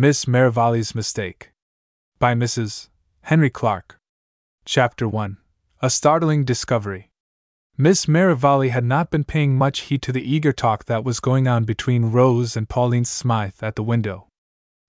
Miss 0.00 0.28
Merivale's 0.28 0.94
Mistake. 0.94 1.50
By 2.20 2.32
Mrs. 2.32 2.88
Henry 3.22 3.50
Clarke. 3.50 3.98
Chapter 4.64 5.08
1 5.08 5.38
A 5.82 5.90
Startling 5.90 6.44
Discovery. 6.44 7.10
Miss 7.76 8.06
Merivale 8.06 8.68
had 8.68 8.84
not 8.84 9.10
been 9.10 9.24
paying 9.24 9.58
much 9.58 9.80
heed 9.80 10.00
to 10.02 10.12
the 10.12 10.22
eager 10.22 10.52
talk 10.52 10.84
that 10.84 11.02
was 11.02 11.18
going 11.18 11.48
on 11.48 11.64
between 11.64 12.12
Rose 12.12 12.56
and 12.56 12.68
Pauline 12.68 13.04
Smythe 13.04 13.60
at 13.60 13.74
the 13.74 13.82
window. 13.82 14.28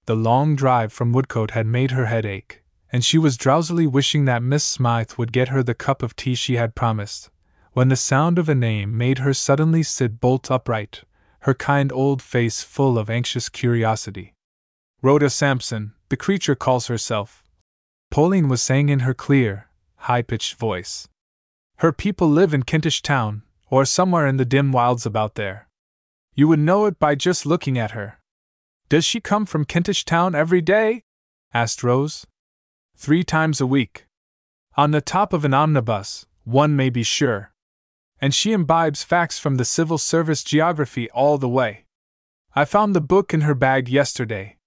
The 0.05 0.15
long 0.15 0.55
drive 0.55 0.93
from 0.93 1.11
Woodcote 1.11 1.57
had 1.57 1.65
made 1.65 1.89
her 1.89 2.05
head 2.05 2.27
ache, 2.27 2.61
and 2.91 3.03
she 3.03 3.17
was 3.17 3.35
drowsily 3.35 3.87
wishing 3.87 4.25
that 4.25 4.43
Miss 4.43 4.63
Smythe 4.63 5.13
would 5.17 5.33
get 5.33 5.47
her 5.47 5.63
the 5.63 5.73
cup 5.73 6.03
of 6.03 6.15
tea 6.15 6.35
she 6.35 6.57
had 6.57 6.75
promised, 6.75 7.31
when 7.73 7.89
the 7.89 7.95
sound 7.95 8.37
of 8.37 8.47
a 8.47 8.53
name 8.53 8.95
made 8.95 9.17
her 9.17 9.33
suddenly 9.33 9.81
sit 9.81 10.19
bolt 10.19 10.51
upright, 10.51 11.01
her 11.39 11.55
kind 11.55 11.91
old 11.91 12.21
face 12.21 12.61
full 12.61 12.99
of 12.99 13.09
anxious 13.09 13.49
curiosity. 13.49 14.35
Rhoda 15.01 15.29
Sampson, 15.29 15.93
the 16.09 16.17
creature 16.17 16.55
calls 16.55 16.87
herself. 16.87 17.41
Pauline 18.11 18.49
was 18.49 18.61
saying 18.61 18.89
in 18.89 18.99
her 19.01 19.13
clear, 19.13 19.69
high 19.95 20.21
pitched 20.21 20.55
voice. 20.55 21.07
Her 21.77 21.93
people 21.93 22.27
live 22.27 22.53
in 22.53 22.63
Kentish 22.63 23.01
Town, 23.01 23.43
or 23.69 23.85
somewhere 23.85 24.27
in 24.27 24.35
the 24.35 24.43
dim 24.43 24.73
wilds 24.73 25.05
about 25.05 25.35
there. 25.35 25.69
You 26.35 26.49
would 26.49 26.59
know 26.59 26.85
it 26.85 26.99
by 26.99 27.15
just 27.15 27.45
looking 27.45 27.77
at 27.77 27.91
her. 27.91 28.19
Does 28.89 29.05
she 29.05 29.21
come 29.21 29.45
from 29.45 29.63
Kentish 29.63 30.03
Town 30.03 30.35
every 30.35 30.59
day? 30.59 31.03
asked 31.53 31.81
Rose. 31.81 32.27
Three 32.97 33.23
times 33.23 33.61
a 33.61 33.65
week. 33.65 34.05
On 34.75 34.91
the 34.91 34.99
top 34.99 35.31
of 35.31 35.45
an 35.45 35.53
omnibus, 35.53 36.25
one 36.43 36.75
may 36.75 36.89
be 36.89 37.03
sure. 37.03 37.53
And 38.19 38.35
she 38.35 38.51
imbibes 38.51 39.03
facts 39.03 39.39
from 39.39 39.55
the 39.55 39.63
civil 39.63 39.97
service 39.97 40.43
geography 40.43 41.09
all 41.11 41.37
the 41.37 41.47
way. 41.47 41.85
I 42.53 42.65
found 42.65 42.93
the 42.93 43.01
book 43.01 43.33
in 43.33 43.41
her 43.41 43.55
bag 43.55 43.87
yesterday, 43.87 44.57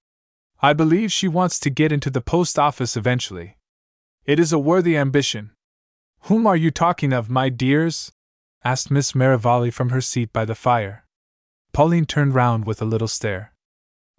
I 0.65 0.73
believe 0.73 1.11
she 1.11 1.27
wants 1.27 1.59
to 1.59 1.71
get 1.71 1.91
into 1.91 2.09
the 2.09 2.21
post 2.21 2.57
office 2.57 2.97
eventually. 2.97 3.59
It 4.25 4.39
is 4.39 4.53
a 4.53 4.61
worthy 4.61 4.97
ambition. 4.97 5.51
Whom 6.27 6.47
are 6.47 6.57
you 6.57 6.71
talking 6.71 7.13
of, 7.13 7.29
my 7.29 7.49
dears? 7.49 8.13
asked 8.63 8.89
Miss 8.89 9.13
Merivale 9.13 9.73
from 9.73 9.91
her 9.91 10.01
seat 10.01 10.33
by 10.33 10.45
the 10.45 10.55
fire. 10.55 11.05
Pauline 11.73 12.07
turned 12.07 12.37
round 12.37 12.65
with 12.65 12.81
a 12.81 12.85
little 12.85 13.09
stare. 13.09 13.53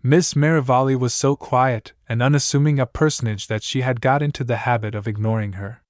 Miss 0.01 0.35
Merivale 0.35 0.97
was 0.97 1.13
so 1.13 1.37
quiet 1.37 1.93
and 2.09 2.21
unassuming 2.21 2.77
a 2.77 2.85
personage 2.85 3.47
that 3.47 3.63
she 3.63 3.79
had 3.79 4.01
got 4.01 4.21
into 4.21 4.43
the 4.43 4.57
habit 4.57 4.95
of 4.95 5.07
ignoring 5.07 5.53
her. 5.53 5.81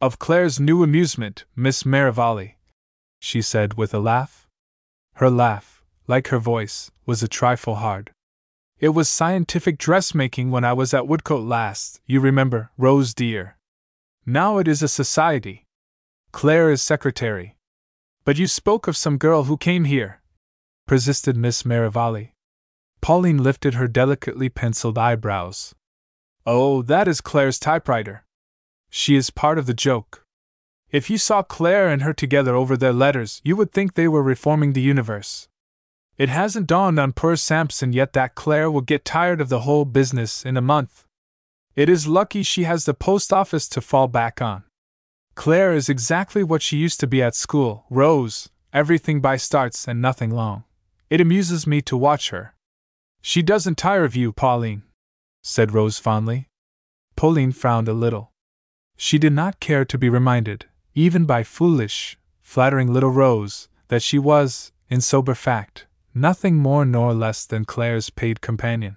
Of 0.00 0.18
Claire's 0.18 0.58
new 0.58 0.82
amusement, 0.82 1.44
Miss 1.54 1.84
Merivale, 1.84 2.56
she 3.20 3.42
said 3.42 3.74
with 3.74 3.92
a 3.92 3.98
laugh. 3.98 4.48
Her 5.16 5.28
laugh, 5.28 5.84
like 6.06 6.28
her 6.28 6.38
voice, 6.38 6.90
was 7.04 7.22
a 7.22 7.28
trifle 7.28 7.74
hard. 7.74 8.10
It 8.82 8.94
was 8.96 9.08
scientific 9.08 9.78
dressmaking 9.78 10.50
when 10.50 10.64
I 10.64 10.72
was 10.72 10.92
at 10.92 11.04
Woodcote 11.04 11.46
last, 11.46 12.00
you 12.04 12.18
remember, 12.18 12.72
Rose 12.76 13.14
dear. 13.14 13.56
Now 14.26 14.58
it 14.58 14.66
is 14.66 14.82
a 14.82 14.88
society. 14.88 15.68
Claire 16.32 16.68
is 16.68 16.82
secretary. 16.82 17.54
But 18.24 18.40
you 18.40 18.48
spoke 18.48 18.88
of 18.88 18.96
some 18.96 19.18
girl 19.18 19.44
who 19.44 19.56
came 19.56 19.84
here, 19.84 20.20
persisted 20.88 21.36
Miss 21.36 21.64
Merivale. 21.64 22.34
Pauline 23.00 23.40
lifted 23.40 23.74
her 23.74 23.86
delicately 23.86 24.48
penciled 24.48 24.98
eyebrows. 24.98 25.76
Oh, 26.44 26.82
that 26.82 27.06
is 27.06 27.20
Claire's 27.20 27.60
typewriter. 27.60 28.24
She 28.90 29.14
is 29.14 29.30
part 29.30 29.58
of 29.58 29.66
the 29.66 29.74
joke. 29.74 30.26
If 30.90 31.08
you 31.08 31.18
saw 31.18 31.44
Claire 31.44 31.86
and 31.86 32.02
her 32.02 32.12
together 32.12 32.56
over 32.56 32.76
their 32.76 32.92
letters, 32.92 33.40
you 33.44 33.54
would 33.54 33.70
think 33.70 33.94
they 33.94 34.08
were 34.08 34.24
reforming 34.24 34.72
the 34.72 34.82
universe. 34.82 35.46
It 36.18 36.28
hasn't 36.28 36.66
dawned 36.66 36.98
on 36.98 37.12
poor 37.12 37.36
Sampson 37.36 37.92
yet 37.92 38.12
that 38.12 38.34
Claire 38.34 38.70
will 38.70 38.82
get 38.82 39.04
tired 39.04 39.40
of 39.40 39.48
the 39.48 39.60
whole 39.60 39.84
business 39.84 40.44
in 40.44 40.56
a 40.56 40.60
month. 40.60 41.04
It 41.74 41.88
is 41.88 42.06
lucky 42.06 42.42
she 42.42 42.64
has 42.64 42.84
the 42.84 42.94
post 42.94 43.32
office 43.32 43.66
to 43.70 43.80
fall 43.80 44.08
back 44.08 44.42
on. 44.42 44.64
Claire 45.34 45.72
is 45.72 45.88
exactly 45.88 46.44
what 46.44 46.60
she 46.60 46.76
used 46.76 47.00
to 47.00 47.06
be 47.06 47.22
at 47.22 47.34
school 47.34 47.86
Rose, 47.88 48.50
everything 48.72 49.20
by 49.20 49.36
starts 49.36 49.88
and 49.88 50.02
nothing 50.02 50.30
long. 50.30 50.64
It 51.08 51.20
amuses 51.20 51.66
me 51.66 51.80
to 51.82 51.96
watch 51.96 52.28
her. 52.30 52.54
She 53.22 53.40
doesn't 53.40 53.78
tire 53.78 54.04
of 54.04 54.16
you, 54.16 54.32
Pauline, 54.32 54.82
said 55.42 55.72
Rose 55.72 55.98
fondly. 55.98 56.48
Pauline 57.16 57.52
frowned 57.52 57.88
a 57.88 57.94
little. 57.94 58.32
She 58.96 59.18
did 59.18 59.32
not 59.32 59.60
care 59.60 59.84
to 59.86 59.98
be 59.98 60.10
reminded, 60.10 60.66
even 60.94 61.24
by 61.24 61.42
foolish, 61.42 62.18
flattering 62.40 62.92
little 62.92 63.10
Rose, 63.10 63.68
that 63.88 64.02
she 64.02 64.18
was, 64.18 64.72
in 64.90 65.00
sober 65.00 65.34
fact, 65.34 65.86
nothing 66.14 66.56
more 66.56 66.84
nor 66.84 67.14
less 67.14 67.46
than 67.46 67.64
Claire's 67.64 68.10
paid 68.10 68.40
companion. 68.40 68.96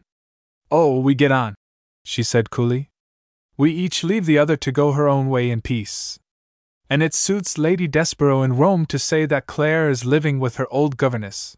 Oh, 0.72 1.00
we 1.00 1.16
get 1.16 1.32
on, 1.32 1.56
she 2.04 2.24
said 2.24 2.50
coolly. 2.50 2.90
We 3.58 3.72
each 3.72 4.04
leave 4.04 4.26
the 4.26 4.38
other 4.38 4.58
to 4.58 4.72
go 4.72 4.92
her 4.92 5.08
own 5.08 5.30
way 5.30 5.50
in 5.50 5.62
peace. 5.62 6.20
And 6.90 7.02
it 7.02 7.14
suits 7.14 7.58
Lady 7.58 7.88
Desborough 7.88 8.44
in 8.44 8.58
Rome 8.58 8.86
to 8.88 9.00
say 9.00 9.26
that 9.26 9.48
Claire 9.48 9.90
is 9.90 10.06
living 10.06 10.40
with 10.40 10.58
her 10.58 10.68
old 10.72 10.98
governess. 10.98 11.58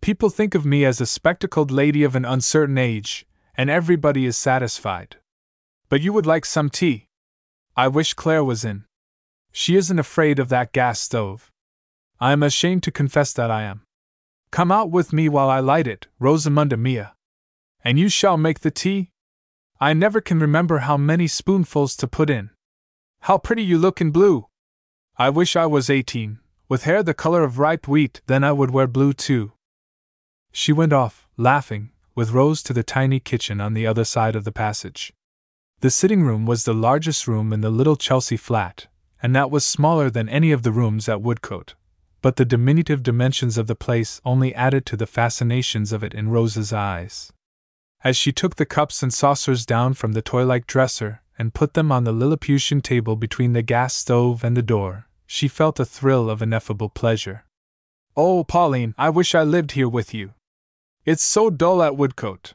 People 0.00 0.30
think 0.30 0.54
of 0.54 0.66
me 0.66 0.84
as 0.84 1.00
a 1.00 1.06
spectacled 1.06 1.70
lady 1.70 2.02
of 2.02 2.16
an 2.16 2.24
uncertain 2.24 2.78
age, 2.78 3.26
and 3.54 3.70
everybody 3.70 4.26
is 4.26 4.36
satisfied. 4.36 5.16
But 5.88 6.00
you 6.00 6.12
would 6.12 6.26
like 6.26 6.44
some 6.44 6.70
tea? 6.70 7.06
I 7.76 7.88
wish 7.88 8.14
Claire 8.14 8.44
was 8.44 8.64
in. 8.64 8.84
She 9.52 9.76
isn't 9.76 9.98
afraid 9.98 10.38
of 10.38 10.48
that 10.48 10.72
gas 10.72 11.00
stove. 11.00 11.50
I 12.20 12.32
am 12.32 12.42
ashamed 12.42 12.82
to 12.84 12.90
confess 12.90 13.32
that 13.32 13.50
I 13.50 13.62
am. 13.62 13.82
Come 14.50 14.72
out 14.72 14.90
with 14.90 15.12
me 15.12 15.28
while 15.28 15.48
I 15.48 15.60
light 15.60 15.86
it, 15.86 16.08
Rosamunda 16.20 16.76
mia. 16.76 17.14
And 17.84 18.00
you 18.00 18.08
shall 18.08 18.36
make 18.36 18.60
the 18.60 18.72
tea? 18.72 19.10
I 19.80 19.92
never 19.92 20.20
can 20.20 20.40
remember 20.40 20.78
how 20.78 20.96
many 20.96 21.28
spoonfuls 21.28 21.96
to 21.96 22.08
put 22.08 22.28
in. 22.28 22.50
How 23.20 23.38
pretty 23.38 23.62
you 23.62 23.78
look 23.78 24.00
in 24.00 24.10
blue! 24.10 24.46
I 25.16 25.30
wish 25.30 25.54
I 25.54 25.66
was 25.66 25.88
eighteen, 25.88 26.40
with 26.68 26.82
hair 26.82 27.02
the 27.04 27.14
color 27.14 27.44
of 27.44 27.60
ripe 27.60 27.86
wheat, 27.86 28.22
then 28.26 28.42
I 28.42 28.50
would 28.50 28.72
wear 28.72 28.88
blue 28.88 29.12
too. 29.12 29.52
She 30.50 30.72
went 30.72 30.92
off, 30.92 31.28
laughing, 31.36 31.92
with 32.16 32.32
Rose 32.32 32.60
to 32.64 32.72
the 32.72 32.82
tiny 32.82 33.20
kitchen 33.20 33.60
on 33.60 33.74
the 33.74 33.86
other 33.86 34.04
side 34.04 34.34
of 34.34 34.44
the 34.44 34.52
passage. 34.52 35.12
The 35.78 35.90
sitting 35.90 36.24
room 36.24 36.44
was 36.44 36.64
the 36.64 36.74
largest 36.74 37.28
room 37.28 37.52
in 37.52 37.60
the 37.60 37.70
little 37.70 37.96
Chelsea 37.96 38.36
flat, 38.36 38.88
and 39.22 39.34
that 39.36 39.50
was 39.50 39.64
smaller 39.64 40.10
than 40.10 40.28
any 40.28 40.50
of 40.50 40.64
the 40.64 40.72
rooms 40.72 41.08
at 41.08 41.22
Woodcote 41.22 41.74
but 42.22 42.36
the 42.36 42.44
diminutive 42.44 43.02
dimensions 43.02 43.56
of 43.56 43.66
the 43.66 43.74
place 43.74 44.20
only 44.24 44.54
added 44.54 44.84
to 44.86 44.96
the 44.96 45.06
fascinations 45.06 45.92
of 45.92 46.02
it 46.02 46.14
in 46.14 46.28
Rose's 46.28 46.72
eyes. 46.72 47.32
As 48.02 48.16
she 48.16 48.32
took 48.32 48.56
the 48.56 48.66
cups 48.66 49.02
and 49.02 49.12
saucers 49.12 49.66
down 49.66 49.94
from 49.94 50.12
the 50.12 50.22
toy 50.22 50.44
like 50.44 50.66
dresser 50.66 51.20
and 51.38 51.54
put 51.54 51.74
them 51.74 51.92
on 51.92 52.04
the 52.04 52.12
Lilliputian 52.12 52.80
table 52.80 53.16
between 53.16 53.52
the 53.52 53.62
gas 53.62 53.94
stove 53.94 54.42
and 54.42 54.56
the 54.56 54.62
door, 54.62 55.06
she 55.26 55.48
felt 55.48 55.78
a 55.78 55.84
thrill 55.84 56.28
of 56.28 56.42
ineffable 56.42 56.88
pleasure. 56.88 57.44
Oh, 58.16 58.44
Pauline, 58.44 58.94
I 58.98 59.10
wish 59.10 59.34
I 59.34 59.42
lived 59.42 59.72
here 59.72 59.88
with 59.88 60.12
you. 60.12 60.32
It's 61.04 61.22
so 61.22 61.50
dull 61.50 61.82
at 61.82 61.96
Woodcote. 61.96 62.54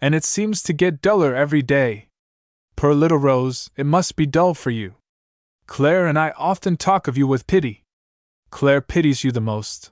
And 0.00 0.14
it 0.14 0.24
seems 0.24 0.62
to 0.62 0.72
get 0.72 1.02
duller 1.02 1.34
every 1.34 1.62
day. 1.62 2.08
Poor 2.76 2.94
little 2.94 3.18
Rose, 3.18 3.70
it 3.76 3.86
must 3.86 4.16
be 4.16 4.26
dull 4.26 4.54
for 4.54 4.70
you. 4.70 4.94
Claire 5.66 6.06
and 6.06 6.18
I 6.18 6.32
often 6.36 6.76
talk 6.76 7.08
of 7.08 7.18
you 7.18 7.26
with 7.26 7.46
pity. 7.46 7.82
Claire 8.50 8.80
pities 8.80 9.24
you 9.24 9.32
the 9.32 9.40
most. 9.40 9.90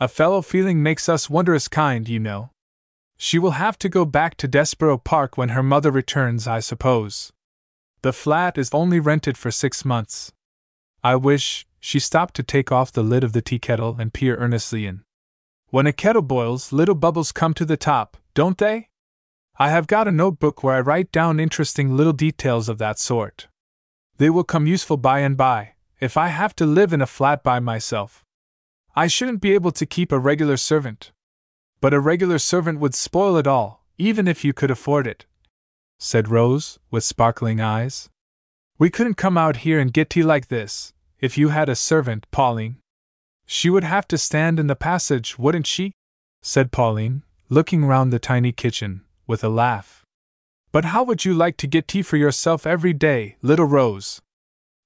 A 0.00 0.08
fellow 0.08 0.42
feeling 0.42 0.82
makes 0.82 1.08
us 1.08 1.30
wondrous 1.30 1.68
kind, 1.68 2.08
you 2.08 2.18
know. 2.18 2.50
She 3.16 3.38
will 3.38 3.52
have 3.52 3.78
to 3.78 3.88
go 3.88 4.04
back 4.04 4.36
to 4.38 4.48
Desborough 4.48 4.98
Park 4.98 5.38
when 5.38 5.50
her 5.50 5.62
mother 5.62 5.90
returns, 5.90 6.48
I 6.48 6.60
suppose. 6.60 7.32
The 8.02 8.12
flat 8.12 8.58
is 8.58 8.70
only 8.72 8.98
rented 8.98 9.38
for 9.38 9.50
six 9.50 9.84
months. 9.84 10.32
I 11.02 11.16
wish, 11.16 11.66
she 11.78 12.00
stopped 12.00 12.34
to 12.36 12.42
take 12.42 12.72
off 12.72 12.90
the 12.90 13.02
lid 13.02 13.22
of 13.22 13.32
the 13.32 13.42
tea 13.42 13.58
kettle 13.58 13.96
and 13.98 14.12
peer 14.12 14.36
earnestly 14.36 14.86
in. 14.86 15.02
When 15.68 15.86
a 15.86 15.92
kettle 15.92 16.22
boils, 16.22 16.72
little 16.72 16.94
bubbles 16.94 17.30
come 17.30 17.54
to 17.54 17.64
the 17.64 17.76
top, 17.76 18.16
don't 18.34 18.58
they? 18.58 18.88
I 19.58 19.70
have 19.70 19.86
got 19.86 20.08
a 20.08 20.12
notebook 20.12 20.62
where 20.62 20.74
I 20.74 20.80
write 20.80 21.12
down 21.12 21.38
interesting 21.38 21.96
little 21.96 22.12
details 22.12 22.68
of 22.68 22.78
that 22.78 22.98
sort. 22.98 23.48
They 24.16 24.30
will 24.30 24.44
come 24.44 24.66
useful 24.66 24.96
by 24.96 25.20
and 25.20 25.36
by 25.36 25.73
if 26.00 26.16
I 26.16 26.28
have 26.28 26.54
to 26.56 26.66
live 26.66 26.92
in 26.92 27.00
a 27.00 27.06
flat 27.06 27.42
by 27.42 27.60
myself. 27.60 28.24
I 28.96 29.06
shouldn't 29.06 29.40
be 29.40 29.54
able 29.54 29.72
to 29.72 29.86
keep 29.86 30.12
a 30.12 30.18
regular 30.18 30.56
servant. 30.56 31.12
But 31.80 31.94
a 31.94 32.00
regular 32.00 32.38
servant 32.38 32.80
would 32.80 32.94
spoil 32.94 33.36
it 33.36 33.46
all, 33.46 33.84
even 33.98 34.26
if 34.26 34.44
you 34.44 34.52
could 34.52 34.70
afford 34.70 35.06
it, 35.06 35.26
said 35.98 36.28
Rose, 36.28 36.78
with 36.90 37.04
sparkling 37.04 37.60
eyes. 37.60 38.08
We 38.78 38.90
couldn't 38.90 39.14
come 39.14 39.36
out 39.36 39.58
here 39.58 39.78
and 39.78 39.92
get 39.92 40.10
tea 40.10 40.22
like 40.22 40.48
this, 40.48 40.92
if 41.20 41.36
you 41.38 41.48
had 41.48 41.68
a 41.68 41.76
servant, 41.76 42.26
Pauline. 42.30 42.76
She 43.46 43.70
would 43.70 43.84
have 43.84 44.08
to 44.08 44.18
stand 44.18 44.58
in 44.58 44.66
the 44.66 44.76
passage, 44.76 45.38
wouldn't 45.38 45.66
she? 45.66 45.92
said 46.42 46.72
Pauline, 46.72 47.22
looking 47.48 47.84
round 47.84 48.12
the 48.12 48.18
tiny 48.18 48.52
kitchen, 48.52 49.02
with 49.26 49.44
a 49.44 49.48
laugh. 49.48 50.04
But 50.72 50.86
how 50.86 51.04
would 51.04 51.24
you 51.24 51.34
like 51.34 51.56
to 51.58 51.66
get 51.66 51.86
tea 51.86 52.02
for 52.02 52.16
yourself 52.16 52.66
every 52.66 52.92
day, 52.92 53.36
little 53.42 53.66
Rose? 53.66 54.20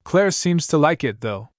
Claire 0.08 0.30
seems 0.30 0.66
to 0.66 0.78
like 0.78 1.04
it, 1.04 1.20
though. 1.20 1.50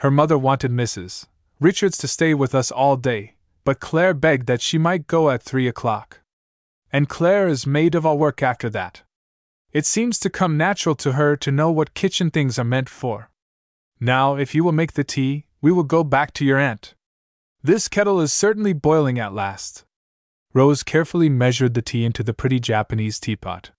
Her 0.00 0.10
mother 0.10 0.36
wanted 0.36 0.70
Mrs. 0.70 1.24
Richards 1.58 1.96
to 1.96 2.06
stay 2.06 2.34
with 2.34 2.54
us 2.54 2.70
all 2.70 2.98
day, 2.98 3.36
but 3.64 3.80
Claire 3.80 4.12
begged 4.12 4.46
that 4.46 4.60
she 4.60 4.76
might 4.76 5.06
go 5.06 5.30
at 5.30 5.42
three 5.42 5.66
o'clock. 5.66 6.20
And 6.92 7.08
Claire 7.08 7.48
is 7.48 7.66
maid 7.66 7.94
of 7.94 8.04
all 8.04 8.18
work 8.18 8.42
after 8.42 8.68
that. 8.68 9.04
It 9.72 9.86
seems 9.86 10.18
to 10.18 10.28
come 10.28 10.58
natural 10.58 10.96
to 10.96 11.12
her 11.12 11.34
to 11.38 11.50
know 11.50 11.70
what 11.70 11.94
kitchen 11.94 12.30
things 12.30 12.58
are 12.58 12.62
meant 12.62 12.90
for. 12.90 13.30
Now, 13.98 14.36
if 14.36 14.54
you 14.54 14.64
will 14.64 14.72
make 14.72 14.92
the 14.92 15.02
tea, 15.02 15.46
we 15.62 15.72
will 15.72 15.82
go 15.82 16.04
back 16.04 16.34
to 16.34 16.44
your 16.44 16.58
aunt. 16.58 16.94
This 17.62 17.88
kettle 17.88 18.20
is 18.20 18.34
certainly 18.34 18.74
boiling 18.74 19.18
at 19.18 19.32
last. 19.32 19.86
Rose 20.52 20.82
carefully 20.82 21.30
measured 21.30 21.72
the 21.72 21.80
tea 21.80 22.04
into 22.04 22.22
the 22.22 22.34
pretty 22.34 22.60
Japanese 22.60 23.18
teapot. 23.18 23.70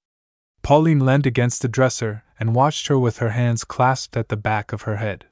Pauline 0.64 1.06
leaned 1.06 1.28
against 1.28 1.62
the 1.62 1.68
dresser 1.68 2.24
and 2.40 2.56
watched 2.56 2.88
her 2.88 2.98
with 2.98 3.18
her 3.18 3.32
hands 3.32 3.64
clasped 3.64 4.16
at 4.16 4.30
the 4.30 4.38
back 4.38 4.72
of 4.72 4.84
her 4.84 4.96
head. 4.96 5.26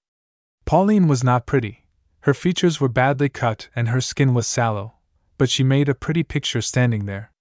Pauline 0.65 1.07
was 1.07 1.23
not 1.23 1.45
pretty. 1.45 1.85
Her 2.21 2.33
features 2.33 2.81
were 2.81 2.89
badly 2.89 3.29
cut 3.29 3.69
and 3.75 3.89
her 3.89 4.01
skin 4.01 4.33
was 4.33 4.45
sallow, 4.45 4.95
but 5.37 5.49
she 5.49 5.63
made 5.63 5.87
a 5.87 5.95
pretty 5.95 6.23
picture 6.23 6.61
standing 6.61 7.05
there. 7.05 7.31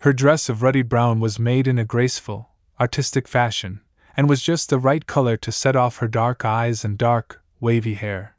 Her 0.00 0.12
dress 0.12 0.48
of 0.48 0.62
ruddy 0.62 0.82
brown 0.82 1.18
was 1.18 1.38
made 1.38 1.66
in 1.66 1.78
a 1.78 1.84
graceful, 1.84 2.50
artistic 2.78 3.26
fashion, 3.26 3.80
and 4.16 4.28
was 4.28 4.42
just 4.42 4.68
the 4.68 4.78
right 4.78 5.06
color 5.06 5.36
to 5.38 5.50
set 5.50 5.74
off 5.74 5.96
her 5.96 6.08
dark 6.08 6.44
eyes 6.44 6.84
and 6.84 6.98
dark, 6.98 7.42
wavy 7.60 7.94
hair. 7.94 8.36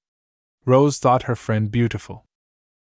Rose 0.66 1.00
thought 1.00 1.24
her 1.24 1.36
friend 1.36 1.72
beautiful. 1.72 2.26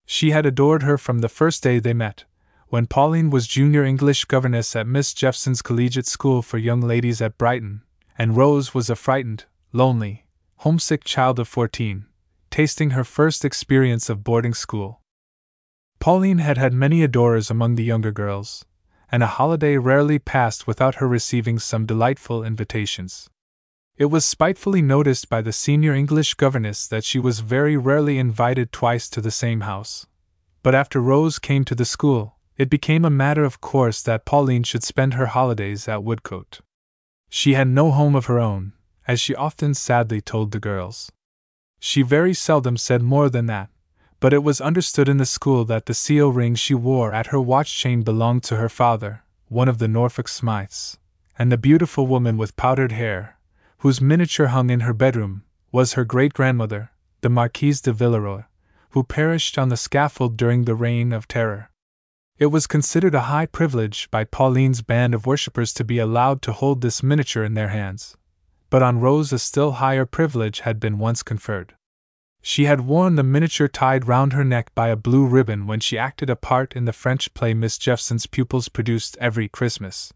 She 0.06 0.32
had 0.32 0.46
adored 0.46 0.84
her 0.84 0.98
from 0.98 1.20
the 1.20 1.30
first 1.30 1.62
day 1.62 1.80
they 1.80 1.94
met, 1.94 2.26
when 2.68 2.88
Pauline 2.88 3.30
was 3.30 3.48
junior 3.48 3.84
English 3.84 4.26
governess 4.26 4.76
at 4.76 4.88
Miss 4.88 5.14
Jeffson's 5.14 5.62
collegiate 5.62 6.08
school 6.08 6.42
for 6.42 6.58
young 6.58 6.82
ladies 6.82 7.22
at 7.22 7.38
Brighton, 7.38 7.82
and 8.18 8.36
Rose 8.36 8.74
was 8.74 8.90
a 8.90 8.96
frightened, 8.96 9.46
lonely, 9.72 10.26
homesick 10.58 11.04
child 11.04 11.40
of 11.40 11.48
fourteen, 11.48 12.06
tasting 12.50 12.92
her 12.92 13.04
first 13.04 13.46
experience 13.46 14.10
of 14.10 14.24
boarding 14.24 14.54
school. 14.54 15.02
Pauline 16.00 16.40
had 16.40 16.58
had 16.58 16.74
many 16.74 17.04
adorers 17.04 17.50
among 17.50 17.76
the 17.76 17.84
younger 17.84 18.12
girls, 18.12 18.66
and 19.12 19.22
a 19.22 19.28
holiday 19.28 19.78
rarely 19.78 20.20
passed 20.20 20.66
without 20.66 20.96
her 20.96 21.08
receiving 21.08 21.60
some 21.60 21.86
delightful 21.86 22.44
invitations. 22.44 23.30
It 23.98 24.06
was 24.06 24.26
spitefully 24.26 24.82
noticed 24.82 25.30
by 25.30 25.42
the 25.42 25.54
senior 25.54 25.94
English 25.94 26.34
governess 26.34 26.88
that 26.88 27.06
she 27.06 27.20
was 27.20 27.40
very 27.40 27.78
rarely 27.78 28.18
invited 28.18 28.72
twice 28.72 29.10
to 29.12 29.22
the 29.22 29.32
same 29.32 29.62
house. 29.62 30.06
But 30.64 30.76
after 30.76 31.00
Rose 31.00 31.40
came 31.40 31.64
to 31.66 31.76
the 31.76 31.86
school, 31.86 32.35
it 32.58 32.70
became 32.70 33.04
a 33.04 33.10
matter 33.10 33.44
of 33.44 33.62
course 33.62 34.02
that 34.02 34.26
Pauline 34.26 34.64
should 34.64 34.84
spend 34.84 35.14
her 35.14 35.28
holidays 35.28 35.88
at 35.88 36.04
Woodcote. 36.04 36.62
She 37.30 37.54
had 37.54 37.68
no 37.68 37.92
home 37.92 38.16
of 38.16 38.28
her 38.28 38.40
own, 38.40 38.74
as 39.08 39.20
she 39.20 39.36
often 39.36 39.74
sadly 39.74 40.22
told 40.22 40.52
the 40.52 40.60
girls. 40.60 41.12
She 41.80 42.02
very 42.02 42.34
seldom 42.34 42.78
said 42.78 43.02
more 43.02 43.30
than 43.30 43.46
that, 43.48 43.70
but 44.20 44.34
it 44.34 44.44
was 44.44 44.62
understood 44.62 45.10
in 45.10 45.18
the 45.18 45.26
school 45.26 45.66
that 45.66 45.86
the 45.86 45.94
seal 45.94 46.32
ring 46.32 46.56
she 46.56 46.74
wore 46.74 47.14
at 47.14 47.28
her 47.28 47.42
watch 47.42 47.78
chain 47.78 48.02
belonged 48.02 48.44
to 48.44 48.56
her 48.56 48.70
father, 48.70 49.24
one 49.50 49.68
of 49.68 49.78
the 49.78 49.88
Norfolk 49.88 50.28
Smythes, 50.28 50.98
and 51.38 51.52
the 51.52 51.58
beautiful 51.58 52.08
woman 52.08 52.38
with 52.38 52.56
powdered 52.56 52.94
hair, 52.94 53.38
whose 53.80 54.02
miniature 54.02 54.48
hung 54.48 54.70
in 54.70 54.80
her 54.80 54.94
bedroom, 54.94 55.44
was 55.72 55.94
her 55.94 56.06
great 56.06 56.34
grandmother, 56.34 56.92
the 57.22 57.30
Marquise 57.30 57.82
de 57.82 57.92
Villeroi, 57.92 58.46
who 58.92 59.04
perished 59.04 59.58
on 59.58 59.70
the 59.70 59.78
scaffold 59.78 60.38
during 60.38 60.64
the 60.64 60.74
Reign 60.76 61.12
of 61.12 61.28
Terror. 61.28 61.70
It 62.38 62.48
was 62.48 62.68
considered 62.68 63.16
a 63.16 63.32
high 63.32 63.46
privilege 63.46 64.12
by 64.12 64.26
Pauline's 64.26 64.82
band 64.82 65.16
of 65.16 65.26
worshippers 65.26 65.74
to 65.74 65.86
be 65.86 66.00
allowed 66.00 66.42
to 66.42 66.52
hold 66.52 66.82
this 66.82 67.02
miniature 67.02 67.46
in 67.46 67.54
their 67.54 67.70
hands, 67.70 68.18
but 68.70 68.84
on 68.84 69.00
Rose 69.00 69.32
a 69.32 69.40
still 69.40 69.74
higher 69.74 70.06
privilege 70.06 70.60
had 70.62 70.78
been 70.78 70.98
once 70.98 71.24
conferred. 71.24 71.76
She 72.42 72.66
had 72.66 72.82
worn 72.82 73.16
the 73.16 73.24
miniature 73.24 73.70
tied 73.70 74.10
round 74.10 74.34
her 74.34 74.44
neck 74.44 74.76
by 74.76 74.90
a 74.90 74.98
blue 74.98 75.26
ribbon 75.26 75.66
when 75.66 75.80
she 75.80 75.98
acted 75.98 76.30
a 76.30 76.36
part 76.36 76.76
in 76.76 76.84
the 76.84 76.92
French 76.92 77.34
play 77.34 77.54
Miss 77.54 77.78
Jeffson's 77.78 78.28
pupils 78.28 78.68
produced 78.68 79.16
every 79.22 79.48
Christmas. 79.48 80.12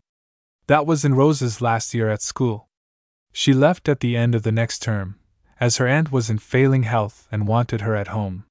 That 0.68 0.86
was 0.86 1.06
in 1.06 1.16
Rose's 1.16 1.62
last 1.62 1.94
year 1.94 2.10
at 2.10 2.22
school. 2.22 2.68
She 3.32 3.54
left 3.54 3.88
at 3.88 4.02
the 4.02 4.18
end 4.18 4.36
of 4.36 4.44
the 4.44 4.52
next 4.52 4.80
term, 4.84 5.18
as 5.58 5.78
her 5.78 5.88
aunt 5.88 6.12
was 6.12 6.30
in 6.30 6.38
failing 6.38 6.84
health 6.84 7.30
and 7.32 7.48
wanted 7.48 7.80
her 7.82 7.96
at 7.96 8.10
home. 8.10 8.44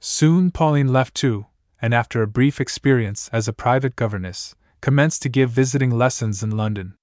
Soon 0.00 0.50
Pauline 0.50 0.92
left 0.92 1.14
too, 1.14 1.46
and 1.80 1.92
after 1.92 2.22
a 2.22 2.26
brief 2.26 2.60
experience 2.60 3.28
as 3.32 3.48
a 3.48 3.52
private 3.52 3.96
governess, 3.96 4.54
commenced 4.80 5.22
to 5.22 5.28
give 5.28 5.50
visiting 5.50 5.90
lessons 5.90 6.42
in 6.42 6.50
London. 6.50 6.94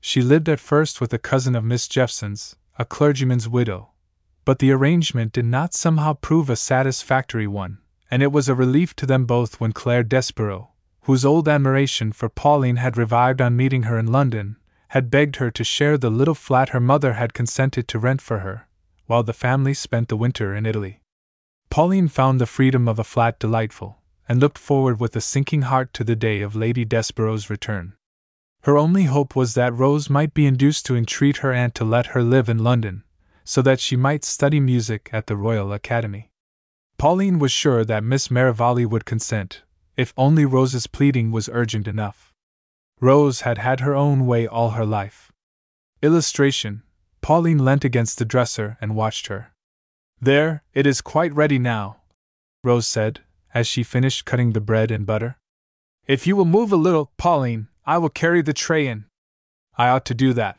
She 0.00 0.22
lived 0.22 0.48
at 0.48 0.60
first 0.60 1.00
with 1.00 1.12
a 1.12 1.18
cousin 1.18 1.56
of 1.56 1.64
Miss 1.64 1.88
Jeffson's, 1.88 2.56
a 2.78 2.84
clergyman's 2.84 3.48
widow, 3.48 3.90
but 4.44 4.58
the 4.58 4.70
arrangement 4.70 5.32
did 5.32 5.44
not 5.44 5.74
somehow 5.74 6.14
prove 6.14 6.48
a 6.48 6.56
satisfactory 6.56 7.46
one, 7.46 7.78
and 8.10 8.22
it 8.22 8.32
was 8.32 8.48
a 8.48 8.54
relief 8.54 8.94
to 8.96 9.06
them 9.06 9.26
both 9.26 9.60
when 9.60 9.72
Claire 9.72 10.04
Desborough, 10.04 10.70
whose 11.02 11.24
old 11.24 11.48
admiration 11.48 12.12
for 12.12 12.28
Pauline 12.28 12.76
had 12.76 12.96
revived 12.96 13.40
on 13.40 13.56
meeting 13.56 13.84
her 13.84 13.98
in 13.98 14.06
London, 14.06 14.56
had 14.88 15.10
begged 15.10 15.36
her 15.36 15.50
to 15.50 15.64
share 15.64 15.98
the 15.98 16.10
little 16.10 16.34
flat 16.34 16.70
her 16.70 16.80
mother 16.80 17.14
had 17.14 17.34
consented 17.34 17.88
to 17.88 17.98
rent 17.98 18.20
for 18.20 18.38
her, 18.40 18.68
while 19.06 19.22
the 19.22 19.32
family 19.32 19.74
spent 19.74 20.08
the 20.08 20.16
winter 20.16 20.54
in 20.54 20.66
Italy. 20.66 21.00
Pauline 21.70 22.08
found 22.08 22.40
the 22.40 22.46
freedom 22.46 22.86
of 22.86 22.98
a 22.98 23.04
flat 23.04 23.38
delightful, 23.38 23.98
and 24.28 24.40
looked 24.40 24.58
forward 24.58 25.00
with 25.00 25.14
a 25.16 25.20
sinking 25.20 25.62
heart 25.62 25.92
to 25.94 26.04
the 26.04 26.16
day 26.16 26.40
of 26.40 26.56
Lady 26.56 26.84
Desborough's 26.84 27.48
return. 27.50 27.94
Her 28.62 28.76
only 28.76 29.04
hope 29.04 29.36
was 29.36 29.54
that 29.54 29.74
Rose 29.74 30.10
might 30.10 30.34
be 30.34 30.46
induced 30.46 30.86
to 30.86 30.96
entreat 30.96 31.38
her 31.38 31.52
aunt 31.52 31.74
to 31.76 31.84
let 31.84 32.06
her 32.06 32.22
live 32.22 32.48
in 32.48 32.64
London, 32.64 33.04
so 33.44 33.62
that 33.62 33.80
she 33.80 33.96
might 33.96 34.24
study 34.24 34.58
music 34.58 35.08
at 35.12 35.26
the 35.26 35.36
Royal 35.36 35.72
Academy. 35.72 36.30
Pauline 36.98 37.38
was 37.38 37.52
sure 37.52 37.84
that 37.84 38.02
Miss 38.02 38.30
Merivale 38.30 38.86
would 38.86 39.04
consent, 39.04 39.62
if 39.96 40.12
only 40.16 40.44
Rose's 40.44 40.86
pleading 40.86 41.30
was 41.30 41.48
urgent 41.52 41.86
enough. 41.86 42.32
Rose 43.00 43.42
had 43.42 43.58
had 43.58 43.80
her 43.80 43.94
own 43.94 44.26
way 44.26 44.46
all 44.46 44.70
her 44.70 44.86
life. 44.86 45.30
Illustration 46.02 46.82
Pauline 47.20 47.58
leant 47.58 47.84
against 47.84 48.18
the 48.18 48.24
dresser 48.24 48.78
and 48.80 48.94
watched 48.94 49.26
her. 49.26 49.52
There, 50.20 50.62
it 50.74 50.86
is 50.86 51.00
quite 51.00 51.34
ready 51.34 51.58
now, 51.58 51.96
Rose 52.62 52.86
said, 52.86 53.20
as 53.56 53.66
she 53.66 53.82
finished 53.82 54.26
cutting 54.26 54.52
the 54.52 54.60
bread 54.60 54.90
and 54.90 55.06
butter. 55.06 55.38
If 56.06 56.26
you 56.26 56.36
will 56.36 56.44
move 56.44 56.72
a 56.72 56.76
little, 56.76 57.10
Pauline, 57.16 57.68
I 57.86 57.96
will 57.96 58.10
carry 58.10 58.42
the 58.42 58.52
tray 58.52 58.86
in. 58.86 59.06
I 59.78 59.88
ought 59.88 60.04
to 60.06 60.14
do 60.14 60.34
that, 60.34 60.58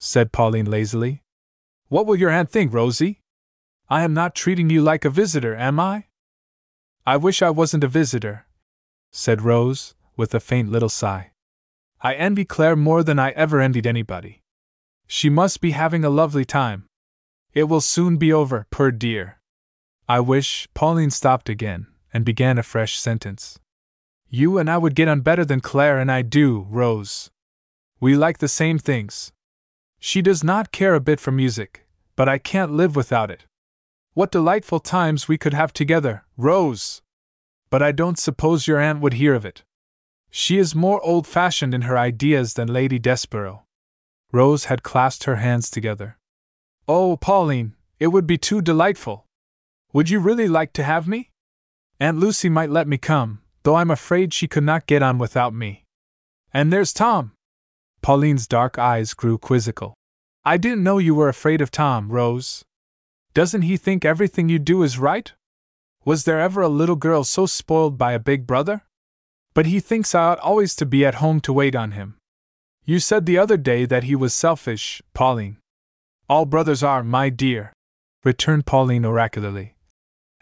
said 0.00 0.32
Pauline 0.32 0.64
lazily. 0.64 1.22
What 1.88 2.06
will 2.06 2.16
your 2.16 2.30
aunt 2.30 2.48
think, 2.48 2.72
Rosie? 2.72 3.20
I 3.90 4.04
am 4.04 4.14
not 4.14 4.34
treating 4.34 4.70
you 4.70 4.80
like 4.80 5.04
a 5.04 5.10
visitor, 5.10 5.54
am 5.54 5.78
I? 5.78 6.06
I 7.04 7.18
wish 7.18 7.42
I 7.42 7.50
wasn't 7.50 7.84
a 7.84 7.88
visitor, 7.88 8.46
said 9.12 9.42
Rose, 9.42 9.94
with 10.16 10.34
a 10.34 10.40
faint 10.40 10.72
little 10.72 10.88
sigh. 10.88 11.32
I 12.00 12.14
envy 12.14 12.46
Claire 12.46 12.74
more 12.74 13.02
than 13.02 13.18
I 13.18 13.32
ever 13.32 13.60
envied 13.60 13.86
anybody. 13.86 14.40
She 15.06 15.28
must 15.28 15.60
be 15.60 15.72
having 15.72 16.06
a 16.06 16.16
lovely 16.22 16.46
time. 16.46 16.86
It 17.52 17.64
will 17.64 17.82
soon 17.82 18.16
be 18.16 18.32
over, 18.32 18.66
poor 18.70 18.90
dear. 18.90 19.40
I 20.08 20.20
wish. 20.20 20.66
Pauline 20.72 21.10
stopped 21.10 21.50
again 21.50 21.88
and 22.14 22.24
began 22.24 22.56
a 22.56 22.62
fresh 22.62 22.96
sentence. 22.96 23.58
You 24.30 24.56
and 24.56 24.70
I 24.70 24.78
would 24.78 24.94
get 24.94 25.08
on 25.08 25.20
better 25.20 25.44
than 25.44 25.60
Claire 25.60 25.98
and 25.98 26.10
I 26.10 26.22
do, 26.22 26.66
Rose. 26.70 27.30
We 28.00 28.14
like 28.14 28.38
the 28.38 28.48
same 28.48 28.78
things. 28.78 29.32
She 29.98 30.22
does 30.22 30.44
not 30.44 30.72
care 30.72 30.94
a 30.94 31.00
bit 31.00 31.18
for 31.18 31.32
music, 31.32 31.86
but 32.16 32.28
I 32.28 32.38
can't 32.38 32.72
live 32.72 32.94
without 32.94 33.30
it. 33.30 33.46
What 34.12 34.30
delightful 34.30 34.78
times 34.78 35.26
we 35.26 35.38
could 35.38 35.54
have 35.54 35.72
together, 35.72 36.24
Rose! 36.36 37.02
But 37.68 37.82
I 37.82 37.90
don't 37.90 38.18
suppose 38.18 38.68
your 38.68 38.78
aunt 38.78 39.00
would 39.00 39.14
hear 39.14 39.34
of 39.34 39.44
it. 39.44 39.64
She 40.30 40.58
is 40.58 40.74
more 40.74 41.00
old 41.02 41.26
fashioned 41.26 41.74
in 41.74 41.82
her 41.82 41.98
ideas 41.98 42.54
than 42.54 42.72
Lady 42.72 42.98
Desborough. 42.98 43.64
Rose 44.30 44.66
had 44.66 44.82
clasped 44.82 45.24
her 45.24 45.36
hands 45.36 45.70
together. 45.70 46.18
Oh, 46.86 47.16
Pauline, 47.16 47.74
it 47.98 48.08
would 48.08 48.26
be 48.26 48.38
too 48.38 48.60
delightful! 48.60 49.26
Would 49.92 50.10
you 50.10 50.20
really 50.20 50.48
like 50.48 50.72
to 50.74 50.82
have 50.84 51.08
me? 51.08 51.30
Aunt 52.00 52.18
Lucy 52.18 52.48
might 52.48 52.70
let 52.70 52.88
me 52.88 52.98
come, 52.98 53.40
though 53.62 53.76
I'm 53.76 53.90
afraid 53.90 54.34
she 54.34 54.48
could 54.48 54.64
not 54.64 54.86
get 54.86 55.02
on 55.02 55.18
without 55.18 55.54
me. 55.54 55.84
And 56.52 56.72
there's 56.72 56.92
Tom! 56.92 57.32
Pauline's 58.02 58.46
dark 58.46 58.78
eyes 58.78 59.14
grew 59.14 59.38
quizzical. 59.38 59.94
I 60.44 60.56
didn't 60.56 60.82
know 60.82 60.98
you 60.98 61.14
were 61.14 61.28
afraid 61.28 61.60
of 61.60 61.70
Tom, 61.70 62.10
Rose. 62.10 62.64
Doesn't 63.32 63.62
he 63.62 63.76
think 63.76 64.04
everything 64.04 64.48
you 64.48 64.58
do 64.58 64.82
is 64.82 64.98
right? 64.98 65.32
Was 66.04 66.24
there 66.24 66.40
ever 66.40 66.60
a 66.60 66.68
little 66.68 66.96
girl 66.96 67.24
so 67.24 67.46
spoiled 67.46 67.96
by 67.96 68.12
a 68.12 68.18
big 68.18 68.46
brother? 68.46 68.82
But 69.54 69.66
he 69.66 69.80
thinks 69.80 70.14
I 70.14 70.24
ought 70.24 70.38
always 70.40 70.74
to 70.76 70.86
be 70.86 71.06
at 71.06 71.16
home 71.16 71.40
to 71.40 71.52
wait 71.52 71.74
on 71.74 71.92
him. 71.92 72.16
You 72.84 72.98
said 72.98 73.24
the 73.24 73.38
other 73.38 73.56
day 73.56 73.86
that 73.86 74.04
he 74.04 74.14
was 74.14 74.34
selfish, 74.34 75.00
Pauline. 75.14 75.56
All 76.28 76.44
brothers 76.44 76.82
are, 76.82 77.02
my 77.02 77.30
dear, 77.30 77.72
returned 78.24 78.66
Pauline 78.66 79.04
oracularly. 79.04 79.73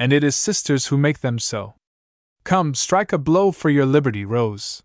And 0.03 0.13
it 0.13 0.25
is 0.25 0.35
sisters 0.35 0.89
who 0.89 0.99
make 0.99 1.21
them 1.21 1.39
so. 1.39 1.75
Come, 2.43 2.75
strike 2.75 3.13
a 3.13 3.19
blow 3.19 3.53
for 3.53 3.71
your 3.71 3.87
liberty, 3.87 4.25
Rose. 4.25 4.83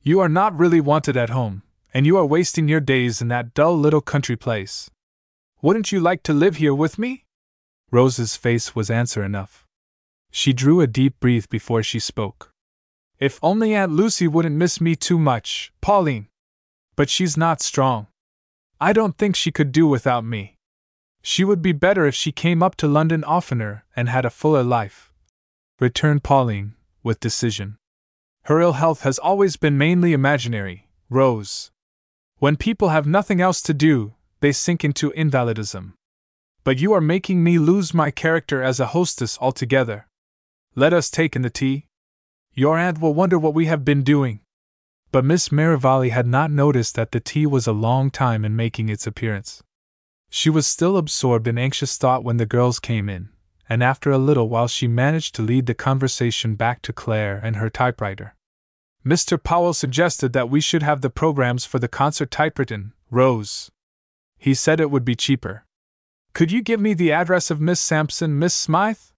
You 0.00 0.20
are 0.20 0.28
not 0.28 0.56
really 0.56 0.80
wanted 0.80 1.16
at 1.16 1.30
home, 1.30 1.64
and 1.92 2.06
you 2.06 2.16
are 2.16 2.24
wasting 2.24 2.68
your 2.68 2.78
days 2.78 3.20
in 3.20 3.26
that 3.34 3.52
dull 3.52 3.76
little 3.76 4.00
country 4.00 4.36
place. 4.36 4.92
Wouldn't 5.60 5.90
you 5.90 5.98
like 5.98 6.22
to 6.22 6.32
live 6.32 6.58
here 6.58 6.72
with 6.72 7.00
me? 7.00 7.24
Rose's 7.90 8.36
face 8.36 8.76
was 8.76 8.90
answer 8.90 9.24
enough. 9.24 9.66
She 10.30 10.52
drew 10.52 10.80
a 10.80 10.86
deep 10.86 11.18
breath 11.18 11.50
before 11.50 11.82
she 11.82 11.98
spoke. 11.98 12.52
If 13.18 13.40
only 13.42 13.74
Aunt 13.74 13.90
Lucy 13.90 14.28
wouldn't 14.28 14.54
miss 14.54 14.80
me 14.80 14.94
too 14.94 15.18
much, 15.18 15.72
Pauline. 15.80 16.28
But 16.94 17.10
she's 17.10 17.36
not 17.36 17.60
strong. 17.60 18.06
I 18.80 18.92
don't 18.92 19.18
think 19.18 19.34
she 19.34 19.50
could 19.50 19.72
do 19.72 19.88
without 19.88 20.24
me. 20.24 20.53
She 21.26 21.42
would 21.42 21.62
be 21.62 21.72
better 21.72 22.04
if 22.04 22.14
she 22.14 22.32
came 22.32 22.62
up 22.62 22.76
to 22.76 22.86
London 22.86 23.24
oftener 23.24 23.86
and 23.96 24.10
had 24.10 24.26
a 24.26 24.30
fuller 24.30 24.62
life. 24.62 25.10
Returned 25.80 26.22
Pauline, 26.22 26.74
with 27.02 27.18
decision. 27.18 27.78
Her 28.42 28.60
ill 28.60 28.74
health 28.74 29.00
has 29.04 29.18
always 29.18 29.56
been 29.56 29.78
mainly 29.78 30.12
imaginary, 30.12 30.86
Rose. 31.08 31.70
When 32.40 32.58
people 32.58 32.90
have 32.90 33.06
nothing 33.06 33.40
else 33.40 33.62
to 33.62 33.72
do, 33.72 34.12
they 34.40 34.52
sink 34.52 34.84
into 34.84 35.12
invalidism. 35.12 35.94
But 36.62 36.78
you 36.78 36.92
are 36.92 37.00
making 37.00 37.42
me 37.42 37.58
lose 37.58 37.94
my 37.94 38.10
character 38.10 38.62
as 38.62 38.78
a 38.78 38.88
hostess 38.88 39.38
altogether. 39.40 40.06
Let 40.74 40.92
us 40.92 41.08
take 41.08 41.34
in 41.34 41.40
the 41.40 41.48
tea. 41.48 41.86
Your 42.52 42.76
aunt 42.76 43.00
will 43.00 43.14
wonder 43.14 43.38
what 43.38 43.54
we 43.54 43.64
have 43.64 43.82
been 43.82 44.02
doing. 44.02 44.40
But 45.10 45.24
Miss 45.24 45.50
Merivale 45.50 46.10
had 46.10 46.26
not 46.26 46.50
noticed 46.50 46.96
that 46.96 47.12
the 47.12 47.20
tea 47.20 47.46
was 47.46 47.66
a 47.66 47.72
long 47.72 48.10
time 48.10 48.44
in 48.44 48.54
making 48.54 48.90
its 48.90 49.06
appearance. 49.06 49.62
She 50.36 50.50
was 50.50 50.66
still 50.66 50.96
absorbed 50.96 51.46
in 51.46 51.58
anxious 51.58 51.96
thought 51.96 52.24
when 52.24 52.38
the 52.38 52.44
girls 52.44 52.80
came 52.80 53.08
in, 53.08 53.28
and 53.68 53.84
after 53.84 54.10
a 54.10 54.18
little 54.18 54.48
while 54.48 54.66
she 54.66 54.88
managed 54.88 55.36
to 55.36 55.42
lead 55.42 55.66
the 55.66 55.74
conversation 55.74 56.56
back 56.56 56.82
to 56.82 56.92
Claire 56.92 57.40
and 57.40 57.54
her 57.54 57.70
typewriter. 57.70 58.34
Mr. 59.06 59.40
Powell 59.40 59.72
suggested 59.72 60.32
that 60.32 60.50
we 60.50 60.60
should 60.60 60.82
have 60.82 61.02
the 61.02 61.08
programs 61.08 61.64
for 61.64 61.78
the 61.78 61.86
concert 61.86 62.32
typewritten, 62.32 62.94
Rose. 63.12 63.70
He 64.36 64.54
said 64.54 64.80
it 64.80 64.90
would 64.90 65.04
be 65.04 65.14
cheaper. 65.14 65.66
Could 66.32 66.50
you 66.50 66.62
give 66.62 66.80
me 66.80 66.94
the 66.94 67.12
address 67.12 67.48
of 67.48 67.60
Miss 67.60 67.78
Sampson, 67.78 68.36
Miss 68.36 68.54
Smythe? 68.54 69.12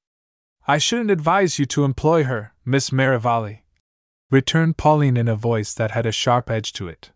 I 0.69 0.77
shouldn't 0.77 1.11
advise 1.11 1.59
you 1.59 1.65
to 1.65 1.85
employ 1.85 2.25
her, 2.25 2.53
Miss 2.63 2.93
Merivale. 2.93 3.63
Returned 4.31 4.77
Pauline 4.77 5.17
in 5.17 5.29
a 5.29 5.35
voice 5.35 5.73
that 5.73 5.93
had 5.93 6.05
a 6.05 6.13
sharp 6.13 6.51
edge 6.51 6.75
to 6.75 6.89
it. 6.89 7.11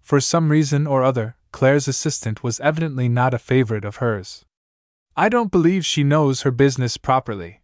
For 0.00 0.20
some 0.20 0.50
reason 0.50 0.88
or 0.88 1.04
other, 1.04 1.36
Claire's 1.58 1.88
assistant 1.88 2.44
was 2.44 2.60
evidently 2.60 3.08
not 3.08 3.34
a 3.34 3.38
favorite 3.52 3.84
of 3.84 3.96
hers. 3.96 4.44
I 5.16 5.28
don't 5.28 5.50
believe 5.50 5.84
she 5.84 6.04
knows 6.04 6.42
her 6.42 6.52
business 6.52 6.96
properly. 6.96 7.62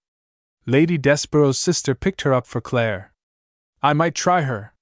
Lady 0.67 0.99
Desborough's 0.99 1.61
sister 1.61 1.95
picked 1.95 2.23
her 2.23 2.35
up 2.35 2.45
for 2.45 2.61
Claire. 2.61 3.13
I 3.85 3.93
might 3.93 4.17
try 4.17 4.43
her. 4.43 4.75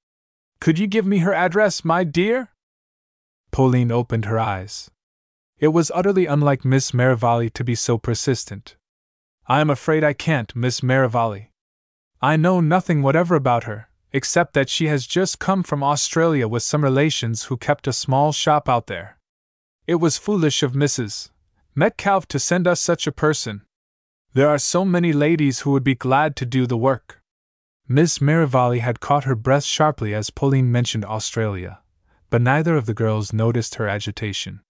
Could 0.62 0.78
you 0.78 0.86
give 0.86 1.04
me 1.04 1.18
her 1.18 1.34
address, 1.34 1.84
my 1.84 2.04
dear? 2.04 2.52
Pauline 3.50 3.92
opened 3.92 4.24
her 4.24 4.38
eyes. 4.38 4.90
It 5.58 5.74
was 5.74 5.92
utterly 5.94 6.24
unlike 6.24 6.64
Miss 6.64 6.94
Merivale 6.94 7.50
to 7.50 7.62
be 7.62 7.74
so 7.74 7.98
persistent. 7.98 8.76
I 9.46 9.60
am 9.60 9.68
afraid 9.68 10.02
I 10.02 10.14
can't, 10.14 10.56
Miss 10.56 10.82
Merivale. 10.82 11.50
I 12.22 12.38
know 12.38 12.62
nothing 12.62 13.02
whatever 13.02 13.34
about 13.34 13.64
her, 13.64 13.90
except 14.12 14.54
that 14.54 14.68
she 14.68 14.86
has 14.88 15.06
just 15.06 15.38
come 15.38 15.62
from 15.62 15.82
Australia 15.82 16.46
with 16.46 16.62
some 16.62 16.84
relations 16.84 17.44
who 17.44 17.56
kept 17.56 17.86
a 17.86 17.92
small 17.92 18.32
shop 18.32 18.68
out 18.68 18.86
there. 18.86 19.18
It 19.86 19.96
was 19.96 20.18
foolish 20.18 20.62
of 20.62 20.72
Mrs. 20.72 21.30
Metcalfe 21.74 22.28
to 22.28 22.38
send 22.38 22.66
us 22.66 22.80
such 22.80 23.06
a 23.06 23.12
person. 23.12 23.62
There 24.34 24.48
are 24.48 24.58
so 24.58 24.84
many 24.84 25.12
ladies 25.12 25.60
who 25.60 25.70
would 25.72 25.84
be 25.84 25.94
glad 25.94 26.36
to 26.36 26.46
do 26.46 26.66
the 26.66 26.76
work. 26.76 27.20
Miss 27.88 28.20
Merivale 28.20 28.78
had 28.80 29.00
caught 29.00 29.24
her 29.24 29.34
breath 29.34 29.64
sharply 29.64 30.14
as 30.14 30.30
Pauline 30.30 30.70
mentioned 30.70 31.04
Australia, 31.04 31.80
but 32.30 32.40
neither 32.40 32.76
of 32.76 32.86
the 32.86 32.94
girls 32.94 33.32
noticed 33.32 33.74
her 33.74 33.88
agitation. 33.88 34.60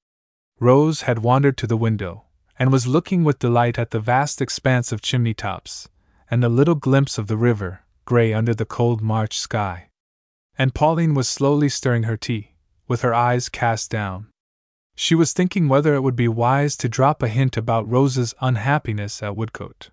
Rose 0.58 1.02
had 1.02 1.20
wandered 1.20 1.56
to 1.58 1.66
the 1.66 1.76
window, 1.76 2.24
and 2.58 2.72
was 2.72 2.86
looking 2.86 3.24
with 3.24 3.38
delight 3.38 3.78
at 3.78 3.90
the 3.90 4.00
vast 4.00 4.40
expanse 4.40 4.92
of 4.92 5.02
chimney 5.02 5.34
tops, 5.34 5.88
and 6.30 6.42
the 6.42 6.48
little 6.48 6.74
glimpse 6.74 7.18
of 7.18 7.26
the 7.26 7.36
river, 7.36 7.80
gray 8.04 8.32
under 8.32 8.54
the 8.54 8.64
cold 8.64 9.00
March 9.00 9.38
sky. 9.38 9.88
And 10.58 10.74
Pauline 10.74 11.14
was 11.14 11.28
slowly 11.28 11.68
stirring 11.68 12.04
her 12.04 12.16
tea, 12.16 12.52
with 12.88 13.02
her 13.02 13.14
eyes 13.14 13.48
cast 13.48 13.90
down. 13.90 14.28
She 14.94 15.14
was 15.14 15.32
thinking 15.32 15.68
whether 15.68 15.94
it 15.94 16.02
would 16.02 16.16
be 16.16 16.28
wise 16.28 16.76
to 16.78 16.88
drop 16.88 17.22
a 17.22 17.28
hint 17.28 17.56
about 17.56 17.88
Rose's 17.88 18.34
unhappiness 18.40 19.22
at 19.22 19.36
Woodcote. 19.36 19.90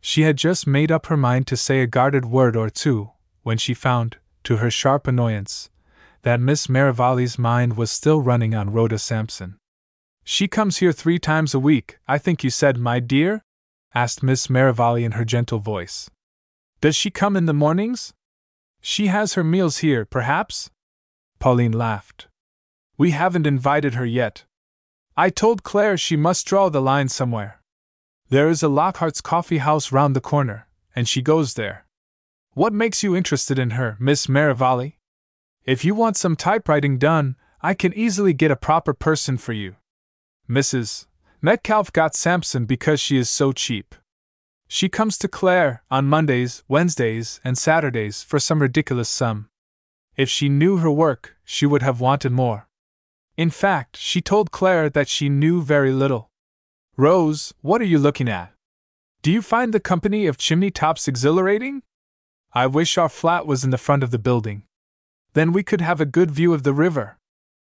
She 0.00 0.22
had 0.22 0.36
just 0.36 0.66
made 0.66 0.90
up 0.90 1.06
her 1.06 1.16
mind 1.16 1.46
to 1.46 1.56
say 1.56 1.80
a 1.80 1.86
guarded 1.86 2.26
word 2.26 2.56
or 2.56 2.68
two, 2.68 3.12
when 3.42 3.58
she 3.58 3.72
found, 3.72 4.16
to 4.42 4.58
her 4.58 4.70
sharp 4.70 5.06
annoyance, 5.06 5.70
that 6.22 6.40
Miss 6.40 6.68
Merivale's 6.68 7.38
mind 7.38 7.76
was 7.76 7.90
still 7.90 8.20
running 8.20 8.54
on 8.54 8.72
Rhoda 8.72 8.98
Sampson. 8.98 9.56
She 10.24 10.48
comes 10.48 10.78
here 10.78 10.92
three 10.92 11.18
times 11.18 11.54
a 11.54 11.58
week, 11.58 11.98
I 12.08 12.18
think 12.18 12.42
you 12.42 12.50
said, 12.50 12.78
my 12.78 12.98
dear? 12.98 13.42
asked 13.94 14.22
Miss 14.22 14.50
Merivale 14.50 15.04
in 15.04 15.12
her 15.12 15.24
gentle 15.24 15.58
voice. 15.58 16.10
Does 16.84 16.94
she 16.94 17.10
come 17.10 17.34
in 17.34 17.46
the 17.46 17.54
mornings? 17.54 18.12
She 18.82 19.06
has 19.06 19.32
her 19.32 19.42
meals 19.42 19.78
here, 19.78 20.04
perhaps? 20.04 20.70
Pauline 21.38 21.72
laughed. 21.72 22.28
We 22.98 23.12
haven't 23.12 23.46
invited 23.46 23.94
her 23.94 24.04
yet. 24.04 24.44
I 25.16 25.30
told 25.30 25.62
Claire 25.62 25.96
she 25.96 26.14
must 26.14 26.46
draw 26.46 26.68
the 26.68 26.82
line 26.82 27.08
somewhere. 27.08 27.62
There 28.28 28.50
is 28.50 28.62
a 28.62 28.68
Lockhart's 28.68 29.22
coffee 29.22 29.64
house 29.64 29.92
round 29.92 30.14
the 30.14 30.20
corner, 30.20 30.68
and 30.94 31.08
she 31.08 31.22
goes 31.22 31.54
there. 31.54 31.86
What 32.52 32.74
makes 32.74 33.02
you 33.02 33.16
interested 33.16 33.58
in 33.58 33.70
her, 33.80 33.96
Miss 33.98 34.28
Merivale? 34.28 34.98
If 35.64 35.86
you 35.86 35.94
want 35.94 36.18
some 36.18 36.36
typewriting 36.36 36.98
done, 36.98 37.36
I 37.62 37.72
can 37.72 37.94
easily 37.94 38.34
get 38.34 38.50
a 38.50 38.56
proper 38.56 38.92
person 38.92 39.38
for 39.38 39.54
you. 39.54 39.76
Mrs. 40.46 41.06
Metcalfe 41.40 41.94
got 41.94 42.14
Sampson 42.14 42.66
because 42.66 43.00
she 43.00 43.16
is 43.16 43.30
so 43.30 43.52
cheap. 43.52 43.94
She 44.66 44.88
comes 44.88 45.18
to 45.18 45.28
Claire 45.28 45.82
on 45.90 46.06
Mondays, 46.06 46.62
Wednesdays, 46.68 47.40
and 47.44 47.56
Saturdays 47.56 48.22
for 48.22 48.38
some 48.38 48.62
ridiculous 48.62 49.08
sum. 49.08 49.48
If 50.16 50.28
she 50.28 50.48
knew 50.48 50.78
her 50.78 50.90
work, 50.90 51.36
she 51.44 51.66
would 51.66 51.82
have 51.82 52.00
wanted 52.00 52.32
more. 52.32 52.68
In 53.36 53.50
fact, 53.50 53.96
she 53.96 54.20
told 54.20 54.52
Claire 54.52 54.88
that 54.90 55.08
she 55.08 55.28
knew 55.28 55.62
very 55.62 55.92
little. 55.92 56.30
Rose, 56.96 57.52
what 57.60 57.80
are 57.80 57.86
you 57.86 57.98
looking 57.98 58.28
at? 58.28 58.52
Do 59.22 59.32
you 59.32 59.42
find 59.42 59.74
the 59.74 59.80
company 59.80 60.26
of 60.26 60.38
chimney 60.38 60.70
tops 60.70 61.08
exhilarating? 61.08 61.82
I 62.52 62.66
wish 62.66 62.96
our 62.96 63.08
flat 63.08 63.46
was 63.46 63.64
in 63.64 63.70
the 63.70 63.78
front 63.78 64.04
of 64.04 64.12
the 64.12 64.18
building. 64.18 64.62
Then 65.32 65.52
we 65.52 65.64
could 65.64 65.80
have 65.80 66.00
a 66.00 66.06
good 66.06 66.30
view 66.30 66.54
of 66.54 66.62
the 66.62 66.72
river. 66.72 67.18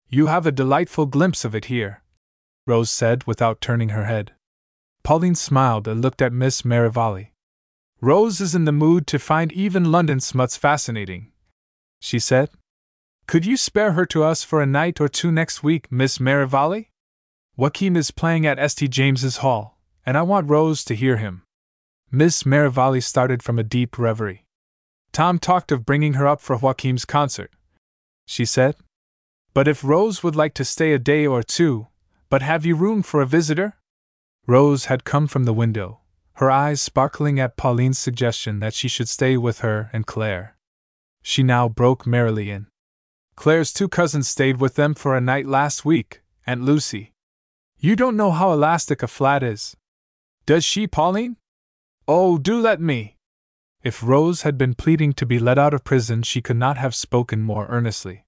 You 0.08 0.26
have 0.26 0.46
a 0.46 0.52
delightful 0.52 1.06
glimpse 1.06 1.44
of 1.44 1.54
it 1.54 1.64
here, 1.64 2.02
Rose 2.66 2.90
said 2.90 3.24
without 3.24 3.60
turning 3.60 3.88
her 3.88 4.04
head. 4.04 4.32
Pauline 5.08 5.34
smiled 5.34 5.88
and 5.88 6.02
looked 6.02 6.20
at 6.20 6.34
Miss 6.34 6.66
Merivale. 6.66 7.32
Rose 8.02 8.42
is 8.42 8.54
in 8.54 8.66
the 8.66 8.72
mood 8.72 9.06
to 9.06 9.18
find 9.18 9.50
even 9.52 9.90
London 9.90 10.20
smuts 10.20 10.58
fascinating, 10.58 11.32
she 11.98 12.18
said. 12.18 12.50
Could 13.26 13.46
you 13.46 13.56
spare 13.56 13.92
her 13.92 14.04
to 14.04 14.22
us 14.22 14.44
for 14.44 14.60
a 14.60 14.66
night 14.66 15.00
or 15.00 15.08
two 15.08 15.32
next 15.32 15.62
week, 15.62 15.90
Miss 15.90 16.20
Merivale? 16.20 16.90
Joachim 17.56 17.96
is 17.96 18.10
playing 18.10 18.46
at 18.46 18.58
St. 18.70 18.92
James's 18.92 19.38
Hall, 19.38 19.78
and 20.04 20.18
I 20.18 20.20
want 20.20 20.50
Rose 20.50 20.84
to 20.84 20.94
hear 20.94 21.16
him. 21.16 21.40
Miss 22.10 22.44
Merivale 22.44 23.00
started 23.00 23.42
from 23.42 23.58
a 23.58 23.64
deep 23.64 23.98
reverie. 23.98 24.44
Tom 25.12 25.38
talked 25.38 25.72
of 25.72 25.86
bringing 25.86 26.20
her 26.20 26.26
up 26.26 26.42
for 26.42 26.58
Joachim's 26.58 27.06
concert, 27.06 27.50
she 28.26 28.44
said. 28.44 28.76
But 29.54 29.68
if 29.68 29.82
Rose 29.82 30.22
would 30.22 30.36
like 30.36 30.52
to 30.52 30.66
stay 30.66 30.92
a 30.92 30.98
day 30.98 31.26
or 31.26 31.42
two, 31.42 31.86
but 32.28 32.42
have 32.42 32.66
you 32.66 32.76
room 32.76 33.02
for 33.02 33.22
a 33.22 33.26
visitor? 33.26 33.78
Rose 34.48 34.86
had 34.86 35.04
come 35.04 35.26
from 35.26 35.44
the 35.44 35.52
window, 35.52 36.00
her 36.36 36.50
eyes 36.50 36.80
sparkling 36.80 37.38
at 37.38 37.58
Pauline's 37.58 37.98
suggestion 37.98 38.60
that 38.60 38.72
she 38.72 38.88
should 38.88 39.06
stay 39.10 39.36
with 39.36 39.58
her 39.58 39.90
and 39.92 40.06
Claire. 40.06 40.56
She 41.22 41.42
now 41.42 41.68
broke 41.68 42.06
merrily 42.06 42.50
in. 42.50 42.66
Claire's 43.36 43.74
two 43.74 43.88
cousins 43.88 44.26
stayed 44.26 44.58
with 44.58 44.74
them 44.74 44.94
for 44.94 45.14
a 45.14 45.20
night 45.20 45.44
last 45.44 45.84
week, 45.84 46.22
Aunt 46.46 46.62
Lucy. 46.62 47.12
You 47.78 47.94
don't 47.94 48.16
know 48.16 48.30
how 48.30 48.50
elastic 48.50 49.02
a 49.02 49.06
flat 49.06 49.42
is. 49.42 49.76
Does 50.46 50.64
she, 50.64 50.86
Pauline? 50.86 51.36
Oh, 52.08 52.38
do 52.38 52.58
let 52.58 52.80
me! 52.80 53.16
If 53.82 54.02
Rose 54.02 54.42
had 54.42 54.56
been 54.56 54.74
pleading 54.74 55.12
to 55.12 55.26
be 55.26 55.38
let 55.38 55.58
out 55.58 55.74
of 55.74 55.84
prison, 55.84 56.22
she 56.22 56.40
could 56.40 56.56
not 56.56 56.78
have 56.78 56.94
spoken 56.94 57.42
more 57.42 57.66
earnestly. 57.66 58.24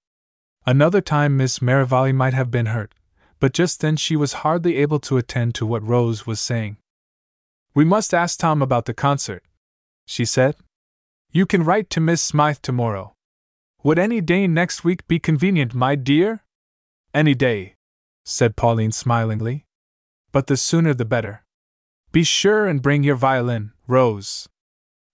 Another 0.66 1.00
time 1.00 1.38
Miss 1.38 1.62
Merivale 1.62 2.12
might 2.12 2.34
have 2.34 2.50
been 2.50 2.66
hurt, 2.66 2.94
but 3.40 3.52
just 3.52 3.80
then 3.80 3.96
she 3.96 4.14
was 4.14 4.44
hardly 4.44 4.76
able 4.76 5.00
to 5.00 5.16
attend 5.16 5.54
to 5.56 5.66
what 5.66 5.82
Rose 5.82 6.26
was 6.26 6.38
saying. 6.40 6.76
We 7.74 7.84
must 7.84 8.14
ask 8.14 8.38
Tom 8.38 8.62
about 8.62 8.84
the 8.84 8.94
concert, 8.94 9.42
she 10.06 10.24
said. 10.24 10.56
You 11.32 11.46
can 11.46 11.64
write 11.64 11.88
to 11.90 12.00
Miss 12.00 12.20
Smythe 12.20 12.58
tomorrow. 12.60 13.14
Would 13.82 13.98
any 13.98 14.20
day 14.20 14.46
next 14.46 14.84
week 14.84 15.08
be 15.08 15.18
convenient, 15.18 15.74
my 15.74 15.94
dear? 15.94 16.42
Any 17.14 17.34
day, 17.34 17.76
said 18.24 18.56
Pauline 18.56 18.92
smilingly. 18.92 19.64
But 20.32 20.46
the 20.46 20.56
sooner 20.56 20.92
the 20.92 21.04
better. 21.04 21.44
Be 22.12 22.24
sure 22.24 22.66
and 22.66 22.82
bring 22.82 23.04
your 23.04 23.16
violin, 23.16 23.72
Rose. 23.86 24.48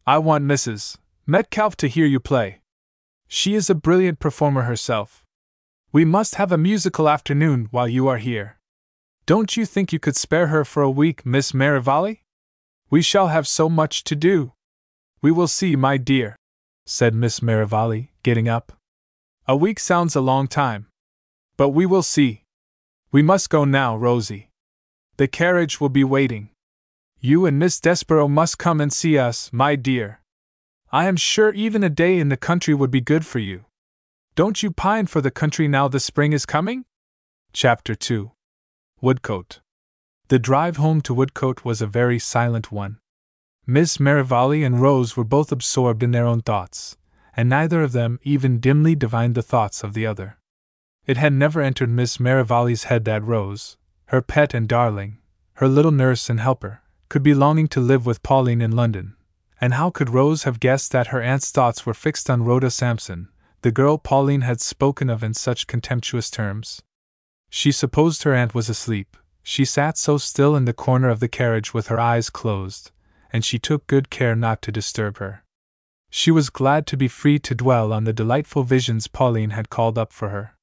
I 0.07 0.19
want 0.19 0.45
Mrs. 0.45 0.97
Metcalfe 1.27 1.77
to 1.77 1.89
hear 1.89 2.07
you 2.07 2.21
play. 2.21 2.61
She 3.29 3.55
is 3.55 3.69
a 3.69 3.75
brilliant 3.75 4.19
performer 4.19 4.63
herself. 4.63 5.26
We 5.97 6.05
must 6.05 6.35
have 6.35 6.53
a 6.53 6.59
musical 6.59 7.09
afternoon 7.09 7.69
while 7.71 7.89
you 7.89 8.07
are 8.07 8.19
here. 8.19 8.59
Don't 9.25 9.57
you 9.57 9.65
think 9.65 9.95
you 9.95 9.99
could 9.99 10.15
spare 10.15 10.49
her 10.49 10.63
for 10.63 10.83
a 10.83 10.91
week, 10.91 11.25
Miss 11.25 11.55
Merivale? 11.55 12.17
We 12.91 13.01
shall 13.01 13.29
have 13.29 13.49
so 13.49 13.71
much 13.71 14.05
to 14.05 14.15
do. 14.15 14.53
We 15.23 15.33
will 15.33 15.49
see, 15.49 15.75
my 15.75 15.97
dear. 15.97 16.37
said 16.85 17.15
Miss 17.15 17.41
Merivale, 17.41 18.11
getting 18.23 18.47
up. 18.47 18.75
A 19.49 19.57
week 19.57 19.81
sounds 19.81 20.15
a 20.15 20.21
long 20.21 20.49
time. 20.49 20.89
But 21.57 21.71
we 21.71 21.87
will 21.87 22.03
see. 22.03 22.43
We 23.11 23.23
must 23.23 23.49
go 23.49 23.65
now, 23.65 23.97
Rosie. 23.97 24.51
The 25.17 25.29
carriage 25.29 25.81
will 25.81 25.89
be 25.89 26.05
waiting. 26.05 26.51
You 27.21 27.47
and 27.47 27.59
Miss 27.59 27.81
Desborough 27.81 28.29
must 28.29 28.59
come 28.59 28.83
and 28.83 28.93
see 28.93 29.17
us, 29.17 29.51
my 29.51 29.77
dear. 29.77 30.21
I 30.93 31.07
am 31.07 31.17
sure 31.17 31.55
even 31.55 31.83
a 31.83 31.89
day 31.89 32.19
in 32.19 32.29
the 32.29 32.37
country 32.37 32.75
would 32.75 32.91
be 32.91 33.01
good 33.01 33.25
for 33.25 33.39
you. 33.39 33.65
Don't 34.37 34.63
you 34.63 34.71
pine 34.71 35.07
for 35.07 35.23
the 35.23 35.31
country 35.31 35.67
now 35.67 35.89
the 35.89 35.99
spring 35.99 36.35
is 36.35 36.45
coming? 36.45 36.85
Chapter 37.55 37.95
2 37.95 38.33
Woodcote. 39.03 39.61
The 40.29 40.39
drive 40.39 40.77
home 40.77 41.01
to 41.03 41.15
Woodcote 41.15 41.65
was 41.65 41.81
a 41.81 41.87
very 41.87 42.19
silent 42.19 42.71
one. 42.71 42.99
Miss 43.67 43.99
Merivale 43.99 44.63
and 44.63 44.83
Rose 44.83 45.17
were 45.17 45.25
both 45.25 45.51
absorbed 45.51 46.03
in 46.03 46.11
their 46.11 46.27
own 46.27 46.43
thoughts, 46.43 46.99
and 47.35 47.49
neither 47.49 47.83
of 47.83 47.93
them 47.93 48.21
even 48.25 48.61
dimly 48.61 48.95
divined 48.95 49.37
the 49.37 49.43
thoughts 49.43 49.83
of 49.83 49.95
the 49.95 50.05
other. 50.05 50.37
It 51.07 51.17
had 51.17 51.33
never 51.33 51.63
entered 51.63 51.89
Miss 51.89 52.21
Merivale's 52.21 52.85
head 52.85 53.07
that 53.07 53.25
Rose, 53.25 53.79
her 54.09 54.21
pet 54.21 54.53
and 54.53 54.69
darling, 54.69 55.17
her 55.55 55.67
little 55.67 55.93
nurse 55.93 56.29
and 56.29 56.41
helper, 56.41 56.83
could 57.09 57.23
be 57.23 57.33
longing 57.33 57.69
to 57.69 57.81
live 57.81 58.05
with 58.05 58.23
Pauline 58.23 58.61
in 58.61 58.73
London. 58.73 59.17
And 59.63 59.73
how 59.73 59.89
could 59.89 60.11
Rose 60.11 60.43
have 60.43 60.61
guessed 60.61 60.93
that 60.93 61.07
her 61.07 61.23
aunt's 61.23 61.51
thoughts 61.51 61.87
were 61.87 61.95
fixed 61.95 62.29
on 62.29 62.45
Rhoda 62.45 62.71
Sampson, 62.71 63.31
the 63.63 63.73
girl 63.73 63.99
Pauline 63.99 64.43
had 64.43 64.61
spoken 64.61 65.11
of 65.11 65.23
in 65.23 65.35
such 65.35 65.67
contemptuous 65.67 66.31
terms? 66.31 66.83
She 67.49 67.73
supposed 67.73 68.23
her 68.23 68.35
aunt 68.35 68.55
was 68.55 68.69
asleep. 68.69 69.17
She 69.43 69.65
sat 69.65 69.97
so 69.97 70.19
still 70.19 70.57
in 70.57 70.65
the 70.65 70.73
corner 70.73 71.09
of 71.09 71.21
the 71.21 71.29
carriage 71.29 71.73
with 71.73 71.87
her 71.87 72.01
eyes 72.01 72.31
closed, 72.31 72.91
and 73.33 73.45
she 73.45 73.59
took 73.59 73.87
good 73.87 74.11
care 74.11 74.35
not 74.35 74.61
to 74.63 74.73
disturb 74.73 75.19
her. 75.19 75.45
She 76.11 76.31
was 76.31 76.51
glad 76.51 76.87
to 76.89 76.97
be 76.97 77.09
free 77.09 77.39
to 77.41 77.55
dwell 77.55 77.93
on 77.93 78.05
the 78.05 78.13
delightful 78.13 78.63
visions 78.63 79.07
Pauline 79.07 79.51
had 79.51 79.71
called 79.71 79.99
up 79.99 80.13
for 80.13 80.31
her. 80.31 80.57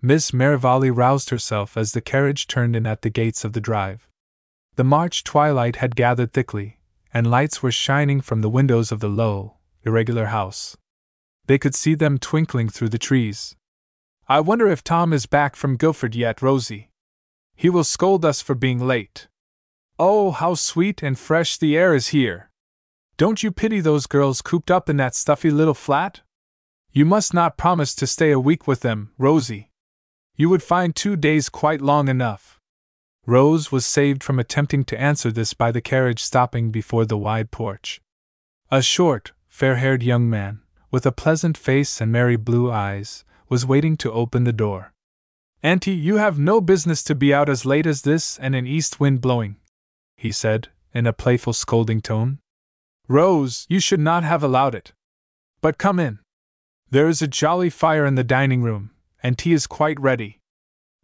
Miss 0.00 0.32
Merivale 0.32 0.90
roused 0.90 1.30
herself 1.30 1.76
as 1.76 1.92
the 1.92 2.00
carriage 2.00 2.46
turned 2.46 2.76
in 2.76 2.86
at 2.86 3.02
the 3.02 3.10
gates 3.10 3.44
of 3.44 3.54
the 3.54 3.60
drive. 3.60 4.08
The 4.76 4.84
March 4.84 5.24
twilight 5.24 5.76
had 5.76 5.96
gathered 5.96 6.32
thickly, 6.32 6.78
and 7.12 7.30
lights 7.30 7.62
were 7.62 7.72
shining 7.72 8.20
from 8.20 8.40
the 8.40 8.50
windows 8.50 8.92
of 8.92 9.00
the 9.00 9.08
low, 9.08 9.56
irregular 9.84 10.26
house. 10.26 10.76
They 11.46 11.58
could 11.58 11.74
see 11.74 11.94
them 11.94 12.18
twinkling 12.18 12.68
through 12.68 12.88
the 12.88 12.98
trees. 12.98 13.56
I 14.28 14.40
wonder 14.40 14.68
if 14.68 14.82
Tom 14.82 15.12
is 15.12 15.26
back 15.26 15.54
from 15.56 15.76
Guildford 15.76 16.14
yet, 16.14 16.40
Rosie. 16.40 16.88
He 17.54 17.68
will 17.68 17.84
scold 17.84 18.24
us 18.24 18.40
for 18.40 18.54
being 18.54 18.80
late. 18.80 19.28
Oh, 19.98 20.30
how 20.30 20.54
sweet 20.54 21.02
and 21.02 21.18
fresh 21.18 21.58
the 21.58 21.76
air 21.76 21.94
is 21.94 22.08
here! 22.08 22.50
Don't 23.16 23.42
you 23.42 23.52
pity 23.52 23.80
those 23.80 24.06
girls 24.06 24.42
cooped 24.42 24.70
up 24.70 24.88
in 24.88 24.96
that 24.96 25.14
stuffy 25.14 25.50
little 25.50 25.74
flat? 25.74 26.22
You 26.90 27.04
must 27.04 27.32
not 27.32 27.56
promise 27.56 27.94
to 27.96 28.06
stay 28.06 28.32
a 28.32 28.40
week 28.40 28.66
with 28.66 28.80
them, 28.80 29.12
Rosie. 29.18 29.70
You 30.36 30.48
would 30.48 30.62
find 30.62 30.96
two 30.96 31.14
days 31.14 31.48
quite 31.48 31.80
long 31.80 32.08
enough. 32.08 32.58
Rose 33.26 33.70
was 33.70 33.86
saved 33.86 34.24
from 34.24 34.38
attempting 34.38 34.84
to 34.86 35.00
answer 35.00 35.30
this 35.30 35.54
by 35.54 35.70
the 35.70 35.80
carriage 35.80 36.22
stopping 36.22 36.70
before 36.70 37.04
the 37.04 37.16
wide 37.16 37.50
porch. 37.50 38.00
A 38.70 38.82
short, 38.82 39.32
fair 39.48 39.76
haired 39.76 40.02
young 40.02 40.28
man, 40.28 40.60
with 40.94 41.04
a 41.04 41.10
pleasant 41.10 41.58
face 41.58 42.00
and 42.00 42.12
merry 42.12 42.36
blue 42.36 42.70
eyes, 42.70 43.24
was 43.48 43.66
waiting 43.66 43.96
to 43.96 44.12
open 44.12 44.44
the 44.44 44.52
door. 44.52 44.92
Auntie, 45.60 45.90
you 45.90 46.18
have 46.18 46.38
no 46.38 46.60
business 46.60 47.02
to 47.02 47.16
be 47.16 47.34
out 47.34 47.48
as 47.48 47.66
late 47.66 47.84
as 47.84 48.02
this 48.02 48.38
and 48.38 48.54
an 48.54 48.64
east 48.64 49.00
wind 49.00 49.20
blowing, 49.20 49.56
he 50.16 50.30
said, 50.30 50.68
in 50.92 51.04
a 51.04 51.12
playful 51.12 51.52
scolding 51.52 52.00
tone. 52.00 52.38
Rose, 53.08 53.66
you 53.68 53.80
should 53.80 53.98
not 53.98 54.22
have 54.22 54.44
allowed 54.44 54.76
it. 54.76 54.92
But 55.60 55.78
come 55.78 55.98
in. 55.98 56.20
There 56.90 57.08
is 57.08 57.20
a 57.20 57.26
jolly 57.26 57.70
fire 57.70 58.06
in 58.06 58.14
the 58.14 58.22
dining 58.22 58.62
room, 58.62 58.92
and 59.20 59.36
tea 59.36 59.52
is 59.52 59.66
quite 59.66 59.98
ready. 59.98 60.38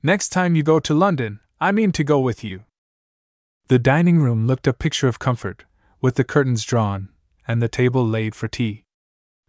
Next 0.05 0.29
time 0.29 0.55
you 0.55 0.63
go 0.63 0.79
to 0.79 0.95
London, 0.95 1.41
I 1.61 1.73
mean 1.73 1.91
to 1.99 2.05
go 2.05 2.21
with 2.21 2.45
you. 2.45 2.63
The 3.67 3.81
dining 3.81 4.21
room 4.21 4.47
looked 4.47 4.69
a 4.69 4.73
picture 4.73 5.09
of 5.09 5.19
comfort, 5.19 5.65
with 6.01 6.15
the 6.15 6.23
curtains 6.23 6.63
drawn, 6.63 7.09
and 7.49 7.61
the 7.61 7.69
table 7.69 8.07
laid 8.07 8.37
for 8.37 8.47
tea. 8.47 8.85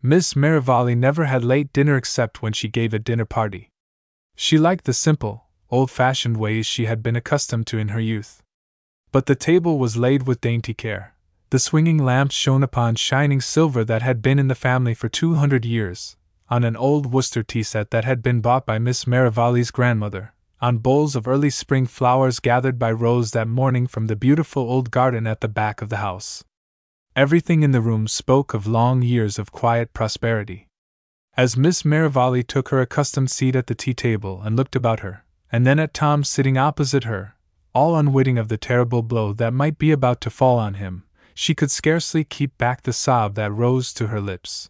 Miss 0.03 0.35
Merivale 0.35 0.95
never 0.95 1.25
had 1.25 1.43
late 1.43 1.71
dinner 1.71 1.95
except 1.95 2.41
when 2.41 2.53
she 2.53 2.67
gave 2.67 2.93
a 2.93 2.99
dinner 2.99 3.25
party. 3.25 3.69
She 4.35 4.57
liked 4.57 4.85
the 4.85 4.93
simple, 4.93 5.45
old 5.69 5.91
fashioned 5.91 6.37
ways 6.37 6.65
she 6.65 6.85
had 6.85 7.03
been 7.03 7.15
accustomed 7.15 7.67
to 7.67 7.77
in 7.77 7.89
her 7.89 7.99
youth. 7.99 8.41
But 9.11 9.27
the 9.27 9.35
table 9.35 9.77
was 9.77 9.97
laid 9.97 10.23
with 10.23 10.41
dainty 10.41 10.73
care. 10.73 11.15
The 11.51 11.59
swinging 11.59 11.97
lamps 11.97 12.33
shone 12.33 12.63
upon 12.63 12.95
shining 12.95 13.41
silver 13.41 13.83
that 13.83 14.01
had 14.01 14.21
been 14.21 14.39
in 14.39 14.47
the 14.47 14.55
family 14.55 14.93
for 14.93 15.09
two 15.09 15.35
hundred 15.35 15.65
years, 15.65 16.17
on 16.49 16.63
an 16.63 16.75
old 16.75 17.13
Worcester 17.13 17.43
tea 17.43 17.61
set 17.61 17.91
that 17.91 18.05
had 18.05 18.23
been 18.23 18.41
bought 18.41 18.65
by 18.65 18.79
Miss 18.79 19.05
Merivale's 19.05 19.69
grandmother, 19.69 20.33
on 20.61 20.79
bowls 20.79 21.15
of 21.15 21.27
early 21.27 21.49
spring 21.49 21.85
flowers 21.85 22.39
gathered 22.39 22.79
by 22.79 22.91
Rose 22.91 23.31
that 23.31 23.47
morning 23.47 23.85
from 23.85 24.07
the 24.07 24.15
beautiful 24.15 24.63
old 24.63 24.89
garden 24.89 25.27
at 25.27 25.41
the 25.41 25.47
back 25.47 25.81
of 25.81 25.89
the 25.89 25.97
house. 25.97 26.43
Everything 27.15 27.61
in 27.61 27.71
the 27.71 27.81
room 27.81 28.07
spoke 28.07 28.53
of 28.53 28.65
long 28.65 29.01
years 29.01 29.37
of 29.37 29.51
quiet 29.51 29.91
prosperity. 29.91 30.67
As 31.35 31.57
Miss 31.57 31.83
Merivale 31.83 32.41
took 32.41 32.69
her 32.69 32.79
accustomed 32.79 33.29
seat 33.29 33.53
at 33.53 33.67
the 33.67 33.75
tea 33.75 33.93
table 33.93 34.41
and 34.41 34.55
looked 34.55 34.77
about 34.77 35.01
her, 35.01 35.25
and 35.51 35.67
then 35.67 35.77
at 35.77 35.93
Tom 35.93 36.23
sitting 36.23 36.57
opposite 36.57 37.03
her, 37.03 37.35
all 37.73 37.97
unwitting 37.97 38.37
of 38.37 38.47
the 38.47 38.57
terrible 38.57 39.01
blow 39.01 39.33
that 39.33 39.53
might 39.53 39.77
be 39.77 39.91
about 39.91 40.21
to 40.21 40.29
fall 40.29 40.57
on 40.57 40.75
him, 40.75 41.03
she 41.33 41.53
could 41.53 41.69
scarcely 41.69 42.23
keep 42.23 42.57
back 42.57 42.83
the 42.83 42.93
sob 42.93 43.35
that 43.35 43.51
rose 43.51 43.93
to 43.93 44.07
her 44.07 44.21
lips. 44.21 44.69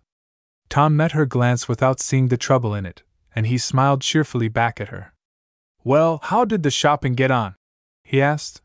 Tom 0.68 0.98
met 0.98 1.12
her 1.12 1.28
glance 1.28 1.68
without 1.68 2.00
seeing 2.00 2.30
the 2.30 2.38
trouble 2.38 2.74
in 2.74 2.88
it, 2.88 3.04
and 3.36 3.46
he 3.46 3.58
smiled 3.60 4.02
cheerfully 4.02 4.48
back 4.48 4.82
at 4.82 4.90
her. 4.90 5.14
Well, 5.84 6.20
how 6.24 6.46
did 6.46 6.64
the 6.64 6.72
shopping 6.72 7.14
get 7.14 7.30
on? 7.30 7.54
he 8.04 8.20
asked. 8.20 8.62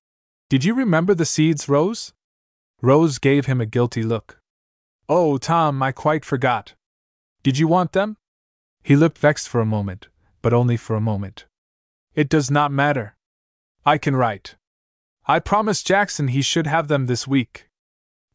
Did 0.49 0.65
you 0.65 0.73
remember 0.73 1.15
the 1.15 1.27
seeds, 1.27 1.69
Rose? 1.69 2.15
Rose 2.83 3.19
gave 3.19 3.47
him 3.47 3.61
a 3.61 3.67
guilty 3.67 4.03
look. 4.03 4.41
Oh, 5.09 5.39
Tom, 5.39 5.83
I 5.83 5.93
quite 5.93 6.25
forgot. 6.25 6.75
Did 7.43 7.59
you 7.59 7.69
want 7.69 7.93
them? 7.93 8.17
He 8.83 8.97
looked 8.97 9.19
vexed 9.19 9.49
for 9.49 9.61
a 9.61 9.67
moment, 9.67 10.09
but 10.43 10.53
only 10.53 10.77
for 10.77 10.97
a 10.97 11.01
moment. 11.01 11.47
It 12.15 12.29
does 12.29 12.51
not 12.51 12.73
matter. 12.73 13.17
I 13.85 13.99
can 13.99 14.17
write. 14.17 14.57
I 15.27 15.39
promised 15.39 15.87
Jackson 15.87 16.29
he 16.29 16.43
should 16.43 16.67
have 16.67 16.89
them 16.89 17.07
this 17.07 17.27
week. 17.27 17.69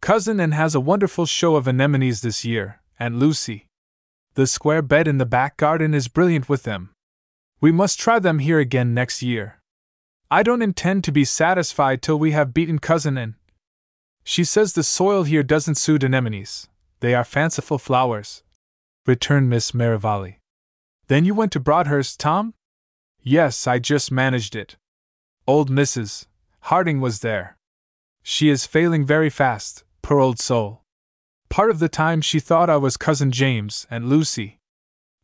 Cousin 0.01 0.39
Anne 0.39 0.51
has 0.51 0.75
a 0.75 0.79
wonderful 0.79 1.25
show 1.25 1.55
of 1.55 1.67
anemones 1.67 2.21
this 2.21 2.43
year, 2.43 2.81
and 2.99 3.19
Lucy. 3.19 3.67
The 4.33 4.47
square 4.47 4.81
bed 4.81 5.07
in 5.07 5.17
the 5.17 5.25
back 5.25 5.57
garden 5.57 5.93
is 5.93 6.07
brilliant 6.07 6.49
with 6.49 6.63
them, 6.63 6.91
we 7.61 7.71
must 7.71 7.99
try 7.99 8.17
them 8.17 8.39
here 8.39 8.57
again 8.57 8.95
next 8.95 9.21
year. 9.21 9.61
I 10.31 10.41
don't 10.41 10.63
intend 10.63 11.03
to 11.03 11.11
be 11.11 11.23
satisfied 11.23 12.01
till 12.01 12.17
we 12.17 12.31
have 12.31 12.55
beaten 12.55 12.79
Cousin 12.79 13.19
Anne. 13.19 13.35
She 14.23 14.43
says 14.43 14.73
the 14.73 14.83
soil 14.83 15.23
here 15.23 15.43
doesn't 15.43 15.75
suit 15.75 16.03
anemones, 16.03 16.67
they 16.99 17.13
are 17.15 17.23
fanciful 17.23 17.77
flowers, 17.77 18.43
returned 19.05 19.49
Miss 19.49 19.73
Merivale. 19.73 20.39
Then 21.07 21.25
you 21.25 21.33
went 21.33 21.51
to 21.53 21.59
Broadhurst, 21.59 22.19
Tom? 22.19 22.53
Yes, 23.21 23.67
I 23.67 23.79
just 23.79 24.11
managed 24.11 24.55
it. 24.55 24.77
Old 25.47 25.69
Mrs. 25.69 26.27
Harding 26.61 27.01
was 27.01 27.19
there. 27.19 27.57
She 28.23 28.49
is 28.49 28.65
failing 28.65 29.05
very 29.05 29.29
fast, 29.29 29.83
poor 30.01 30.19
old 30.19 30.39
soul. 30.39 30.83
Part 31.49 31.69
of 31.69 31.79
the 31.79 31.89
time 31.89 32.21
she 32.21 32.39
thought 32.39 32.69
I 32.69 32.77
was 32.77 32.97
Cousin 32.97 33.31
James 33.31 33.85
and 33.89 34.07
Lucy. 34.07 34.59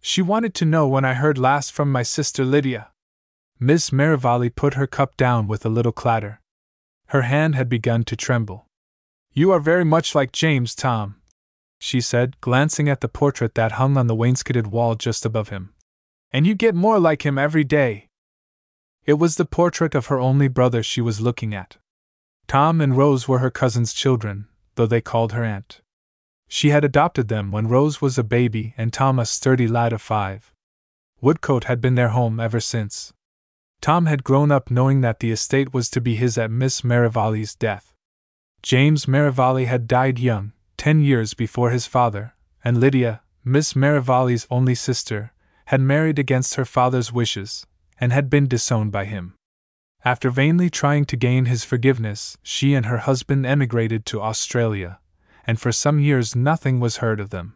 She 0.01 0.21
wanted 0.21 0.53
to 0.55 0.65
know 0.65 0.87
when 0.87 1.05
I 1.05 1.13
heard 1.13 1.37
last 1.37 1.71
from 1.71 1.91
my 1.91 2.03
sister 2.03 2.43
Lydia. 2.43 2.89
Miss 3.59 3.91
Merivale 3.91 4.49
put 4.49 4.73
her 4.73 4.87
cup 4.87 5.17
down 5.17 5.47
with 5.47 5.65
a 5.65 5.69
little 5.69 5.91
clatter. 5.91 6.41
Her 7.07 7.23
hand 7.23 7.55
had 7.55 7.69
begun 7.69 8.03
to 8.03 8.15
tremble. 8.15 8.66
You 9.37 9.51
are 9.51 9.59
very 9.59 9.85
much 9.85 10.15
like 10.15 10.31
James, 10.31 10.73
Tom, 10.73 11.17
she 11.77 12.01
said, 12.01 12.41
glancing 12.41 12.89
at 12.89 13.01
the 13.01 13.07
portrait 13.07 13.53
that 13.53 13.73
hung 13.73 13.95
on 13.95 14.07
the 14.07 14.15
wainscoted 14.15 14.65
wall 14.65 14.95
just 14.95 15.27
above 15.27 15.49
him. 15.49 15.75
And 16.31 16.47
you 16.47 16.55
get 16.55 16.73
more 16.73 16.99
like 16.99 17.23
him 17.23 17.37
every 17.37 17.63
day. 17.63 18.07
It 19.05 19.19
was 19.19 19.35
the 19.35 19.45
portrait 19.45 19.93
of 19.93 20.07
her 20.07 20.19
only 20.19 20.47
brother 20.47 20.81
she 20.81 21.01
was 21.01 21.21
looking 21.21 21.53
at. 21.53 21.77
Tom 22.47 22.81
and 22.81 22.97
Rose 22.97 23.27
were 23.27 23.37
her 23.37 23.51
cousin's 23.51 23.93
children, 23.93 24.47
though 24.73 24.87
they 24.87 25.01
called 25.01 25.33
her 25.33 25.43
aunt. 25.43 25.81
She 26.47 26.71
had 26.71 26.83
adopted 26.83 27.27
them 27.27 27.51
when 27.51 27.67
Rose 27.67 28.01
was 28.01 28.17
a 28.17 28.23
baby 28.23 28.73
and 28.75 28.91
Tom 28.91 29.19
a 29.19 29.25
sturdy 29.27 29.67
lad 29.67 29.93
of 29.93 30.01
five. 30.01 30.51
Woodcote 31.21 31.65
had 31.65 31.79
been 31.79 31.93
their 31.93 32.09
home 32.09 32.39
ever 32.39 32.59
since. 32.59 33.13
Tom 33.81 34.07
had 34.07 34.23
grown 34.23 34.51
up 34.51 34.71
knowing 34.71 35.01
that 35.01 35.19
the 35.19 35.29
estate 35.29 35.75
was 35.75 35.91
to 35.91 36.01
be 36.01 36.15
his 36.15 36.39
at 36.39 36.49
Miss 36.49 36.81
Merivale's 36.81 37.53
death. 37.53 37.93
James 38.61 39.07
Merivale 39.07 39.65
had 39.65 39.87
died 39.87 40.19
young, 40.19 40.51
ten 40.77 40.99
years 40.99 41.33
before 41.33 41.69
his 41.71 41.87
father, 41.87 42.33
and 42.63 42.79
Lydia, 42.79 43.21
Miss 43.43 43.75
Merivale's 43.75 44.45
only 44.51 44.75
sister, 44.75 45.31
had 45.67 45.79
married 45.79 46.19
against 46.19 46.55
her 46.55 46.65
father's 46.65 47.13
wishes, 47.13 47.65
and 47.99 48.11
had 48.11 48.29
been 48.29 48.47
disowned 48.47 48.91
by 48.91 49.05
him. 49.05 49.35
After 50.03 50.29
vainly 50.29 50.69
trying 50.69 51.05
to 51.05 51.15
gain 51.17 51.45
his 51.45 51.63
forgiveness, 51.63 52.37
she 52.43 52.73
and 52.73 52.85
her 52.85 52.99
husband 52.99 53.45
emigrated 53.45 54.05
to 54.07 54.21
Australia, 54.21 54.99
and 55.45 55.59
for 55.59 55.71
some 55.71 55.99
years 55.99 56.35
nothing 56.35 56.79
was 56.79 56.97
heard 56.97 57.19
of 57.19 57.29
them. 57.29 57.55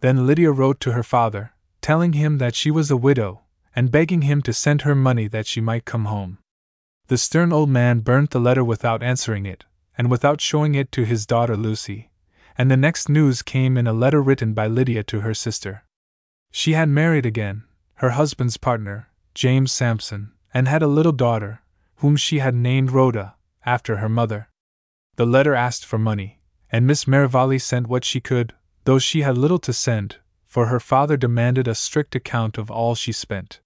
Then 0.00 0.26
Lydia 0.26 0.52
wrote 0.52 0.80
to 0.80 0.92
her 0.92 1.02
father, 1.02 1.54
telling 1.80 2.12
him 2.12 2.38
that 2.38 2.54
she 2.54 2.70
was 2.70 2.90
a 2.90 2.96
widow, 2.96 3.42
and 3.74 3.90
begging 3.90 4.22
him 4.22 4.42
to 4.42 4.52
send 4.52 4.82
her 4.82 4.94
money 4.94 5.28
that 5.28 5.46
she 5.46 5.60
might 5.60 5.84
come 5.84 6.06
home. 6.06 6.38
The 7.08 7.18
stern 7.18 7.52
old 7.52 7.70
man 7.70 8.00
burnt 8.00 8.30
the 8.30 8.40
letter 8.40 8.64
without 8.64 9.02
answering 9.02 9.46
it, 9.46 9.64
and 9.96 10.10
without 10.10 10.40
showing 10.40 10.74
it 10.74 10.92
to 10.92 11.04
his 11.04 11.26
daughter 11.26 11.56
Lucy, 11.56 12.10
and 12.58 12.70
the 12.70 12.76
next 12.76 13.08
news 13.08 13.42
came 13.42 13.76
in 13.76 13.86
a 13.86 13.92
letter 13.92 14.22
written 14.22 14.54
by 14.54 14.66
Lydia 14.66 15.02
to 15.04 15.20
her 15.20 15.34
sister. 15.34 15.84
She 16.50 16.72
had 16.72 16.88
married 16.88 17.26
again, 17.26 17.64
her 17.96 18.10
husband's 18.10 18.56
partner, 18.56 19.08
James 19.34 19.72
Sampson, 19.72 20.32
and 20.52 20.68
had 20.68 20.82
a 20.82 20.86
little 20.86 21.12
daughter, 21.12 21.60
whom 21.96 22.16
she 22.16 22.38
had 22.38 22.54
named 22.54 22.90
Rhoda, 22.90 23.34
after 23.64 23.96
her 23.96 24.08
mother. 24.08 24.48
The 25.16 25.26
letter 25.26 25.54
asked 25.54 25.84
for 25.84 25.98
money, 25.98 26.40
and 26.70 26.86
Miss 26.86 27.06
Merivale 27.06 27.58
sent 27.58 27.86
what 27.86 28.04
she 28.04 28.20
could, 28.20 28.54
though 28.84 28.98
she 28.98 29.22
had 29.22 29.38
little 29.38 29.58
to 29.60 29.72
send, 29.72 30.16
for 30.46 30.66
her 30.66 30.80
father 30.80 31.16
demanded 31.16 31.68
a 31.68 31.74
strict 31.74 32.14
account 32.14 32.58
of 32.58 32.70
all 32.70 32.94
she 32.94 33.12
spent. 33.12 33.60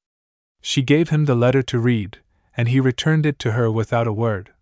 She 0.60 0.82
gave 0.82 1.10
him 1.10 1.24
the 1.24 1.34
letter 1.34 1.62
to 1.62 1.78
read, 1.78 2.18
and 2.56 2.68
he 2.68 2.80
returned 2.80 3.26
it 3.26 3.38
to 3.40 3.52
her 3.52 3.70
without 3.70 4.06
a 4.06 4.12
word. 4.12 4.52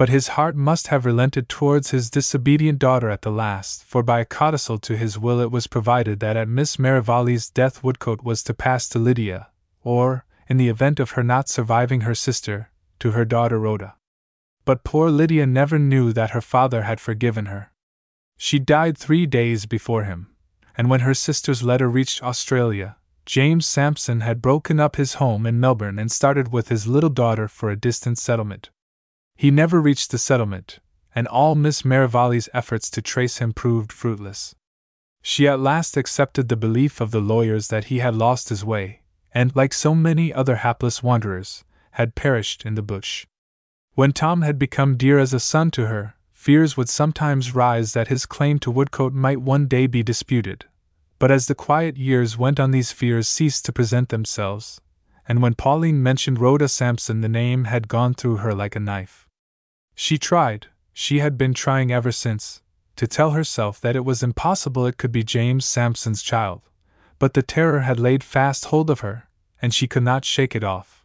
But 0.00 0.08
his 0.08 0.28
heart 0.28 0.56
must 0.56 0.86
have 0.86 1.04
relented 1.04 1.46
towards 1.50 1.90
his 1.90 2.08
disobedient 2.08 2.78
daughter 2.78 3.10
at 3.10 3.20
the 3.20 3.30
last, 3.30 3.84
for 3.84 4.02
by 4.02 4.20
a 4.20 4.24
codicil 4.24 4.78
to 4.78 4.96
his 4.96 5.18
will 5.18 5.40
it 5.40 5.50
was 5.50 5.66
provided 5.66 6.20
that 6.20 6.38
at 6.38 6.48
Miss 6.48 6.78
Merivale's 6.78 7.50
death 7.50 7.82
Woodcote 7.82 8.24
was 8.24 8.42
to 8.44 8.54
pass 8.54 8.88
to 8.88 8.98
Lydia, 8.98 9.48
or, 9.82 10.24
in 10.48 10.56
the 10.56 10.70
event 10.70 11.00
of 11.00 11.10
her 11.10 11.22
not 11.22 11.50
surviving 11.50 12.00
her 12.00 12.14
sister, 12.14 12.70
to 12.98 13.10
her 13.10 13.26
daughter 13.26 13.58
Rhoda. 13.58 13.96
But 14.64 14.84
poor 14.84 15.10
Lydia 15.10 15.44
never 15.44 15.78
knew 15.78 16.14
that 16.14 16.30
her 16.30 16.40
father 16.40 16.84
had 16.84 16.98
forgiven 16.98 17.44
her. 17.44 17.70
She 18.38 18.58
died 18.58 18.96
three 18.96 19.26
days 19.26 19.66
before 19.66 20.04
him, 20.04 20.28
and 20.78 20.88
when 20.88 21.00
her 21.00 21.12
sister's 21.12 21.62
letter 21.62 21.90
reached 21.90 22.22
Australia, 22.22 22.96
James 23.26 23.66
Sampson 23.66 24.20
had 24.20 24.40
broken 24.40 24.80
up 24.80 24.96
his 24.96 25.16
home 25.20 25.44
in 25.44 25.60
Melbourne 25.60 25.98
and 25.98 26.10
started 26.10 26.50
with 26.50 26.70
his 26.70 26.86
little 26.86 27.10
daughter 27.10 27.48
for 27.48 27.68
a 27.68 27.76
distant 27.76 28.16
settlement. 28.16 28.70
He 29.40 29.50
never 29.50 29.80
reached 29.80 30.10
the 30.10 30.18
settlement, 30.18 30.80
and 31.14 31.26
all 31.26 31.54
Miss 31.54 31.82
Merivale's 31.82 32.50
efforts 32.52 32.90
to 32.90 33.00
trace 33.00 33.38
him 33.38 33.54
proved 33.54 33.90
fruitless. 33.90 34.54
She 35.22 35.48
at 35.48 35.58
last 35.58 35.96
accepted 35.96 36.50
the 36.50 36.58
belief 36.58 37.00
of 37.00 37.10
the 37.10 37.22
lawyers 37.22 37.68
that 37.68 37.84
he 37.84 38.00
had 38.00 38.14
lost 38.14 38.50
his 38.50 38.66
way, 38.66 39.00
and, 39.32 39.56
like 39.56 39.72
so 39.72 39.94
many 39.94 40.30
other 40.30 40.56
hapless 40.56 41.02
wanderers, 41.02 41.64
had 41.92 42.14
perished 42.14 42.66
in 42.66 42.74
the 42.74 42.82
bush. 42.82 43.24
When 43.94 44.12
Tom 44.12 44.42
had 44.42 44.58
become 44.58 44.98
dear 44.98 45.18
as 45.18 45.32
a 45.32 45.40
son 45.40 45.70
to 45.70 45.86
her, 45.86 46.16
fears 46.34 46.76
would 46.76 46.90
sometimes 46.90 47.54
rise 47.54 47.94
that 47.94 48.08
his 48.08 48.26
claim 48.26 48.58
to 48.58 48.70
Woodcote 48.70 49.14
might 49.14 49.40
one 49.40 49.66
day 49.66 49.86
be 49.86 50.02
disputed, 50.02 50.66
but 51.18 51.30
as 51.30 51.46
the 51.46 51.54
quiet 51.54 51.96
years 51.96 52.36
went 52.36 52.60
on, 52.60 52.72
these 52.72 52.92
fears 52.92 53.26
ceased 53.26 53.64
to 53.64 53.72
present 53.72 54.10
themselves, 54.10 54.82
and 55.26 55.40
when 55.40 55.54
Pauline 55.54 56.02
mentioned 56.02 56.38
Rhoda 56.38 56.68
Sampson, 56.68 57.22
the 57.22 57.28
name 57.30 57.64
had 57.64 57.88
gone 57.88 58.12
through 58.12 58.36
her 58.36 58.52
like 58.52 58.76
a 58.76 58.80
knife. 58.80 59.26
She 59.94 60.18
tried, 60.18 60.68
she 60.92 61.18
had 61.18 61.38
been 61.38 61.54
trying 61.54 61.92
ever 61.92 62.12
since, 62.12 62.62
to 62.96 63.06
tell 63.06 63.30
herself 63.30 63.80
that 63.80 63.96
it 63.96 64.04
was 64.04 64.22
impossible 64.22 64.86
it 64.86 64.98
could 64.98 65.12
be 65.12 65.24
James 65.24 65.64
Sampson's 65.64 66.22
child, 66.22 66.62
but 67.18 67.34
the 67.34 67.42
terror 67.42 67.80
had 67.80 68.00
laid 68.00 68.24
fast 68.24 68.66
hold 68.66 68.90
of 68.90 69.00
her, 69.00 69.28
and 69.62 69.72
she 69.72 69.86
could 69.86 70.02
not 70.02 70.24
shake 70.24 70.54
it 70.54 70.64
off. 70.64 71.04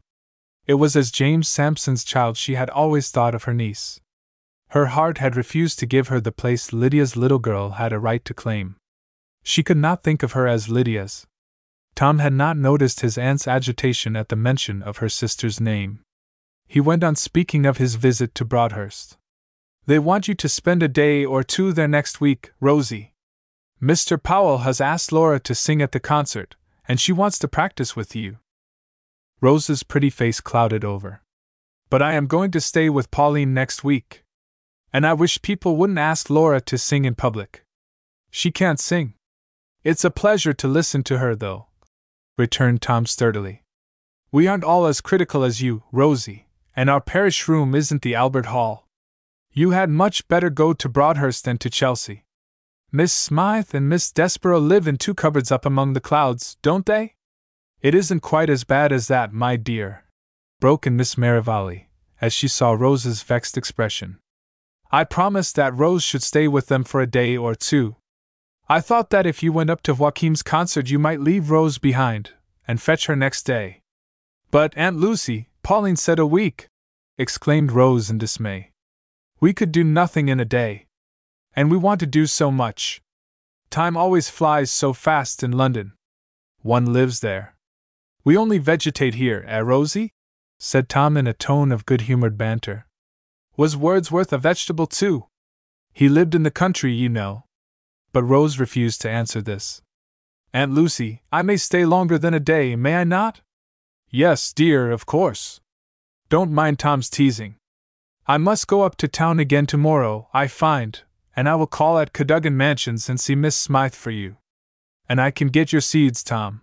It 0.65 0.76
was 0.76 0.95
as 0.95 1.12
James 1.12 1.48
Sampson's 1.48 2.04
child 2.04 2.38
she 2.38 2.56
had 2.56 2.69
always 2.69 3.12
thought 3.12 3.36
of 3.36 3.43
her 3.43 3.54
niece. 3.54 4.00
Her 4.69 4.88
heart 4.88 5.19
had 5.19 5.36
refused 5.36 5.80
to 5.80 5.86
give 5.86 6.08
her 6.08 6.19
the 6.19 6.32
place 6.32 6.74
Lydia's 6.74 7.15
little 7.15 7.39
girl 7.39 7.71
had 7.71 7.93
a 7.93 8.00
right 8.00 8.26
to 8.26 8.34
claim. 8.34 8.76
She 9.43 9.62
could 9.62 9.78
not 9.78 10.04
think 10.04 10.24
of 10.24 10.32
her 10.32 10.48
as 10.48 10.69
Lydia's. 10.69 11.28
Tom 11.95 12.19
had 12.19 12.34
not 12.34 12.58
noticed 12.58 13.02
his 13.02 13.17
aunt's 13.17 13.48
agitation 13.48 14.15
at 14.15 14.30
the 14.30 14.36
mention 14.36 14.82
of 14.82 14.98
her 14.98 15.08
sister's 15.08 15.62
name. 15.62 16.02
He 16.67 16.80
went 16.80 17.04
on 17.04 17.15
speaking 17.15 17.65
of 17.65 17.78
his 17.78 17.95
visit 17.95 18.36
to 18.36 18.45
Broadhurst. 18.45 19.17
They 19.86 19.99
want 19.99 20.28
you 20.28 20.34
to 20.36 20.49
spend 20.49 20.82
a 20.82 20.88
day 20.88 21.23
or 21.23 21.43
two 21.43 21.71
there 21.71 21.88
next 21.88 22.19
week, 22.19 22.51
Rosie. 22.60 23.13
Mr. 23.82 24.21
Powell 24.21 24.60
has 24.60 24.82
asked 24.82 25.12
Laura 25.12 25.39
to 25.41 25.54
sing 25.54 25.82
at 25.82 25.91
the 25.91 25.99
concert, 25.99 26.56
and 26.88 26.99
she 26.99 27.12
wants 27.12 27.38
to 27.39 27.47
practice 27.47 27.95
with 27.95 28.15
you. 28.15 28.38
Rose's 29.41 29.84
pretty 29.84 30.10
face 30.10 30.41
clouded 30.41 30.84
over. 30.84 31.21
But 31.89 32.01
I 32.01 32.13
am 32.13 32.25
going 32.25 32.51
to 32.51 32.62
stay 32.62 32.89
with 32.89 33.12
Pauline 33.12 33.54
next 33.54 33.84
week. 33.84 34.23
And 34.91 35.06
I 35.06 35.13
wish 35.13 35.41
people 35.41 35.75
wouldn't 35.78 35.99
ask 35.99 36.30
Laura 36.30 36.62
to 36.62 36.78
sing 36.78 37.06
in 37.06 37.15
public. 37.15 37.63
She 38.32 38.49
can't 38.49 38.80
sing. 38.80 39.13
It's 39.84 40.04
a 40.04 40.10
pleasure 40.10 40.54
to 40.54 40.67
listen 40.67 41.04
to 41.04 41.19
her, 41.19 41.36
though, 41.36 41.67
returned 42.38 42.82
Tom 42.82 43.06
sturdily. 43.06 43.62
We 44.32 44.47
aren't 44.47 44.63
all 44.63 44.88
as 44.88 44.99
critical 44.99 45.43
as 45.43 45.62
you, 45.62 45.84
Rosie, 45.91 46.44
and 46.76 46.90
our 46.90 47.02
parish 47.02 47.48
room 47.48 47.74
isn't 47.74 48.02
the 48.02 48.16
Albert 48.16 48.48
Hall. 48.48 48.88
You 49.52 49.72
had 49.72 49.90
much 49.90 50.28
better 50.28 50.50
go 50.50 50.74
to 50.74 50.90
Broadhurst 50.90 51.46
than 51.46 51.58
to 51.60 51.70
Chelsea. 51.70 52.26
Miss 52.92 53.14
Smythe 53.14 53.74
and 53.74 53.90
Miss 53.90 54.12
Desborough 54.12 54.60
live 54.60 54.88
in 54.88 54.98
two 54.98 55.14
cupboards 55.14 55.52
up 55.52 55.66
among 55.66 55.94
the 55.94 56.02
clouds, 56.02 56.58
don't 56.62 56.86
they? 56.86 57.16
It 57.82 57.96
isn't 57.96 58.22
quite 58.22 58.50
as 58.50 58.64
bad 58.64 58.92
as 58.92 59.08
that, 59.08 59.34
my 59.34 59.56
dear, 59.56 60.06
broke 60.60 60.88
in 60.88 60.96
Miss 60.96 61.18
Merivale, 61.18 61.88
as 62.20 62.34
she 62.34 62.48
saw 62.48 62.72
Rose's 62.72 63.22
vexed 63.22 63.58
expression. 63.58 64.20
I 64.92 65.04
promised 65.04 65.56
that 65.56 65.76
Rose 65.76 66.04
should 66.04 66.24
stay 66.24 66.48
with 66.48 66.68
them 66.68 66.84
for 66.84 67.02
a 67.02 67.08
day 67.08 67.36
or 67.36 67.56
two, 67.56 67.98
I 68.68 68.82
thought 68.82 69.12
that 69.12 69.28
if 69.28 69.44
you 69.44 69.54
went 69.54 69.70
up 69.70 69.84
to 69.84 69.94
Joachim's 69.94 70.42
concert, 70.42 70.90
you 70.90 70.98
might 70.98 71.22
leave 71.22 71.52
Rose 71.52 71.78
behind 71.78 72.32
and 72.68 72.82
fetch 72.82 73.06
her 73.06 73.16
next 73.16 73.44
day. 73.44 73.84
But, 74.50 74.76
Aunt 74.76 74.98
Lucy, 74.98 75.50
Pauline 75.65 75.95
said 75.95 76.19
a 76.19 76.28
week! 76.28 76.67
exclaimed 77.17 77.71
Rose 77.71 78.12
in 78.12 78.19
dismay. 78.19 78.69
We 79.39 79.51
could 79.51 79.71
do 79.71 79.84
nothing 79.84 80.30
in 80.30 80.39
a 80.39 80.45
day. 80.45 80.86
And 81.56 81.71
we 81.71 81.78
want 81.78 81.99
to 82.01 82.06
do 82.06 82.28
so 82.28 82.51
much. 82.51 83.01
Time 83.71 83.97
always 83.97 84.30
flies 84.30 84.69
so 84.69 84.93
fast 84.93 85.41
in 85.41 85.51
London. 85.51 85.93
One 86.62 86.93
lives 86.93 87.21
there. 87.21 87.56
We 88.23 88.38
only 88.38 88.60
vegetate 88.60 89.15
here, 89.15 89.43
eh, 89.47 89.58
Rosie? 89.58 90.13
said 90.60 90.88
Tom 90.88 91.17
in 91.17 91.25
a 91.25 91.34
tone 91.34 91.71
of 91.71 91.88
good 91.88 92.01
humored 92.01 92.38
banter. 92.38 92.86
Was 93.58 93.75
Wordsworth 93.75 94.32
a 94.32 94.38
vegetable 94.38 94.86
too? 94.86 95.25
He 95.93 96.08
lived 96.08 96.36
in 96.36 96.43
the 96.43 96.51
country, 96.51 96.93
you 96.93 97.10
know, 97.10 97.45
but 98.13 98.21
Rose 98.21 98.60
refused 98.60 99.01
to 99.01 99.10
answer 99.10 99.41
this. 99.41 99.82
Aunt 100.54 100.73
Lucy, 100.73 101.23
I 101.32 101.41
may 101.41 101.58
stay 101.58 101.86
longer 101.86 102.19
than 102.19 102.36
a 102.36 102.39
day, 102.39 102.75
may 102.75 102.97
I 102.97 103.04
not? 103.04 103.41
Yes, 104.10 104.54
dear, 104.54 104.91
of 104.91 105.06
course. 105.06 105.60
Don't 106.30 106.52
mind 106.52 106.80
Tom's 106.80 107.10
teasing. 107.10 107.56
I 108.28 108.38
must 108.38 108.68
go 108.68 108.82
up 108.82 108.96
to 108.98 109.08
town 109.08 109.39
again 109.39 109.65
tomorrow, 109.65 110.28
I 110.34 110.48
find, 110.48 111.02
and 111.36 111.48
I 111.48 111.56
will 111.56 111.68
call 111.68 112.00
at 112.00 112.13
Cadogan 112.13 112.58
Mansions 112.58 113.08
and 113.10 113.20
see 113.20 113.36
Miss 113.36 113.56
Smythe 113.56 113.94
for 113.94 114.12
you. 114.12 114.38
And 115.08 115.22
I 115.22 115.30
can 115.30 115.50
get 115.50 115.72
your 115.72 115.82
seeds, 115.82 116.24
Tom. 116.24 116.62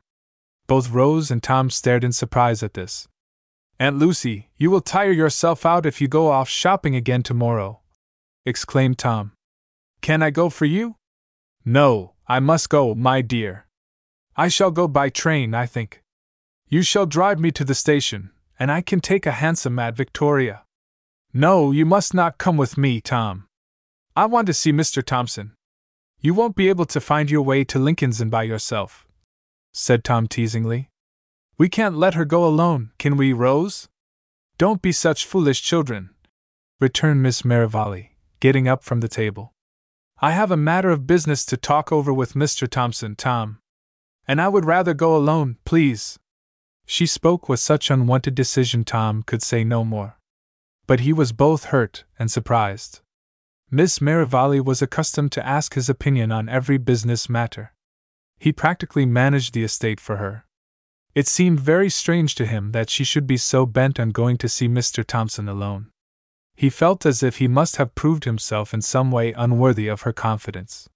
Both 0.66 0.90
Rose 0.90 1.30
and 1.30 1.42
Tom 1.42 1.70
stared 1.70 2.02
in 2.02 2.12
surprise 2.12 2.62
at 2.62 2.74
this. 2.74 3.06
Aunt 3.78 3.98
Lucy, 3.98 4.48
you 4.56 4.70
will 4.70 4.80
tire 4.80 5.12
yourself 5.12 5.64
out 5.64 5.86
if 5.86 6.00
you 6.00 6.08
go 6.08 6.30
off 6.30 6.48
shopping 6.48 6.96
again 6.96 7.22
tomorrow, 7.22 7.80
exclaimed 8.44 8.98
Tom. 8.98 9.32
Can 10.00 10.22
I 10.22 10.30
go 10.30 10.48
for 10.50 10.64
you? 10.64 10.96
No, 11.64 12.14
I 12.26 12.40
must 12.40 12.68
go, 12.68 12.94
my 12.94 13.22
dear. 13.22 13.66
I 14.36 14.48
shall 14.48 14.70
go 14.70 14.88
by 14.88 15.10
train, 15.10 15.54
I 15.54 15.66
think. 15.66 16.01
You 16.72 16.80
shall 16.80 17.04
drive 17.04 17.38
me 17.38 17.50
to 17.50 17.66
the 17.66 17.74
station, 17.74 18.30
and 18.58 18.72
I 18.72 18.80
can 18.80 19.00
take 19.00 19.26
a 19.26 19.32
hansom 19.42 19.78
at 19.78 19.94
Victoria. 19.94 20.62
No, 21.34 21.70
you 21.70 21.84
must 21.84 22.14
not 22.14 22.38
come 22.38 22.56
with 22.56 22.78
me, 22.78 22.98
Tom. 23.02 23.46
I 24.16 24.24
want 24.24 24.46
to 24.46 24.54
see 24.54 24.72
Mr. 24.72 25.04
Thompson. 25.04 25.52
You 26.18 26.32
won't 26.32 26.56
be 26.56 26.70
able 26.70 26.86
to 26.86 26.98
find 26.98 27.30
your 27.30 27.42
way 27.42 27.62
to 27.64 27.78
Lincoln's 27.78 28.22
Inn 28.22 28.30
by 28.30 28.44
yourself, 28.44 29.06
said 29.74 30.02
Tom 30.02 30.26
teasingly. 30.26 30.88
We 31.58 31.68
can't 31.68 31.98
let 31.98 32.14
her 32.14 32.24
go 32.24 32.46
alone, 32.46 32.92
can 32.98 33.18
we, 33.18 33.34
Rose? 33.34 33.90
Don't 34.56 34.80
be 34.80 34.92
such 34.92 35.26
foolish 35.26 35.60
children, 35.60 36.08
returned 36.80 37.22
Miss 37.22 37.44
Merivale, 37.44 38.12
getting 38.40 38.66
up 38.66 38.82
from 38.82 39.00
the 39.00 39.08
table. 39.08 39.52
I 40.22 40.30
have 40.30 40.50
a 40.50 40.56
matter 40.56 40.88
of 40.88 41.06
business 41.06 41.44
to 41.44 41.58
talk 41.58 41.92
over 41.92 42.14
with 42.14 42.32
Mr. 42.32 42.66
Thompson, 42.66 43.14
Tom. 43.14 43.58
And 44.26 44.40
I 44.40 44.48
would 44.48 44.64
rather 44.64 44.94
go 44.94 45.14
alone, 45.14 45.58
please. 45.66 46.18
She 46.86 47.06
spoke 47.06 47.48
with 47.48 47.60
such 47.60 47.90
unwonted 47.90 48.34
decision 48.34 48.84
Tom 48.84 49.22
could 49.22 49.42
say 49.42 49.64
no 49.64 49.84
more. 49.84 50.18
But 50.86 51.00
he 51.00 51.12
was 51.12 51.32
both 51.32 51.66
hurt 51.66 52.04
and 52.18 52.30
surprised. 52.30 53.00
Miss 53.70 54.00
Merivale 54.00 54.60
was 54.60 54.82
accustomed 54.82 55.32
to 55.32 55.46
ask 55.46 55.74
his 55.74 55.88
opinion 55.88 56.30
on 56.30 56.48
every 56.48 56.76
business 56.76 57.28
matter. 57.28 57.72
He 58.38 58.52
practically 58.52 59.06
managed 59.06 59.54
the 59.54 59.64
estate 59.64 60.00
for 60.00 60.16
her. 60.16 60.44
It 61.14 61.28
seemed 61.28 61.60
very 61.60 61.88
strange 61.88 62.34
to 62.34 62.46
him 62.46 62.72
that 62.72 62.90
she 62.90 63.04
should 63.04 63.26
be 63.26 63.36
so 63.36 63.66
bent 63.66 64.00
on 64.00 64.10
going 64.10 64.36
to 64.38 64.48
see 64.48 64.68
Mr. 64.68 65.04
Thompson 65.04 65.48
alone. 65.48 65.90
He 66.54 66.70
felt 66.70 67.06
as 67.06 67.22
if 67.22 67.36
he 67.36 67.48
must 67.48 67.76
have 67.76 67.94
proved 67.94 68.24
himself 68.24 68.74
in 68.74 68.82
some 68.82 69.10
way 69.10 69.32
unworthy 69.32 69.88
of 69.88 70.02
her 70.02 70.12
confidence. 70.12 70.88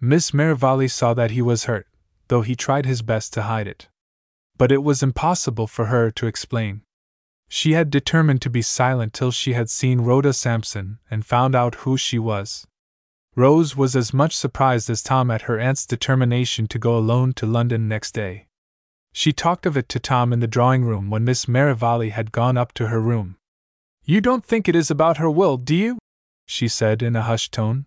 Miss 0.00 0.34
Merivale 0.34 0.88
saw 0.88 1.14
that 1.14 1.30
he 1.32 1.42
was 1.42 1.64
hurt, 1.64 1.86
though 2.28 2.42
he 2.42 2.54
tried 2.54 2.86
his 2.86 3.02
best 3.02 3.32
to 3.34 3.42
hide 3.42 3.66
it. 3.66 3.88
But 4.64 4.72
it 4.72 4.82
was 4.82 5.02
impossible 5.02 5.66
for 5.66 5.92
her 5.92 6.10
to 6.12 6.26
explain. 6.26 6.80
She 7.50 7.72
had 7.72 7.90
determined 7.90 8.40
to 8.40 8.48
be 8.48 8.62
silent 8.62 9.12
till 9.12 9.30
she 9.30 9.52
had 9.52 9.68
seen 9.68 10.00
Rhoda 10.00 10.32
Sampson 10.32 11.00
and 11.10 11.26
found 11.26 11.54
out 11.54 11.82
who 11.84 11.98
she 11.98 12.18
was. 12.18 12.66
Rose 13.36 13.76
was 13.76 13.94
as 13.94 14.14
much 14.14 14.34
surprised 14.34 14.88
as 14.88 15.02
Tom 15.02 15.30
at 15.30 15.42
her 15.42 15.58
aunt's 15.58 15.84
determination 15.84 16.66
to 16.68 16.78
go 16.78 16.96
alone 16.96 17.34
to 17.34 17.44
London 17.44 17.88
next 17.88 18.12
day. 18.12 18.46
She 19.12 19.34
talked 19.34 19.66
of 19.66 19.76
it 19.76 19.86
to 19.90 20.00
Tom 20.00 20.32
in 20.32 20.40
the 20.40 20.46
drawing 20.46 20.86
room 20.86 21.10
when 21.10 21.26
Miss 21.26 21.46
Merivale 21.46 22.08
had 22.08 22.32
gone 22.32 22.56
up 22.56 22.72
to 22.72 22.86
her 22.86 23.02
room. 23.02 23.36
You 24.02 24.22
don't 24.22 24.46
think 24.46 24.66
it 24.66 24.74
is 24.74 24.90
about 24.90 25.18
her 25.18 25.30
will, 25.30 25.58
do 25.58 25.74
you? 25.74 25.98
she 26.46 26.68
said 26.68 27.02
in 27.02 27.14
a 27.16 27.20
hushed 27.28 27.52
tone. 27.52 27.84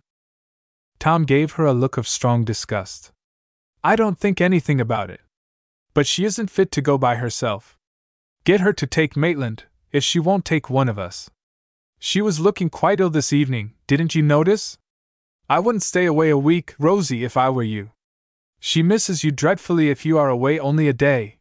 Tom 1.00 1.24
gave 1.24 1.54
her 1.54 1.66
a 1.66 1.72
look 1.72 1.96
of 1.96 2.06
strong 2.06 2.44
disgust. 2.44 3.10
I 3.82 3.96
don't 3.96 4.20
think 4.20 4.40
anything 4.40 4.80
about 4.80 5.10
it. 5.10 5.22
But 5.98 6.06
she 6.06 6.24
isn't 6.24 6.48
fit 6.48 6.70
to 6.70 6.80
go 6.80 6.96
by 6.96 7.16
herself. 7.16 7.76
Get 8.44 8.60
her 8.60 8.72
to 8.72 8.86
take 8.86 9.16
Maitland, 9.16 9.64
if 9.90 10.04
she 10.04 10.20
won't 10.20 10.44
take 10.44 10.70
one 10.70 10.88
of 10.88 10.96
us. 10.96 11.28
She 11.98 12.22
was 12.22 12.38
looking 12.38 12.70
quite 12.70 13.00
ill 13.00 13.10
this 13.10 13.32
evening, 13.32 13.74
didn't 13.88 14.14
you 14.14 14.22
notice? 14.22 14.78
I 15.50 15.58
wouldn't 15.58 15.82
stay 15.82 16.04
away 16.04 16.30
a 16.30 16.38
week, 16.38 16.76
Rosie, 16.78 17.24
if 17.24 17.36
I 17.36 17.50
were 17.50 17.64
you. 17.64 17.90
She 18.60 18.80
misses 18.80 19.24
you 19.24 19.32
dreadfully 19.32 19.90
if 19.90 20.06
you 20.06 20.16
are 20.18 20.28
away 20.28 20.56
only 20.56 20.86
a 20.86 20.92
day. 20.92 21.38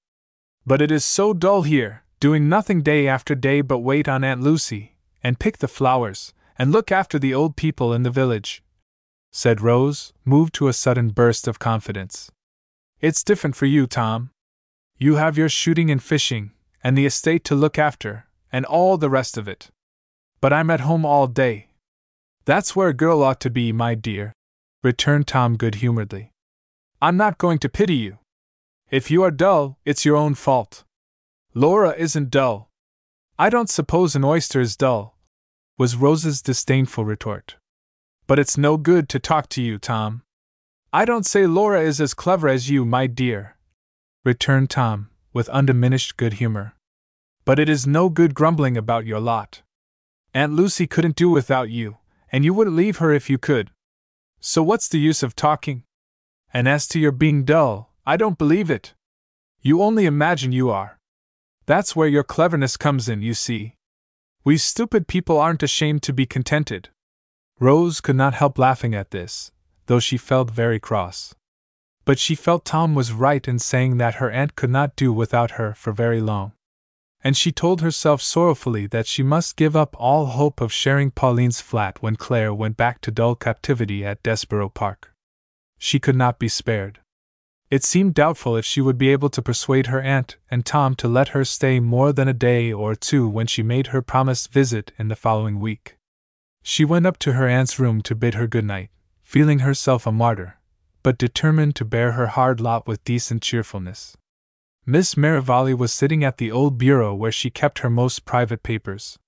But 0.66 0.82
it 0.82 0.90
is 0.90 1.06
so 1.06 1.36
dull 1.36 1.62
here, 1.62 2.02
doing 2.20 2.50
nothing 2.50 2.82
day 2.82 3.08
after 3.08 3.36
day 3.36 3.62
but 3.62 3.86
wait 3.86 4.10
on 4.10 4.24
Aunt 4.24 4.42
Lucy, 4.42 4.96
and 5.24 5.40
pick 5.40 5.60
the 5.60 5.68
flowers, 5.68 6.34
and 6.58 6.72
look 6.72 6.92
after 6.92 7.20
the 7.20 7.32
old 7.32 7.58
people 7.58 7.94
in 7.94 8.02
the 8.02 8.10
village, 8.10 8.64
said 9.32 9.62
Rose, 9.62 10.14
moved 10.26 10.56
to 10.56 10.68
a 10.68 10.74
sudden 10.74 11.10
burst 11.10 11.48
of 11.48 11.60
confidence. 11.60 12.32
It's 13.02 13.24
different 13.24 13.56
for 13.56 13.68
you, 13.68 13.86
Tom. 13.86 14.32
You 15.00 15.16
have 15.16 15.38
your 15.38 15.50
shooting 15.50 15.92
and 15.92 16.02
fishing, 16.02 16.52
and 16.84 16.98
the 16.98 17.06
estate 17.06 17.44
to 17.46 17.56
look 17.56 17.78
after, 17.78 18.26
and 18.52 18.66
all 18.66 18.98
the 18.98 19.10
rest 19.10 19.38
of 19.38 19.48
it. 19.48 19.70
But 20.42 20.52
I'm 20.52 20.72
at 20.72 20.80
home 20.80 21.06
all 21.06 21.28
day. 21.28 21.68
That's 22.46 22.76
where 22.76 22.88
a 22.88 22.94
girl 22.94 23.22
ought 23.22 23.40
to 23.42 23.50
be, 23.50 23.72
my 23.72 23.94
dear, 23.94 24.34
returned 24.82 25.28
Tom 25.28 25.56
good 25.56 25.76
humoredly. 25.76 26.32
I'm 27.00 27.18
not 27.18 27.38
going 27.38 27.60
to 27.60 27.70
pity 27.70 27.96
you. 27.96 28.18
If 28.90 29.12
you 29.12 29.22
are 29.22 29.32
dull, 29.32 29.78
it's 29.86 30.06
your 30.06 30.16
own 30.16 30.34
fault. 30.34 30.84
Laura 31.54 31.94
isn't 31.96 32.32
dull. 32.32 32.70
I 33.38 33.50
don't 33.50 33.70
suppose 33.70 34.16
an 34.16 34.24
oyster 34.24 34.62
is 34.62 34.76
dull, 34.76 35.16
was 35.78 35.96
Rose's 35.96 36.42
disdainful 36.42 37.06
retort. 37.06 37.58
But 38.26 38.40
it's 38.40 38.58
no 38.58 38.78
good 38.78 39.10
to 39.10 39.20
talk 39.20 39.48
to 39.50 39.62
you, 39.62 39.78
Tom. 39.78 40.24
I 40.92 41.06
don't 41.06 41.26
say 41.26 41.46
Laura 41.46 41.82
is 41.82 42.02
as 42.02 42.16
clever 42.16 42.48
as 42.48 42.70
you, 42.70 42.84
my 42.84 43.06
dear, 43.06 43.57
returned 44.28 44.70
Tom, 44.70 45.10
with 45.32 45.48
undiminished 45.48 46.18
good 46.18 46.34
humor. 46.34 46.76
But 47.46 47.60
it 47.60 47.70
is 47.70 47.88
no 47.88 48.10
good 48.10 48.34
grumbling 48.36 48.76
about 48.76 49.06
your 49.06 49.22
lot. 49.22 49.62
Aunt 50.34 50.52
Lucy 50.52 50.86
couldn't 50.86 51.16
do 51.16 51.30
without 51.30 51.70
you, 51.70 51.96
and 52.30 52.44
you 52.44 52.54
wouldn't 52.54 52.76
leave 52.76 52.98
her 52.98 53.14
if 53.14 53.30
you 53.30 53.38
could. 53.38 53.72
So 54.42 54.62
what's 54.62 54.90
the 54.90 55.00
use 55.00 55.24
of 55.24 55.34
talking? 55.34 55.84
And 56.54 56.68
as 56.68 56.90
to 56.90 57.00
your 57.00 57.14
being 57.14 57.46
dull, 57.46 57.94
I 58.06 58.18
don't 58.18 58.38
believe 58.38 58.70
it. 58.70 58.94
You 59.62 59.82
only 59.82 60.06
imagine 60.06 60.52
you 60.52 60.70
are. 60.72 61.00
That's 61.66 61.96
where 61.96 62.10
your 62.10 62.26
cleverness 62.26 62.76
comes 62.76 63.08
in, 63.08 63.22
you 63.22 63.34
see. 63.34 63.76
We 64.44 64.58
stupid 64.58 65.08
people 65.08 65.40
aren't 65.40 65.64
ashamed 65.64 66.04
to 66.04 66.12
be 66.12 66.26
contented. 66.26 66.90
Rose 67.62 68.02
could 68.02 68.18
not 68.18 68.34
help 68.34 68.60
laughing 68.60 68.94
at 68.94 69.12
this, 69.12 69.54
though 69.86 70.02
she 70.02 70.18
felt 70.18 70.52
very 70.52 70.82
cross. 70.82 71.34
But 72.08 72.20
she 72.20 72.36
felt 72.36 72.64
Tom 72.64 72.96
was 72.96 73.12
right 73.12 73.46
in 73.46 73.60
saying 73.60 73.98
that 73.98 74.16
her 74.16 74.32
aunt 74.32 74.56
could 74.56 74.70
not 74.70 74.96
do 74.96 75.12
without 75.12 75.52
her 75.60 75.74
for 75.74 75.92
very 75.92 76.22
long. 76.22 76.54
And 77.22 77.36
she 77.36 77.52
told 77.52 77.82
herself 77.82 78.22
sorrowfully 78.22 78.88
that 78.88 79.08
she 79.08 79.24
must 79.24 79.58
give 79.58 79.76
up 79.76 79.94
all 80.00 80.28
hope 80.28 80.62
of 80.62 80.72
sharing 80.72 81.12
Pauline's 81.12 81.60
flat 81.60 82.02
when 82.02 82.16
Claire 82.16 82.54
went 82.54 82.78
back 82.78 83.02
to 83.02 83.12
dull 83.12 83.36
captivity 83.36 84.06
at 84.06 84.24
Desborough 84.24 84.70
Park. 84.70 85.12
She 85.78 86.00
could 86.00 86.16
not 86.16 86.40
be 86.40 86.48
spared. 86.48 87.00
It 87.70 87.84
seemed 87.84 88.14
doubtful 88.14 88.56
if 88.56 88.64
she 88.64 88.80
would 88.80 88.98
be 88.98 89.10
able 89.10 89.30
to 89.32 89.42
persuade 89.42 89.88
her 89.88 90.02
aunt 90.02 90.38
and 90.50 90.66
Tom 90.66 90.96
to 90.96 91.10
let 91.10 91.30
her 91.30 91.44
stay 91.44 91.82
more 91.82 92.14
than 92.14 92.30
a 92.30 92.34
day 92.34 92.72
or 92.72 92.96
two 92.96 93.28
when 93.28 93.48
she 93.48 93.62
made 93.62 93.88
her 93.88 94.02
promised 94.02 94.54
visit 94.54 94.94
in 94.98 95.10
the 95.10 95.18
following 95.18 95.60
week. 95.60 95.98
She 96.64 96.86
went 96.86 97.06
up 97.06 97.18
to 97.20 97.34
her 97.34 97.50
aunt's 97.50 97.80
room 97.80 98.02
to 98.04 98.16
bid 98.16 98.36
her 98.36 98.48
good 98.48 98.64
night, 98.64 98.92
feeling 99.24 99.60
herself 99.60 100.08
a 100.08 100.14
martyr, 100.14 100.57
but 101.04 101.18
determined 101.18 101.76
to 101.76 101.86
bear 101.86 102.14
her 102.14 102.28
hard 102.28 102.60
lot 102.60 102.88
with 102.88 103.04
decent 103.04 103.42
cheerfulness. 103.42 104.18
Miss 104.86 105.18
Merivale 105.18 105.74
was 105.74 105.92
sitting 105.92 106.24
at 106.24 106.38
the 106.38 106.52
old 106.52 106.78
bureau 106.78 107.14
where 107.14 107.32
she 107.32 107.50
kept 107.50 107.80
her 107.80 107.90
most 107.90 108.26
private 108.26 108.64
papers. 108.64 109.20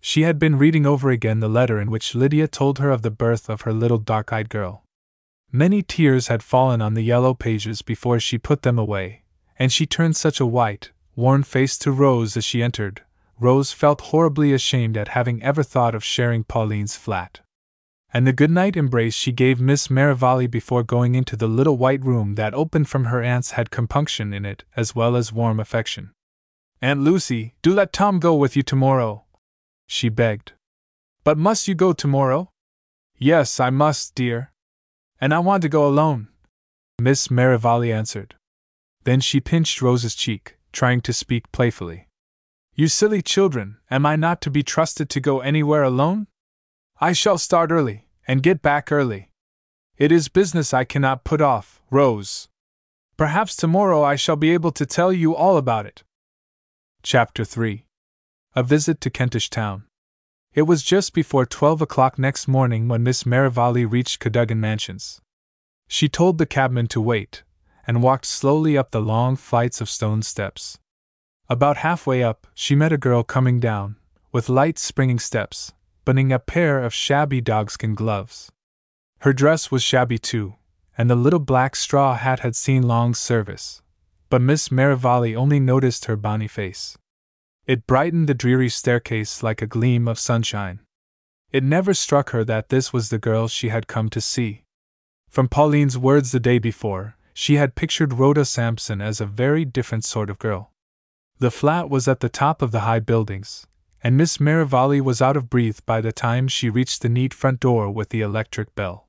She 0.00 0.22
had 0.22 0.38
been 0.38 0.58
reading 0.58 0.86
over 0.86 1.10
again 1.10 1.40
the 1.40 1.48
letter 1.48 1.80
in 1.80 1.90
which 1.90 2.14
Lydia 2.14 2.48
told 2.48 2.78
her 2.78 2.90
of 2.90 3.02
the 3.02 3.10
birth 3.10 3.48
of 3.48 3.60
her 3.60 3.72
little 3.72 3.98
dark 3.98 4.32
eyed 4.32 4.48
girl. 4.48 4.84
Many 5.52 5.82
tears 5.82 6.28
had 6.28 6.42
fallen 6.42 6.80
on 6.80 6.94
the 6.94 7.02
yellow 7.02 7.34
pages 7.34 7.82
before 7.82 8.18
she 8.18 8.38
put 8.38 8.62
them 8.62 8.78
away, 8.78 9.22
and 9.58 9.70
she 9.70 9.84
turned 9.84 10.16
such 10.16 10.40
a 10.40 10.46
white, 10.46 10.92
worn 11.14 11.42
face 11.42 11.76
to 11.78 11.92
Rose 11.92 12.36
as 12.36 12.44
she 12.44 12.62
entered. 12.62 13.02
Rose 13.38 13.70
felt 13.70 14.00
horribly 14.00 14.52
ashamed 14.52 14.96
at 14.96 15.08
having 15.08 15.42
ever 15.42 15.62
thought 15.62 15.94
of 15.94 16.02
sharing 16.02 16.42
Pauline's 16.42 16.96
flat. 16.96 17.41
And 18.14 18.26
the 18.26 18.32
goodnight 18.32 18.76
embrace 18.76 19.14
she 19.14 19.32
gave 19.32 19.60
Miss 19.60 19.88
Merivale 19.88 20.46
before 20.46 20.82
going 20.82 21.14
into 21.14 21.34
the 21.34 21.48
little 21.48 21.78
white 21.78 22.04
room 22.04 22.34
that 22.34 22.52
opened 22.52 22.88
from 22.88 23.06
her 23.06 23.22
aunt's 23.22 23.52
had 23.52 23.70
compunction 23.70 24.34
in 24.34 24.44
it 24.44 24.64
as 24.76 24.94
well 24.94 25.16
as 25.16 25.32
warm 25.32 25.58
affection. 25.58 26.12
Aunt 26.82 27.00
Lucy, 27.00 27.54
do 27.62 27.72
let 27.72 27.92
Tom 27.92 28.18
go 28.18 28.34
with 28.34 28.54
you 28.54 28.62
tomorrow, 28.62 29.24
she 29.86 30.08
begged. 30.08 30.52
But 31.24 31.38
must 31.38 31.68
you 31.68 31.74
go 31.74 31.92
tomorrow? 31.92 32.50
Yes, 33.16 33.60
I 33.60 33.70
must, 33.70 34.14
dear, 34.14 34.52
and 35.20 35.32
I 35.32 35.38
want 35.38 35.62
to 35.62 35.68
go 35.68 35.86
alone, 35.86 36.28
Miss 37.00 37.30
Merivale 37.30 37.92
answered. 37.92 38.34
Then 39.04 39.20
she 39.20 39.40
pinched 39.40 39.80
Rose's 39.80 40.14
cheek, 40.14 40.56
trying 40.72 41.00
to 41.02 41.12
speak 41.12 41.50
playfully. 41.52 42.08
You 42.74 42.88
silly 42.88 43.22
children, 43.22 43.76
am 43.90 44.04
I 44.04 44.16
not 44.16 44.40
to 44.42 44.50
be 44.50 44.62
trusted 44.62 45.08
to 45.10 45.20
go 45.20 45.40
anywhere 45.40 45.82
alone? 45.82 46.26
I 47.02 47.12
shall 47.12 47.36
start 47.36 47.72
early, 47.72 48.06
and 48.28 48.44
get 48.44 48.62
back 48.62 48.92
early. 48.92 49.32
It 49.98 50.12
is 50.12 50.28
business 50.28 50.72
I 50.72 50.84
cannot 50.84 51.24
put 51.24 51.40
off, 51.40 51.82
Rose. 51.90 52.46
Perhaps 53.16 53.56
tomorrow 53.56 54.04
I 54.04 54.14
shall 54.14 54.36
be 54.36 54.52
able 54.52 54.70
to 54.70 54.86
tell 54.86 55.12
you 55.12 55.34
all 55.34 55.56
about 55.56 55.84
it. 55.84 56.04
Chapter 57.02 57.44
3 57.44 57.86
A 58.54 58.62
Visit 58.62 59.00
to 59.00 59.10
Kentish 59.10 59.50
Town. 59.50 59.82
It 60.54 60.62
was 60.62 60.84
just 60.84 61.12
before 61.12 61.44
twelve 61.44 61.82
o'clock 61.82 62.20
next 62.20 62.46
morning 62.46 62.86
when 62.86 63.02
Miss 63.02 63.26
Merivale 63.26 63.84
reached 63.84 64.20
Cadogan 64.20 64.60
Mansions. 64.60 65.20
She 65.88 66.08
told 66.08 66.38
the 66.38 66.46
cabman 66.46 66.86
to 66.86 67.00
wait, 67.00 67.42
and 67.84 68.04
walked 68.04 68.26
slowly 68.26 68.78
up 68.78 68.92
the 68.92 69.02
long 69.02 69.34
flights 69.34 69.80
of 69.80 69.90
stone 69.90 70.22
steps. 70.22 70.78
About 71.48 71.78
halfway 71.78 72.22
up, 72.22 72.46
she 72.54 72.76
met 72.76 72.92
a 72.92 72.96
girl 72.96 73.24
coming 73.24 73.58
down, 73.58 73.96
with 74.30 74.48
light 74.48 74.78
springing 74.78 75.18
steps, 75.18 75.72
buttoning 76.04 76.32
a 76.32 76.38
pair 76.38 76.82
of 76.82 76.94
shabby 76.94 77.40
dogskin 77.40 77.94
gloves. 77.94 78.50
Her 79.20 79.32
dress 79.32 79.70
was 79.70 79.82
shabby 79.82 80.18
too, 80.18 80.54
and 80.98 81.08
the 81.08 81.14
little 81.16 81.38
black 81.38 81.76
straw 81.76 82.16
hat 82.16 82.40
had 82.40 82.56
seen 82.56 82.82
long 82.82 83.14
service, 83.14 83.82
but 84.28 84.42
Miss 84.42 84.70
Merivale 84.70 85.36
only 85.36 85.60
noticed 85.60 86.06
her 86.06 86.16
bonny 86.16 86.48
face. 86.48 86.98
It 87.66 87.86
brightened 87.86 88.28
the 88.28 88.34
dreary 88.34 88.68
staircase 88.68 89.42
like 89.42 89.62
a 89.62 89.66
gleam 89.66 90.08
of 90.08 90.18
sunshine. 90.18 90.80
It 91.52 91.62
never 91.62 91.94
struck 91.94 92.30
her 92.30 92.44
that 92.44 92.68
this 92.70 92.92
was 92.92 93.10
the 93.10 93.18
girl 93.18 93.46
she 93.46 93.68
had 93.68 93.86
come 93.86 94.08
to 94.10 94.20
see. 94.20 94.64
From 95.28 95.48
Pauline's 95.48 95.96
words 95.96 96.32
the 96.32 96.40
day 96.40 96.58
before, 96.58 97.16
she 97.34 97.54
had 97.54 97.74
pictured 97.74 98.14
Rhoda 98.14 98.44
Sampson 98.44 99.00
as 99.00 99.20
a 99.20 99.26
very 99.26 99.64
different 99.64 100.04
sort 100.04 100.28
of 100.28 100.38
girl. 100.38 100.72
The 101.38 101.50
flat 101.50 101.88
was 101.88 102.08
at 102.08 102.20
the 102.20 102.28
top 102.28 102.62
of 102.62 102.70
the 102.70 102.80
high 102.80 103.00
buildings, 103.00 103.66
and 104.02 104.16
Miss 104.16 104.40
Merivale 104.40 105.00
was 105.00 105.22
out 105.22 105.36
of 105.36 105.48
breath 105.48 105.84
by 105.86 106.00
the 106.00 106.12
time 106.12 106.48
she 106.48 106.68
reached 106.68 107.02
the 107.02 107.08
neat 107.08 107.32
front 107.32 107.60
door 107.60 107.90
with 107.90 108.08
the 108.08 108.20
electric 108.20 108.74
bell. 108.74 109.06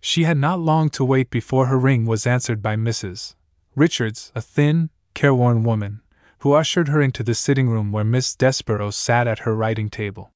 She 0.00 0.24
had 0.24 0.38
not 0.38 0.60
long 0.60 0.88
to 0.90 1.04
wait 1.04 1.30
before 1.30 1.66
her 1.66 1.78
ring 1.78 2.06
was 2.06 2.26
answered 2.26 2.62
by 2.62 2.76
Mrs. 2.76 3.34
Richards, 3.74 4.32
a 4.34 4.40
thin, 4.40 4.90
careworn 5.14 5.64
woman, 5.64 6.00
who 6.38 6.52
ushered 6.52 6.88
her 6.88 7.02
into 7.02 7.22
the 7.22 7.34
sitting 7.34 7.68
room 7.68 7.92
where 7.92 8.04
Miss 8.04 8.34
Desborough 8.34 8.90
sat 8.90 9.26
at 9.26 9.40
her 9.40 9.54
writing 9.54 9.90
table. 9.90 10.32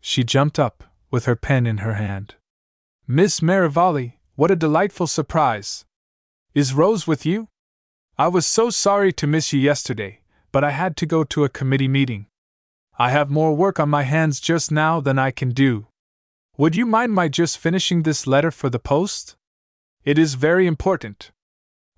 She 0.00 0.24
jumped 0.24 0.58
up, 0.58 0.84
with 1.10 1.26
her 1.26 1.36
pen 1.36 1.66
in 1.66 1.78
her 1.78 1.94
hand. 1.94 2.34
Miss 3.06 3.42
Merivale, 3.42 4.18
what 4.36 4.50
a 4.50 4.56
delightful 4.56 5.06
surprise! 5.06 5.84
Is 6.54 6.74
Rose 6.74 7.06
with 7.06 7.26
you? 7.26 7.48
I 8.16 8.28
was 8.28 8.46
so 8.46 8.70
sorry 8.70 9.12
to 9.12 9.26
miss 9.26 9.52
you 9.52 9.60
yesterday, 9.60 10.20
but 10.50 10.64
I 10.64 10.70
had 10.70 10.96
to 10.98 11.06
go 11.06 11.24
to 11.24 11.44
a 11.44 11.48
committee 11.48 11.88
meeting. 11.88 12.26
I 12.96 13.10
have 13.10 13.28
more 13.28 13.54
work 13.54 13.80
on 13.80 13.88
my 13.88 14.04
hands 14.04 14.38
just 14.38 14.70
now 14.70 15.00
than 15.00 15.18
I 15.18 15.32
can 15.32 15.50
do. 15.50 15.88
Would 16.56 16.76
you 16.76 16.86
mind 16.86 17.12
my 17.12 17.26
just 17.26 17.58
finishing 17.58 18.02
this 18.02 18.26
letter 18.26 18.52
for 18.52 18.70
the 18.70 18.78
post? 18.78 19.34
It 20.04 20.18
is 20.18 20.34
very 20.34 20.68
important. 20.68 21.32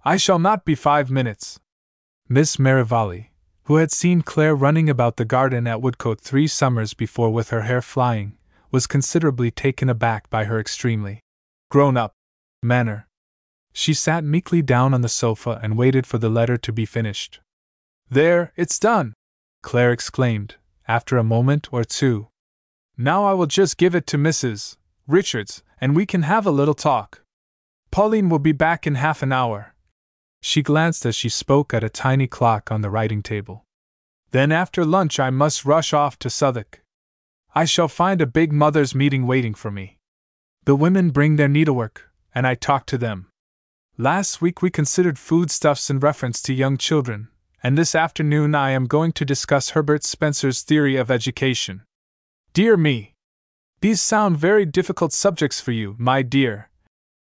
I 0.04 0.16
shall 0.16 0.38
not 0.38 0.64
be 0.64 0.74
five 0.74 1.10
minutes. 1.10 1.60
Miss 2.28 2.58
Merivale, 2.58 3.26
who 3.64 3.76
had 3.76 3.92
seen 3.92 4.22
Claire 4.22 4.56
running 4.56 4.88
about 4.88 5.16
the 5.16 5.24
garden 5.26 5.66
at 5.66 5.82
Woodcote 5.82 6.20
three 6.20 6.46
summers 6.46 6.94
before 6.94 7.30
with 7.30 7.50
her 7.50 7.62
hair 7.62 7.82
flying, 7.82 8.38
was 8.70 8.86
considerably 8.86 9.50
taken 9.50 9.90
aback 9.90 10.30
by 10.30 10.44
her 10.44 10.58
extremely 10.58 11.20
grown 11.70 11.96
up 11.96 12.12
manner. 12.62 13.06
She 13.72 13.92
sat 13.92 14.24
meekly 14.24 14.62
down 14.62 14.94
on 14.94 15.02
the 15.02 15.08
sofa 15.08 15.60
and 15.62 15.76
waited 15.76 16.06
for 16.06 16.16
the 16.16 16.30
letter 16.30 16.56
to 16.56 16.72
be 16.72 16.86
finished. 16.86 17.40
There, 18.08 18.52
it's 18.56 18.78
done! 18.78 19.12
Claire 19.62 19.92
exclaimed, 19.92 20.56
after 20.88 21.16
a 21.16 21.24
moment 21.24 21.68
or 21.72 21.84
two. 21.84 22.28
Now 22.96 23.24
I 23.24 23.34
will 23.34 23.46
just 23.46 23.76
give 23.76 23.94
it 23.94 24.06
to 24.08 24.18
Mrs. 24.18 24.76
Richards, 25.06 25.62
and 25.80 25.94
we 25.94 26.06
can 26.06 26.22
have 26.22 26.46
a 26.46 26.50
little 26.50 26.74
talk. 26.74 27.22
Pauline 27.90 28.28
will 28.28 28.38
be 28.38 28.52
back 28.52 28.86
in 28.86 28.94
half 28.94 29.22
an 29.22 29.32
hour. 29.32 29.74
She 30.40 30.62
glanced 30.62 31.04
as 31.06 31.14
she 31.14 31.28
spoke 31.28 31.74
at 31.74 31.84
a 31.84 31.88
tiny 31.88 32.26
clock 32.26 32.70
on 32.70 32.80
the 32.80 32.90
writing 32.90 33.22
table. 33.22 33.64
Then 34.30 34.52
after 34.52 34.84
lunch 34.84 35.18
I 35.18 35.30
must 35.30 35.64
rush 35.64 35.92
off 35.92 36.18
to 36.20 36.30
Southwark. 36.30 36.82
I 37.54 37.64
shall 37.64 37.88
find 37.88 38.20
a 38.20 38.26
big 38.26 38.52
mothers' 38.52 38.94
meeting 38.94 39.26
waiting 39.26 39.54
for 39.54 39.70
me. 39.70 39.98
The 40.64 40.76
women 40.76 41.10
bring 41.10 41.36
their 41.36 41.48
needlework, 41.48 42.10
and 42.34 42.46
I 42.46 42.54
talk 42.54 42.86
to 42.86 42.98
them. 42.98 43.28
Last 43.96 44.42
week 44.42 44.60
we 44.60 44.70
considered 44.70 45.18
foodstuffs 45.18 45.88
in 45.88 46.00
reference 46.00 46.42
to 46.42 46.52
young 46.52 46.76
children, 46.76 47.28
and 47.62 47.76
this 47.76 47.94
afternoon 47.94 48.54
I 48.54 48.70
am 48.70 48.86
going 48.86 49.12
to 49.12 49.24
discuss 49.24 49.70
Herbert 49.70 50.04
Spencer's 50.04 50.62
theory 50.62 50.96
of 50.96 51.10
education. 51.10 51.82
Dear 52.52 52.76
me! 52.76 53.14
These 53.80 54.00
sound 54.00 54.36
very 54.38 54.64
difficult 54.64 55.12
subjects 55.12 55.60
for 55.60 55.72
you, 55.72 55.94
my 55.98 56.22
dear, 56.22 56.70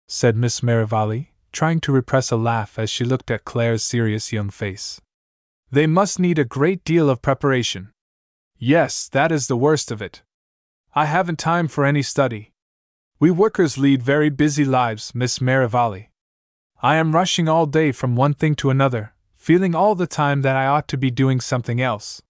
said 0.07 0.35
Miss 0.35 0.63
Merivale, 0.63 1.27
trying 1.51 1.79
to 1.81 1.91
repress 1.91 2.31
a 2.31 2.37
laugh 2.37 2.79
as 2.79 2.89
she 2.89 3.03
looked 3.03 3.29
at 3.29 3.45
Claire's 3.45 3.83
serious 3.83 4.31
young 4.31 4.49
face. 4.49 5.01
They 5.71 5.87
must 5.87 6.19
need 6.19 6.39
a 6.39 6.45
great 6.45 6.83
deal 6.83 7.09
of 7.09 7.21
preparation. 7.21 7.91
Yes, 8.57 9.09
that 9.09 9.31
is 9.31 9.47
the 9.47 9.57
worst 9.57 9.91
of 9.91 10.01
it. 10.01 10.23
I 10.95 11.05
haven't 11.05 11.39
time 11.39 11.67
for 11.67 11.85
any 11.85 12.01
study. 12.01 12.51
We 13.19 13.31
workers 13.31 13.77
lead 13.77 14.01
very 14.01 14.29
busy 14.29 14.63
lives, 14.63 15.13
Miss 15.13 15.41
Merivale. 15.41 16.09
I 16.81 16.95
am 16.95 17.13
rushing 17.13 17.49
all 17.49 17.65
day 17.65 17.91
from 17.91 18.15
one 18.15 18.33
thing 18.33 18.55
to 18.55 18.69
another, 18.69 19.13
feeling 19.47 19.73
all 19.73 19.95
the 19.95 20.13
time 20.21 20.41
that 20.43 20.55
I 20.55 20.67
ought 20.67 20.87
to 20.89 20.97
be 20.97 21.09
doing 21.23 21.39
something 21.39 21.79
else. 21.81 22.21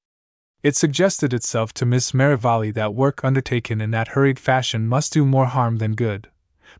It 0.64 0.76
suggested 0.76 1.34
itself 1.34 1.74
to 1.74 1.86
Miss 1.86 2.14
Merivale 2.14 2.72
that 2.74 2.94
work 3.04 3.24
undertaken 3.24 3.82
in 3.82 3.92
that 3.92 4.14
hurried 4.16 4.40
fashion 4.40 4.88
must 4.88 5.14
do 5.14 5.26
more 5.26 5.48
harm 5.48 5.78
than 5.78 5.96
good 5.96 6.30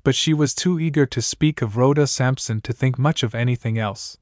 but 0.04 0.16
she 0.16 0.34
was 0.34 0.54
too 0.54 0.80
eager 0.80 1.06
to 1.06 1.22
speak 1.22 1.62
of 1.62 1.78
Rhoda 1.78 2.08
Sampson 2.08 2.62
to 2.62 2.74
think 2.74 2.98
much 2.98 3.24
of 3.24 3.36
anything 3.36 3.78
else. 3.78 4.18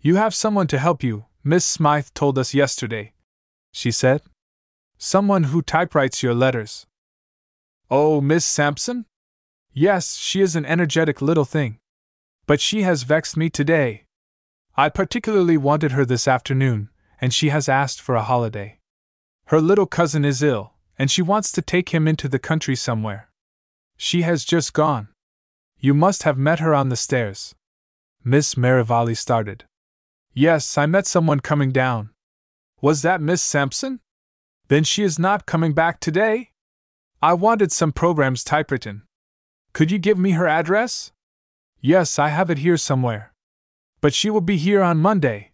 You 0.00 0.16
have 0.16 0.34
someone 0.34 0.66
to 0.68 0.78
help 0.78 1.02
you, 1.02 1.26
Miss 1.44 1.64
Smythe 1.64 2.08
told 2.14 2.38
us 2.38 2.54
yesterday, 2.54 3.12
she 3.72 3.90
said. 3.90 4.22
Someone 4.98 5.44
who 5.44 5.62
typewrites 5.62 6.22
your 6.22 6.34
letters. 6.34 6.86
Oh, 7.90 8.20
Miss 8.20 8.44
Sampson? 8.44 9.06
Yes, 9.72 10.16
she 10.16 10.40
is 10.40 10.54
an 10.54 10.66
energetic 10.66 11.20
little 11.20 11.44
thing. 11.44 11.78
But 12.46 12.60
she 12.60 12.82
has 12.82 13.02
vexed 13.02 13.36
me 13.36 13.50
today. 13.50 14.04
I 14.76 14.88
particularly 14.88 15.56
wanted 15.56 15.92
her 15.92 16.04
this 16.04 16.26
afternoon, 16.26 16.88
and 17.20 17.34
she 17.34 17.50
has 17.50 17.68
asked 17.68 18.00
for 18.00 18.14
a 18.14 18.22
holiday. 18.22 18.78
Her 19.46 19.60
little 19.60 19.86
cousin 19.86 20.24
is 20.24 20.42
ill, 20.42 20.72
and 20.98 21.10
she 21.10 21.20
wants 21.20 21.52
to 21.52 21.62
take 21.62 21.90
him 21.90 22.08
into 22.08 22.28
the 22.28 22.38
country 22.38 22.74
somewhere. 22.74 23.28
She 23.96 24.22
has 24.22 24.44
just 24.44 24.72
gone. 24.72 25.08
You 25.78 25.94
must 25.94 26.22
have 26.22 26.38
met 26.38 26.60
her 26.60 26.74
on 26.74 26.88
the 26.88 26.96
stairs. 26.96 27.54
Miss 28.24 28.56
Merivale 28.56 29.14
started. 29.14 29.64
Yes, 30.32 30.78
I 30.78 30.86
met 30.86 31.06
someone 31.06 31.40
coming 31.40 31.70
down. 31.70 32.10
Was 32.80 33.02
that 33.02 33.20
Miss 33.20 33.42
Sampson? 33.42 34.00
Then 34.68 34.84
she 34.84 35.02
is 35.02 35.18
not 35.18 35.44
coming 35.44 35.74
back 35.74 36.00
today? 36.00 36.52
I 37.20 37.34
wanted 37.34 37.72
some 37.72 37.92
programs 37.92 38.42
typewritten. 38.42 39.02
Could 39.72 39.90
you 39.90 39.98
give 39.98 40.18
me 40.18 40.30
her 40.30 40.48
address? 40.48 41.12
Yes, 41.80 42.18
I 42.18 42.28
have 42.28 42.48
it 42.48 42.58
here 42.58 42.76
somewhere. 42.76 43.31
But 44.02 44.12
she 44.12 44.28
will 44.28 44.42
be 44.42 44.58
here 44.58 44.82
on 44.82 44.98
Monday. 44.98 45.52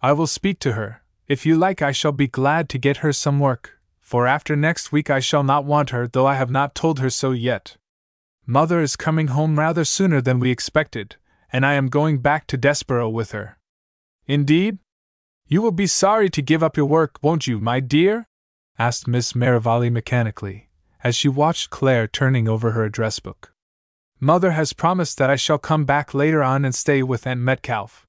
I 0.00 0.12
will 0.14 0.26
speak 0.26 0.58
to 0.60 0.72
her. 0.72 1.02
If 1.28 1.44
you 1.44 1.56
like, 1.56 1.82
I 1.82 1.92
shall 1.92 2.12
be 2.12 2.26
glad 2.26 2.70
to 2.70 2.78
get 2.78 2.98
her 2.98 3.12
some 3.12 3.38
work 3.38 3.82
for 4.12 4.26
after 4.26 4.54
next 4.54 4.92
week 4.92 5.08
I 5.08 5.20
shall 5.20 5.42
not 5.42 5.64
want 5.64 5.88
her, 5.88 6.06
though 6.06 6.26
I 6.26 6.34
have 6.34 6.50
not 6.50 6.74
told 6.74 6.98
her 6.98 7.08
so 7.08 7.30
yet. 7.30 7.78
Mother 8.44 8.82
is 8.82 8.94
coming 8.94 9.28
home 9.28 9.58
rather 9.58 9.86
sooner 9.86 10.20
than 10.20 10.38
we 10.38 10.50
expected, 10.50 11.16
and 11.50 11.64
I 11.64 11.72
am 11.72 11.88
going 11.88 12.18
back 12.18 12.46
to 12.48 12.58
Desborough 12.58 13.08
with 13.08 13.32
her. 13.32 13.56
Indeed? 14.26 14.76
You 15.46 15.62
will 15.62 15.72
be 15.72 15.86
sorry 15.86 16.28
to 16.28 16.42
give 16.42 16.62
up 16.62 16.76
your 16.76 16.84
work, 16.84 17.16
won't 17.22 17.46
you, 17.46 17.58
my 17.58 17.80
dear? 17.80 18.26
asked 18.78 19.08
Miss 19.08 19.34
Merivale 19.34 19.88
mechanically, 19.88 20.68
as 21.02 21.16
she 21.16 21.30
watched 21.30 21.70
Claire 21.70 22.06
turning 22.06 22.46
over 22.46 22.72
her 22.72 22.84
address 22.84 23.18
book. 23.18 23.51
Mother 24.24 24.52
has 24.52 24.72
promised 24.72 25.18
that 25.18 25.30
I 25.30 25.34
shall 25.34 25.58
come 25.58 25.84
back 25.84 26.14
later 26.14 26.44
on 26.44 26.64
and 26.64 26.72
stay 26.72 27.02
with 27.02 27.26
Aunt 27.26 27.40
Metcalfe. 27.40 28.06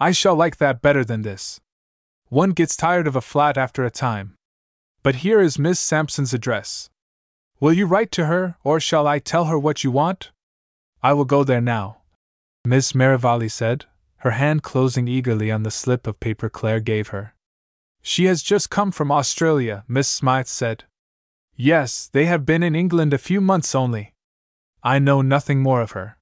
I 0.00 0.10
shall 0.10 0.34
like 0.34 0.56
that 0.56 0.80
better 0.80 1.04
than 1.04 1.20
this. 1.20 1.60
One 2.30 2.52
gets 2.52 2.74
tired 2.74 3.06
of 3.06 3.14
a 3.14 3.20
flat 3.20 3.58
after 3.58 3.84
a 3.84 3.90
time, 3.90 4.36
but 5.02 5.16
here 5.16 5.42
is 5.42 5.58
Miss 5.58 5.78
Sampson's 5.78 6.32
address. 6.32 6.88
Will 7.60 7.74
you 7.74 7.84
write 7.84 8.10
to 8.12 8.24
her, 8.24 8.56
or 8.64 8.80
shall 8.80 9.06
I 9.06 9.18
tell 9.18 9.44
her 9.44 9.58
what 9.58 9.84
you 9.84 9.90
want? 9.90 10.30
I 11.02 11.12
will 11.12 11.26
go 11.26 11.44
there 11.44 11.60
now, 11.60 11.98
Miss 12.64 12.94
Merivale 12.94 13.50
said, 13.50 13.84
her 14.20 14.30
hand 14.30 14.62
closing 14.62 15.08
eagerly 15.08 15.50
on 15.50 15.62
the 15.62 15.70
slip 15.70 16.06
of 16.06 16.20
paper 16.20 16.48
Claire 16.48 16.80
gave 16.80 17.08
her. 17.08 17.34
She 18.00 18.24
has 18.24 18.42
just 18.42 18.70
come 18.70 18.90
from 18.90 19.12
Australia, 19.12 19.84
Miss 19.88 20.08
Smythe 20.08 20.46
said. 20.46 20.84
Yes, 21.54 22.08
they 22.10 22.24
have 22.24 22.46
been 22.46 22.62
in 22.62 22.74
England 22.74 23.12
a 23.12 23.18
few 23.18 23.42
months 23.42 23.74
only. 23.74 24.13
I 24.84 24.98
know 24.98 25.22
nothing 25.22 25.62
more 25.62 25.80
of 25.80 25.92
her. 25.92 26.18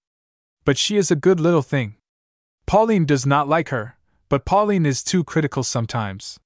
But 0.64 0.78
she 0.78 0.96
is 0.96 1.10
a 1.10 1.16
good 1.16 1.40
little 1.40 1.62
thing. 1.62 1.96
Pauline 2.64 3.04
does 3.04 3.26
not 3.26 3.48
like 3.48 3.70
her, 3.70 3.96
but 4.28 4.44
Pauline 4.44 4.86
is 4.86 5.02
too 5.02 5.24
critical 5.24 5.64
sometimes. 5.64 6.38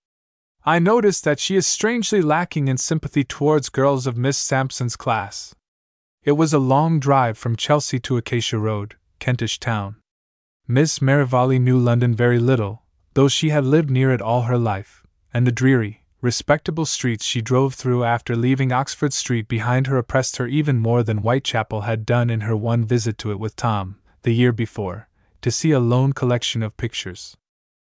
I 0.64 0.78
notice 0.78 1.20
that 1.20 1.38
she 1.38 1.56
is 1.56 1.66
strangely 1.66 2.22
lacking 2.22 2.68
in 2.68 2.78
sympathy 2.78 3.22
towards 3.22 3.68
girls 3.68 4.06
of 4.06 4.16
Miss 4.16 4.38
Sampson's 4.38 4.96
class. 4.96 5.54
It 6.24 6.32
was 6.32 6.54
a 6.54 6.58
long 6.58 6.98
drive 6.98 7.36
from 7.36 7.54
Chelsea 7.54 8.00
to 8.00 8.16
Acacia 8.16 8.58
Road, 8.58 8.96
Kentish 9.20 9.60
Town. 9.60 9.96
Miss 10.66 11.02
Merivale 11.02 11.58
knew 11.60 11.78
London 11.78 12.14
very 12.16 12.40
little, 12.40 12.82
though 13.12 13.28
she 13.28 13.50
had 13.50 13.64
lived 13.64 13.90
near 13.90 14.10
it 14.10 14.22
all 14.22 14.42
her 14.42 14.58
life, 14.58 15.04
and 15.32 15.46
the 15.46 15.52
dreary, 15.52 16.05
respectable 16.20 16.86
streets 16.86 17.24
she 17.24 17.40
drove 17.40 17.74
through 17.74 18.04
after 18.04 18.34
leaving 18.34 18.72
Oxford 18.72 19.12
Street 19.12 19.48
behind 19.48 19.86
her 19.86 19.98
oppressed 19.98 20.36
her 20.36 20.46
even 20.46 20.78
more 20.78 21.02
than 21.02 21.18
Whitechapel 21.18 21.82
had 21.82 22.06
done 22.06 22.30
in 22.30 22.42
her 22.42 22.56
one 22.56 22.84
visit 22.84 23.18
to 23.18 23.30
it 23.30 23.38
with 23.38 23.56
Tom, 23.56 23.96
the 24.22 24.32
year 24.32 24.52
before, 24.52 25.08
to 25.42 25.50
see 25.50 25.70
a 25.70 25.80
loan 25.80 26.12
collection 26.12 26.62
of 26.62 26.76
pictures 26.76 27.36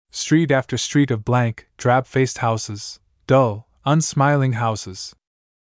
street 0.10 0.52
after 0.52 0.78
street 0.78 1.10
of 1.10 1.26
blank, 1.26 1.68
drab 1.76 2.06
faced 2.06 2.38
houses, 2.38 3.00
dull, 3.26 3.68
unsmiling 3.86 4.54
houses. 4.54 5.16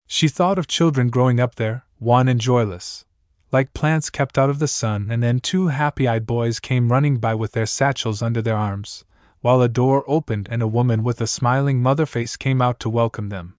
She 0.07 0.29
thought 0.29 0.59
of 0.59 0.69
children 0.69 1.09
growing 1.09 1.41
up 1.41 1.57
there, 1.57 1.85
wan 1.99 2.29
and 2.29 2.41
joyless, 2.41 3.05
like 3.51 3.75
plants 3.75 4.11
kept 4.11 4.39
out 4.39 4.49
of 4.49 4.61
the 4.61 4.69
sun, 4.69 5.09
and 5.11 5.23
then 5.23 5.41
two 5.41 5.69
happy 5.69 6.07
eyed 6.07 6.27
boys 6.27 6.61
came 6.61 6.93
running 6.93 7.19
by 7.19 7.35
with 7.35 7.53
their 7.53 7.67
satchels 7.67 8.23
under 8.23 8.41
their 8.41 8.57
arms, 8.57 9.05
while 9.49 9.63
a 9.63 9.67
door 9.83 10.05
opened 10.07 10.47
and 10.51 10.61
a 10.61 10.69
woman 10.69 11.03
with 11.03 11.23
a 11.23 11.27
smiling 11.27 11.81
mother 11.81 12.05
face 12.05 12.37
came 12.37 12.61
out 12.61 12.79
to 12.79 12.91
welcome 12.91 13.31
them. 13.31 13.55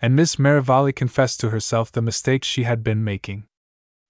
And 0.00 0.14
Miss 0.14 0.38
Merivale 0.38 0.92
confessed 0.92 1.40
to 1.40 1.50
herself 1.50 1.90
the 1.90 2.00
mistake 2.00 2.44
she 2.44 2.62
had 2.62 2.84
been 2.84 3.02
making. 3.02 3.42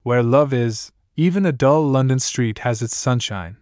Where 0.03 0.23
love 0.23 0.53
is, 0.53 0.93
even 1.17 1.47
a 1.47 1.53
dull 1.53 1.89
London 1.89 2.19
street 2.19 2.59
has 2.59 2.83
its 2.83 2.95
sunshine. 2.95 3.57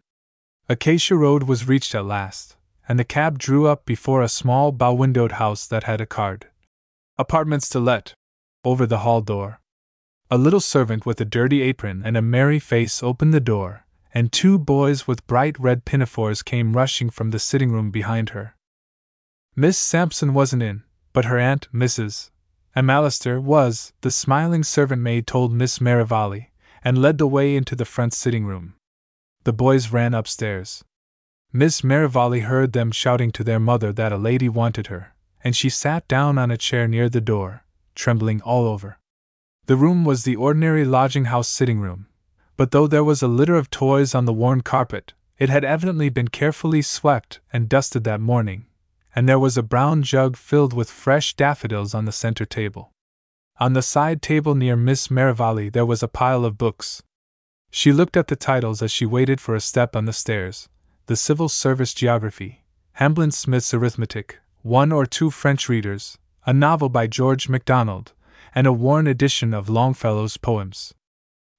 Acacia 0.69 1.15
Road 1.15 1.45
was 1.45 1.69
reached 1.69 1.95
at 1.95 2.05
last, 2.05 2.57
and 2.89 2.99
the 2.99 3.05
cab 3.05 3.39
drew 3.39 3.69
up 3.69 3.87
before 3.87 4.21
a 4.21 4.29
small 4.29 4.73
bow 4.73 4.93
windowed 4.93 5.39
house 5.39 5.65
that 5.69 5.85
had 5.85 6.01
a 6.01 6.07
card 6.07 6.49
Apartments 7.19 7.69
to 7.69 7.79
let 7.79 8.15
over 8.65 8.85
the 8.85 8.99
hall 9.07 9.21
door. 9.21 9.61
A 10.29 10.39
little 10.39 10.59
servant 10.59 11.07
with 11.07 11.21
a 11.21 11.25
dirty 11.25 11.63
apron 11.63 12.03
and 12.05 12.17
a 12.17 12.21
merry 12.21 12.59
face 12.59 13.01
opened 13.01 13.33
the 13.33 13.39
door, 13.39 13.84
and 14.15 14.31
two 14.31 14.59
boys 14.59 15.09
with 15.09 15.27
bright 15.27 15.59
red 15.59 15.85
pinafores 15.85 16.43
came 16.43 16.77
rushing 16.77 17.11
from 17.11 17.31
the 17.31 17.39
sitting 17.39 17.73
room 17.73 17.91
behind 17.91 18.31
her. 18.31 18.55
Miss 19.57 19.77
Sampson 19.77 20.33
wasn't 20.33 20.63
in, 20.63 20.85
but 21.13 21.25
her 21.25 21.39
aunt, 21.39 21.69
Mrs. 21.75 22.31
McAllister, 22.77 23.43
was, 23.43 23.93
the 24.03 24.11
smiling 24.11 24.63
servant 24.63 25.03
maid 25.03 25.27
told 25.27 25.53
Miss 25.53 25.81
Merivale, 25.81 26.47
and 26.85 26.99
led 26.99 27.19
the 27.19 27.27
way 27.27 27.57
into 27.57 27.75
the 27.75 27.85
front 27.85 28.13
sitting 28.13 28.47
room. 28.47 28.75
The 29.43 29.53
boys 29.53 29.93
ran 29.93 30.15
upstairs. 30.15 30.85
Miss 31.53 31.85
Merivale 31.85 32.41
heard 32.41 32.73
them 32.73 32.93
shouting 32.93 33.31
to 33.33 33.45
their 33.45 33.61
mother 33.61 33.93
that 33.93 34.13
a 34.13 34.17
lady 34.17 34.49
wanted 34.49 34.89
her, 34.89 35.15
and 35.43 35.55
she 35.55 35.69
sat 35.69 36.07
down 36.09 36.39
on 36.39 36.51
a 36.51 36.57
chair 36.57 36.89
near 36.89 37.09
the 37.09 37.21
door, 37.21 37.65
trembling 37.95 38.41
all 38.43 38.67
over. 38.67 38.99
The 39.67 39.77
room 39.77 40.05
was 40.05 40.25
the 40.25 40.37
ordinary 40.37 40.85
lodging 40.85 41.27
house 41.27 41.49
sitting 41.49 41.79
room, 41.81 42.07
but 42.57 42.71
though 42.71 42.87
there 42.87 43.05
was 43.05 43.23
a 43.23 43.29
litter 43.29 43.57
of 43.57 43.71
toys 43.71 44.15
on 44.15 44.25
the 44.25 44.33
worn 44.33 44.61
carpet, 44.61 45.13
it 45.39 45.49
had 45.49 45.65
evidently 45.65 46.09
been 46.09 46.29
carefully 46.29 46.83
swept 46.83 47.41
and 47.53 47.69
dusted 47.69 48.05
that 48.05 48.21
morning, 48.21 48.67
and 49.15 49.29
there 49.29 49.39
was 49.39 49.57
a 49.57 49.63
brown 49.63 50.03
jug 50.03 50.37
filled 50.37 50.73
with 50.73 50.91
fresh 50.91 51.35
daffodils 51.35 51.95
on 51.95 52.05
the 52.05 52.13
center 52.13 52.45
table. 52.45 52.93
On 53.59 53.73
the 53.73 53.83
side 53.83 54.23
table 54.23 54.55
near 54.55 54.77
Miss 54.77 55.11
Merivale 55.11 55.71
there 55.71 55.87
was 55.87 56.03
a 56.03 56.09
pile 56.09 56.45
of 56.45 56.59
books. 56.59 57.03
She 57.71 57.93
looked 57.93 58.17
at 58.17 58.29
the 58.29 58.37
titles 58.37 58.83
as 58.83 58.91
she 58.91 59.07
waited 59.07 59.41
for 59.41 59.55
a 59.55 59.61
step 59.61 59.97
on 59.97 60.05
the 60.05 60.13
stairs 60.13 60.69
the 61.07 61.17
Civil 61.17 61.51
Service 61.51 61.93
Geography, 61.93 62.65
Hamblin 62.93 63.31
Smith's 63.31 63.75
Arithmetic, 63.75 64.39
one 64.63 64.91
or 64.91 65.05
two 65.05 65.31
French 65.31 65.69
readers, 65.69 66.17
a 66.47 66.53
novel 66.53 66.89
by 66.89 67.07
George 67.07 67.49
MacDonald, 67.49 68.13
and 68.55 68.67
a 68.67 68.73
worn 68.73 69.07
edition 69.07 69.53
of 69.53 69.69
Longfellow's 69.69 70.39
poems. 70.39 70.95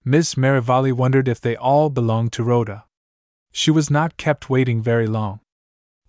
Miss 0.08 0.38
Merivale 0.38 0.92
wondered 0.92 1.28
if 1.28 1.42
they 1.42 1.56
all 1.56 1.90
belonged 1.90 2.32
to 2.34 2.44
Rhoda. 2.44 2.86
She 3.52 3.72
was 3.72 3.90
not 3.90 4.18
kept 4.18 4.52
waiting 4.52 4.80
very 4.80 5.08
long. 5.08 5.40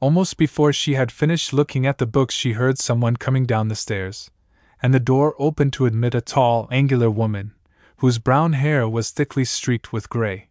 Almost 0.00 0.36
before 0.36 0.74
she 0.74 0.94
had 0.94 1.10
finished 1.10 1.54
looking 1.54 1.86
at 1.86 1.96
the 1.96 2.04
books, 2.04 2.34
she 2.34 2.52
heard 2.52 2.78
someone 2.78 3.16
coming 3.16 3.46
down 3.46 3.68
the 3.68 3.74
stairs, 3.74 4.30
and 4.82 4.92
the 4.92 5.00
door 5.00 5.34
opened 5.38 5.72
to 5.72 5.86
admit 5.86 6.14
a 6.14 6.20
tall, 6.20 6.68
angular 6.70 7.10
woman, 7.10 7.54
whose 7.96 8.18
brown 8.18 8.52
hair 8.52 8.86
was 8.86 9.10
thickly 9.10 9.46
streaked 9.46 9.94
with 9.94 10.10
gray. 10.10 10.50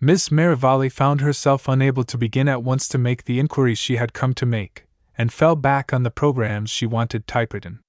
Miss 0.00 0.30
Merivale 0.30 0.88
found 0.88 1.20
herself 1.20 1.68
unable 1.68 2.04
to 2.04 2.16
begin 2.16 2.48
at 2.48 2.62
once 2.62 2.88
to 2.88 2.96
make 2.96 3.24
the 3.24 3.38
inquiries 3.38 3.78
she 3.78 3.96
had 3.96 4.14
come 4.14 4.32
to 4.32 4.46
make, 4.46 4.86
and 5.18 5.30
fell 5.30 5.54
back 5.54 5.92
on 5.92 6.02
the 6.02 6.10
programs 6.10 6.70
she 6.70 6.86
wanted 6.86 7.26
typewritten. 7.26 7.80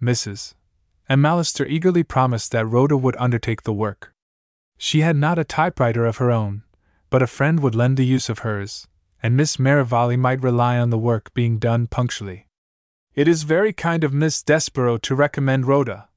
Mrs. 0.00 0.54
McAllister 1.10 1.68
eagerly 1.68 2.02
promised 2.02 2.52
that 2.52 2.64
Rhoda 2.64 2.96
would 2.96 3.16
undertake 3.18 3.64
the 3.64 3.74
work. 3.74 4.11
She 4.84 5.02
had 5.02 5.14
not 5.14 5.38
a 5.38 5.44
typewriter 5.44 6.04
of 6.06 6.16
her 6.16 6.32
own, 6.32 6.64
but 7.08 7.22
a 7.22 7.28
friend 7.28 7.60
would 7.60 7.76
lend 7.76 7.96
the 7.96 8.04
use 8.04 8.28
of 8.28 8.40
hers, 8.40 8.88
and 9.22 9.36
Miss 9.36 9.56
Merivale 9.56 10.16
might 10.16 10.42
rely 10.42 10.76
on 10.76 10.90
the 10.90 10.98
work 10.98 11.32
being 11.34 11.60
done 11.60 11.86
punctually. 11.86 12.48
It 13.14 13.28
is 13.28 13.44
very 13.44 13.72
kind 13.72 14.02
of 14.02 14.12
Miss 14.12 14.42
Desborough 14.42 14.98
to 14.98 15.14
recommend 15.14 15.68
Rhoda, 15.68 16.08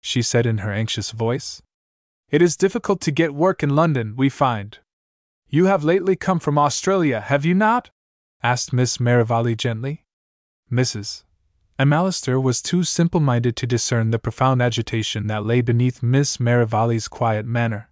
she 0.00 0.22
said 0.22 0.46
in 0.46 0.58
her 0.58 0.72
anxious 0.72 1.10
voice. 1.10 1.60
It 2.30 2.40
is 2.40 2.56
difficult 2.56 3.02
to 3.02 3.10
get 3.10 3.34
work 3.34 3.62
in 3.62 3.76
London, 3.76 4.16
we 4.16 4.30
find. 4.30 4.78
You 5.46 5.66
have 5.66 5.84
lately 5.84 6.16
come 6.16 6.40
from 6.40 6.56
Australia, 6.56 7.20
have 7.20 7.44
you 7.44 7.54
not? 7.54 7.90
asked 8.42 8.72
Miss 8.72 8.98
Merivale 8.98 9.54
gently. 9.54 10.06
Mrs. 10.72 11.24
McAllister 11.78 12.42
was 12.42 12.62
too 12.62 12.84
simple 12.84 13.20
minded 13.20 13.54
to 13.56 13.66
discern 13.66 14.12
the 14.12 14.18
profound 14.18 14.62
agitation 14.62 15.26
that 15.26 15.44
lay 15.44 15.60
beneath 15.60 16.02
Miss 16.02 16.40
Merivale's 16.40 17.06
quiet 17.06 17.44
manner. 17.44 17.90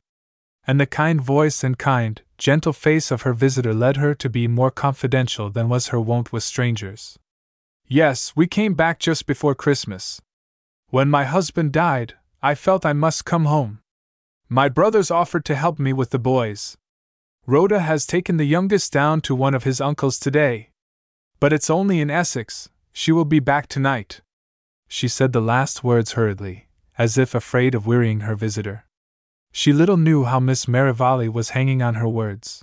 And 0.67 0.81
the 0.81 0.87
kind 0.87 1.21
voice 1.21 1.63
and 1.63 1.79
kind, 1.79 2.23
gentle 2.39 2.73
face 2.73 3.11
of 3.11 3.23
her 3.23 3.33
visitor 3.33 3.73
led 3.73 3.97
her 3.99 4.15
to 4.17 4.29
be 4.29 4.49
more 4.49 4.71
confidential 4.71 5.49
than 5.49 5.69
was 5.69 5.89
her 5.89 6.01
wont 6.01 6.33
with 6.33 6.43
strangers. 6.43 7.19
Yes, 7.87 8.33
we 8.35 8.49
came 8.49 8.75
back 8.75 8.99
just 8.99 9.27
before 9.27 9.55
Christmas. 9.55 10.21
When 10.89 11.09
my 11.09 11.25
husband 11.25 11.73
died, 11.73 12.15
I 12.43 12.55
felt 12.57 12.85
I 12.85 12.93
must 12.93 13.25
come 13.25 13.45
home. 13.45 13.81
My 14.49 14.69
brothers 14.69 15.11
offered 15.11 15.45
to 15.45 15.55
help 15.55 15.79
me 15.79 15.93
with 15.93 16.11
the 16.11 16.19
boys. 16.19 16.77
Rhoda 17.47 17.81
has 17.81 18.07
taken 18.07 18.37
the 18.37 18.45
youngest 18.45 18.93
down 18.93 19.21
to 19.23 19.35
one 19.37 19.55
of 19.55 19.63
his 19.63 19.81
uncles 19.81 20.19
today. 20.19 20.71
But 21.39 21.53
it's 21.53 21.71
only 21.71 22.01
in 22.01 22.11
Essex, 22.11 22.71
she 22.93 23.13
will 23.13 23.25
be 23.25 23.39
back 23.39 23.69
tonight. 23.69 24.21
She 24.89 25.07
said 25.07 25.33
the 25.33 25.41
last 25.41 25.85
words 25.85 26.13
hurriedly, 26.13 26.67
as 26.99 27.19
if 27.19 27.35
afraid 27.35 27.75
of 27.75 27.87
wearying 27.87 28.21
her 28.21 28.35
visitor. 28.35 28.86
She 29.59 29.73
little 29.73 29.97
knew 29.97 30.25
how 30.25 30.39
Miss 30.39 30.69
Merivale 30.69 31.31
was 31.31 31.57
hanging 31.57 31.81
on 31.81 31.95
her 31.95 32.07
words. 32.07 32.63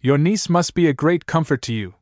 Your 0.00 0.16
niece 0.16 0.48
must 0.48 0.72
be 0.72 0.86
a 0.88 0.94
great 0.94 1.26
comfort 1.26 1.60
to 1.64 1.74
you, 1.74 1.96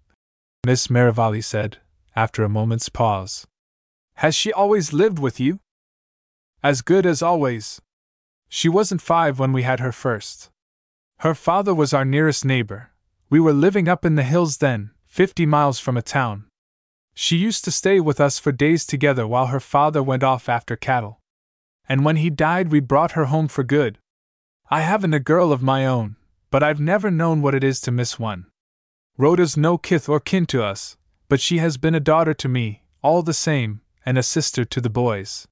Miss 0.65 0.89
Merivale 0.89 1.43
said, 1.43 1.79
after 2.15 2.45
a 2.45 2.49
moment's 2.49 2.89
pause. 2.89 3.49
Has 4.19 4.37
she 4.37 4.53
always 4.53 4.93
lived 4.93 5.19
with 5.19 5.41
you? 5.41 5.59
As 6.63 6.83
good 6.83 7.05
as 7.05 7.21
always. 7.21 7.83
She 8.49 8.69
wasn't 8.69 9.03
five 9.03 9.41
when 9.41 9.53
we 9.53 9.65
had 9.65 9.81
her 9.81 9.91
first. 9.91 10.51
Her 11.19 11.35
father 11.35 11.75
was 11.75 11.93
our 11.93 12.05
nearest 12.05 12.45
neighbor. 12.45 12.93
We 13.29 13.41
were 13.41 13.53
living 13.53 13.89
up 13.89 14.05
in 14.05 14.15
the 14.15 14.23
hills 14.23 14.59
then, 14.59 14.93
fifty 15.05 15.47
miles 15.47 15.81
from 15.81 15.97
a 15.97 16.09
town. 16.19 16.45
She 17.13 17.37
used 17.39 17.65
to 17.65 17.73
stay 17.73 17.99
with 17.99 18.21
us 18.21 18.39
for 18.39 18.53
days 18.53 18.87
together 18.87 19.27
while 19.27 19.47
her 19.47 19.59
father 19.59 20.01
went 20.01 20.23
off 20.23 20.49
after 20.49 20.77
cattle. 20.77 21.19
And 21.89 22.05
when 22.05 22.19
he 22.19 22.31
died, 22.31 22.71
we 22.71 22.79
brought 22.79 23.13
her 23.13 23.25
home 23.25 23.49
for 23.49 23.65
good, 23.65 23.99
I 24.73 24.81
haven't 24.81 25.13
a 25.13 25.21
girl 25.21 25.53
of 25.53 25.63
my 25.63 25.85
own, 25.85 26.17
but 26.51 26.63
I've 26.63 26.81
never 26.81 27.11
known 27.11 27.43
what 27.43 27.55
it 27.55 27.63
is 27.63 27.79
to 27.83 27.91
miss 27.91 28.19
one. 28.19 28.47
Rhoda's 29.19 29.55
no 29.55 29.77
kith 29.77 30.09
or 30.09 30.19
kin 30.19 30.47
to 30.47 30.65
us, 30.65 30.97
but 31.29 31.43
she 31.43 31.59
has 31.59 31.77
been 31.77 31.95
a 31.95 32.01
daughter 32.01 32.33
to 32.33 32.49
me, 32.49 32.83
all 33.03 33.21
the 33.21 33.35
same, 33.35 33.83
and 34.07 34.17
a 34.17 34.23
sister 34.23 34.65
to 34.65 34.81
the 34.81 34.89
boys. 34.89 35.47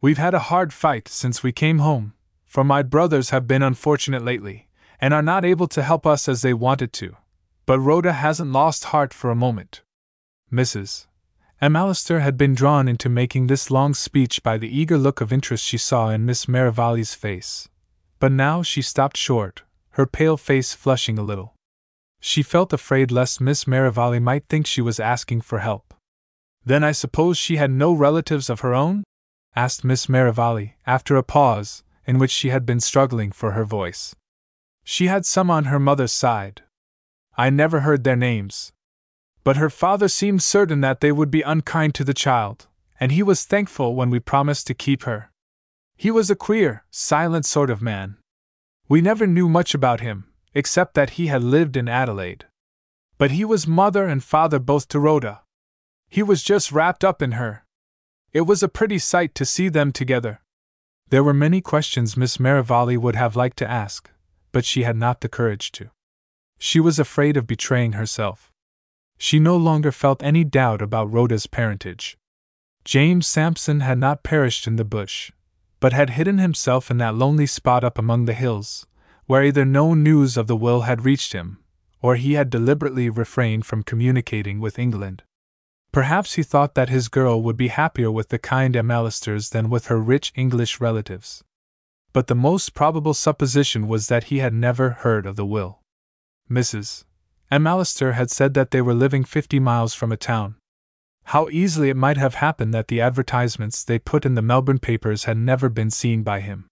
We've 0.00 0.16
had 0.16 0.32
a 0.32 0.48
hard 0.48 0.72
fight 0.72 1.06
since 1.06 1.42
we 1.42 1.52
came 1.52 1.80
home, 1.80 2.14
for 2.46 2.64
my 2.64 2.82
brothers 2.82 3.28
have 3.28 3.46
been 3.46 3.62
unfortunate 3.62 4.24
lately, 4.24 4.68
and 5.02 5.12
are 5.12 5.20
not 5.20 5.44
able 5.44 5.68
to 5.68 5.82
help 5.82 6.06
us 6.06 6.26
as 6.26 6.40
they 6.40 6.54
wanted 6.54 6.94
to. 6.94 7.14
But 7.66 7.80
Rhoda 7.80 8.14
hasn't 8.14 8.52
lost 8.52 8.84
heart 8.84 9.12
for 9.12 9.30
a 9.30 9.36
moment. 9.36 9.82
Mrs. 10.50 11.08
McAllister 11.60 12.22
had 12.22 12.38
been 12.38 12.54
drawn 12.54 12.88
into 12.88 13.10
making 13.10 13.48
this 13.48 13.70
long 13.70 13.92
speech 13.92 14.42
by 14.42 14.56
the 14.56 14.74
eager 14.74 14.96
look 14.96 15.20
of 15.20 15.30
interest 15.30 15.62
she 15.62 15.76
saw 15.76 16.08
in 16.08 16.24
Miss 16.24 16.48
Merivale's 16.48 17.12
face. 17.12 17.68
But 18.18 18.32
now 18.32 18.62
she 18.62 18.82
stopped 18.82 19.16
short, 19.16 19.62
her 19.90 20.06
pale 20.06 20.36
face 20.36 20.72
flushing 20.72 21.18
a 21.18 21.22
little. 21.22 21.54
She 22.20 22.42
felt 22.42 22.72
afraid 22.72 23.10
lest 23.10 23.40
Miss 23.40 23.66
Merivale 23.66 24.20
might 24.20 24.46
think 24.48 24.66
she 24.66 24.80
was 24.80 24.98
asking 24.98 25.42
for 25.42 25.58
help. 25.58 25.94
Then 26.64 26.82
I 26.82 26.92
suppose 26.92 27.38
she 27.38 27.56
had 27.56 27.70
no 27.70 27.92
relatives 27.92 28.50
of 28.50 28.60
her 28.60 28.74
own? 28.74 29.04
asked 29.54 29.84
Miss 29.84 30.08
Merivale, 30.08 30.74
after 30.86 31.16
a 31.16 31.22
pause, 31.22 31.82
in 32.06 32.18
which 32.18 32.30
she 32.30 32.50
had 32.50 32.66
been 32.66 32.80
struggling 32.80 33.32
for 33.32 33.52
her 33.52 33.64
voice. 33.64 34.14
She 34.84 35.06
had 35.06 35.24
some 35.24 35.50
on 35.50 35.64
her 35.64 35.78
mother's 35.78 36.12
side. 36.12 36.62
I 37.36 37.50
never 37.50 37.80
heard 37.80 38.04
their 38.04 38.16
names. 38.16 38.72
But 39.44 39.56
her 39.56 39.70
father 39.70 40.08
seemed 40.08 40.42
certain 40.42 40.80
that 40.80 41.00
they 41.00 41.12
would 41.12 41.30
be 41.30 41.42
unkind 41.42 41.94
to 41.96 42.04
the 42.04 42.14
child, 42.14 42.66
and 42.98 43.12
he 43.12 43.22
was 43.22 43.44
thankful 43.44 43.94
when 43.94 44.10
we 44.10 44.20
promised 44.20 44.66
to 44.66 44.74
keep 44.74 45.04
her. 45.04 45.30
He 45.96 46.10
was 46.10 46.30
a 46.30 46.36
queer, 46.36 46.84
silent 46.90 47.46
sort 47.46 47.70
of 47.70 47.80
man. 47.80 48.18
We 48.88 49.00
never 49.00 49.26
knew 49.26 49.48
much 49.48 49.74
about 49.74 50.00
him, 50.00 50.26
except 50.54 50.94
that 50.94 51.10
he 51.10 51.28
had 51.28 51.42
lived 51.42 51.76
in 51.76 51.88
Adelaide. 51.88 52.46
But 53.18 53.30
he 53.30 53.44
was 53.44 53.66
mother 53.66 54.06
and 54.06 54.22
father 54.22 54.58
both 54.58 54.88
to 54.88 55.00
Rhoda. 55.00 55.42
He 56.08 56.22
was 56.22 56.42
just 56.42 56.70
wrapped 56.70 57.02
up 57.02 57.22
in 57.22 57.32
her. 57.32 57.64
It 58.32 58.42
was 58.42 58.62
a 58.62 58.68
pretty 58.68 58.98
sight 58.98 59.34
to 59.36 59.46
see 59.46 59.68
them 59.68 59.90
together. 59.90 60.42
There 61.08 61.24
were 61.24 61.34
many 61.34 61.60
questions 61.60 62.16
Miss 62.16 62.38
Merivale 62.38 62.96
would 62.96 63.16
have 63.16 63.36
liked 63.36 63.56
to 63.58 63.70
ask, 63.70 64.10
but 64.52 64.64
she 64.64 64.82
had 64.82 64.96
not 64.96 65.20
the 65.20 65.28
courage 65.28 65.72
to. 65.72 65.90
She 66.58 66.80
was 66.80 66.98
afraid 66.98 67.36
of 67.36 67.46
betraying 67.46 67.92
herself. 67.92 68.52
She 69.16 69.38
no 69.38 69.56
longer 69.56 69.92
felt 69.92 70.22
any 70.22 70.44
doubt 70.44 70.82
about 70.82 71.10
Rhoda's 71.10 71.46
parentage. 71.46 72.18
James 72.84 73.26
Sampson 73.26 73.80
had 73.80 73.98
not 73.98 74.22
perished 74.22 74.66
in 74.66 74.76
the 74.76 74.84
bush, 74.84 75.32
but 75.86 75.92
had 75.92 76.10
hidden 76.10 76.38
himself 76.38 76.90
in 76.90 76.98
that 76.98 77.14
lonely 77.14 77.46
spot 77.46 77.84
up 77.84 77.96
among 77.96 78.24
the 78.24 78.34
hills, 78.34 78.88
where 79.26 79.44
either 79.44 79.64
no 79.64 79.94
news 79.94 80.36
of 80.36 80.48
the 80.48 80.56
will 80.56 80.80
had 80.80 81.04
reached 81.04 81.32
him, 81.32 81.58
or 82.02 82.16
he 82.16 82.32
had 82.32 82.50
deliberately 82.50 83.08
refrained 83.08 83.64
from 83.64 83.84
communicating 83.84 84.58
with 84.58 84.80
England. 84.80 85.22
Perhaps 85.92 86.34
he 86.34 86.42
thought 86.42 86.74
that 86.74 86.88
his 86.88 87.06
girl 87.06 87.40
would 87.40 87.56
be 87.56 87.68
happier 87.68 88.10
with 88.10 88.30
the 88.30 88.38
kind 88.40 88.74
McAllisters 88.74 89.50
than 89.50 89.70
with 89.70 89.86
her 89.86 90.00
rich 90.00 90.32
English 90.34 90.80
relatives. 90.80 91.44
But 92.12 92.26
the 92.26 92.34
most 92.34 92.74
probable 92.74 93.14
supposition 93.14 93.86
was 93.86 94.08
that 94.08 94.24
he 94.24 94.38
had 94.38 94.54
never 94.54 94.90
heard 94.90 95.24
of 95.24 95.36
the 95.36 95.46
will. 95.46 95.82
Mrs. 96.50 97.04
McAllister 97.52 98.14
had 98.14 98.32
said 98.32 98.54
that 98.54 98.72
they 98.72 98.82
were 98.82 98.92
living 98.92 99.22
fifty 99.22 99.60
miles 99.60 99.94
from 99.94 100.10
a 100.10 100.16
town, 100.16 100.56
how 101.30 101.48
easily 101.50 101.90
it 101.90 101.96
might 101.96 102.16
have 102.16 102.36
happened 102.36 102.72
that 102.72 102.86
the 102.86 103.00
advertisements 103.00 103.82
they 103.82 103.98
put 103.98 104.24
in 104.24 104.34
the 104.34 104.42
Melbourne 104.42 104.78
papers 104.78 105.24
had 105.24 105.36
never 105.36 105.68
been 105.68 105.90
seen 105.90 106.22
by 106.22 106.38
him. 106.38 106.68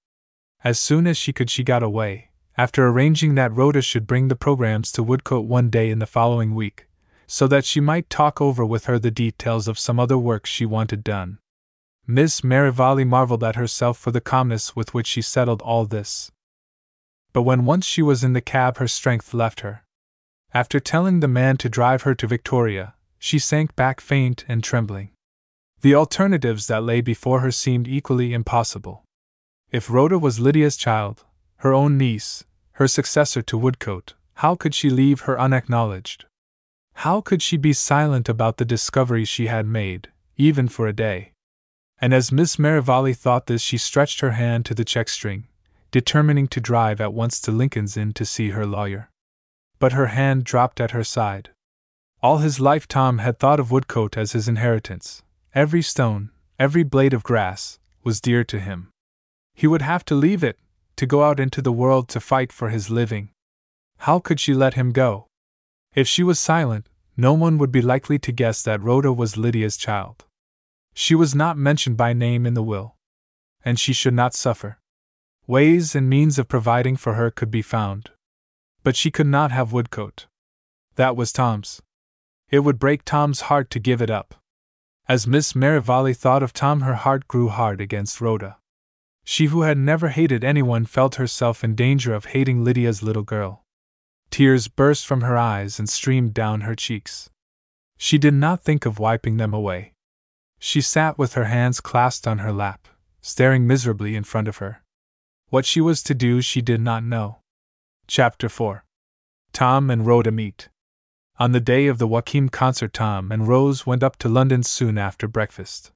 As 0.62 0.78
soon 0.78 1.08
as 1.08 1.16
she 1.16 1.32
could, 1.32 1.50
she 1.50 1.64
got 1.64 1.82
away, 1.82 2.30
after 2.56 2.86
arranging 2.86 3.34
that 3.34 3.52
Rhoda 3.52 3.82
should 3.82 4.06
bring 4.06 4.28
the 4.28 4.36
programs 4.36 4.92
to 4.92 5.02
Woodcote 5.02 5.46
one 5.46 5.70
day 5.70 5.90
in 5.90 5.98
the 5.98 6.06
following 6.06 6.54
week, 6.54 6.86
so 7.26 7.48
that 7.48 7.64
she 7.64 7.80
might 7.80 8.08
talk 8.08 8.40
over 8.40 8.64
with 8.64 8.84
her 8.84 8.96
the 8.96 9.10
details 9.10 9.66
of 9.66 9.76
some 9.76 9.98
other 9.98 10.16
work 10.16 10.46
she 10.46 10.64
wanted 10.64 11.02
done. 11.02 11.38
Miss 12.06 12.44
Merivale 12.44 13.04
marveled 13.04 13.42
at 13.42 13.56
herself 13.56 13.98
for 13.98 14.12
the 14.12 14.20
calmness 14.20 14.76
with 14.76 14.94
which 14.94 15.08
she 15.08 15.20
settled 15.20 15.62
all 15.62 15.84
this. 15.84 16.30
But 17.32 17.42
when 17.42 17.64
once 17.64 17.86
she 17.86 18.02
was 18.02 18.22
in 18.22 18.34
the 18.34 18.40
cab, 18.40 18.76
her 18.76 18.86
strength 18.86 19.34
left 19.34 19.60
her. 19.60 19.82
After 20.52 20.78
telling 20.78 21.18
the 21.18 21.26
man 21.26 21.56
to 21.56 21.68
drive 21.68 22.02
her 22.02 22.14
to 22.14 22.26
Victoria, 22.28 22.94
she 23.24 23.38
sank 23.38 23.74
back 23.74 24.02
faint 24.02 24.44
and 24.48 24.62
trembling. 24.62 25.08
The 25.80 25.94
alternatives 25.94 26.66
that 26.66 26.82
lay 26.82 27.00
before 27.00 27.40
her 27.40 27.50
seemed 27.50 27.88
equally 27.88 28.34
impossible. 28.34 29.02
If 29.72 29.88
Rhoda 29.88 30.18
was 30.18 30.40
Lydia's 30.40 30.76
child, 30.76 31.24
her 31.60 31.72
own 31.72 31.96
niece, 31.96 32.44
her 32.72 32.86
successor 32.86 33.40
to 33.40 33.58
Woodcote, 33.58 34.12
how 34.34 34.54
could 34.54 34.74
she 34.74 34.90
leave 34.90 35.20
her 35.20 35.40
unacknowledged? 35.40 36.26
How 36.96 37.22
could 37.22 37.40
she 37.40 37.56
be 37.56 37.72
silent 37.72 38.28
about 38.28 38.58
the 38.58 38.66
discovery 38.66 39.24
she 39.24 39.46
had 39.46 39.66
made, 39.66 40.08
even 40.36 40.68
for 40.68 40.86
a 40.86 40.92
day? 40.92 41.32
And 41.98 42.12
as 42.12 42.30
Miss 42.30 42.58
Merivale 42.58 43.14
thought 43.14 43.46
this, 43.46 43.62
she 43.62 43.78
stretched 43.78 44.20
her 44.20 44.32
hand 44.32 44.66
to 44.66 44.74
the 44.74 44.84
check 44.84 45.08
string, 45.08 45.44
determining 45.90 46.46
to 46.48 46.60
drive 46.60 47.00
at 47.00 47.14
once 47.14 47.40
to 47.40 47.50
Lincoln's 47.50 47.96
Inn 47.96 48.12
to 48.12 48.26
see 48.26 48.50
her 48.50 48.66
lawyer. 48.66 49.08
But 49.78 49.92
her 49.92 50.08
hand 50.08 50.44
dropped 50.44 50.78
at 50.78 50.90
her 50.90 51.04
side. 51.04 51.53
All 52.24 52.38
his 52.38 52.58
life, 52.58 52.88
Tom 52.88 53.18
had 53.18 53.38
thought 53.38 53.60
of 53.60 53.70
Woodcote 53.70 54.16
as 54.16 54.32
his 54.32 54.48
inheritance. 54.48 55.22
Every 55.54 55.82
stone, 55.82 56.30
every 56.58 56.82
blade 56.82 57.12
of 57.12 57.22
grass, 57.22 57.78
was 58.02 58.18
dear 58.18 58.44
to 58.44 58.58
him. 58.58 58.88
He 59.52 59.66
would 59.66 59.82
have 59.82 60.06
to 60.06 60.14
leave 60.14 60.42
it, 60.42 60.58
to 60.96 61.04
go 61.04 61.22
out 61.22 61.38
into 61.38 61.60
the 61.60 61.70
world 61.70 62.08
to 62.08 62.20
fight 62.20 62.50
for 62.50 62.70
his 62.70 62.88
living. 62.88 63.28
How 63.98 64.20
could 64.20 64.40
she 64.40 64.54
let 64.54 64.72
him 64.72 64.90
go? 64.90 65.26
If 65.94 66.08
she 66.08 66.22
was 66.22 66.40
silent, 66.40 66.88
no 67.14 67.34
one 67.34 67.58
would 67.58 67.70
be 67.70 67.82
likely 67.82 68.18
to 68.20 68.32
guess 68.32 68.62
that 68.62 68.80
Rhoda 68.80 69.12
was 69.12 69.36
Lydia's 69.36 69.76
child. 69.76 70.24
She 70.94 71.14
was 71.14 71.34
not 71.34 71.58
mentioned 71.58 71.98
by 71.98 72.14
name 72.14 72.46
in 72.46 72.54
the 72.54 72.62
will. 72.62 72.94
And 73.66 73.78
she 73.78 73.92
should 73.92 74.14
not 74.14 74.32
suffer. 74.32 74.78
Ways 75.46 75.94
and 75.94 76.08
means 76.08 76.38
of 76.38 76.48
providing 76.48 76.96
for 76.96 77.16
her 77.16 77.30
could 77.30 77.50
be 77.50 77.60
found. 77.60 78.12
But 78.82 78.96
she 78.96 79.10
could 79.10 79.26
not 79.26 79.52
have 79.52 79.72
Woodcote. 79.74 80.24
That 80.94 81.16
was 81.16 81.30
Tom's. 81.30 81.82
It 82.54 82.62
would 82.62 82.78
break 82.78 83.04
Tom's 83.04 83.40
heart 83.50 83.68
to 83.70 83.80
give 83.80 84.00
it 84.00 84.10
up. 84.10 84.36
As 85.08 85.26
Miss 85.26 85.56
Merivale 85.56 86.14
thought 86.14 86.40
of 86.40 86.52
Tom, 86.52 86.82
her 86.82 86.94
heart 86.94 87.26
grew 87.26 87.48
hard 87.48 87.80
against 87.80 88.20
Rhoda. 88.20 88.58
She 89.24 89.46
who 89.46 89.62
had 89.62 89.76
never 89.76 90.10
hated 90.10 90.44
anyone 90.44 90.84
felt 90.84 91.16
herself 91.16 91.64
in 91.64 91.74
danger 91.74 92.14
of 92.14 92.26
hating 92.26 92.62
Lydia's 92.62 93.02
little 93.02 93.24
girl. 93.24 93.64
Tears 94.30 94.68
burst 94.68 95.04
from 95.04 95.22
her 95.22 95.36
eyes 95.36 95.80
and 95.80 95.88
streamed 95.88 96.32
down 96.32 96.60
her 96.60 96.76
cheeks. 96.76 97.28
She 97.96 98.18
did 98.18 98.34
not 98.34 98.62
think 98.62 98.86
of 98.86 99.00
wiping 99.00 99.36
them 99.36 99.52
away. 99.52 99.94
She 100.60 100.80
sat 100.80 101.18
with 101.18 101.34
her 101.34 101.46
hands 101.46 101.80
clasped 101.80 102.28
on 102.28 102.38
her 102.38 102.52
lap, 102.52 102.86
staring 103.20 103.66
miserably 103.66 104.14
in 104.14 104.22
front 104.22 104.46
of 104.46 104.58
her. 104.58 104.84
What 105.48 105.66
she 105.66 105.80
was 105.80 106.04
to 106.04 106.14
do 106.14 106.40
she 106.40 106.62
did 106.62 106.80
not 106.80 107.02
know. 107.02 107.40
Chapter 108.06 108.48
4 108.48 108.84
Tom 109.52 109.90
and 109.90 110.06
Rhoda 110.06 110.30
Meet. 110.30 110.68
On 111.36 111.50
the 111.50 111.58
day 111.58 111.88
of 111.88 111.98
the 111.98 112.06
Joachim 112.06 112.48
concert, 112.48 112.92
Tom 112.92 113.32
and 113.32 113.48
Rose 113.48 113.84
went 113.84 114.04
up 114.04 114.16
to 114.18 114.28
London 114.28 114.62
soon 114.62 114.96
after 114.96 115.26
breakfast. 115.26 115.90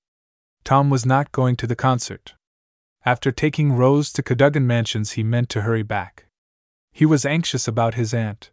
Tom 0.64 0.90
was 0.90 1.06
not 1.06 1.30
going 1.30 1.54
to 1.56 1.66
the 1.68 1.76
concert. 1.76 2.34
After 3.04 3.30
taking 3.30 3.72
Rose 3.72 4.12
to 4.14 4.22
Cadogan 4.24 4.66
Mansions, 4.66 5.12
he 5.12 5.22
meant 5.22 5.48
to 5.50 5.62
hurry 5.62 5.84
back. 5.84 6.26
He 6.92 7.06
was 7.06 7.24
anxious 7.24 7.68
about 7.68 7.94
his 7.94 8.12
aunt. 8.12 8.50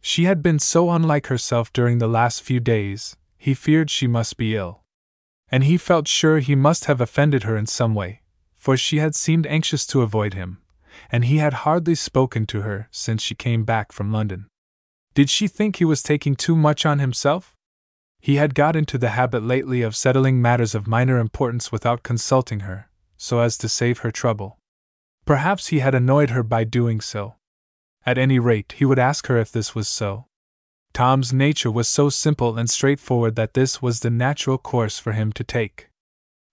She 0.00 0.24
had 0.24 0.44
been 0.44 0.60
so 0.60 0.90
unlike 0.90 1.26
herself 1.26 1.72
during 1.72 1.98
the 1.98 2.06
last 2.06 2.40
few 2.40 2.60
days, 2.60 3.16
he 3.36 3.52
feared 3.52 3.90
she 3.90 4.06
must 4.06 4.36
be 4.36 4.54
ill. 4.54 4.84
And 5.50 5.64
he 5.64 5.76
felt 5.76 6.06
sure 6.06 6.38
he 6.38 6.54
must 6.54 6.84
have 6.84 7.00
offended 7.00 7.42
her 7.42 7.56
in 7.56 7.66
some 7.66 7.96
way, 7.96 8.22
for 8.56 8.76
she 8.76 8.98
had 8.98 9.16
seemed 9.16 9.46
anxious 9.48 9.84
to 9.88 10.02
avoid 10.02 10.34
him, 10.34 10.58
and 11.10 11.24
he 11.24 11.38
had 11.38 11.64
hardly 11.66 11.96
spoken 11.96 12.46
to 12.46 12.60
her 12.60 12.86
since 12.92 13.22
she 13.22 13.34
came 13.34 13.64
back 13.64 13.90
from 13.90 14.12
London. 14.12 14.46
Did 15.14 15.28
she 15.28 15.46
think 15.46 15.76
he 15.76 15.84
was 15.84 16.02
taking 16.02 16.34
too 16.34 16.56
much 16.56 16.86
on 16.86 16.98
himself? 16.98 17.54
He 18.20 18.36
had 18.36 18.54
got 18.54 18.76
into 18.76 18.98
the 18.98 19.10
habit 19.10 19.42
lately 19.42 19.82
of 19.82 19.96
settling 19.96 20.40
matters 20.40 20.74
of 20.74 20.86
minor 20.86 21.18
importance 21.18 21.70
without 21.70 22.02
consulting 22.02 22.60
her, 22.60 22.88
so 23.16 23.40
as 23.40 23.58
to 23.58 23.68
save 23.68 23.98
her 23.98 24.10
trouble. 24.10 24.58
Perhaps 25.26 25.68
he 25.68 25.80
had 25.80 25.94
annoyed 25.94 26.30
her 26.30 26.42
by 26.42 26.64
doing 26.64 27.00
so. 27.00 27.34
At 28.06 28.18
any 28.18 28.38
rate, 28.38 28.74
he 28.78 28.84
would 28.84 28.98
ask 28.98 29.26
her 29.26 29.38
if 29.38 29.52
this 29.52 29.74
was 29.74 29.88
so. 29.88 30.26
Tom's 30.92 31.32
nature 31.32 31.70
was 31.70 31.88
so 31.88 32.10
simple 32.10 32.58
and 32.58 32.68
straightforward 32.68 33.36
that 33.36 33.54
this 33.54 33.80
was 33.80 34.00
the 34.00 34.10
natural 34.10 34.58
course 34.58 34.98
for 34.98 35.12
him 35.12 35.32
to 35.32 35.44
take. 35.44 35.88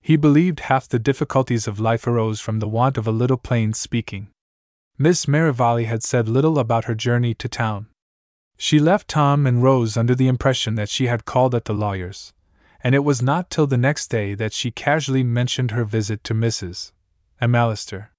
He 0.01 0.15
believed 0.15 0.61
half 0.61 0.87
the 0.87 0.99
difficulties 0.99 1.67
of 1.67 1.79
life 1.79 2.07
arose 2.07 2.39
from 2.39 2.59
the 2.59 2.67
want 2.67 2.97
of 2.97 3.07
a 3.07 3.11
little 3.11 3.37
plain 3.37 3.73
speaking. 3.73 4.29
Miss 4.97 5.27
Merivale 5.27 5.85
had 5.85 6.03
said 6.03 6.27
little 6.29 6.57
about 6.57 6.85
her 6.85 6.95
journey 6.95 7.33
to 7.35 7.49
town. 7.49 7.87
She 8.61 8.77
left 8.77 9.07
Tom 9.07 9.47
and 9.47 9.63
Rose 9.63 9.95
under 9.95 10.13
the 10.13 10.27
impression 10.27 10.75
that 10.75 10.89
she 10.89 11.07
had 11.07 11.23
called 11.23 11.55
at 11.55 11.63
the 11.63 11.73
lawyer's, 11.73 12.33
and 12.83 12.93
it 12.93 13.05
was 13.05 13.21
not 13.21 13.49
till 13.49 13.65
the 13.65 13.77
next 13.77 14.09
day 14.09 14.33
that 14.35 14.51
she 14.51 14.69
casually 14.69 15.23
mentioned 15.23 15.71
her 15.71 15.85
visit 15.85 16.25
to 16.25 16.33
Mrs. 16.33 16.91
McAllister. 17.41 18.09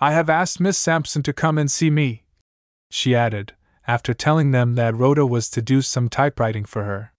I 0.00 0.12
have 0.12 0.30
asked 0.30 0.60
Miss 0.60 0.78
Sampson 0.78 1.22
to 1.24 1.34
come 1.34 1.58
and 1.58 1.70
see 1.70 1.90
me, 1.90 2.24
she 2.88 3.14
added, 3.14 3.52
after 3.86 4.14
telling 4.14 4.50
them 4.50 4.76
that 4.76 4.96
Rhoda 4.96 5.26
was 5.26 5.50
to 5.50 5.60
do 5.60 5.82
some 5.82 6.08
typewriting 6.08 6.64
for 6.64 6.84
her. 6.84 7.12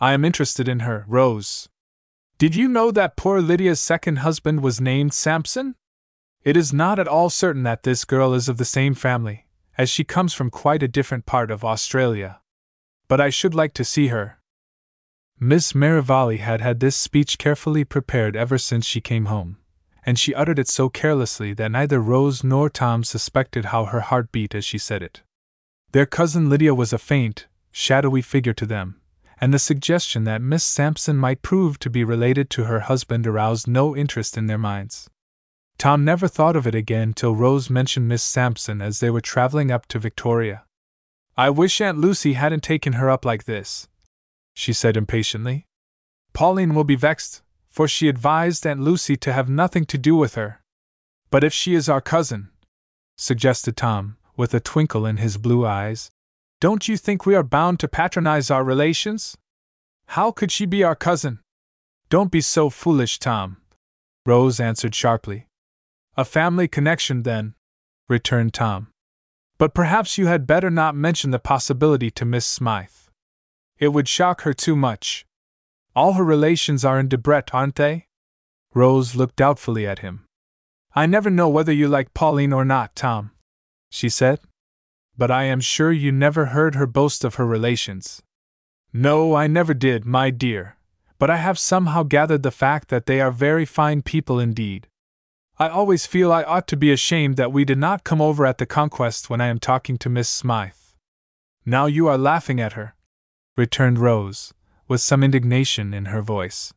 I 0.00 0.14
am 0.14 0.24
interested 0.24 0.68
in 0.68 0.80
her, 0.80 1.04
Rose. 1.06 1.68
Did 2.38 2.56
you 2.56 2.68
know 2.68 2.90
that 2.90 3.16
poor 3.16 3.42
Lydia's 3.42 3.80
second 3.80 4.20
husband 4.20 4.62
was 4.62 4.80
named 4.80 5.12
Sampson? 5.12 5.74
It 6.42 6.56
is 6.56 6.72
not 6.72 6.98
at 6.98 7.06
all 7.06 7.28
certain 7.28 7.64
that 7.64 7.82
this 7.82 8.06
girl 8.06 8.32
is 8.32 8.48
of 8.48 8.56
the 8.56 8.64
same 8.64 8.94
family, 8.94 9.46
as 9.78 9.88
she 9.88 10.04
comes 10.04 10.34
from 10.34 10.50
quite 10.50 10.82
a 10.82 10.88
different 10.88 11.26
part 11.26 11.50
of 11.50 11.64
Australia. 11.64 12.40
But 13.08 13.20
I 13.20 13.30
should 13.30 13.54
like 13.54 13.74
to 13.74 13.84
see 13.84 14.08
her. 14.08 14.38
Miss 15.40 15.74
Merivale 15.74 16.38
had 16.38 16.60
had 16.60 16.80
this 16.80 16.96
speech 16.96 17.36
carefully 17.36 17.84
prepared 17.84 18.36
ever 18.36 18.58
since 18.58 18.86
she 18.86 19.00
came 19.00 19.24
home, 19.26 19.58
and 20.04 20.18
she 20.18 20.34
uttered 20.34 20.58
it 20.58 20.68
so 20.68 20.88
carelessly 20.88 21.52
that 21.54 21.72
neither 21.72 22.00
Rose 22.00 22.44
nor 22.44 22.70
Tom 22.70 23.02
suspected 23.02 23.66
how 23.66 23.86
her 23.86 24.00
heart 24.00 24.30
beat 24.30 24.54
as 24.54 24.64
she 24.64 24.78
said 24.78 25.02
it. 25.02 25.22
Their 25.92 26.06
cousin 26.06 26.48
Lydia 26.48 26.74
was 26.74 26.92
a 26.92 26.98
faint, 26.98 27.48
shadowy 27.70 28.22
figure 28.22 28.54
to 28.54 28.66
them, 28.66 29.00
and 29.40 29.52
the 29.52 29.58
suggestion 29.58 30.24
that 30.24 30.40
Miss 30.40 30.62
Sampson 30.62 31.16
might 31.16 31.42
prove 31.42 31.78
to 31.80 31.90
be 31.90 32.04
related 32.04 32.48
to 32.50 32.64
her 32.64 32.80
husband 32.80 33.26
aroused 33.26 33.66
no 33.66 33.96
interest 33.96 34.36
in 34.36 34.46
their 34.46 34.58
minds. 34.58 35.10
Tom 35.78 36.04
never 36.04 36.28
thought 36.28 36.56
of 36.56 36.66
it 36.66 36.74
again 36.74 37.12
till 37.12 37.34
Rose 37.34 37.68
mentioned 37.68 38.08
Miss 38.08 38.22
Sampson 38.22 38.80
as 38.80 39.00
they 39.00 39.10
were 39.10 39.20
traveling 39.20 39.70
up 39.70 39.86
to 39.86 39.98
Victoria. 39.98 40.64
I 41.36 41.50
wish 41.50 41.80
Aunt 41.80 41.98
Lucy 41.98 42.34
hadn't 42.34 42.62
taken 42.62 42.94
her 42.94 43.10
up 43.10 43.24
like 43.24 43.44
this, 43.44 43.88
she 44.54 44.72
said 44.72 44.96
impatiently. 44.96 45.66
Pauline 46.32 46.74
will 46.74 46.84
be 46.84 46.94
vexed, 46.94 47.42
for 47.68 47.88
she 47.88 48.08
advised 48.08 48.66
Aunt 48.66 48.80
Lucy 48.80 49.16
to 49.16 49.32
have 49.32 49.48
nothing 49.48 49.84
to 49.86 49.98
do 49.98 50.14
with 50.14 50.34
her. 50.34 50.62
But 51.30 51.42
if 51.42 51.52
she 51.52 51.74
is 51.74 51.88
our 51.88 52.00
cousin, 52.00 52.50
suggested 53.16 53.76
Tom, 53.76 54.18
with 54.36 54.52
a 54.54 54.60
twinkle 54.60 55.06
in 55.06 55.16
his 55.16 55.38
blue 55.38 55.66
eyes, 55.66 56.10
don't 56.60 56.86
you 56.86 56.96
think 56.96 57.26
we 57.26 57.34
are 57.34 57.42
bound 57.42 57.80
to 57.80 57.88
patronize 57.88 58.50
our 58.50 58.62
relations? 58.62 59.36
How 60.08 60.30
could 60.30 60.52
she 60.52 60.66
be 60.66 60.84
our 60.84 60.94
cousin? 60.94 61.40
Don't 62.08 62.30
be 62.30 62.42
so 62.42 62.68
foolish, 62.68 63.18
Tom, 63.18 63.56
Rose 64.26 64.60
answered 64.60 64.94
sharply. 64.94 65.46
A 66.16 66.24
family 66.24 66.68
connection, 66.68 67.22
then, 67.22 67.54
returned 68.08 68.52
Tom. 68.52 68.88
But 69.56 69.74
perhaps 69.74 70.18
you 70.18 70.26
had 70.26 70.46
better 70.46 70.70
not 70.70 70.94
mention 70.94 71.30
the 71.30 71.38
possibility 71.38 72.10
to 72.10 72.24
Miss 72.24 72.44
Smythe. 72.44 72.90
It 73.78 73.88
would 73.88 74.08
shock 74.08 74.42
her 74.42 74.52
too 74.52 74.76
much. 74.76 75.24
All 75.96 76.14
her 76.14 76.24
relations 76.24 76.84
are 76.84 77.00
in 77.00 77.08
Debrett, 77.08 77.54
aren't 77.54 77.76
they? 77.76 78.06
Rose 78.74 79.14
looked 79.14 79.36
doubtfully 79.36 79.86
at 79.86 80.00
him. 80.00 80.24
I 80.94 81.06
never 81.06 81.30
know 81.30 81.48
whether 81.48 81.72
you 81.72 81.88
like 81.88 82.14
Pauline 82.14 82.52
or 82.52 82.64
not, 82.64 82.94
Tom, 82.94 83.30
she 83.90 84.08
said. 84.08 84.40
But 85.16 85.30
I 85.30 85.44
am 85.44 85.60
sure 85.60 85.92
you 85.92 86.12
never 86.12 86.46
heard 86.46 86.74
her 86.74 86.86
boast 86.86 87.24
of 87.24 87.36
her 87.36 87.46
relations. 87.46 88.22
No, 88.92 89.34
I 89.34 89.46
never 89.46 89.72
did, 89.72 90.04
my 90.04 90.28
dear, 90.28 90.76
but 91.18 91.30
I 91.30 91.36
have 91.36 91.58
somehow 91.58 92.02
gathered 92.02 92.42
the 92.42 92.50
fact 92.50 92.88
that 92.88 93.06
they 93.06 93.20
are 93.20 93.30
very 93.30 93.64
fine 93.64 94.02
people 94.02 94.38
indeed. 94.38 94.88
I 95.58 95.68
always 95.68 96.06
feel 96.06 96.32
I 96.32 96.42
ought 96.42 96.66
to 96.68 96.76
be 96.76 96.90
ashamed 96.90 97.36
that 97.36 97.52
we 97.52 97.64
did 97.64 97.78
not 97.78 98.04
come 98.04 98.20
over 98.20 98.46
at 98.46 98.58
the 98.58 98.66
conquest 98.66 99.28
when 99.28 99.40
I 99.40 99.46
am 99.46 99.58
talking 99.58 99.98
to 99.98 100.08
Miss 100.08 100.28
Smythe. 100.28 100.72
Now 101.66 101.86
you 101.86 102.08
are 102.08 102.18
laughing 102.18 102.60
at 102.60 102.72
her, 102.72 102.94
returned 103.56 103.98
Rose, 103.98 104.52
with 104.88 105.00
some 105.00 105.22
indignation 105.22 105.92
in 105.92 106.06
her 106.06 106.22
voice. 106.22 106.72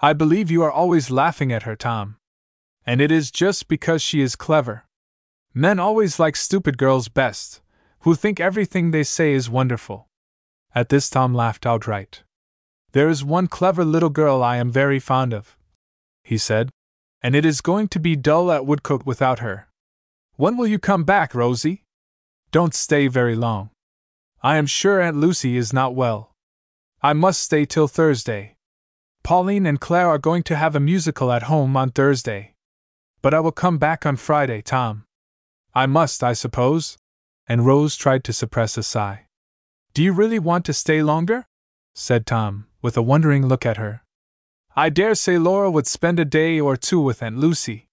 I 0.00 0.12
believe 0.12 0.50
you 0.50 0.62
are 0.62 0.70
always 0.70 1.10
laughing 1.10 1.52
at 1.52 1.64
her, 1.64 1.74
Tom. 1.74 2.16
And 2.86 3.00
it 3.00 3.10
is 3.10 3.30
just 3.30 3.66
because 3.66 4.02
she 4.02 4.20
is 4.20 4.36
clever. 4.36 4.84
Men 5.52 5.80
always 5.80 6.20
like 6.20 6.36
stupid 6.36 6.78
girls 6.78 7.08
best, 7.08 7.60
who 8.00 8.14
think 8.14 8.38
everything 8.38 8.90
they 8.90 9.02
say 9.02 9.32
is 9.32 9.50
wonderful. 9.50 10.08
At 10.74 10.90
this, 10.90 11.10
Tom 11.10 11.34
laughed 11.34 11.66
outright. 11.66 12.22
There 12.92 13.08
is 13.08 13.24
one 13.24 13.48
clever 13.48 13.84
little 13.84 14.10
girl 14.10 14.42
I 14.42 14.58
am 14.58 14.70
very 14.70 15.00
fond 15.00 15.34
of, 15.34 15.56
he 16.22 16.38
said, 16.38 16.70
and 17.26 17.34
it 17.34 17.44
is 17.44 17.60
going 17.60 17.88
to 17.88 17.98
be 17.98 18.14
dull 18.14 18.52
at 18.52 18.66
Woodcote 18.66 19.04
without 19.04 19.40
her. 19.40 19.66
When 20.36 20.56
will 20.56 20.68
you 20.68 20.78
come 20.78 21.02
back, 21.02 21.34
Rosie? 21.34 21.82
Don't 22.52 22.72
stay 22.72 23.08
very 23.08 23.34
long. 23.34 23.70
I 24.44 24.58
am 24.58 24.66
sure 24.66 25.00
Aunt 25.00 25.16
Lucy 25.16 25.56
is 25.56 25.72
not 25.72 25.96
well. 25.96 26.36
I 27.02 27.14
must 27.14 27.40
stay 27.40 27.64
till 27.64 27.88
Thursday. 27.88 28.54
Pauline 29.24 29.66
and 29.66 29.80
Claire 29.80 30.06
are 30.06 30.18
going 30.18 30.44
to 30.44 30.54
have 30.54 30.76
a 30.76 30.86
musical 30.92 31.32
at 31.32 31.50
home 31.50 31.76
on 31.76 31.90
Thursday. 31.90 32.54
But 33.22 33.34
I 33.34 33.40
will 33.40 33.50
come 33.50 33.78
back 33.78 34.06
on 34.06 34.14
Friday, 34.14 34.62
Tom. 34.62 35.02
I 35.74 35.86
must, 35.86 36.22
I 36.22 36.32
suppose. 36.32 36.96
And 37.48 37.66
Rose 37.66 37.96
tried 37.96 38.22
to 38.22 38.32
suppress 38.32 38.78
a 38.78 38.84
sigh. 38.84 39.26
Do 39.94 40.04
you 40.04 40.12
really 40.12 40.38
want 40.38 40.64
to 40.66 40.72
stay 40.72 41.02
longer? 41.02 41.46
said 41.92 42.24
Tom, 42.24 42.68
with 42.82 42.96
a 42.96 43.02
wondering 43.02 43.48
look 43.48 43.66
at 43.66 43.78
her. 43.78 44.04
I 44.78 44.90
dare 44.90 45.14
say 45.14 45.38
Laura 45.38 45.70
would 45.70 45.86
spend 45.86 46.20
a 46.20 46.26
day 46.26 46.60
or 46.60 46.76
two 46.76 47.00
with 47.00 47.22
Aunt 47.22 47.38
Lucy. 47.38 47.88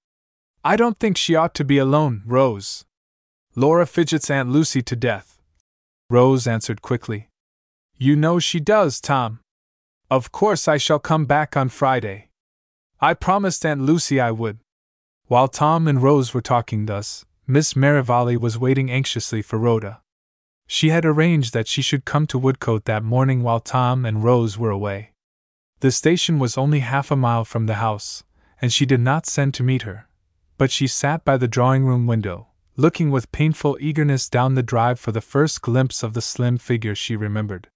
I 0.66 0.76
don't 0.76 1.00
think 1.00 1.16
she 1.16 1.34
ought 1.34 1.56
to 1.56 1.64
be 1.64 1.78
alone, 1.78 2.24
Rose. 2.26 2.84
Laura 3.56 3.86
fidgets 3.86 4.30
Aunt 4.30 4.50
Lucy 4.50 4.82
to 4.82 4.96
death. 4.98 5.42
Rose 6.10 6.46
answered 6.46 6.82
quickly. 6.82 7.30
You 7.98 8.18
know 8.18 8.38
she 8.38 8.60
does, 8.60 9.00
Tom. 9.00 9.40
Of 10.12 10.34
course 10.34 10.68
I 10.68 10.76
shall 10.76 11.00
come 11.00 11.26
back 11.26 11.56
on 11.56 11.70
Friday. 11.70 12.28
I 13.00 13.14
promised 13.14 13.66
Aunt 13.66 13.80
Lucy 13.80 14.20
I 14.20 14.32
would. 14.32 14.60
While 15.28 15.48
Tom 15.48 15.88
and 15.88 16.04
Rose 16.04 16.34
were 16.34 16.42
talking 16.42 16.86
thus, 16.86 17.24
Miss 17.48 17.78
Merivale 17.78 18.36
was 18.36 18.60
waiting 18.60 18.92
anxiously 18.92 19.42
for 19.42 19.58
Rhoda. 19.58 20.02
She 20.68 20.90
had 20.90 21.06
arranged 21.06 21.54
that 21.54 21.70
she 21.70 21.82
should 21.82 22.04
come 22.04 22.28
to 22.28 22.38
Woodcote 22.38 22.84
that 22.84 23.04
morning 23.04 23.42
while 23.42 23.62
Tom 23.62 24.04
and 24.06 24.22
Rose 24.22 24.58
were 24.58 24.70
away. 24.70 25.13
The 25.84 25.92
station 25.92 26.40
was 26.40 26.58
only 26.58 26.80
half 26.80 27.12
a 27.12 27.16
mile 27.18 27.44
from 27.44 27.66
the 27.66 27.74
house, 27.74 28.24
and 28.62 28.72
she 28.72 28.86
did 28.86 29.02
not 29.02 29.26
send 29.26 29.54
to 29.56 29.64
meet 29.64 29.82
her, 29.82 30.08
but 30.58 30.72
she 30.72 30.88
sat 30.88 31.26
by 31.26 31.36
the 31.36 31.46
drawing 31.46 31.84
room 31.84 32.08
window, 32.08 32.48
looking 32.78 33.12
with 33.12 33.34
painful 33.34 33.78
eagerness 33.82 34.30
down 34.30 34.56
the 34.56 34.64
drive 34.64 34.98
for 34.98 35.12
the 35.12 35.20
first 35.20 35.62
glimpse 35.62 36.02
of 36.02 36.14
the 36.14 36.22
slim 36.22 36.58
figure 36.58 36.96
she 36.96 37.18
remembered. 37.18 37.68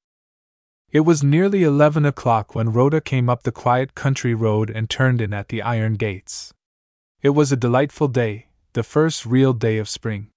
It 0.90 1.02
was 1.02 1.22
nearly 1.22 1.64
eleven 1.64 2.06
o'clock 2.06 2.56
when 2.56 2.72
Rhoda 2.72 3.02
came 3.02 3.30
up 3.30 3.44
the 3.44 3.52
quiet 3.52 3.94
country 3.94 4.34
road 4.34 4.70
and 4.70 4.90
turned 4.90 5.20
in 5.20 5.34
at 5.34 5.50
the 5.50 5.62
iron 5.62 5.96
gates. 5.96 6.54
It 7.22 7.32
was 7.32 7.52
a 7.52 7.58
delightful 7.58 8.08
day, 8.08 8.48
the 8.72 8.84
first 8.84 9.26
real 9.26 9.52
day 9.52 9.80
of 9.80 9.90
spring. 9.90 10.30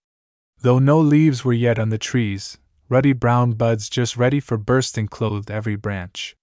Though 0.58 0.80
no 0.80 0.98
leaves 0.98 1.44
were 1.44 1.52
yet 1.52 1.78
on 1.78 1.90
the 1.90 1.98
trees, 1.98 2.58
ruddy 2.88 3.12
brown 3.12 3.52
buds 3.52 3.88
just 3.88 4.16
ready 4.16 4.40
for 4.40 4.56
bursting 4.56 5.06
clothed 5.06 5.52
every 5.52 5.76
branch. 5.76 6.34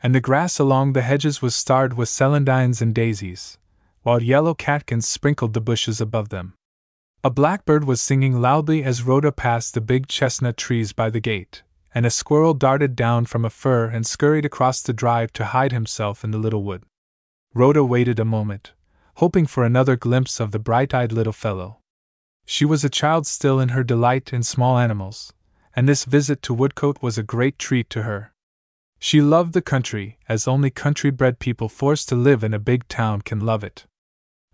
And 0.00 0.14
the 0.14 0.20
grass 0.20 0.58
along 0.58 0.92
the 0.92 1.02
hedges 1.02 1.42
was 1.42 1.56
starred 1.56 1.94
with 1.94 2.08
celandines 2.08 2.80
and 2.80 2.94
daisies, 2.94 3.58
while 4.02 4.22
yellow 4.22 4.54
catkins 4.54 5.08
sprinkled 5.08 5.54
the 5.54 5.60
bushes 5.60 6.00
above 6.00 6.28
them. 6.28 6.54
A 7.24 7.30
blackbird 7.30 7.84
was 7.84 8.00
singing 8.00 8.40
loudly 8.40 8.84
as 8.84 9.02
Rhoda 9.02 9.32
passed 9.32 9.74
the 9.74 9.80
big 9.80 10.06
chestnut 10.06 10.56
trees 10.56 10.92
by 10.92 11.10
the 11.10 11.18
gate, 11.18 11.64
and 11.92 12.06
a 12.06 12.10
squirrel 12.10 12.54
darted 12.54 12.94
down 12.94 13.26
from 13.26 13.44
a 13.44 13.50
fir 13.50 13.86
and 13.86 14.06
scurried 14.06 14.44
across 14.44 14.82
the 14.82 14.92
drive 14.92 15.32
to 15.32 15.46
hide 15.46 15.72
himself 15.72 16.22
in 16.22 16.30
the 16.30 16.38
little 16.38 16.62
wood. 16.62 16.84
Rhoda 17.54 17.84
waited 17.84 18.20
a 18.20 18.24
moment, 18.24 18.72
hoping 19.16 19.46
for 19.46 19.64
another 19.64 19.96
glimpse 19.96 20.38
of 20.38 20.52
the 20.52 20.60
bright 20.60 20.94
eyed 20.94 21.10
little 21.10 21.32
fellow. 21.32 21.78
She 22.46 22.64
was 22.64 22.84
a 22.84 22.88
child 22.88 23.26
still 23.26 23.58
in 23.58 23.70
her 23.70 23.82
delight 23.82 24.32
in 24.32 24.44
small 24.44 24.78
animals, 24.78 25.32
and 25.74 25.88
this 25.88 26.04
visit 26.04 26.40
to 26.42 26.54
Woodcote 26.54 27.02
was 27.02 27.18
a 27.18 27.24
great 27.24 27.58
treat 27.58 27.90
to 27.90 28.04
her. 28.04 28.32
She 28.98 29.20
loved 29.20 29.52
the 29.52 29.62
country, 29.62 30.18
as 30.28 30.48
only 30.48 30.70
country 30.70 31.10
bred 31.10 31.38
people 31.38 31.68
forced 31.68 32.08
to 32.08 32.16
live 32.16 32.42
in 32.42 32.52
a 32.52 32.58
big 32.58 32.88
town 32.88 33.22
can 33.22 33.40
love 33.40 33.62
it. 33.62 33.86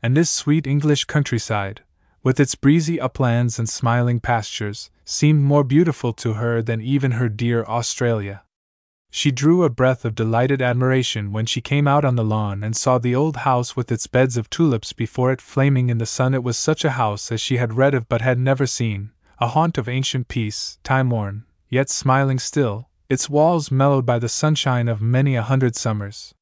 And 0.02 0.16
this 0.16 0.30
sweet 0.30 0.66
English 0.66 1.06
countryside, 1.06 1.82
with 2.22 2.38
its 2.38 2.54
breezy 2.54 3.00
uplands 3.00 3.58
and 3.58 3.68
smiling 3.68 4.20
pastures, 4.20 4.90
seemed 5.04 5.42
more 5.42 5.64
beautiful 5.64 6.12
to 6.14 6.34
her 6.34 6.62
than 6.62 6.80
even 6.80 7.12
her 7.12 7.28
dear 7.28 7.64
Australia. 7.64 8.42
She 9.10 9.30
drew 9.30 9.62
a 9.62 9.70
breath 9.70 10.04
of 10.04 10.14
delighted 10.14 10.60
admiration 10.60 11.32
when 11.32 11.46
she 11.46 11.60
came 11.60 11.86
out 11.86 12.04
on 12.04 12.16
the 12.16 12.24
lawn 12.24 12.64
and 12.64 12.76
saw 12.76 12.98
the 12.98 13.14
old 13.14 13.36
house 13.38 13.76
with 13.76 13.92
its 13.92 14.06
beds 14.06 14.36
of 14.36 14.50
tulips 14.50 14.92
before 14.92 15.30
it 15.30 15.40
flaming 15.40 15.88
in 15.88 15.98
the 15.98 16.06
sun. 16.06 16.34
It 16.34 16.42
was 16.42 16.58
such 16.58 16.84
a 16.84 16.98
house 16.98 17.30
as 17.30 17.40
she 17.40 17.58
had 17.58 17.74
read 17.74 17.94
of 17.94 18.08
but 18.08 18.22
had 18.22 18.38
never 18.38 18.66
seen, 18.66 19.12
a 19.38 19.48
haunt 19.48 19.78
of 19.78 19.88
ancient 19.88 20.28
peace, 20.28 20.78
time 20.82 21.10
worn, 21.10 21.44
yet 21.68 21.88
smiling 21.88 22.38
still, 22.38 22.88
its 23.08 23.28
walls 23.28 23.70
mellowed 23.70 24.06
by 24.06 24.18
the 24.18 24.28
sunshine 24.28 24.88
of 24.88 25.02
many 25.02 25.36
a 25.36 25.42
hundred 25.42 25.76
summers. 25.76 26.34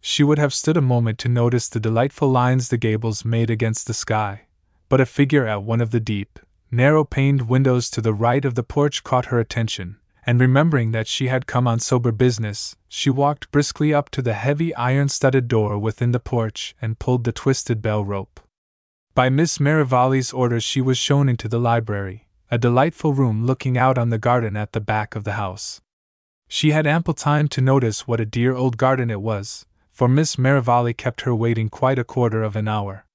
She 0.00 0.22
would 0.22 0.38
have 0.38 0.52
stood 0.52 0.76
a 0.76 0.82
moment 0.82 1.18
to 1.20 1.28
notice 1.28 1.68
the 1.68 1.80
delightful 1.80 2.28
lines 2.28 2.68
the 2.68 2.76
gables 2.76 3.24
made 3.24 3.48
against 3.48 3.86
the 3.86 3.94
sky, 3.94 4.42
but 4.88 5.00
a 5.00 5.06
figure 5.06 5.46
at 5.46 5.62
one 5.62 5.80
of 5.80 5.92
the 5.92 6.00
deep, 6.00 6.38
narrow 6.70 7.04
paned 7.04 7.48
windows 7.48 7.88
to 7.90 8.00
the 8.00 8.12
right 8.12 8.44
of 8.44 8.54
the 8.54 8.62
porch 8.62 9.02
caught 9.02 9.26
her 9.26 9.38
attention, 9.38 9.96
and 10.26 10.40
remembering 10.40 10.92
that 10.92 11.06
she 11.06 11.28
had 11.28 11.46
come 11.46 11.66
on 11.66 11.80
sober 11.80 12.12
business, 12.12 12.76
she 12.88 13.08
walked 13.10 13.50
briskly 13.50 13.94
up 13.94 14.10
to 14.10 14.20
the 14.20 14.34
heavy 14.34 14.74
iron 14.74 15.08
studded 15.08 15.48
door 15.48 15.78
within 15.78 16.12
the 16.12 16.20
porch 16.20 16.74
and 16.82 16.98
pulled 16.98 17.24
the 17.24 17.32
twisted 17.32 17.80
bell 17.80 18.04
rope. 18.04 18.40
By 19.14 19.28
Miss 19.28 19.58
Merivale's 19.58 20.32
orders, 20.32 20.64
she 20.64 20.80
was 20.80 20.98
shown 20.98 21.28
into 21.28 21.48
the 21.48 21.60
library, 21.60 22.26
a 22.50 22.58
delightful 22.58 23.14
room 23.14 23.46
looking 23.46 23.78
out 23.78 23.96
on 23.96 24.10
the 24.10 24.18
garden 24.18 24.56
at 24.56 24.72
the 24.72 24.80
back 24.80 25.14
of 25.14 25.24
the 25.24 25.32
house. 25.32 25.80
She 26.48 26.70
had 26.70 26.86
ample 26.86 27.14
time 27.14 27.48
to 27.48 27.60
notice 27.60 28.06
what 28.06 28.20
a 28.20 28.26
dear 28.26 28.54
old 28.54 28.76
garden 28.76 29.10
it 29.10 29.20
was, 29.20 29.66
for 29.90 30.08
Miss 30.08 30.38
Merivale 30.38 30.92
kept 30.92 31.22
her 31.22 31.34
waiting 31.34 31.68
quite 31.68 31.98
a 31.98 32.04
quarter 32.04 32.42
of 32.42 32.56
an 32.56 32.68
hour. 32.68 33.06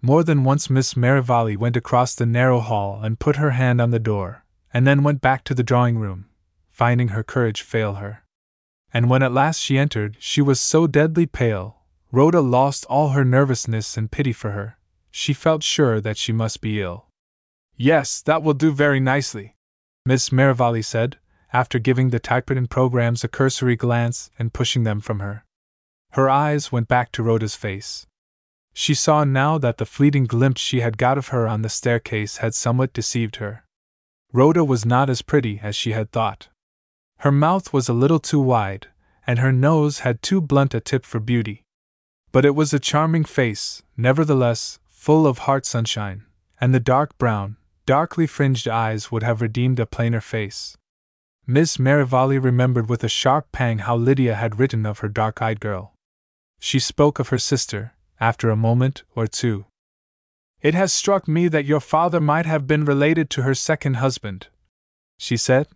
More 0.00 0.24
than 0.24 0.44
once 0.44 0.68
Miss 0.68 0.96
Merivale 0.96 1.56
went 1.56 1.76
across 1.76 2.14
the 2.14 2.26
narrow 2.26 2.60
hall 2.60 3.00
and 3.02 3.20
put 3.20 3.36
her 3.36 3.50
hand 3.52 3.80
on 3.80 3.90
the 3.90 3.98
door, 3.98 4.44
and 4.74 4.86
then 4.86 5.02
went 5.02 5.20
back 5.20 5.44
to 5.44 5.54
the 5.54 5.62
drawing 5.62 5.98
room, 5.98 6.26
finding 6.70 7.08
her 7.08 7.22
courage 7.22 7.62
fail 7.62 7.94
her. 7.94 8.24
And 8.92 9.08
when 9.08 9.22
at 9.22 9.32
last 9.32 9.60
she 9.60 9.78
entered, 9.78 10.16
she 10.18 10.42
was 10.42 10.60
so 10.60 10.86
deadly 10.86 11.26
pale, 11.26 11.78
Rhoda 12.10 12.40
lost 12.40 12.84
all 12.86 13.10
her 13.10 13.24
nervousness 13.24 13.96
and 13.96 14.10
pity 14.10 14.32
for 14.32 14.50
her. 14.50 14.76
She 15.10 15.32
felt 15.32 15.62
sure 15.62 16.00
that 16.00 16.16
she 16.16 16.32
must 16.32 16.60
be 16.60 16.80
ill. 16.80 17.06
Yes, 17.76 18.20
that 18.22 18.42
will 18.42 18.54
do 18.54 18.72
very 18.72 19.00
nicely, 19.00 19.56
Miss 20.04 20.30
Merivale 20.30 20.82
said, 20.82 21.18
after 21.52 21.78
giving 21.78 22.10
the 22.10 22.18
typewritten 22.18 22.66
programs 22.66 23.22
a 23.22 23.28
cursory 23.28 23.76
glance 23.76 24.30
and 24.38 24.52
pushing 24.52 24.84
them 24.84 25.00
from 25.00 25.20
her. 25.20 25.44
Her 26.12 26.28
eyes 26.28 26.72
went 26.72 26.88
back 26.88 27.12
to 27.12 27.22
Rhoda's 27.22 27.54
face. 27.54 28.06
She 28.74 28.94
saw 28.94 29.24
now 29.24 29.58
that 29.58 29.78
the 29.78 29.86
fleeting 29.86 30.24
glimpse 30.24 30.60
she 30.60 30.80
had 30.80 30.96
got 30.96 31.18
of 31.18 31.28
her 31.28 31.46
on 31.46 31.62
the 31.62 31.68
staircase 31.68 32.38
had 32.38 32.54
somewhat 32.54 32.92
deceived 32.92 33.36
her. 33.36 33.64
Rhoda 34.32 34.64
was 34.64 34.86
not 34.86 35.10
as 35.10 35.20
pretty 35.20 35.60
as 35.62 35.76
she 35.76 35.92
had 35.92 36.10
thought. 36.10 36.48
Her 37.18 37.32
mouth 37.32 37.72
was 37.72 37.88
a 37.88 37.92
little 37.92 38.18
too 38.18 38.40
wide, 38.40 38.88
and 39.26 39.38
her 39.38 39.52
nose 39.52 40.00
had 40.00 40.22
too 40.22 40.40
blunt 40.40 40.74
a 40.74 40.80
tip 40.80 41.04
for 41.04 41.20
beauty. 41.20 41.62
But 42.32 42.46
it 42.46 42.54
was 42.54 42.72
a 42.72 42.80
charming 42.80 43.24
face, 43.24 43.82
nevertheless, 43.96 44.78
full 44.88 45.26
of 45.26 45.38
heart 45.38 45.66
sunshine, 45.66 46.24
and 46.60 46.74
the 46.74 46.80
dark 46.80 47.16
brown, 47.18 47.58
darkly 47.84 48.26
fringed 48.26 48.66
eyes 48.66 49.12
would 49.12 49.22
have 49.22 49.42
redeemed 49.42 49.78
a 49.78 49.86
plainer 49.86 50.20
face. 50.20 50.76
Miss 51.46 51.78
Merivale 51.78 52.38
remembered 52.38 52.88
with 52.88 53.02
a 53.02 53.08
sharp 53.08 53.50
pang 53.50 53.78
how 53.78 53.96
Lydia 53.96 54.36
had 54.36 54.58
written 54.58 54.86
of 54.86 55.00
her 55.00 55.08
dark 55.08 55.42
eyed 55.42 55.60
girl. 55.60 55.94
She 56.60 56.78
spoke 56.78 57.18
of 57.18 57.28
her 57.28 57.38
sister, 57.38 57.94
after 58.20 58.50
a 58.50 58.56
moment 58.56 59.02
or 59.16 59.26
two. 59.26 59.66
It 60.60 60.74
has 60.74 60.92
struck 60.92 61.26
me 61.26 61.48
that 61.48 61.64
your 61.64 61.80
father 61.80 62.20
might 62.20 62.46
have 62.46 62.68
been 62.68 62.84
related 62.84 63.28
to 63.30 63.42
her 63.42 63.54
second 63.54 63.94
husband, 63.94 64.46
she 65.18 65.36
said. 65.36 65.66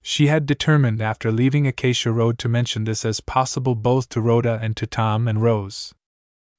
She 0.00 0.28
had 0.28 0.46
determined 0.46 1.02
after 1.02 1.32
leaving 1.32 1.66
Acacia 1.66 2.12
Road 2.12 2.38
to 2.38 2.48
mention 2.48 2.84
this 2.84 3.04
as 3.04 3.20
possible 3.20 3.74
both 3.74 4.08
to 4.10 4.20
Rhoda 4.20 4.60
and 4.62 4.76
to 4.76 4.86
Tom 4.86 5.26
and 5.26 5.42
Rose. 5.42 5.92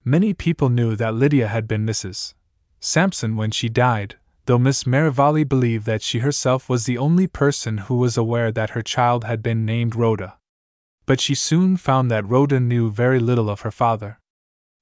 Many 0.03 0.33
people 0.33 0.69
knew 0.69 0.97
that 0.97 1.13
Lydia 1.13 1.47
had 1.47 1.67
been 1.67 1.85
Mrs. 1.85 2.33
Sampson 2.81 3.37
when 3.37 3.51
she 3.51 3.69
died, 3.69 4.17
though 4.45 4.59
Miss 4.59 4.85
Merivale 4.85 5.43
believed 5.43 5.85
that 5.85 6.01
she 6.01 6.19
herself 6.19 6.69
was 6.69 6.85
the 6.85 6.97
only 6.97 7.27
person 7.27 7.79
who 7.79 7.95
was 7.95 8.17
aware 8.17 8.51
that 8.51 8.71
her 8.71 8.81
child 8.81 9.23
had 9.23 9.41
been 9.41 9.65
named 9.65 9.95
Rhoda. 9.95 10.37
But 11.05 11.21
she 11.21 11.35
soon 11.35 11.77
found 11.77 12.11
that 12.11 12.27
Rhoda 12.27 12.59
knew 12.59 12.91
very 12.91 13.19
little 13.19 13.49
of 13.49 13.61
her 13.61 13.71
father. 13.71 14.19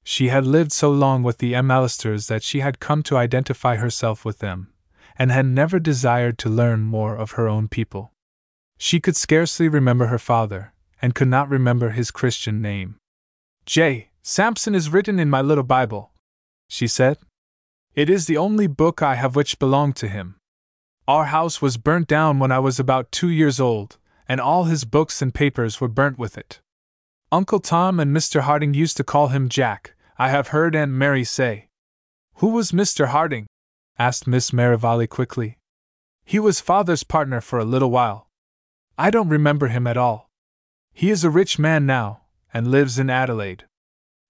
She 0.04 0.30
had 0.30 0.46
lived 0.46 0.72
so 0.72 0.92
long 0.92 1.22
with 1.24 1.38
the 1.38 1.54
McAllisters 1.54 2.28
that 2.28 2.44
she 2.44 2.60
had 2.60 2.80
come 2.80 3.04
to 3.04 3.18
identify 3.18 3.76
herself 3.76 4.26
with 4.26 4.40
them, 4.40 4.74
and 5.18 5.32
had 5.32 5.46
never 5.46 5.80
desired 5.80 6.38
to 6.40 6.50
learn 6.50 6.82
more 6.82 7.16
of 7.16 7.32
her 7.32 7.48
own 7.48 7.68
people. 7.68 8.12
She 8.78 9.00
could 9.00 9.16
scarcely 9.16 9.68
remember 9.68 10.08
her 10.08 10.18
father, 10.18 10.74
and 11.02 11.14
could 11.14 11.28
not 11.28 11.50
remember 11.50 11.92
his 11.92 12.10
Christian 12.10 12.62
name. 12.62 12.98
J. 13.66 14.10
Sampson 14.24 14.74
is 14.74 14.90
written 14.90 15.20
in 15.20 15.30
my 15.30 15.42
little 15.42 15.64
Bible, 15.64 16.12
she 16.68 16.88
said. 16.88 17.18
It 17.94 18.10
is 18.10 18.26
the 18.26 18.38
only 18.38 18.68
book 18.68 19.02
I 19.02 19.16
have 19.16 19.36
which 19.36 19.60
belonged 19.60 19.98
to 19.98 20.08
him. 20.08 20.36
Our 21.10 21.26
house 21.26 21.62
was 21.62 21.76
burnt 21.76 22.08
down 22.08 22.40
when 22.40 22.52
I 22.52 22.60
was 22.60 22.80
about 22.80 23.12
two 23.12 23.30
years 23.30 23.60
old, 23.60 23.98
and 24.30 24.40
all 24.40 24.64
his 24.64 24.86
books 24.86 25.22
and 25.22 25.34
papers 25.34 25.82
were 25.82 25.90
burnt 25.90 26.18
with 26.18 26.38
it. 26.38 26.62
Uncle 27.34 27.60
Tom 27.60 28.00
and 28.00 28.16
Mr. 28.16 28.42
Harding 28.42 28.74
used 28.74 28.96
to 28.98 29.04
call 29.04 29.28
him 29.28 29.50
Jack, 29.50 29.94
I 30.18 30.30
have 30.30 30.50
heard 30.50 30.74
Aunt 30.74 30.92
Mary 30.92 31.26
say. 31.26 31.68
Who 32.36 32.52
was 32.52 32.72
Mr. 32.72 33.08
Harding? 33.08 33.48
asked 34.00 34.26
Miss 34.26 34.54
Merivale 34.54 35.08
quickly. 35.08 35.58
He 36.24 36.40
was 36.40 36.62
father's 36.62 37.04
partner 37.04 37.42
for 37.42 37.60
a 37.60 37.66
little 37.66 37.92
while. 37.92 38.30
I 38.98 39.10
don't 39.10 39.28
remember 39.28 39.68
him 39.68 39.86
at 39.86 39.98
all. 39.98 40.30
He 40.94 41.10
is 41.10 41.26
a 41.26 41.30
rich 41.30 41.60
man 41.60 41.86
now, 41.86 42.22
and 42.54 42.72
lives 42.72 42.98
in 42.98 43.10
Adelaide. 43.10 43.66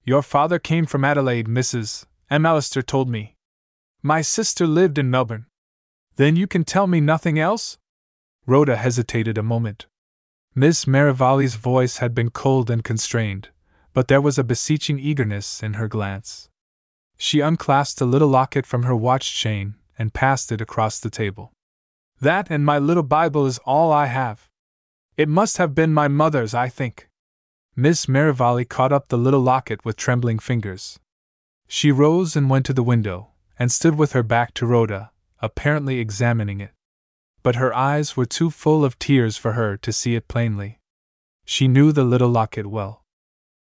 Your 0.03 0.23
father 0.23 0.57
came 0.57 0.87
from 0.87 1.05
Adelaide, 1.05 1.47
Mrs. 1.47 2.05
McAllister 2.31 2.83
told 2.83 3.07
me. 3.07 3.35
My 4.03 4.21
sister 4.21 4.65
lived 4.65 4.97
in 4.97 5.11
Melbourne. 5.11 5.45
Then 6.15 6.35
you 6.35 6.47
can 6.47 6.63
tell 6.63 6.87
me 6.87 6.99
nothing 6.99 7.37
else? 7.37 7.77
Rhoda 8.47 8.75
hesitated 8.75 9.37
a 9.37 9.43
moment. 9.43 9.85
Miss 10.55 10.87
Merivale's 10.87 11.55
voice 11.55 11.97
had 11.97 12.15
been 12.15 12.31
cold 12.31 12.71
and 12.71 12.83
constrained, 12.83 13.49
but 13.93 14.07
there 14.07 14.19
was 14.19 14.39
a 14.39 14.43
beseeching 14.43 14.97
eagerness 14.97 15.61
in 15.61 15.73
her 15.73 15.87
glance. 15.87 16.49
She 17.15 17.41
unclasped 17.41 18.01
a 18.01 18.05
little 18.05 18.27
locket 18.27 18.65
from 18.65 18.83
her 18.83 18.95
watch 18.95 19.35
chain 19.35 19.75
and 19.99 20.13
passed 20.13 20.51
it 20.51 20.61
across 20.61 20.99
the 20.99 21.11
table. 21.11 21.51
That 22.19 22.47
and 22.49 22.65
my 22.65 22.79
little 22.79 23.03
Bible 23.03 23.45
is 23.45 23.59
all 23.59 23.91
I 23.91 24.07
have. 24.07 24.49
It 25.15 25.29
must 25.29 25.57
have 25.57 25.75
been 25.75 25.93
my 25.93 26.07
mother's, 26.07 26.55
I 26.55 26.69
think. 26.69 27.07
Miss 27.75 28.07
Merivale 28.07 28.65
caught 28.65 28.91
up 28.91 29.09
the 29.09 29.17
little 29.17 29.41
locket 29.41 29.85
with 29.85 29.95
trembling 29.95 30.39
fingers. 30.39 30.99
She 31.67 31.91
rose 31.91 32.35
and 32.35 32.49
went 32.49 32.65
to 32.65 32.73
the 32.73 32.83
window, 32.83 33.30
and 33.61 33.71
stood 33.71 33.93
with 33.93 34.13
her 34.13 34.23
back 34.23 34.55
to 34.55 34.65
Rhoda, 34.65 35.11
apparently 35.39 35.99
examining 35.99 36.61
it. 36.61 36.71
But 37.43 37.57
her 37.57 37.71
eyes 37.75 38.17
were 38.17 38.25
too 38.25 38.49
full 38.49 38.83
of 38.83 38.97
tears 38.97 39.37
for 39.37 39.51
her 39.51 39.77
to 39.77 39.93
see 39.93 40.15
it 40.15 40.27
plainly. 40.27 40.79
She 41.45 41.67
knew 41.67 41.91
the 41.91 42.03
little 42.03 42.29
locket 42.29 42.65
well. 42.65 43.03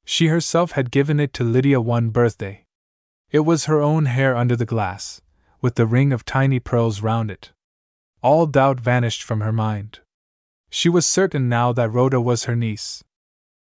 She 0.04 0.28
herself 0.28 0.70
had 0.78 0.92
given 0.92 1.18
it 1.18 1.32
to 1.32 1.42
Lydia 1.42 1.80
one 1.80 2.10
birthday. 2.10 2.64
It 3.32 3.40
was 3.40 3.64
her 3.64 3.80
own 3.80 4.04
hair 4.04 4.36
under 4.36 4.54
the 4.54 4.64
glass, 4.64 5.20
with 5.60 5.74
the 5.74 5.84
ring 5.84 6.12
of 6.12 6.24
tiny 6.24 6.60
pearls 6.60 7.02
round 7.02 7.28
it. 7.28 7.50
All 8.22 8.46
doubt 8.46 8.78
vanished 8.78 9.24
from 9.24 9.40
her 9.40 9.52
mind. 9.52 9.98
She 10.70 10.88
was 10.88 11.08
certain 11.08 11.48
now 11.48 11.72
that 11.72 11.90
Rhoda 11.90 12.20
was 12.20 12.44
her 12.44 12.54
niece. 12.54 13.02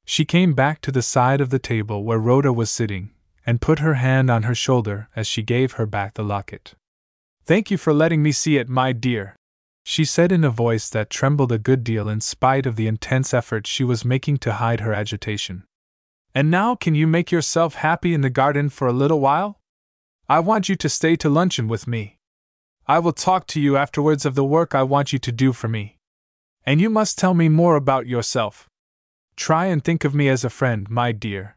She 0.07 0.25
came 0.25 0.55
back 0.55 0.81
to 0.81 0.93
the 0.93 1.03
side 1.03 1.43
of 1.43 1.51
the 1.51 1.59
table 1.59 2.05
where 2.05 2.19
Rhoda 2.19 2.55
was 2.55 2.71
sitting, 2.71 3.11
and 3.47 3.61
put 3.61 3.79
her 3.81 3.95
hand 3.95 4.31
on 4.31 4.45
her 4.45 4.55
shoulder 4.55 5.09
as 5.17 5.27
she 5.27 5.43
gave 5.43 5.73
her 5.73 5.87
back 5.87 6.15
the 6.15 6.23
locket. 6.23 6.75
Thank 7.45 7.71
you 7.71 7.77
for 7.77 7.93
letting 7.93 8.23
me 8.23 8.33
see 8.33 8.57
it, 8.57 8.69
my 8.69 8.93
dear, 8.93 9.37
she 9.85 10.05
said 10.05 10.31
in 10.31 10.45
a 10.45 10.51
voice 10.51 10.89
that 10.91 11.11
trembled 11.11 11.51
a 11.51 11.59
good 11.59 11.83
deal 11.83 12.09
in 12.09 12.21
spite 12.21 12.67
of 12.67 12.77
the 12.77 12.87
intense 12.87 13.35
effort 13.35 13.67
she 13.67 13.83
was 13.83 14.05
making 14.05 14.39
to 14.39 14.55
hide 14.55 14.81
her 14.81 14.93
agitation. 14.93 15.65
And 16.35 16.51
now, 16.51 16.75
can 16.75 16.95
you 16.95 17.07
make 17.07 17.31
yourself 17.31 17.75
happy 17.75 18.15
in 18.15 18.21
the 18.21 18.31
garden 18.31 18.69
for 18.69 18.87
a 18.87 18.93
little 18.93 19.21
while? 19.21 19.59
I 20.29 20.39
want 20.39 20.69
you 20.69 20.77
to 20.77 20.89
stay 20.89 21.17
to 21.17 21.29
luncheon 21.29 21.69
with 21.69 21.87
me. 21.87 22.19
I 22.87 23.01
will 23.01 23.13
talk 23.13 23.47
to 23.49 23.61
you 23.61 23.77
afterwards 23.77 24.25
of 24.25 24.35
the 24.35 24.45
work 24.45 24.75
I 24.75 24.83
want 24.83 25.13
you 25.13 25.19
to 25.19 25.33
do 25.33 25.53
for 25.53 25.69
me. 25.69 25.99
And 26.65 26.81
you 26.81 26.89
must 26.89 27.19
tell 27.19 27.35
me 27.35 27.49
more 27.49 27.77
about 27.77 28.07
yourself. 28.07 28.69
Try 29.37 29.67
and 29.67 29.85
think 29.85 30.05
of 30.05 30.15
me 30.15 30.29
as 30.29 30.45
a 30.45 30.51
friend, 30.51 30.89
my 30.89 31.13
dear. 31.13 31.57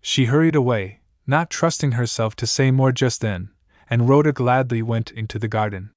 She 0.00 0.26
hurried 0.26 0.54
away, 0.54 1.00
not 1.26 1.50
trusting 1.50 1.92
herself 1.92 2.34
to 2.36 2.46
say 2.46 2.70
more 2.70 2.92
just 2.92 3.20
then, 3.20 3.50
and 3.90 4.08
Rhoda 4.08 4.32
gladly 4.32 4.82
went 4.82 5.10
into 5.10 5.38
the 5.38 5.48
garden. 5.48 5.90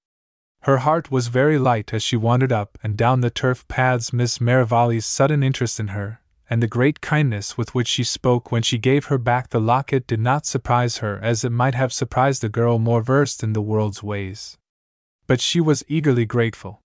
Her 0.64 0.80
heart 0.80 1.10
was 1.10 1.28
very 1.28 1.58
light 1.58 1.94
as 1.94 2.04
she 2.04 2.16
wandered 2.16 2.52
up 2.52 2.78
and 2.84 2.96
down 2.96 3.22
the 3.22 3.32
turf 3.32 3.68
paths. 3.68 4.14
Miss 4.14 4.40
Merivale's 4.40 5.06
sudden 5.06 5.42
interest 5.42 5.80
in 5.80 5.90
her, 5.90 6.22
and 6.50 6.62
the 6.62 6.68
great 6.68 7.02
kindness 7.02 7.58
with 7.58 7.74
which 7.74 7.88
she 7.88 8.04
spoke 8.04 8.52
when 8.52 8.62
she 8.62 8.78
gave 8.78 9.06
her 9.06 9.18
back 9.18 9.50
the 9.50 9.60
locket 9.60 10.06
did 10.06 10.20
not 10.20 10.46
surprise 10.46 10.98
her 10.98 11.18
as 11.24 11.44
it 11.44 11.52
might 11.52 11.74
have 11.74 11.94
surprised 11.94 12.44
a 12.44 12.50
girl 12.50 12.78
more 12.78 13.02
versed 13.02 13.42
in 13.42 13.54
the 13.54 13.62
world's 13.62 14.04
ways. 14.04 14.58
But 15.26 15.42
she 15.42 15.60
was 15.60 15.84
eagerly 15.88 16.26
grateful. 16.26 16.81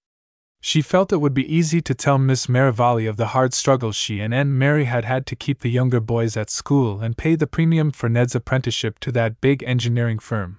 She 0.67 0.83
felt 0.83 1.13
it 1.13 1.19
would 1.19 1.33
be 1.33 1.55
easy 1.55 1.81
to 1.83 1.95
tell 1.95 2.19
Miss 2.19 2.49
Merivale 2.49 3.07
of 3.07 3.17
the 3.17 3.29
hard 3.29 3.55
struggles 3.55 3.95
she 3.95 4.19
and 4.19 4.35
Aunt 4.35 4.49
Mary 4.49 4.87
had 4.87 5.05
had 5.05 5.25
to 5.27 5.37
keep 5.37 5.61
the 5.61 5.71
younger 5.71 6.01
boys 6.01 6.37
at 6.37 6.51
school 6.51 7.01
and 7.01 7.17
pay 7.17 7.37
the 7.37 7.47
premium 7.47 7.93
for 7.93 8.09
Ned's 8.09 8.35
apprenticeship 8.35 8.99
to 8.99 9.13
that 9.13 9.41
big 9.41 9.63
engineering 9.63 10.19
firm. 10.19 10.59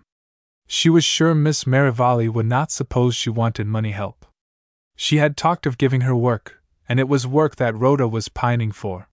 She 0.66 0.90
was 0.90 1.04
sure 1.04 1.36
Miss 1.36 1.68
Merivale 1.68 2.30
would 2.30 2.46
not 2.46 2.72
suppose 2.72 3.16
she 3.16 3.30
wanted 3.30 3.68
money 3.68 3.92
help. 3.92 4.26
She 4.96 5.18
had 5.18 5.36
talked 5.36 5.66
of 5.66 5.78
giving 5.78 6.02
her 6.08 6.16
work, 6.16 6.64
and 6.88 7.02
it 7.02 7.10
was 7.10 7.28
work 7.28 7.58
that 7.58 7.76
Rhoda 7.76 8.08
was 8.08 8.30
pining 8.30 8.72
for. 8.72 9.10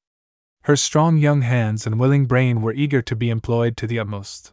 Her 0.63 0.77
strong 0.77 1.19
young 1.19 1.43
hands 1.43 1.89
and 1.89 1.99
willing 1.99 2.27
brain 2.27 2.63
were 2.63 2.73
eager 2.73 3.03
to 3.03 3.17
be 3.17 3.31
employed 3.31 3.77
to 3.79 3.89
the 3.89 3.99
utmost. 3.99 4.53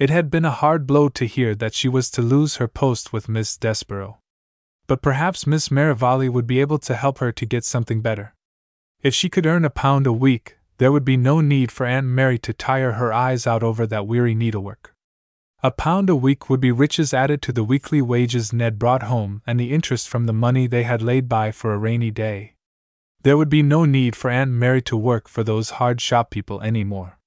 It 0.00 0.10
had 0.10 0.32
been 0.32 0.44
a 0.44 0.50
hard 0.50 0.84
blow 0.84 1.08
to 1.10 1.26
hear 1.26 1.54
that 1.54 1.74
she 1.74 1.88
was 1.88 2.10
to 2.10 2.22
lose 2.22 2.56
her 2.56 2.66
post 2.66 3.12
with 3.12 3.28
Miss 3.28 3.56
Desborough 3.56 4.20
but 4.90 5.02
perhaps 5.02 5.46
Miss 5.46 5.70
Merivale 5.70 6.28
would 6.28 6.48
be 6.48 6.60
able 6.60 6.80
to 6.80 6.96
help 6.96 7.18
her 7.18 7.30
to 7.30 7.46
get 7.46 7.62
something 7.62 8.00
better. 8.00 8.34
If 9.04 9.14
she 9.14 9.28
could 9.28 9.46
earn 9.46 9.64
a 9.64 9.70
pound 9.70 10.04
a 10.04 10.12
week, 10.12 10.58
there 10.78 10.90
would 10.90 11.04
be 11.04 11.16
no 11.16 11.40
need 11.40 11.70
for 11.70 11.86
Aunt 11.86 12.08
Mary 12.08 12.38
to 12.40 12.52
tire 12.52 12.94
her 12.94 13.12
eyes 13.12 13.46
out 13.46 13.62
over 13.62 13.86
that 13.86 14.08
weary 14.08 14.34
needlework. 14.34 14.92
A 15.62 15.70
pound 15.70 16.10
a 16.10 16.16
week 16.16 16.50
would 16.50 16.58
be 16.58 16.72
riches 16.72 17.14
added 17.14 17.40
to 17.42 17.52
the 17.52 17.62
weekly 17.62 18.02
wages 18.02 18.52
Ned 18.52 18.80
brought 18.80 19.04
home 19.04 19.42
and 19.46 19.60
the 19.60 19.72
interest 19.72 20.08
from 20.08 20.26
the 20.26 20.32
money 20.32 20.66
they 20.66 20.82
had 20.82 21.02
laid 21.02 21.28
by 21.28 21.52
for 21.52 21.72
a 21.72 21.78
rainy 21.78 22.10
day. 22.10 22.56
There 23.22 23.36
would 23.36 23.48
be 23.48 23.62
no 23.62 23.84
need 23.84 24.16
for 24.16 24.28
Aunt 24.28 24.50
Mary 24.50 24.82
to 24.82 24.96
work 24.96 25.28
for 25.28 25.44
those 25.44 25.78
hard 25.78 26.00
shop 26.00 26.30
people 26.30 26.60
any 26.62 26.82
more 26.82 27.19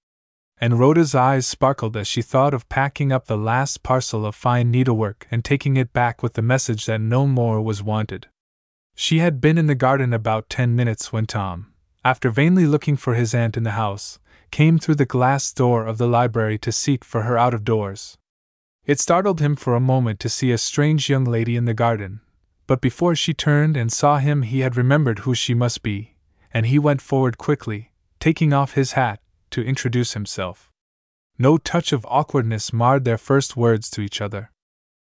and 0.63 0.79
Rhoda's 0.79 1.13
eyes 1.13 1.45
sparkled 1.45 1.97
as 1.97 2.07
she 2.07 2.21
thought 2.21 2.53
of 2.53 2.69
packing 2.69 3.11
up 3.11 3.25
the 3.25 3.35
last 3.35 3.83
parcel 3.83 4.25
of 4.25 4.33
fine 4.33 4.71
needlework 4.71 5.27
and 5.29 5.43
taking 5.43 5.75
it 5.75 5.91
back 5.91 6.23
with 6.23 6.35
the 6.35 6.41
message 6.41 6.85
that 6.85 7.01
no 7.01 7.27
more 7.27 7.61
was 7.61 7.83
wanted. 7.83 8.27
She 8.95 9.19
had 9.19 9.41
been 9.41 9.57
in 9.57 9.67
the 9.67 9.75
garden 9.75 10.13
about 10.13 10.49
ten 10.49 10.73
minutes 10.73 11.11
when 11.11 11.25
Tom, 11.25 11.73
after 12.05 12.29
vainly 12.29 12.65
looking 12.65 12.95
for 12.95 13.13
his 13.13 13.35
aunt 13.35 13.57
in 13.57 13.63
the 13.63 13.71
house, 13.71 14.19
came 14.51 14.79
through 14.79 14.95
the 14.95 15.05
glass 15.05 15.51
door 15.51 15.85
of 15.85 15.97
the 15.97 16.07
library 16.07 16.57
to 16.59 16.71
seek 16.71 17.03
for 17.03 17.23
her 17.23 17.37
out 17.37 17.53
of 17.53 17.65
doors. 17.65 18.17
It 18.85 19.01
startled 19.01 19.41
him 19.41 19.57
for 19.57 19.75
a 19.75 19.81
moment 19.81 20.21
to 20.21 20.29
see 20.29 20.53
a 20.53 20.57
strange 20.57 21.09
young 21.09 21.25
lady 21.25 21.57
in 21.57 21.65
the 21.65 21.73
garden, 21.73 22.21
but 22.67 22.79
before 22.79 23.17
she 23.17 23.33
turned 23.33 23.75
and 23.75 23.91
saw 23.91 24.17
him, 24.17 24.43
he 24.43 24.61
had 24.61 24.77
remembered 24.77 25.19
who 25.19 25.35
she 25.35 25.53
must 25.53 25.83
be, 25.83 26.15
and 26.53 26.67
he 26.67 26.79
went 26.79 27.01
forward 27.01 27.37
quickly, 27.37 27.91
taking 28.21 28.53
off 28.53 28.75
his 28.75 28.93
hat 28.93 29.19
to 29.53 29.63
introduce 29.63 30.13
himself. 30.13 30.71
No 31.39 31.57
touch 31.57 31.93
of 31.93 32.05
awkwardness 32.09 32.73
marred 32.73 33.05
their 33.05 33.17
first 33.17 33.55
words 33.55 33.89
to 33.91 34.01
each 34.01 34.21
other. 34.21 34.51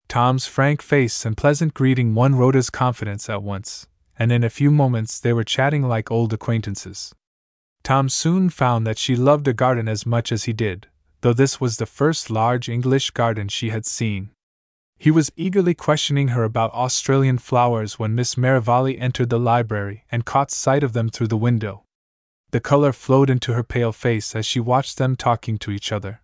Tom's 0.08 0.46
frank 0.46 0.82
face 0.82 1.24
and 1.24 1.36
pleasant 1.36 1.74
greeting 1.74 2.14
won 2.14 2.34
Rhoda's 2.34 2.70
confidence 2.70 3.30
at 3.30 3.42
once, 3.42 3.86
and 4.18 4.30
in 4.30 4.44
a 4.44 4.50
few 4.50 4.70
moments 4.70 5.18
they 5.18 5.32
were 5.32 5.44
chatting 5.44 5.82
like 5.82 6.10
old 6.10 6.32
acquaintances. 6.32 7.14
Tom 7.82 8.08
soon 8.08 8.50
found 8.50 8.86
that 8.86 8.98
she 8.98 9.16
loved 9.16 9.48
a 9.48 9.52
garden 9.52 9.88
as 9.88 10.06
much 10.06 10.30
as 10.30 10.44
he 10.44 10.52
did, 10.52 10.88
though 11.22 11.32
this 11.32 11.60
was 11.60 11.76
the 11.76 11.86
first 11.86 12.30
large 12.30 12.68
English 12.68 13.10
garden 13.10 13.48
she 13.48 13.70
had 13.70 13.86
seen. 13.86 14.30
He 14.98 15.10
was 15.10 15.32
eagerly 15.34 15.74
questioning 15.74 16.28
her 16.28 16.44
about 16.44 16.72
Australian 16.74 17.38
flowers 17.38 17.98
when 17.98 18.14
Miss 18.14 18.36
Merivale 18.36 18.98
entered 19.00 19.30
the 19.30 19.38
library 19.38 20.04
and 20.12 20.24
caught 20.24 20.50
sight 20.50 20.84
of 20.84 20.92
them 20.92 21.08
through 21.08 21.28
the 21.28 21.36
window. 21.36 21.84
The 22.52 22.60
color 22.60 22.92
flowed 22.92 23.30
into 23.30 23.54
her 23.54 23.62
pale 23.62 23.92
face 23.92 24.36
as 24.36 24.44
she 24.44 24.60
watched 24.60 24.98
them 24.98 25.16
talking 25.16 25.56
to 25.58 25.70
each 25.70 25.90
other. 25.90 26.20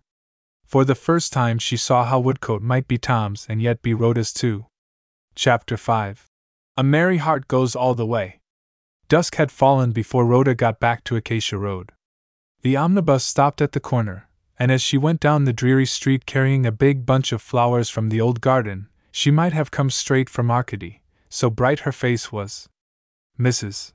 For 0.63 0.85
the 0.85 0.93
first 0.93 1.33
time, 1.33 1.57
she 1.57 1.75
saw 1.75 2.05
how 2.05 2.19
Woodcote 2.19 2.61
might 2.61 2.87
be 2.87 2.99
Tom's 2.99 3.47
and 3.49 3.59
yet 3.61 3.81
be 3.81 3.95
Rhoda's 3.95 4.31
too. 4.31 4.67
Chapter 5.33 5.75
5 5.75 6.27
A 6.77 6.83
Merry 6.83 7.17
Heart 7.17 7.47
Goes 7.47 7.75
All 7.75 7.95
the 7.95 8.05
Way. 8.05 8.41
Dusk 9.07 9.35
had 9.37 9.51
fallen 9.51 9.91
before 9.91 10.23
Rhoda 10.23 10.53
got 10.53 10.79
back 10.79 11.03
to 11.05 11.15
Acacia 11.15 11.57
Road. 11.57 11.91
The 12.61 12.77
omnibus 12.77 13.25
stopped 13.25 13.59
at 13.59 13.71
the 13.71 13.79
corner, 13.79 14.29
and 14.59 14.71
as 14.71 14.83
she 14.83 14.99
went 14.99 15.19
down 15.19 15.45
the 15.45 15.53
dreary 15.53 15.87
street 15.87 16.27
carrying 16.27 16.63
a 16.63 16.71
big 16.71 17.07
bunch 17.07 17.31
of 17.31 17.41
flowers 17.41 17.89
from 17.89 18.09
the 18.09 18.21
old 18.21 18.39
garden, 18.39 18.87
she 19.11 19.31
might 19.31 19.53
have 19.53 19.71
come 19.71 19.89
straight 19.89 20.29
from 20.29 20.51
Arcady, 20.51 21.01
so 21.27 21.49
bright 21.49 21.79
her 21.79 21.91
face 21.91 22.31
was. 22.31 22.69
Mrs. 23.39 23.93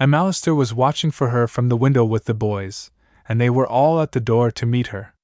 Allister 0.00 0.54
was 0.54 0.74
watching 0.74 1.10
for 1.10 1.30
her 1.30 1.46
from 1.46 1.68
the 1.68 1.76
window 1.76 2.04
with 2.04 2.24
the 2.24 2.34
boys, 2.34 2.90
and 3.28 3.40
they 3.40 3.50
were 3.50 3.66
all 3.66 4.00
at 4.00 4.12
the 4.12 4.20
door 4.20 4.50
to 4.50 4.66
meet 4.66 4.88
her. 4.88 5.14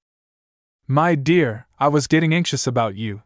My 0.86 1.14
dear, 1.14 1.66
I 1.78 1.88
was 1.88 2.06
getting 2.06 2.34
anxious 2.34 2.66
about 2.66 2.96
you, 2.96 3.22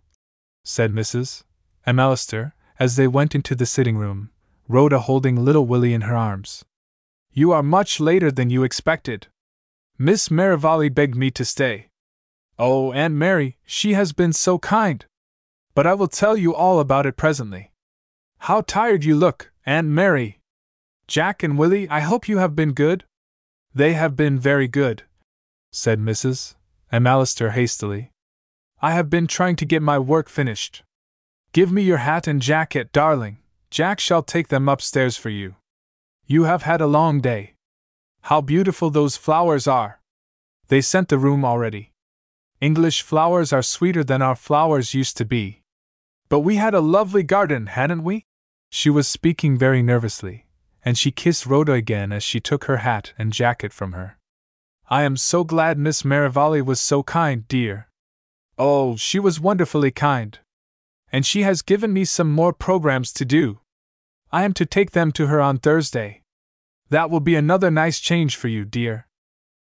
said 0.65 0.93
Mrs. 0.93 1.45
Allister, 1.87 2.55
as 2.79 2.97
they 2.97 3.07
went 3.07 3.35
into 3.35 3.55
the 3.55 3.67
sitting 3.67 3.97
room, 3.97 4.31
Rhoda 4.69 5.01
holding 5.01 5.45
little 5.45 5.67
Willie 5.67 5.95
in 5.95 6.03
her 6.03 6.17
arms. 6.17 6.65
You 7.33 7.53
are 7.53 7.63
much 7.63 8.01
later 8.01 8.31
than 8.31 8.51
you 8.51 8.63
expected. 8.63 9.29
Miss 9.99 10.31
Merivale 10.31 10.89
begged 10.89 11.17
me 11.17 11.31
to 11.33 11.45
stay. 11.45 11.89
Oh, 12.59 12.93
Aunt 12.93 13.15
Mary, 13.15 13.59
she 13.65 13.95
has 13.95 14.13
been 14.13 14.33
so 14.33 14.59
kind! 14.59 15.05
But 15.75 15.87
I 15.87 15.95
will 15.95 16.09
tell 16.09 16.37
you 16.37 16.55
all 16.55 16.81
about 16.81 17.07
it 17.07 17.17
presently. 17.17 17.73
How 18.39 18.61
tired 18.61 19.05
you 19.05 19.17
look, 19.17 19.53
Aunt 19.67 19.89
Mary! 19.89 20.41
Jack 21.07 21.43
and 21.43 21.59
Willie, 21.59 21.89
I 21.89 22.01
hope 22.01 22.29
you 22.29 22.39
have 22.39 22.57
been 22.57 22.73
good? 22.73 23.05
They 23.75 23.93
have 23.93 24.17
been 24.17 24.39
very 24.39 24.69
good, 24.69 25.03
said 25.73 25.99
Mrs. 25.99 26.55
Allister 26.91 27.51
hastily. 27.51 28.11
I 28.81 28.93
have 28.93 29.11
been 29.11 29.27
trying 29.27 29.57
to 29.57 29.67
get 29.67 29.83
my 29.83 29.99
work 29.99 30.29
finished. 30.29 30.83
Give 31.53 31.71
me 31.71 31.83
your 31.83 31.99
hat 31.99 32.27
and 32.27 32.41
jacket, 32.41 32.93
darling. 32.93 33.39
Jack 33.71 34.01
shall 34.01 34.23
take 34.23 34.49
them 34.49 34.69
upstairs 34.69 35.17
for 35.17 35.31
you. 35.31 35.57
You 36.27 36.45
have 36.45 36.63
had 36.63 36.81
a 36.81 36.87
long 36.87 37.21
day. 37.21 37.55
How 38.23 38.41
beautiful 38.41 38.91
those 38.91 39.17
flowers 39.17 39.67
are! 39.67 40.01
They 40.69 40.81
scent 40.81 41.09
the 41.09 41.19
room 41.19 41.45
already. 41.45 41.91
English 42.61 43.03
flowers 43.03 43.53
are 43.53 43.63
sweeter 43.63 44.03
than 44.03 44.23
our 44.23 44.37
flowers 44.37 44.95
used 44.95 45.17
to 45.19 45.25
be. 45.25 45.61
But 46.29 46.41
we 46.41 46.57
had 46.57 46.73
a 46.73 46.81
lovely 46.81 47.23
garden, 47.23 47.67
hadn't 47.67 48.05
we? 48.05 48.25
She 48.71 48.89
was 48.89 49.07
speaking 49.07 49.59
very 49.59 49.83
nervously, 49.83 50.44
and 50.85 50.99
she 50.99 51.11
kissed 51.11 51.47
Rhoda 51.47 51.73
again 51.73 52.13
as 52.13 52.23
she 52.23 52.41
took 52.41 52.65
her 52.65 52.79
hat 52.79 53.13
and 53.19 53.33
jacket 53.33 53.73
from 53.73 53.93
her. 53.93 54.19
I 54.89 55.03
am 55.03 55.17
so 55.17 55.45
glad 55.45 55.79
Miss 55.79 56.05
Merivale 56.05 56.61
was 56.61 56.81
so 56.81 57.03
kind, 57.03 57.49
dear. 57.49 57.89
Oh, 58.59 58.97
she 58.97 59.19
was 59.19 59.41
wonderfully 59.41 59.91
kind. 59.91 60.39
And 61.11 61.25
she 61.25 61.43
has 61.43 61.63
given 61.63 61.93
me 61.93 62.05
some 62.05 62.31
more 62.31 62.53
programs 62.53 63.13
to 63.15 63.25
do. 63.25 63.61
I 64.31 64.45
am 64.45 64.53
to 64.55 64.67
take 64.67 64.91
them 64.91 65.11
to 65.13 65.29
her 65.29 65.41
on 65.41 65.59
Thursday. 65.59 66.23
That 66.91 67.09
will 67.09 67.21
be 67.21 67.35
another 67.35 67.71
nice 67.71 67.99
change 67.99 68.37
for 68.37 68.49
you, 68.49 68.65
dear. 68.65 69.07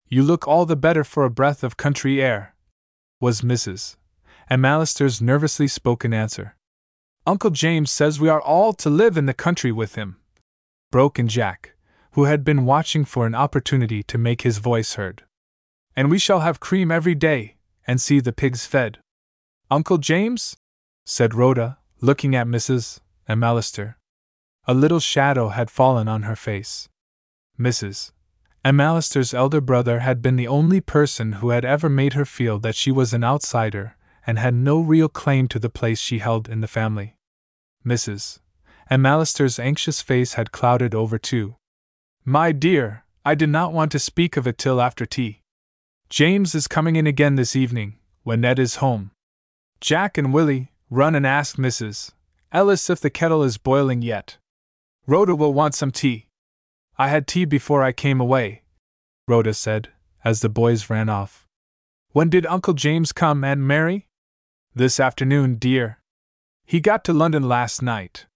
You 0.07 0.23
look 0.23 0.47
all 0.47 0.67
the 0.67 0.77
better 0.77 1.05
for 1.05 1.25
a 1.25 1.31
breath 1.31 1.65
of 1.65 1.77
country 1.77 2.23
air, 2.23 2.55
was 3.21 3.41
Mrs. 3.41 3.97
McAllister's 4.51 5.21
nervously 5.21 5.69
spoken 5.69 6.15
answer. 6.15 6.57
Uncle 7.27 7.51
James 7.51 7.91
says 7.91 8.21
we 8.21 8.29
are 8.29 8.41
all 8.41 8.73
to 8.75 8.89
live 8.89 9.19
in 9.19 9.27
the 9.27 9.35
country 9.35 9.73
with 9.73 9.97
him, 9.97 10.18
broke 10.91 11.19
in 11.19 11.29
Jack, 11.29 11.75
who 12.13 12.25
had 12.25 12.45
been 12.45 12.65
watching 12.65 13.05
for 13.05 13.27
an 13.27 13.35
opportunity 13.35 14.03
to 14.05 14.19
make 14.19 14.43
his 14.43 14.59
voice 14.59 14.95
heard. 14.95 15.25
And 15.95 16.11
we 16.11 16.19
shall 16.19 16.41
have 16.41 16.61
cream 16.61 16.91
every 16.91 17.15
day, 17.15 17.57
and 17.87 18.01
see 18.01 18.21
the 18.21 18.33
pigs 18.33 18.67
fed. 18.67 18.99
Uncle 19.71 19.99
James? 19.99 20.57
said 21.05 21.35
Rhoda, 21.35 21.79
looking 22.01 22.35
at 22.35 22.47
Mrs. 22.47 23.01
McAllister. 23.29 23.95
A 24.67 24.75
little 24.75 25.01
shadow 25.01 25.49
had 25.49 25.71
fallen 25.71 26.09
on 26.09 26.23
her 26.23 26.37
face. 26.37 26.89
Mrs. 27.59 28.13
McAllister's 28.65 29.33
elder 29.33 29.61
brother 29.61 30.01
had 30.01 30.21
been 30.21 30.37
the 30.37 30.49
only 30.49 30.81
person 30.81 31.35
who 31.35 31.51
had 31.51 31.65
ever 31.65 31.89
made 31.89 32.13
her 32.13 32.25
feel 32.25 32.59
that 32.59 32.75
she 32.75 32.93
was 32.93 33.15
an 33.15 33.25
outsider 33.25 33.97
and 34.27 34.39
had 34.39 34.55
no 34.55 34.79
real 34.79 35.09
claim 35.09 35.49
to 35.49 35.59
the 35.59 35.71
place 35.71 35.99
she 35.99 36.19
held 36.19 36.49
in 36.49 36.61
the 36.61 36.69
family. 36.69 37.17
Mrs. 37.87 38.41
McAllister's 38.97 39.59
anxious 39.59 40.01
face 40.01 40.35
had 40.35 40.53
clouded 40.53 40.95
over 40.95 41.19
too. 41.19 41.57
My 42.25 42.53
dear, 42.53 43.05
I 43.25 43.35
did 43.35 43.51
not 43.51 43.73
want 43.73 43.93
to 43.93 43.99
speak 43.99 44.37
of 44.37 44.47
it 44.47 44.59
till 44.59 44.81
after 44.81 45.05
tea. 45.05 45.43
James 46.09 46.55
is 46.55 46.67
coming 46.67 46.97
in 46.97 47.07
again 47.07 47.37
this 47.37 47.55
evening, 47.55 47.99
when 48.23 48.41
Ned 48.41 48.59
is 48.59 48.77
home. 48.77 49.11
Jack 49.81 50.17
and 50.17 50.33
Willie, 50.33 50.73
run 50.89 51.15
and 51.15 51.27
ask 51.27 51.57
Mrs. 51.57 52.13
Ellis 52.51 52.89
if 52.89 53.01
the 53.01 53.11
kettle 53.11 53.43
is 53.43 53.59
boiling 53.59 54.01
yet. 54.01 54.39
Rhoda 55.07 55.35
will 55.35 55.53
want 55.53 55.75
some 55.75 55.91
tea. 55.91 56.29
I 56.97 57.09
had 57.09 57.27
tea 57.27 57.45
before 57.45 57.83
I 57.83 57.93
came 57.93 58.21
away, 58.21 58.63
Rhoda 59.27 59.53
said, 59.53 59.91
as 60.25 60.41
the 60.41 60.49
boys 60.49 60.89
ran 60.89 61.09
off. 61.09 61.47
When 62.13 62.31
did 62.31 62.47
Uncle 62.47 62.75
James 62.75 63.13
come, 63.13 63.45
Aunt 63.45 63.61
Mary? 63.61 64.09
This 64.75 64.99
afternoon, 64.99 65.57
dear. 65.57 65.99
He 66.65 66.81
got 66.81 67.05
to 67.05 67.13
London 67.13 67.49
last 67.49 67.83
night. 67.83 68.27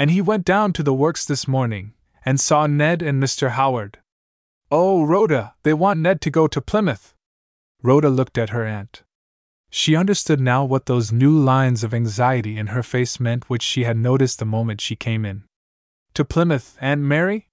And 0.00 0.10
he 0.10 0.22
went 0.22 0.46
down 0.46 0.72
to 0.72 0.82
the 0.82 0.94
works 0.94 1.26
this 1.26 1.46
morning, 1.46 1.92
and 2.24 2.40
saw 2.40 2.66
Ned 2.66 3.02
and 3.02 3.22
Mr. 3.22 3.50
Howard. 3.50 3.98
Oh, 4.70 5.04
Rhoda, 5.04 5.54
they 5.62 5.74
want 5.74 6.00
Ned 6.00 6.22
to 6.22 6.30
go 6.30 6.46
to 6.46 6.62
Plymouth. 6.62 7.12
Rhoda 7.82 8.08
looked 8.08 8.38
at 8.38 8.48
her 8.48 8.64
aunt. 8.64 9.02
She 9.68 9.94
understood 9.94 10.40
now 10.40 10.64
what 10.64 10.86
those 10.86 11.12
new 11.12 11.38
lines 11.38 11.84
of 11.84 11.92
anxiety 11.92 12.56
in 12.56 12.68
her 12.68 12.82
face 12.82 13.20
meant, 13.20 13.50
which 13.50 13.62
she 13.62 13.84
had 13.84 13.98
noticed 13.98 14.38
the 14.38 14.46
moment 14.46 14.80
she 14.80 14.96
came 14.96 15.26
in. 15.26 15.44
To 16.14 16.24
Plymouth, 16.24 16.78
Aunt 16.80 17.02
Mary? 17.02 17.48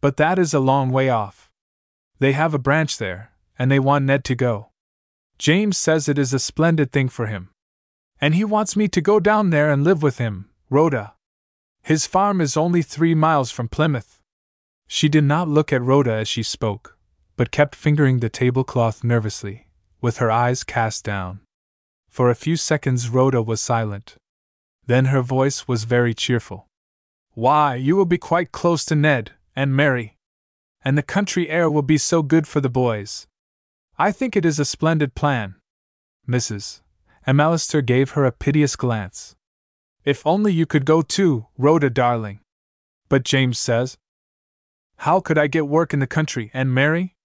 But 0.00 0.16
that 0.16 0.40
is 0.40 0.52
a 0.52 0.58
long 0.58 0.90
way 0.90 1.08
off. 1.08 1.48
They 2.18 2.32
have 2.32 2.52
a 2.52 2.58
branch 2.58 2.98
there, 2.98 3.30
and 3.60 3.70
they 3.70 3.78
want 3.78 4.04
Ned 4.04 4.24
to 4.24 4.34
go. 4.34 4.70
James 5.38 5.78
says 5.78 6.08
it 6.08 6.18
is 6.18 6.34
a 6.34 6.40
splendid 6.40 6.90
thing 6.90 7.08
for 7.08 7.26
him. 7.26 7.50
And 8.20 8.34
he 8.34 8.44
wants 8.44 8.74
me 8.74 8.88
to 8.88 9.00
go 9.00 9.20
down 9.20 9.50
there 9.50 9.70
and 9.70 9.84
live 9.84 10.02
with 10.02 10.18
him, 10.18 10.50
Rhoda. 10.68 11.12
His 11.86 12.04
farm 12.04 12.40
is 12.40 12.56
only 12.56 12.82
three 12.82 13.14
miles 13.14 13.52
from 13.52 13.68
Plymouth. 13.68 14.18
She 14.88 15.08
did 15.08 15.22
not 15.22 15.46
look 15.46 15.72
at 15.72 15.80
Rhoda 15.80 16.14
as 16.14 16.26
she 16.26 16.42
spoke, 16.42 16.98
but 17.36 17.52
kept 17.52 17.76
fingering 17.76 18.18
the 18.18 18.28
tablecloth 18.28 19.04
nervously, 19.04 19.68
with 20.00 20.16
her 20.16 20.28
eyes 20.28 20.64
cast 20.64 21.04
down. 21.04 21.42
For 22.08 22.28
a 22.28 22.34
few 22.34 22.56
seconds 22.56 23.08
Rhoda 23.08 23.40
was 23.40 23.60
silent. 23.60 24.16
Then 24.84 25.04
her 25.14 25.22
voice 25.22 25.68
was 25.68 25.84
very 25.84 26.12
cheerful. 26.12 26.66
Why, 27.34 27.76
you 27.76 27.94
will 27.94 28.04
be 28.04 28.18
quite 28.18 28.50
close 28.50 28.84
to 28.86 28.96
Ned, 28.96 29.34
and 29.54 29.76
Mary. 29.76 30.16
And 30.84 30.98
the 30.98 31.04
country 31.04 31.48
air 31.48 31.70
will 31.70 31.82
be 31.82 31.98
so 31.98 32.20
good 32.20 32.48
for 32.48 32.60
the 32.60 32.68
boys. 32.68 33.28
I 33.96 34.10
think 34.10 34.34
it 34.34 34.44
is 34.44 34.58
a 34.58 34.64
splendid 34.64 35.14
plan. 35.14 35.54
Mrs. 36.28 36.80
McAllister 37.28 37.86
gave 37.86 38.10
her 38.10 38.24
a 38.24 38.32
piteous 38.32 38.74
glance. 38.74 39.35
If 40.06 40.24
only 40.24 40.52
you 40.52 40.66
could 40.66 40.84
go 40.84 41.02
too, 41.02 41.46
Rhoda 41.58 41.90
darling. 41.90 42.38
But 43.08 43.24
James 43.24 43.58
says. 43.58 43.98
How 44.98 45.18
could 45.18 45.36
I 45.36 45.48
get 45.48 45.66
work 45.66 45.92
in 45.92 45.98
the 45.98 46.06
country, 46.06 46.48
and 46.54 46.72
Mary? 46.72 47.16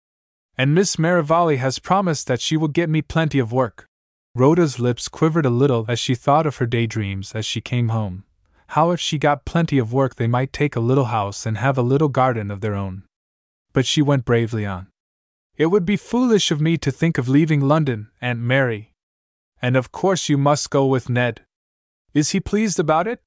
And 0.58 0.74
Miss 0.74 0.98
Merivale 0.98 1.58
has 1.58 1.78
promised 1.78 2.26
that 2.26 2.42
she 2.42 2.58
will 2.58 2.68
get 2.68 2.90
me 2.90 3.04
plenty 3.04 3.38
of 3.38 3.54
work. 3.54 3.86
Rhoda's 4.34 4.80
lips 4.80 5.10
quivered 5.10 5.46
a 5.46 5.52
little 5.52 5.86
as 5.88 6.00
she 6.00 6.16
thought 6.16 6.48
of 6.48 6.58
her 6.58 6.66
daydreams 6.66 7.36
as 7.36 7.46
she 7.46 7.62
came 7.62 7.90
home. 7.90 8.24
How, 8.70 8.90
if 8.90 9.00
she 9.00 9.20
got 9.20 9.46
plenty 9.46 9.78
of 9.78 9.94
work, 9.94 10.16
they 10.16 10.28
might 10.28 10.52
take 10.52 10.76
a 10.76 10.80
little 10.80 11.06
house 11.06 11.46
and 11.46 11.60
have 11.60 11.78
a 11.78 11.84
little 11.84 12.10
garden 12.10 12.50
of 12.50 12.62
their 12.62 12.74
own. 12.74 13.04
But 13.74 13.86
she 13.86 14.02
went 14.02 14.26
bravely 14.26 14.66
on. 14.66 14.88
It 15.56 15.68
would 15.68 15.86
be 15.86 15.98
foolish 15.98 16.50
of 16.50 16.60
me 16.60 16.78
to 16.80 16.92
think 16.92 17.20
of 17.20 17.30
leaving 17.30 17.62
London, 17.62 18.10
Aunt 18.22 18.40
Mary. 18.40 18.92
And 19.62 19.78
of 19.78 19.92
course 19.92 20.30
you 20.30 20.38
must 20.38 20.72
go 20.72 20.88
with 20.88 21.10
Ned. 21.10 21.42
Is 22.14 22.32
he 22.32 22.40
pleased 22.40 22.80
about 22.80 23.08
it? 23.08 23.22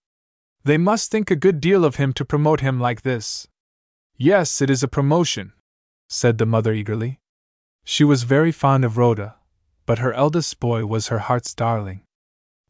They 0.65 0.79
must 0.79 1.11
think 1.11 1.31
a 1.31 1.37
good 1.37 1.61
deal 1.61 1.85
of 1.85 1.97
him 1.97 2.13
to 2.15 2.25
promote 2.25 2.61
him 2.61 2.81
like 2.81 3.03
this. 3.03 3.47
Yes, 4.17 4.63
it 4.63 4.71
is 4.71 4.83
a 4.83 4.89
promotion, 4.89 5.53
said 6.09 6.39
the 6.39 6.47
mother 6.47 6.73
eagerly. 6.73 7.21
She 7.85 8.05
was 8.05 8.23
very 8.23 8.53
fond 8.53 8.85
of 8.85 8.97
Rhoda, 8.97 9.37
but 9.87 9.99
her 9.99 10.13
eldest 10.13 10.61
boy 10.61 10.87
was 10.87 11.09
her 11.09 11.19
heart's 11.19 11.55
darling. 11.55 12.03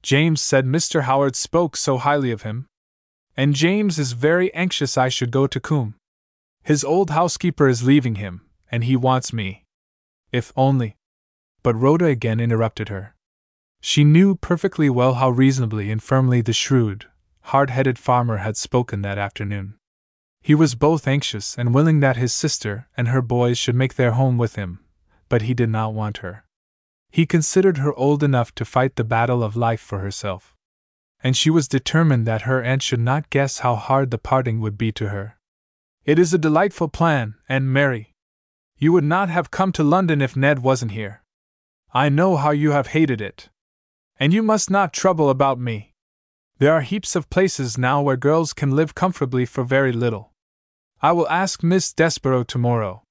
James 0.03 0.41
said 0.41 0.67
Mr. 0.67 1.03
Howard 1.03 1.37
spoke 1.37 1.77
so 1.77 1.99
highly 1.99 2.31
of 2.31 2.43
him. 2.43 2.67
And 3.37 3.55
James 3.55 3.99
is 3.99 4.13
very 4.13 4.53
anxious 4.55 4.97
I 4.97 5.09
should 5.09 5.31
go 5.31 5.47
to 5.47 5.61
Coombe. 5.61 5.95
His 6.63 6.85
old 6.85 7.11
housekeeper 7.11 7.69
is 7.69 7.83
leaving 7.83 8.17
him, 8.17 8.43
and 8.71 8.85
he 8.85 8.97
wants 8.97 9.33
me. 9.33 9.65
If 10.33 10.53
only. 10.57 10.97
But 11.63 11.75
Rhoda 11.75 12.07
again 12.07 12.41
interrupted 12.41 12.89
her. 12.89 13.14
She 13.87 14.03
knew 14.03 14.35
perfectly 14.35 14.89
well 14.89 15.13
how 15.17 15.29
reasonably 15.29 15.91
and 15.91 16.03
firmly 16.03 16.41
the 16.41 16.55
shrewd, 16.55 17.05
hard 17.43 17.69
headed 17.69 17.99
farmer 17.99 18.39
had 18.39 18.57
spoken 18.57 19.03
that 19.03 19.19
afternoon. 19.19 19.75
He 20.41 20.55
was 20.55 20.75
both 20.75 21.07
anxious 21.07 21.59
and 21.59 21.75
willing 21.75 22.01
that 22.01 22.17
his 22.17 22.33
sister 22.33 22.89
and 22.97 23.09
her 23.09 23.21
boys 23.21 23.59
should 23.59 23.75
make 23.75 23.97
their 23.97 24.13
home 24.13 24.39
with 24.39 24.55
him, 24.55 24.81
but 25.29 25.43
he 25.43 25.53
did 25.53 25.69
not 25.69 25.93
want 25.93 26.25
her. 26.25 26.47
He 27.11 27.27
considered 27.27 27.77
her 27.77 27.93
old 27.93 28.23
enough 28.23 28.55
to 28.55 28.65
fight 28.65 28.97
the 28.97 29.05
battle 29.05 29.45
of 29.45 29.55
life 29.55 29.83
for 29.83 29.99
herself. 29.99 30.57
And 31.23 31.37
she 31.37 31.51
was 31.51 31.69
determined 31.69 32.27
that 32.27 32.49
her 32.49 32.63
aunt 32.63 32.83
should 32.83 33.01
not 33.01 33.29
guess 33.29 33.59
how 33.59 33.75
hard 33.75 34.11
the 34.11 34.17
parting 34.17 34.61
would 34.61 34.79
be 34.79 34.93
to 34.93 35.11
her. 35.11 35.37
It 36.07 36.19
is 36.19 36.33
a 36.33 36.39
delightful 36.39 36.89
plan, 36.89 37.35
Aunt 37.51 37.67
Mary. 37.67 38.15
You 38.79 38.95
would 38.95 39.05
not 39.05 39.29
have 39.29 39.51
come 39.51 39.73
to 39.73 39.85
London 39.85 40.23
if 40.23 40.37
Ned 40.37 40.61
wasn't 40.61 40.93
here. 40.93 41.23
I 41.93 42.09
know 42.09 42.39
how 42.39 42.51
you 42.51 42.71
have 42.71 42.87
hated 42.89 43.21
it. 43.21 43.51
And 44.19 44.33
you 44.33 44.43
must 44.43 44.71
not 44.71 44.93
trouble 44.93 45.29
about 45.29 45.59
me. 45.59 45.93
There 46.59 46.73
are 46.73 46.83
heaps 46.83 47.17
of 47.17 47.31
places 47.31 47.77
now 47.77 48.01
where 48.01 48.17
girls 48.17 48.53
can 48.53 48.71
live 48.71 48.95
comfortably 48.95 49.45
for 49.45 49.65
very 49.65 49.93
little. 49.93 50.33
I 51.03 51.13
will 51.13 51.29
ask 51.29 51.63
Miss 51.63 51.93
Desborough 51.93 52.45
tomorrow. 52.45 53.03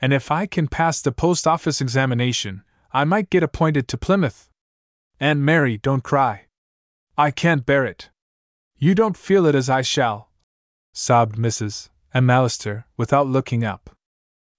And 0.00 0.12
if 0.12 0.30
I 0.30 0.46
can 0.46 0.68
pass 0.68 1.00
the 1.00 1.12
post 1.12 1.46
office 1.46 1.80
examination, 1.80 2.62
I 2.92 3.04
might 3.04 3.30
get 3.30 3.42
appointed 3.42 3.88
to 3.88 3.98
Plymouth. 3.98 4.50
Aunt 5.18 5.40
Mary, 5.40 5.78
don't 5.78 6.04
cry. 6.04 6.46
I 7.16 7.30
can't 7.30 7.64
bear 7.64 7.84
it. 7.84 8.10
You 8.76 8.94
don't 8.94 9.16
feel 9.16 9.46
it 9.46 9.54
as 9.54 9.70
I 9.70 9.82
shall, 9.82 10.30
sobbed 10.92 11.36
Mrs. 11.36 11.88
McAllister, 12.14 12.84
without 12.96 13.26
looking 13.26 13.64
up. 13.64 13.90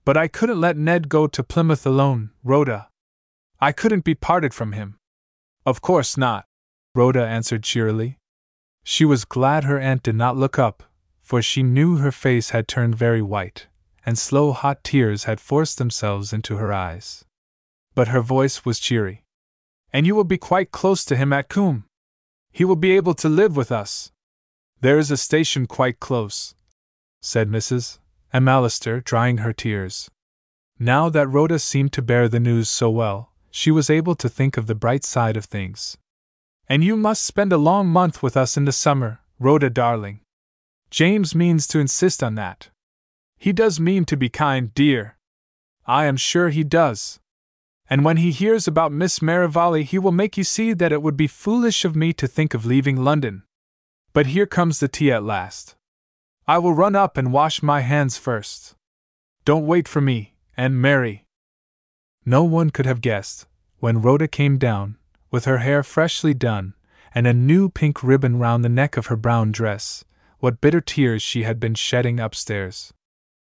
But 0.03 0.17
I 0.17 0.27
couldn't 0.27 0.59
let 0.59 0.77
Ned 0.77 1.09
go 1.09 1.27
to 1.27 1.43
Plymouth 1.43 1.85
alone, 1.85 2.31
Rhoda. 2.43 2.89
I 3.59 3.71
couldn't 3.71 4.03
be 4.03 4.15
parted 4.15 4.53
from 4.53 4.71
him. 4.71 4.97
Of 5.65 5.81
course 5.81 6.17
not, 6.17 6.45
Rhoda 6.93 7.25
answered 7.25 7.63
cheerily. 7.63 8.19
She 8.83 9.05
was 9.05 9.25
glad 9.25 9.63
her 9.63 9.79
aunt 9.79 10.03
did 10.03 10.15
not 10.15 10.37
look 10.37 10.59
up, 10.59 10.83
for 11.21 11.41
she 11.41 11.63
knew 11.63 11.97
her 11.97 12.11
face 12.11 12.51
had 12.51 12.67
turned 12.67 12.95
very 12.95 13.21
white, 13.21 13.67
and 14.05 14.17
slow 14.17 14.51
hot 14.51 14.83
tears 14.83 15.23
had 15.23 15.39
forced 15.39 15.77
themselves 15.77 16.31
into 16.31 16.57
her 16.57 16.71
eyes 16.71 17.25
but 17.95 18.09
her 18.09 18.21
voice 18.21 18.65
was 18.65 18.77
cheery. 18.77 19.23
And 19.91 20.05
you 20.05 20.13
will 20.13 20.25
be 20.25 20.37
quite 20.37 20.71
close 20.71 21.05
to 21.05 21.15
him 21.15 21.31
at 21.31 21.49
Coombe. 21.49 21.85
He 22.51 22.65
will 22.65 22.75
be 22.75 22.91
able 22.91 23.13
to 23.15 23.29
live 23.29 23.55
with 23.55 23.71
us. 23.71 24.11
There 24.81 24.99
is 24.99 25.09
a 25.09 25.17
station 25.17 25.65
quite 25.65 26.01
close, 26.01 26.53
said 27.21 27.49
Mrs. 27.49 27.99
McAllister, 28.33 29.03
drying 29.03 29.37
her 29.37 29.53
tears. 29.53 30.11
Now 30.77 31.09
that 31.09 31.27
Rhoda 31.27 31.57
seemed 31.57 31.93
to 31.93 32.01
bear 32.01 32.27
the 32.27 32.39
news 32.39 32.69
so 32.69 32.89
well, 32.89 33.31
she 33.55 33.71
was 33.71 33.89
able 33.89 34.15
to 34.15 34.27
think 34.27 34.57
of 34.57 34.67
the 34.67 34.75
bright 34.75 35.05
side 35.05 35.37
of 35.37 35.45
things. 35.45 35.97
And 36.67 36.83
you 36.83 36.97
must 36.97 37.23
spend 37.23 37.53
a 37.53 37.57
long 37.57 37.87
month 37.87 38.21
with 38.21 38.35
us 38.35 38.57
in 38.57 38.65
the 38.65 38.73
summer, 38.73 39.21
Rhoda 39.39 39.69
darling. 39.69 40.19
James 40.91 41.33
means 41.33 41.65
to 41.67 41.79
insist 41.79 42.21
on 42.21 42.35
that. 42.35 42.69
He 43.37 43.53
does 43.53 43.79
mean 43.79 44.03
to 44.05 44.17
be 44.17 44.27
kind, 44.27 44.73
dear. 44.73 45.15
I 45.87 46.03
am 46.03 46.17
sure 46.17 46.49
he 46.49 46.65
does. 46.65 47.21
And 47.89 48.03
when 48.03 48.17
he 48.17 48.31
hears 48.31 48.67
about 48.67 48.91
Miss 48.91 49.21
Merivale, 49.21 49.85
he 49.85 49.99
will 49.99 50.11
make 50.11 50.35
you 50.37 50.43
see 50.43 50.73
that 50.73 50.91
it 50.91 51.01
would 51.01 51.15
be 51.15 51.25
foolish 51.25 51.85
of 51.85 51.95
me 51.95 52.11
to 52.11 52.27
think 52.27 52.53
of 52.53 52.65
leaving 52.65 53.05
London. 53.05 53.43
But 54.11 54.27
here 54.27 54.45
comes 54.45 54.81
the 54.81 54.89
tea 54.89 55.13
at 55.13 55.23
last. 55.23 55.75
I 56.45 56.57
will 56.57 56.73
run 56.73 56.93
up 56.93 57.15
and 57.15 57.31
wash 57.31 57.63
my 57.63 57.79
hands 57.79 58.17
first. 58.17 58.75
Don't 59.45 59.65
wait 59.65 59.87
for 59.87 60.01
me, 60.01 60.35
and 60.57 60.81
Mary. 60.81 61.24
No 62.25 62.43
one 62.43 62.71
could 62.71 62.87
have 62.87 63.01
guessed, 63.01 63.45
when 63.79 64.01
Rhoda 64.01 64.27
came 64.27 64.57
down, 64.57 64.97
with 65.29 65.45
her 65.45 65.59
hair 65.59 65.83
freshly 65.83 66.33
done, 66.33 66.73
and 67.13 67.27
a 67.27 67.33
new 67.33 67.69
pink 67.69 68.01
ribbon 68.01 68.39
round 68.39 68.63
the 68.63 68.69
neck 68.69 68.97
of 68.97 69.07
her 69.07 69.15
brown 69.15 69.51
dress, 69.51 70.03
what 70.39 70.59
bitter 70.59 70.81
tears 70.81 71.21
she 71.21 71.43
had 71.43 71.59
been 71.59 71.75
shedding 71.75 72.19
upstairs. 72.19 72.93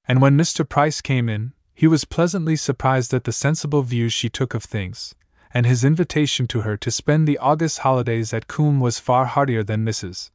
And 0.07 0.21
when 0.21 0.37
Mr. 0.37 0.67
Price 0.69 1.01
came 1.01 1.29
in, 1.29 1.53
he 1.75 1.87
was 1.87 2.05
pleasantly 2.05 2.57
surprised 2.57 3.13
at 3.13 3.25
the 3.25 3.33
sensible 3.33 3.83
view 3.83 4.09
she 4.09 4.29
took 4.29 4.55
of 4.55 4.63
things, 4.63 5.15
and 5.53 5.67
his 5.67 5.85
invitation 5.85 6.47
to 6.49 6.61
her 6.61 6.77
to 6.77 6.91
spend 6.91 7.27
the 7.27 7.39
August 7.39 7.81
holidays 7.81 8.33
at 8.33 8.47
Coombe 8.47 8.81
was 8.81 9.01
far 9.01 9.25
heartier 9.25 9.65
than 9.65 9.85
Mrs. 9.85 10.31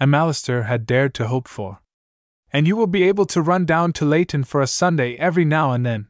McAllister 0.00 0.66
had 0.66 0.86
dared 0.86 1.14
to 1.14 1.26
hope 1.26 1.48
for. 1.48 1.80
And 2.52 2.68
you 2.68 2.76
will 2.76 2.86
be 2.86 3.02
able 3.04 3.26
to 3.26 3.42
run 3.42 3.64
down 3.64 3.92
to 3.94 4.04
Leighton 4.04 4.44
for 4.44 4.60
a 4.60 4.66
Sunday 4.66 5.16
every 5.16 5.44
now 5.44 5.72
and 5.72 5.86
then, 5.86 6.08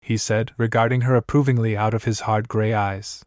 he 0.00 0.16
said, 0.16 0.52
regarding 0.56 1.02
her 1.02 1.14
approvingly 1.14 1.76
out 1.76 1.94
of 1.94 2.04
his 2.04 2.20
hard 2.20 2.48
gray 2.48 2.72
eyes. 2.72 3.24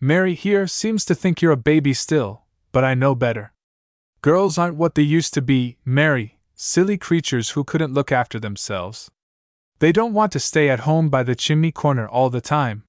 Mary 0.00 0.34
here 0.34 0.66
seems 0.66 1.04
to 1.04 1.14
think 1.14 1.40
you're 1.40 1.52
a 1.52 1.56
baby 1.56 1.94
still, 1.94 2.42
but 2.72 2.84
I 2.84 2.94
know 2.94 3.14
better. 3.14 3.52
Girls 4.20 4.58
aren't 4.58 4.76
what 4.76 4.94
they 4.94 5.02
used 5.02 5.34
to 5.34 5.42
be, 5.42 5.78
Mary, 5.84 6.38
silly 6.54 6.98
creatures 6.98 7.50
who 7.50 7.64
couldn't 7.64 7.94
look 7.94 8.12
after 8.12 8.38
themselves. 8.38 9.10
They 9.78 9.92
don't 9.92 10.14
want 10.14 10.32
to 10.32 10.40
stay 10.40 10.70
at 10.70 10.80
home 10.80 11.08
by 11.08 11.22
the 11.22 11.34
chimney 11.34 11.72
corner 11.72 12.08
all 12.08 12.30
the 12.30 12.40
time. 12.40 12.84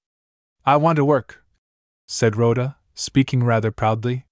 I 0.65 0.77
want 0.77 0.97
to 0.97 1.05
work, 1.05 1.43
said 2.07 2.35
Rhoda, 2.35 2.77
speaking 2.93 3.43
rather 3.43 3.71
proudly. 3.71 4.25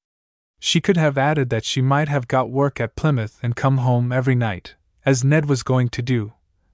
She 0.60 0.80
could 0.80 0.98
have 0.98 1.18
added 1.18 1.50
that 1.50 1.66
she 1.66 1.82
might 1.82 2.08
have 2.08 2.28
got 2.28 2.50
work 2.50 2.80
at 2.80 2.96
Plymouth 2.96 3.38
and 3.44 3.56
come 3.56 3.80
home 3.80 4.12
every 4.12 4.36
night, 4.36 4.76
as 5.06 5.24
Ned 5.24 5.48
was 5.48 5.62
going 5.62 5.90
to 5.90 6.02
do, 6.02 6.34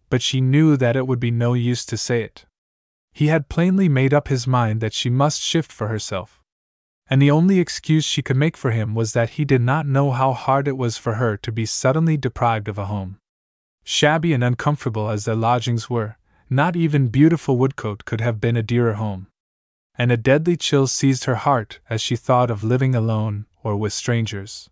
but 0.10 0.22
she 0.22 0.42
knew 0.42 0.76
that 0.78 0.96
it 0.96 1.08
would 1.08 1.20
be 1.20 1.32
no 1.32 1.54
use 1.54 1.86
to 1.86 1.98
say 1.98 2.24
it. 2.24 2.46
He 3.12 3.28
had 3.28 3.50
plainly 3.50 3.90
made 3.90 4.14
up 4.14 4.28
his 4.28 4.48
mind 4.48 4.82
that 4.82 4.94
she 4.94 5.10
must 5.10 5.42
shift 5.42 5.72
for 5.72 5.88
herself. 5.88 6.42
And 7.10 7.22
the 7.22 7.32
only 7.32 7.60
excuse 7.60 8.06
she 8.06 8.22
could 8.22 8.38
make 8.38 8.56
for 8.56 8.72
him 8.72 8.94
was 8.94 9.14
that 9.14 9.32
he 9.32 9.46
did 9.46 9.62
not 9.62 9.88
know 9.88 10.12
how 10.12 10.34
hard 10.34 10.68
it 10.68 10.78
was 10.78 10.98
for 10.98 11.16
her 11.16 11.38
to 11.38 11.52
be 11.52 11.66
suddenly 11.66 12.18
deprived 12.18 12.68
of 12.68 12.78
a 12.78 12.86
home. 12.86 13.20
Shabby 13.84 14.34
and 14.34 14.44
uncomfortable 14.44 15.10
as 15.10 15.26
their 15.26 15.36
lodgings 15.36 15.90
were, 15.90 16.18
not 16.50 16.76
even 16.76 17.08
beautiful 17.08 17.58
Woodcote 17.58 18.06
could 18.06 18.22
have 18.22 18.40
been 18.40 18.56
a 18.56 18.64
dearer 18.64 18.94
home. 18.94 19.28
And 19.98 20.12
a 20.12 20.18
deadly 20.18 20.56
chill 20.56 20.88
seized 20.88 21.26
her 21.26 21.36
heart 21.36 21.80
as 21.90 22.02
she 22.02 22.16
thought 22.16 22.52
of 22.52 22.64
living 22.64 22.96
alone 22.96 23.48
or 23.64 23.76
with 23.76 23.94
strangers. 23.94 24.70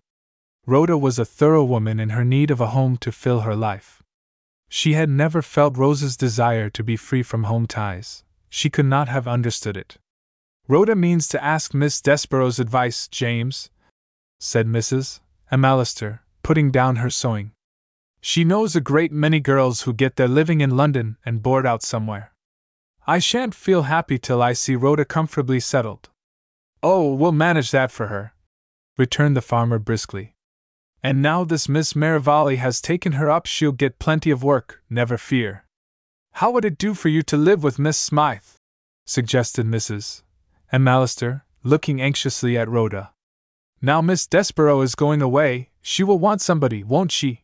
Rhoda 0.65 0.97
was 0.97 1.17
a 1.17 1.25
thorough 1.25 1.63
woman 1.63 1.99
in 1.99 2.09
her 2.09 2.23
need 2.23 2.51
of 2.51 2.61
a 2.61 2.67
home 2.67 2.97
to 2.97 3.11
fill 3.11 3.41
her 3.41 3.55
life. 3.55 3.97
She 4.70 4.93
had 4.93 5.09
never 5.09 5.41
felt 5.41 5.78
Rose's 5.78 6.18
desire 6.18 6.70
to 6.70 6.84
be 6.84 6.97
free 6.97 7.24
from 7.24 7.43
home 7.43 7.68
ties, 7.68 8.24
she 8.49 8.70
could 8.70 8.86
not 8.86 9.07
have 9.07 9.28
understood 9.28 9.78
it. 9.78 9.97
Rhoda 10.68 10.95
means 10.95 11.28
to 11.30 11.43
ask 11.43 11.74
Miss 11.74 12.01
Desborough's 12.01 12.59
advice, 12.59 13.07
James, 13.07 13.70
said 14.39 14.68
Mrs. 14.68 15.22
McAllister, 15.51 16.20
putting 16.43 16.72
down 16.72 16.97
her 16.97 17.09
sewing. 17.09 17.51
She 18.20 18.43
knows 18.43 18.76
a 18.76 18.82
great 18.82 19.11
many 19.11 19.39
girls 19.39 19.84
who 19.84 19.93
get 19.93 20.18
their 20.18 20.28
living 20.28 20.59
in 20.59 20.76
London 20.76 21.18
and 21.26 21.41
board 21.41 21.65
out 21.65 21.84
somewhere. 21.84 22.34
I 23.05 23.20
shan't 23.20 23.55
feel 23.55 23.84
happy 23.84 24.18
till 24.18 24.41
I 24.41 24.51
see 24.51 24.76
Rhoda 24.76 25.05
comfortably 25.05 25.61
settled. 25.61 26.09
Oh, 26.84 27.13
we'll 27.13 27.32
manage 27.32 27.72
that 27.72 27.91
for 27.91 28.07
her, 28.07 28.34
returned 28.97 29.38
the 29.38 29.41
farmer 29.41 29.80
briskly. 29.80 30.36
And 31.04 31.22
now 31.22 31.43
this 31.43 31.70
Miss 31.70 31.95
Merivale 31.95 32.58
has 32.58 32.82
taken 32.82 33.14
her 33.14 33.30
up, 33.30 33.45
she'll 33.45 33.72
get 33.72 34.00
plenty 34.00 34.32
of 34.32 34.43
work, 34.43 34.82
never 34.89 35.18
fear. 35.18 35.66
How 36.34 36.52
would 36.52 36.66
it 36.66 36.78
do 36.78 36.93
for 36.93 37.10
you 37.10 37.22
to 37.24 37.38
live 37.38 37.64
with 37.64 37.80
Miss 37.80 37.98
Smythe? 37.98 38.43
suggested 39.06 39.66
Mrs. 39.66 40.24
McAllister, 40.74 41.43
looking 41.64 42.02
anxiously 42.02 42.58
at 42.58 42.70
Rhoda. 42.70 43.12
Now 43.82 44.02
Miss 44.02 44.28
Desborough 44.28 44.82
is 44.82 44.95
going 44.95 45.22
away, 45.22 45.70
she 45.82 46.04
will 46.04 46.20
want 46.20 46.41
somebody, 46.41 46.84
won't 46.84 47.12
she? 47.12 47.43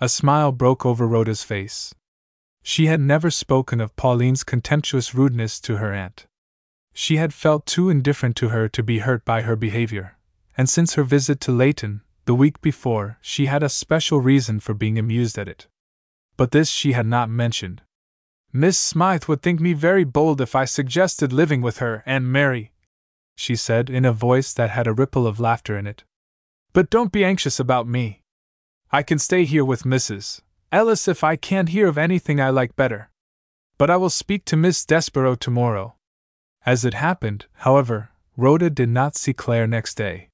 A 0.00 0.08
smile 0.08 0.52
broke 0.52 0.86
over 0.86 1.06
Rhoda's 1.06 1.42
face. 1.42 1.94
She 2.62 2.86
had 2.86 3.00
never 3.00 3.30
spoken 3.30 3.80
of 3.80 3.94
Pauline's 3.96 4.44
contemptuous 4.44 5.14
rudeness 5.14 5.60
to 5.60 5.76
her 5.76 5.92
aunt. 5.92 6.26
She 6.92 7.16
had 7.16 7.34
felt 7.34 7.66
too 7.66 7.90
indifferent 7.90 8.36
to 8.36 8.48
her 8.48 8.68
to 8.70 8.82
be 8.82 9.00
hurt 9.00 9.24
by 9.24 9.42
her 9.42 9.56
behavior, 9.56 10.16
and 10.56 10.68
since 10.68 10.94
her 10.94 11.04
visit 11.04 11.40
to 11.42 11.52
Layton, 11.52 12.02
the 12.26 12.34
week 12.34 12.60
before, 12.60 13.18
she 13.20 13.46
had 13.46 13.62
a 13.62 13.68
special 13.68 14.20
reason 14.20 14.60
for 14.60 14.74
being 14.74 14.98
amused 14.98 15.38
at 15.38 15.48
it. 15.48 15.66
But 16.36 16.50
this 16.50 16.68
she 16.68 16.92
had 16.92 17.06
not 17.06 17.30
mentioned. 17.30 17.82
Miss 18.52 18.78
Smythe 18.78 19.24
would 19.24 19.42
think 19.42 19.60
me 19.60 19.72
very 19.72 20.04
bold 20.04 20.40
if 20.40 20.54
I 20.54 20.64
suggested 20.64 21.32
living 21.32 21.62
with 21.62 21.78
her 21.78 22.02
and 22.06 22.30
Mary, 22.30 22.72
she 23.36 23.56
said 23.56 23.88
in 23.88 24.04
a 24.04 24.12
voice 24.12 24.52
that 24.52 24.70
had 24.70 24.86
a 24.86 24.92
ripple 24.92 25.26
of 25.26 25.40
laughter 25.40 25.78
in 25.78 25.86
it. 25.86 26.04
But 26.72 26.90
don't 26.90 27.12
be 27.12 27.24
anxious 27.24 27.60
about 27.60 27.86
me. 27.86 28.22
I 28.90 29.02
can 29.02 29.18
stay 29.18 29.44
here 29.44 29.64
with 29.64 29.84
Mrs. 29.84 30.40
Ellis 30.72 31.08
if 31.08 31.22
I 31.22 31.36
can't 31.36 31.68
hear 31.68 31.86
of 31.86 31.98
anything 31.98 32.40
I 32.40 32.50
like 32.50 32.76
better. 32.76 33.10
But 33.78 33.90
I 33.90 33.96
will 33.96 34.10
speak 34.10 34.44
to 34.46 34.56
Miss 34.56 34.84
Desborough 34.84 35.36
tomorrow. 35.36 35.96
As 36.64 36.84
it 36.84 36.94
happened, 36.94 37.46
however, 37.58 38.10
Rhoda 38.36 38.70
did 38.70 38.88
not 38.88 39.16
see 39.16 39.32
Claire 39.32 39.66
next 39.66 39.94
day. 39.94 40.30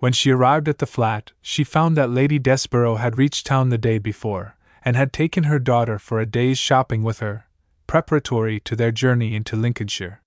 When 0.00 0.14
she 0.14 0.30
arrived 0.30 0.66
at 0.66 0.78
the 0.78 0.86
flat, 0.86 1.32
she 1.42 1.62
found 1.62 1.94
that 1.96 2.08
Lady 2.08 2.38
Desborough 2.38 2.96
had 2.96 3.18
reached 3.18 3.46
town 3.46 3.68
the 3.68 3.76
day 3.76 3.98
before, 3.98 4.56
and 4.82 4.96
had 4.96 5.12
taken 5.12 5.44
her 5.44 5.58
daughter 5.58 5.98
for 5.98 6.18
a 6.18 6.26
day's 6.26 6.56
shopping 6.56 7.02
with 7.02 7.18
her, 7.20 7.44
preparatory 7.86 8.60
to 8.60 8.74
their 8.74 8.92
journey 8.92 9.34
into 9.34 9.56
Lincolnshire. 9.56 10.22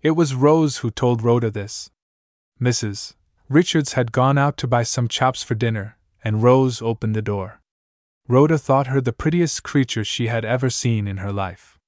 It 0.00 0.12
was 0.12 0.34
Rose 0.34 0.78
who 0.78 0.90
told 0.90 1.22
Rhoda 1.22 1.50
this. 1.50 1.90
Mrs. 2.58 3.14
Richards 3.50 3.92
had 3.92 4.12
gone 4.12 4.38
out 4.38 4.56
to 4.56 4.66
buy 4.66 4.82
some 4.82 5.08
chops 5.08 5.42
for 5.42 5.54
dinner, 5.54 5.98
and 6.24 6.42
Rose 6.42 6.80
opened 6.80 7.14
the 7.14 7.20
door. 7.20 7.60
Rhoda 8.28 8.56
thought 8.56 8.86
her 8.86 9.02
the 9.02 9.12
prettiest 9.12 9.62
creature 9.62 10.04
she 10.04 10.28
had 10.28 10.44
ever 10.46 10.70
seen 10.70 11.06
in 11.06 11.18
her 11.18 11.32
life. 11.32 11.78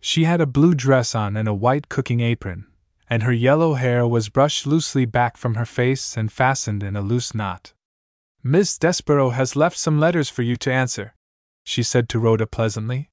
She 0.00 0.24
had 0.24 0.42
a 0.42 0.46
blue 0.46 0.74
dress 0.74 1.14
on 1.14 1.34
and 1.34 1.48
a 1.48 1.54
white 1.54 1.88
cooking 1.88 2.20
apron, 2.20 2.66
and 3.08 3.22
her 3.22 3.32
yellow 3.32 3.74
hair 3.74 4.06
was 4.06 4.28
brushed 4.28 4.66
loosely 4.66 5.04
back 5.04 5.36
from 5.36 5.54
her 5.54 5.64
face 5.64 6.16
and 6.16 6.32
fastened 6.32 6.82
in 6.82 6.96
a 6.96 7.00
loose 7.00 7.34
knot. 7.34 7.72
Miss 8.42 8.78
Desborough 8.78 9.30
has 9.30 9.56
left 9.56 9.76
some 9.76 9.98
letters 9.98 10.28
for 10.28 10.42
you 10.42 10.56
to 10.56 10.72
answer, 10.72 11.14
she 11.64 11.82
said 11.82 12.08
to 12.08 12.18
Rhoda 12.18 12.46
pleasantly. 12.46 13.10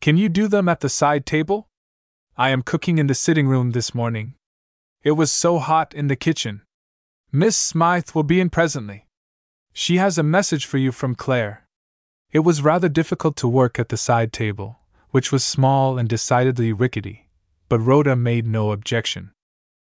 Can 0.00 0.16
you 0.16 0.28
do 0.28 0.48
them 0.48 0.68
at 0.68 0.80
the 0.80 0.88
side 0.88 1.26
table? 1.26 1.68
I 2.36 2.50
am 2.50 2.62
cooking 2.62 2.98
in 2.98 3.06
the 3.06 3.14
sitting 3.14 3.48
room 3.48 3.72
this 3.72 3.94
morning. 3.94 4.34
It 5.02 5.12
was 5.12 5.30
so 5.32 5.58
hot 5.58 5.92
in 5.94 6.08
the 6.08 6.16
kitchen. 6.16 6.62
Miss 7.32 7.56
Smythe 7.56 8.10
will 8.14 8.22
be 8.22 8.40
in 8.40 8.50
presently. 8.50 9.06
She 9.72 9.96
has 9.96 10.18
a 10.18 10.22
message 10.22 10.66
for 10.66 10.78
you 10.78 10.92
from 10.92 11.14
Claire. 11.14 11.64
It 12.32 12.40
was 12.40 12.62
rather 12.62 12.88
difficult 12.88 13.36
to 13.36 13.48
work 13.48 13.78
at 13.78 13.88
the 13.88 13.96
side 13.96 14.32
table, 14.32 14.78
which 15.10 15.32
was 15.32 15.44
small 15.44 15.98
and 15.98 16.08
decidedly 16.08 16.72
rickety, 16.72 17.28
but 17.70 17.80
Rhoda 17.80 18.14
made 18.14 18.46
no 18.46 18.72
objection. 18.72 19.30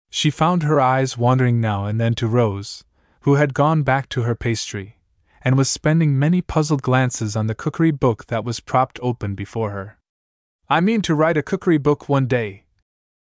She 0.10 0.32
found 0.32 0.64
her 0.64 0.82
eyes 0.82 1.18
wandering 1.18 1.62
now 1.62 1.86
and 1.86 2.02
then 2.02 2.16
to 2.16 2.28
Rose, 2.28 2.84
who 3.22 3.36
had 3.36 3.54
gone 3.54 3.84
back 3.84 4.10
to 4.10 4.24
her 4.24 4.34
pastry, 4.34 4.98
and 5.44 5.58
was 5.58 5.70
spending 5.70 6.18
many 6.18 6.42
puzzled 6.42 6.82
glances 6.82 7.36
on 7.36 7.46
the 7.46 7.54
cookery 7.54 7.92
book 7.92 8.28
that 8.28 8.46
was 8.46 8.60
propped 8.60 9.00
open 9.04 9.36
before 9.36 9.72
her. 9.72 10.00
I 10.70 10.80
mean 10.80 11.02
to 11.04 11.14
write 11.14 11.38
a 11.38 11.44
cookery 11.44 11.78
book 11.78 12.10
one 12.10 12.26
day, 12.26 12.64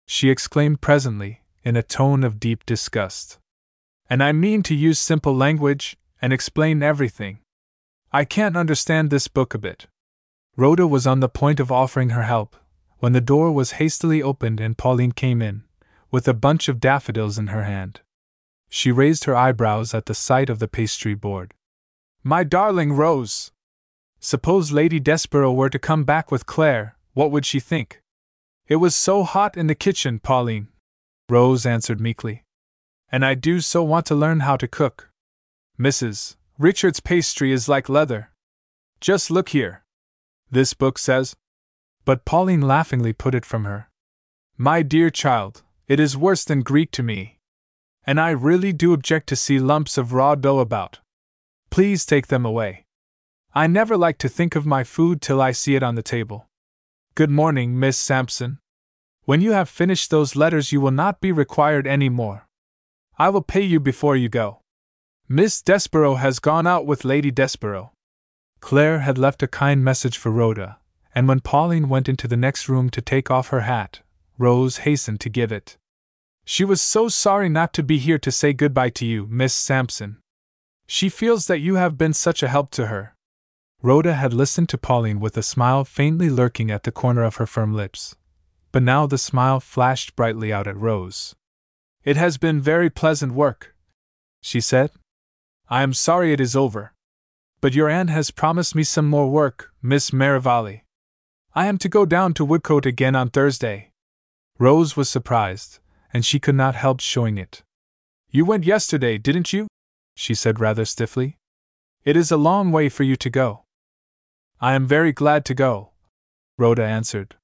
she 0.06 0.30
exclaimed 0.30 0.80
presently, 0.80 1.42
in 1.62 1.76
a 1.76 1.82
tone 1.82 2.24
of 2.24 2.40
deep 2.40 2.66
disgust. 2.66 3.38
And 4.11 4.22
I 4.22 4.32
mean 4.32 4.62
to 4.64 4.74
use 4.74 4.98
simple 4.98 5.36
language, 5.36 5.96
and 6.20 6.32
explain 6.32 6.82
everything. 6.82 7.38
I 8.11 8.24
can't 8.24 8.56
understand 8.56 9.11
this 9.11 9.28
book 9.28 9.54
a 9.54 9.59
bit. 9.59 9.86
Rhoda 10.56 10.86
was 10.86 11.06
on 11.06 11.20
the 11.20 11.28
point 11.28 11.61
of 11.61 11.70
offering 11.70 12.11
her 12.11 12.22
help, 12.22 12.56
when 12.99 13.12
the 13.12 13.20
door 13.20 13.53
was 13.53 13.72
hastily 13.72 14.22
opened 14.22 14.61
and 14.61 14.78
Pauline 14.78 15.12
came 15.12 15.40
in, 15.40 15.64
with 16.11 16.26
a 16.26 16.34
bunch 16.34 16.68
of 16.68 16.80
daffodils 16.80 17.38
in 17.38 17.49
her 17.49 17.64
hand. 17.64 18.01
She 18.68 18.92
raised 18.92 19.24
her 19.24 19.36
eyebrows 19.36 19.94
at 19.94 20.07
the 20.07 20.14
sight 20.14 20.51
of 20.51 20.59
the 20.59 20.68
pastry 20.68 21.14
board. 21.14 21.55
My 22.22 22.44
darling 22.44 22.92
Rose! 22.92 23.53
Suppose 24.20 24.72
Lady 24.72 24.99
Desborough 24.99 25.53
were 25.53 25.70
to 25.70 25.78
come 25.78 26.05
back 26.05 26.30
with 26.30 26.46
Claire, 26.46 26.96
what 27.14 27.30
would 27.30 27.46
she 27.46 27.61
think? 27.61 28.01
It 28.66 28.76
was 28.76 28.94
so 28.94 29.22
hot 29.22 29.57
in 29.57 29.68
the 29.68 29.74
kitchen, 29.74 30.18
Pauline, 30.18 30.68
Rose 31.28 31.64
answered 31.64 32.01
meekly. 32.01 32.44
And 33.11 33.24
I 33.24 33.34
do 33.34 33.61
so 33.61 33.82
want 33.82 34.07
to 34.07 34.14
learn 34.14 34.40
how 34.40 34.57
to 34.57 34.68
cook. 34.68 35.11
Mrs. 35.78 36.36
Richard's 36.59 37.01
pastry 37.01 37.53
is 37.53 37.68
like 37.68 37.88
leather. 37.88 38.30
Just 39.01 39.30
look 39.30 39.51
here. 39.51 39.84
This 40.51 40.74
book 40.74 40.99
says. 40.99 41.36
But 42.09 42.24
Pauline 42.24 42.62
laughingly 42.62 43.12
put 43.12 43.34
it 43.34 43.44
from 43.44 43.64
her. 43.64 43.90
My 44.56 44.80
dear 44.80 45.11
child, 45.11 45.62
it 45.88 46.00
is 46.00 46.16
worse 46.16 46.42
than 46.42 46.62
Greek 46.62 46.90
to 46.92 47.02
me. 47.02 47.38
And 48.06 48.18
I 48.18 48.30
really 48.30 48.72
do 48.72 48.94
object 48.94 49.28
to 49.28 49.36
see 49.36 49.59
lumps 49.59 49.98
of 49.98 50.14
raw 50.14 50.34
dough 50.34 50.61
about. 50.61 51.00
Please 51.68 52.06
take 52.06 52.28
them 52.28 52.46
away. 52.46 52.86
I 53.52 53.66
never 53.66 53.94
like 53.94 54.16
to 54.20 54.28
think 54.30 54.56
of 54.56 54.64
my 54.64 54.84
food 54.84 55.20
till 55.20 55.42
I 55.42 55.52
see 55.52 55.74
it 55.74 55.82
on 55.82 55.96
the 55.96 56.02
table. 56.02 56.46
Good 57.14 57.28
morning, 57.28 57.78
Miss 57.78 57.98
Sampson. 57.98 58.59
When 59.26 59.42
you 59.42 59.52
have 59.52 59.68
finished 59.68 60.11
those 60.11 60.34
letters, 60.34 60.72
you 60.72 60.80
will 60.80 60.90
not 60.90 61.20
be 61.20 61.30
required 61.30 61.86
any 61.86 62.09
more. 62.09 62.48
I 63.18 63.28
will 63.28 63.42
pay 63.42 63.61
you 63.61 63.80
before 63.80 64.16
you 64.16 64.30
go. 64.30 64.62
Miss 65.28 65.61
Desborough 65.61 66.14
has 66.14 66.38
gone 66.38 66.66
out 66.66 66.86
with 66.86 67.04
Lady 67.04 67.30
Desborough. 67.30 67.92
Claire 68.61 69.00
had 69.00 69.18
left 69.18 69.42
a 69.42 69.46
kind 69.46 69.84
message 69.84 70.16
for 70.16 70.30
Rhoda, 70.30 70.78
and 71.18 71.26
when 71.26 71.40
Pauline 71.40 71.88
went 71.88 72.08
into 72.08 72.28
the 72.28 72.36
next 72.36 72.68
room 72.68 72.90
to 72.90 73.02
take 73.02 73.28
off 73.28 73.48
her 73.48 73.62
hat, 73.62 74.02
Rose 74.38 74.76
hastened 74.86 75.18
to 75.22 75.28
give 75.28 75.50
it. 75.50 75.76
She 76.44 76.64
was 76.64 76.80
so 76.80 77.08
sorry 77.08 77.48
not 77.48 77.72
to 77.72 77.82
be 77.82 77.98
here 77.98 78.20
to 78.20 78.30
say 78.30 78.52
goodbye 78.52 78.90
to 78.90 79.04
you, 79.04 79.26
Miss 79.28 79.52
Sampson. 79.52 80.18
She 80.86 81.08
feels 81.08 81.48
that 81.48 81.58
you 81.58 81.74
have 81.74 81.98
been 81.98 82.12
such 82.12 82.40
a 82.40 82.46
help 82.46 82.70
to 82.70 82.86
her. 82.86 83.16
Rhoda 83.82 84.14
had 84.14 84.32
listened 84.32 84.68
to 84.68 84.78
Pauline 84.78 85.18
with 85.18 85.36
a 85.36 85.42
smile 85.42 85.84
faintly 85.84 86.30
lurking 86.30 86.70
at 86.70 86.84
the 86.84 86.92
corner 86.92 87.24
of 87.24 87.34
her 87.34 87.46
firm 87.46 87.74
lips. 87.74 88.14
But 88.70 88.84
now 88.84 89.08
the 89.08 89.18
smile 89.18 89.58
flashed 89.58 90.14
brightly 90.14 90.52
out 90.52 90.68
at 90.68 90.76
Rose. 90.76 91.34
It 92.04 92.16
has 92.16 92.38
been 92.38 92.60
very 92.60 92.90
pleasant 92.90 93.32
work, 93.32 93.74
she 94.40 94.60
said. 94.60 94.92
I 95.68 95.82
am 95.82 95.94
sorry 95.94 96.32
it 96.32 96.40
is 96.40 96.54
over. 96.54 96.92
But 97.60 97.74
your 97.74 97.88
aunt 97.88 98.10
has 98.10 98.30
promised 98.30 98.76
me 98.76 98.84
some 98.84 99.08
more 99.08 99.28
work, 99.28 99.72
Miss 99.82 100.12
Merivale. 100.12 100.84
I 101.59 101.66
am 101.66 101.76
to 101.78 101.88
go 101.88 102.06
down 102.06 102.34
to 102.34 102.46
Woodcote 102.46 102.86
again 102.86 103.16
on 103.16 103.30
Thursday. 103.30 103.90
Rose 104.61 104.96
was 104.96 105.11
surprised, 105.11 105.80
and 106.14 106.24
she 106.24 106.38
could 106.38 106.54
not 106.54 106.76
help 106.76 107.00
showing 107.00 107.36
it. 107.36 107.64
You 108.30 108.44
went 108.44 108.62
yesterday, 108.62 109.18
didn't 109.18 109.52
you? 109.52 109.66
she 110.14 110.36
said 110.36 110.61
rather 110.61 110.84
stiffly. 110.84 111.36
It 112.04 112.16
is 112.16 112.30
a 112.30 112.36
long 112.36 112.70
way 112.70 112.88
for 112.88 113.02
you 113.02 113.16
to 113.16 113.28
go. 113.28 113.64
I 114.61 114.74
am 114.74 114.86
very 114.86 115.11
glad 115.11 115.44
to 115.46 115.54
go, 115.54 115.90
Rhoda 116.59 116.84
answered. 116.84 117.34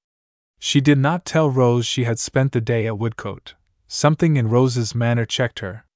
She 0.61 0.81
did 0.81 0.99
not 0.99 1.25
tell 1.25 1.51
Rose 1.51 1.85
she 1.85 2.05
had 2.05 2.21
spent 2.21 2.53
the 2.53 2.61
day 2.61 2.87
at 2.87 2.97
Woodcote. 2.97 3.55
Something 3.89 4.37
in 4.37 4.49
Rose's 4.49 4.95
manner 4.95 5.25
checked 5.25 5.59
her. 5.59 5.87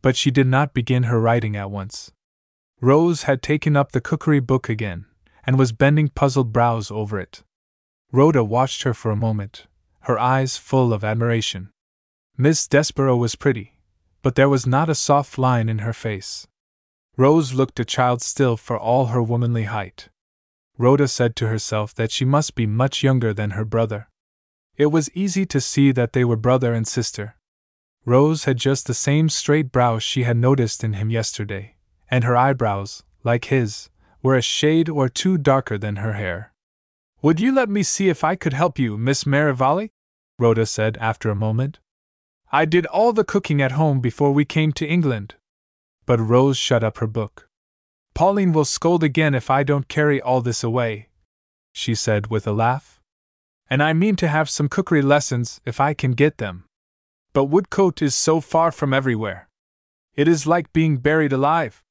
But 0.00 0.16
she 0.16 0.32
did 0.32 0.48
not 0.48 0.74
begin 0.74 1.04
her 1.04 1.20
writing 1.20 1.54
at 1.54 1.70
once. 1.70 2.10
Rose 2.80 3.22
had 3.22 3.40
taken 3.40 3.76
up 3.76 3.92
the 3.92 4.00
cookery 4.00 4.40
book 4.40 4.68
again, 4.68 5.06
and 5.44 5.56
was 5.56 5.70
bending 5.70 6.08
puzzled 6.08 6.52
brows 6.52 6.90
over 6.90 7.20
it. 7.20 7.44
Rhoda 8.12 8.44
watched 8.44 8.82
her 8.82 8.92
for 8.92 9.10
a 9.10 9.16
moment, 9.16 9.66
her 10.00 10.18
eyes 10.18 10.58
full 10.58 10.92
of 10.92 11.02
admiration. 11.02 11.70
Miss 12.36 12.68
Desborough 12.68 13.16
was 13.16 13.36
pretty, 13.36 13.78
but 14.20 14.34
there 14.34 14.50
was 14.50 14.66
not 14.66 14.90
a 14.90 14.94
soft 14.94 15.38
line 15.38 15.70
in 15.70 15.78
her 15.78 15.94
face. 15.94 16.46
Rose 17.16 17.54
looked 17.54 17.80
a 17.80 17.86
child 17.86 18.20
still 18.20 18.58
for 18.58 18.78
all 18.78 19.06
her 19.06 19.22
womanly 19.22 19.64
height. 19.64 20.10
Rhoda 20.76 21.08
said 21.08 21.34
to 21.36 21.48
herself 21.48 21.94
that 21.94 22.10
she 22.10 22.26
must 22.26 22.54
be 22.54 22.66
much 22.66 23.02
younger 23.02 23.32
than 23.32 23.50
her 23.50 23.64
brother. 23.64 24.08
It 24.76 24.86
was 24.86 25.10
easy 25.14 25.46
to 25.46 25.60
see 25.60 25.90
that 25.92 26.12
they 26.12 26.24
were 26.24 26.36
brother 26.36 26.74
and 26.74 26.86
sister. 26.86 27.36
Rose 28.04 28.44
had 28.44 28.58
just 28.58 28.86
the 28.86 28.94
same 28.94 29.30
straight 29.30 29.72
brows 29.72 30.02
she 30.02 30.24
had 30.24 30.36
noticed 30.36 30.84
in 30.84 30.94
him 30.94 31.08
yesterday, 31.08 31.76
and 32.10 32.24
her 32.24 32.36
eyebrows, 32.36 33.04
like 33.24 33.46
his, 33.46 33.88
were 34.22 34.36
a 34.36 34.42
shade 34.42 34.88
or 34.90 35.08
two 35.08 35.38
darker 35.38 35.78
than 35.78 35.96
her 35.96 36.14
hair. 36.14 36.51
Would 37.22 37.38
you 37.38 37.54
let 37.54 37.68
me 37.68 37.84
see 37.84 38.08
if 38.08 38.24
I 38.24 38.34
could 38.34 38.52
help 38.52 38.80
you, 38.80 38.98
Miss 38.98 39.24
Merivale? 39.24 39.90
Rhoda 40.40 40.66
said 40.66 40.98
after 41.00 41.30
a 41.30 41.36
moment. 41.36 41.78
I 42.50 42.64
did 42.64 42.84
all 42.86 43.12
the 43.12 43.22
cooking 43.22 43.62
at 43.62 43.72
home 43.72 44.00
before 44.00 44.32
we 44.32 44.44
came 44.44 44.72
to 44.72 44.86
England. 44.86 45.36
But 46.04 46.18
Rose 46.18 46.56
shut 46.56 46.82
up 46.82 46.98
her 46.98 47.06
book. 47.06 47.48
Pauline 48.12 48.52
will 48.52 48.64
scold 48.64 49.04
again 49.04 49.36
if 49.36 49.50
I 49.50 49.62
don't 49.62 49.86
carry 49.86 50.20
all 50.20 50.40
this 50.40 50.64
away, 50.64 51.10
she 51.72 51.94
said 51.94 52.26
with 52.26 52.44
a 52.44 52.52
laugh. 52.52 53.00
And 53.70 53.84
I 53.84 53.92
mean 53.92 54.16
to 54.16 54.26
have 54.26 54.50
some 54.50 54.68
cookery 54.68 55.00
lessons 55.00 55.60
if 55.64 55.78
I 55.80 55.94
can 55.94 56.12
get 56.12 56.38
them. 56.38 56.64
But 57.32 57.48
Woodcote 57.48 58.02
is 58.02 58.16
so 58.16 58.40
far 58.40 58.72
from 58.72 58.92
everywhere. 58.92 59.48
It 60.16 60.26
is 60.26 60.44
like 60.44 60.72
being 60.72 60.96
buried 60.96 61.32
alive. 61.32 61.84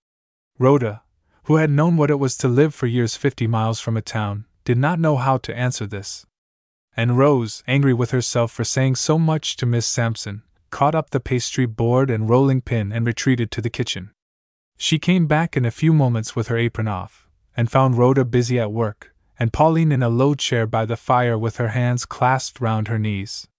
Rhoda, 0.59 1.03
who 1.45 1.55
had 1.55 1.71
known 1.71 1.95
what 1.95 2.11
it 2.11 2.19
was 2.19 2.36
to 2.39 2.49
live 2.49 2.75
for 2.75 2.86
years 2.86 3.15
fifty 3.15 3.47
miles 3.47 3.79
from 3.79 3.95
a 3.95 4.01
town, 4.01 4.45
did 4.72 4.78
not 4.78 5.01
know 5.01 5.17
how 5.17 5.38
to 5.38 5.53
answer 5.53 5.86
this. 5.86 6.26
And 6.95 7.17
Rose, 7.17 7.61
angry 7.67 7.93
with 7.93 8.11
herself 8.11 8.53
for 8.53 8.63
saying 8.63 8.95
so 8.95 9.19
much 9.19 9.57
to 9.57 9.65
Miss 9.65 9.86
Sampson, 9.86 10.43
caught 10.69 10.95
up 10.95 11.09
the 11.09 11.19
pastry 11.19 11.65
board 11.65 12.09
and 12.09 12.30
rolling 12.30 12.61
pin 12.61 12.89
and 12.93 13.05
retreated 13.05 13.51
to 13.51 13.59
the 13.59 13.69
kitchen. 13.69 14.11
She 14.78 14.97
came 14.97 15.28
back 15.28 15.57
in 15.57 15.65
a 15.65 15.72
few 15.72 15.91
moments 15.91 16.38
with 16.38 16.47
her 16.47 16.55
apron 16.57 16.88
off, 16.88 17.28
and 17.57 17.69
found 17.69 17.97
Rhoda 17.97 18.24
busy 18.24 18.61
at 18.61 18.72
work, 18.72 19.13
and 19.38 19.51
Pauline 19.51 19.91
in 19.91 20.01
a 20.01 20.07
low 20.07 20.36
chair 20.36 20.65
by 20.65 20.86
the 20.86 20.95
fire 20.95 21.38
with 21.38 21.57
her 21.57 21.72
hands 21.76 22.05
clasped 22.05 22.61
round 22.61 22.88
her 22.88 22.97
knees. 22.97 23.49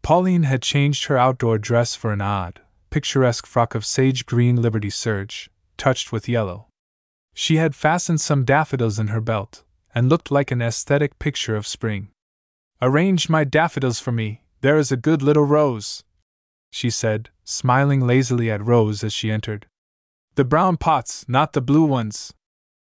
Pauline 0.00 0.44
had 0.44 0.62
changed 0.62 1.04
her 1.04 1.18
outdoor 1.18 1.58
dress 1.58 1.94
for 1.94 2.14
an 2.14 2.22
odd, 2.22 2.62
picturesque 2.88 3.44
frock 3.44 3.74
of 3.74 3.84
sage 3.84 4.24
green 4.24 4.56
Liberty 4.62 4.88
serge, 4.88 5.50
touched 5.76 6.12
with 6.12 6.30
yellow. 6.30 6.68
She 7.34 7.56
had 7.56 7.74
fastened 7.74 8.22
some 8.22 8.46
daffodils 8.46 8.98
in 8.98 9.08
her 9.08 9.20
belt, 9.20 9.62
and 9.96 10.10
looked 10.10 10.30
like 10.30 10.50
an 10.50 10.60
aesthetic 10.60 11.18
picture 11.18 11.56
of 11.56 11.66
spring. 11.66 12.08
Arrange 12.82 13.30
my 13.30 13.44
daffodils 13.44 13.98
for 13.98 14.12
me, 14.12 14.42
there 14.60 14.76
is 14.76 14.92
a 14.92 14.96
good 14.96 15.22
little 15.22 15.46
rose, 15.46 16.04
she 16.70 16.90
said, 16.90 17.30
smiling 17.44 18.02
lazily 18.06 18.50
at 18.50 18.62
Rose 18.64 19.02
as 19.02 19.14
she 19.14 19.30
entered. 19.30 19.66
The 20.34 20.44
brown 20.44 20.76
pots, 20.76 21.24
not 21.26 21.54
the 21.54 21.62
blue 21.62 21.84
ones. 21.84 22.34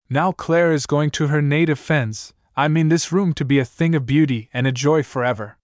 Now 0.08 0.30
Claire 0.30 0.70
is 0.70 0.86
going 0.86 1.10
to 1.12 1.26
her 1.26 1.42
native 1.42 1.80
fens, 1.80 2.32
I 2.56 2.68
mean 2.68 2.88
this 2.88 3.10
room 3.10 3.32
to 3.34 3.44
be 3.44 3.58
a 3.58 3.64
thing 3.64 3.96
of 3.96 4.06
beauty 4.06 4.48
and 4.54 4.68
a 4.68 4.72
joy 4.72 5.02
forever. 5.02 5.58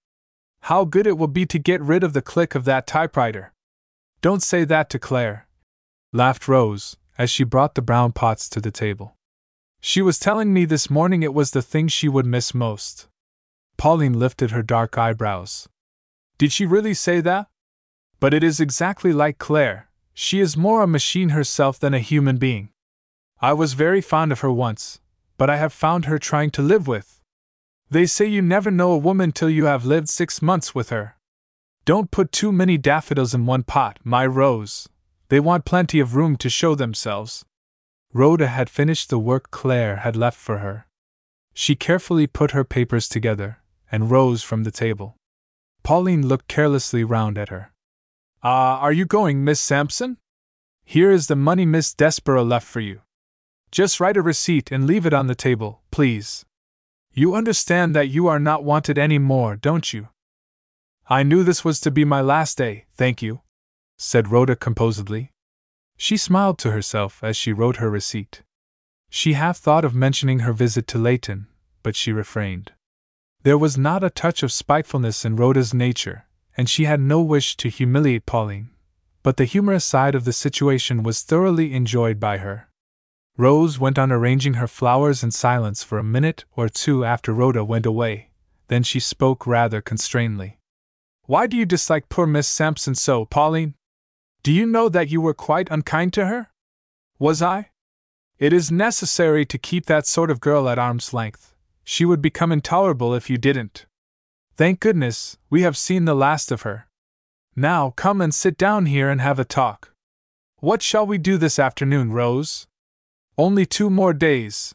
How 0.63 0.85
good 0.85 1.07
it 1.07 1.17
will 1.19 1.29
be 1.29 1.47
to 1.47 1.59
get 1.61 1.81
rid 1.81 2.03
of 2.03 2.15
the 2.15 2.23
click 2.23 2.57
of 2.57 2.65
that 2.65 2.89
typewriter! 2.89 3.53
Don't 4.23 4.43
say 4.43 4.65
that 4.65 4.91
to 4.91 4.99
Claire, 4.99 5.47
laughed 6.13 6.49
Rose, 6.49 6.97
as 7.17 7.31
she 7.31 7.45
brought 7.45 7.77
the 7.77 7.83
brown 7.83 8.11
pots 8.11 8.49
to 8.49 8.61
the 8.61 8.73
table. 8.73 9.15
She 9.81 10.03
was 10.03 10.19
telling 10.19 10.53
me 10.53 10.65
this 10.65 10.91
morning 10.91 11.23
it 11.23 11.35
was 11.35 11.53
the 11.53 11.63
thing 11.63 11.89
she 11.89 12.09
would 12.09 12.27
miss 12.27 12.55
most. 12.55 13.09
Pauline 13.77 14.19
lifted 14.19 14.51
her 14.51 14.63
dark 14.63 14.99
eyebrows. 14.99 15.69
Did 16.37 16.53
she 16.53 16.67
really 16.67 16.95
say 16.95 17.21
that? 17.21 17.47
But 18.21 18.35
it 18.35 18.43
is 18.43 18.61
exactly 18.61 19.13
like 19.13 19.39
Claire, 19.39 19.89
she 20.13 20.41
is 20.41 20.57
more 20.57 20.83
a 20.83 20.87
machine 20.89 21.29
herself 21.29 21.79
than 21.79 21.95
a 21.95 22.01
human 22.01 22.39
being. 22.39 22.71
I 23.41 23.53
was 23.53 23.75
very 23.75 24.01
fond 24.01 24.33
of 24.33 24.41
her 24.41 24.51
once, 24.51 25.01
but 25.37 25.49
I 25.49 25.59
have 25.59 25.73
found 25.73 26.07
her 26.07 26.19
trying 26.19 26.51
to 26.51 26.63
live 26.63 26.89
with. 26.89 27.21
They 27.89 28.05
say 28.05 28.27
you 28.27 28.43
never 28.43 28.73
know 28.73 28.91
a 28.91 28.99
woman 28.99 29.31
till 29.31 29.49
you 29.49 29.67
have 29.67 29.87
lived 29.87 30.09
six 30.09 30.43
months 30.43 30.75
with 30.75 30.91
her. 30.91 31.17
Don't 31.85 32.11
put 32.11 32.33
too 32.33 32.51
many 32.51 32.77
daffodils 32.77 33.33
in 33.33 33.47
one 33.47 33.63
pot, 33.63 34.01
my 34.03 34.27
Rose. 34.27 34.89
They 35.29 35.39
want 35.39 35.65
plenty 35.65 36.01
of 36.01 36.17
room 36.17 36.37
to 36.39 36.51
show 36.51 36.75
themselves. 36.75 37.45
Rhoda 38.13 38.47
had 38.47 38.71
finished 38.71 39.11
the 39.11 39.19
work 39.19 39.51
Claire 39.51 39.97
had 39.97 40.17
left 40.17 40.39
for 40.39 40.59
her. 40.59 40.87
She 41.53 41.75
carefully 41.75 42.27
put 42.27 42.53
her 42.53 42.65
papers 42.65 43.09
together 43.09 43.59
and 43.93 44.11
rose 44.11 44.43
from 44.43 44.65
the 44.65 44.71
table. 44.71 45.17
Pauline 45.83 46.27
looked 46.27 46.49
carelessly 46.49 47.05
round 47.05 47.37
at 47.37 47.49
her. 47.49 47.73
Ah, 48.43 48.77
uh, 48.77 48.79
are 48.81 48.93
you 48.93 49.05
going, 49.05 49.45
Miss 49.45 49.61
Sampson? 49.61 50.17
Here 50.85 51.11
is 51.11 51.27
the 51.27 51.37
money 51.37 51.67
Miss 51.67 51.93
Desborough 51.93 52.45
left 52.45 52.67
for 52.67 52.81
you. 52.81 53.01
Just 53.71 54.01
write 54.01 54.17
a 54.17 54.23
receipt 54.23 54.73
and 54.73 54.87
leave 54.87 55.05
it 55.05 55.13
on 55.13 55.27
the 55.27 55.35
table, 55.35 55.83
please. 55.91 56.47
You 57.13 57.35
understand 57.35 57.95
that 57.95 58.09
you 58.09 58.27
are 58.27 58.39
not 58.39 58.65
wanted 58.65 58.97
any 58.97 59.19
more, 59.19 59.57
don't 59.57 59.93
you? 59.93 60.09
I 61.11 61.23
knew 61.23 61.43
this 61.43 61.65
was 61.65 61.81
to 61.81 61.91
be 61.91 62.05
my 62.05 62.21
last 62.21 62.57
day, 62.57 62.87
thank 62.95 63.21
you, 63.21 63.41
said 63.97 64.29
Rhoda 64.29 64.57
composedly. 64.57 65.33
She 66.01 66.17
smiled 66.17 66.59
to 66.61 66.71
herself 66.71 67.23
as 67.25 67.37
she 67.37 67.53
wrote 67.53 67.77
her 67.77 67.91
receipt. 67.91 68.43
She 69.11 69.33
half 69.33 69.59
thought 69.59 69.85
of 69.85 69.95
mentioning 69.95 70.41
her 70.41 70.53
visit 70.53 70.87
to 70.89 70.99
Layton, 70.99 71.49
but 71.83 71.97
she 71.97 72.13
refrained. 72.13 72.73
There 73.43 73.59
was 73.59 73.77
not 73.77 74.05
a 74.05 74.11
touch 74.11 74.45
of 74.45 74.53
spitefulness 74.53 75.25
in 75.25 75.35
Rhoda's 75.35 75.75
nature, 75.75 76.27
and 76.57 76.71
she 76.71 76.85
had 76.85 77.01
no 77.01 77.21
wish 77.21 77.57
to 77.57 77.69
humiliate 77.69 78.27
Pauline, 78.27 78.71
but 79.25 79.37
the 79.37 79.45
humorous 79.45 79.85
side 79.85 80.15
of 80.15 80.25
the 80.25 80.33
situation 80.33 81.03
was 81.03 81.23
thoroughly 81.23 81.75
enjoyed 81.75 82.21
by 82.21 82.39
her. 82.39 82.69
Rose 83.37 83.79
went 83.79 83.99
on 83.99 84.13
arranging 84.13 84.55
her 84.55 84.69
flowers 84.69 85.25
in 85.25 85.31
silence 85.33 85.83
for 85.83 85.99
a 85.99 86.05
minute 86.05 86.45
or 86.57 86.69
two 86.69 87.05
after 87.05 87.33
Rhoda 87.33 87.65
went 87.65 87.87
away, 87.87 88.31
Then 88.69 88.83
she 88.83 89.01
spoke 89.01 89.47
rather 89.47 89.81
constrainedly. 89.81 90.59
Why 91.25 91.47
do 91.47 91.57
you 91.57 91.67
dislike 91.67 92.09
poor 92.09 92.27
Miss 92.27 92.47
Sampson 92.47 92.95
so, 92.95 93.25
Pauline? 93.25 93.75
Do 94.43 94.53
you 94.53 94.67
know 94.67 94.89
that 94.89 95.11
you 95.11 95.21
were 95.21 95.35
quite 95.35 95.71
unkind 95.71 96.13
to 96.15 96.27
her? 96.27 96.49
Was 97.19 97.43
I? 97.43 97.71
It 98.39 98.53
is 98.53 98.71
necessary 98.71 99.45
to 99.47 99.59
keep 99.59 99.87
that 99.87 100.07
sort 100.07 100.31
of 100.31 100.41
girl 100.41 100.69
at 100.69 100.79
arm's 100.79 101.13
length. 101.13 101.55
She 101.83 102.05
would 102.05 102.23
become 102.23 102.53
intolerable 102.53 103.15
if 103.15 103.29
you 103.29 103.37
didn't. 103.37 103.87
Thank 104.57 104.81
goodness, 104.81 105.39
we 105.51 105.63
have 105.63 105.77
seen 105.77 106.05
the 106.05 106.15
last 106.15 106.53
of 106.53 106.63
her. 106.63 106.87
Now 107.57 107.91
come 107.91 108.21
and 108.21 108.33
sit 108.33 108.57
down 108.57 108.87
here 108.87 109.11
and 109.11 109.21
have 109.21 109.39
a 109.39 109.45
talk. 109.45 109.93
What 110.59 110.83
shall 110.83 111.07
we 111.07 111.19
do 111.19 111.37
this 111.37 111.59
afternoon, 111.59 112.13
Rose? 112.13 112.67
Only 113.37 113.67
two 113.67 113.91
more 113.91 114.13
days. 114.13 114.75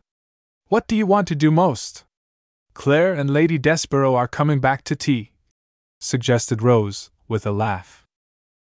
What 0.68 0.88
do 0.88 0.95
you 0.95 1.06
want 1.06 1.27
to 1.30 1.35
do 1.35 1.52
most? 1.52 2.03
Claire 2.73 3.14
and 3.14 3.30
Lady 3.30 3.57
Desborough 3.57 4.15
are 4.15 4.27
coming 4.27 4.60
back 4.60 4.84
to 4.85 4.95
tea, 4.95 5.31
suggested 5.99 6.61
Rose, 6.61 7.11
with 7.27 7.45
a 7.45 7.52
laugh. 7.52 8.03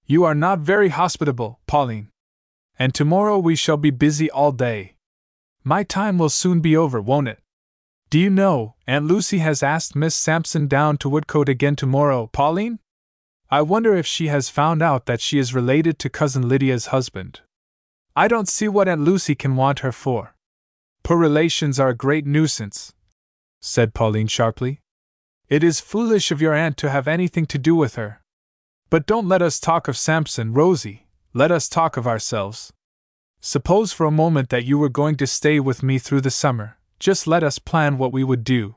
You 0.09 0.23
are 0.23 0.35
not 0.35 0.59
very 0.59 0.87
hospitable, 0.87 1.59
Pauline. 1.67 2.07
And 2.79 2.95
tomorrow 2.95 3.37
we 3.37 3.57
shall 3.57 3.75
be 3.75 3.91
busy 3.91 4.31
all 4.31 4.53
day. 4.53 4.95
My 5.65 5.83
time 5.83 6.17
will 6.17 6.29
soon 6.29 6.61
be 6.61 6.77
over, 6.77 7.01
won't 7.01 7.27
it? 7.27 7.39
Do 8.09 8.17
you 8.17 8.29
know, 8.29 8.75
Aunt 8.87 9.05
Lucy 9.05 9.39
has 9.39 9.61
asked 9.61 9.97
Miss 9.97 10.15
Sampson 10.15 10.67
down 10.67 10.97
to 10.99 11.09
Woodcote 11.09 11.49
again 11.49 11.75
tomorrow, 11.75 12.29
Pauline? 12.31 12.79
I 13.49 13.61
wonder 13.61 13.95
if 13.95 14.05
she 14.05 14.27
has 14.27 14.47
found 14.47 14.81
out 14.81 15.07
that 15.07 15.19
she 15.19 15.39
is 15.39 15.53
related 15.53 15.99
to 15.99 16.09
Cousin 16.09 16.47
Lydia's 16.47 16.87
husband. 16.87 17.41
I 18.15 18.29
don't 18.29 18.47
see 18.47 18.69
what 18.69 18.87
Aunt 18.87 19.01
Lucy 19.01 19.35
can 19.35 19.57
want 19.57 19.79
her 19.79 19.91
for. 19.91 20.35
Poor 21.03 21.17
relations 21.17 21.81
are 21.81 21.89
a 21.89 21.93
great 21.95 22.25
nuisance, 22.25 22.93
said 23.59 23.93
Pauline 23.93 24.27
sharply. 24.27 24.79
It 25.49 25.65
is 25.65 25.81
foolish 25.81 26.31
of 26.31 26.41
your 26.41 26.53
aunt 26.53 26.77
to 26.77 26.89
have 26.89 27.09
anything 27.09 27.45
to 27.47 27.57
do 27.57 27.75
with 27.75 27.95
her. 27.95 28.21
But 28.89 29.05
don't 29.05 29.27
let 29.27 29.41
us 29.41 29.59
talk 29.59 29.87
of 29.87 29.97
Sampson, 29.97 30.53
Rosie, 30.53 31.07
let 31.33 31.51
us 31.51 31.67
talk 31.67 31.97
of 31.97 32.07
ourselves. 32.07 32.71
Suppose 33.41 33.91
for 33.91 34.05
a 34.05 34.11
moment 34.11 34.49
that 34.49 34.65
you 34.65 34.77
were 34.77 34.89
going 34.89 35.17
to 35.17 35.27
stay 35.27 35.59
with 35.59 35.83
me 35.83 35.99
through 35.99 36.21
the 36.21 36.31
summer, 36.31 36.77
just 36.99 37.27
let 37.27 37.43
us 37.43 37.59
plan 37.59 37.97
what 37.97 38.13
we 38.13 38.23
would 38.23 38.43
do. 38.43 38.75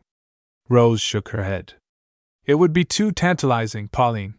Rose 0.68 1.00
shook 1.00 1.28
her 1.30 1.44
head. 1.44 1.74
It 2.44 2.56
would 2.56 2.72
be 2.72 2.84
too 2.84 3.12
tantalizing, 3.12 3.88
Pauline. 3.88 4.34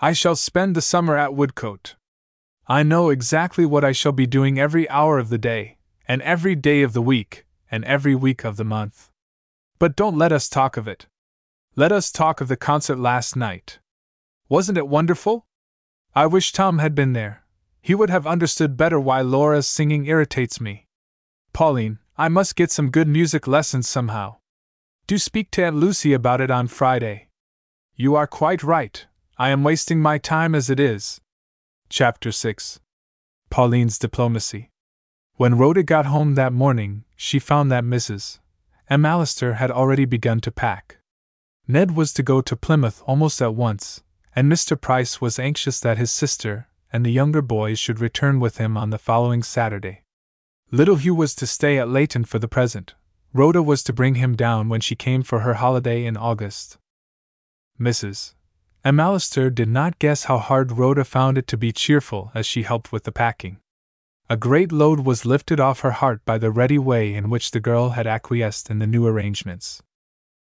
I 0.00 0.12
shall 0.12 0.36
spend 0.36 0.76
the 0.76 0.80
summer 0.80 1.16
at 1.16 1.32
Woodcote. 1.32 1.96
I 2.68 2.82
know 2.82 3.10
exactly 3.10 3.66
what 3.66 3.84
I 3.84 3.92
shall 3.92 4.12
be 4.12 4.26
doing 4.26 4.58
every 4.58 4.88
hour 4.88 5.18
of 5.18 5.28
the 5.28 5.38
day, 5.38 5.78
and 6.06 6.22
every 6.22 6.54
day 6.54 6.82
of 6.82 6.92
the 6.92 7.02
week, 7.02 7.44
and 7.70 7.84
every 7.84 8.14
week 8.14 8.44
of 8.44 8.56
the 8.56 8.64
month. 8.64 9.10
But 9.80 9.96
don't 9.96 10.16
let 10.16 10.30
us 10.30 10.48
talk 10.48 10.76
of 10.76 10.86
it. 10.86 11.06
Let 11.74 11.90
us 11.90 12.12
talk 12.12 12.40
of 12.40 12.48
the 12.48 12.56
concert 12.56 12.98
last 12.98 13.34
night. 13.34 13.80
Wasn't 14.52 14.76
it 14.76 14.86
wonderful? 14.86 15.46
I 16.14 16.26
wish 16.26 16.52
Tom 16.52 16.78
had 16.78 16.94
been 16.94 17.14
there. 17.14 17.42
He 17.80 17.94
would 17.94 18.10
have 18.10 18.26
understood 18.26 18.76
better 18.76 19.00
why 19.00 19.22
Laura's 19.22 19.66
singing 19.66 20.04
irritates 20.04 20.60
me. 20.60 20.88
Pauline, 21.54 22.00
I 22.18 22.28
must 22.28 22.54
get 22.54 22.70
some 22.70 22.90
good 22.90 23.08
music 23.08 23.46
lessons 23.46 23.88
somehow. 23.88 24.36
Do 25.06 25.16
speak 25.16 25.50
to 25.52 25.64
Aunt 25.64 25.76
Lucy 25.76 26.12
about 26.12 26.42
it 26.42 26.50
on 26.50 26.68
Friday. 26.68 27.28
You 27.96 28.14
are 28.14 28.26
quite 28.26 28.62
right, 28.62 29.06
I 29.38 29.48
am 29.48 29.64
wasting 29.64 30.00
my 30.00 30.18
time 30.18 30.54
as 30.54 30.68
it 30.68 30.78
is. 30.78 31.22
Chapter 31.88 32.30
6 32.30 32.78
Pauline's 33.48 33.98
Diplomacy. 33.98 34.70
When 35.36 35.56
Rhoda 35.56 35.82
got 35.82 36.04
home 36.04 36.34
that 36.34 36.52
morning, 36.52 37.04
she 37.16 37.38
found 37.38 37.72
that 37.72 37.84
Mrs. 37.84 38.38
McAllister 38.90 39.54
had 39.54 39.70
already 39.70 40.04
begun 40.04 40.42
to 40.42 40.50
pack. 40.50 40.98
Ned 41.66 41.96
was 41.96 42.12
to 42.12 42.22
go 42.22 42.42
to 42.42 42.54
Plymouth 42.54 43.02
almost 43.06 43.40
at 43.40 43.54
once, 43.54 44.02
and 44.34 44.50
Mr. 44.50 44.80
Price 44.80 45.20
was 45.20 45.38
anxious 45.38 45.80
that 45.80 45.98
his 45.98 46.10
sister 46.10 46.68
and 46.92 47.04
the 47.04 47.12
younger 47.12 47.42
boys 47.42 47.78
should 47.78 48.00
return 48.00 48.40
with 48.40 48.58
him 48.58 48.76
on 48.76 48.90
the 48.90 48.98
following 48.98 49.42
Saturday. 49.42 50.02
Little 50.70 50.96
Hugh 50.96 51.14
was 51.14 51.34
to 51.36 51.46
stay 51.46 51.78
at 51.78 51.88
Leighton 51.88 52.24
for 52.24 52.38
the 52.38 52.48
present. 52.48 52.94
Rhoda 53.34 53.62
was 53.62 53.82
to 53.84 53.92
bring 53.92 54.16
him 54.16 54.36
down 54.36 54.68
when 54.68 54.80
she 54.80 54.94
came 54.94 55.22
for 55.22 55.40
her 55.40 55.54
holiday 55.54 56.04
in 56.04 56.16
August. 56.16 56.78
Mrs. 57.80 58.34
McAllister 58.84 59.54
did 59.54 59.68
not 59.68 59.98
guess 59.98 60.24
how 60.24 60.38
hard 60.38 60.72
Rhoda 60.72 61.04
found 61.04 61.38
it 61.38 61.46
to 61.48 61.56
be 61.56 61.72
cheerful 61.72 62.30
as 62.34 62.46
she 62.46 62.62
helped 62.62 62.92
with 62.92 63.04
the 63.04 63.12
packing. 63.12 63.58
A 64.28 64.36
great 64.36 64.72
load 64.72 65.00
was 65.00 65.26
lifted 65.26 65.60
off 65.60 65.80
her 65.80 65.90
heart 65.92 66.24
by 66.24 66.38
the 66.38 66.50
ready 66.50 66.78
way 66.78 67.14
in 67.14 67.30
which 67.30 67.50
the 67.50 67.60
girl 67.60 67.90
had 67.90 68.06
acquiesced 68.06 68.70
in 68.70 68.78
the 68.78 68.86
new 68.86 69.06
arrangements. 69.06 69.82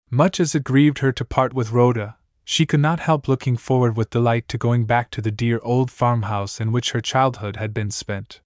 Much 0.10 0.40
as 0.40 0.56
it 0.56 0.64
grieved 0.64 1.00
her 1.00 1.12
to 1.12 1.26
part 1.26 1.54
with 1.54 1.72
Rhoda, 1.72 2.18
she 2.44 2.66
could 2.66 2.80
not 2.80 3.00
help 3.00 3.28
looking 3.28 3.58
forward 3.58 3.96
with 3.96 4.10
delight 4.10 4.48
to 4.48 4.58
going 4.58 4.86
back 4.86 5.10
to 5.12 5.22
the 5.22 5.32
dear 5.32 5.60
old 5.64 5.90
farmhouse 5.92 6.60
in 6.60 6.72
which 6.72 6.92
her 6.92 7.02
childhood 7.02 7.56
had 7.56 7.74
been 7.74 7.92
spent 7.92 8.42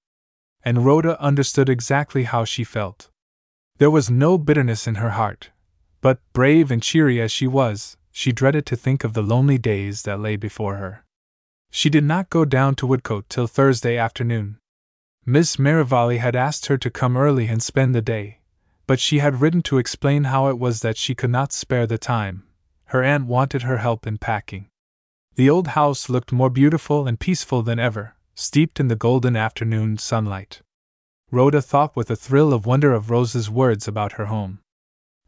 and 0.66 0.84
Rhoda 0.84 1.22
understood 1.22 1.70
exactly 1.70 2.24
how 2.24 2.44
she 2.44 2.64
felt. 2.64 3.10
There 3.78 3.92
was 3.92 4.10
no 4.10 4.38
bitterness 4.40 4.88
in 4.88 4.96
her 4.96 5.12
heart, 5.12 5.52
but, 6.02 6.20
brave 6.34 6.72
and 6.72 6.82
cheery 6.82 7.22
as 7.22 7.32
she 7.32 7.46
was, 7.46 7.98
she 8.12 8.32
dreaded 8.32 8.66
to 8.66 8.76
think 8.76 9.04
of 9.04 9.14
the 9.14 9.22
lonely 9.22 9.60
days 9.60 10.02
that 10.02 10.20
lay 10.20 10.36
before 10.36 10.78
her. 10.78 11.06
She 11.70 11.90
did 11.90 12.04
not 12.04 12.30
go 12.30 12.46
down 12.46 12.74
to 12.76 12.88
Woodcote 12.88 13.30
till 13.30 13.48
Thursday 13.48 13.98
afternoon. 13.98 14.58
Miss 15.26 15.60
Merivale 15.60 16.18
had 16.18 16.36
asked 16.36 16.66
her 16.68 16.78
to 16.78 16.90
come 16.90 17.16
early 17.18 17.48
and 17.48 17.62
spend 17.62 17.94
the 17.94 18.02
day, 18.02 18.40
but 18.88 19.00
she 19.00 19.20
had 19.20 19.42
written 19.42 19.62
to 19.64 19.78
explain 19.78 20.26
how 20.26 20.48
it 20.48 20.58
was 20.58 20.82
that 20.82 20.98
she 20.98 21.14
could 21.14 21.32
not 21.32 21.52
spare 21.52 21.86
the 21.86 21.98
time. 21.98 22.44
Her 22.88 23.04
aunt 23.04 23.26
wanted 23.26 23.64
her 23.64 23.78
help 23.78 24.08
in 24.08 24.18
packing. 24.18 24.68
The 25.36 25.50
old 25.50 25.70
house 25.70 26.08
looked 26.08 26.32
more 26.32 26.50
beautiful 26.50 27.08
and 27.08 27.20
peaceful 27.20 27.62
than 27.62 27.80
ever, 27.80 28.16
steeped 28.36 28.80
in 28.80 28.88
the 28.88 28.96
golden 28.96 29.36
afternoon 29.36 29.98
sunlight. 29.98 30.62
Rhoda 31.32 31.62
thought 31.62 31.96
with 31.96 32.10
a 32.10 32.16
thrill 32.16 32.54
of 32.54 32.66
wonder 32.66 32.94
of 32.94 33.10
Rose's 33.10 33.50
words 33.50 33.88
about 33.88 34.14
her 34.14 34.28
home. 34.28 34.60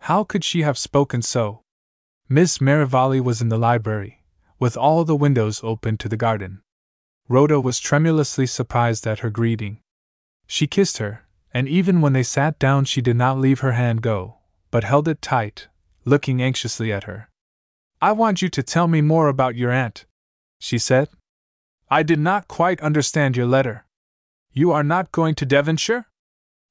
How 0.01 0.23
could 0.23 0.43
she 0.43 0.61
have 0.61 0.77
spoken 0.77 1.21
so? 1.21 1.61
Miss 2.29 2.61
Merivale 2.61 3.19
was 3.19 3.41
in 3.41 3.49
the 3.49 3.57
library, 3.57 4.23
with 4.59 4.77
all 4.77 5.03
the 5.03 5.15
windows 5.15 5.61
open 5.63 5.97
to 5.97 6.07
the 6.07 6.17
garden. 6.17 6.61
Rhoda 7.27 7.59
was 7.59 7.79
tremulously 7.79 8.45
surprised 8.45 9.05
at 9.05 9.19
her 9.19 9.29
greeting. 9.29 9.79
She 10.45 10.67
kissed 10.67 10.99
her, 10.99 11.25
and 11.53 11.67
even 11.67 11.99
when 11.99 12.13
they 12.13 12.23
sat 12.23 12.59
down, 12.59 12.85
she 12.85 13.01
did 13.01 13.17
not 13.17 13.39
leave 13.39 13.59
her 13.59 13.73
hand 13.73 14.01
go, 14.01 14.38
but 14.71 14.84
held 14.84 15.07
it 15.07 15.21
tight, 15.21 15.67
looking 16.05 16.41
anxiously 16.41 16.93
at 16.93 17.03
her. 17.03 17.29
I 17.99 18.11
want 18.11 18.43
you 18.43 18.49
to 18.49 18.61
tell 18.61 18.87
me 18.87 19.01
more 19.01 19.27
about 19.27 19.55
your 19.55 19.71
aunt, 19.71 20.05
she 20.59 20.77
said. 20.77 21.09
I 21.89 22.03
did 22.03 22.19
not 22.19 22.47
quite 22.47 22.79
understand 22.81 23.35
your 23.35 23.47
letter. 23.47 23.85
You 24.51 24.71
are 24.71 24.83
not 24.83 25.11
going 25.11 25.33
to 25.35 25.45
Devonshire? 25.45 26.05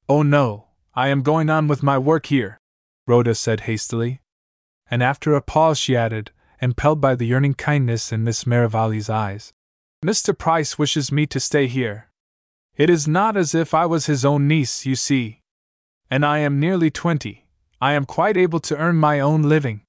Oh 0.07 0.23
no, 0.23 0.67
I 0.93 1.09
am 1.09 1.23
going 1.23 1.49
on 1.49 1.67
with 1.67 1.83
my 1.83 1.97
work 1.97 2.27
here, 2.27 2.59
Rhoda 3.05 3.35
said 3.35 3.61
hastily. 3.61 4.21
And 4.89 5.03
after 5.03 5.35
a 5.35 5.41
pause 5.41 5.77
she 5.77 5.97
added, 5.97 6.31
impelled 6.61 7.01
by 7.01 7.15
the 7.15 7.25
yearning 7.25 7.55
kindness 7.55 8.13
in 8.13 8.23
Miss 8.23 8.45
Merivale's 8.45 9.09
eyes, 9.09 9.51
Mr. 10.05 10.37
Price 10.37 10.79
wishes 10.79 11.11
me 11.11 11.25
to 11.25 11.39
stay 11.39 11.67
here. 11.67 12.09
It 12.77 12.89
is 12.89 13.07
not 13.07 13.35
as 13.35 13.53
if 13.53 13.73
I 13.73 13.85
was 13.85 14.05
his 14.05 14.23
own 14.23 14.47
niece, 14.47 14.85
you 14.85 14.95
see. 14.95 15.41
And 16.09 16.25
I 16.25 16.37
am 16.37 16.59
nearly 16.59 16.89
twenty. 16.89 17.47
I 17.81 17.93
am 17.93 18.05
quite 18.05 18.37
able 18.37 18.59
to 18.61 18.77
earn 18.77 18.95
my 18.95 19.19
own 19.19 19.41
living. 19.41 19.81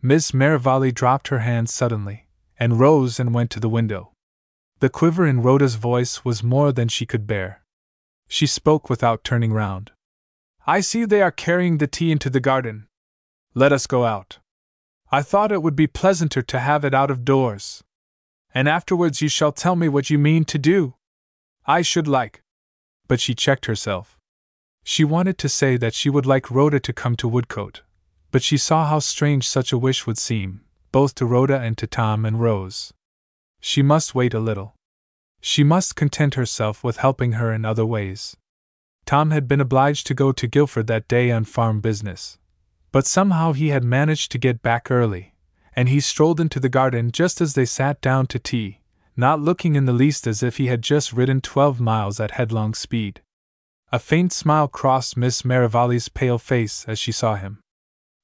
Miss 0.00 0.32
Merrivale 0.32 0.92
dropped 0.92 1.28
her 1.28 1.40
hands 1.40 1.74
suddenly, 1.74 2.28
and 2.58 2.78
rose 2.78 3.18
and 3.18 3.34
went 3.34 3.50
to 3.50 3.60
the 3.60 3.68
window. 3.68 4.12
The 4.78 4.88
quiver 4.88 5.26
in 5.26 5.42
Rhoda's 5.42 5.74
voice 5.74 6.24
was 6.24 6.44
more 6.44 6.70
than 6.70 6.86
she 6.86 7.04
could 7.04 7.26
bear. 7.26 7.64
She 8.28 8.46
spoke 8.46 8.88
without 8.88 9.24
turning 9.24 9.52
round. 9.52 9.90
I 10.66 10.80
see 10.80 11.04
they 11.04 11.22
are 11.22 11.32
carrying 11.32 11.78
the 11.78 11.88
tea 11.88 12.12
into 12.12 12.30
the 12.30 12.38
garden. 12.40 12.86
Let 13.54 13.72
us 13.72 13.88
go 13.88 14.04
out. 14.04 14.38
I 15.10 15.22
thought 15.22 15.50
it 15.50 15.62
would 15.62 15.74
be 15.74 15.86
pleasanter 15.86 16.42
to 16.42 16.60
have 16.60 16.84
it 16.84 16.94
out 16.94 17.10
of 17.10 17.24
doors. 17.24 17.82
And 18.54 18.68
afterwards 18.68 19.20
you 19.20 19.28
shall 19.28 19.50
tell 19.50 19.74
me 19.74 19.88
what 19.88 20.10
you 20.10 20.18
mean 20.18 20.44
to 20.44 20.58
do. 20.58 20.94
I 21.66 21.82
should 21.82 22.06
like. 22.06 22.42
But 23.08 23.18
she 23.18 23.34
checked 23.34 23.66
herself. 23.66 24.16
She 24.84 25.04
wanted 25.04 25.38
to 25.38 25.48
say 25.48 25.76
that 25.76 25.94
she 25.94 26.08
would 26.08 26.26
like 26.26 26.50
Rhoda 26.50 26.78
to 26.80 26.92
come 26.92 27.16
to 27.16 27.28
Woodcote, 27.28 27.80
but 28.30 28.42
she 28.42 28.56
saw 28.56 28.86
how 28.86 28.98
strange 28.98 29.48
such 29.48 29.72
a 29.72 29.78
wish 29.78 30.06
would 30.06 30.18
seem, 30.18 30.60
both 30.92 31.14
to 31.14 31.26
Rhoda 31.26 31.58
and 31.60 31.76
to 31.78 31.86
Tom 31.86 32.24
and 32.24 32.40
Rose. 32.40 32.92
She 33.60 33.82
must 33.82 34.14
wait 34.14 34.34
a 34.34 34.40
little. 34.40 34.74
She 35.40 35.64
must 35.64 35.96
content 35.96 36.34
herself 36.34 36.84
with 36.84 36.98
helping 36.98 37.32
her 37.32 37.52
in 37.52 37.64
other 37.64 37.86
ways. 37.86 38.36
Tom 39.06 39.30
had 39.30 39.48
been 39.48 39.60
obliged 39.60 40.06
to 40.06 40.14
go 40.14 40.32
to 40.32 40.46
Guildford 40.46 40.86
that 40.88 41.08
day 41.08 41.30
on 41.30 41.44
farm 41.44 41.80
business. 41.80 42.38
But 42.92 43.06
somehow 43.06 43.52
he 43.52 43.68
had 43.68 43.84
managed 43.84 44.30
to 44.32 44.38
get 44.38 44.62
back 44.62 44.90
early, 44.90 45.34
and 45.74 45.88
he 45.88 46.00
strolled 46.00 46.40
into 46.40 46.60
the 46.60 46.68
garden 46.68 47.10
just 47.10 47.40
as 47.40 47.54
they 47.54 47.64
sat 47.64 48.00
down 48.00 48.26
to 48.28 48.38
tea, 48.38 48.80
not 49.16 49.40
looking 49.40 49.76
in 49.76 49.86
the 49.86 49.92
least 49.92 50.26
as 50.26 50.42
if 50.42 50.56
he 50.56 50.66
had 50.66 50.82
just 50.82 51.12
ridden 51.12 51.40
twelve 51.40 51.80
miles 51.80 52.20
at 52.20 52.32
headlong 52.32 52.74
speed. 52.74 53.22
A 53.90 53.98
faint 53.98 54.32
smile 54.32 54.68
crossed 54.68 55.16
Miss 55.16 55.44
Merivale's 55.44 56.08
pale 56.08 56.38
face 56.38 56.84
as 56.86 56.98
she 56.98 57.12
saw 57.12 57.36
him. 57.36 57.60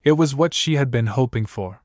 It 0.05 0.13
was 0.13 0.35
what 0.35 0.53
she 0.53 0.77
had 0.77 0.91
been 0.91 1.07
hoping 1.07 1.47
for. 1.47 1.83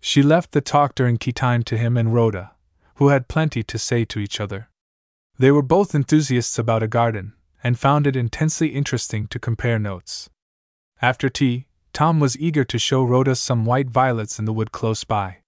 She 0.00 0.22
left 0.22 0.52
the 0.52 0.60
talk 0.60 0.94
during 0.94 1.16
tea 1.16 1.32
time 1.32 1.62
to 1.64 1.78
him 1.78 1.96
and 1.96 2.14
Rhoda, 2.14 2.52
who 2.96 3.08
had 3.08 3.28
plenty 3.28 3.62
to 3.62 3.78
say 3.78 4.04
to 4.04 4.20
each 4.20 4.40
other. 4.40 4.68
They 5.38 5.50
were 5.50 5.62
both 5.62 5.94
enthusiasts 5.94 6.58
about 6.58 6.82
a 6.82 6.88
garden, 6.88 7.32
and 7.64 7.78
found 7.78 8.06
it 8.06 8.14
intensely 8.14 8.68
interesting 8.68 9.26
to 9.28 9.38
compare 9.38 9.78
notes. 9.78 10.28
After 11.00 11.28
tea, 11.28 11.66
Tom 11.92 12.20
was 12.20 12.38
eager 12.38 12.64
to 12.64 12.78
show 12.78 13.02
Rhoda 13.02 13.34
some 13.34 13.64
white 13.64 13.88
violets 13.88 14.38
in 14.38 14.44
the 14.44 14.52
wood 14.52 14.70
close 14.70 15.04
by. 15.04 15.38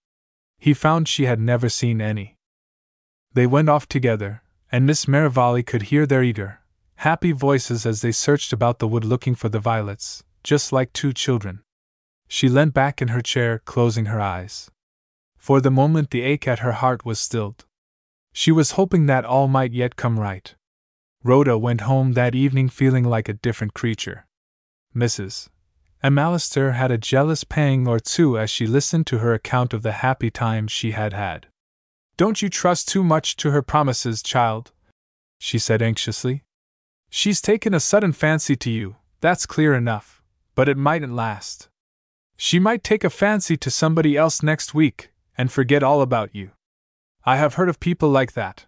He 0.59 0.75
found 0.75 1.09
she 1.09 1.27
had 1.27 1.41
never 1.41 1.69
seen 1.69 2.01
any. 2.01 2.37
They 3.35 3.47
went 3.47 3.69
off 3.69 3.87
together, 3.87 4.43
and 4.73 4.87
Miss 4.87 5.07
Merivale 5.07 5.63
could 5.63 5.83
hear 5.83 6.07
their 6.07 6.23
eager, 6.23 6.61
happy 6.97 7.33
voices 7.33 7.87
as 7.87 8.01
they 8.01 8.13
searched 8.13 8.53
about 8.53 8.79
the 8.79 8.89
wood 8.89 9.05
looking 9.05 9.35
for 9.35 9.49
the 9.49 9.61
violets, 9.61 10.25
just 10.43 10.73
like 10.73 10.93
two 10.93 11.13
children. 11.13 11.61
She 12.29 12.49
leant 12.49 12.75
back 12.75 13.03
in 13.03 13.09
her 13.09 13.23
chair, 13.23 13.59
closing 13.65 14.07
her 14.07 14.21
eyes. 14.21 14.71
For 15.37 15.61
the 15.61 15.71
moment, 15.71 16.11
the 16.11 16.23
ache 16.23 16.47
at 16.47 16.59
her 16.61 16.73
heart 16.73 17.05
was 17.05 17.19
stilled. 17.19 17.65
She 18.33 18.53
was 18.53 18.73
hoping 18.73 19.07
that 19.07 19.25
all 19.25 19.49
might 19.49 19.73
yet 19.73 19.97
come 19.97 20.21
right. 20.21 20.55
Rhoda 21.25 21.59
went 21.59 21.81
home 21.81 22.13
that 22.13 22.35
evening 22.35 22.69
feeling 22.69 23.05
like 23.05 23.29
a 23.29 23.33
different 23.33 23.75
creature. 23.75 24.27
Mrs. 24.95 25.49
McAllister 26.05 26.75
had 26.75 26.91
a 26.91 26.99
jealous 26.99 27.43
pang 27.45 27.89
or 27.89 27.99
two 27.99 28.39
as 28.39 28.51
she 28.51 28.67
listened 28.67 29.07
to 29.09 29.19
her 29.19 29.35
account 29.35 29.73
of 29.73 29.83
the 29.83 29.93
happy 29.93 30.31
times 30.31 30.71
she 30.71 30.93
had 30.93 31.13
had. 31.13 31.49
Don't 32.17 32.43
you 32.43 32.49
trust 32.49 32.89
too 32.89 33.03
much 33.03 33.37
to 33.37 33.51
her 33.51 33.63
promises, 33.63 34.23
child, 34.23 34.73
she 35.39 35.59
said 35.59 35.83
anxiously. 35.83 36.45
She's 37.11 37.41
taken 37.41 37.75
a 37.75 37.81
sudden 37.81 38.13
fancy 38.13 38.55
to 38.57 38.71
you, 38.71 38.97
that's 39.21 39.47
clear 39.47 39.75
enough, 39.75 40.23
but 40.55 40.69
it 40.69 40.77
mightn't 40.77 41.15
last. 41.15 41.68
She 42.41 42.61
might 42.61 42.85
take 42.85 43.03
a 43.03 43.11
fancy 43.11 43.57
to 43.57 43.71
somebody 43.71 44.17
else 44.17 44.45
next 44.45 44.73
week, 44.73 45.11
and 45.37 45.51
forget 45.51 45.83
all 45.83 46.01
about 46.01 46.35
you. 46.35 46.53
I 47.25 47.37
have 47.37 47.55
heard 47.55 47.69
of 47.69 47.81
people 47.81 48.09
like 48.09 48.35
that. 48.35 48.67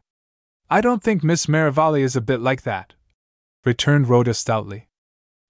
I 0.69 0.81
don't 0.81 1.05
think 1.05 1.23
Miss 1.23 1.49
Merivale 1.49 2.03
is 2.03 2.17
a 2.17 2.21
bit 2.21 2.41
like 2.41 2.63
that, 2.63 2.95
returned 3.65 4.09
Rhoda 4.09 4.35
stoutly. 4.35 4.89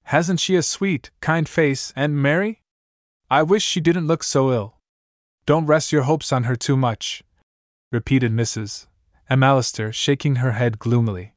Hasn't 0.05 0.39
she 0.39 0.55
a 0.55 0.63
sweet, 0.63 1.11
kind 1.23 1.49
face, 1.49 1.95
and 1.97 2.23
merry? 2.23 2.63
I 3.31 3.43
wish 3.43 3.65
she 3.65 3.81
didn't 3.81 4.07
look 4.07 4.23
so 4.23 4.53
ill. 4.53 4.75
Don't 5.47 5.67
rest 5.67 5.91
your 5.91 6.03
hopes 6.03 6.31
on 6.31 6.45
her 6.45 6.57
too 6.57 6.77
much, 6.77 7.25
repeated 7.91 8.33
Mrs. 8.33 8.87
McAllister, 9.31 9.95
shaking 9.95 10.37
her 10.37 10.53
head 10.53 10.79
gloomily. 10.79 11.33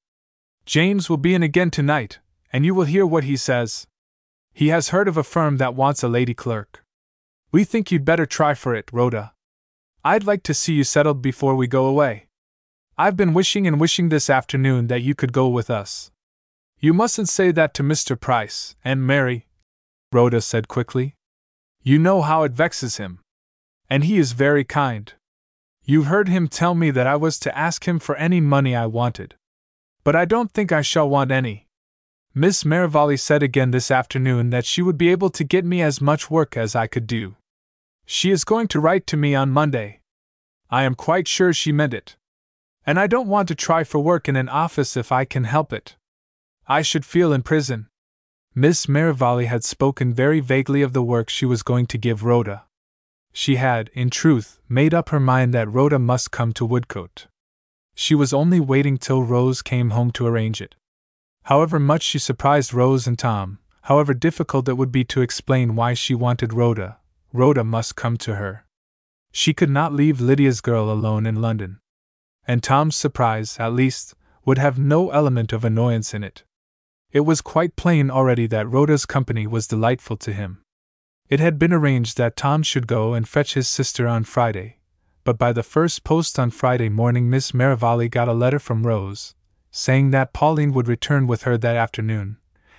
James 0.65 1.09
will 1.09 1.17
be 1.17 1.33
in 1.33 1.43
again 1.43 1.71
tonight, 1.71 2.19
and 2.51 2.65
you 2.65 2.75
will 2.75 2.85
hear 2.85 3.05
what 3.05 3.23
he 3.23 3.37
says. 3.37 3.87
He 4.53 4.67
has 4.67 4.89
heard 4.89 5.07
of 5.07 5.17
a 5.17 5.23
firm 5.23 5.57
that 5.57 5.75
wants 5.75 6.03
a 6.03 6.07
lady 6.07 6.33
clerk. 6.33 6.83
We 7.51 7.63
think 7.63 7.91
you'd 7.91 8.05
better 8.05 8.25
try 8.25 8.53
for 8.53 8.75
it, 8.75 8.89
Rhoda. 8.93 9.33
I'd 10.03 10.25
like 10.25 10.43
to 10.43 10.53
see 10.53 10.73
you 10.73 10.83
settled 10.83 11.21
before 11.21 11.55
we 11.55 11.67
go 11.67 11.85
away. 11.85 12.27
I've 12.97 13.17
been 13.17 13.33
wishing 13.33 13.65
and 13.65 13.79
wishing 13.79 14.09
this 14.09 14.29
afternoon 14.29 14.87
that 14.87 15.01
you 15.01 15.15
could 15.15 15.33
go 15.33 15.47
with 15.47 15.69
us. 15.69 16.11
You 16.79 16.93
mustn't 16.93 17.29
say 17.29 17.51
that 17.51 17.73
to 17.75 17.83
Mr. 17.83 18.19
Price, 18.19 18.75
and 18.83 19.07
Mary, 19.07 19.47
Rhoda 20.11 20.41
said 20.41 20.67
quickly. 20.67 21.15
You 21.81 21.97
know 21.97 22.21
how 22.21 22.43
it 22.43 22.51
vexes 22.51 22.97
him. 22.97 23.19
And 23.89 24.03
he 24.03 24.17
is 24.17 24.33
very 24.33 24.63
kind. 24.63 25.11
You 25.83 26.03
heard 26.03 26.27
him 26.29 26.47
tell 26.47 26.75
me 26.75 26.91
that 26.91 27.07
I 27.07 27.15
was 27.15 27.39
to 27.39 27.57
ask 27.57 27.87
him 27.87 27.99
for 27.99 28.15
any 28.15 28.39
money 28.39 28.75
I 28.75 28.85
wanted. 28.85 29.35
But 30.03 30.15
I 30.15 30.25
don't 30.25 30.51
think 30.51 30.71
I 30.71 30.81
shall 30.81 31.09
want 31.09 31.31
any. 31.31 31.67
Miss 32.35 32.65
Merivale 32.65 33.15
said 33.15 33.43
again 33.43 33.69
this 33.69 33.91
afternoon 33.91 34.49
that 34.49 34.65
she 34.65 34.81
would 34.81 34.97
be 34.97 35.09
able 35.09 35.29
to 35.29 35.43
get 35.43 35.63
me 35.63 35.83
as 35.83 36.01
much 36.01 36.31
work 36.31 36.57
as 36.57 36.75
I 36.75 36.87
could 36.87 37.05
do. 37.05 37.35
She 38.05 38.31
is 38.31 38.43
going 38.43 38.67
to 38.69 38.79
write 38.79 39.05
to 39.07 39.17
me 39.17 39.35
on 39.35 39.51
Monday. 39.51 39.99
I 40.67 40.81
am 40.83 40.95
quite 40.95 41.27
sure 41.27 41.53
she 41.53 41.71
meant 41.71 41.93
it. 41.93 42.15
And 42.87 42.99
I 42.99 43.05
don't 43.05 43.27
want 43.27 43.47
to 43.49 43.55
try 43.55 43.83
for 43.83 43.99
work 43.99 44.27
in 44.27 44.35
an 44.35 44.49
office 44.49 44.97
if 44.97 45.11
I 45.11 45.25
can 45.25 45.43
help 45.43 45.71
it. 45.71 45.95
I 46.67 46.81
should 46.81 47.05
feel 47.05 47.31
in 47.31 47.43
prison. 47.43 47.87
Miss 48.55 48.87
Merivale 48.87 49.45
had 49.45 49.63
spoken 49.63 50.11
very 50.11 50.39
vaguely 50.39 50.81
of 50.81 50.93
the 50.93 51.03
work 51.03 51.29
she 51.29 51.45
was 51.45 51.61
going 51.61 51.85
to 51.85 51.99
give 51.99 52.23
Rhoda. 52.23 52.63
She 53.31 53.57
had, 53.57 53.89
in 53.93 54.09
truth, 54.09 54.59
made 54.67 54.93
up 54.93 55.09
her 55.09 55.19
mind 55.19 55.53
that 55.53 55.71
Rhoda 55.71 55.99
must 55.99 56.31
come 56.31 56.51
to 56.53 56.67
Woodcote. 56.67 57.27
She 57.93 58.15
was 58.15 58.33
only 58.33 58.59
waiting 58.59 58.97
till 58.97 59.21
Rose 59.21 59.61
came 59.61 59.91
home 59.91 60.09
to 60.11 60.25
arrange 60.25 60.61
it. 60.61 60.73
However 61.43 61.79
much 61.79 62.03
she 62.03 62.19
surprised 62.19 62.73
Rose 62.73 63.05
and 63.05 63.19
Tom, 63.19 63.59
however 63.83 64.13
difficult 64.13 64.69
it 64.69 64.77
would 64.77 64.91
be 64.91 65.03
to 65.05 65.21
explain 65.21 65.75
why 65.75 65.93
she 65.93 66.15
wanted 66.15 66.53
Rhoda, 66.53 66.99
Rhoda 67.33 67.63
must 67.63 67.95
come 67.95 68.15
to 68.17 68.35
her. 68.35 68.65
She 69.31 69.53
could 69.53 69.69
not 69.69 69.93
leave 69.93 70.21
Lydia's 70.21 70.61
girl 70.61 70.89
alone 70.89 71.25
in 71.25 71.41
London. 71.41 71.79
And 72.47 72.61
Tom's 72.61 72.95
surprise, 72.95 73.57
at 73.59 73.73
least, 73.73 74.13
would 74.45 74.57
have 74.57 74.77
no 74.77 75.09
element 75.09 75.51
of 75.51 75.65
annoyance 75.65 76.13
in 76.13 76.23
it. 76.23 76.43
It 77.11 77.21
was 77.21 77.41
quite 77.41 77.75
plain 77.75 78.09
already 78.09 78.47
that 78.47 78.69
Rhoda's 78.69 79.05
company 79.05 79.47
was 79.47 79.67
delightful 79.67 80.17
to 80.17 80.33
him. 80.33 80.61
It 81.29 81.39
had 81.39 81.57
been 81.57 81.73
arranged 81.73 82.17
that 82.17 82.35
Tom 82.35 82.63
should 82.63 82.87
go 82.87 83.13
and 83.13 83.27
fetch 83.27 83.53
his 83.53 83.67
sister 83.67 84.07
on 84.07 84.23
Friday, 84.23 84.77
but 85.23 85.37
by 85.37 85.51
the 85.51 85.63
first 85.63 86.03
post 86.03 86.37
on 86.37 86.51
Friday 86.51 86.89
morning 86.89 87.29
Miss 87.29 87.53
Merivale 87.53 88.09
got 88.09 88.27
a 88.27 88.33
letter 88.33 88.59
from 88.59 88.85
Rose, 88.85 89.35
saying 89.75 90.11
that 90.11 90.33
Pauline 90.33 90.71
would 90.71 90.87
return 90.87 91.25
with 91.25 91.43
her 91.43 91.57
that 91.57 91.75
afternoon, 91.75 92.37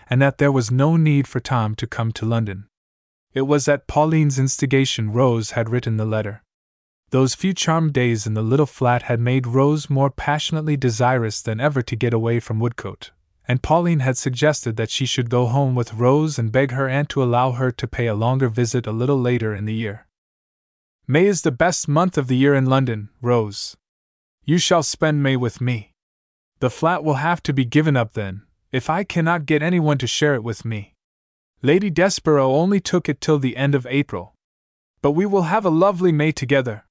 and 0.09 0.23
that 0.23 0.39
there 0.39 0.53
was 0.53 0.71
no 0.71 0.97
need 0.97 1.27
for 1.27 1.41
Tom 1.41 1.75
to 1.75 1.89
come 1.89 2.13
to 2.13 2.25
London. 2.25 2.69
It 3.33 3.43
was 3.43 3.67
at 3.67 3.89
Pauline's 3.89 4.39
instigation 4.39 5.13
Rose 5.13 5.51
had 5.51 5.69
written 5.69 5.97
the 5.97 6.05
letter. 6.05 6.45
Those 7.11 7.35
few 7.35 7.53
charmed 7.53 7.93
days 7.93 8.29
in 8.29 8.35
the 8.35 8.43
little 8.43 8.65
flat 8.65 9.03
had 9.03 9.19
made 9.19 9.49
Rose 9.49 9.91
more 9.91 10.09
passionately 10.09 10.77
desirous 10.77 11.43
than 11.43 11.61
ever 11.61 11.83
to 11.83 11.97
get 11.97 12.15
away 12.15 12.39
from 12.39 12.61
Woodcote, 12.61 13.11
and 13.49 13.63
Pauline 13.63 14.01
had 14.01 14.17
suggested 14.17 14.77
that 14.77 14.91
she 14.91 15.05
should 15.05 15.31
go 15.31 15.47
home 15.47 15.75
with 15.75 15.95
Rose 15.95 16.39
and 16.39 16.53
beg 16.53 16.71
her 16.71 16.89
aunt 16.89 17.09
to 17.11 17.23
allow 17.23 17.53
her 17.53 17.73
to 17.73 17.89
pay 17.89 18.07
a 18.07 18.15
longer 18.15 18.49
visit 18.49 18.87
a 18.87 18.93
little 18.93 19.21
later 19.21 19.53
in 19.53 19.65
the 19.65 19.75
year. 19.75 20.07
May 21.09 21.27
is 21.27 21.43
the 21.43 21.51
best 21.51 21.89
month 21.89 22.17
of 22.17 22.29
the 22.29 22.37
year 22.37 22.55
in 22.55 22.67
London, 22.67 23.11
Rose. 23.21 23.77
You 24.45 24.59
shall 24.59 24.83
spend 24.83 25.23
May 25.23 25.37
with 25.37 25.61
me. 25.61 25.94
The 26.61 26.71
flat 26.71 27.05
will 27.05 27.15
have 27.15 27.43
to 27.45 27.53
be 27.53 27.65
given 27.65 27.97
up 27.97 28.13
then, 28.13 28.43
if 28.73 28.89
I 28.89 29.05
cannot 29.05 29.47
get 29.47 29.63
anyone 29.63 29.99
to 29.99 30.07
share 30.07 30.35
it 30.35 30.43
with 30.43 30.65
me. 30.65 30.95
Lady 31.63 31.91
Desborough 31.91 32.53
only 32.53 32.81
took 32.81 33.09
it 33.09 33.21
till 33.21 33.39
the 33.39 33.57
end 33.57 33.75
of 33.75 33.87
April. 33.89 34.35
But 35.01 35.13
we 35.13 35.27
will 35.27 35.43
have 35.43 35.65
a 35.65 35.71
lovely 35.71 36.13
May 36.13 36.33
together. 36.33 36.85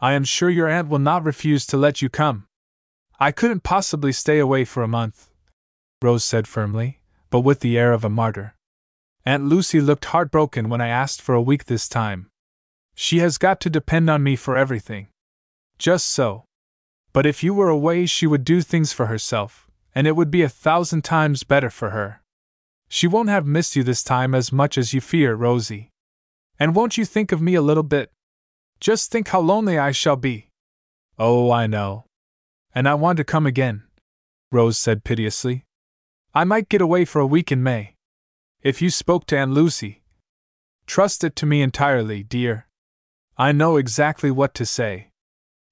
I 0.00 0.12
am 0.12 0.24
sure 0.24 0.50
your 0.50 0.68
aunt 0.68 0.88
will 0.88 0.98
not 0.98 1.24
refuse 1.24 1.66
to 1.66 1.76
let 1.76 2.00
you 2.02 2.08
come. 2.08 2.46
I 3.18 3.32
couldn't 3.32 3.64
possibly 3.64 4.12
stay 4.12 4.38
away 4.38 4.64
for 4.64 4.82
a 4.82 4.88
month, 4.88 5.30
Rose 6.00 6.24
said 6.24 6.46
firmly, 6.46 7.00
but 7.30 7.40
with 7.40 7.60
the 7.60 7.76
air 7.76 7.92
of 7.92 8.04
a 8.04 8.08
martyr. 8.08 8.54
Aunt 9.24 9.44
Lucy 9.44 9.80
looked 9.80 10.06
heartbroken 10.06 10.68
when 10.68 10.80
I 10.80 10.88
asked 10.88 11.20
for 11.20 11.34
a 11.34 11.42
week 11.42 11.64
this 11.64 11.88
time. 11.88 12.30
She 12.94 13.18
has 13.18 13.38
got 13.38 13.60
to 13.60 13.70
depend 13.70 14.08
on 14.08 14.22
me 14.22 14.36
for 14.36 14.56
everything. 14.56 15.08
Just 15.78 16.06
so. 16.06 16.44
But 17.12 17.26
if 17.26 17.42
you 17.42 17.54
were 17.54 17.68
away, 17.68 18.06
she 18.06 18.26
would 18.26 18.44
do 18.44 18.60
things 18.60 18.92
for 18.92 19.06
herself, 19.06 19.68
and 19.94 20.06
it 20.06 20.16
would 20.16 20.30
be 20.30 20.42
a 20.42 20.48
thousand 20.48 21.02
times 21.02 21.42
better 21.42 21.70
for 21.70 21.90
her. 21.90 22.22
She 22.88 23.06
won't 23.06 23.28
have 23.28 23.46
missed 23.46 23.76
you 23.76 23.82
this 23.82 24.02
time 24.02 24.34
as 24.34 24.52
much 24.52 24.78
as 24.78 24.92
you 24.92 25.00
fear, 25.00 25.34
Rosie. 25.34 25.90
And 26.58 26.74
won't 26.74 26.98
you 26.98 27.04
think 27.04 27.32
of 27.32 27.40
me 27.40 27.54
a 27.54 27.62
little 27.62 27.82
bit? 27.82 28.10
Just 28.80 29.10
think 29.10 29.28
how 29.28 29.40
lonely 29.40 29.78
I 29.78 29.92
shall 29.92 30.16
be. 30.16 30.50
Oh, 31.18 31.50
I 31.50 31.66
know. 31.66 32.04
And 32.74 32.88
I 32.88 32.94
want 32.94 33.16
to 33.16 33.24
come 33.24 33.46
again, 33.46 33.84
Rose 34.52 34.78
said 34.78 35.04
piteously. 35.04 35.64
I 36.34 36.44
might 36.44 36.68
get 36.68 36.80
away 36.80 37.04
for 37.04 37.20
a 37.20 37.26
week 37.26 37.50
in 37.50 37.62
May. 37.62 37.94
If 38.62 38.80
you 38.82 38.90
spoke 38.90 39.26
to 39.26 39.38
Aunt 39.38 39.52
Lucy. 39.52 40.02
Trust 40.86 41.24
it 41.24 41.36
to 41.36 41.46
me 41.46 41.62
entirely, 41.62 42.22
dear. 42.22 42.66
I 43.36 43.52
know 43.52 43.76
exactly 43.76 44.30
what 44.30 44.54
to 44.54 44.66
say 44.66 45.07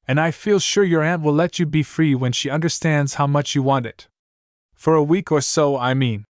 and 0.09 0.21
I 0.21 0.31
feel 0.31 0.59
sure 0.59 0.85
your 0.85 1.03
aunt 1.03 1.23
will 1.23 1.33
let 1.33 1.59
you 1.59 1.67
be 1.67 1.83
free 1.83 2.15
when 2.15 2.33
she 2.33 2.51
understands 2.51 3.15
how 3.15 3.27
much 3.27 3.55
you 3.55 3.63
want 3.63 3.87
it. 3.87 4.09
For 4.75 4.95
a 4.95 5.03
week 5.03 5.33
or 5.33 5.41
so, 5.41 5.77
I 5.77 5.95
mean, 5.95 6.25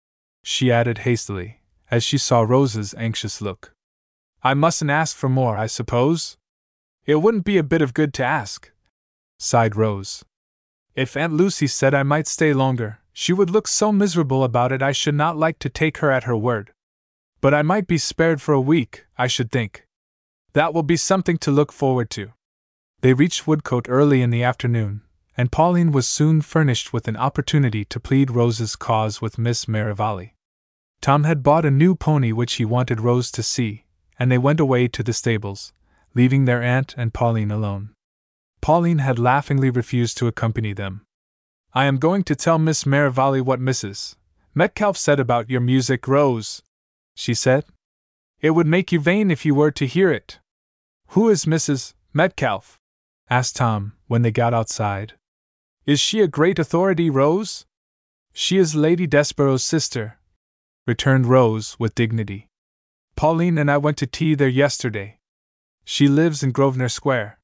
she 0.43 0.72
added 0.72 0.99
hastily, 0.99 1.61
as 1.91 2.03
she 2.03 2.18
saw 2.18 2.41
Rose's 2.41 2.93
anxious 2.97 3.41
look. 3.41 3.73
I 4.43 4.53
mustn't 4.53 4.91
ask 4.91 5.15
for 5.18 5.27
more, 5.27 5.57
I 5.57 5.65
suppose? 5.65 6.38
It 7.06 7.15
wouldn't 7.15 7.45
be 7.45 7.57
a 7.57 7.64
bit 7.64 7.81
of 7.81 7.93
good 7.93 8.14
to 8.15 8.23
ask, 8.23 8.72
sighed 9.39 9.76
Rose. 9.76 10.23
If 10.95 11.18
Aunt 11.18 11.34
Lucy 11.34 11.68
said 11.68 11.93
I 11.93 12.03
might 12.03 12.27
stay 12.27 12.53
longer, 12.53 12.99
she 13.11 13.34
would 13.34 13.49
look 13.49 13.68
so 13.68 13.91
miserable 13.91 14.43
about 14.43 14.72
it 14.72 14.81
I 14.81 14.91
should 14.91 15.15
not 15.15 15.35
like 15.35 15.60
to 15.60 15.69
take 15.69 15.97
her 15.97 16.11
at 16.11 16.26
her 16.26 16.38
word. 16.38 16.72
But 17.41 17.53
I 17.53 17.64
might 17.64 17.88
be 17.88 17.97
spared 17.97 18.41
for 18.41 18.53
a 18.53 18.61
week, 18.61 19.06
I 19.18 19.27
should 19.27 19.52
think. 19.52 19.88
That 20.53 20.73
will 20.73 20.84
be 20.84 20.95
something 20.97 21.38
to 21.39 21.52
look 21.52 21.72
forward 21.72 22.10
to. 22.11 22.31
They 23.06 23.14
reached 23.14 23.45
Woodcote 23.45 23.86
early 23.88 24.23
in 24.23 24.32
the 24.32 24.41
afternoon, 24.41 25.03
and 25.38 25.52
Pauline 25.52 25.91
was 25.91 26.07
soon 26.07 26.41
furnished 26.41 26.91
with 26.91 27.07
an 27.07 27.15
opportunity 27.15 27.86
to 27.86 27.99
plead 27.99 28.32
Rose's 28.32 28.76
cause 28.76 29.22
with 29.22 29.38
Miss 29.38 29.68
Merivale. 29.68 30.34
Tom 31.02 31.23
had 31.23 31.44
bought 31.44 31.65
a 31.65 31.69
new 31.69 31.94
pony 31.94 32.32
which 32.32 32.53
he 32.53 32.65
wanted 32.65 32.99
Rose 32.99 33.30
to 33.34 33.44
see, 33.44 33.86
and 34.18 34.32
they 34.32 34.40
went 34.40 34.60
away 34.60 34.88
to 34.88 35.03
the 35.03 35.14
stables, 35.14 35.72
leaving 36.15 36.45
their 36.45 36.64
aunt 36.64 36.95
and 36.98 37.14
Pauline 37.14 37.52
alone. 37.52 37.91
Pauline 38.60 38.98
had 38.98 39.19
laughingly 39.19 39.69
refused 39.69 40.18
to 40.18 40.26
accompany 40.26 40.73
them. 40.73 41.06
I 41.76 41.86
am 41.86 41.98
going 41.98 42.23
to 42.23 42.36
tell 42.36 42.57
Miss 42.57 42.88
Merivale 42.88 43.41
what 43.41 43.60
Mrs. 43.60 44.15
Metcalfe 44.56 44.98
said 44.98 45.19
about 45.19 45.52
your 45.52 45.61
music, 45.61 46.07
Rose, 46.07 46.64
she 47.14 47.36
said. 47.36 47.65
It 48.41 48.56
would 48.56 48.65
make 48.65 48.91
you 48.91 48.99
vain 48.99 49.30
if 49.30 49.45
you 49.45 49.53
were 49.53 49.69
to 49.69 49.86
hear 49.86 50.11
it. 50.11 50.40
Who 51.10 51.30
is 51.30 51.45
Mrs. 51.45 51.94
Metcalfe? 52.11 52.80
Asked 53.30 53.56
Tom, 53.56 53.93
when 54.07 54.22
they 54.22 54.31
got 54.31 54.53
outside. 54.53 55.14
Is 55.85 55.99
she 55.99 56.22
a 56.22 56.27
great 56.27 56.60
authority, 56.60 57.10
Rose? 57.10 57.65
She 58.34 58.57
is 58.57 58.76
Lady 58.76 59.07
Desborough's 59.07 59.64
sister, 59.64 60.19
returned 60.85 61.26
Rose 61.26 61.77
with 61.80 61.95
dignity. 61.95 62.49
Pauline 63.15 63.57
and 63.57 63.72
I 63.72 63.77
went 63.77 63.97
to 63.97 64.07
tea 64.07 64.35
there 64.35 64.49
yesterday. 64.49 65.19
She 65.84 66.07
lives 66.07 66.43
in 66.43 66.52
Grosvenor 66.52 66.89
Square. 66.89 67.39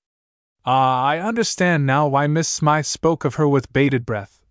Ah, 0.66 1.06
I 1.06 1.20
understand 1.20 1.88
now 1.88 2.08
why 2.08 2.28
Miss 2.28 2.48
Smythe 2.48 2.86
spoke 2.86 3.26
of 3.26 3.36
her 3.36 3.48
with 3.48 3.74
bated 3.74 4.06
breath, 4.06 4.42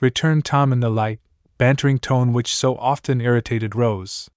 returned 0.00 0.44
Tom 0.44 0.72
in 0.72 0.80
the 0.80 0.90
light, 0.90 1.20
bantering 1.56 1.98
tone 1.98 2.32
which 2.32 2.54
so 2.54 2.76
often 2.76 3.20
irritated 3.20 3.74
Rose. 3.74 4.28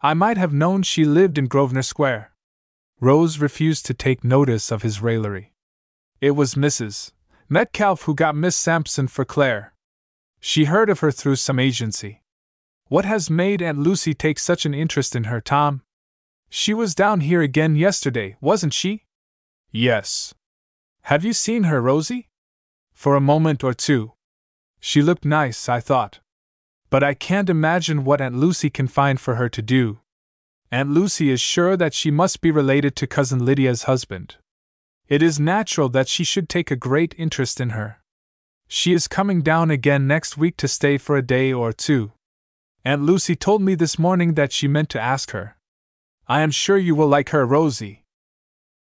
I 0.00 0.14
might 0.14 0.36
have 0.36 0.52
known 0.52 0.82
she 0.82 1.04
lived 1.04 1.38
in 1.38 1.48
Grosvenor 1.48 1.82
Square. 1.82 2.32
Rose 3.00 3.38
refused 3.38 3.84
to 3.86 3.94
take 3.94 4.24
notice 4.24 4.70
of 4.70 4.82
his 4.82 5.02
raillery. 5.02 5.52
It 6.20 6.32
was 6.32 6.54
Mrs. 6.54 7.12
Metcalfe 7.48 8.02
who 8.02 8.14
got 8.14 8.34
Miss 8.34 8.56
Sampson 8.56 9.06
for 9.06 9.24
Claire. 9.24 9.72
She 10.40 10.64
heard 10.64 10.90
of 10.90 10.98
her 11.00 11.12
through 11.12 11.36
some 11.36 11.60
agency. 11.60 12.22
What 12.88 13.04
has 13.04 13.30
made 13.30 13.62
Aunt 13.62 13.78
Lucy 13.78 14.14
take 14.14 14.40
such 14.40 14.66
an 14.66 14.74
interest 14.74 15.14
in 15.14 15.24
her, 15.24 15.40
Tom? 15.40 15.82
She 16.50 16.74
was 16.74 16.96
down 16.96 17.20
here 17.20 17.40
again 17.40 17.76
yesterday, 17.76 18.36
wasn't 18.40 18.72
she? 18.72 19.04
Yes. 19.70 20.34
Have 21.02 21.24
you 21.24 21.32
seen 21.32 21.64
her, 21.64 21.80
Rosie? 21.80 22.28
For 22.92 23.14
a 23.14 23.20
moment 23.20 23.62
or 23.62 23.72
two. 23.72 24.14
She 24.80 25.02
looked 25.02 25.24
nice, 25.24 25.68
I 25.68 25.78
thought. 25.78 26.18
But 26.90 27.04
I 27.04 27.14
can't 27.14 27.50
imagine 27.50 28.04
what 28.04 28.20
Aunt 28.20 28.34
Lucy 28.34 28.70
can 28.70 28.88
find 28.88 29.20
for 29.20 29.36
her 29.36 29.48
to 29.50 29.62
do. 29.62 30.00
Aunt 30.72 30.90
Lucy 30.90 31.30
is 31.30 31.40
sure 31.40 31.76
that 31.76 31.94
she 31.94 32.10
must 32.10 32.40
be 32.40 32.50
related 32.50 32.96
to 32.96 33.06
Cousin 33.06 33.44
Lydia's 33.44 33.84
husband. 33.84 34.36
It 35.08 35.22
is 35.22 35.40
natural 35.40 35.88
that 35.90 36.06
she 36.06 36.22
should 36.22 36.48
take 36.50 36.70
a 36.70 36.76
great 36.76 37.14
interest 37.16 37.60
in 37.60 37.70
her. 37.70 37.96
She 38.66 38.92
is 38.92 39.08
coming 39.08 39.40
down 39.40 39.70
again 39.70 40.06
next 40.06 40.36
week 40.36 40.58
to 40.58 40.68
stay 40.68 40.98
for 40.98 41.16
a 41.16 41.22
day 41.22 41.50
or 41.50 41.72
two. 41.72 42.12
Aunt 42.84 43.02
Lucy 43.02 43.34
told 43.34 43.62
me 43.62 43.74
this 43.74 43.98
morning 43.98 44.34
that 44.34 44.52
she 44.52 44.68
meant 44.68 44.90
to 44.90 45.00
ask 45.00 45.30
her. 45.30 45.56
I 46.26 46.42
am 46.42 46.50
sure 46.50 46.76
you 46.76 46.94
will 46.94 47.08
like 47.08 47.30
her, 47.30 47.46
Rosie. 47.46 48.04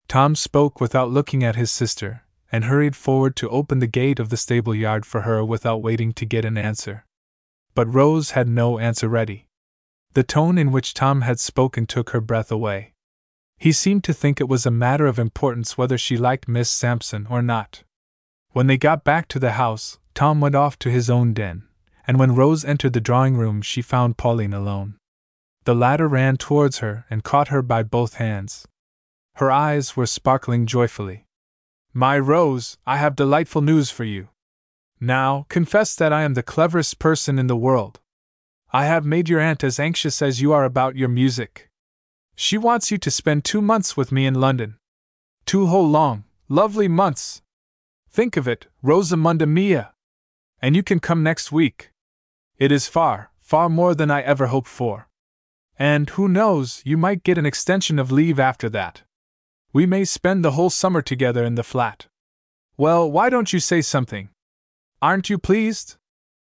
Tom 0.06 0.36
spoke 0.36 0.80
without 0.80 1.10
looking 1.10 1.42
at 1.42 1.56
his 1.56 1.72
sister, 1.72 2.22
and 2.52 2.66
hurried 2.66 2.94
forward 2.94 3.34
to 3.36 3.50
open 3.50 3.80
the 3.80 3.88
gate 3.88 4.20
of 4.20 4.28
the 4.28 4.36
stable 4.36 4.74
yard 4.74 5.04
for 5.04 5.22
her 5.22 5.44
without 5.44 5.82
waiting 5.82 6.12
to 6.12 6.24
get 6.24 6.44
an 6.44 6.56
answer. 6.56 7.04
But 7.74 7.92
Rose 7.92 8.30
had 8.30 8.48
no 8.48 8.78
answer 8.78 9.08
ready. 9.08 9.48
The 10.12 10.22
tone 10.22 10.58
in 10.58 10.70
which 10.70 10.94
Tom 10.94 11.22
had 11.22 11.40
spoken 11.40 11.86
took 11.86 12.10
her 12.10 12.20
breath 12.20 12.52
away. 12.52 12.93
He 13.64 13.72
seemed 13.72 14.04
to 14.04 14.12
think 14.12 14.42
it 14.42 14.48
was 14.54 14.66
a 14.66 14.70
matter 14.70 15.06
of 15.06 15.18
importance 15.18 15.78
whether 15.78 15.96
she 15.96 16.18
liked 16.18 16.46
Miss 16.46 16.68
Sampson 16.68 17.26
or 17.30 17.40
not. 17.40 17.82
When 18.50 18.66
they 18.66 18.76
got 18.76 19.04
back 19.04 19.26
to 19.28 19.38
the 19.38 19.52
house, 19.52 19.98
Tom 20.12 20.38
went 20.42 20.54
off 20.54 20.78
to 20.80 20.90
his 20.90 21.08
own 21.08 21.32
den, 21.32 21.66
and 22.06 22.18
when 22.18 22.34
Rose 22.34 22.62
entered 22.62 22.92
the 22.92 23.00
drawing 23.00 23.38
room, 23.38 23.62
she 23.62 23.80
found 23.80 24.18
Pauline 24.18 24.52
alone. 24.52 24.98
The 25.64 25.74
latter 25.74 26.06
ran 26.06 26.36
towards 26.36 26.80
her 26.80 27.06
and 27.08 27.24
caught 27.24 27.48
her 27.48 27.62
by 27.62 27.82
both 27.82 28.16
hands. 28.16 28.68
Her 29.36 29.50
eyes 29.50 29.96
were 29.96 30.04
sparkling 30.04 30.66
joyfully. 30.66 31.24
My 31.94 32.18
Rose, 32.18 32.76
I 32.86 32.98
have 32.98 33.16
delightful 33.16 33.62
news 33.62 33.90
for 33.90 34.04
you. 34.04 34.28
Now, 35.00 35.46
confess 35.48 35.96
that 35.96 36.12
I 36.12 36.24
am 36.24 36.34
the 36.34 36.42
cleverest 36.42 36.98
person 36.98 37.38
in 37.38 37.46
the 37.46 37.56
world. 37.56 38.00
I 38.74 38.84
have 38.84 39.06
made 39.06 39.30
your 39.30 39.40
aunt 39.40 39.64
as 39.64 39.80
anxious 39.80 40.20
as 40.20 40.42
you 40.42 40.52
are 40.52 40.64
about 40.64 40.96
your 40.96 41.08
music. 41.08 41.70
She 42.34 42.58
wants 42.58 42.90
you 42.90 42.98
to 42.98 43.10
spend 43.10 43.44
two 43.44 43.62
months 43.62 43.96
with 43.96 44.10
me 44.10 44.26
in 44.26 44.34
London. 44.34 44.76
Two 45.46 45.66
whole 45.66 45.88
long, 45.88 46.24
lovely 46.48 46.88
months. 46.88 47.42
Think 48.10 48.36
of 48.36 48.48
it, 48.48 48.66
Rosamunda 48.82 49.46
Mia! 49.46 49.92
And 50.60 50.74
you 50.74 50.82
can 50.82 51.00
come 51.00 51.22
next 51.22 51.52
week. 51.52 51.90
It 52.58 52.72
is 52.72 52.88
far, 52.88 53.30
far 53.40 53.68
more 53.68 53.94
than 53.94 54.10
I 54.10 54.22
ever 54.22 54.46
hoped 54.46 54.68
for. 54.68 55.08
And 55.78 56.08
who 56.10 56.28
knows, 56.28 56.80
you 56.84 56.96
might 56.96 57.24
get 57.24 57.38
an 57.38 57.46
extension 57.46 57.98
of 57.98 58.12
leave 58.12 58.38
after 58.38 58.68
that. 58.70 59.02
We 59.72 59.86
may 59.86 60.04
spend 60.04 60.44
the 60.44 60.52
whole 60.52 60.70
summer 60.70 61.02
together 61.02 61.44
in 61.44 61.56
the 61.56 61.64
flat. 61.64 62.06
Well, 62.76 63.10
why 63.10 63.28
don't 63.28 63.52
you 63.52 63.60
say 63.60 63.82
something? 63.82 64.28
Aren't 65.02 65.28
you 65.28 65.38
pleased? 65.38 65.96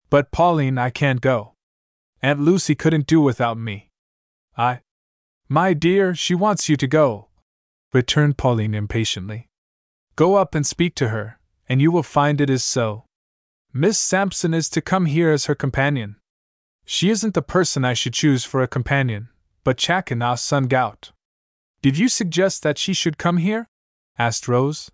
But, 0.10 0.32
Pauline, 0.32 0.78
I 0.78 0.91
can't 0.91 1.20
go. 1.20 1.54
Aunt 2.22 2.40
Lucy 2.40 2.76
couldn't 2.76 3.08
do 3.08 3.20
without 3.22 3.58
me. 3.58 3.90
I. 4.56 4.82
My 5.49 5.74
dear, 5.74 6.14
she 6.14 6.36
wants 6.36 6.68
you 6.68 6.76
to 6.76 6.88
go, 6.88 7.30
returned 7.94 8.38
Pauline 8.38 8.74
impatiently. 8.74 9.48
Go 10.18 10.36
up 10.36 10.53
and 10.53 10.68
speak 10.68 10.94
to 10.95 11.07
her, 11.10 11.40
and 11.69 11.82
you 11.82 11.90
will 11.90 12.03
find 12.03 12.41
it 12.41 12.49
is 12.49 12.65
so. 12.65 13.06
Miss 13.72 13.98
Sampson 13.98 14.53
is 14.53 14.69
to 14.69 14.82
come 14.82 15.06
here 15.06 15.32
as 15.32 15.45
her 15.45 15.56
companion. 15.56 16.18
She 16.84 17.10
isn't 17.10 17.34
the 17.34 17.41
person 17.41 17.86
I 17.86 17.94
should 17.94 18.14
choose 18.14 18.44
for 18.44 18.61
a 18.61 18.68
companion, 18.68 19.30
but 19.64 19.78
Chakin 19.78 20.22
ah 20.22 20.36
Sun 20.36 20.68
Gout. 20.68 21.11
Did 21.82 21.98
you 21.98 22.10
suggest 22.10 22.64
that 22.64 22.78
she 22.78 22.94
should 22.94 23.18
come 23.18 23.38
here? 23.38 23.69
asked 24.18 24.48
Rose. 24.48 24.91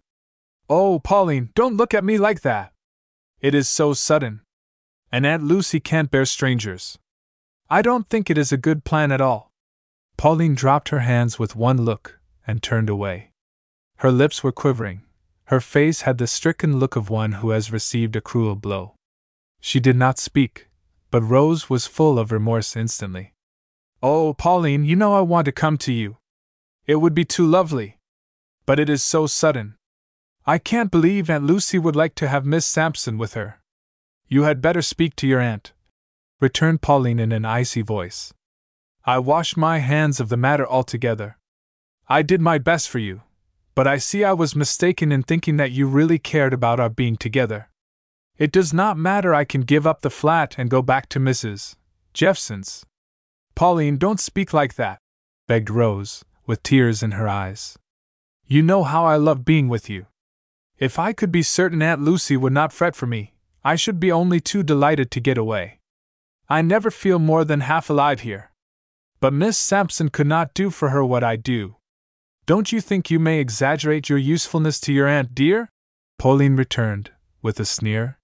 Oh, 0.69 0.99
Pauline, 0.99 1.49
don't 1.55 1.77
look 1.77 1.93
at 1.93 2.03
me 2.03 2.17
like 2.17 2.41
that. 2.41 2.73
It 3.41 3.55
is 3.55 3.69
so 3.69 3.93
sudden. 3.93 4.41
And 5.11 5.25
Aunt 5.25 5.43
Lucy 5.43 5.79
can't 5.79 6.11
bear 6.11 6.25
strangers. 6.25 6.99
I 7.69 7.81
don't 7.81 8.09
think 8.09 8.29
it 8.29 8.37
is 8.37 8.51
a 8.51 8.57
good 8.57 8.83
plan 8.83 9.11
at 9.11 9.21
all. 9.21 9.52
Pauline 10.17 10.55
dropped 10.55 10.89
her 10.89 10.99
hands 10.99 11.37
with 11.37 11.55
one 11.55 11.83
look 11.83 12.19
and 12.45 12.61
turned 12.61 12.89
away. 12.89 13.31
Her 13.97 14.11
lips 14.11 14.43
were 14.43 14.51
quivering. 14.51 15.03
Her 15.45 15.59
face 15.59 16.01
had 16.01 16.17
the 16.17 16.27
stricken 16.27 16.79
look 16.79 16.95
of 16.95 17.09
one 17.09 17.33
who 17.33 17.49
has 17.51 17.71
received 17.71 18.15
a 18.15 18.21
cruel 18.21 18.55
blow. 18.55 18.95
She 19.59 19.79
did 19.79 19.95
not 19.95 20.19
speak, 20.19 20.67
but 21.11 21.21
Rose 21.21 21.69
was 21.69 21.87
full 21.87 22.17
of 22.17 22.31
remorse 22.31 22.75
instantly. 22.75 23.33
Oh, 24.01 24.33
Pauline, 24.33 24.83
you 24.83 24.95
know 24.95 25.13
I 25.13 25.21
want 25.21 25.45
to 25.45 25.51
come 25.51 25.77
to 25.79 25.93
you. 25.93 26.17
It 26.85 26.97
would 26.97 27.13
be 27.13 27.23
too 27.23 27.45
lovely. 27.45 27.97
But 28.65 28.79
it 28.79 28.89
is 28.89 29.03
so 29.03 29.27
sudden. 29.27 29.75
I 30.45 30.57
can't 30.57 30.91
believe 30.91 31.29
Aunt 31.29 31.45
Lucy 31.45 31.79
would 31.79 31.95
like 31.95 32.15
to 32.15 32.27
have 32.27 32.45
Miss 32.45 32.65
Sampson 32.65 33.17
with 33.17 33.33
her. 33.33 33.61
You 34.27 34.43
had 34.43 34.61
better 34.61 34.81
speak 34.81 35.15
to 35.17 35.27
your 35.27 35.39
aunt, 35.39 35.71
returned 36.41 36.81
Pauline 36.81 37.19
in 37.19 37.31
an 37.31 37.45
icy 37.45 37.81
voice. 37.81 38.33
I 39.05 39.19
wash 39.19 39.57
my 39.57 39.79
hands 39.79 40.21
of 40.21 40.29
the 40.29 40.37
matter 40.37 40.65
altogether. 40.65 41.37
I 42.07 42.21
did 42.21 42.39
my 42.39 42.57
best 42.57 42.89
for 42.89 42.99
you, 42.99 43.21
but 43.75 43.85
I 43.85 43.97
see 43.97 44.23
I 44.23 44.31
was 44.31 44.55
mistaken 44.55 45.11
in 45.11 45.23
thinking 45.23 45.57
that 45.57 45.71
you 45.71 45.87
really 45.87 46.17
cared 46.17 46.53
about 46.53 46.79
our 46.79 46.89
being 46.89 47.17
together. 47.17 47.69
It 48.37 48.49
does 48.49 48.73
not 48.73 48.97
matter, 48.97 49.33
I 49.33 49.43
can 49.43 49.61
give 49.61 49.85
up 49.85 50.01
the 50.01 50.09
flat 50.09 50.55
and 50.57 50.69
go 50.69 50.81
back 50.81 51.09
to 51.09 51.19
Mrs. 51.19 51.75
Jephson's. 52.13 52.85
Pauline, 53.55 53.97
don't 53.97 54.21
speak 54.21 54.53
like 54.53 54.75
that, 54.75 54.99
begged 55.47 55.69
Rose, 55.69 56.23
with 56.45 56.63
tears 56.63 57.03
in 57.03 57.11
her 57.11 57.27
eyes. 57.27 57.77
You 58.45 58.61
know 58.61 58.83
how 58.83 59.05
I 59.05 59.17
love 59.17 59.43
being 59.43 59.67
with 59.67 59.89
you. 59.89 60.05
If 60.77 60.97
I 60.97 61.11
could 61.11 61.31
be 61.31 61.43
certain 61.43 61.81
Aunt 61.81 62.01
Lucy 62.01 62.37
would 62.37 62.53
not 62.53 62.71
fret 62.71 62.95
for 62.95 63.05
me, 63.05 63.33
I 63.65 63.75
should 63.75 63.99
be 63.99 64.13
only 64.13 64.39
too 64.39 64.63
delighted 64.63 65.11
to 65.11 65.19
get 65.19 65.37
away. 65.37 65.79
I 66.47 66.61
never 66.61 66.89
feel 66.89 67.19
more 67.19 67.43
than 67.43 67.61
half 67.61 67.89
alive 67.89 68.21
here. 68.21 68.51
But 69.23 69.31
Miss 69.31 69.57
Sampson 69.57 70.09
could 70.09 70.27
not 70.27 70.53
do 70.53 70.69
for 70.69 70.89
her 70.89 71.01
what 71.01 71.23
I 71.23 71.37
do. 71.37 71.77
Don't 72.45 72.73
you 72.73 72.81
think 72.81 73.09
you 73.09 73.19
may 73.19 73.39
exaggerate 73.39 74.09
your 74.09 74.17
usefulness 74.17 74.81
to 74.81 74.91
your 74.91 75.07
aunt, 75.07 75.33
dear? 75.33 75.69
Pauline 76.19 76.57
returned, 76.57 77.09
with 77.41 77.57
a 77.57 77.63
sneer. 77.63 78.19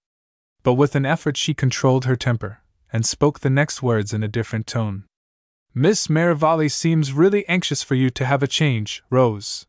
But 0.62 0.74
with 0.74 0.94
an 0.94 1.06
effort 1.06 1.38
she 1.38 1.54
controlled 1.54 2.04
her 2.04 2.16
temper, 2.16 2.58
and 2.92 3.06
spoke 3.06 3.40
the 3.40 3.48
next 3.48 3.82
words 3.82 4.12
in 4.12 4.22
a 4.22 4.28
different 4.28 4.66
tone. 4.66 5.04
Miss 5.72 6.10
Merivale 6.10 6.68
seems 6.68 7.14
really 7.14 7.48
anxious 7.48 7.82
for 7.82 7.94
you 7.94 8.10
to 8.10 8.26
have 8.26 8.42
a 8.42 8.46
change, 8.46 9.02
Rose. 9.08 9.64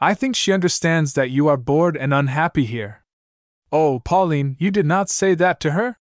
I 0.00 0.14
think 0.14 0.36
she 0.36 0.52
understands 0.52 1.14
that 1.14 1.32
you 1.32 1.48
are 1.48 1.56
bored 1.56 1.96
and 1.96 2.14
unhappy 2.14 2.66
here. 2.66 3.02
Oh, 3.72 3.98
Pauline, 3.98 4.54
you 4.60 4.70
did 4.70 4.86
not 4.86 5.10
say 5.10 5.34
that 5.34 5.58
to 5.58 5.72
her? 5.72 5.96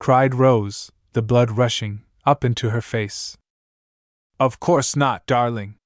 cried 0.00 0.34
Rose, 0.34 0.90
the 1.12 1.20
blood 1.20 1.50
rushing 1.50 2.00
up 2.24 2.46
into 2.46 2.70
her 2.70 2.80
face. 2.80 3.36
Of 4.38 4.60
course 4.60 4.94
not, 4.94 5.26
darling. 5.26 5.76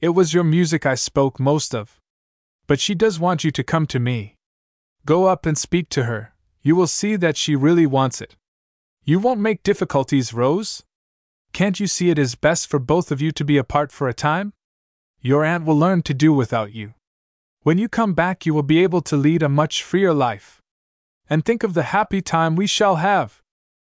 It 0.00 0.10
was 0.10 0.32
your 0.32 0.44
music 0.44 0.86
I 0.86 0.94
spoke 0.94 1.38
most 1.38 1.74
of. 1.74 2.00
But 2.66 2.80
she 2.80 2.94
does 2.94 3.20
want 3.20 3.44
you 3.44 3.50
to 3.50 3.62
come 3.62 3.86
to 3.86 4.00
me. 4.00 4.36
Go 5.04 5.26
up 5.26 5.46
and 5.46 5.58
speak 5.58 5.88
to 5.90 6.04
her, 6.04 6.32
you 6.62 6.76
will 6.76 6.86
see 6.86 7.16
that 7.16 7.36
she 7.36 7.56
really 7.56 7.86
wants 7.86 8.20
it. 8.20 8.36
You 9.04 9.18
won't 9.18 9.40
make 9.40 9.62
difficulties, 9.62 10.32
Rose? 10.32 10.84
Can't 11.52 11.80
you 11.80 11.86
see 11.86 12.08
it 12.08 12.18
is 12.18 12.34
best 12.34 12.68
for 12.68 12.78
both 12.78 13.10
of 13.10 13.20
you 13.20 13.30
to 13.32 13.44
be 13.44 13.58
apart 13.58 13.92
for 13.92 14.08
a 14.08 14.14
time? 14.14 14.52
Your 15.20 15.44
aunt 15.44 15.64
will 15.64 15.78
learn 15.78 16.02
to 16.02 16.14
do 16.14 16.32
without 16.32 16.72
you. 16.72 16.94
When 17.62 17.78
you 17.78 17.88
come 17.88 18.14
back, 18.14 18.46
you 18.46 18.54
will 18.54 18.62
be 18.62 18.82
able 18.82 19.02
to 19.02 19.16
lead 19.16 19.42
a 19.42 19.48
much 19.48 19.82
freer 19.82 20.14
life. 20.14 20.60
And 21.28 21.44
think 21.44 21.62
of 21.62 21.74
the 21.74 21.94
happy 21.94 22.22
time 22.22 22.56
we 22.56 22.66
shall 22.66 22.96
have. 22.96 23.42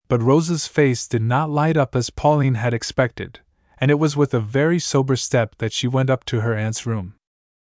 But 0.08 0.22
Rose's 0.22 0.66
face 0.66 1.06
did 1.06 1.22
not 1.22 1.50
light 1.50 1.76
up 1.76 1.94
as 1.94 2.10
Pauline 2.10 2.54
had 2.54 2.74
expected, 2.74 3.40
and 3.82 3.90
it 3.90 3.98
was 3.98 4.16
with 4.16 4.32
a 4.32 4.38
very 4.38 4.78
sober 4.78 5.16
step 5.16 5.56
that 5.58 5.72
she 5.72 5.88
went 5.88 6.08
up 6.08 6.22
to 6.22 6.42
her 6.42 6.54
aunt's 6.54 6.86
room. 6.86 7.14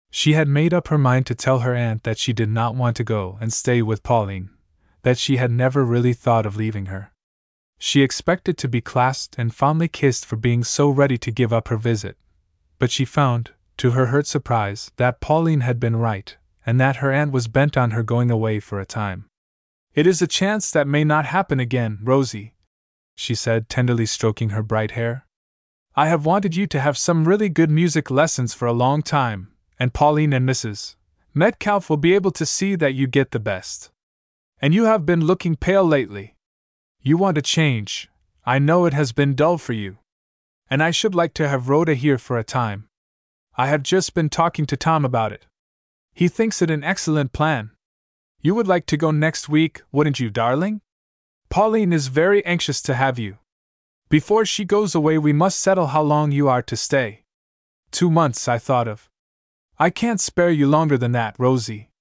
She 0.09 0.33
had 0.33 0.49
made 0.49 0.73
up 0.73 0.89
her 0.89 0.97
mind 0.97 1.25
to 1.27 1.35
tell 1.35 1.59
her 1.59 1.73
aunt 1.73 2.03
that 2.03 2.17
she 2.17 2.33
did 2.33 2.49
not 2.49 2.75
want 2.75 2.97
to 2.97 3.05
go 3.05 3.37
and 3.39 3.53
stay 3.53 3.81
with 3.81 4.03
Pauline, 4.03 4.49
that 5.03 5.17
she 5.17 5.37
had 5.37 5.51
never 5.51 5.85
really 5.85 6.11
thought 6.11 6.45
of 6.45 6.57
leaving 6.57 6.87
her. 6.87 7.13
She 7.79 8.01
expected 8.01 8.57
to 8.57 8.67
be 8.67 8.81
clasped 8.81 9.37
and 9.37 9.55
fondly 9.55 9.87
kissed 9.87 10.25
for 10.25 10.35
being 10.35 10.65
so 10.65 10.89
ready 10.89 11.17
to 11.17 11.31
give 11.31 11.53
up 11.53 11.69
her 11.69 11.77
visit, 11.77 12.17
but 12.77 12.91
she 12.91 13.05
found, 13.05 13.51
to 13.77 13.91
her 13.91 14.07
hurt 14.07 14.27
surprise, 14.27 14.91
that 14.97 15.21
Pauline 15.21 15.61
had 15.61 15.79
been 15.79 15.95
right, 15.95 16.35
and 16.65 16.77
that 16.77 16.97
her 16.97 17.13
aunt 17.13 17.31
was 17.31 17.47
bent 17.47 17.77
on 17.77 17.91
her 17.91 18.03
going 18.03 18.29
away 18.29 18.59
for 18.59 18.81
a 18.81 18.85
time. 18.85 19.27
It 19.95 20.05
is 20.05 20.21
a 20.21 20.27
chance 20.27 20.71
that 20.71 20.89
may 20.89 21.05
not 21.05 21.27
happen 21.27 21.61
again, 21.61 21.99
Rosie, 22.03 22.53
she 23.15 23.33
said, 23.33 23.69
tenderly 23.69 24.05
stroking 24.05 24.49
her 24.49 24.61
bright 24.61 24.91
hair. 24.91 25.25
I 25.93 26.07
have 26.07 26.25
wanted 26.25 26.55
you 26.55 26.67
to 26.67 26.79
have 26.79 26.97
some 26.97 27.27
really 27.27 27.49
good 27.49 27.69
music 27.69 28.09
lessons 28.09 28.53
for 28.53 28.65
a 28.65 28.71
long 28.71 29.01
time, 29.01 29.51
and 29.77 29.93
Pauline 29.93 30.31
and 30.31 30.47
Mrs. 30.47 30.95
Metcalfe 31.33 31.89
will 31.89 31.97
be 31.97 32.13
able 32.13 32.31
to 32.31 32.45
see 32.45 32.75
that 32.75 32.93
you 32.93 33.07
get 33.07 33.31
the 33.31 33.41
best. 33.41 33.91
And 34.61 34.73
you 34.73 34.85
have 34.85 35.05
been 35.05 35.25
looking 35.25 35.57
pale 35.57 35.83
lately. 35.83 36.35
You 37.01 37.17
want 37.17 37.37
a 37.37 37.41
change, 37.41 38.09
I 38.45 38.57
know 38.57 38.85
it 38.85 38.93
has 38.93 39.11
been 39.11 39.35
dull 39.35 39.57
for 39.57 39.73
you. 39.73 39.97
And 40.69 40.81
I 40.81 40.91
should 40.91 41.13
like 41.13 41.33
to 41.33 41.49
have 41.49 41.67
Rhoda 41.67 41.93
here 41.93 42.17
for 42.17 42.37
a 42.37 42.43
time. 42.43 42.87
I 43.57 43.67
have 43.67 43.83
just 43.83 44.13
been 44.13 44.29
talking 44.29 44.65
to 44.67 44.77
Tom 44.77 45.03
about 45.03 45.33
it. 45.33 45.45
He 46.13 46.29
thinks 46.29 46.61
it 46.61 46.71
an 46.71 46.85
excellent 46.85 47.33
plan. 47.33 47.71
You 48.39 48.55
would 48.55 48.67
like 48.67 48.85
to 48.87 48.97
go 48.97 49.11
next 49.11 49.49
week, 49.49 49.81
wouldn't 49.91 50.21
you, 50.21 50.29
darling? 50.29 50.79
Pauline 51.49 51.91
is 51.91 52.07
very 52.07 52.45
anxious 52.45 52.81
to 52.83 52.95
have 52.95 53.19
you. 53.19 53.39
Before 54.11 54.45
she 54.45 54.65
goes 54.65 54.93
away, 54.93 55.17
we 55.17 55.31
must 55.31 55.57
settle 55.57 55.87
how 55.87 56.01
long 56.01 56.33
you 56.33 56.49
are 56.49 56.61
to 56.63 56.75
stay. 56.75 57.23
Two 57.91 58.11
months, 58.11 58.45
I 58.45 58.57
thought 58.57 58.89
of. 58.89 59.09
I 59.79 59.89
can't 59.89 60.19
spare 60.19 60.49
you 60.51 60.67
longer 60.67 60.97
than 60.97 61.13
that, 61.13 61.33
Rosie. 61.39 61.91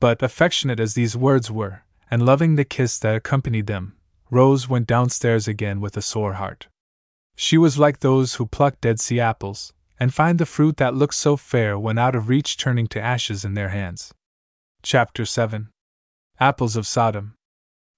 But, 0.00 0.22
affectionate 0.22 0.80
as 0.80 0.94
these 0.94 1.14
words 1.14 1.50
were, 1.50 1.82
and 2.10 2.24
loving 2.24 2.56
the 2.56 2.64
kiss 2.64 2.98
that 3.00 3.14
accompanied 3.14 3.66
them, 3.66 3.96
Rose 4.30 4.66
went 4.66 4.86
downstairs 4.86 5.46
again 5.46 5.82
with 5.82 5.94
a 5.98 6.00
sore 6.00 6.32
heart. 6.34 6.68
She 7.36 7.58
was 7.58 7.78
like 7.78 8.00
those 8.00 8.36
who 8.36 8.46
pluck 8.46 8.80
dead 8.80 8.98
sea 8.98 9.20
apples, 9.20 9.74
and 10.00 10.14
find 10.14 10.38
the 10.38 10.46
fruit 10.46 10.78
that 10.78 10.94
looks 10.94 11.18
so 11.18 11.36
fair 11.36 11.78
when 11.78 11.98
out 11.98 12.14
of 12.14 12.30
reach 12.30 12.56
turning 12.56 12.86
to 12.86 13.00
ashes 13.00 13.44
in 13.44 13.52
their 13.52 13.68
hands. 13.68 14.14
Chapter 14.82 15.26
7 15.26 15.68
Apples 16.40 16.76
of 16.76 16.86
Sodom. 16.86 17.34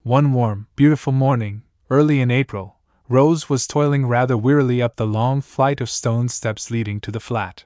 One 0.03 0.33
warm, 0.33 0.67
beautiful 0.75 1.13
morning, 1.13 1.63
early 1.89 2.21
in 2.21 2.33
April, 2.33 2.74
Rose 3.09 3.51
was 3.51 3.67
toiling 3.67 4.07
rather 4.07 4.37
wearily 4.37 4.81
up 4.81 4.97
the 4.97 5.07
long 5.07 5.43
flight 5.43 5.81
of 5.81 5.91
stone 5.91 6.29
steps 6.29 6.71
leading 6.71 7.01
to 7.01 7.11
the 7.11 7.21
flat. 7.21 7.65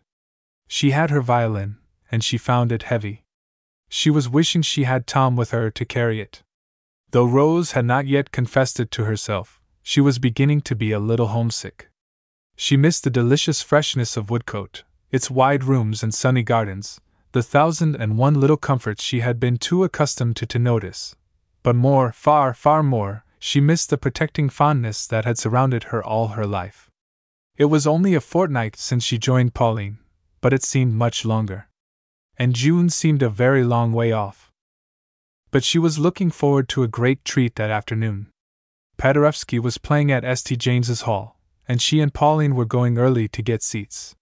She 0.67 0.91
had 0.91 1.11
her 1.11 1.21
violin, 1.21 1.77
and 2.11 2.25
she 2.25 2.37
found 2.39 2.73
it 2.73 2.85
heavy. 2.85 3.25
She 3.89 4.11
was 4.11 4.29
wishing 4.29 4.63
she 4.63 4.85
had 4.85 5.07
Tom 5.07 5.37
with 5.37 5.51
her 5.53 5.71
to 5.71 5.85
carry 5.85 6.21
it. 6.21 6.43
Though 7.13 7.25
Rose 7.25 7.73
had 7.73 7.85
not 7.85 8.07
yet 8.07 8.33
confessed 8.33 8.81
it 8.81 8.91
to 8.93 9.05
herself, 9.05 9.61
she 9.83 10.01
was 10.01 10.19
beginning 10.19 10.61
to 10.63 10.75
be 10.75 10.93
a 10.93 10.99
little 10.99 11.29
homesick. 11.29 11.89
She 12.57 12.77
missed 12.77 13.05
the 13.05 13.11
delicious 13.11 13.63
freshness 13.63 14.17
of 14.17 14.31
Woodcote, 14.31 14.83
its 15.11 15.31
wide 15.31 15.65
rooms 15.65 16.03
and 16.03 16.13
sunny 16.13 16.43
gardens, 16.43 17.01
the 17.33 17.43
thousand 17.43 17.95
and 17.95 18.19
one 18.19 18.35
little 18.41 18.57
comforts 18.57 19.03
she 19.03 19.21
had 19.21 19.39
been 19.39 19.57
too 19.57 19.85
accustomed 19.85 20.37
to, 20.37 20.47
to 20.47 20.59
notice. 20.59 21.15
But 21.63 21.77
more, 21.77 22.13
far, 22.13 22.53
far 22.53 22.83
more, 22.83 23.25
she 23.39 23.61
missed 23.61 23.91
the 23.91 23.99
protecting 23.99 24.49
fondness 24.49 25.07
that 25.07 25.25
had 25.25 25.39
surrounded 25.39 25.85
her 25.85 26.03
all 26.03 26.29
her 26.29 26.47
life. 26.47 26.91
It 27.57 27.67
was 27.67 27.87
only 27.87 28.15
a 28.15 28.21
fortnight 28.21 28.77
since 28.77 29.03
she 29.03 29.19
joined 29.19 29.55
Pauline, 29.55 29.99
but 30.41 30.53
it 30.53 30.63
seemed 30.63 30.95
much 30.95 31.25
longer. 31.25 31.69
And 32.37 32.55
June 32.55 32.89
seemed 32.89 33.23
a 33.23 33.29
very 33.29 33.65
long 33.65 33.93
way 33.93 34.13
off. 34.13 34.53
But 35.51 35.65
she 35.65 35.79
was 35.79 35.99
looking 35.99 36.31
forward 36.31 36.69
to 36.71 36.83
a 36.83 36.89
great 36.89 37.25
treat 37.25 37.57
that 37.57 37.71
afternoon. 37.71 38.29
Paderewski 38.97 39.61
was 39.61 39.79
playing 39.79 40.13
at 40.13 40.25
St. 40.39 40.61
James's 40.61 41.03
Hall, 41.03 41.41
and 41.67 41.81
she 41.81 42.01
and 42.01 42.13
Pauline 42.13 42.55
were 42.55 42.65
going 42.65 42.99
early 42.99 43.29
to 43.29 43.43
get 43.43 43.63
seats. 43.63 44.15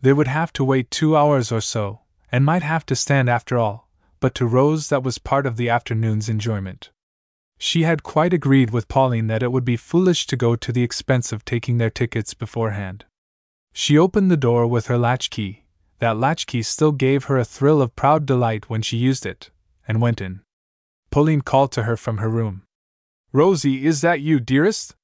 They 0.00 0.12
would 0.12 0.28
have 0.28 0.52
to 0.54 0.64
wait 0.64 0.90
two 0.90 1.16
hours 1.16 1.50
or 1.50 1.60
so, 1.60 2.00
and 2.30 2.44
might 2.44 2.62
have 2.62 2.84
to 2.86 2.96
stand 2.96 3.30
after 3.30 3.58
all, 3.58 3.88
but 4.20 4.34
to 4.34 4.46
Rose 4.46 4.88
that 4.88 5.02
was 5.02 5.18
part 5.18 5.46
of 5.46 5.56
the 5.56 5.68
afternoon's 5.68 6.28
enjoyment. 6.28 6.90
She 7.58 7.82
had 7.82 8.02
quite 8.02 8.32
agreed 8.32 8.70
with 8.70 8.88
Pauline 8.88 9.28
that 9.28 9.42
it 9.42 9.50
would 9.50 9.64
be 9.64 9.76
foolish 9.76 10.26
to 10.26 10.36
go 10.36 10.56
to 10.56 10.72
the 10.72 10.82
expense 10.82 11.32
of 11.32 11.44
taking 11.44 11.78
their 11.78 11.90
tickets 11.90 12.34
beforehand. 12.34 13.04
She 13.72 13.98
opened 13.98 14.30
the 14.30 14.36
door 14.36 14.66
with 14.66 14.86
her 14.86 14.98
latchkey, 14.98 15.64
that 15.98 16.18
latchkey 16.18 16.62
still 16.62 16.92
gave 16.92 17.24
her 17.24 17.38
a 17.38 17.44
thrill 17.44 17.80
of 17.80 17.96
proud 17.96 18.26
delight 18.26 18.68
when 18.68 18.82
she 18.82 18.96
used 18.96 19.24
it, 19.24 19.50
and 19.88 20.00
went 20.00 20.20
in. 20.20 20.40
Pauline 21.10 21.40
called 21.40 21.72
to 21.72 21.84
her 21.84 21.96
from 21.96 22.18
her 22.18 22.28
room. 22.28 22.62
Rosie, 23.32 23.86
is 23.86 24.00
that 24.02 24.20
you, 24.20 24.40
dearest? 24.40 24.94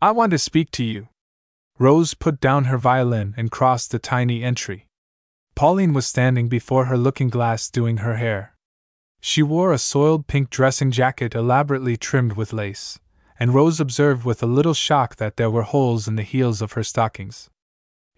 I 0.00 0.10
want 0.10 0.30
to 0.32 0.38
speak 0.38 0.70
to 0.72 0.84
you. 0.84 1.08
Rose 1.78 2.14
put 2.14 2.40
down 2.40 2.64
her 2.64 2.78
violin 2.78 3.34
and 3.36 3.50
crossed 3.50 3.90
the 3.90 3.98
tiny 3.98 4.42
entry. 4.42 4.86
Pauline 5.54 5.92
was 5.92 6.06
standing 6.06 6.48
before 6.48 6.86
her 6.86 6.96
looking 6.96 7.28
glass 7.28 7.68
doing 7.68 7.98
her 7.98 8.16
hair. 8.16 8.51
She 9.24 9.40
wore 9.40 9.72
a 9.72 9.78
soiled 9.78 10.26
pink 10.26 10.50
dressing 10.50 10.90
jacket 10.90 11.36
elaborately 11.36 11.96
trimmed 11.96 12.32
with 12.32 12.52
lace, 12.52 12.98
and 13.38 13.54
Rose 13.54 13.78
observed 13.78 14.24
with 14.24 14.42
a 14.42 14.46
little 14.46 14.74
shock 14.74 15.16
that 15.16 15.36
there 15.36 15.48
were 15.48 15.62
holes 15.62 16.08
in 16.08 16.16
the 16.16 16.24
heels 16.24 16.60
of 16.60 16.72
her 16.72 16.82
stockings. 16.82 17.48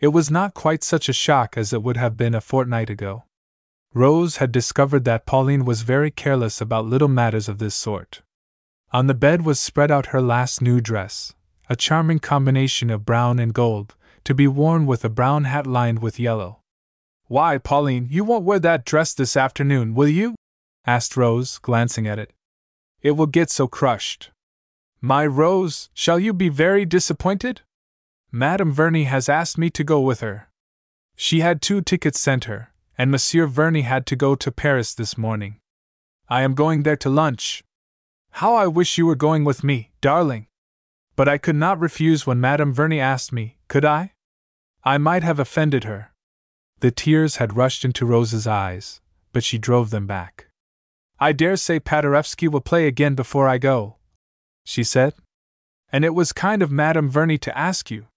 It 0.01 0.09
was 0.09 0.31
not 0.31 0.55
quite 0.55 0.83
such 0.83 1.11
a 1.11 1.13
shock 1.13 1.59
as 1.59 1.75
it 1.75 1.83
would 1.83 1.99
have 1.99 2.17
been 2.17 2.35
a 2.35 2.41
fortnight 2.41 2.89
ago. 2.89 3.25
Rose 3.93 4.39
had 4.39 4.51
discovered 4.51 5.05
that 5.05 5.27
Pauline 5.27 5.67
was 5.67 5.83
very 5.83 6.11
careless 6.11 6.63
about 6.63 6.87
little 6.87 7.07
matters 7.07 7.51
of 7.51 7.59
this 7.59 7.75
sort. 7.75 8.23
On 8.91 9.07
the 9.07 9.15
bed 9.15 9.45
was 9.45 9.61
spread 9.61 9.91
out 9.91 10.07
her 10.07 10.23
last 10.23 10.63
new 10.63 10.81
dress, 10.81 11.35
a 11.69 11.77
charming 11.77 12.19
combination 12.19 12.89
of 12.89 13.05
brown 13.05 13.39
and 13.39 13.53
gold, 13.53 13.95
to 14.25 14.35
be 14.35 14.49
worn 14.49 14.87
with 14.87 15.05
a 15.05 15.11
brown 15.11 15.45
hat 15.45 15.67
lined 15.67 16.01
with 16.01 16.19
yellow. 16.19 16.61
Why, 17.27 17.59
Pauline, 17.59 18.09
you 18.11 18.25
won't 18.25 18.45
wear 18.45 18.59
that 18.61 18.87
dress 18.87 19.13
this 19.13 19.37
afternoon, 19.37 19.95
will 19.95 20.09
you? 20.09 20.35
Asked 20.87 21.17
Rose, 21.17 21.59
glancing 21.59 22.07
at 22.07 22.19
it. 22.19 22.33
It 23.03 23.13
will 23.13 23.27
get 23.27 23.51
so 23.51 23.67
crushed. 23.67 24.31
My 25.01 25.27
Rose, 25.27 25.91
shall 25.93 26.19
you 26.19 26.33
be 26.33 26.49
very 26.49 26.85
disappointed? 26.85 27.61
Madame 28.33 28.73
Verney 28.73 29.05
has 29.05 29.29
asked 29.29 29.59
me 29.59 29.71
to 29.71 29.85
go 29.85 30.01
with 30.01 30.21
her. 30.21 30.49
She 31.15 31.41
had 31.41 31.63
two 31.63 31.81
tickets 31.81 32.19
sent 32.19 32.45
her, 32.45 32.73
and 32.99 33.11
Monsieur 33.11 33.47
Verney 33.47 33.83
had 33.83 34.07
to 34.07 34.17
go 34.17 34.35
to 34.35 34.51
Paris 34.51 34.95
this 34.95 35.17
morning. 35.17 35.61
I 36.29 36.43
am 36.43 36.55
going 36.55 36.83
there 36.83 36.97
to 36.97 37.11
lunch. 37.11 37.63
How 38.33 38.55
I 38.55 38.67
wish 38.67 38.99
you 38.99 39.07
were 39.07 39.15
going 39.15 39.45
with 39.45 39.63
me, 39.63 39.93
darling! 40.01 40.49
But 41.17 41.29
I 41.29 41.39
could 41.39 41.55
not 41.57 41.79
refuse 41.79 42.27
when 42.27 42.41
Madame 42.41 42.73
Verney 42.73 42.99
asked 42.99 43.33
me, 43.33 43.59
could 43.69 43.85
I? 43.85 44.15
I 44.85 44.99
might 44.99 45.23
have 45.23 45.39
offended 45.39 45.85
her. 45.85 46.13
The 46.81 46.91
tears 46.91 47.37
had 47.37 47.57
rushed 47.57 47.85
into 47.85 48.05
Rose's 48.05 48.47
eyes, 48.47 49.01
but 49.33 49.45
she 49.45 49.59
drove 49.59 49.91
them 49.91 50.07
back. 50.07 50.49
I 51.25 51.33
dare 51.33 51.57
say 51.57 51.81
Paderewski 51.81 52.49
will 52.49 52.61
play 52.61 52.87
again 52.87 53.15
before 53.15 53.49
I 53.49 53.57
go, 53.57 53.97
she 54.63 54.85
said. 54.85 55.15
And 55.91 56.05
it 56.05 56.15
was 56.15 56.35
kind 56.35 56.61
of 56.61 56.71
Madame 56.71 57.09
Verney 57.09 57.39
to 57.39 57.59
ask 57.59 57.91
you. 57.91 58.09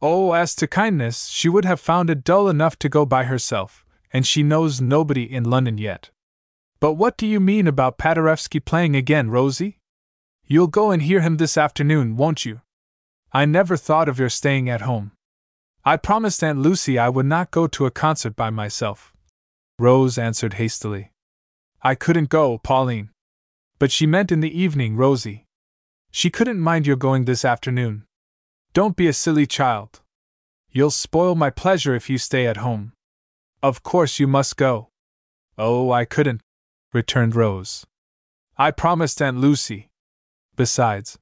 Oh, 0.00 0.30
as 0.32 0.54
to 0.56 0.68
kindness, 0.68 1.26
she 1.26 1.48
would 1.48 1.64
have 1.64 1.80
found 1.80 2.08
it 2.08 2.22
dull 2.22 2.48
enough 2.48 2.78
to 2.78 2.88
go 2.88 3.04
by 3.04 3.24
herself, 3.24 3.84
and 4.12 4.24
she 4.24 4.44
knows 4.44 4.80
nobody 4.80 5.24
in 5.24 5.50
London 5.50 5.76
yet. 5.76 6.10
But 6.78 6.92
what 6.92 7.16
do 7.16 7.26
you 7.26 7.40
mean 7.40 7.66
about 7.66 7.98
Paderewski 7.98 8.64
playing 8.64 8.94
again, 8.94 9.28
Rosie? 9.28 9.80
You'll 10.46 10.68
go 10.68 10.92
and 10.92 11.02
hear 11.02 11.22
him 11.22 11.38
this 11.38 11.58
afternoon, 11.58 12.16
won't 12.16 12.44
you? 12.44 12.60
I 13.32 13.44
never 13.44 13.76
thought 13.76 14.08
of 14.08 14.20
your 14.20 14.28
staying 14.28 14.70
at 14.70 14.82
home. 14.82 15.10
I 15.84 15.96
promised 15.96 16.44
Aunt 16.44 16.60
Lucy 16.60 16.96
I 16.96 17.08
would 17.08 17.26
not 17.26 17.50
go 17.50 17.66
to 17.66 17.86
a 17.86 17.90
concert 17.90 18.36
by 18.36 18.50
myself. 18.50 19.12
Rose 19.80 20.16
answered 20.16 20.54
hastily. 20.54 21.10
I 21.86 21.94
couldn't 21.94 22.30
go, 22.30 22.58
Pauline. 22.58 23.10
But 23.78 23.92
she 23.92 24.08
meant 24.08 24.32
in 24.32 24.40
the 24.40 24.50
evening, 24.50 24.96
Rosie. 24.96 25.44
She 26.10 26.30
couldn't 26.30 26.58
mind 26.58 26.84
your 26.84 26.96
going 26.96 27.26
this 27.26 27.44
afternoon. 27.44 28.02
Don't 28.72 28.96
be 28.96 29.06
a 29.06 29.12
silly 29.12 29.46
child. 29.46 30.00
You'll 30.72 30.90
spoil 30.90 31.36
my 31.36 31.50
pleasure 31.50 31.94
if 31.94 32.10
you 32.10 32.18
stay 32.18 32.44
at 32.48 32.56
home. 32.56 32.92
Of 33.62 33.84
course 33.84 34.18
you 34.18 34.26
must 34.26 34.56
go. 34.56 34.88
Oh, 35.56 35.92
I 35.92 36.04
couldn't, 36.04 36.40
returned 36.92 37.36
Rose. 37.36 37.86
I 38.58 38.72
promised 38.72 39.22
Aunt 39.22 39.38
Lucy. 39.38 39.86
Besides, 40.56 41.20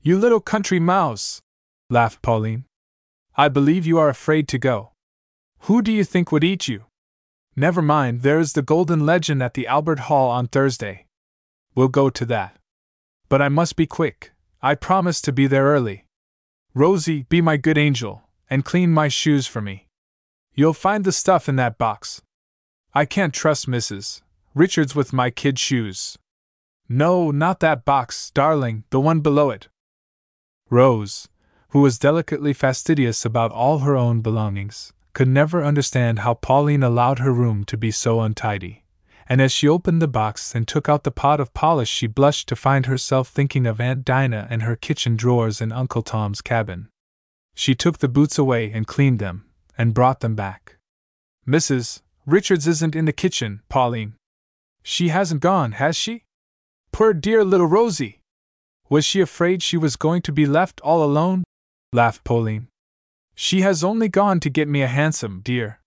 you 0.00 0.18
little 0.18 0.40
country 0.40 0.80
mouse, 0.80 1.40
laughed 1.88 2.22
Pauline. 2.22 2.64
I 3.36 3.46
believe 3.46 3.86
you 3.86 4.00
are 4.00 4.08
afraid 4.08 4.48
to 4.48 4.58
go. 4.58 4.94
Who 5.66 5.80
do 5.80 5.92
you 5.92 6.02
think 6.02 6.32
would 6.32 6.42
eat 6.42 6.66
you? 6.66 6.86
Never 7.54 7.82
mind, 7.82 8.22
there 8.22 8.38
is 8.38 8.54
the 8.54 8.62
Golden 8.62 9.04
Legend 9.04 9.42
at 9.42 9.52
the 9.52 9.66
Albert 9.66 10.00
Hall 10.00 10.30
on 10.30 10.48
Thursday. 10.48 11.06
We'll 11.74 11.88
go 11.88 12.08
to 12.08 12.24
that. 12.26 12.56
But 13.28 13.42
I 13.42 13.48
must 13.50 13.76
be 13.76 13.86
quick, 13.86 14.32
I 14.62 14.74
promise 14.74 15.20
to 15.22 15.32
be 15.32 15.46
there 15.46 15.64
early. 15.64 16.06
Rosie, 16.74 17.24
be 17.24 17.42
my 17.42 17.58
good 17.58 17.76
angel, 17.76 18.22
and 18.48 18.64
clean 18.64 18.90
my 18.90 19.08
shoes 19.08 19.46
for 19.46 19.60
me. 19.60 19.86
You'll 20.54 20.72
find 20.72 21.04
the 21.04 21.12
stuff 21.12 21.48
in 21.48 21.56
that 21.56 21.76
box. 21.76 22.22
I 22.94 23.04
can't 23.04 23.34
trust 23.34 23.68
Mrs. 23.68 24.22
Richards 24.54 24.94
with 24.94 25.12
my 25.12 25.30
kid 25.30 25.58
shoes. 25.58 26.16
No, 26.88 27.30
not 27.30 27.60
that 27.60 27.84
box, 27.84 28.30
darling, 28.30 28.84
the 28.90 29.00
one 29.00 29.20
below 29.20 29.50
it. 29.50 29.68
Rose, 30.70 31.28
who 31.70 31.80
was 31.80 31.98
delicately 31.98 32.52
fastidious 32.52 33.26
about 33.26 33.52
all 33.52 33.80
her 33.80 33.96
own 33.96 34.20
belongings, 34.22 34.92
could 35.12 35.28
never 35.28 35.62
understand 35.62 36.20
how 36.20 36.34
Pauline 36.34 36.82
allowed 36.82 37.18
her 37.18 37.32
room 37.32 37.64
to 37.64 37.76
be 37.76 37.90
so 37.90 38.20
untidy, 38.20 38.84
and 39.28 39.40
as 39.40 39.52
she 39.52 39.68
opened 39.68 40.00
the 40.00 40.08
box 40.08 40.54
and 40.54 40.66
took 40.66 40.88
out 40.88 41.04
the 41.04 41.10
pot 41.10 41.40
of 41.40 41.54
polish, 41.54 41.90
she 41.90 42.06
blushed 42.06 42.48
to 42.48 42.56
find 42.56 42.86
herself 42.86 43.28
thinking 43.28 43.66
of 43.66 43.80
Aunt 43.80 44.04
Dinah 44.04 44.46
and 44.50 44.62
her 44.62 44.76
kitchen 44.76 45.16
drawers 45.16 45.60
in 45.60 45.72
Uncle 45.72 46.02
Tom's 46.02 46.40
cabin. 46.40 46.88
She 47.54 47.74
took 47.74 47.98
the 47.98 48.08
boots 48.08 48.38
away 48.38 48.70
and 48.72 48.86
cleaned 48.86 49.18
them, 49.18 49.44
and 49.76 49.94
brought 49.94 50.20
them 50.20 50.34
back. 50.34 50.76
Mrs. 51.46 52.02
Richards 52.24 52.66
isn't 52.66 52.96
in 52.96 53.04
the 53.04 53.12
kitchen, 53.12 53.62
Pauline. 53.68 54.14
She 54.82 55.08
hasn't 55.08 55.40
gone, 55.40 55.72
has 55.72 55.96
she? 55.96 56.24
Poor 56.92 57.12
dear 57.12 57.44
little 57.44 57.66
Rosie! 57.66 58.20
Was 58.88 59.04
she 59.04 59.20
afraid 59.20 59.62
she 59.62 59.76
was 59.76 59.96
going 59.96 60.22
to 60.22 60.32
be 60.32 60.46
left 60.46 60.80
all 60.82 61.02
alone? 61.02 61.44
laughed 61.92 62.24
Pauline. 62.24 62.68
She 63.44 63.62
has 63.62 63.82
only 63.82 64.08
gone 64.08 64.38
to 64.38 64.48
get 64.48 64.68
me 64.68 64.82
a 64.82 64.86
hansom, 64.86 65.40
dear. 65.42 65.80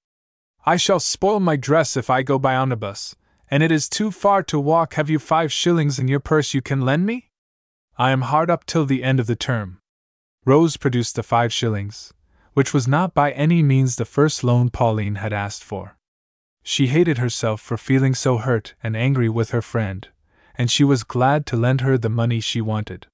I 0.66 0.76
shall 0.76 1.00
spoil 1.00 1.40
my 1.40 1.56
dress 1.56 1.96
if 1.96 2.10
I 2.10 2.22
go 2.22 2.38
by 2.38 2.54
omnibus, 2.54 3.16
and 3.50 3.64
it 3.64 3.72
is 3.72 3.88
too 3.88 4.12
far 4.12 4.44
to 4.44 4.60
walk. 4.60 4.96
Have 4.96 5.10
you 5.10 5.20
five 5.20 5.54
shillings 5.54 5.98
in 5.98 6.10
your 6.10 6.20
purse 6.20 6.54
you 6.54 6.62
can 6.62 6.82
lend 6.82 7.06
me? 7.06 7.30
I 7.98 8.12
am 8.12 8.24
hard 8.24 8.50
up 8.50 8.66
till 8.66 8.86
the 8.86 9.06
end 9.06 9.22
of 9.22 9.28
the 9.28 9.38
term. 9.38 9.80
Rose 10.44 10.76
produced 10.76 11.16
the 11.16 11.24
five 11.24 11.54
shillings, 11.54 12.14
which 12.56 12.74
was 12.74 12.90
not 12.90 13.14
by 13.14 13.32
any 13.32 13.64
means 13.64 13.96
the 13.96 14.04
first 14.04 14.44
loan 14.44 14.70
Pauline 14.70 15.16
had 15.16 15.32
asked 15.32 15.64
for. 15.64 15.98
She 16.62 16.88
hated 16.88 17.20
herself 17.20 17.62
for 17.62 17.78
feeling 17.78 18.16
so 18.16 18.38
hurt 18.38 18.74
and 18.84 18.98
angry 18.98 19.30
with 19.30 19.52
her 19.52 19.62
friend, 19.62 20.10
and 20.58 20.70
she 20.70 20.84
was 20.84 21.06
glad 21.06 21.46
to 21.46 21.56
lend 21.56 21.80
her 21.80 21.98
the 21.98 22.10
money 22.10 22.42
she 22.42 22.60
wanted. 22.60 23.08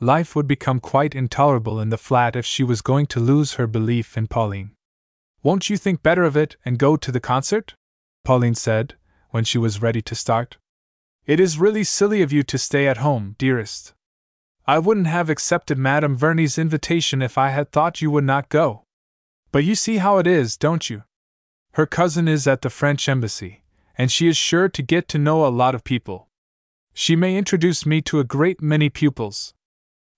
Life 0.00 0.36
would 0.36 0.46
become 0.46 0.78
quite 0.78 1.14
intolerable 1.14 1.80
in 1.80 1.88
the 1.88 1.98
flat 1.98 2.36
if 2.36 2.46
she 2.46 2.62
was 2.62 2.82
going 2.82 3.06
to 3.06 3.20
lose 3.20 3.54
her 3.54 3.66
belief 3.66 4.16
in 4.16 4.28
Pauline. 4.28 4.70
Won't 5.42 5.68
you 5.68 5.76
think 5.76 6.04
better 6.04 6.22
of 6.22 6.36
it 6.36 6.56
and 6.64 6.78
go 6.78 6.96
to 6.96 7.10
the 7.10 7.20
concert? 7.20 7.74
Pauline 8.24 8.54
said, 8.54 8.94
when 9.30 9.42
she 9.42 9.58
was 9.58 9.82
ready 9.82 10.00
to 10.02 10.14
start. 10.14 10.56
It 11.26 11.40
is 11.40 11.58
really 11.58 11.82
silly 11.82 12.22
of 12.22 12.32
you 12.32 12.42
to 12.44 12.58
stay 12.58 12.86
at 12.86 12.98
home, 12.98 13.34
dearest. 13.38 13.92
I 14.66 14.78
wouldn't 14.78 15.08
have 15.08 15.28
accepted 15.28 15.78
Madame 15.78 16.16
Verney's 16.16 16.58
invitation 16.58 17.20
if 17.20 17.36
I 17.36 17.50
had 17.50 17.72
thought 17.72 18.00
you 18.00 18.10
would 18.10 18.24
not 18.24 18.48
go. 18.48 18.84
But 19.50 19.64
you 19.64 19.74
see 19.74 19.96
how 19.96 20.18
it 20.18 20.26
is, 20.26 20.56
don't 20.56 20.88
you? 20.88 21.04
Her 21.72 21.86
cousin 21.86 22.28
is 22.28 22.46
at 22.46 22.62
the 22.62 22.70
French 22.70 23.08
embassy, 23.08 23.62
and 23.96 24.12
she 24.12 24.28
is 24.28 24.36
sure 24.36 24.68
to 24.68 24.82
get 24.82 25.08
to 25.08 25.18
know 25.18 25.44
a 25.44 25.48
lot 25.48 25.74
of 25.74 25.84
people. 25.84 26.28
She 26.94 27.16
may 27.16 27.36
introduce 27.36 27.84
me 27.84 28.00
to 28.02 28.20
a 28.20 28.24
great 28.24 28.60
many 28.60 28.90
pupils, 28.90 29.54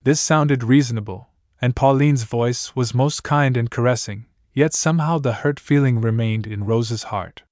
this 0.02 0.20
sounded 0.20 0.64
reasonable, 0.64 1.28
and 1.60 1.76
Pauline's 1.76 2.22
voice 2.22 2.74
was 2.74 2.94
most 2.94 3.22
kind 3.22 3.56
and 3.56 3.70
caressing, 3.70 4.26
yet 4.54 4.72
somehow 4.72 5.18
the 5.18 5.34
hurt 5.34 5.60
feeling 5.60 6.00
remained 6.00 6.46
in 6.46 6.64
Rose's 6.64 7.04
heart. 7.04 7.42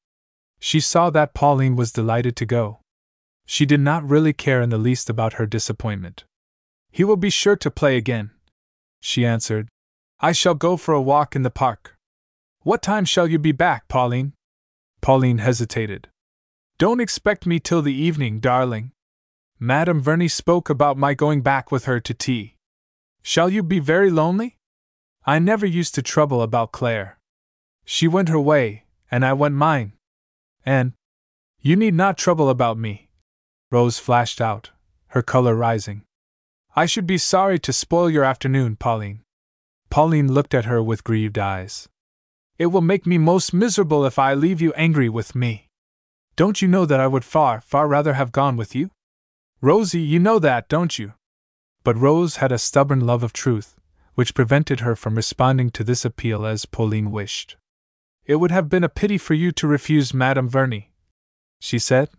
She 0.58 0.80
saw 0.80 1.10
that 1.10 1.34
Pauline 1.34 1.76
was 1.76 1.92
delighted 1.92 2.36
to 2.36 2.46
go. 2.46 2.80
She 3.46 3.66
did 3.66 3.80
not 3.80 4.08
really 4.08 4.32
care 4.32 4.60
in 4.60 4.70
the 4.70 4.78
least 4.78 5.08
about 5.08 5.34
her 5.34 5.46
disappointment. 5.46 6.24
He 6.90 7.04
will 7.04 7.16
be 7.16 7.30
sure 7.30 7.56
to 7.56 7.70
play 7.70 7.96
again, 7.96 8.30
she 9.00 9.24
answered. 9.24 9.68
I 10.20 10.32
shall 10.32 10.54
go 10.54 10.76
for 10.76 10.94
a 10.94 11.02
walk 11.02 11.36
in 11.36 11.42
the 11.42 11.50
park. 11.50 11.96
What 12.62 12.82
time 12.82 13.04
shall 13.04 13.28
you 13.28 13.38
be 13.38 13.52
back, 13.52 13.88
Pauline? 13.88 14.32
Pauline 15.00 15.38
hesitated. 15.38 16.08
Don't 16.78 17.00
expect 17.00 17.46
me 17.46 17.60
till 17.60 17.82
the 17.82 17.94
evening, 17.94 18.40
darling. 18.40 18.92
Madame 19.60 20.00
Verney 20.00 20.28
spoke 20.28 20.70
about 20.70 20.96
my 20.96 21.14
going 21.14 21.40
back 21.40 21.72
with 21.72 21.86
her 21.86 21.98
to 21.98 22.14
tea. 22.14 22.54
Shall 23.22 23.50
you 23.50 23.64
be 23.64 23.80
very 23.80 24.08
lonely? 24.08 24.56
I 25.26 25.40
never 25.40 25.66
used 25.66 25.96
to 25.96 26.02
trouble 26.02 26.42
about 26.42 26.70
Claire. 26.70 27.18
She 27.84 28.06
went 28.06 28.28
her 28.28 28.38
way, 28.38 28.84
and 29.10 29.24
I 29.24 29.32
went 29.32 29.56
mine. 29.56 29.94
And 30.64 30.92
you 31.60 31.74
need 31.74 31.94
not 31.94 32.16
trouble 32.16 32.48
about 32.48 32.78
me. 32.78 33.08
Rose 33.72 33.98
flashed 33.98 34.40
out, 34.40 34.70
her 35.08 35.22
color 35.22 35.56
rising. 35.56 36.02
I 36.76 36.86
should 36.86 37.06
be 37.06 37.18
sorry 37.18 37.58
to 37.58 37.72
spoil 37.72 38.08
your 38.08 38.22
afternoon, 38.22 38.76
Pauline. 38.76 39.22
Pauline 39.90 40.32
looked 40.32 40.54
at 40.54 40.66
her 40.66 40.80
with 40.80 41.02
grieved 41.02 41.36
eyes. 41.36 41.88
It 42.58 42.66
will 42.66 42.80
make 42.80 43.06
me 43.06 43.18
most 43.18 43.52
miserable 43.52 44.04
if 44.04 44.20
I 44.20 44.34
leave 44.34 44.60
you 44.60 44.72
angry 44.74 45.08
with 45.08 45.34
me. 45.34 45.66
Don't 46.36 46.62
you 46.62 46.68
know 46.68 46.86
that 46.86 47.00
I 47.00 47.08
would 47.08 47.24
far, 47.24 47.60
far 47.60 47.88
rather 47.88 48.14
have 48.14 48.30
gone 48.30 48.56
with 48.56 48.76
you? 48.76 48.90
Rosie, 49.60 50.00
you 50.00 50.20
know 50.20 50.38
that, 50.38 50.68
don't 50.68 50.98
you? 50.98 51.14
But 51.82 51.96
Rose 51.96 52.36
had 52.36 52.52
a 52.52 52.58
stubborn 52.58 53.00
love 53.00 53.24
of 53.24 53.32
truth, 53.32 53.74
which 54.14 54.34
prevented 54.34 54.80
her 54.80 54.94
from 54.94 55.16
responding 55.16 55.70
to 55.70 55.82
this 55.82 56.04
appeal 56.04 56.46
as 56.46 56.64
Pauline 56.64 57.10
wished. 57.10 57.56
It 58.24 58.36
would 58.36 58.52
have 58.52 58.68
been 58.68 58.84
a 58.84 58.88
pity 58.88 59.18
for 59.18 59.34
you 59.34 59.50
to 59.52 59.66
refuse 59.66 60.14
Madame 60.14 60.48
Verney, 60.48 60.92
she 61.60 61.78
said. 61.78 62.10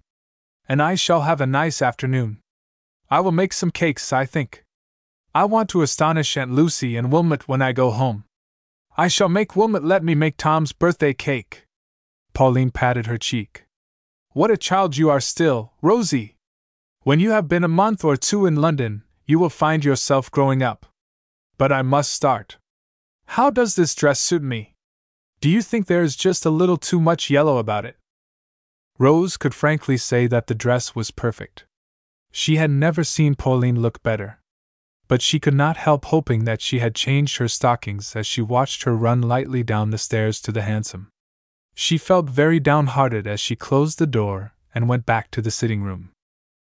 And 0.67 0.81
I 0.81 0.95
shall 0.95 1.21
have 1.21 1.39
a 1.39 1.45
nice 1.45 1.81
afternoon. 1.81 2.39
I 3.09 3.21
will 3.21 3.31
make 3.31 3.53
some 3.53 3.71
cakes, 3.71 4.11
I 4.11 4.25
think. 4.25 4.63
I 5.33 5.45
want 5.45 5.69
to 5.69 5.81
astonish 5.81 6.35
Aunt 6.35 6.51
Lucy 6.51 6.97
and 6.97 7.11
Wilmot 7.11 7.47
when 7.47 7.61
I 7.61 7.71
go 7.71 7.91
home. 7.91 8.25
I 8.97 9.07
shall 9.07 9.29
make 9.29 9.55
Wilmot 9.55 9.83
let 9.83 10.03
me 10.03 10.13
make 10.13 10.35
Tom's 10.35 10.73
birthday 10.73 11.13
cake. 11.13 11.65
Pauline 12.33 12.71
patted 12.71 13.05
her 13.05 13.17
cheek. 13.17 13.65
What 14.31 14.51
a 14.51 14.57
child 14.57 14.97
you 14.97 15.09
are 15.09 15.21
still, 15.21 15.73
Rosie! 15.81 16.35
When 17.09 17.19
you 17.19 17.31
have 17.31 17.47
been 17.47 17.63
a 17.63 17.67
month 17.67 18.05
or 18.05 18.15
two 18.15 18.45
in 18.45 18.57
London, 18.57 19.01
you 19.25 19.39
will 19.39 19.49
find 19.49 19.83
yourself 19.83 20.29
growing 20.29 20.61
up. 20.61 20.85
But 21.57 21.71
I 21.71 21.81
must 21.81 22.13
start. 22.13 22.59
How 23.25 23.49
does 23.49 23.73
this 23.73 23.95
dress 23.95 24.19
suit 24.19 24.43
me? 24.43 24.75
Do 25.41 25.49
you 25.49 25.63
think 25.63 25.87
there 25.87 26.03
is 26.03 26.15
just 26.15 26.45
a 26.45 26.51
little 26.51 26.77
too 26.77 27.01
much 27.01 27.31
yellow 27.31 27.57
about 27.57 27.83
it? 27.83 27.97
Rose 28.99 29.37
could 29.37 29.55
frankly 29.55 29.97
say 29.97 30.27
that 30.27 30.45
the 30.45 30.53
dress 30.53 30.93
was 30.93 31.09
perfect. 31.09 31.65
She 32.31 32.57
had 32.57 32.69
never 32.69 33.03
seen 33.03 33.33
Pauline 33.33 33.81
look 33.81 34.03
better. 34.03 34.39
But 35.07 35.23
she 35.23 35.39
could 35.39 35.55
not 35.55 35.77
help 35.77 36.05
hoping 36.05 36.43
that 36.45 36.61
she 36.61 36.77
had 36.77 36.93
changed 36.93 37.37
her 37.37 37.47
stockings 37.47 38.15
as 38.15 38.27
she 38.27 38.43
watched 38.43 38.83
her 38.83 38.95
run 38.95 39.23
lightly 39.23 39.63
down 39.63 39.89
the 39.89 39.97
stairs 39.97 40.39
to 40.41 40.51
the 40.51 40.61
hansom. 40.61 41.09
She 41.73 41.97
felt 41.97 42.29
very 42.29 42.59
downhearted 42.59 43.25
as 43.25 43.39
she 43.39 43.55
closed 43.55 43.97
the 43.97 44.05
door 44.05 44.53
and 44.75 44.87
went 44.87 45.07
back 45.07 45.31
to 45.31 45.41
the 45.41 45.49
sitting 45.49 45.81
room. 45.81 46.11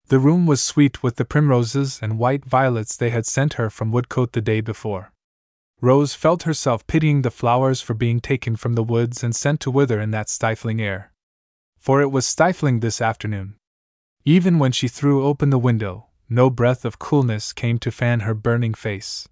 The 0.09 0.18
room 0.18 0.47
was 0.47 0.62
sweet 0.62 1.02
with 1.02 1.16
the 1.16 1.26
primroses 1.26 1.98
and 2.01 2.18
white 2.18 2.43
violets 2.43 2.97
they 2.97 3.10
had 3.10 3.26
sent 3.26 3.55
her 3.55 3.68
from 3.68 3.93
Woodcote 3.93 4.32
the 4.32 4.40
day 4.40 4.62
before. 4.62 5.12
Rose 5.82 6.14
felt 6.14 6.44
herself 6.44 6.86
pitying 6.86 7.20
the 7.20 7.30
flowers 7.30 7.82
for 7.82 7.93
being 7.93 8.18
taken 8.18 8.56
from 8.56 8.72
the 8.72 8.82
woods 8.82 9.22
and 9.22 9.36
sent 9.36 9.60
to 9.60 9.70
wither 9.70 10.01
in 10.01 10.10
that 10.12 10.30
stifling 10.30 10.80
air. 10.80 11.12
For 11.78 12.01
it 12.01 12.10
was 12.10 12.26
stifling 12.26 12.80
this 12.80 13.02
afternoon. 13.02 13.56
Even 14.24 14.59
when 14.59 14.72
she 14.72 14.89
threw 14.89 15.26
open 15.26 15.51
the 15.51 15.59
window, 15.59 16.06
no 16.28 16.48
breath 16.48 16.86
of 16.86 16.98
coolness 16.98 17.52
came 17.52 17.78
to 17.78 17.90
fan 17.90 18.20
her 18.20 18.35
burning 18.35 18.74
face. 18.74 19.28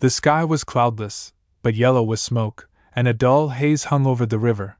The 0.00 0.10
sky 0.10 0.42
was 0.44 0.64
cloudless, 0.64 1.32
but 1.62 1.76
yellow 1.76 2.02
with 2.02 2.20
smoke, 2.20 2.68
and 2.96 3.06
a 3.06 3.14
dull 3.14 3.50
haze 3.50 3.84
hung 3.84 4.06
over 4.06 4.26
the 4.26 4.38
river. 4.40 4.76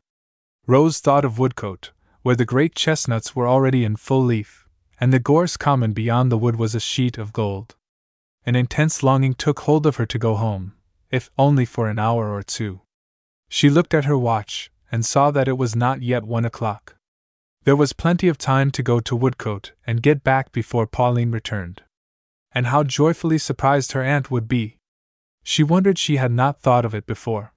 Rose 0.66 0.98
thought 0.98 1.24
of 1.24 1.38
Woodcote, 1.38 1.90
where 2.22 2.36
the 2.36 2.44
great 2.44 2.74
chestnuts 2.74 3.36
were 3.36 3.48
already 3.48 3.84
in 3.84 3.96
full 3.96 4.24
leaf, 4.24 4.59
and 5.00 5.12
the 5.12 5.18
gorse 5.18 5.56
common 5.56 5.92
beyond 5.92 6.30
the 6.30 6.38
wood 6.38 6.56
was 6.56 6.74
a 6.74 6.80
sheet 6.80 7.16
of 7.16 7.32
gold. 7.32 7.74
An 8.44 8.54
intense 8.54 9.02
longing 9.02 9.34
took 9.34 9.60
hold 9.60 9.86
of 9.86 9.96
her 9.96 10.06
to 10.06 10.18
go 10.18 10.36
home, 10.36 10.74
if 11.10 11.30
only 11.38 11.64
for 11.64 11.88
an 11.88 11.98
hour 11.98 12.32
or 12.32 12.42
two. 12.42 12.82
She 13.48 13.70
looked 13.70 13.94
at 13.94 14.04
her 14.04 14.18
watch, 14.18 14.70
and 14.92 15.04
saw 15.04 15.30
that 15.30 15.48
it 15.48 15.56
was 15.56 15.74
not 15.74 16.02
yet 16.02 16.24
one 16.24 16.44
o'clock. 16.44 16.96
There 17.64 17.76
was 17.76 17.92
plenty 17.92 18.28
of 18.28 18.38
time 18.38 18.70
to 18.72 18.82
go 18.82 19.00
to 19.00 19.16
Woodcote 19.16 19.72
and 19.86 20.02
get 20.02 20.22
back 20.22 20.52
before 20.52 20.86
Pauline 20.86 21.30
returned. 21.30 21.82
And 22.52 22.66
how 22.66 22.84
joyfully 22.84 23.38
surprised 23.38 23.92
her 23.92 24.02
aunt 24.02 24.30
would 24.30 24.48
be! 24.48 24.78
She 25.42 25.62
wondered 25.62 25.98
she 25.98 26.16
had 26.16 26.32
not 26.32 26.60
thought 26.60 26.84
of 26.84 26.94
it 26.94 27.06
before. 27.06 27.52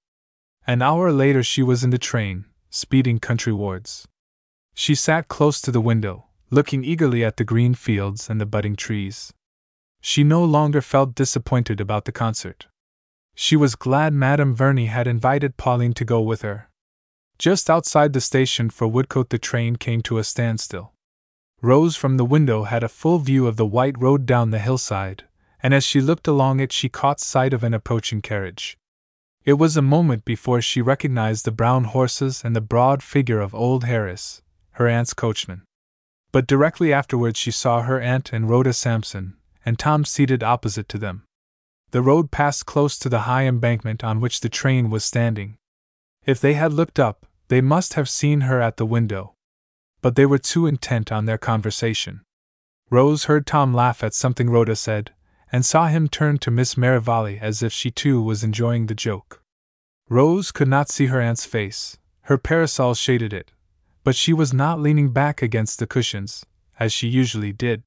An 0.66 0.82
hour 0.82 1.12
later 1.12 1.44
she 1.44 1.64
was 1.64 1.84
in 1.84 1.90
the 1.90 1.98
train, 1.98 2.46
speeding 2.70 3.20
countrywards. 3.20 4.08
She 4.74 4.96
sat 4.96 5.28
close 5.28 5.62
to 5.62 5.72
the 5.72 5.82
window, 5.82 6.28
looking 6.54 6.84
eagerly 6.84 7.26
at 7.26 7.38
the 7.38 7.44
green 7.44 7.74
fields 7.74 8.30
and 8.30 8.40
the 8.40 8.46
budding 8.46 8.76
trees. 8.76 9.34
She 10.02 10.24
no 10.24 10.44
longer 10.46 10.82
felt 10.82 11.16
disappointed 11.16 11.82
about 11.82 12.06
the 12.06 12.12
concert. 12.12 12.68
She 13.34 13.56
was 13.56 13.76
glad 13.76 14.14
Madame 14.14 14.54
Verney 14.54 14.86
had 14.86 15.08
invited 15.08 15.58
Pauline 15.58 15.94
to 15.94 16.06
go 16.06 16.22
with 16.22 16.44
her. 16.44 16.70
Just 17.40 17.70
outside 17.70 18.14
the 18.14 18.22
station 18.22 18.70
for 18.70 18.88
Woodcote, 18.88 19.30
the 19.30 19.40
train 19.40 19.78
came 19.78 20.02
to 20.02 20.20
a 20.20 20.24
standstill. 20.24 20.94
Rose 21.62 21.96
from 21.96 22.18
the 22.18 22.26
window 22.26 22.66
had 22.66 22.84
a 22.84 22.90
full 22.90 23.18
view 23.18 23.48
of 23.48 23.58
the 23.58 23.66
white 23.66 24.00
road 24.00 24.28
down 24.28 24.52
the 24.52 24.60
hillside, 24.60 25.24
and 25.64 25.74
as 25.74 25.84
she 25.84 26.02
looked 26.02 26.28
along 26.28 26.60
it, 26.60 26.72
she 26.72 26.88
caught 26.88 27.20
sight 27.20 27.54
of 27.54 27.64
an 27.64 27.74
approaching 27.74 28.22
carriage. 28.22 28.78
It 29.44 29.54
was 29.54 29.76
a 29.76 29.82
moment 29.82 30.24
before 30.24 30.62
she 30.62 30.82
recognized 30.82 31.46
the 31.46 31.52
brown 31.52 31.86
horses 31.86 32.44
and 32.46 32.56
the 32.56 32.62
broad 32.62 33.02
figure 33.02 33.42
of 33.42 33.56
old 33.56 33.86
Harris, 33.86 34.44
her 34.74 34.88
aunt's 34.88 35.14
coachman. 35.16 35.64
But 36.34 36.48
directly 36.48 36.92
afterwards 36.92 37.40
she 37.40 37.52
saw 37.52 37.84
her 37.84 38.02
aunt 38.02 38.34
and 38.34 38.50
Rhoda 38.50 38.74
Sampson, 38.74 39.38
and 39.64 39.80
Tom 39.80 40.04
seated 40.04 40.44
opposite 40.44 40.90
to 40.90 40.98
them. 40.98 41.24
The 41.92 42.02
road 42.02 42.32
passed 42.32 42.66
close 42.66 42.98
to 42.98 43.08
the 43.08 43.22
high 43.22 43.44
embankment 43.46 44.04
on 44.04 44.20
which 44.20 44.42
the 44.42 44.50
train 44.50 44.90
was 44.90 45.06
standing. 45.06 45.58
If 46.26 46.42
they 46.42 46.56
had 46.56 46.74
looked 46.74 47.00
up, 47.00 47.28
they 47.50 47.62
must 47.62 47.94
have 47.94 48.10
seen 48.10 48.42
her 48.42 48.60
at 48.60 48.78
the 48.78 48.86
window. 48.86 49.36
But 50.02 50.16
they 50.16 50.26
were 50.26 50.40
too 50.40 50.66
intent 50.66 51.12
on 51.12 51.26
their 51.26 51.38
conversation. 51.38 52.22
Rose 52.90 53.26
heard 53.26 53.46
Tom 53.46 53.72
laugh 53.72 54.04
at 54.04 54.16
something 54.16 54.50
Rhoda 54.50 54.76
said, 54.76 55.12
and 55.52 55.64
saw 55.64 55.86
him 55.86 56.08
turn 56.08 56.40
to 56.40 56.50
Miss 56.50 56.76
Merivale 56.76 57.38
as 57.40 57.62
if 57.62 57.72
she 57.72 57.92
too 57.92 58.24
was 58.24 58.44
enjoying 58.44 58.88
the 58.88 58.96
joke. 58.96 59.44
Rose 60.10 60.52
could 60.52 60.68
not 60.68 60.90
see 60.90 61.06
her 61.06 61.22
aunt's 61.22 61.46
face, 61.46 61.98
her 62.22 62.40
parasol 62.40 62.96
shaded 62.96 63.34
it, 63.34 63.52
but 64.04 64.16
she 64.16 64.34
was 64.34 64.54
not 64.54 64.80
leaning 64.80 65.10
back 65.12 65.42
against 65.42 65.80
the 65.80 65.88
cushions, 65.88 66.46
as 66.80 66.92
she 66.92 67.08
usually 67.08 67.52
did. 67.52 67.84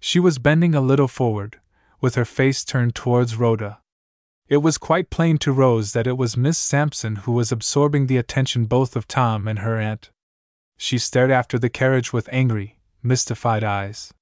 She 0.00 0.20
was 0.20 0.38
bending 0.38 0.74
a 0.74 0.80
little 0.80 1.08
forward, 1.08 1.60
with 2.00 2.14
her 2.14 2.24
face 2.24 2.64
turned 2.64 2.94
towards 2.94 3.36
Rhoda. 3.36 3.80
It 4.48 4.58
was 4.58 4.78
quite 4.78 5.10
plain 5.10 5.38
to 5.38 5.52
Rose 5.52 5.92
that 5.92 6.06
it 6.06 6.18
was 6.18 6.36
Miss 6.36 6.58
Sampson 6.58 7.16
who 7.16 7.32
was 7.32 7.50
absorbing 7.50 8.06
the 8.06 8.18
attention 8.18 8.66
both 8.66 8.94
of 8.94 9.08
Tom 9.08 9.48
and 9.48 9.60
her 9.60 9.78
aunt. 9.78 10.10
She 10.76 10.98
stared 10.98 11.30
after 11.30 11.58
the 11.58 11.70
carriage 11.70 12.12
with 12.12 12.28
angry, 12.32 12.78
mystified 13.02 13.64
eyes. 13.64 14.12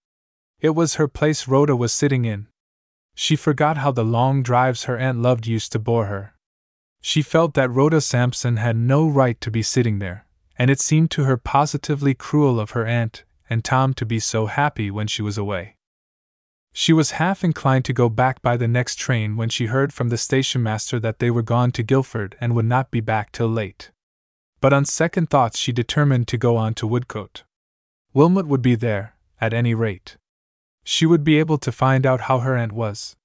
It 0.61 0.71
was 0.71 0.95
her 0.95 1.09
place 1.09 1.49
Rhoda 1.49 1.75
was 1.75 1.93
sitting 1.93 2.25
in, 2.25 2.47
she 3.15 3.37
forgot 3.37 3.79
how 3.79 3.93
the 3.93 4.05
long 4.05 4.43
drives 4.43 4.85
her 4.85 4.97
aunt 4.97 5.21
loved 5.21 5.47
used 5.47 5.73
to 5.73 5.79
bore 5.79 6.07
her. 6.07 6.35
She 7.01 7.23
felt 7.23 7.55
that 7.55 7.71
Rhoda 7.71 8.01
Sampson 8.01 8.57
had 8.57 8.77
no 8.77 9.07
right 9.09 9.41
to 9.41 9.51
be 9.51 9.63
sitting 9.63 9.99
there, 9.99 10.27
and 10.59 10.71
it 10.71 10.81
seemed 10.81 11.11
to 11.13 11.25
her 11.25 11.37
positively 11.37 12.15
cruel 12.15 12.61
of 12.61 12.71
her 12.71 12.87
aunt 12.87 13.25
and 13.49 13.65
Tom 13.65 13.93
to 13.95 14.07
be 14.07 14.19
so 14.19 14.47
happy 14.47 14.91
when 14.91 15.07
she 15.07 15.23
was 15.23 15.37
away. 15.37 15.77
She 16.73 16.93
was 16.93 17.13
half 17.13 17.45
inclined 17.45 17.85
to 17.85 17.93
go 17.93 18.09
back 18.09 18.41
by 18.41 18.57
the 18.57 18.67
next 18.69 18.97
train 18.97 19.37
when 19.37 19.51
she 19.51 19.67
heard 19.67 19.93
from 19.93 20.09
the 20.09 20.17
station 20.17 20.63
master 20.63 20.99
that 21.01 21.19
they 21.19 21.31
were 21.31 21.43
gone 21.43 21.71
to 21.73 21.83
Guildford 21.83 22.35
and 22.41 22.55
would 22.55 22.65
not 22.65 22.91
be 22.91 23.01
back 23.01 23.31
till 23.31 23.49
late. 23.49 23.91
But 24.63 24.73
on 24.73 24.87
second 24.87 25.29
thoughts, 25.29 25.59
she 25.59 25.73
determined 25.73 26.29
to 26.29 26.39
go 26.39 26.57
on 26.57 26.73
to 26.75 26.89
Woodcote. 26.89 27.43
Wilmot 28.15 28.47
would 28.47 28.63
be 28.63 28.75
there, 28.75 29.17
at 29.39 29.53
any 29.53 29.75
rate. 29.75 30.17
She 30.85 31.05
would 31.05 31.25
be 31.25 31.39
able 31.39 31.59
to 31.59 31.73
find 31.73 32.07
out 32.07 32.23
how 32.23 32.39
her 32.39 32.57
aunt 32.57 32.73
was. 32.73 33.17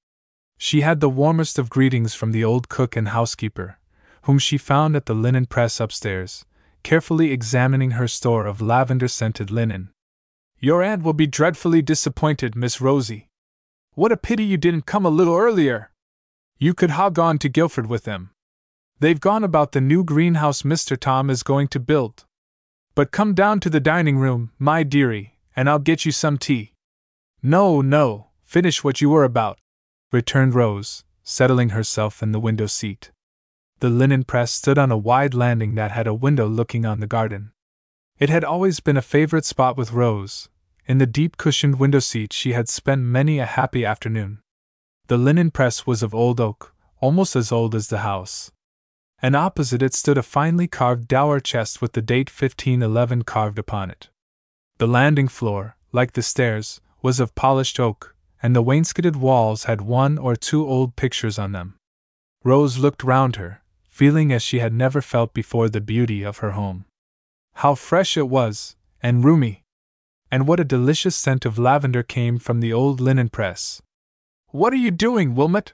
She 0.58 0.82
had 0.82 1.00
the 1.00 1.10
warmest 1.10 1.58
of 1.58 1.70
greetings 1.70 2.16
from 2.16 2.32
the 2.32 2.44
old 2.44 2.68
cook 2.68 2.96
and 2.96 3.10
housekeeper, 3.10 3.78
whom 4.24 4.40
she 4.40 4.58
found 4.58 4.96
at 4.96 5.06
the 5.06 5.14
linen 5.14 5.46
press 5.46 5.80
upstairs, 5.80 6.44
carefully 6.88 7.34
examining 7.34 7.92
her 7.92 8.08
store 8.08 8.46
of 8.46 8.62
lavender 8.62 9.10
scented 9.10 9.52
linen. 9.52 9.90
Your 10.58 10.82
aunt 10.82 11.04
will 11.04 11.12
be 11.12 11.28
dreadfully 11.28 11.82
disappointed, 11.82 12.56
Miss 12.56 12.80
Rosie. 12.80 13.28
What 13.96 14.14
a 14.14 14.16
pity 14.16 14.46
you 14.46 14.56
didn't 14.56 14.86
come 14.86 15.06
a 15.06 15.10
little 15.10 15.36
earlier! 15.36 15.92
You 16.58 16.74
could 16.74 16.92
ha' 16.92 17.12
gone 17.12 17.40
to 17.40 17.50
Guildford 17.50 17.88
with 17.88 18.06
them. 18.06 18.30
They've 19.02 19.20
gone 19.20 19.44
about 19.44 19.74
the 19.74 19.82
new 19.82 20.02
greenhouse 20.06 20.62
Mr. 20.62 20.98
Tom 20.98 21.30
is 21.30 21.44
going 21.44 21.68
to 21.76 21.80
build. 21.82 22.24
But 22.96 23.12
come 23.12 23.34
down 23.34 23.60
to 23.60 23.70
the 23.70 23.82
dining 23.82 24.18
room, 24.18 24.54
my 24.58 24.84
dearie, 24.84 25.38
and 25.58 25.70
I'll 25.70 25.80
get 25.80 26.06
you 26.06 26.14
some 26.14 26.38
tea. 26.38 26.72
No, 27.44 27.82
no, 27.82 28.28
finish 28.46 28.82
what 28.86 29.02
you 29.02 29.10
were 29.10 29.26
about, 29.26 29.60
returned 30.14 30.56
Rose, 30.56 31.04
settling 31.22 31.72
herself 31.72 32.24
in 32.24 32.32
the 32.32 32.40
window 32.40 32.66
seat. 32.66 33.12
The 33.80 33.90
linen 33.90 34.24
press 34.24 34.52
stood 34.52 34.80
on 34.80 34.92
a 34.92 34.98
wide 34.98 35.36
landing 35.36 35.76
that 35.76 35.92
had 35.92 36.08
a 36.08 36.14
window 36.14 36.48
looking 36.48 36.84
on 36.84 37.00
the 37.00 37.06
garden. 37.06 37.52
It 38.18 38.30
had 38.30 38.44
always 38.44 38.80
been 38.80 38.98
a 38.98 39.04
favorite 39.04 39.46
spot 39.46 39.78
with 39.78 39.92
Rose. 39.92 40.50
In 40.88 40.98
the 40.98 41.06
deep 41.06 41.38
cushioned 41.38 41.78
window 41.78 42.00
seat, 42.00 42.34
she 42.34 42.54
had 42.54 42.70
spent 42.70 43.02
many 43.02 43.38
a 43.38 43.46
happy 43.46 43.86
afternoon. 43.86 44.40
The 45.08 45.18
linen 45.18 45.52
press 45.52 45.86
was 45.86 46.02
of 46.02 46.16
old 46.16 46.42
oak, 46.42 46.74
almost 47.02 47.36
as 47.36 47.52
old 47.52 47.76
as 47.76 47.90
the 47.90 48.00
house. 48.00 48.52
And 49.22 49.36
opposite 49.36 49.84
it 49.84 49.94
stood 49.94 50.18
a 50.18 50.24
finely 50.24 50.68
carved 50.68 51.08
dower 51.08 51.40
chest 51.40 51.80
with 51.80 51.94
the 51.94 52.02
date 52.02 52.30
1511 52.30 53.24
carved 53.24 53.60
upon 53.60 53.92
it. 53.92 54.10
The 54.80 54.88
landing 54.88 55.28
floor, 55.28 55.78
like 55.92 56.14
the 56.14 56.24
stairs, 56.24 56.82
was 57.04 57.20
of 57.20 57.36
polished 57.36 57.80
oak, 57.80 58.16
and 58.42 58.56
the 58.56 58.64
wainscoted 58.64 59.16
walls 59.16 59.66
had 59.66 59.82
one 59.82 60.18
or 60.18 60.36
two 60.36 60.68
old 60.68 60.96
pictures 60.96 61.38
on 61.38 61.52
them. 61.52 61.76
Rose 62.44 62.78
looked 62.78 63.04
round 63.04 63.36
her, 63.36 63.62
feeling 63.98 64.32
as 64.32 64.44
she 64.44 64.60
had 64.60 64.74
never 64.74 65.02
felt 65.02 65.34
before 65.34 65.70
the 65.70 65.82
beauty 65.82 66.22
of 66.22 66.38
her 66.38 66.52
home. 66.52 66.86
How 67.56 67.74
fresh 67.74 68.16
it 68.16 68.30
was, 68.30 68.76
and 69.02 69.24
roomy! 69.24 69.64
And 70.30 70.48
what 70.48 70.60
a 70.60 70.74
delicious 70.76 71.16
scent 71.16 71.46
of 71.46 71.58
lavender 71.58 72.04
came 72.04 72.38
from 72.38 72.60
the 72.60 72.72
old 72.72 73.02
linen 73.02 73.30
press. 73.30 73.82
What 74.50 74.72
are 74.72 74.84
you 74.86 74.92
doing, 74.92 75.34
Wilmot? 75.34 75.74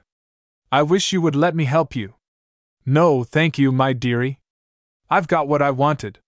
I 0.72 0.80
wish 0.82 1.12
you 1.12 1.20
would 1.20 1.36
let 1.36 1.54
me 1.54 1.66
help 1.66 1.94
you. 1.94 2.14
No, 2.86 3.24
thank 3.24 3.58
you, 3.58 3.70
my 3.70 3.92
dearie. 3.92 4.40
I've 5.10 5.28
got 5.28 5.46
what 5.46 5.60
I 5.60 5.70
wanted. 5.70 6.20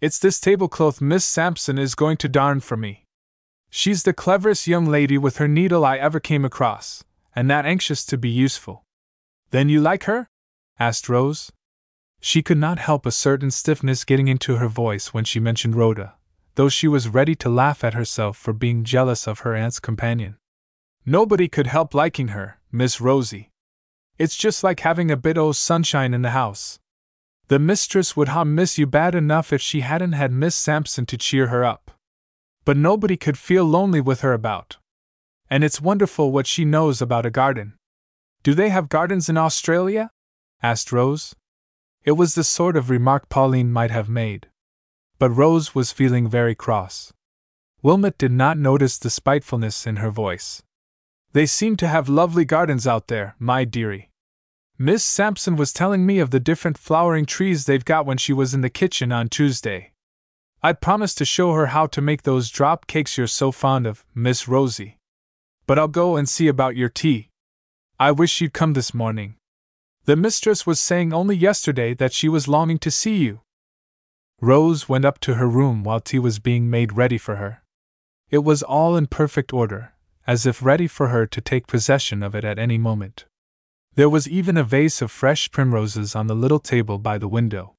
It's 0.00 0.18
this 0.18 0.40
tablecloth 0.40 1.02
Miss 1.02 1.26
Sampson 1.26 1.76
is 1.76 1.94
going 1.94 2.16
to 2.18 2.30
darn 2.30 2.60
for 2.60 2.78
me. 2.78 3.04
She's 3.68 4.04
the 4.04 4.14
cleverest 4.14 4.66
young 4.66 4.86
lady 4.86 5.18
with 5.18 5.36
her 5.36 5.48
needle 5.48 5.84
I 5.84 5.98
ever 5.98 6.18
came 6.18 6.46
across, 6.46 7.04
and 7.34 7.50
that 7.50 7.66
anxious 7.66 8.06
to 8.06 8.16
be 8.16 8.30
useful. 8.30 8.84
Then 9.50 9.68
you 9.68 9.82
like 9.82 10.04
her? 10.04 10.28
Asked 10.78 11.08
Rose. 11.08 11.50
She 12.20 12.42
could 12.42 12.58
not 12.58 12.78
help 12.78 13.06
a 13.06 13.10
certain 13.10 13.50
stiffness 13.50 14.04
getting 14.04 14.28
into 14.28 14.56
her 14.56 14.68
voice 14.68 15.14
when 15.14 15.24
she 15.24 15.40
mentioned 15.40 15.76
Rhoda, 15.76 16.14
though 16.54 16.68
she 16.68 16.88
was 16.88 17.08
ready 17.08 17.34
to 17.36 17.48
laugh 17.48 17.84
at 17.84 17.94
herself 17.94 18.36
for 18.36 18.52
being 18.52 18.84
jealous 18.84 19.26
of 19.26 19.40
her 19.40 19.54
aunt's 19.54 19.80
companion. 19.80 20.36
Nobody 21.04 21.48
could 21.48 21.66
help 21.66 21.94
liking 21.94 22.28
her, 22.28 22.58
Miss 22.72 23.00
Rosie. 23.00 23.50
It's 24.18 24.36
just 24.36 24.64
like 24.64 24.80
having 24.80 25.10
a 25.10 25.16
bit 25.16 25.38
o' 25.38 25.52
sunshine 25.52 26.14
in 26.14 26.22
the 26.22 26.30
house. 26.30 26.78
The 27.48 27.58
mistress 27.58 28.16
would 28.16 28.28
ha' 28.28 28.44
miss 28.44 28.78
you 28.78 28.86
bad 28.86 29.14
enough 29.14 29.52
if 29.52 29.60
she 29.60 29.80
hadn't 29.80 30.12
had 30.12 30.32
Miss 30.32 30.56
Sampson 30.56 31.06
to 31.06 31.18
cheer 31.18 31.46
her 31.48 31.64
up 31.64 31.92
but 32.66 32.76
nobody 32.76 33.16
could 33.16 33.38
feel 33.38 33.64
lonely 33.64 34.00
with 34.00 34.20
her 34.20 34.34
about. 34.34 34.76
And 35.48 35.62
it's 35.62 35.80
wonderful 35.80 36.32
what 36.32 36.48
she 36.48 36.64
knows 36.64 37.00
about 37.00 37.24
a 37.24 37.30
garden. 37.30 37.74
Do 38.42 38.54
they 38.54 38.70
have 38.70 38.88
gardens 38.88 39.28
in 39.28 39.38
Australia? 39.38 40.10
Asked 40.62 40.92
Rose. 40.92 41.34
It 42.04 42.12
was 42.12 42.34
the 42.34 42.44
sort 42.44 42.76
of 42.76 42.90
remark 42.90 43.28
Pauline 43.28 43.72
might 43.72 43.90
have 43.90 44.08
made. 44.08 44.48
But 45.18 45.30
Rose 45.30 45.74
was 45.74 45.92
feeling 45.92 46.28
very 46.28 46.54
cross. 46.54 47.12
Wilmot 47.82 48.18
did 48.18 48.32
not 48.32 48.58
notice 48.58 48.98
the 48.98 49.10
spitefulness 49.10 49.86
in 49.86 49.96
her 49.96 50.10
voice. 50.10 50.62
They 51.32 51.46
seem 51.46 51.76
to 51.76 51.88
have 51.88 52.08
lovely 52.08 52.44
gardens 52.44 52.86
out 52.86 53.08
there, 53.08 53.34
my 53.38 53.64
dearie. 53.64 54.10
Miss 54.78 55.04
Sampson 55.04 55.56
was 55.56 55.72
telling 55.72 56.04
me 56.04 56.18
of 56.18 56.30
the 56.30 56.40
different 56.40 56.78
flowering 56.78 57.26
trees 57.26 57.64
they've 57.64 57.84
got 57.84 58.06
when 58.06 58.18
she 58.18 58.32
was 58.32 58.54
in 58.54 58.60
the 58.60 58.70
kitchen 58.70 59.10
on 59.10 59.28
Tuesday. 59.28 59.92
I 60.62 60.72
promised 60.72 61.18
to 61.18 61.24
show 61.24 61.52
her 61.52 61.66
how 61.66 61.86
to 61.88 62.02
make 62.02 62.22
those 62.22 62.50
drop 62.50 62.86
cakes 62.86 63.16
you're 63.16 63.26
so 63.26 63.52
fond 63.52 63.86
of, 63.86 64.04
Miss 64.14 64.48
Rosie. 64.48 64.98
But 65.66 65.78
I'll 65.78 65.88
go 65.88 66.16
and 66.16 66.28
see 66.28 66.48
about 66.48 66.76
your 66.76 66.88
tea. 66.88 67.30
I 67.98 68.10
wish 68.10 68.40
you'd 68.40 68.52
come 68.52 68.72
this 68.72 68.92
morning. 68.92 69.36
The 70.06 70.14
mistress 70.14 70.64
was 70.64 70.78
saying 70.78 71.12
only 71.12 71.36
yesterday 71.36 71.92
that 71.94 72.12
she 72.12 72.28
was 72.28 72.46
longing 72.46 72.78
to 72.78 72.92
see 72.92 73.16
you. 73.16 73.40
Rose 74.40 74.88
went 74.88 75.04
up 75.04 75.18
to 75.20 75.34
her 75.34 75.48
room 75.48 75.82
while 75.82 75.98
tea 75.98 76.20
was 76.20 76.38
being 76.38 76.70
made 76.70 76.92
ready 76.92 77.18
for 77.18 77.36
her. 77.36 77.64
It 78.30 78.44
was 78.44 78.62
all 78.62 78.96
in 78.96 79.08
perfect 79.08 79.52
order, 79.52 79.94
as 80.24 80.46
if 80.46 80.62
ready 80.64 80.86
for 80.86 81.08
her 81.08 81.26
to 81.26 81.40
take 81.40 81.66
possession 81.66 82.22
of 82.22 82.36
it 82.36 82.44
at 82.44 82.56
any 82.56 82.78
moment. 82.78 83.24
There 83.96 84.08
was 84.08 84.28
even 84.28 84.56
a 84.56 84.62
vase 84.62 85.02
of 85.02 85.10
fresh 85.10 85.50
primroses 85.50 86.14
on 86.14 86.28
the 86.28 86.36
little 86.36 86.60
table 86.60 86.98
by 86.98 87.18
the 87.18 87.28
window. 87.28 87.74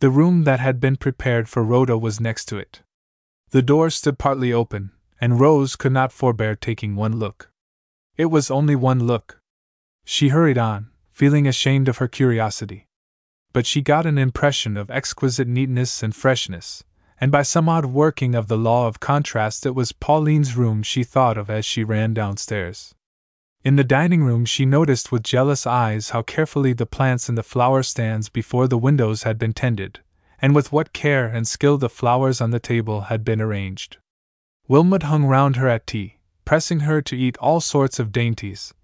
The 0.00 0.10
room 0.10 0.44
that 0.44 0.60
had 0.60 0.80
been 0.80 0.96
prepared 0.96 1.48
for 1.48 1.62
Rhoda 1.62 1.96
was 1.96 2.20
next 2.20 2.44
to 2.46 2.58
it. 2.58 2.82
The 3.52 3.62
door 3.62 3.88
stood 3.88 4.18
partly 4.18 4.52
open, 4.52 4.90
and 5.18 5.40
Rose 5.40 5.76
could 5.76 5.92
not 5.92 6.12
forbear 6.12 6.56
taking 6.56 6.94
one 6.94 7.18
look. 7.18 7.50
It 8.18 8.26
was 8.26 8.50
only 8.50 8.76
one 8.76 9.06
look. 9.06 9.40
She 10.04 10.28
hurried 10.28 10.58
on, 10.58 10.90
feeling 11.14 11.46
ashamed 11.46 11.88
of 11.88 11.98
her 11.98 12.08
curiosity. 12.08 12.88
But 13.52 13.66
she 13.66 13.82
got 13.82 14.04
an 14.04 14.18
impression 14.18 14.76
of 14.76 14.90
exquisite 14.90 15.46
neatness 15.46 16.02
and 16.02 16.14
freshness, 16.14 16.82
and 17.20 17.30
by 17.30 17.42
some 17.42 17.68
odd 17.68 17.86
working 17.86 18.34
of 18.34 18.48
the 18.48 18.58
law 18.58 18.88
of 18.88 18.98
contrast, 18.98 19.64
it 19.64 19.76
was 19.76 19.92
Pauline's 19.92 20.56
room 20.56 20.82
she 20.82 21.04
thought 21.04 21.38
of 21.38 21.48
as 21.48 21.64
she 21.64 21.84
ran 21.84 22.14
downstairs. 22.14 22.96
In 23.62 23.76
the 23.76 23.84
dining 23.84 24.24
room, 24.24 24.44
she 24.44 24.66
noticed 24.66 25.12
with 25.12 25.22
jealous 25.22 25.68
eyes 25.68 26.10
how 26.10 26.22
carefully 26.22 26.72
the 26.72 26.84
plants 26.84 27.28
in 27.28 27.36
the 27.36 27.44
flower 27.44 27.84
stands 27.84 28.28
before 28.28 28.66
the 28.66 28.76
windows 28.76 29.22
had 29.22 29.38
been 29.38 29.52
tended, 29.52 30.00
and 30.42 30.52
with 30.52 30.72
what 30.72 30.92
care 30.92 31.28
and 31.28 31.46
skill 31.46 31.78
the 31.78 31.88
flowers 31.88 32.40
on 32.40 32.50
the 32.50 32.58
table 32.58 33.02
had 33.02 33.24
been 33.24 33.40
arranged. 33.40 33.98
Wilmot 34.66 35.04
hung 35.04 35.26
round 35.26 35.54
her 35.56 35.68
at 35.68 35.86
tea, 35.86 36.18
pressing 36.44 36.80
her 36.80 37.00
to 37.02 37.16
eat 37.16 37.36
all 37.36 37.60
sorts 37.60 38.00
of 38.00 38.10
dainties, 38.10 38.74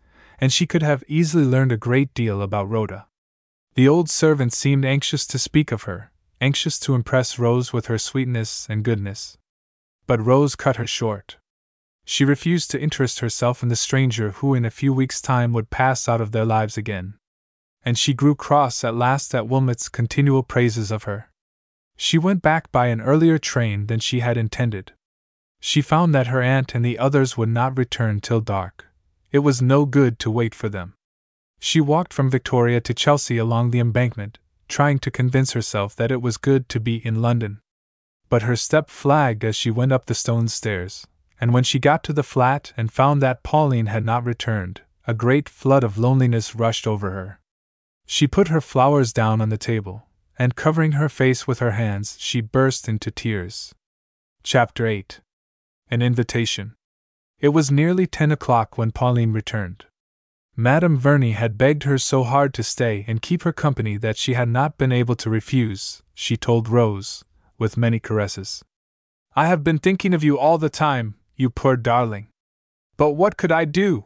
and 0.40 0.52
she 0.52 0.66
could 0.66 0.82
have 0.82 1.04
easily 1.06 1.44
learned 1.44 1.70
a 1.70 1.76
great 1.76 2.12
deal 2.14 2.40
about 2.40 2.68
Rhoda. 2.68 3.06
The 3.74 3.86
old 3.86 4.08
servant 4.08 4.52
seemed 4.52 4.84
anxious 4.84 5.26
to 5.28 5.38
speak 5.38 5.70
of 5.70 5.82
her, 5.82 6.10
anxious 6.40 6.78
to 6.80 6.94
impress 6.94 7.38
Rose 7.38 7.72
with 7.72 7.86
her 7.86 7.98
sweetness 7.98 8.66
and 8.68 8.82
goodness. 8.82 9.36
But 10.06 10.24
Rose 10.24 10.56
cut 10.56 10.76
her 10.76 10.86
short. 10.86 11.36
She 12.04 12.24
refused 12.24 12.70
to 12.70 12.80
interest 12.80 13.20
herself 13.20 13.62
in 13.62 13.68
the 13.68 13.76
stranger 13.76 14.30
who 14.32 14.54
in 14.54 14.64
a 14.64 14.70
few 14.70 14.92
weeks' 14.92 15.20
time 15.20 15.52
would 15.52 15.70
pass 15.70 16.08
out 16.08 16.20
of 16.20 16.32
their 16.32 16.46
lives 16.46 16.76
again. 16.76 17.14
And 17.84 17.96
she 17.96 18.14
grew 18.14 18.34
cross 18.34 18.82
at 18.82 18.96
last 18.96 19.34
at 19.34 19.46
Wilmot's 19.46 19.88
continual 19.88 20.42
praises 20.42 20.90
of 20.90 21.04
her. 21.04 21.30
She 21.96 22.18
went 22.18 22.42
back 22.42 22.72
by 22.72 22.86
an 22.86 23.00
earlier 23.00 23.38
train 23.38 23.86
than 23.86 24.00
she 24.00 24.20
had 24.20 24.36
intended. 24.36 24.92
She 25.60 25.82
found 25.82 26.14
that 26.14 26.28
her 26.28 26.42
aunt 26.42 26.74
and 26.74 26.84
the 26.84 26.98
others 26.98 27.36
would 27.36 27.50
not 27.50 27.76
return 27.76 28.20
till 28.20 28.40
dark. 28.40 28.89
It 29.32 29.40
was 29.40 29.62
no 29.62 29.84
good 29.84 30.18
to 30.20 30.30
wait 30.30 30.54
for 30.54 30.68
them. 30.68 30.94
She 31.60 31.80
walked 31.80 32.12
from 32.12 32.30
Victoria 32.30 32.80
to 32.80 32.94
Chelsea 32.94 33.38
along 33.38 33.70
the 33.70 33.78
embankment, 33.78 34.38
trying 34.68 34.98
to 35.00 35.10
convince 35.10 35.52
herself 35.52 35.94
that 35.96 36.10
it 36.10 36.22
was 36.22 36.36
good 36.36 36.68
to 36.70 36.80
be 36.80 37.04
in 37.06 37.22
London. 37.22 37.60
But 38.28 38.42
her 38.42 38.56
step 38.56 38.88
flagged 38.88 39.44
as 39.44 39.56
she 39.56 39.70
went 39.70 39.92
up 39.92 40.06
the 40.06 40.14
stone 40.14 40.48
stairs, 40.48 41.06
and 41.40 41.52
when 41.52 41.64
she 41.64 41.78
got 41.78 42.02
to 42.04 42.12
the 42.12 42.22
flat 42.22 42.72
and 42.76 42.92
found 42.92 43.20
that 43.22 43.42
Pauline 43.42 43.86
had 43.86 44.04
not 44.04 44.24
returned, 44.24 44.82
a 45.06 45.14
great 45.14 45.48
flood 45.48 45.84
of 45.84 45.98
loneliness 45.98 46.54
rushed 46.54 46.86
over 46.86 47.10
her. 47.10 47.40
She 48.06 48.26
put 48.26 48.48
her 48.48 48.60
flowers 48.60 49.12
down 49.12 49.40
on 49.40 49.48
the 49.48 49.58
table, 49.58 50.06
and 50.38 50.56
covering 50.56 50.92
her 50.92 51.08
face 51.08 51.46
with 51.46 51.58
her 51.58 51.72
hands, 51.72 52.16
she 52.18 52.40
burst 52.40 52.88
into 52.88 53.10
tears. 53.10 53.74
Chapter 54.42 54.86
8 54.86 55.20
An 55.90 56.02
Invitation. 56.02 56.74
It 57.40 57.48
was 57.48 57.70
nearly 57.70 58.06
ten 58.06 58.30
o'clock 58.30 58.76
when 58.76 58.90
Pauline 58.90 59.32
returned. 59.32 59.86
Madame 60.56 60.98
Verney 60.98 61.32
had 61.32 61.56
begged 61.56 61.84
her 61.84 61.96
so 61.96 62.22
hard 62.22 62.52
to 62.54 62.62
stay 62.62 63.04
and 63.08 63.22
keep 63.22 63.44
her 63.44 63.52
company 63.52 63.96
that 63.96 64.18
she 64.18 64.34
had 64.34 64.48
not 64.48 64.76
been 64.76 64.92
able 64.92 65.14
to 65.16 65.30
refuse, 65.30 66.02
she 66.12 66.36
told 66.36 66.68
Rose, 66.68 67.24
with 67.56 67.78
many 67.78 67.98
caresses. 67.98 68.62
I 69.34 69.46
have 69.46 69.64
been 69.64 69.78
thinking 69.78 70.12
of 70.12 70.22
you 70.22 70.38
all 70.38 70.58
the 70.58 70.68
time, 70.68 71.14
you 71.34 71.48
poor 71.48 71.76
darling. 71.76 72.28
But 72.98 73.12
what 73.12 73.38
could 73.38 73.52
I 73.52 73.64
do? 73.64 74.04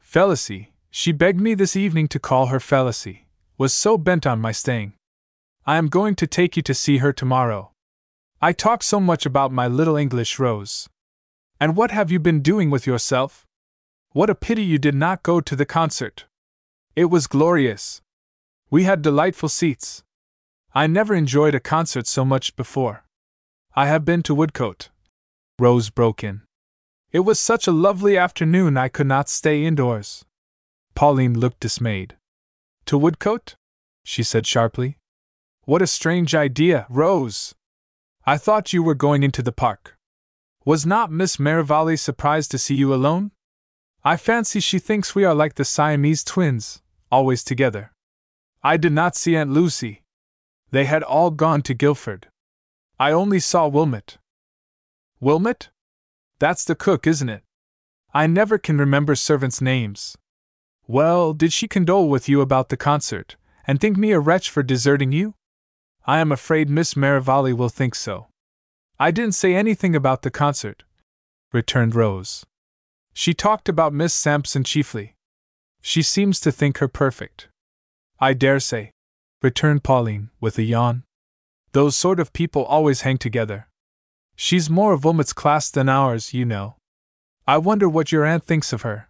Felicie, 0.00 0.72
she 0.90 1.12
begged 1.12 1.40
me 1.40 1.54
this 1.54 1.76
evening 1.76 2.08
to 2.08 2.18
call 2.18 2.46
her 2.46 2.58
Felicie, 2.58 3.28
was 3.58 3.72
so 3.72 3.96
bent 3.96 4.26
on 4.26 4.40
my 4.40 4.50
staying. 4.50 4.94
I 5.66 5.76
am 5.76 5.86
going 5.86 6.16
to 6.16 6.26
take 6.26 6.56
you 6.56 6.62
to 6.62 6.74
see 6.74 6.98
her 6.98 7.12
tomorrow. 7.12 7.70
I 8.42 8.52
talk 8.52 8.82
so 8.82 8.98
much 8.98 9.24
about 9.24 9.52
my 9.52 9.68
little 9.68 9.96
English 9.96 10.38
Rose. 10.40 10.88
And 11.58 11.76
what 11.76 11.90
have 11.90 12.10
you 12.10 12.18
been 12.18 12.40
doing 12.40 12.70
with 12.70 12.86
yourself? 12.86 13.46
What 14.12 14.30
a 14.30 14.34
pity 14.34 14.62
you 14.62 14.78
did 14.78 14.94
not 14.94 15.22
go 15.22 15.40
to 15.40 15.56
the 15.56 15.66
concert. 15.66 16.26
It 16.94 17.06
was 17.06 17.26
glorious. 17.26 18.02
We 18.70 18.84
had 18.84 19.02
delightful 19.02 19.48
seats. 19.48 20.02
I 20.74 20.86
never 20.86 21.14
enjoyed 21.14 21.54
a 21.54 21.60
concert 21.60 22.06
so 22.06 22.24
much 22.24 22.56
before. 22.56 23.04
I 23.74 23.86
have 23.86 24.04
been 24.04 24.22
to 24.24 24.34
Woodcote. 24.34 24.90
Rose 25.58 25.90
broke 25.90 26.22
in. 26.22 26.42
It 27.12 27.20
was 27.20 27.40
such 27.40 27.66
a 27.66 27.72
lovely 27.72 28.18
afternoon 28.18 28.76
I 28.76 28.88
could 28.88 29.06
not 29.06 29.28
stay 29.28 29.64
indoors. 29.64 30.24
Pauline 30.94 31.38
looked 31.38 31.60
dismayed. 31.60 32.16
To 32.86 32.98
Woodcote? 32.98 33.54
she 34.04 34.22
said 34.22 34.46
sharply. 34.46 34.98
What 35.64 35.82
a 35.82 35.86
strange 35.86 36.34
idea, 36.34 36.86
Rose! 36.88 37.54
I 38.24 38.38
thought 38.38 38.72
you 38.72 38.82
were 38.82 38.94
going 38.94 39.22
into 39.22 39.42
the 39.42 39.52
park. 39.52 39.95
Was 40.66 40.84
not 40.84 41.12
Miss 41.12 41.38
Merivale 41.38 41.96
surprised 41.96 42.50
to 42.50 42.58
see 42.58 42.74
you 42.74 42.92
alone? 42.92 43.30
I 44.04 44.16
fancy 44.16 44.58
she 44.58 44.80
thinks 44.80 45.14
we 45.14 45.24
are 45.24 45.32
like 45.32 45.54
the 45.54 45.64
Siamese 45.64 46.24
twins, 46.24 46.82
always 47.08 47.44
together. 47.44 47.92
I 48.64 48.76
did 48.76 48.90
not 48.90 49.14
see 49.14 49.36
Aunt 49.36 49.52
Lucy. 49.52 50.02
They 50.72 50.86
had 50.86 51.04
all 51.04 51.30
gone 51.30 51.62
to 51.62 51.72
Guildford. 51.72 52.26
I 52.98 53.12
only 53.12 53.38
saw 53.38 53.68
Wilmot. 53.68 54.18
Wilmot? 55.20 55.70
That's 56.40 56.64
the 56.64 56.74
cook, 56.74 57.06
isn't 57.06 57.28
it? 57.28 57.44
I 58.12 58.26
never 58.26 58.58
can 58.58 58.76
remember 58.76 59.14
servants' 59.14 59.60
names. 59.60 60.18
Well, 60.88 61.32
did 61.32 61.52
she 61.52 61.68
condole 61.68 62.08
with 62.08 62.28
you 62.28 62.40
about 62.40 62.70
the 62.70 62.76
concert, 62.76 63.36
and 63.68 63.80
think 63.80 63.96
me 63.96 64.10
a 64.10 64.18
wretch 64.18 64.50
for 64.50 64.64
deserting 64.64 65.12
you? 65.12 65.34
I 66.06 66.18
am 66.18 66.32
afraid 66.32 66.68
Miss 66.68 66.96
Merivale 66.96 67.52
will 67.52 67.68
think 67.68 67.94
so. 67.94 68.26
I 68.98 69.10
didn't 69.10 69.34
say 69.34 69.54
anything 69.54 69.94
about 69.94 70.22
the 70.22 70.30
concert, 70.30 70.82
returned 71.52 71.94
Rose. 71.94 72.46
She 73.12 73.34
talked 73.34 73.68
about 73.68 73.92
Miss 73.92 74.14
Sampson 74.14 74.64
chiefly. 74.64 75.14
She 75.82 76.02
seems 76.02 76.40
to 76.40 76.50
think 76.50 76.78
her 76.78 76.88
perfect. 76.88 77.48
I 78.18 78.32
dare 78.32 78.58
say, 78.58 78.92
returned 79.42 79.84
Pauline, 79.84 80.30
with 80.40 80.56
a 80.56 80.62
yawn. 80.62 81.02
Those 81.72 81.94
sort 81.94 82.18
of 82.18 82.32
people 82.32 82.64
always 82.64 83.02
hang 83.02 83.18
together. 83.18 83.68
She's 84.34 84.70
more 84.70 84.94
of 84.94 85.04
Wilmot's 85.04 85.34
class 85.34 85.70
than 85.70 85.90
ours, 85.90 86.32
you 86.32 86.46
know. 86.46 86.76
I 87.46 87.58
wonder 87.58 87.88
what 87.88 88.12
your 88.12 88.24
aunt 88.24 88.44
thinks 88.44 88.72
of 88.72 88.82
her. 88.82 89.08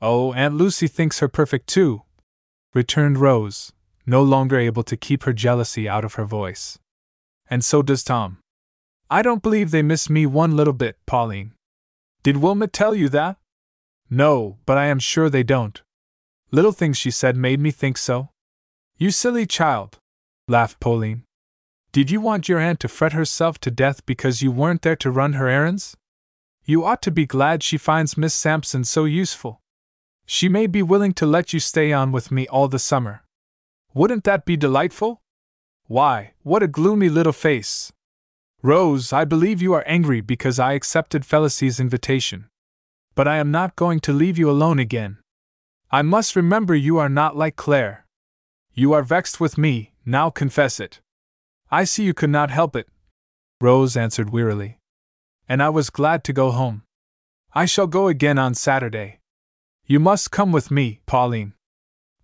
Oh, 0.00 0.32
Aunt 0.32 0.54
Lucy 0.54 0.86
thinks 0.86 1.18
her 1.18 1.28
perfect 1.28 1.66
too, 1.66 2.02
returned 2.72 3.18
Rose, 3.18 3.72
no 4.06 4.22
longer 4.22 4.58
able 4.58 4.84
to 4.84 4.96
keep 4.96 5.24
her 5.24 5.32
jealousy 5.32 5.88
out 5.88 6.04
of 6.04 6.14
her 6.14 6.24
voice. 6.24 6.78
And 7.50 7.64
so 7.64 7.82
does 7.82 8.04
Tom. 8.04 8.38
I 9.10 9.22
don't 9.22 9.42
believe 9.42 9.70
they 9.70 9.82
miss 9.82 10.10
me 10.10 10.26
one 10.26 10.54
little 10.54 10.74
bit, 10.74 10.98
Pauline. 11.06 11.54
Did 12.22 12.38
Wilmot 12.38 12.72
tell 12.72 12.94
you 12.94 13.08
that? 13.08 13.38
No, 14.10 14.58
but 14.66 14.76
I 14.76 14.86
am 14.86 14.98
sure 14.98 15.30
they 15.30 15.42
don't. 15.42 15.80
Little 16.50 16.72
things 16.72 16.98
she 16.98 17.10
said 17.10 17.36
made 17.36 17.60
me 17.60 17.70
think 17.70 17.96
so. 17.96 18.30
You 18.98 19.10
silly 19.10 19.46
child, 19.46 19.98
laughed 20.46 20.80
Pauline. 20.80 21.24
Did 21.92 22.10
you 22.10 22.20
want 22.20 22.48
your 22.48 22.58
aunt 22.58 22.80
to 22.80 22.88
fret 22.88 23.12
herself 23.12 23.58
to 23.60 23.70
death 23.70 24.04
because 24.04 24.42
you 24.42 24.52
weren't 24.52 24.82
there 24.82 24.96
to 24.96 25.10
run 25.10 25.34
her 25.34 25.48
errands? 25.48 25.96
You 26.64 26.84
ought 26.84 27.00
to 27.02 27.10
be 27.10 27.24
glad 27.24 27.62
she 27.62 27.78
finds 27.78 28.18
Miss 28.18 28.34
Sampson 28.34 28.84
so 28.84 29.06
useful. 29.06 29.62
She 30.26 30.50
may 30.50 30.66
be 30.66 30.82
willing 30.82 31.14
to 31.14 31.24
let 31.24 31.54
you 31.54 31.60
stay 31.60 31.92
on 31.92 32.12
with 32.12 32.30
me 32.30 32.46
all 32.48 32.68
the 32.68 32.78
summer. 32.78 33.22
Wouldn't 33.94 34.24
that 34.24 34.44
be 34.44 34.56
delightful? 34.56 35.22
Why, 35.86 36.34
what 36.42 36.62
a 36.62 36.68
gloomy 36.68 37.08
little 37.08 37.32
face! 37.32 37.90
Rose, 38.62 39.12
I 39.12 39.24
believe 39.24 39.62
you 39.62 39.72
are 39.74 39.84
angry 39.86 40.20
because 40.20 40.58
I 40.58 40.72
accepted 40.72 41.24
Felicie's 41.24 41.78
invitation. 41.78 42.48
But 43.14 43.28
I 43.28 43.36
am 43.36 43.52
not 43.52 43.76
going 43.76 44.00
to 44.00 44.12
leave 44.12 44.36
you 44.36 44.50
alone 44.50 44.80
again. 44.80 45.18
I 45.92 46.02
must 46.02 46.34
remember 46.34 46.74
you 46.74 46.98
are 46.98 47.08
not 47.08 47.36
like 47.36 47.54
Claire. 47.54 48.04
You 48.74 48.92
are 48.92 49.02
vexed 49.02 49.38
with 49.40 49.56
me, 49.56 49.92
now 50.04 50.28
confess 50.28 50.80
it. 50.80 51.00
I 51.70 51.84
see 51.84 52.02
you 52.02 52.14
could 52.14 52.30
not 52.30 52.50
help 52.50 52.74
it, 52.74 52.88
Rose 53.60 53.96
answered 53.96 54.30
wearily. 54.30 54.78
And 55.48 55.62
I 55.62 55.68
was 55.68 55.88
glad 55.88 56.24
to 56.24 56.32
go 56.32 56.50
home. 56.50 56.82
I 57.54 57.64
shall 57.64 57.86
go 57.86 58.08
again 58.08 58.38
on 58.38 58.54
Saturday. 58.54 59.20
You 59.86 60.00
must 60.00 60.30
come 60.30 60.52
with 60.52 60.70
me, 60.70 61.00
Pauline. 61.06 61.54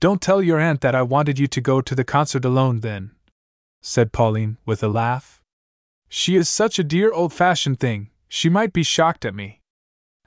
Don't 0.00 0.20
tell 0.20 0.42
your 0.42 0.58
aunt 0.58 0.80
that 0.80 0.94
I 0.94 1.02
wanted 1.02 1.38
you 1.38 1.46
to 1.46 1.60
go 1.60 1.80
to 1.80 1.94
the 1.94 2.04
concert 2.04 2.44
alone, 2.44 2.80
then, 2.80 3.12
said 3.80 4.12
Pauline, 4.12 4.58
with 4.66 4.82
a 4.82 4.88
laugh. 4.88 5.40
She 6.16 6.36
is 6.36 6.48
such 6.48 6.78
a 6.78 6.84
dear 6.84 7.12
old 7.12 7.32
fashioned 7.32 7.80
thing, 7.80 8.10
she 8.28 8.48
might 8.48 8.72
be 8.72 8.84
shocked 8.84 9.24
at 9.24 9.34
me. 9.34 9.62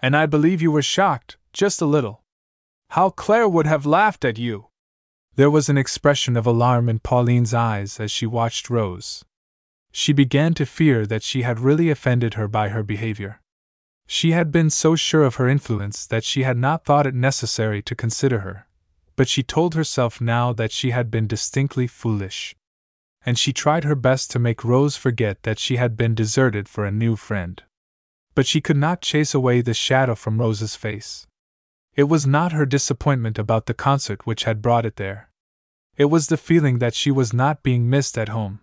And 0.02 0.18
I 0.18 0.26
believe 0.26 0.62
you 0.62 0.70
were 0.70 0.82
shocked, 0.82 1.38
just 1.54 1.82
a 1.82 1.86
little. 1.86 2.26
How 2.90 3.10
Claire 3.10 3.48
would 3.48 3.68
have 3.68 3.86
laughed 3.86 4.26
at 4.26 4.38
you! 4.38 4.68
There 5.38 5.50
was 5.50 5.70
an 5.70 5.78
expression 5.78 6.36
of 6.36 6.46
alarm 6.46 6.90
in 6.90 7.00
Pauline's 7.00 7.54
eyes 7.54 8.02
as 8.02 8.12
she 8.12 8.26
watched 8.26 8.70
Rose. 8.70 9.24
She 9.94 10.12
began 10.12 10.54
to 10.56 10.66
fear 10.66 11.06
that 11.06 11.24
she 11.24 11.44
had 11.44 11.62
really 11.62 11.90
offended 11.90 12.34
her 12.34 12.50
by 12.50 12.68
her 12.68 12.84
behavior. 12.84 13.40
She 14.06 14.32
had 14.32 14.52
been 14.52 14.70
so 14.70 14.98
sure 14.98 15.24
of 15.24 15.36
her 15.36 15.48
influence 15.48 16.06
that 16.08 16.26
she 16.26 16.44
had 16.44 16.58
not 16.58 16.84
thought 16.84 17.08
it 17.08 17.16
necessary 17.16 17.82
to 17.84 17.96
consider 17.96 18.40
her, 18.40 18.68
but 19.16 19.30
she 19.30 19.42
told 19.42 19.74
herself 19.74 20.20
now 20.20 20.52
that 20.52 20.74
she 20.74 20.92
had 20.92 21.10
been 21.10 21.28
distinctly 21.28 21.88
foolish. 21.88 22.58
And 23.28 23.38
she 23.38 23.52
tried 23.52 23.84
her 23.84 23.94
best 23.94 24.32
to 24.32 24.40
make 24.40 24.64
Rose 24.64 24.96
forget 24.96 25.44
that 25.44 25.60
she 25.60 25.76
had 25.76 25.98
been 25.98 26.16
deserted 26.16 26.70
for 26.70 26.86
a 26.86 26.92
new 26.92 27.18
friend. 27.18 27.62
But 28.36 28.48
she 28.48 28.62
could 28.62 28.78
not 28.78 29.02
chase 29.02 29.34
away 29.34 29.60
the 29.60 29.74
shadow 29.74 30.16
from 30.16 30.40
Rose's 30.40 30.78
face. 30.78 31.28
It 31.94 32.06
was 32.06 32.26
not 32.26 32.54
her 32.54 32.66
disappointment 32.66 33.38
about 33.38 33.66
the 33.66 33.74
concert 33.74 34.26
which 34.26 34.46
had 34.46 34.62
brought 34.62 34.86
it 34.86 34.96
there. 34.96 35.30
It 35.98 36.06
was 36.06 36.28
the 36.28 36.38
feeling 36.38 36.80
that 36.80 36.96
she 36.96 37.12
was 37.12 37.34
not 37.34 37.64
being 37.64 37.90
missed 37.90 38.18
at 38.18 38.30
home. 38.30 38.62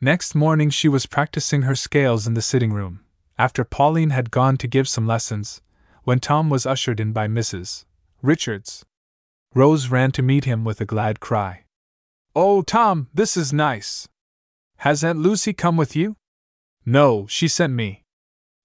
Next 0.00 0.32
morning 0.32 0.70
she 0.70 0.88
was 0.88 1.06
practicing 1.06 1.62
her 1.62 1.74
scales 1.74 2.24
in 2.24 2.34
the 2.34 2.40
sitting 2.40 2.72
room, 2.72 3.00
after 3.36 3.64
Pauline 3.64 4.10
had 4.10 4.30
gone 4.30 4.56
to 4.58 4.68
give 4.68 4.88
some 4.88 5.08
lessons, 5.08 5.60
when 6.04 6.20
Tom 6.20 6.50
was 6.50 6.66
ushered 6.66 7.00
in 7.00 7.12
by 7.12 7.26
Mrs. 7.26 7.84
Richards. 8.22 8.84
Rose 9.56 9.88
ran 9.88 10.12
to 10.12 10.22
meet 10.22 10.44
him 10.44 10.62
with 10.62 10.80
a 10.80 10.84
glad 10.84 11.18
cry. 11.18 11.64
Oh, 12.40 12.62
Tom, 12.62 13.08
this 13.12 13.36
is 13.36 13.52
nice. 13.52 14.06
Has 14.76 15.02
Aunt 15.02 15.18
Lucy 15.18 15.52
come 15.52 15.76
with 15.76 15.96
you? 15.96 16.14
No, 16.86 17.26
she 17.26 17.48
sent 17.48 17.72
me. 17.72 18.04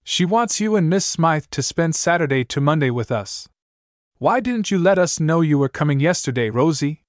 She 0.04 0.26
wants 0.26 0.62
you 0.62 0.76
and 0.76 0.88
Miss 0.88 1.08
Smythe 1.08 1.45
to 1.50 1.64
spend 1.64 1.95
Saturday 1.95 2.44
to 2.44 2.62
Monday 2.62 2.91
with 2.91 3.12
us. 3.12 3.50
Why 4.20 4.41
didn't 4.41 4.70
you 4.70 4.78
let 4.78 5.00
us 5.00 5.20
know 5.20 5.41
you 5.41 5.58
were 5.58 5.70
coming 5.70 6.00
yesterday, 6.00 6.52
Rosie? 6.52 7.02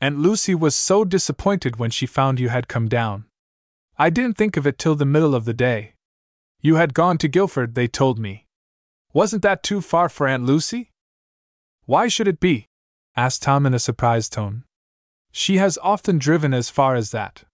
Aunt 0.00 0.18
Lucy 0.18 0.56
was 0.56 0.74
so 0.74 1.04
disappointed 1.04 1.76
when 1.76 1.92
she 1.92 2.06
found 2.06 2.40
you 2.40 2.48
had 2.48 2.66
come 2.66 2.88
down. 2.88 3.26
I 3.96 4.10
didn't 4.10 4.36
think 4.36 4.56
of 4.56 4.66
it 4.66 4.78
till 4.80 4.96
the 4.96 5.06
middle 5.06 5.36
of 5.36 5.44
the 5.44 5.54
day. 5.54 5.94
You 6.60 6.74
had 6.74 6.94
gone 6.94 7.16
to 7.18 7.28
Guildford, 7.28 7.76
they 7.76 7.86
told 7.86 8.18
me. 8.18 8.48
Wasn't 9.12 9.42
that 9.42 9.62
too 9.62 9.80
far 9.80 10.08
for 10.08 10.26
Aunt 10.26 10.42
Lucy? 10.42 10.90
Why 11.84 12.08
should 12.08 12.26
it 12.26 12.40
be? 12.40 12.66
asked 13.16 13.44
Tom 13.44 13.66
in 13.66 13.72
a 13.72 13.78
surprised 13.78 14.32
tone. 14.32 14.64
She 15.32 15.56
has 15.56 15.78
often 15.82 16.18
driven 16.18 16.52
as 16.52 16.68
far 16.68 16.94
as 16.94 17.10
that. 17.10 17.44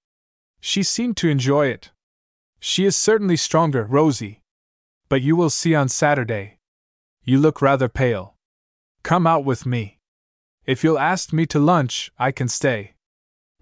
She 0.60 0.82
seemed 0.82 1.16
to 1.18 1.28
enjoy 1.28 1.68
it. 1.68 1.90
She 2.59 2.84
is 2.84 2.96
certainly 2.96 3.36
stronger, 3.36 3.84
Rosie. 3.84 4.40
But 5.09 5.22
you 5.22 5.36
will 5.36 5.50
see 5.50 5.74
on 5.74 5.88
Saturday. 5.88 6.59
You 7.24 7.38
look 7.38 7.62
rather 7.62 7.88
pale. 7.88 8.34
Come 9.05 9.26
out 9.26 9.44
with 9.44 9.64
me. 9.64 9.98
If 10.66 10.82
you'll 10.82 10.98
ask 10.98 11.32
me 11.32 11.46
to 11.46 11.59
lunch, 11.59 12.10
I 12.18 12.32
can 12.32 12.48
stay. 12.48 12.94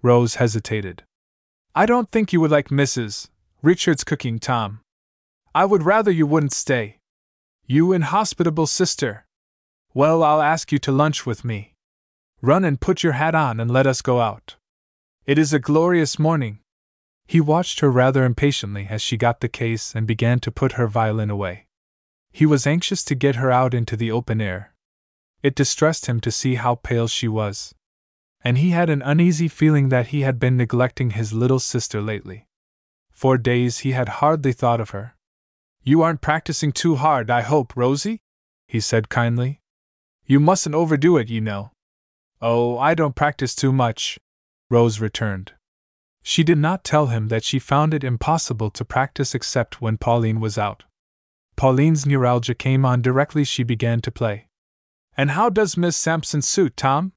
Rose 0.01 0.35
hesitated. 0.35 1.03
I 1.75 1.85
don't 1.85 2.11
think 2.11 2.33
you 2.33 2.41
would 2.41 2.51
like 2.51 2.69
Mrs. 2.69 3.29
Richard's 3.61 4.03
cooking, 4.03 4.39
Tom. 4.39 4.81
I 5.53 5.65
would 5.65 5.83
rather 5.83 6.11
you 6.11 6.25
wouldn't 6.25 6.53
stay. 6.53 6.97
You 7.65 7.93
inhospitable 7.93 8.67
sister. 8.67 9.25
Well, 9.93 10.23
I'll 10.23 10.41
ask 10.41 10.71
you 10.71 10.79
to 10.79 10.91
lunch 10.91 11.25
with 11.25 11.45
me. 11.45 11.75
Run 12.41 12.63
and 12.63 12.79
put 12.79 13.01
your 13.01 13.13
hat 13.13 13.33
on 13.33 13.59
and 13.59 13.71
let 13.71 13.87
us 13.87 14.01
go 14.01 14.21
out. 14.21 14.57
It 15.25 15.37
is 15.37 15.53
a 15.53 15.59
glorious 15.59 16.19
morning. 16.19 16.59
He 17.25 17.41
watched 17.41 17.79
her 17.79 17.89
rather 17.89 18.23
impatiently 18.23 18.87
as 18.89 19.01
she 19.01 19.17
got 19.17 19.41
the 19.41 19.49
case 19.49 19.95
and 19.95 20.05
began 20.05 20.39
to 20.41 20.51
put 20.51 20.73
her 20.73 20.87
violin 20.87 21.29
away. 21.29 21.67
He 22.31 22.45
was 22.45 22.67
anxious 22.67 23.03
to 23.05 23.15
get 23.15 23.35
her 23.37 23.51
out 23.51 23.73
into 23.73 23.97
the 23.97 24.11
open 24.11 24.39
air. 24.39 24.73
It 25.41 25.55
distressed 25.55 26.05
him 26.05 26.19
to 26.21 26.31
see 26.31 26.55
how 26.55 26.75
pale 26.75 27.07
she 27.07 27.27
was. 27.27 27.73
And 28.43 28.59
he 28.59 28.69
had 28.69 28.89
an 28.89 29.01
uneasy 29.01 29.47
feeling 29.47 29.89
that 29.89 30.07
he 30.07 30.21
had 30.21 30.39
been 30.39 30.57
neglecting 30.57 31.11
his 31.11 31.33
little 31.33 31.59
sister 31.59 32.01
lately. 32.01 32.47
For 33.11 33.37
days 33.37 33.79
he 33.79 33.93
had 33.93 34.09
hardly 34.21 34.53
thought 34.53 34.79
of 34.79 34.91
her. 34.91 35.15
You 35.83 36.03
aren't 36.03 36.21
practicing 36.21 36.71
too 36.71 36.95
hard, 36.97 37.31
I 37.31 37.41
hope, 37.41 37.75
Rosie? 37.75 38.21
he 38.67 38.79
said 38.79 39.09
kindly. 39.09 39.59
You 40.25 40.39
mustn't 40.39 40.75
overdo 40.75 41.17
it, 41.17 41.29
you 41.29 41.41
know. 41.41 41.71
Oh, 42.41 42.77
I 42.77 42.93
don't 42.93 43.15
practice 43.15 43.55
too 43.55 43.71
much, 43.71 44.19
Rose 44.69 44.99
returned. 44.99 45.53
She 46.21 46.43
did 46.43 46.57
not 46.57 46.83
tell 46.83 47.07
him 47.07 47.29
that 47.29 47.43
she 47.43 47.57
found 47.57 47.93
it 47.93 48.03
impossible 48.03 48.69
to 48.71 48.83
practice 48.83 49.33
except 49.33 49.81
when 49.81 49.97
Pauline 49.97 50.39
was 50.39 50.57
out. 50.57 50.83
Pauline's 51.55 52.05
neuralgia 52.05 52.53
came 52.53 52.85
on 52.85 53.01
directly 53.01 53.43
she 53.43 53.63
began 53.63 54.01
to 54.01 54.11
play. 54.11 54.49
And 55.15 55.31
how 55.31 55.49
does 55.49 55.77
Miss 55.77 55.95
Sampson 55.95 56.41
suit, 56.41 56.75
Tom? 56.75 57.13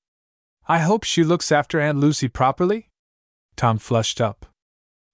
I 0.69 0.79
hope 0.79 1.03
she 1.03 1.25
looks 1.25 1.51
after 1.51 1.81
Aunt 1.81 1.99
Lucy 1.99 2.29
properly? 2.29 2.89
Tom 3.57 3.79
flushed 3.79 4.21
up. 4.21 4.47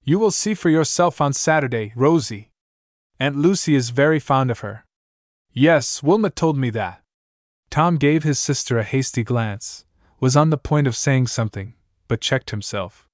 You 0.04 0.18
will 0.18 0.30
see 0.30 0.52
for 0.52 0.68
yourself 0.68 1.20
on 1.20 1.32
Saturday, 1.32 1.94
Rosie. 1.96 2.50
Aunt 3.18 3.36
Lucy 3.36 3.74
is 3.74 3.88
very 3.88 4.20
fond 4.20 4.50
of 4.50 4.60
her. 4.60 4.84
Yes, 5.52 6.02
Wilmot 6.02 6.36
told 6.36 6.58
me 6.58 6.68
that. 6.70 7.02
Tom 7.70 7.96
gave 7.96 8.24
his 8.24 8.38
sister 8.38 8.78
a 8.78 8.84
hasty 8.84 9.24
glance, 9.24 9.85
was 10.20 10.36
on 10.36 10.50
the 10.50 10.58
point 10.58 10.86
of 10.86 10.96
saying 10.96 11.26
something, 11.26 11.74
but 12.08 12.20
checked 12.20 12.50
himself 12.50 13.06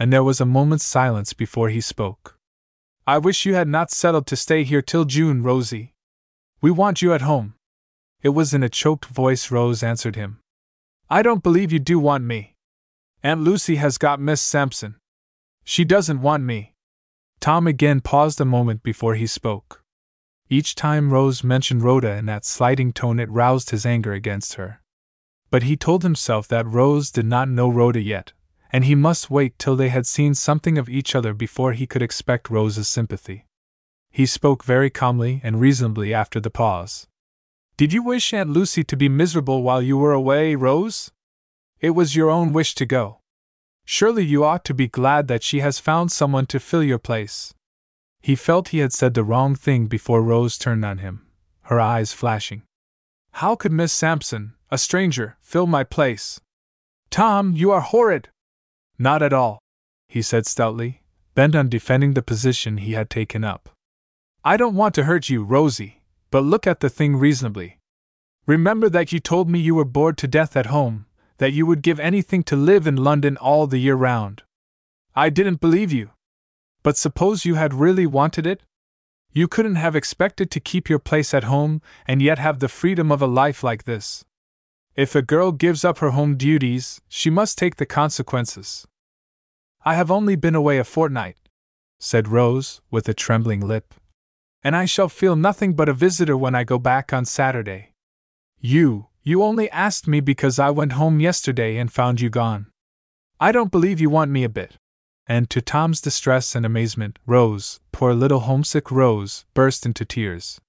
and 0.00 0.10
there 0.10 0.24
was 0.24 0.40
a 0.40 0.46
moment's 0.46 0.86
silence 0.86 1.34
before 1.34 1.68
he 1.68 1.80
spoke. 1.80 2.38
I 3.06 3.18
wish 3.18 3.44
you 3.44 3.54
had 3.54 3.68
not 3.68 3.90
settled 3.90 4.26
to 4.28 4.36
stay 4.36 4.64
here 4.64 4.80
till 4.80 5.04
June, 5.04 5.42
Rosie. 5.42 5.92
We 6.62 6.70
want 6.70 7.02
you 7.02 7.12
at 7.12 7.20
home. 7.20 7.54
It 8.22 8.30
was 8.30 8.54
in 8.54 8.62
a 8.62 8.70
choked 8.70 9.04
voice 9.04 9.50
Rose 9.50 9.82
answered 9.82 10.16
him. 10.16 10.40
I 11.10 11.20
don't 11.20 11.42
believe 11.42 11.70
you 11.70 11.78
do 11.78 11.98
want 11.98 12.24
me. 12.24 12.54
Aunt 13.22 13.42
Lucy 13.42 13.76
has 13.76 13.98
got 13.98 14.20
Miss 14.20 14.40
Sampson. 14.40 14.96
She 15.64 15.84
doesn't 15.84 16.22
want 16.22 16.44
me. 16.44 16.72
Tom 17.38 17.66
again 17.66 18.00
paused 18.00 18.40
a 18.40 18.46
moment 18.46 18.82
before 18.82 19.16
he 19.16 19.26
spoke. 19.26 19.82
Each 20.48 20.74
time 20.74 21.12
Rose 21.12 21.44
mentioned 21.44 21.82
Rhoda 21.82 22.12
in 22.12 22.24
that 22.26 22.46
slighting 22.46 22.94
tone, 22.94 23.20
it 23.20 23.30
roused 23.30 23.68
his 23.68 23.84
anger 23.84 24.14
against 24.14 24.54
her. 24.54 24.79
But 25.50 25.64
he 25.64 25.76
told 25.76 26.02
himself 26.02 26.46
that 26.48 26.66
Rose 26.66 27.10
did 27.10 27.26
not 27.26 27.48
know 27.48 27.68
Rhoda 27.68 28.00
yet, 28.00 28.32
and 28.72 28.84
he 28.84 28.94
must 28.94 29.30
wait 29.30 29.58
till 29.58 29.74
they 29.74 29.88
had 29.88 30.06
seen 30.06 30.34
something 30.34 30.78
of 30.78 30.88
each 30.88 31.14
other 31.14 31.34
before 31.34 31.72
he 31.72 31.86
could 31.86 32.02
expect 32.02 32.50
Rose's 32.50 32.88
sympathy. 32.88 33.46
He 34.10 34.26
spoke 34.26 34.64
very 34.64 34.90
calmly 34.90 35.40
and 35.42 35.60
reasonably 35.60 36.14
after 36.14 36.40
the 36.40 36.50
pause. 36.50 37.08
Did 37.76 37.92
you 37.92 38.02
wish 38.02 38.32
Aunt 38.32 38.50
Lucy 38.50 38.84
to 38.84 38.96
be 38.96 39.08
miserable 39.08 39.62
while 39.62 39.82
you 39.82 39.96
were 39.96 40.12
away, 40.12 40.54
Rose? 40.54 41.10
It 41.80 41.90
was 41.90 42.14
your 42.14 42.30
own 42.30 42.52
wish 42.52 42.74
to 42.76 42.86
go. 42.86 43.20
Surely 43.84 44.24
you 44.24 44.44
ought 44.44 44.64
to 44.66 44.74
be 44.74 44.86
glad 44.86 45.26
that 45.28 45.42
she 45.42 45.60
has 45.60 45.78
found 45.78 46.12
someone 46.12 46.46
to 46.46 46.60
fill 46.60 46.82
your 46.82 46.98
place. 46.98 47.54
He 48.20 48.36
felt 48.36 48.68
he 48.68 48.78
had 48.78 48.92
said 48.92 49.14
the 49.14 49.24
wrong 49.24 49.54
thing 49.56 49.86
before 49.86 50.22
Rose 50.22 50.58
turned 50.58 50.84
on 50.84 50.98
him, 50.98 51.26
her 51.62 51.80
eyes 51.80 52.12
flashing. 52.12 52.62
How 53.32 53.56
could 53.56 53.72
Miss 53.72 53.92
Sampson, 53.92 54.54
a 54.70 54.78
stranger, 54.78 55.36
fill 55.40 55.66
my 55.66 55.84
place? 55.84 56.40
Tom, 57.10 57.52
you 57.54 57.70
are 57.70 57.80
horrid! 57.80 58.28
Not 58.98 59.22
at 59.22 59.32
all, 59.32 59.58
he 60.08 60.22
said 60.22 60.46
stoutly, 60.46 61.02
bent 61.34 61.54
on 61.54 61.68
defending 61.68 62.14
the 62.14 62.22
position 62.22 62.78
he 62.78 62.92
had 62.92 63.10
taken 63.10 63.44
up. 63.44 63.70
I 64.44 64.56
don't 64.56 64.74
want 64.74 64.94
to 64.94 65.04
hurt 65.04 65.28
you, 65.28 65.42
Rosie, 65.42 66.02
but 66.30 66.44
look 66.44 66.66
at 66.66 66.80
the 66.80 66.88
thing 66.88 67.16
reasonably. 67.16 67.78
Remember 68.46 68.88
that 68.88 69.12
you 69.12 69.20
told 69.20 69.48
me 69.50 69.58
you 69.58 69.74
were 69.74 69.84
bored 69.84 70.16
to 70.18 70.28
death 70.28 70.56
at 70.56 70.66
home, 70.66 71.06
that 71.38 71.52
you 71.52 71.66
would 71.66 71.82
give 71.82 72.00
anything 72.00 72.42
to 72.44 72.56
live 72.56 72.86
in 72.86 72.96
London 72.96 73.36
all 73.36 73.66
the 73.66 73.78
year 73.78 73.94
round. 73.94 74.42
I 75.14 75.30
didn't 75.30 75.60
believe 75.60 75.92
you. 75.92 76.10
But 76.82 76.96
suppose 76.96 77.44
you 77.44 77.56
had 77.56 77.74
really 77.74 78.06
wanted 78.06 78.46
it? 78.46 78.62
You 79.32 79.46
couldn't 79.46 79.76
have 79.76 79.94
expected 79.94 80.50
to 80.50 80.60
keep 80.60 80.88
your 80.88 80.98
place 80.98 81.34
at 81.34 81.44
home 81.44 81.82
and 82.06 82.22
yet 82.22 82.38
have 82.38 82.58
the 82.58 82.68
freedom 82.68 83.12
of 83.12 83.22
a 83.22 83.26
life 83.26 83.62
like 83.62 83.84
this. 83.84 84.24
If 84.96 85.14
a 85.14 85.22
girl 85.22 85.52
gives 85.52 85.84
up 85.84 85.98
her 85.98 86.10
home 86.10 86.36
duties, 86.36 87.00
she 87.08 87.30
must 87.30 87.56
take 87.56 87.76
the 87.76 87.86
consequences. 87.86 88.86
I 89.84 89.94
have 89.94 90.10
only 90.10 90.36
been 90.36 90.54
away 90.54 90.78
a 90.78 90.84
fortnight, 90.84 91.36
said 91.98 92.28
Rose, 92.28 92.80
with 92.90 93.08
a 93.08 93.14
trembling 93.14 93.60
lip. 93.60 93.94
And 94.62 94.76
I 94.76 94.84
shall 94.84 95.08
feel 95.08 95.36
nothing 95.36 95.74
but 95.74 95.88
a 95.88 95.94
visitor 95.94 96.36
when 96.36 96.54
I 96.54 96.64
go 96.64 96.78
back 96.78 97.12
on 97.12 97.24
Saturday. 97.24 97.92
You, 98.58 99.06
you 99.22 99.42
only 99.42 99.70
asked 99.70 100.08
me 100.08 100.20
because 100.20 100.58
I 100.58 100.70
went 100.70 100.92
home 100.92 101.20
yesterday 101.20 101.76
and 101.76 101.92
found 101.92 102.20
you 102.20 102.28
gone. 102.28 102.66
I 103.38 103.52
don't 103.52 103.70
believe 103.70 104.00
you 104.00 104.10
want 104.10 104.30
me 104.30 104.44
a 104.44 104.50
bit. 104.50 104.76
And 105.26 105.48
to 105.50 105.62
Tom's 105.62 106.00
distress 106.00 106.54
and 106.54 106.66
amazement, 106.66 107.18
Rose, 107.24 107.80
poor 107.92 108.12
little 108.12 108.40
homesick 108.40 108.90
Rose, 108.90 109.44
burst 109.54 109.86
into 109.86 110.04
tears. 110.04 110.60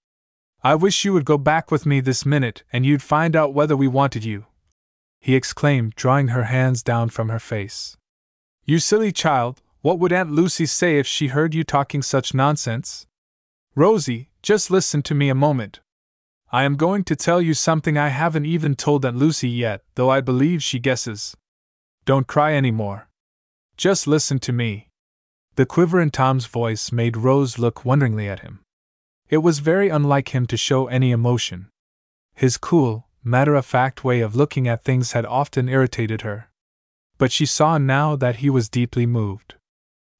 I 0.64 0.76
wish 0.76 1.04
you 1.04 1.14
would 1.14 1.26
go 1.26 1.40
back 1.40 1.72
with 1.72 1.88
me 1.88 2.02
this 2.02 2.24
minute 2.24 2.64
and 2.72 2.86
you'd 2.86 3.02
find 3.02 3.36
out 3.36 3.54
whether 3.54 3.76
we 3.76 3.88
wanted 3.88 4.24
you. 4.24 4.46
He 5.20 5.36
exclaimed, 5.36 5.96
drawing 5.96 6.30
her 6.30 6.44
hands 6.44 6.84
down 6.84 7.10
from 7.10 7.30
her 7.30 7.40
face. 7.40 7.98
You 8.64 8.78
silly 8.78 9.12
child, 9.12 9.62
what 9.82 9.98
would 9.98 10.14
Aunt 10.14 10.32
Lucy 10.32 10.68
say 10.68 11.00
if 11.00 11.08
she 11.08 11.28
heard 11.28 11.56
you 11.56 11.64
talking 11.64 12.04
such 12.04 12.36
nonsense? 12.36 13.08
Rosie, 13.76 14.30
just 14.44 14.70
listen 14.70 15.02
to 15.04 15.16
me 15.16 15.30
a 15.30 15.36
moment. 15.36 15.80
I 16.52 16.64
am 16.64 16.76
going 16.76 17.06
to 17.06 17.16
tell 17.16 17.42
you 17.42 17.56
something 17.56 17.98
I 17.98 18.10
haven't 18.10 18.46
even 18.46 18.76
told 18.76 19.04
Aunt 19.04 19.18
Lucy 19.18 19.50
yet, 19.50 19.84
though 19.96 20.12
I 20.12 20.22
believe 20.22 20.62
she 20.62 20.78
guesses. 20.78 21.36
Don't 22.06 22.28
cry 22.28 22.54
any 22.54 22.72
more. 22.72 23.08
Just 23.78 24.06
listen 24.06 24.38
to 24.40 24.52
me. 24.52 24.90
The 25.56 25.66
quiver 25.66 26.00
in 26.00 26.12
Tom's 26.12 26.46
voice 26.46 26.92
made 26.92 27.18
Rose 27.18 27.58
look 27.58 27.84
wonderingly 27.84 28.30
at 28.30 28.42
him. 28.42 28.60
It 29.32 29.38
was 29.38 29.58
very 29.58 29.90
unlike 29.90 30.36
him 30.36 30.46
to 30.46 30.58
show 30.58 30.86
any 30.86 31.10
emotion. 31.10 31.70
His 32.36 32.58
cool, 32.58 33.08
matter 33.24 33.56
of 33.56 33.66
fact 33.66 34.04
way 34.04 34.22
of 34.22 34.36
looking 34.36 34.68
at 34.68 34.84
things 34.84 35.14
had 35.14 35.26
often 35.26 35.68
irritated 35.68 36.22
her 36.22 36.52
but 37.22 37.32
she 37.32 37.46
saw 37.46 37.78
now 37.78 38.16
that 38.16 38.38
he 38.38 38.50
was 38.50 38.68
deeply 38.68 39.06
moved. 39.06 39.54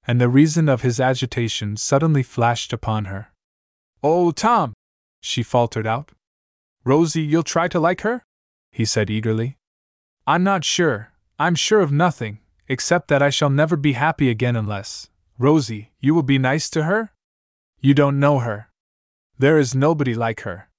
And 0.06 0.22
the 0.22 0.30
reason 0.30 0.70
of 0.70 0.84
his 0.84 1.00
agitation 1.00 1.76
suddenly 1.76 2.22
flashed 2.22 2.72
upon 2.72 3.06
her. 3.06 3.32
Oh, 4.04 4.30
Tom! 4.30 4.74
she 5.20 5.42
faltered 5.42 5.88
out. 5.88 6.12
Rosie, 6.86 7.24
you'll 7.24 7.42
try 7.42 7.68
to 7.70 7.80
like 7.80 8.02
her? 8.02 8.22
he 8.72 8.86
said 8.86 9.10
eagerly. 9.10 9.58
I'm 10.28 10.44
not 10.44 10.64
sure, 10.64 11.12
I'm 11.40 11.56
sure 11.56 11.80
of 11.82 11.92
nothing, 11.92 12.38
except 12.68 13.08
that 13.08 13.24
I 13.24 13.32
shall 13.32 13.50
never 13.50 13.76
be 13.76 13.94
happy 13.94 14.30
again 14.30 14.56
unless, 14.56 15.10
Rosie, 15.40 15.90
you 16.00 16.14
will 16.14 16.22
be 16.22 16.38
nice 16.38 16.70
to 16.70 16.84
her? 16.84 17.14
You 17.80 17.96
don't 17.96 18.20
know 18.20 18.38
her. 18.46 18.70
There 19.42 19.58
is 19.58 19.74
nobody 19.74 20.14
like 20.14 20.42
her. 20.42 20.70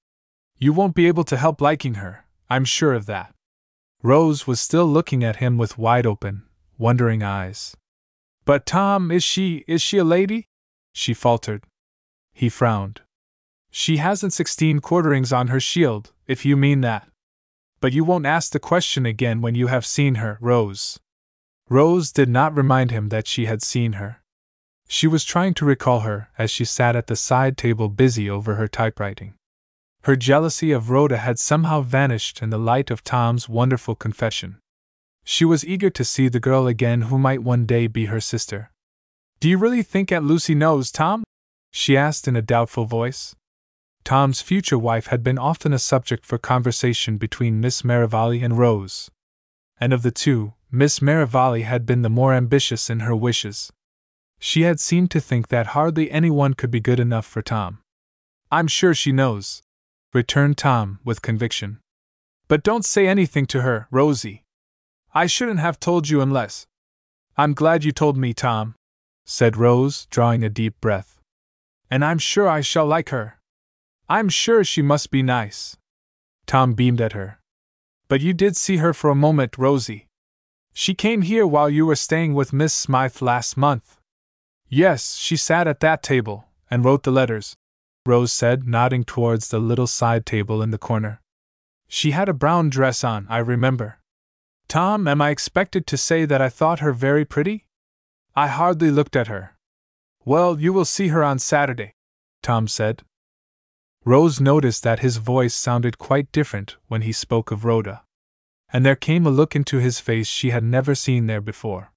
You 0.57 0.73
won't 0.73 0.95
be 0.95 1.09
able 1.09 1.25
to 1.25 1.37
help 1.37 1.61
liking 1.61 1.95
her, 1.95 2.27
I'm 2.49 2.65
sure 2.65 2.95
of 2.95 3.07
that. 3.07 3.35
Rose 4.05 4.47
was 4.47 4.61
still 4.61 4.87
looking 4.87 5.25
at 5.25 5.43
him 5.43 5.59
with 5.59 5.79
wide 5.79 6.07
open, 6.07 6.45
wondering 6.79 7.25
eyes. 7.25 7.77
But 8.45 8.65
Tom, 8.65 9.11
is 9.11 9.25
she, 9.25 9.65
is 9.67 9.83
she 9.83 9.99
a 9.99 10.05
lady? 10.05 10.47
She 10.93 11.13
faltered. 11.13 11.65
He 12.33 12.49
frowned. 12.49 13.01
She 13.73 13.97
hasn't 13.97 14.33
sixteen 14.33 14.79
quarterings 14.79 15.33
on 15.33 15.49
her 15.49 15.59
shield, 15.59 16.13
if 16.29 16.47
you 16.47 16.57
mean 16.57 16.83
that. 16.83 17.09
But 17.81 17.93
you 17.93 18.05
won't 18.05 18.27
ask 18.27 18.53
the 18.53 18.61
question 18.61 19.05
again 19.05 19.41
when 19.41 19.57
you 19.57 19.67
have 19.67 19.85
seen 19.85 20.15
her, 20.23 20.39
Rose. 20.41 21.01
Rose 21.69 22.13
did 22.13 22.29
not 22.29 22.57
remind 22.57 22.93
him 22.93 23.09
that 23.09 23.27
she 23.27 23.47
had 23.47 23.61
seen 23.61 23.95
her. 23.95 24.22
She 24.94 25.06
was 25.06 25.24
trying 25.24 25.55
to 25.55 25.64
recall 25.64 26.01
her 26.01 26.28
as 26.36 26.51
she 26.51 26.66
sat 26.66 26.94
at 26.94 27.06
the 27.06 27.16
side 27.16 27.56
table 27.56 27.89
busy 27.89 28.28
over 28.28 28.56
her 28.56 28.69
typewriting. 28.69 29.32
Her 30.02 30.16
jealousy 30.16 30.70
of 30.70 30.90
Rhoda 30.90 31.16
had 31.16 31.39
somehow 31.39 31.81
vanished 31.81 32.43
in 32.43 32.51
the 32.51 32.59
light 32.59 32.90
of 32.90 33.02
Tom's 33.02 33.48
wonderful 33.48 33.94
confession. 33.94 34.59
She 35.24 35.47
was 35.47 35.64
eager 35.64 35.89
to 35.89 36.05
see 36.05 36.28
the 36.28 36.40
girl 36.40 36.66
again 36.66 37.02
who 37.09 37.16
might 37.16 37.43
one 37.43 37.64
day 37.64 37.86
be 37.86 38.05
her 38.12 38.20
sister. 38.20 38.70
Do 39.40 39.48
you 39.48 39.56
really 39.56 39.82
think 39.82 40.12
Aunt 40.12 40.27
Lucy 40.27 40.55
knows, 40.55 40.93
Tom? 40.93 41.24
she 41.70 41.97
asked 41.97 42.28
in 42.28 42.36
a 42.36 42.43
doubtful 42.43 42.85
voice. 42.85 43.35
Tom's 44.05 44.43
future 44.43 44.78
wife 44.78 45.06
had 45.06 45.24
been 45.24 45.39
often 45.39 45.73
a 45.73 45.78
subject 45.78 46.27
for 46.27 46.36
conversation 46.36 47.16
between 47.16 47.62
Miss 47.62 47.82
Merivale 47.82 48.44
and 48.44 48.59
Rose. 48.59 49.10
And 49.81 49.94
of 49.94 50.02
the 50.02 50.10
two, 50.10 50.52
Miss 50.70 51.01
Merivale 51.01 51.62
had 51.62 51.86
been 51.86 52.02
the 52.02 52.10
more 52.10 52.35
ambitious 52.35 52.90
in 52.90 53.01
her 53.01 53.16
wishes. 53.16 53.73
She 54.44 54.62
had 54.62 54.81
seemed 54.81 55.12
to 55.12 55.20
think 55.20 55.48
that 55.48 55.69
hardly 55.69 56.10
anyone 56.10 56.55
could 56.55 56.73
be 56.73 56.81
good 56.81 56.98
enough 56.98 57.24
for 57.24 57.43
Tom. 57.43 57.78
I'm 58.51 58.66
sure 58.66 58.93
she 58.93 59.12
knows, 59.12 59.62
returned 60.12 60.59
Tom 60.59 60.98
with 61.05 61.23
conviction. 61.23 61.78
But 62.48 62.64
don't 62.64 62.85
say 62.85 63.06
anything 63.06 63.47
to 63.47 63.60
her, 63.62 63.86
Rosie. 63.93 64.43
I 65.14 65.27
shouldn't 65.27 65.60
have 65.60 65.78
told 65.78 66.09
you 66.09 66.20
unless. 66.20 66.66
I'm 67.36 67.55
glad 67.55 67.85
you 67.85 67.93
told 67.93 68.16
me, 68.16 68.35
Tom, 68.35 68.74
said 69.24 69.56
Rose, 69.56 70.06
drawing 70.06 70.43
a 70.43 70.48
deep 70.48 70.74
breath. 70.81 71.20
And 71.89 72.05
I'm 72.05 72.19
sure 72.19 72.48
I 72.48 72.62
shall 72.62 72.85
like 72.85 73.10
her. 73.10 73.39
I'm 74.09 74.28
sure 74.28 74.64
she 74.64 74.82
must 74.82 75.12
be 75.12 75.23
nice. 75.23 75.77
Tom 76.47 76.73
beamed 76.73 77.01
at 77.01 77.12
her. 77.12 77.39
But 78.09 78.20
you 78.20 78.32
did 78.32 78.56
see 78.56 78.78
her 78.78 78.93
for 78.93 79.09
a 79.09 79.14
moment, 79.14 79.56
Rosie. 79.56 80.09
She 80.73 80.94
came 80.94 81.23
here 81.23 81.47
while 81.47 81.70
you 81.70 81.86
were 81.86 81.94
staying 81.94 82.35
with 82.35 82.52
Miss 82.52 82.74
Smythe 82.74 83.23
last 83.23 83.56
month. 83.56 84.01
Yes, 84.74 85.16
she 85.16 85.36
sat 85.36 85.69
at 85.69 85.81
that 85.81 86.03
table, 86.03 86.47
and 86.70 86.82
wrote 86.82 87.03
the 87.03 87.11
letters, 87.11 87.55
Rose 88.07 88.32
said, 88.32 88.66
nodding 88.66 89.05
towards 89.05 89.49
the 89.49 89.59
little 89.59 89.86
side 89.86 90.24
table 90.24 90.62
in 90.62 90.70
the 90.70 90.78
corner. 90.78 91.20
She 91.89 92.12
had 92.12 92.27
a 92.27 92.32
brown 92.32 92.70
dress 92.70 93.05
on, 93.05 93.27
I 93.28 93.36
remember. 93.36 93.99
Tom, 94.69 95.07
am 95.07 95.20
I 95.20 95.28
expected 95.28 95.86
to 95.89 95.99
say 95.99 96.24
that 96.24 96.40
I 96.40 96.49
thought 96.49 96.81
her 96.81 96.94
very 96.94 97.27
pretty? 97.27 97.66
I 98.35 98.47
hardly 98.47 98.90
looked 98.90 99.15
at 99.15 99.27
her. 99.27 99.55
Well, 100.24 100.59
you 100.59 100.73
will 100.73 100.86
see 100.86 101.09
her 101.09 101.23
on 101.23 101.39
Saturday, 101.39 101.93
Tom 102.43 102.66
said. 102.66 103.03
Rose 104.07 104.40
noticed 104.40 104.85
that 104.85 105.01
his 105.01 105.19
voice 105.19 105.53
sounded 105.53 105.99
quite 105.99 106.32
different 106.32 106.77
when 106.89 107.03
he 107.03 107.12
spoke 107.12 107.51
of 107.51 107.66
Rhoda. 107.66 108.05
And 108.73 108.86
there 108.86 108.97
came 108.97 109.27
a 109.27 109.31
look 109.31 109.55
into 109.55 109.81
his 109.81 110.01
face 110.01 110.28
she 110.28 110.49
had 110.49 110.65
never 110.65 110.94
seen 110.94 111.27
there 111.27 111.43
before. 111.43 111.93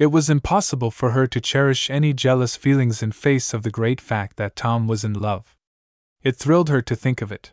It 0.00 0.10
was 0.10 0.30
impossible 0.30 0.90
for 0.90 1.10
her 1.10 1.26
to 1.26 1.42
cherish 1.42 1.90
any 1.90 2.14
jealous 2.14 2.56
feelings 2.56 3.02
in 3.02 3.12
face 3.12 3.52
of 3.52 3.64
the 3.64 3.70
great 3.70 4.00
fact 4.00 4.38
that 4.38 4.56
Tom 4.56 4.88
was 4.88 5.04
in 5.04 5.12
love. 5.12 5.54
It 6.22 6.36
thrilled 6.36 6.70
her 6.70 6.80
to 6.80 6.96
think 6.96 7.20
of 7.20 7.30
it. 7.30 7.52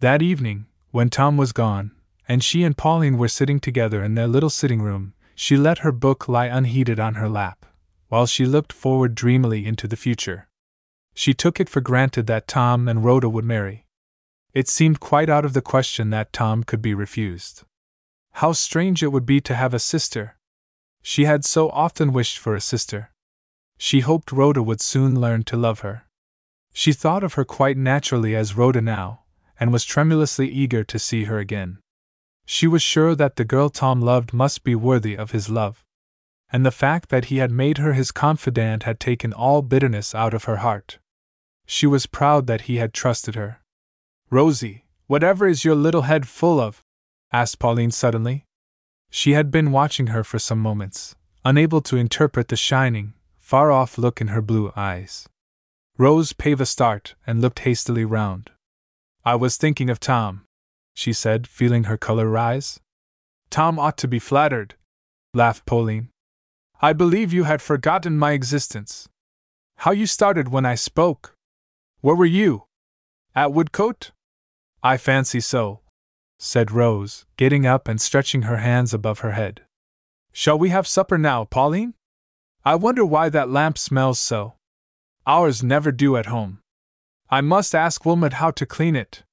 That 0.00 0.20
evening, 0.20 0.66
when 0.90 1.08
Tom 1.08 1.36
was 1.36 1.52
gone, 1.52 1.92
and 2.28 2.42
she 2.42 2.64
and 2.64 2.76
Pauline 2.76 3.16
were 3.16 3.28
sitting 3.28 3.60
together 3.60 4.02
in 4.02 4.16
their 4.16 4.26
little 4.26 4.50
sitting 4.50 4.82
room, 4.82 5.14
she 5.36 5.56
let 5.56 5.78
her 5.78 5.92
book 5.92 6.26
lie 6.26 6.46
unheeded 6.46 6.98
on 6.98 7.14
her 7.14 7.28
lap, 7.28 7.64
while 8.08 8.26
she 8.26 8.44
looked 8.44 8.72
forward 8.72 9.14
dreamily 9.14 9.64
into 9.64 9.86
the 9.86 9.94
future. 9.94 10.48
She 11.14 11.32
took 11.32 11.60
it 11.60 11.68
for 11.68 11.80
granted 11.80 12.26
that 12.26 12.48
Tom 12.48 12.88
and 12.88 13.04
Rhoda 13.04 13.28
would 13.28 13.44
marry. 13.44 13.86
It 14.52 14.66
seemed 14.66 14.98
quite 14.98 15.30
out 15.30 15.44
of 15.44 15.52
the 15.52 15.62
question 15.62 16.10
that 16.10 16.32
Tom 16.32 16.64
could 16.64 16.82
be 16.82 16.92
refused. 16.92 17.62
How 18.32 18.50
strange 18.50 19.00
it 19.00 19.12
would 19.12 19.26
be 19.26 19.40
to 19.42 19.54
have 19.54 19.72
a 19.72 19.78
sister! 19.78 20.37
She 21.02 21.24
had 21.24 21.44
so 21.44 21.70
often 21.70 22.12
wished 22.12 22.38
for 22.38 22.54
a 22.54 22.60
sister. 22.60 23.10
She 23.78 24.00
hoped 24.00 24.32
Rhoda 24.32 24.62
would 24.62 24.80
soon 24.80 25.20
learn 25.20 25.44
to 25.44 25.56
love 25.56 25.80
her. 25.80 26.04
She 26.72 26.92
thought 26.92 27.24
of 27.24 27.34
her 27.34 27.44
quite 27.44 27.76
naturally 27.76 28.34
as 28.36 28.56
Rhoda 28.56 28.80
now, 28.80 29.24
and 29.58 29.72
was 29.72 29.84
tremulously 29.84 30.48
eager 30.48 30.84
to 30.84 30.98
see 30.98 31.24
her 31.24 31.38
again. 31.38 31.78
She 32.44 32.66
was 32.66 32.82
sure 32.82 33.14
that 33.14 33.36
the 33.36 33.44
girl 33.44 33.68
Tom 33.68 34.00
loved 34.00 34.32
must 34.32 34.64
be 34.64 34.74
worthy 34.74 35.16
of 35.16 35.32
his 35.32 35.48
love. 35.48 35.84
And 36.50 36.64
the 36.64 36.70
fact 36.70 37.10
that 37.10 37.26
he 37.26 37.38
had 37.38 37.50
made 37.50 37.78
her 37.78 37.92
his 37.92 38.10
confidant 38.10 38.84
had 38.84 38.98
taken 38.98 39.32
all 39.32 39.60
bitterness 39.60 40.14
out 40.14 40.32
of 40.32 40.44
her 40.44 40.58
heart. 40.58 40.98
She 41.66 41.86
was 41.86 42.06
proud 42.06 42.46
that 42.46 42.62
he 42.62 42.76
had 42.76 42.94
trusted 42.94 43.34
her. 43.34 43.60
Rosie, 44.30 44.86
whatever 45.06 45.46
is 45.46 45.64
your 45.64 45.74
little 45.74 46.02
head 46.02 46.26
full 46.26 46.58
of? 46.58 46.82
asked 47.32 47.58
Pauline 47.58 47.90
suddenly. 47.90 48.46
She 49.10 49.32
had 49.32 49.50
been 49.50 49.72
watching 49.72 50.08
her 50.08 50.22
for 50.22 50.38
some 50.38 50.58
moments, 50.58 51.14
unable 51.44 51.80
to 51.82 51.96
interpret 51.96 52.48
the 52.48 52.56
shining, 52.56 53.14
far 53.38 53.72
off 53.72 53.98
look 53.98 54.20
in 54.20 54.28
her 54.28 54.42
blue 54.42 54.72
eyes. 54.76 55.28
Rose 55.96 56.32
gave 56.32 56.60
a 56.60 56.66
start 56.66 57.14
and 57.26 57.40
looked 57.40 57.60
hastily 57.60 58.04
round. 58.04 58.50
I 59.24 59.34
was 59.34 59.56
thinking 59.56 59.90
of 59.90 59.98
Tom, 59.98 60.44
she 60.94 61.12
said, 61.12 61.46
feeling 61.46 61.84
her 61.84 61.96
color 61.96 62.28
rise. 62.28 62.80
Tom 63.50 63.78
ought 63.78 63.96
to 63.98 64.08
be 64.08 64.18
flattered, 64.18 64.74
laughed 65.32 65.64
Pauline. 65.64 66.10
I 66.80 66.92
believe 66.92 67.32
you 67.32 67.44
had 67.44 67.62
forgotten 67.62 68.18
my 68.18 68.32
existence. 68.32 69.08
How 69.78 69.90
you 69.90 70.06
started 70.06 70.48
when 70.48 70.66
I 70.66 70.74
spoke! 70.74 71.34
Where 72.00 72.14
were 72.14 72.26
you? 72.26 72.64
At 73.34 73.50
Woodcote? 73.50 74.10
I 74.82 74.96
fancy 74.96 75.40
so, 75.40 75.80
said 76.38 76.70
Rose, 76.70 77.26
getting 77.36 77.66
up 77.66 77.88
and 77.88 78.00
stretching 78.00 78.42
her 78.42 78.58
hands 78.58 78.94
above 78.94 79.20
her 79.20 79.32
head. 79.32 79.62
Shall 80.32 80.58
we 80.58 80.68
have 80.70 80.86
supper 80.86 81.18
now, 81.18 81.44
Pauline? 81.44 81.94
I 82.64 82.76
wonder 82.76 83.04
why 83.04 83.28
that 83.28 83.50
lamp 83.50 83.76
smells 83.76 84.18
so. 84.20 84.54
Ours 85.26 85.62
never 85.62 85.92
do 85.92 86.16
at 86.16 86.26
home. 86.26 86.60
I 87.28 87.40
must 87.40 87.74
ask 87.74 88.04
Wilmot 88.04 88.34
how 88.34 88.50
to 88.52 88.64
clean 88.64 88.96
it. 88.96 89.24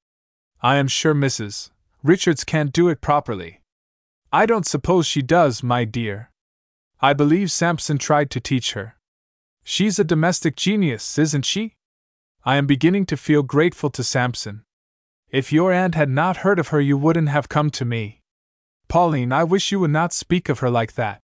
I 0.61 0.77
am 0.77 0.88
sure 0.88 1.14
Mrs. 1.14 1.69
Richards 2.03 2.44
can't 2.44 2.73
do 2.73 2.90
it 2.90 3.02
properly. 3.02 3.61
I 4.32 4.45
don't 4.45 4.65
suppose 4.65 5.06
she 5.06 5.22
does, 5.22 5.64
my 5.64 5.86
dear. 5.86 6.32
I 6.99 7.14
believe 7.14 7.52
Sampson 7.52 7.98
tried 7.98 8.30
to 8.32 8.40
teach 8.40 8.73
her. 8.73 8.95
She's 9.64 9.99
a 9.99 10.03
domestic 10.03 10.56
genius, 10.56 11.18
isn't 11.18 11.45
she? 11.45 11.76
I 12.44 12.57
am 12.57 12.68
beginning 12.68 13.06
to 13.07 13.18
feel 13.18 13.44
grateful 13.44 13.90
to 13.91 14.03
Sampson. 14.03 14.64
If 15.36 15.52
your 15.52 15.74
aunt 15.74 15.95
had 15.95 16.10
not 16.10 16.38
heard 16.48 16.60
of 16.60 16.70
her, 16.70 16.80
you 16.80 16.98
wouldn't 16.98 17.28
have 17.28 17.49
come 17.49 17.70
to 17.72 17.84
me. 17.84 18.22
Pauline, 18.88 19.34
I 19.34 19.44
wish 19.44 19.70
you 19.70 19.82
would 19.82 19.91
not 19.91 20.14
speak 20.14 20.48
of 20.48 20.60
her 20.60 20.70
like 20.70 20.94
that, 20.94 21.20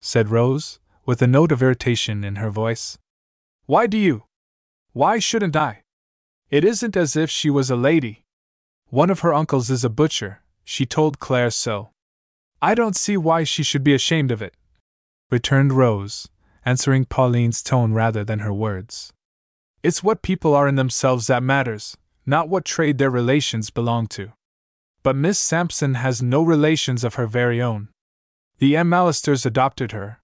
said 0.00 0.28
Rose, 0.28 0.78
with 1.04 1.20
a 1.20 1.26
note 1.26 1.50
of 1.50 1.60
irritation 1.60 2.22
in 2.22 2.36
her 2.36 2.48
voice. 2.48 2.96
Why 3.64 3.88
do 3.88 3.98
you? 3.98 4.22
Why 4.92 5.18
shouldn't 5.18 5.56
I? 5.56 5.82
It 6.48 6.64
isn't 6.64 6.96
as 6.96 7.16
if 7.16 7.28
she 7.28 7.50
was 7.50 7.68
a 7.68 7.74
lady. 7.74 8.22
One 8.90 9.10
of 9.10 9.20
her 9.26 9.34
uncles 9.34 9.68
is 9.68 9.82
a 9.82 9.90
butcher, 9.90 10.42
she 10.62 10.86
told 10.86 11.18
Claire 11.18 11.50
so. 11.50 11.90
I 12.62 12.76
don't 12.76 12.94
see 12.94 13.16
why 13.16 13.42
she 13.42 13.64
should 13.64 13.82
be 13.82 13.94
ashamed 13.94 14.30
of 14.30 14.40
it, 14.40 14.54
returned 15.28 15.72
Rose, 15.72 16.28
answering 16.64 17.04
Pauline's 17.04 17.64
tone 17.64 17.92
rather 17.92 18.22
than 18.22 18.38
her 18.38 18.54
words. 18.54 19.12
It's 19.82 20.04
what 20.04 20.22
people 20.22 20.54
are 20.54 20.68
in 20.68 20.76
themselves 20.76 21.26
that 21.26 21.42
matters, 21.42 21.96
not 22.26 22.48
what 22.48 22.64
trade 22.64 22.98
their 22.98 23.10
relations 23.10 23.70
belong 23.70 24.08
to. 24.08 24.32
But 25.02 25.16
Miss 25.16 25.38
Sampson 25.38 25.94
has 25.94 26.20
no 26.20 26.42
relations 26.42 27.04
of 27.04 27.14
her 27.14 27.26
very 27.26 27.62
own. 27.62 27.88
The 28.58 28.74
McAllisters 28.74 29.46
adopted 29.46 29.92
her. 29.92 30.20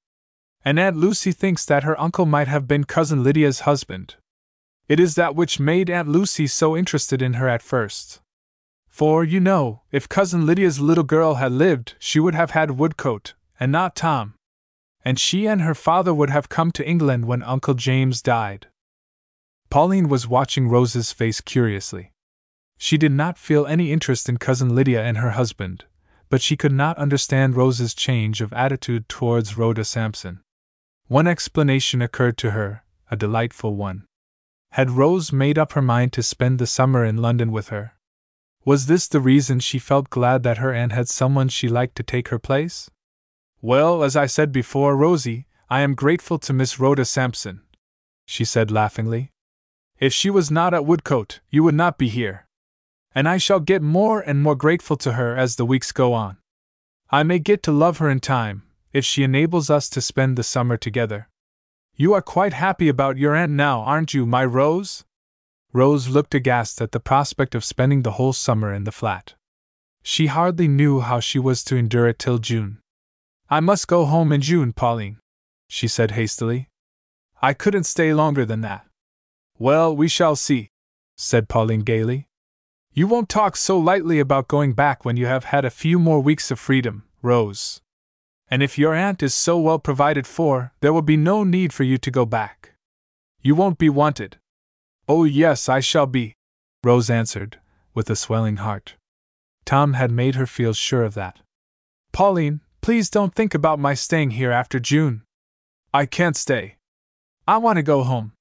And 0.64 0.78
Aunt 0.78 0.96
Lucy 0.96 1.32
thinks 1.32 1.64
that 1.66 1.84
her 1.84 2.00
uncle 2.00 2.26
might 2.26 2.48
have 2.48 2.66
been 2.66 2.84
Cousin 2.84 3.22
Lydia's 3.22 3.60
husband. 3.60 4.16
It 4.88 4.98
is 4.98 5.14
that 5.14 5.36
which 5.36 5.60
made 5.60 5.88
Aunt 5.88 6.08
Lucy 6.08 6.46
so 6.46 6.76
interested 6.76 7.22
in 7.22 7.34
her 7.34 7.48
at 7.48 7.62
first. 7.62 8.20
For, 8.88 9.24
you 9.24 9.40
know, 9.40 9.82
if 9.90 10.08
Cousin 10.08 10.44
Lydia's 10.44 10.80
little 10.80 11.04
girl 11.04 11.36
had 11.36 11.52
lived, 11.52 11.94
she 11.98 12.20
would 12.20 12.34
have 12.34 12.50
had 12.50 12.70
Woodcote, 12.70 13.34
and 13.58 13.72
not 13.72 13.96
Tom. 13.96 14.34
And 15.04 15.18
she 15.18 15.46
and 15.46 15.62
her 15.62 15.74
father 15.74 16.12
would 16.12 16.30
have 16.30 16.48
come 16.48 16.70
to 16.72 16.86
England 16.86 17.24
when 17.24 17.42
Uncle 17.42 17.74
James 17.74 18.20
died. 18.22 18.66
Pauline 19.72 20.10
was 20.10 20.28
watching 20.28 20.68
Rose's 20.68 21.12
face 21.12 21.40
curiously. 21.40 22.12
She 22.76 22.98
did 22.98 23.10
not 23.10 23.38
feel 23.38 23.64
any 23.64 23.90
interest 23.90 24.28
in 24.28 24.36
Cousin 24.36 24.74
Lydia 24.74 25.02
and 25.02 25.16
her 25.16 25.30
husband, 25.30 25.86
but 26.28 26.42
she 26.42 26.58
could 26.58 26.74
not 26.74 26.98
understand 26.98 27.56
Rose's 27.56 27.94
change 27.94 28.42
of 28.42 28.52
attitude 28.52 29.08
towards 29.08 29.56
Rhoda 29.56 29.86
Sampson. 29.86 30.42
One 31.08 31.26
explanation 31.26 32.02
occurred 32.02 32.36
to 32.36 32.50
her, 32.50 32.84
a 33.10 33.16
delightful 33.16 33.74
one. 33.74 34.04
Had 34.72 34.90
Rose 34.90 35.32
made 35.32 35.56
up 35.56 35.72
her 35.72 35.80
mind 35.80 36.12
to 36.12 36.22
spend 36.22 36.58
the 36.58 36.66
summer 36.66 37.02
in 37.02 37.22
London 37.22 37.50
with 37.50 37.68
her? 37.68 37.94
Was 38.66 38.84
this 38.84 39.08
the 39.08 39.20
reason 39.20 39.58
she 39.58 39.78
felt 39.78 40.10
glad 40.10 40.42
that 40.42 40.58
her 40.58 40.74
aunt 40.74 40.92
had 40.92 41.08
someone 41.08 41.48
she 41.48 41.70
liked 41.70 41.94
to 41.96 42.02
take 42.02 42.28
her 42.28 42.38
place? 42.38 42.90
Well, 43.62 44.04
as 44.04 44.16
I 44.16 44.26
said 44.26 44.52
before, 44.52 44.94
Rosie, 44.94 45.46
I 45.70 45.80
am 45.80 45.94
grateful 45.94 46.38
to 46.40 46.52
Miss 46.52 46.78
Rhoda 46.78 47.06
Sampson, 47.06 47.62
she 48.26 48.44
said 48.44 48.70
laughingly. 48.70 49.31
If 50.02 50.12
she 50.12 50.30
was 50.30 50.50
not 50.50 50.74
at 50.74 50.82
Woodcote, 50.82 51.38
you 51.48 51.62
would 51.62 51.76
not 51.76 51.96
be 51.96 52.08
here. 52.08 52.48
And 53.14 53.28
I 53.28 53.38
shall 53.38 53.60
get 53.60 53.82
more 53.82 54.18
and 54.18 54.42
more 54.42 54.56
grateful 54.56 54.96
to 54.96 55.12
her 55.12 55.36
as 55.36 55.54
the 55.54 55.64
weeks 55.64 55.92
go 55.92 56.12
on. 56.12 56.38
I 57.10 57.22
may 57.22 57.38
get 57.38 57.62
to 57.62 57.70
love 57.70 57.98
her 57.98 58.10
in 58.10 58.18
time, 58.18 58.64
if 58.92 59.04
she 59.04 59.22
enables 59.22 59.70
us 59.70 59.88
to 59.90 60.00
spend 60.00 60.36
the 60.36 60.42
summer 60.42 60.76
together. 60.76 61.28
You 61.94 62.14
are 62.14 62.20
quite 62.20 62.52
happy 62.52 62.88
about 62.88 63.16
your 63.16 63.36
aunt 63.36 63.52
now, 63.52 63.82
aren't 63.82 64.12
you, 64.12 64.26
my 64.26 64.44
Rose? 64.44 65.04
Rose 65.72 66.08
looked 66.08 66.34
aghast 66.34 66.82
at 66.82 66.90
the 66.90 66.98
prospect 66.98 67.54
of 67.54 67.64
spending 67.64 68.02
the 68.02 68.16
whole 68.18 68.32
summer 68.32 68.74
in 68.74 68.82
the 68.82 68.90
flat. 68.90 69.34
She 70.02 70.26
hardly 70.26 70.66
knew 70.66 70.98
how 70.98 71.20
she 71.20 71.38
was 71.38 71.62
to 71.66 71.76
endure 71.76 72.08
it 72.08 72.18
till 72.18 72.38
June. 72.38 72.78
I 73.48 73.60
must 73.60 73.86
go 73.86 74.04
home 74.06 74.32
in 74.32 74.40
June, 74.40 74.72
Pauline, 74.72 75.18
she 75.68 75.86
said 75.86 76.10
hastily. 76.10 76.70
I 77.40 77.54
couldn't 77.54 77.84
stay 77.84 78.12
longer 78.12 78.44
than 78.44 78.62
that. 78.62 78.84
Well, 79.62 79.94
we 79.94 80.08
shall 80.08 80.34
see, 80.34 80.70
said 81.16 81.48
Pauline 81.48 81.84
gaily. 81.84 82.26
You 82.92 83.06
won't 83.06 83.28
talk 83.28 83.54
so 83.54 83.78
lightly 83.78 84.18
about 84.18 84.48
going 84.48 84.72
back 84.72 85.04
when 85.04 85.16
you 85.16 85.26
have 85.26 85.44
had 85.44 85.64
a 85.64 85.70
few 85.70 86.00
more 86.00 86.18
weeks 86.18 86.50
of 86.50 86.58
freedom, 86.58 87.04
Rose. 87.22 87.80
And 88.50 88.60
if 88.60 88.76
your 88.76 88.92
aunt 88.92 89.22
is 89.22 89.34
so 89.34 89.56
well 89.60 89.78
provided 89.78 90.26
for, 90.26 90.72
there 90.80 90.92
will 90.92 91.00
be 91.00 91.16
no 91.16 91.44
need 91.44 91.72
for 91.72 91.84
you 91.84 91.96
to 91.98 92.10
go 92.10 92.26
back. 92.26 92.74
You 93.40 93.54
won't 93.54 93.78
be 93.78 93.88
wanted. 93.88 94.38
Oh, 95.08 95.22
yes, 95.22 95.68
I 95.68 95.78
shall 95.78 96.06
be, 96.06 96.34
Rose 96.82 97.08
answered, 97.08 97.60
with 97.94 98.10
a 98.10 98.16
swelling 98.16 98.56
heart. 98.56 98.96
Tom 99.64 99.92
had 99.92 100.10
made 100.10 100.34
her 100.34 100.46
feel 100.48 100.72
sure 100.72 101.04
of 101.04 101.14
that. 101.14 101.38
Pauline, 102.10 102.62
please 102.80 103.08
don't 103.08 103.32
think 103.32 103.54
about 103.54 103.78
my 103.78 103.94
staying 103.94 104.32
here 104.32 104.50
after 104.50 104.80
June. 104.80 105.22
I 105.94 106.06
can't 106.06 106.36
stay. 106.36 106.78
I 107.46 107.58
want 107.58 107.76
to 107.76 107.84
go 107.84 108.02
home. 108.02 108.32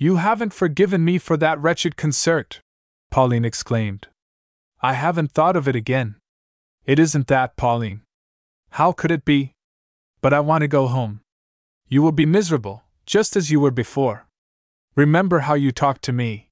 You 0.00 0.16
haven't 0.16 0.54
forgiven 0.54 1.04
me 1.04 1.18
for 1.18 1.36
that 1.38 1.60
wretched 1.60 1.96
concert, 1.96 2.60
Pauline 3.10 3.44
exclaimed. 3.44 4.06
I 4.80 4.92
haven't 4.92 5.32
thought 5.32 5.56
of 5.56 5.66
it 5.66 5.74
again. 5.74 6.14
It 6.86 7.00
isn't 7.00 7.26
that, 7.26 7.56
Pauline. 7.56 8.02
How 8.70 8.92
could 8.92 9.10
it 9.10 9.24
be? 9.24 9.54
But 10.20 10.32
I 10.32 10.38
want 10.38 10.62
to 10.62 10.68
go 10.68 10.86
home. 10.86 11.20
You 11.88 12.00
will 12.00 12.12
be 12.12 12.26
miserable, 12.26 12.84
just 13.06 13.34
as 13.34 13.50
you 13.50 13.58
were 13.58 13.72
before. 13.72 14.28
Remember 14.94 15.40
how 15.40 15.54
you 15.54 15.72
talked 15.72 16.02
to 16.02 16.12
me. 16.12 16.48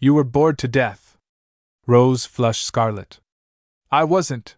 You 0.00 0.14
were 0.14 0.24
bored 0.24 0.58
to 0.58 0.66
death. 0.66 1.16
Rose 1.86 2.26
flushed 2.26 2.64
scarlet. 2.64 3.20
I 3.92 4.02
wasn't. 4.02 4.56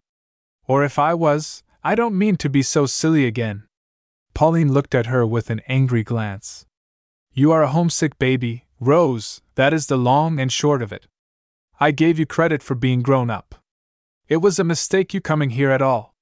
Or 0.66 0.82
if 0.82 0.98
I 0.98 1.12
was, 1.12 1.62
I 1.82 1.94
don't 1.94 2.16
mean 2.16 2.36
to 2.36 2.48
be 2.48 2.62
so 2.62 2.86
silly 2.86 3.26
again. 3.26 3.64
Pauline 4.32 4.72
looked 4.72 4.94
at 4.94 5.06
her 5.06 5.26
with 5.26 5.50
an 5.50 5.60
angry 5.68 6.02
glance. 6.02 6.64
You 7.36 7.50
are 7.50 7.64
a 7.64 7.68
homesick 7.68 8.16
baby, 8.20 8.64
Rose, 8.78 9.42
that 9.56 9.74
is 9.74 9.88
the 9.88 9.98
long 9.98 10.38
and 10.38 10.52
short 10.52 10.80
of 10.80 10.92
it. 10.92 11.08
I 11.80 11.90
gave 11.90 12.16
you 12.16 12.26
credit 12.26 12.62
for 12.62 12.76
being 12.76 13.02
grown 13.02 13.28
up. 13.28 13.56
It 14.28 14.36
was 14.36 14.60
a 14.60 14.64
mistake 14.64 15.12
you 15.12 15.20
coming 15.20 15.50
here 15.50 15.72
at 15.72 15.82
all. 15.82 16.14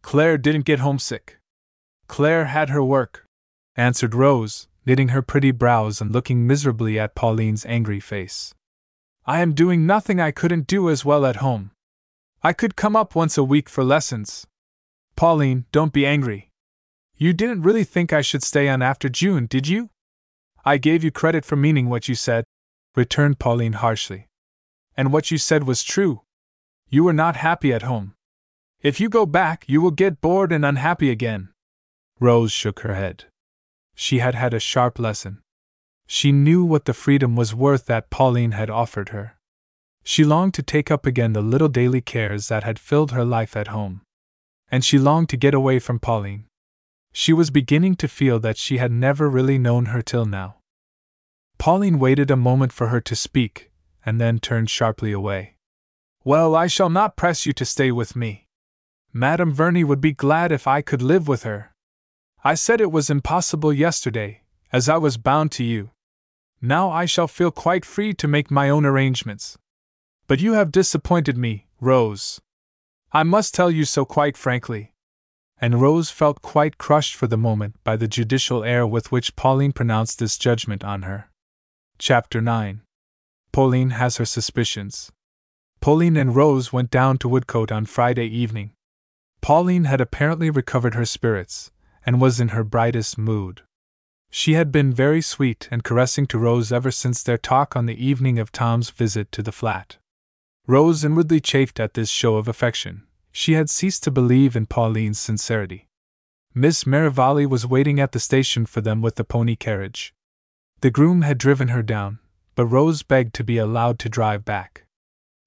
Claire 0.00 0.38
didn't 0.38 0.64
get 0.64 0.78
homesick. 0.78 1.36
Claire 2.08 2.46
had 2.46 2.70
her 2.70 2.82
work, 2.82 3.26
answered 3.76 4.14
Rose, 4.14 4.66
knitting 4.86 5.08
her 5.08 5.20
pretty 5.20 5.50
brows 5.50 6.00
and 6.00 6.10
looking 6.10 6.46
miserably 6.46 6.98
at 6.98 7.14
Pauline's 7.14 7.66
angry 7.66 8.00
face. 8.00 8.54
I 9.26 9.40
am 9.40 9.52
doing 9.52 9.84
nothing 9.84 10.20
I 10.20 10.30
couldn't 10.30 10.66
do 10.66 10.88
as 10.88 11.04
well 11.04 11.26
at 11.26 11.36
home. 11.36 11.70
I 12.42 12.54
could 12.54 12.76
come 12.76 12.96
up 12.96 13.14
once 13.14 13.36
a 13.36 13.44
week 13.44 13.68
for 13.68 13.84
lessons. 13.84 14.46
Pauline, 15.16 15.66
don't 15.70 15.92
be 15.92 16.06
angry. 16.06 16.48
You 17.14 17.34
didn't 17.34 17.60
really 17.60 17.84
think 17.84 18.14
I 18.14 18.22
should 18.22 18.42
stay 18.42 18.70
on 18.70 18.80
after 18.80 19.10
June, 19.10 19.44
did 19.44 19.68
you? 19.68 19.90
I 20.68 20.78
gave 20.78 21.04
you 21.04 21.12
credit 21.12 21.44
for 21.44 21.54
meaning 21.54 21.88
what 21.88 22.08
you 22.08 22.16
said, 22.16 22.44
returned 22.96 23.38
Pauline 23.38 23.74
harshly. 23.74 24.26
And 24.96 25.12
what 25.12 25.30
you 25.30 25.38
said 25.38 25.62
was 25.62 25.84
true. 25.84 26.22
You 26.88 27.04
were 27.04 27.12
not 27.12 27.36
happy 27.36 27.72
at 27.72 27.82
home. 27.82 28.14
If 28.82 28.98
you 28.98 29.08
go 29.08 29.26
back, 29.26 29.64
you 29.68 29.80
will 29.80 29.92
get 29.92 30.20
bored 30.20 30.50
and 30.50 30.64
unhappy 30.64 31.08
again. 31.08 31.50
Rose 32.18 32.50
shook 32.50 32.80
her 32.80 32.94
head. 32.94 33.26
She 33.94 34.18
had 34.18 34.34
had 34.34 34.52
a 34.52 34.58
sharp 34.58 34.98
lesson. 34.98 35.40
She 36.08 36.32
knew 36.32 36.64
what 36.64 36.84
the 36.84 36.94
freedom 36.94 37.36
was 37.36 37.54
worth 37.54 37.86
that 37.86 38.10
Pauline 38.10 38.52
had 38.52 38.68
offered 38.68 39.10
her. 39.10 39.36
She 40.02 40.24
longed 40.24 40.54
to 40.54 40.64
take 40.64 40.90
up 40.90 41.06
again 41.06 41.32
the 41.32 41.42
little 41.42 41.68
daily 41.68 42.00
cares 42.00 42.48
that 42.48 42.64
had 42.64 42.80
filled 42.80 43.12
her 43.12 43.24
life 43.24 43.56
at 43.56 43.68
home. 43.68 44.02
And 44.68 44.84
she 44.84 44.98
longed 44.98 45.28
to 45.28 45.36
get 45.36 45.54
away 45.54 45.78
from 45.78 46.00
Pauline. 46.00 46.46
She 47.12 47.32
was 47.32 47.50
beginning 47.50 47.96
to 47.96 48.08
feel 48.08 48.38
that 48.40 48.58
she 48.58 48.76
had 48.76 48.92
never 48.92 49.30
really 49.30 49.58
known 49.58 49.86
her 49.86 50.02
till 50.02 50.26
now. 50.26 50.55
Pauline 51.58 51.98
waited 51.98 52.30
a 52.30 52.36
moment 52.36 52.72
for 52.72 52.88
her 52.88 53.00
to 53.00 53.16
speak, 53.16 53.70
and 54.04 54.20
then 54.20 54.38
turned 54.38 54.70
sharply 54.70 55.12
away. 55.12 55.56
Well, 56.24 56.54
I 56.54 56.66
shall 56.66 56.90
not 56.90 57.16
press 57.16 57.46
you 57.46 57.52
to 57.54 57.64
stay 57.64 57.90
with 57.90 58.16
me. 58.16 58.48
Madame 59.12 59.52
Verney 59.52 59.84
would 59.84 60.00
be 60.00 60.12
glad 60.12 60.52
if 60.52 60.66
I 60.66 60.82
could 60.82 61.02
live 61.02 61.26
with 61.26 61.44
her. 61.44 61.74
I 62.44 62.54
said 62.54 62.80
it 62.80 62.92
was 62.92 63.10
impossible 63.10 63.72
yesterday, 63.72 64.42
as 64.72 64.88
I 64.88 64.98
was 64.98 65.16
bound 65.16 65.52
to 65.52 65.64
you. 65.64 65.90
Now 66.60 66.90
I 66.90 67.06
shall 67.06 67.28
feel 67.28 67.50
quite 67.50 67.84
free 67.84 68.12
to 68.14 68.28
make 68.28 68.50
my 68.50 68.68
own 68.68 68.84
arrangements. 68.84 69.56
But 70.26 70.40
you 70.40 70.52
have 70.54 70.72
disappointed 70.72 71.36
me, 71.36 71.66
Rose. 71.80 72.40
I 73.12 73.22
must 73.22 73.54
tell 73.54 73.70
you 73.70 73.84
so 73.84 74.04
quite 74.04 74.36
frankly. 74.36 74.92
And 75.58 75.80
Rose 75.80 76.10
felt 76.10 76.42
quite 76.42 76.76
crushed 76.76 77.14
for 77.14 77.26
the 77.26 77.38
moment 77.38 77.76
by 77.84 77.96
the 77.96 78.08
judicial 78.08 78.62
air 78.62 78.86
with 78.86 79.10
which 79.10 79.36
Pauline 79.36 79.72
pronounced 79.72 80.18
this 80.18 80.36
judgment 80.36 80.84
on 80.84 81.02
her. 81.02 81.30
Chapter 81.98 82.42
9 82.42 82.82
Pauline 83.52 83.90
has 83.90 84.18
her 84.18 84.26
suspicions. 84.26 85.10
Pauline 85.80 86.18
and 86.18 86.36
Rose 86.36 86.70
went 86.70 86.90
down 86.90 87.16
to 87.18 87.28
Woodcote 87.28 87.72
on 87.72 87.86
Friday 87.86 88.26
evening. 88.26 88.72
Pauline 89.40 89.84
had 89.84 90.02
apparently 90.02 90.50
recovered 90.50 90.94
her 90.94 91.06
spirits, 91.06 91.70
and 92.04 92.20
was 92.20 92.38
in 92.38 92.48
her 92.48 92.64
brightest 92.64 93.16
mood. 93.16 93.62
She 94.30 94.52
had 94.52 94.70
been 94.70 94.92
very 94.92 95.22
sweet 95.22 95.68
and 95.70 95.82
caressing 95.82 96.26
to 96.26 96.38
Rose 96.38 96.70
ever 96.70 96.90
since 96.90 97.22
their 97.22 97.38
talk 97.38 97.74
on 97.74 97.86
the 97.86 98.04
evening 98.04 98.38
of 98.38 98.52
Tom's 98.52 98.90
visit 98.90 99.32
to 99.32 99.42
the 99.42 99.52
flat. 99.52 99.96
Rose 100.66 101.02
inwardly 101.02 101.40
chafed 101.40 101.80
at 101.80 101.94
this 101.94 102.10
show 102.10 102.36
of 102.36 102.46
affection. 102.46 103.04
She 103.32 103.54
had 103.54 103.70
ceased 103.70 104.04
to 104.04 104.10
believe 104.10 104.54
in 104.54 104.66
Pauline's 104.66 105.18
sincerity. 105.18 105.88
Miss 106.54 106.86
Merivale 106.86 107.46
was 107.46 107.66
waiting 107.66 108.00
at 108.00 108.12
the 108.12 108.20
station 108.20 108.66
for 108.66 108.82
them 108.82 109.00
with 109.00 109.14
the 109.14 109.24
pony 109.24 109.56
carriage. 109.56 110.12
The 110.80 110.90
groom 110.90 111.22
had 111.22 111.38
driven 111.38 111.68
her 111.68 111.82
down, 111.82 112.18
but 112.54 112.66
Rose 112.66 113.02
begged 113.02 113.34
to 113.34 113.44
be 113.44 113.58
allowed 113.58 113.98
to 114.00 114.08
drive 114.08 114.44
back. 114.44 114.84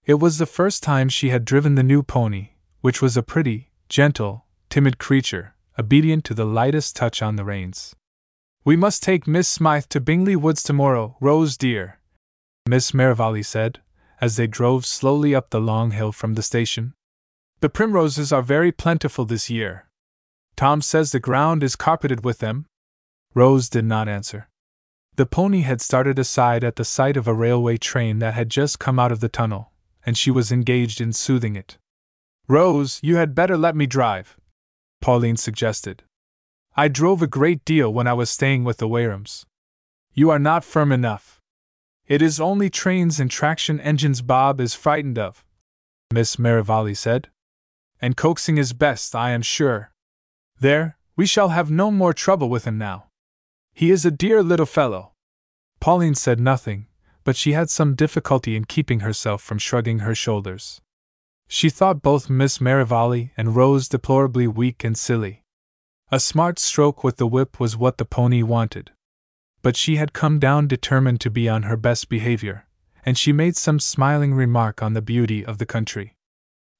It 0.05 0.15
was 0.15 0.37
the 0.37 0.45
first 0.45 0.81
time 0.81 1.07
she 1.07 1.29
had 1.29 1.45
driven 1.45 1.75
the 1.75 1.83
new 1.83 2.01
pony, 2.01 2.49
which 2.81 3.01
was 3.01 3.15
a 3.15 3.23
pretty, 3.23 3.69
gentle, 3.89 4.45
timid 4.69 4.97
creature, 4.97 5.53
obedient 5.77 6.25
to 6.25 6.33
the 6.33 6.45
lightest 6.45 6.95
touch 6.95 7.21
on 7.21 7.35
the 7.35 7.45
reins. 7.45 7.95
We 8.65 8.75
must 8.75 9.03
take 9.03 9.27
Miss 9.27 9.47
Smythe 9.47 9.85
to 9.89 10.01
Bingley 10.01 10.35
Woods 10.35 10.63
tomorrow, 10.63 11.15
Rose 11.21 11.57
dear, 11.57 11.99
Miss 12.67 12.93
Merivale 12.93 13.43
said, 13.43 13.81
as 14.21 14.35
they 14.35 14.45
drove 14.45 14.85
slowly 14.85 15.33
up 15.33 15.49
the 15.49 15.61
long 15.61 15.91
hill 15.91 16.11
from 16.11 16.33
the 16.33 16.43
station. 16.43 16.93
The 17.61 17.69
primroses 17.69 18.31
are 18.31 18.41
very 18.41 18.71
plentiful 18.71 19.25
this 19.25 19.49
year. 19.49 19.87
Tom 20.55 20.81
says 20.81 21.11
the 21.11 21.19
ground 21.19 21.63
is 21.63 21.75
carpeted 21.75 22.23
with 22.23 22.39
them. 22.39 22.65
Rose 23.33 23.69
did 23.69 23.85
not 23.85 24.07
answer. 24.07 24.48
The 25.19 25.25
pony 25.25 25.63
had 25.63 25.81
started 25.81 26.17
aside 26.17 26.63
at 26.63 26.77
the 26.77 26.85
sight 26.85 27.17
of 27.17 27.27
a 27.27 27.33
railway 27.33 27.75
train 27.75 28.19
that 28.19 28.35
had 28.35 28.47
just 28.47 28.79
come 28.79 28.97
out 28.97 29.11
of 29.11 29.19
the 29.19 29.27
tunnel, 29.27 29.73
and 30.05 30.17
she 30.17 30.31
was 30.31 30.49
engaged 30.49 31.01
in 31.01 31.11
soothing 31.11 31.57
it. 31.57 31.77
Rose, 32.47 33.01
you 33.03 33.17
had 33.17 33.35
better 33.35 33.57
let 33.57 33.75
me 33.75 33.85
drive, 33.85 34.37
Pauline 35.01 35.35
suggested. 35.35 36.03
I 36.77 36.87
drove 36.87 37.21
a 37.21 37.27
great 37.27 37.65
deal 37.65 37.91
when 37.93 38.07
I 38.07 38.13
was 38.13 38.29
staying 38.29 38.63
with 38.63 38.77
the 38.77 38.87
Wayrams. 38.87 39.43
You 40.13 40.29
are 40.29 40.39
not 40.39 40.63
firm 40.63 40.89
enough. 40.89 41.41
It 42.07 42.21
is 42.21 42.39
only 42.39 42.69
trains 42.69 43.19
and 43.19 43.29
traction 43.29 43.81
engines 43.81 44.21
Bob 44.21 44.61
is 44.61 44.73
frightened 44.73 45.19
of, 45.19 45.43
Miss 46.13 46.39
Merivale 46.39 46.95
said. 46.95 47.27
And 48.01 48.15
coaxing 48.15 48.57
is 48.57 48.71
best, 48.71 49.13
I 49.13 49.31
am 49.31 49.41
sure. 49.41 49.91
There, 50.61 50.97
we 51.17 51.25
shall 51.25 51.49
have 51.49 51.69
no 51.69 51.91
more 51.91 52.13
trouble 52.13 52.49
with 52.49 52.63
him 52.63 52.77
now. 52.77 53.08
He 53.79 53.91
is 53.91 54.03
a 54.03 54.11
dear 54.11 54.43
little 54.43 54.65
fellow. 54.65 55.13
Pauline 55.79 56.13
said 56.13 56.37
nothing, 56.37 56.87
but 57.23 57.37
she 57.37 57.53
had 57.53 57.69
some 57.69 57.95
difficulty 57.95 58.57
in 58.57 58.65
keeping 58.65 58.99
herself 58.99 59.41
from 59.41 59.57
shrugging 59.57 59.99
her 59.99 60.13
shoulders. 60.13 60.81
She 61.47 61.69
thought 61.69 62.01
both 62.01 62.29
Miss 62.29 62.59
Merivale 62.59 63.31
and 63.37 63.55
Rose 63.55 63.87
deplorably 63.87 64.47
weak 64.47 64.83
and 64.83 64.97
silly. 64.97 65.43
A 66.11 66.19
smart 66.19 66.59
stroke 66.59 67.05
with 67.05 67.15
the 67.15 67.25
whip 67.25 67.57
was 67.57 67.77
what 67.77 67.97
the 67.97 68.03
pony 68.03 68.43
wanted. 68.43 68.91
But 69.61 69.77
she 69.77 69.95
had 69.95 70.11
come 70.11 70.39
down 70.39 70.67
determined 70.67 71.21
to 71.21 71.29
be 71.29 71.47
on 71.47 71.63
her 71.63 71.77
best 71.77 72.09
behavior, 72.09 72.67
and 73.05 73.17
she 73.17 73.31
made 73.31 73.55
some 73.55 73.79
smiling 73.79 74.33
remark 74.33 74.83
on 74.83 74.91
the 74.91 75.01
beauty 75.01 75.45
of 75.45 75.57
the 75.57 75.65
country. 75.65 76.15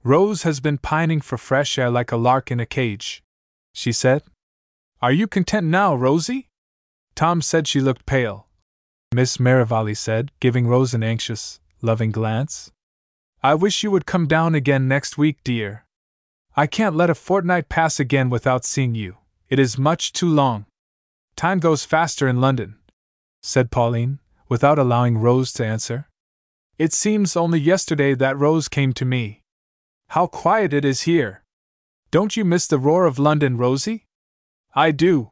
Rose 0.03 0.43
has 0.43 0.59
been 0.59 0.77
pining 0.77 1.21
for 1.21 1.38
fresh 1.38 1.77
air 1.77 1.89
like 1.89 2.11
a 2.11 2.17
lark 2.17 2.51
in 2.51 2.59
a 2.59 2.65
cage, 2.65 3.23
she 3.71 3.93
said. 3.93 4.23
Are 5.01 5.13
you 5.13 5.27
content 5.27 5.67
now, 5.67 5.95
Rosie? 5.95 6.48
Tom 7.20 7.41
said 7.41 7.68
she 7.68 7.82
looked 7.82 8.06
pale. 8.06 8.48
Miss 9.14 9.41
Merivale 9.41 9.94
said, 9.94 10.32
giving 10.40 10.68
Rose 10.68 10.94
an 10.94 11.04
anxious, 11.04 11.60
loving 11.82 12.12
glance. 12.12 12.72
I 13.44 13.56
wish 13.56 13.84
you 13.84 13.91
would 13.91 14.06
come 14.06 14.26
down 14.26 14.56
again 14.56 14.88
next 14.88 15.18
week, 15.18 15.44
dear. 15.44 15.84
I 16.56 16.66
can't 16.66 16.96
let 16.96 17.10
a 17.10 17.14
fortnight 17.14 17.68
pass 17.68 18.00
again 18.00 18.30
without 18.30 18.64
seeing 18.64 18.96
you. 18.96 19.18
It 19.50 19.60
is 19.60 19.78
much 19.78 20.14
too 20.14 20.30
long. 20.30 20.66
Time 21.36 21.60
goes 21.60 21.84
faster 21.84 22.26
in 22.26 22.40
London, 22.40 22.78
said 23.41 23.70
Pauline, 23.70 24.20
without 24.48 24.80
allowing 24.80 25.18
Rose 25.18 25.52
to 25.56 25.66
answer. 25.66 26.08
It 26.78 26.94
seems 26.94 27.36
only 27.36 27.60
yesterday 27.60 28.14
that 28.14 28.40
Rose 28.40 28.70
came 28.70 28.94
to 28.94 29.04
me. 29.04 29.41
How 30.12 30.26
quiet 30.26 30.72
it 30.72 30.86
is 30.86 31.02
here! 31.02 31.44
Don't 32.12 32.38
you 32.38 32.46
miss 32.46 32.66
the 32.66 32.80
roar 32.80 33.06
of 33.06 33.20
London, 33.20 33.58
Rosie? 33.58 34.06
I 34.74 34.91
do. 34.91 35.32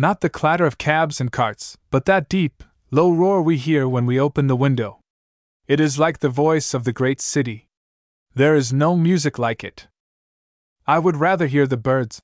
Not 0.00 0.20
the 0.20 0.30
clatter 0.30 0.64
of 0.64 0.78
cabs 0.78 1.20
and 1.20 1.32
carts, 1.32 1.76
but 1.90 2.04
that 2.04 2.28
deep, 2.28 2.62
low 2.92 3.10
roar 3.10 3.42
we 3.42 3.56
hear 3.56 3.88
when 3.88 4.06
we 4.06 4.20
open 4.20 4.46
the 4.46 4.54
window. 4.54 5.00
It 5.66 5.80
is 5.80 5.98
like 5.98 6.20
the 6.20 6.28
voice 6.28 6.72
of 6.72 6.84
the 6.84 6.92
great 6.92 7.20
city. 7.20 7.66
There 8.32 8.54
is 8.54 8.72
no 8.72 8.96
music 8.96 9.40
like 9.40 9.64
it. 9.64 9.88
I 10.86 11.00
would 11.00 11.16
rather 11.16 11.48
hear 11.48 11.66
the 11.66 11.76
birds, 11.76 12.20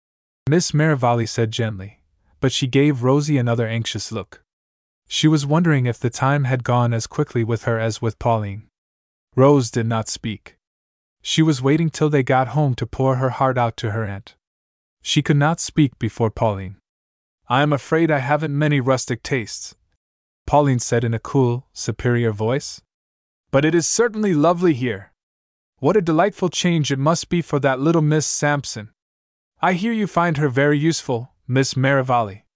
Miss 0.49 0.73
Merivale 0.73 1.27
said 1.27 1.51
gently, 1.51 2.01
but 2.39 2.53
she 2.53 2.69
gave 2.69 3.03
Rosie 3.03 3.39
another 3.39 3.67
anxious 3.67 4.13
look. 4.13 4.43
She 5.09 5.27
was 5.27 5.45
wondering 5.45 5.87
if 5.87 5.99
the 5.99 6.11
time 6.11 6.45
had 6.45 6.63
gone 6.63 6.95
as 6.95 7.09
quickly 7.09 7.43
with 7.43 7.65
her 7.65 7.81
as 7.81 8.01
with 8.01 8.21
Pauline. 8.21 8.69
Rose 9.35 9.69
did 9.73 9.87
not 9.87 10.09
speak. 10.09 10.57
She 11.23 11.43
was 11.43 11.61
waiting 11.61 11.91
till 11.91 12.09
they 12.09 12.23
got 12.23 12.49
home 12.49 12.77
to 12.77 12.87
pour 12.87 13.17
her 13.17 13.31
heart 13.31 13.59
out 13.59 13.77
to 13.79 13.91
her 13.91 14.05
aunt. 14.05 14.37
She 15.03 15.23
could 15.23 15.37
not 15.37 15.59
speak 15.59 15.99
before 15.99 16.31
Pauline. 16.31 16.77
I 17.49 17.61
am 17.63 17.73
afraid 17.73 18.11
I 18.11 18.21
haven't 18.21 18.59
many 18.59 18.81
rustic 18.81 19.23
tastes, 19.23 19.75
Pauline 20.47 20.79
said 20.79 21.05
in 21.05 21.13
a 21.13 21.19
cool, 21.19 21.67
superior 21.73 22.33
voice. 22.33 22.81
But 23.51 23.65
it 23.65 23.75
is 23.75 23.87
certainly 23.87 24.35
lovely 24.35 24.73
here. 24.73 25.13
What 25.79 25.97
a 25.97 26.03
delightful 26.03 26.49
change 26.49 26.91
it 26.91 26.99
must 26.99 27.29
be 27.29 27.43
for 27.43 27.61
that 27.61 27.81
little 27.81 28.03
Miss 28.03 28.27
Sampson. 28.27 28.91
I 29.61 29.75
hear 29.75 29.93
you 29.93 30.07
find 30.07 30.39
her 30.39 30.49
very 30.49 30.79
useful, 30.79 31.33
Miss 31.47 31.77
Merivale. 31.77 32.47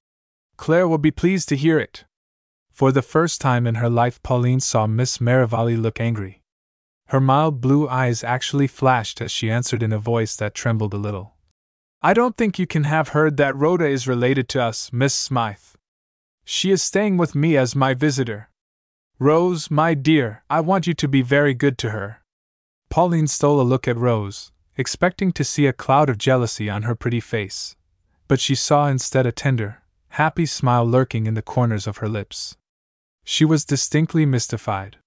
Claire 0.56 0.88
will 0.88 0.98
be 0.98 1.10
pleased 1.10 1.48
to 1.50 1.56
hear 1.56 1.78
it. 1.78 2.04
For 2.72 2.90
the 2.90 3.02
first 3.02 3.40
time 3.40 3.66
in 3.66 3.76
her 3.76 3.90
life, 3.90 4.22
Pauline 4.22 4.60
saw 4.60 4.86
Miss 4.86 5.20
Merivale 5.20 5.76
look 5.76 6.00
angry. 6.00 6.42
Her 7.08 7.20
mild 7.20 7.60
blue 7.60 7.88
eyes 7.88 8.24
actually 8.24 8.66
flashed 8.66 9.20
as 9.20 9.30
she 9.30 9.50
answered 9.50 9.82
in 9.82 9.92
a 9.92 9.98
voice 9.98 10.36
that 10.36 10.54
trembled 10.54 10.94
a 10.94 10.98
little. 10.98 11.37
I 12.00 12.14
don't 12.14 12.36
think 12.36 12.60
you 12.60 12.66
can 12.66 12.84
have 12.84 13.08
heard 13.08 13.38
that 13.38 13.56
Rhoda 13.56 13.86
is 13.86 14.06
related 14.06 14.48
to 14.50 14.62
us, 14.62 14.92
Miss 14.92 15.12
Smythe. 15.12 15.74
She 16.44 16.70
is 16.70 16.80
staying 16.80 17.16
with 17.16 17.34
me 17.34 17.56
as 17.56 17.74
my 17.74 17.92
visitor. 17.92 18.50
Rose, 19.18 19.68
my 19.68 19.94
dear, 19.94 20.44
I 20.48 20.60
want 20.60 20.86
you 20.86 20.94
to 20.94 21.08
be 21.08 21.22
very 21.22 21.54
good 21.54 21.76
to 21.78 21.90
her. 21.90 22.22
Pauline 22.88 23.26
stole 23.26 23.60
a 23.60 23.62
look 23.62 23.88
at 23.88 23.96
Rose, 23.96 24.52
expecting 24.76 25.32
to 25.32 25.42
see 25.42 25.66
a 25.66 25.72
cloud 25.72 26.08
of 26.08 26.18
jealousy 26.18 26.70
on 26.70 26.84
her 26.84 26.94
pretty 26.94 27.18
face. 27.18 27.74
But 28.28 28.38
she 28.38 28.54
saw 28.54 28.86
instead 28.86 29.26
a 29.26 29.32
tender, 29.32 29.82
happy 30.10 30.46
smile 30.46 30.86
lurking 30.86 31.26
in 31.26 31.34
the 31.34 31.42
corners 31.42 31.88
of 31.88 31.96
her 31.96 32.08
lips. 32.08 32.56
She 33.24 33.44
was 33.44 33.64
distinctly 33.64 34.24
mystified. 34.24 34.98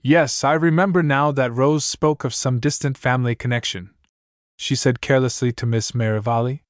Yes, 0.00 0.42
I 0.44 0.54
remember 0.54 1.02
now 1.02 1.30
that 1.30 1.52
Rose 1.52 1.84
spoke 1.84 2.24
of 2.24 2.32
some 2.32 2.58
distant 2.58 2.96
family 2.96 3.34
connection. 3.34 3.90
She 4.62 4.76
said 4.76 5.00
carelessly 5.00 5.50
to 5.54 5.66
Miss 5.66 5.92
Merivale. 5.92 6.60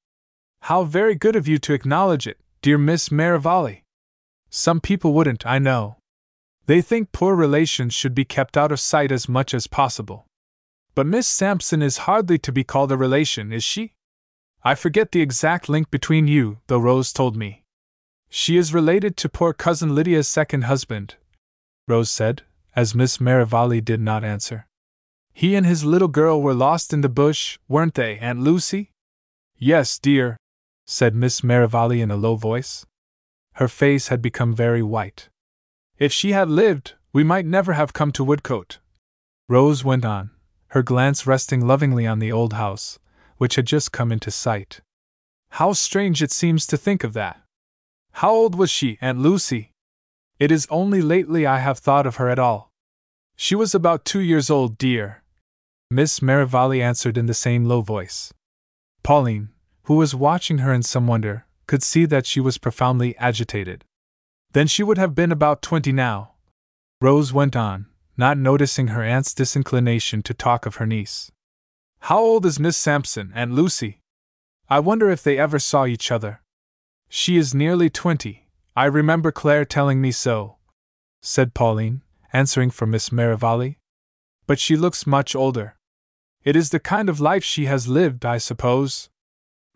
How 0.61 0.83
very 0.83 1.13
good 1.13 1.35
of 1.35 1.47
you 1.47 1.59
to 1.59 1.75
acknowledge 1.75 2.25
it, 2.25 2.39
dear 2.63 2.79
Miss 2.79 3.11
Merivale. 3.11 3.83
Some 4.49 4.81
people 4.81 5.13
wouldn't, 5.13 5.45
I 5.45 5.59
know. 5.59 5.97
They 6.65 6.81
think 6.81 7.11
poor 7.11 7.35
relations 7.35 7.93
should 7.93 8.15
be 8.15 8.25
kept 8.25 8.57
out 8.57 8.71
of 8.71 8.79
sight 8.79 9.11
as 9.11 9.29
much 9.29 9.53
as 9.53 9.67
possible. 9.67 10.25
But 10.95 11.05
Miss 11.05 11.27
Sampson 11.27 11.83
is 11.83 12.09
hardly 12.09 12.39
to 12.39 12.51
be 12.51 12.63
called 12.63 12.91
a 12.91 12.97
relation, 12.97 13.53
is 13.53 13.63
she? 13.63 13.93
I 14.63 14.73
forget 14.73 15.11
the 15.11 15.21
exact 15.21 15.69
link 15.69 15.91
between 15.91 16.27
you, 16.27 16.61
though 16.65 16.79
Rose 16.79 17.13
told 17.13 17.37
me. 17.37 17.61
She 18.27 18.57
is 18.57 18.73
related 18.73 19.15
to 19.17 19.29
poor 19.29 19.53
cousin 19.53 19.93
Lydia's 19.93 20.27
second 20.27 20.63
husband, 20.63 21.17
Rose 21.87 22.09
said, 22.09 22.41
as 22.75 22.95
Miss 22.95 23.21
Merivale 23.21 23.81
did 23.81 24.01
not 24.01 24.23
answer. 24.23 24.65
He 25.33 25.55
and 25.55 25.65
his 25.65 25.83
little 25.83 26.07
girl 26.07 26.41
were 26.41 26.53
lost 26.53 26.93
in 26.93 27.01
the 27.01 27.09
bush, 27.09 27.57
weren't 27.67 27.95
they, 27.95 28.19
Aunt 28.19 28.39
Lucy? 28.39 28.91
Yes, 29.57 29.97
dear, 29.97 30.37
said 30.85 31.15
Miss 31.15 31.43
Merivale 31.43 32.01
in 32.01 32.11
a 32.11 32.15
low 32.15 32.35
voice. 32.35 32.85
Her 33.53 33.67
face 33.67 34.07
had 34.07 34.21
become 34.21 34.55
very 34.55 34.83
white. 34.83 35.29
If 35.97 36.13
she 36.13 36.31
had 36.31 36.49
lived, 36.49 36.93
we 37.11 37.23
might 37.23 37.45
never 37.45 37.73
have 37.73 37.93
come 37.93 38.11
to 38.13 38.23
Woodcote. 38.23 38.79
Rose 39.49 39.83
went 39.83 40.05
on, 40.05 40.31
her 40.67 40.83
glance 40.83 41.27
resting 41.27 41.65
lovingly 41.65 42.07
on 42.07 42.19
the 42.19 42.31
old 42.31 42.53
house, 42.53 42.99
which 43.37 43.55
had 43.55 43.65
just 43.65 43.91
come 43.91 44.11
into 44.11 44.31
sight. 44.31 44.81
How 45.49 45.73
strange 45.73 46.23
it 46.23 46.31
seems 46.31 46.65
to 46.67 46.77
think 46.77 47.03
of 47.03 47.13
that. 47.13 47.41
How 48.13 48.31
old 48.31 48.55
was 48.55 48.69
she, 48.69 48.97
Aunt 49.01 49.19
Lucy? 49.19 49.71
It 50.39 50.51
is 50.51 50.67
only 50.69 51.01
lately 51.01 51.45
I 51.45 51.59
have 51.59 51.79
thought 51.79 52.05
of 52.05 52.17
her 52.17 52.29
at 52.29 52.39
all. 52.39 52.69
She 53.35 53.55
was 53.55 53.73
about 53.73 54.05
two 54.05 54.19
years 54.21 54.49
old, 54.49 54.77
dear. 54.77 55.22
Miss 55.89 56.21
Merivale 56.21 56.81
answered 56.81 57.17
in 57.17 57.25
the 57.25 57.33
same 57.33 57.65
low 57.65 57.81
voice. 57.81 58.33
Pauline, 59.03 59.49
who 59.83 59.95
was 59.95 60.15
watching 60.15 60.59
her 60.59 60.73
in 60.73 60.83
some 60.83 61.07
wonder, 61.07 61.45
could 61.67 61.83
see 61.83 62.05
that 62.05 62.25
she 62.25 62.39
was 62.39 62.57
profoundly 62.57 63.17
agitated. 63.17 63.83
Then 64.53 64.67
she 64.67 64.83
would 64.83 64.97
have 64.97 65.15
been 65.15 65.31
about 65.31 65.61
twenty 65.61 65.91
now. 65.91 66.33
Rose 67.01 67.33
went 67.33 67.55
on, 67.55 67.87
not 68.15 68.37
noticing 68.37 68.87
her 68.87 69.03
aunt's 69.03 69.33
disinclination 69.33 70.21
to 70.23 70.33
talk 70.33 70.65
of 70.65 70.75
her 70.75 70.85
niece. 70.85 71.31
How 72.01 72.19
old 72.19 72.45
is 72.45 72.59
Miss 72.59 72.77
Sampson, 72.77 73.31
Aunt 73.35 73.51
Lucy? 73.51 73.99
I 74.69 74.79
wonder 74.79 75.09
if 75.09 75.23
they 75.23 75.37
ever 75.37 75.59
saw 75.59 75.85
each 75.85 76.11
other. 76.11 76.41
She 77.09 77.37
is 77.37 77.53
nearly 77.53 77.89
twenty, 77.89 78.47
I 78.75 78.85
remember 78.85 79.31
Claire 79.31 79.65
telling 79.65 80.01
me 80.01 80.11
so, 80.11 80.57
said 81.21 81.53
Pauline, 81.53 82.01
answering 82.31 82.71
for 82.71 82.85
Miss 82.85 83.11
Merivale. 83.11 83.77
But 84.45 84.59
she 84.59 84.75
looks 84.75 85.07
much 85.07 85.35
older. 85.35 85.75
It 86.43 86.55
is 86.55 86.69
the 86.69 86.79
kind 86.79 87.09
of 87.09 87.19
life 87.21 87.43
she 87.43 87.65
has 87.65 87.87
lived, 87.87 88.25
I 88.25 88.37
suppose. 88.37 89.09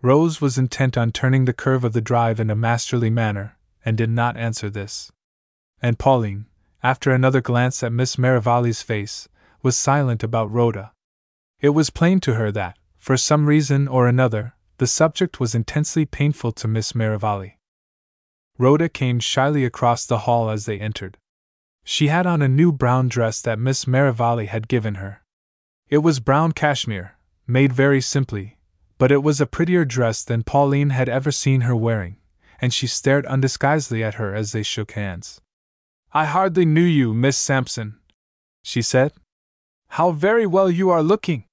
Rose 0.01 0.41
was 0.41 0.57
intent 0.57 0.97
on 0.97 1.11
turning 1.11 1.45
the 1.45 1.53
curve 1.53 1.83
of 1.83 1.93
the 1.93 2.01
drive 2.01 2.39
in 2.39 2.49
a 2.49 2.55
masterly 2.55 3.09
manner, 3.09 3.57
and 3.85 3.97
did 3.97 4.09
not 4.09 4.37
answer 4.37 4.69
this. 4.69 5.11
And 5.81 5.97
Pauline, 5.97 6.45
after 6.83 7.11
another 7.11 7.41
glance 7.41 7.81
at 7.83 7.91
Miss 7.91 8.17
Merivale's 8.17 8.81
face, 8.81 9.27
was 9.63 9.77
silent 9.77 10.23
about 10.23 10.51
Rhoda. 10.51 10.91
It 11.59 11.69
was 11.69 11.89
plain 11.89 12.19
to 12.21 12.35
her 12.35 12.51
that, 12.51 12.77
for 12.97 13.17
some 13.17 13.45
reason 13.45 13.87
or 13.87 14.07
another, 14.07 14.53
the 14.77 14.87
subject 14.87 15.39
was 15.39 15.55
intensely 15.55 16.05
painful 16.05 16.51
to 16.51 16.67
Miss 16.67 16.93
Merivale. 16.93 17.53
Rhoda 18.59 18.89
came 18.89 19.19
shyly 19.19 19.65
across 19.65 20.05
the 20.05 20.19
hall 20.19 20.49
as 20.49 20.65
they 20.65 20.79
entered. 20.79 21.17
She 21.89 22.07
had 22.09 22.27
on 22.27 22.41
a 22.41 22.49
new 22.49 22.73
brown 22.73 23.07
dress 23.07 23.41
that 23.43 23.59
Miss 23.59 23.87
Merivale 23.87 24.45
had 24.45 24.67
given 24.67 24.95
her. 24.95 25.21
It 25.87 25.99
was 25.99 26.19
brown 26.19 26.51
cashmere, 26.51 27.15
made 27.47 27.71
very 27.71 28.01
simply, 28.01 28.57
but 28.97 29.09
it 29.09 29.23
was 29.23 29.39
a 29.39 29.45
prettier 29.45 29.85
dress 29.85 30.21
than 30.21 30.43
Pauline 30.43 30.89
had 30.89 31.07
ever 31.07 31.31
seen 31.31 31.61
her 31.61 31.77
wearing, 31.77 32.17
and 32.59 32.73
she 32.73 32.87
stared 32.87 33.25
undisguisedly 33.27 34.03
at 34.03 34.15
her 34.15 34.35
as 34.35 34.51
they 34.51 34.63
shook 34.63 34.91
hands. 34.91 35.39
I 36.11 36.25
hardly 36.25 36.65
knew 36.65 36.83
you, 36.83 37.13
Miss 37.13 37.37
Sampson, 37.37 37.97
she 38.63 38.81
said. 38.81 39.13
How 39.91 40.11
very 40.11 40.45
well 40.45 40.69
you 40.69 40.89
are 40.89 41.01
looking! 41.01 41.45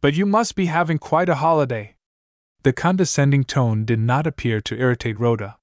But 0.00 0.14
you 0.14 0.24
must 0.24 0.54
be 0.54 0.66
having 0.66 0.98
quite 0.98 1.28
a 1.28 1.42
holiday. 1.42 1.96
The 2.62 2.72
condescending 2.72 3.42
tone 3.42 3.84
did 3.84 3.98
not 3.98 4.24
appear 4.24 4.60
to 4.60 4.78
irritate 4.78 5.18
Rhoda. 5.18 5.56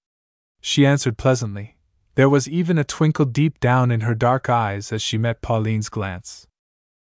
She 0.59 0.85
answered 0.85 1.17
pleasantly. 1.17 1.77
There 2.15 2.29
was 2.29 2.49
even 2.49 2.77
a 2.77 2.83
twinkle 2.83 3.25
deep 3.25 3.59
down 3.59 3.89
in 3.89 4.01
her 4.01 4.15
dark 4.15 4.49
eyes 4.49 4.91
as 4.91 5.01
she 5.01 5.17
met 5.17 5.41
Pauline's 5.41 5.89
glance. 5.89 6.47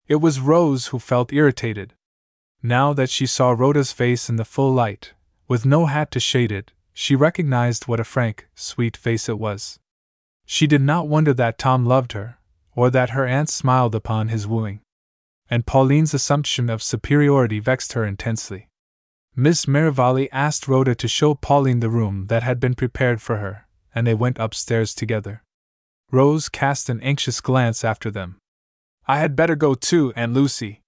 It 0.09 0.17
was 0.17 0.41
Rose 0.41 0.87
who 0.87 0.99
felt 0.99 1.33
irritated. 1.33 1.95
Now 2.63 2.95
that 2.95 3.11
she 3.11 3.27
saw 3.27 3.51
Rhoda's 3.51 3.93
face 3.93 4.31
in 4.31 4.37
the 4.37 4.45
full 4.45 4.73
light, 4.73 5.13
with 5.47 5.67
no 5.67 5.87
hat 5.87 6.11
to 6.13 6.21
shade 6.21 6.51
it, 6.51 6.73
she 6.95 7.15
recognized 7.15 7.87
what 7.87 8.01
a 8.01 8.05
frank, 8.05 8.49
sweet 8.55 8.97
face 8.97 9.29
it 9.29 9.39
was. 9.39 9.79
She 10.47 10.67
did 10.67 10.81
not 10.81 11.09
wonder 11.09 11.35
that 11.35 11.59
Tom 11.59 11.85
loved 11.85 12.13
her, 12.13 12.39
or 12.75 12.89
that 12.91 13.11
her 13.11 13.27
aunt 13.27 13.51
smiled 13.51 13.95
upon 13.95 14.29
his 14.29 14.47
wooing. 14.47 14.81
And 15.51 15.67
Pauline's 15.67 16.15
assumption 16.15 16.71
of 16.71 16.83
superiority 16.83 17.61
vexed 17.61 17.93
her 17.93 18.07
intensely. 18.07 18.69
Miss 19.37 19.69
Merivale 19.69 20.29
asked 20.33 20.69
Rhoda 20.69 20.95
to 20.95 21.09
show 21.09 21.35
Pauline 21.35 21.81
the 21.81 21.91
room 21.91 22.29
that 22.29 22.43
had 22.43 22.61
been 22.61 22.75
prepared 22.75 23.21
for 23.21 23.39
her, 23.39 23.64
and 23.95 24.07
they 24.07 24.15
went 24.15 24.39
upstairs 24.39 24.95
together. 24.95 25.43
Rose 26.11 26.49
cast 26.49 26.89
an 26.89 27.01
anxious 27.01 27.41
glance 27.41 27.85
after 27.85 28.11
them. 28.11 28.37
I 29.07 29.19
had 29.19 29.37
better 29.37 29.57
go 29.57 29.75
too, 29.75 30.13
Aunt 30.17 30.33
Lucy. 30.33 30.81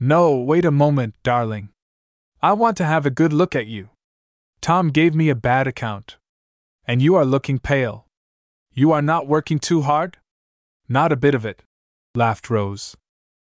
No, 0.00 0.36
wait 0.36 0.64
a 0.64 0.70
moment, 0.70 1.14
darling. 1.22 1.70
I 2.42 2.52
want 2.52 2.76
to 2.78 2.84
have 2.84 3.06
a 3.06 3.10
good 3.10 3.32
look 3.32 3.54
at 3.54 3.66
you. 3.66 3.90
Tom 4.60 4.88
gave 4.88 5.14
me 5.14 5.28
a 5.28 5.34
bad 5.34 5.66
account. 5.66 6.16
And 6.86 7.00
you 7.00 7.14
are 7.14 7.24
looking 7.24 7.58
pale. 7.58 8.06
You 8.72 8.92
are 8.92 9.02
not 9.02 9.26
working 9.26 9.58
too 9.58 9.82
hard? 9.82 10.18
Not 10.88 11.12
a 11.12 11.16
bit 11.16 11.34
of 11.34 11.46
it, 11.46 11.62
laughed 12.14 12.50
Rose. 12.50 12.96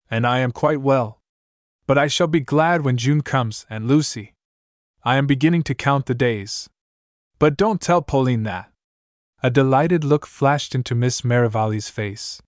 And 0.10 0.26
I 0.26 0.40
am 0.40 0.52
quite 0.52 0.80
well. 0.80 1.20
But 1.88 1.98
I 1.98 2.08
shall 2.08 2.28
be 2.28 2.40
glad 2.40 2.84
when 2.84 2.98
June 2.98 3.22
comes, 3.22 3.66
Aunt 3.70 3.88
Lucy. 3.88 4.34
I 5.04 5.18
am 5.18 5.28
beginning 5.28 5.64
to 5.64 5.76
count 5.76 6.06
the 6.06 6.16
days. 6.16 6.70
But 7.40 7.58
don't 7.58 7.82
tell 7.82 8.02
Pauline 8.02 8.44
that. 8.44 8.72
A 9.44 9.52
delighted 9.52 10.04
look 10.04 10.26
flashed 10.26 10.74
into 10.74 10.96
Miss 10.96 11.24
Merivale's 11.24 11.90
face. 11.90 12.42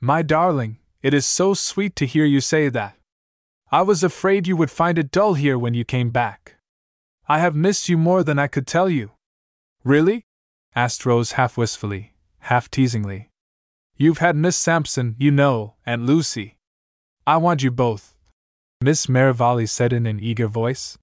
My 0.00 0.22
darling, 0.22 0.78
it 1.00 1.14
is 1.14 1.24
so 1.24 1.54
sweet 1.54 1.94
to 1.96 2.06
hear 2.06 2.24
you 2.24 2.40
say 2.40 2.68
that. 2.68 2.96
I 3.70 3.82
was 3.82 4.02
afraid 4.02 4.46
you 4.46 4.56
would 4.56 4.70
find 4.70 4.98
it 4.98 5.12
dull 5.12 5.34
here 5.34 5.56
when 5.56 5.74
you 5.74 5.84
came 5.84 6.10
back. 6.10 6.56
I 7.28 7.38
have 7.38 7.54
missed 7.54 7.88
you 7.88 7.96
more 7.96 8.24
than 8.24 8.38
I 8.38 8.48
could 8.48 8.66
tell 8.66 8.88
you. 8.90 9.12
Really? 9.84 10.26
asked 10.74 11.06
Rose 11.06 11.32
half 11.32 11.56
wistfully, 11.56 12.12
half 12.40 12.70
teasingly. 12.70 13.30
You've 13.96 14.18
had 14.18 14.36
Miss 14.36 14.56
Sampson, 14.56 15.16
you 15.18 15.30
know, 15.30 15.74
Aunt 15.86 16.06
Lucy. 16.06 16.58
I 17.26 17.36
want 17.38 17.62
you 17.62 17.70
both. 17.70 18.14
Miss 18.80 19.08
Merivale 19.08 19.66
said 19.66 19.92
in 19.92 20.06
an 20.06 20.20
eager 20.20 20.48
voice. 20.48 20.98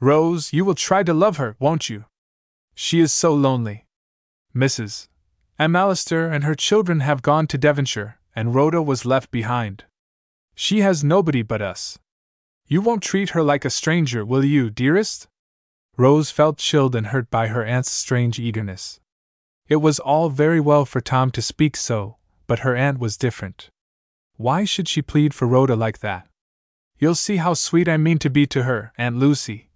Rose, 0.00 0.52
you 0.52 0.64
will 0.64 0.74
try 0.74 1.02
to 1.04 1.14
love 1.14 1.36
her, 1.38 1.56
won't 1.58 1.88
you? 1.88 2.04
She 2.74 3.00
is 3.00 3.12
so 3.12 3.32
lonely. 3.32 3.86
Mrs. 4.54 5.08
McAllister 5.58 6.32
and 6.32 6.44
her 6.44 6.54
children 6.54 7.00
have 7.00 7.22
gone 7.22 7.46
to 7.48 7.58
Devonshire, 7.58 8.18
and 8.34 8.54
Rhoda 8.54 8.82
was 8.82 9.04
left 9.04 9.30
behind. 9.30 9.84
She 10.54 10.80
has 10.80 11.04
nobody 11.04 11.42
but 11.42 11.62
us. 11.62 11.98
You 12.66 12.80
won't 12.80 13.02
treat 13.02 13.30
her 13.30 13.42
like 13.42 13.64
a 13.64 13.70
stranger, 13.70 14.24
will 14.24 14.44
you, 14.44 14.70
dearest? 14.70 15.28
Rose 15.96 16.30
felt 16.30 16.58
chilled 16.58 16.94
and 16.94 17.08
hurt 17.08 17.30
by 17.30 17.48
her 17.48 17.64
aunt's 17.64 17.90
strange 17.90 18.38
eagerness. 18.38 19.00
It 19.68 19.76
was 19.76 19.98
all 19.98 20.30
very 20.30 20.60
well 20.60 20.84
for 20.84 21.00
Tom 21.00 21.30
to 21.32 21.42
speak 21.42 21.76
so, 21.76 22.16
but 22.46 22.60
her 22.60 22.76
aunt 22.76 22.98
was 22.98 23.16
different. 23.16 23.70
Why 24.36 24.64
should 24.64 24.88
she 24.88 25.02
plead 25.02 25.34
for 25.34 25.48
Rhoda 25.48 25.74
like 25.74 25.98
that? 25.98 26.28
You'll 26.98 27.14
see 27.14 27.36
how 27.36 27.54
sweet 27.54 27.88
I 27.88 27.96
mean 27.96 28.18
to 28.18 28.30
be 28.30 28.46
to 28.46 28.62
her, 28.62 28.92
Aunt 28.96 29.16
Lucy, 29.16 29.70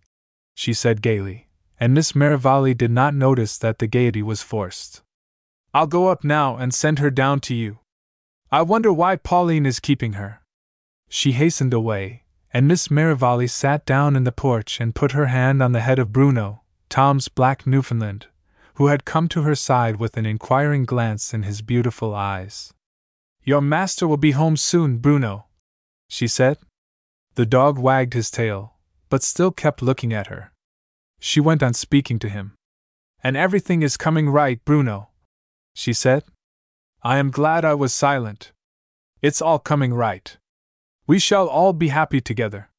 she 0.55 0.73
said 0.73 1.03
gaily, 1.03 1.49
and 1.83 1.95
Miss 1.95 2.15
Merivale 2.15 2.75
did 2.75 2.93
not 2.93 3.13
notice 3.13 3.59
that 3.59 3.81
the 3.81 3.89
gaiety 3.89 4.23
was 4.23 4.41
forced. 4.41 5.03
I'll 5.75 5.89
go 5.89 6.11
up 6.11 6.23
now 6.23 6.55
and 6.55 6.73
send 6.73 7.01
her 7.01 7.11
down 7.11 7.41
to 7.41 7.57
you. 7.57 7.81
I 8.53 8.63
wonder 8.63 8.93
why 8.93 9.17
Pauline 9.17 9.67
is 9.67 9.81
keeping 9.81 10.13
her. 10.13 10.43
She 11.09 11.33
hastened 11.33 11.75
away, 11.75 12.23
and 12.55 12.69
Miss 12.69 12.89
Merivale 12.89 13.49
sat 13.49 13.85
down 13.85 14.15
in 14.15 14.23
the 14.23 14.31
porch 14.31 14.79
and 14.79 14.95
put 14.95 15.11
her 15.11 15.27
hand 15.27 15.61
on 15.61 15.73
the 15.73 15.81
head 15.81 15.99
of 15.99 16.13
Bruno, 16.13 16.63
Tom's 16.89 17.27
black 17.27 17.67
Newfoundland, 17.67 18.29
who 18.75 18.87
had 18.87 19.05
come 19.05 19.27
to 19.31 19.43
her 19.43 19.57
side 19.57 19.97
with 19.97 20.17
an 20.17 20.25
inquiring 20.25 20.85
glance 20.85 21.35
in 21.35 21.43
his 21.43 21.63
beautiful 21.63 22.15
eyes. 22.15 22.73
Your 23.43 23.61
master 23.61 24.07
will 24.07 24.17
be 24.29 24.31
home 24.31 24.57
soon, 24.57 24.99
Bruno, 24.99 25.47
she 26.07 26.29
said. 26.29 26.59
The 27.35 27.45
dog 27.45 27.77
wagged 27.77 28.15
his 28.15 28.31
tail, 28.31 28.75
but 29.09 29.25
still 29.25 29.51
kept 29.51 29.83
looking 29.83 30.13
at 30.13 30.29
her. 30.29 30.52
She 31.24 31.39
went 31.39 31.62
on 31.62 31.73
speaking 31.73 32.19
to 32.19 32.28
him. 32.28 32.57
And 33.23 33.36
everything 33.36 33.82
is 33.82 33.97
coming 33.97 34.28
right, 34.28 34.62
Bruno, 34.65 35.11
she 35.73 35.93
said. 35.93 36.24
I 37.05 37.19
am 37.19 37.31
glad 37.31 37.65
I 37.65 37.74
was 37.74 37.94
silent. 37.94 38.51
It's 39.20 39.40
all 39.40 39.61
coming 39.61 39.94
right. 39.94 40.36
We 41.07 41.20
shall 41.20 41.47
all 41.47 41.73
be 41.74 41.89
happy 41.89 42.20
together. 42.20 42.70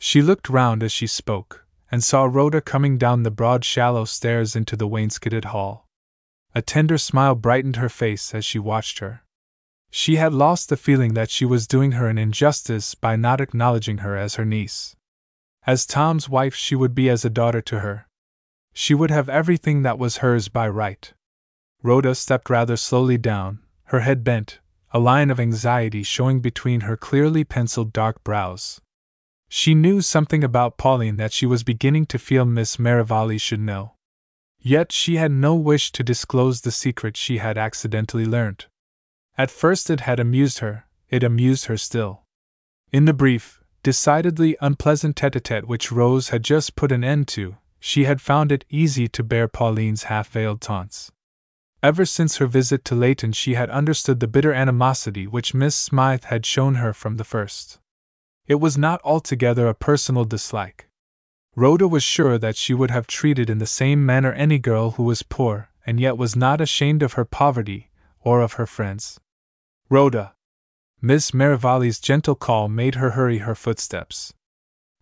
She 0.00 0.20
looked 0.20 0.48
round 0.48 0.82
as 0.82 0.90
she 0.90 1.06
spoke, 1.06 1.64
and 1.92 2.02
saw 2.02 2.24
Rhoda 2.24 2.60
coming 2.60 2.98
down 2.98 3.22
the 3.22 3.30
broad, 3.30 3.64
shallow 3.64 4.04
stairs 4.04 4.56
into 4.56 4.74
the 4.74 4.88
wainscoted 4.88 5.44
hall. 5.46 5.88
A 6.56 6.60
tender 6.60 6.98
smile 6.98 7.36
brightened 7.36 7.76
her 7.76 7.88
face 7.88 8.34
as 8.34 8.44
she 8.44 8.58
watched 8.58 8.98
her. 8.98 9.22
She 9.92 10.16
had 10.16 10.34
lost 10.34 10.70
the 10.70 10.76
feeling 10.76 11.14
that 11.14 11.30
she 11.30 11.44
was 11.44 11.68
doing 11.68 11.92
her 11.92 12.08
an 12.08 12.18
injustice 12.18 12.96
by 12.96 13.14
not 13.14 13.40
acknowledging 13.40 13.98
her 13.98 14.16
as 14.16 14.34
her 14.34 14.44
niece. 14.44 14.96
As 15.66 15.86
Tom's 15.86 16.28
wife, 16.28 16.54
she 16.54 16.74
would 16.74 16.94
be 16.94 17.08
as 17.08 17.24
a 17.24 17.30
daughter 17.30 17.62
to 17.62 17.80
her. 17.80 18.06
She 18.74 18.92
would 18.92 19.10
have 19.10 19.28
everything 19.28 19.82
that 19.82 19.98
was 19.98 20.18
hers 20.18 20.48
by 20.48 20.68
right. 20.68 21.12
Rhoda 21.82 22.14
stepped 22.14 22.50
rather 22.50 22.76
slowly 22.76 23.16
down, 23.16 23.60
her 23.84 24.00
head 24.00 24.24
bent, 24.24 24.60
a 24.92 24.98
line 24.98 25.30
of 25.30 25.40
anxiety 25.40 26.02
showing 26.02 26.40
between 26.40 26.82
her 26.82 26.96
clearly 26.96 27.44
penciled 27.44 27.92
dark 27.92 28.22
brows. 28.24 28.80
She 29.48 29.74
knew 29.74 30.00
something 30.00 30.44
about 30.44 30.76
Pauline 30.76 31.16
that 31.16 31.32
she 31.32 31.46
was 31.46 31.62
beginning 31.62 32.06
to 32.06 32.18
feel 32.18 32.44
Miss 32.44 32.78
Merivale 32.78 33.38
should 33.38 33.60
know. 33.60 33.94
Yet 34.60 34.92
she 34.92 35.16
had 35.16 35.32
no 35.32 35.54
wish 35.54 35.92
to 35.92 36.02
disclose 36.02 36.60
the 36.60 36.70
secret 36.70 37.16
she 37.16 37.38
had 37.38 37.56
accidentally 37.56 38.26
learnt. 38.26 38.66
At 39.38 39.50
first 39.50 39.90
it 39.90 40.00
had 40.00 40.20
amused 40.20 40.58
her, 40.58 40.86
it 41.08 41.22
amused 41.22 41.66
her 41.66 41.76
still. 41.76 42.22
In 42.92 43.04
the 43.04 43.12
brief, 43.12 43.62
decidedly 43.84 44.56
unpleasant 44.60 45.14
tete 45.14 45.36
a 45.36 45.40
tete 45.40 45.68
which 45.68 45.92
Rose 45.92 46.30
had 46.30 46.42
just 46.42 46.74
put 46.74 46.90
an 46.90 47.04
end 47.04 47.28
to, 47.28 47.56
she 47.78 48.04
had 48.04 48.20
found 48.20 48.50
it 48.50 48.64
easy 48.68 49.06
to 49.08 49.22
bear 49.22 49.46
Pauline's 49.46 50.04
half 50.04 50.30
veiled 50.30 50.60
taunts. 50.60 51.12
Ever 51.82 52.06
since 52.06 52.38
her 52.38 52.46
visit 52.46 52.84
to 52.86 52.94
Layton, 52.94 53.32
she 53.32 53.54
had 53.54 53.68
understood 53.68 54.18
the 54.18 54.26
bitter 54.26 54.54
animosity 54.54 55.26
which 55.26 55.52
Miss 55.52 55.76
Smythe 55.76 56.24
had 56.24 56.46
shown 56.46 56.76
her 56.76 56.94
from 56.94 57.18
the 57.18 57.24
first. 57.24 57.78
It 58.46 58.56
was 58.56 58.78
not 58.78 59.02
altogether 59.04 59.68
a 59.68 59.74
personal 59.74 60.24
dislike. 60.24 60.88
Rhoda 61.54 61.86
was 61.86 62.02
sure 62.02 62.38
that 62.38 62.56
she 62.56 62.74
would 62.74 62.90
have 62.90 63.06
treated 63.06 63.48
in 63.48 63.58
the 63.58 63.66
same 63.66 64.04
manner 64.04 64.32
any 64.32 64.58
girl 64.58 64.92
who 64.92 65.04
was 65.04 65.22
poor 65.22 65.68
and 65.86 66.00
yet 66.00 66.16
was 66.16 66.34
not 66.34 66.60
ashamed 66.60 67.02
of 67.02 67.12
her 67.12 67.24
poverty 67.24 67.90
or 68.20 68.40
of 68.40 68.54
her 68.54 68.66
friends. 68.66 69.20
Rhoda, 69.90 70.33
Miss 71.06 71.34
Merivale's 71.34 72.00
gentle 72.00 72.34
call 72.34 72.66
made 72.66 72.94
her 72.94 73.10
hurry 73.10 73.40
her 73.40 73.54
footsteps. 73.54 74.32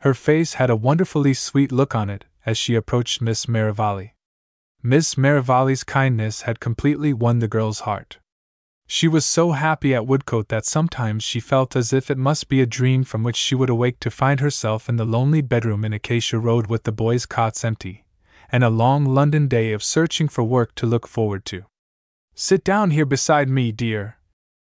Her 0.00 0.14
face 0.14 0.54
had 0.54 0.68
a 0.68 0.74
wonderfully 0.74 1.32
sweet 1.32 1.70
look 1.70 1.94
on 1.94 2.10
it 2.10 2.24
as 2.44 2.58
she 2.58 2.74
approached 2.74 3.22
Miss 3.22 3.46
Merivale. 3.46 4.10
Miss 4.82 5.16
Merivale's 5.16 5.84
kindness 5.84 6.42
had 6.42 6.58
completely 6.58 7.12
won 7.12 7.38
the 7.38 7.46
girl's 7.46 7.82
heart. 7.86 8.18
She 8.88 9.06
was 9.06 9.24
so 9.24 9.52
happy 9.52 9.94
at 9.94 10.04
Woodcote 10.04 10.48
that 10.48 10.66
sometimes 10.66 11.22
she 11.22 11.38
felt 11.38 11.76
as 11.76 11.92
if 11.92 12.10
it 12.10 12.18
must 12.18 12.48
be 12.48 12.60
a 12.60 12.66
dream 12.66 13.04
from 13.04 13.22
which 13.22 13.36
she 13.36 13.54
would 13.54 13.70
awake 13.70 14.00
to 14.00 14.10
find 14.10 14.40
herself 14.40 14.88
in 14.88 14.96
the 14.96 15.04
lonely 15.04 15.40
bedroom 15.40 15.84
in 15.84 15.92
Acacia 15.92 16.40
Road 16.40 16.66
with 16.66 16.82
the 16.82 16.90
boys' 16.90 17.26
cots 17.26 17.64
empty, 17.64 18.04
and 18.50 18.64
a 18.64 18.70
long 18.70 19.04
London 19.04 19.46
day 19.46 19.72
of 19.72 19.84
searching 19.84 20.26
for 20.26 20.42
work 20.42 20.74
to 20.74 20.84
look 20.84 21.06
forward 21.06 21.44
to. 21.44 21.62
Sit 22.34 22.64
down 22.64 22.90
here 22.90 23.06
beside 23.06 23.48
me, 23.48 23.70
dear, 23.70 24.16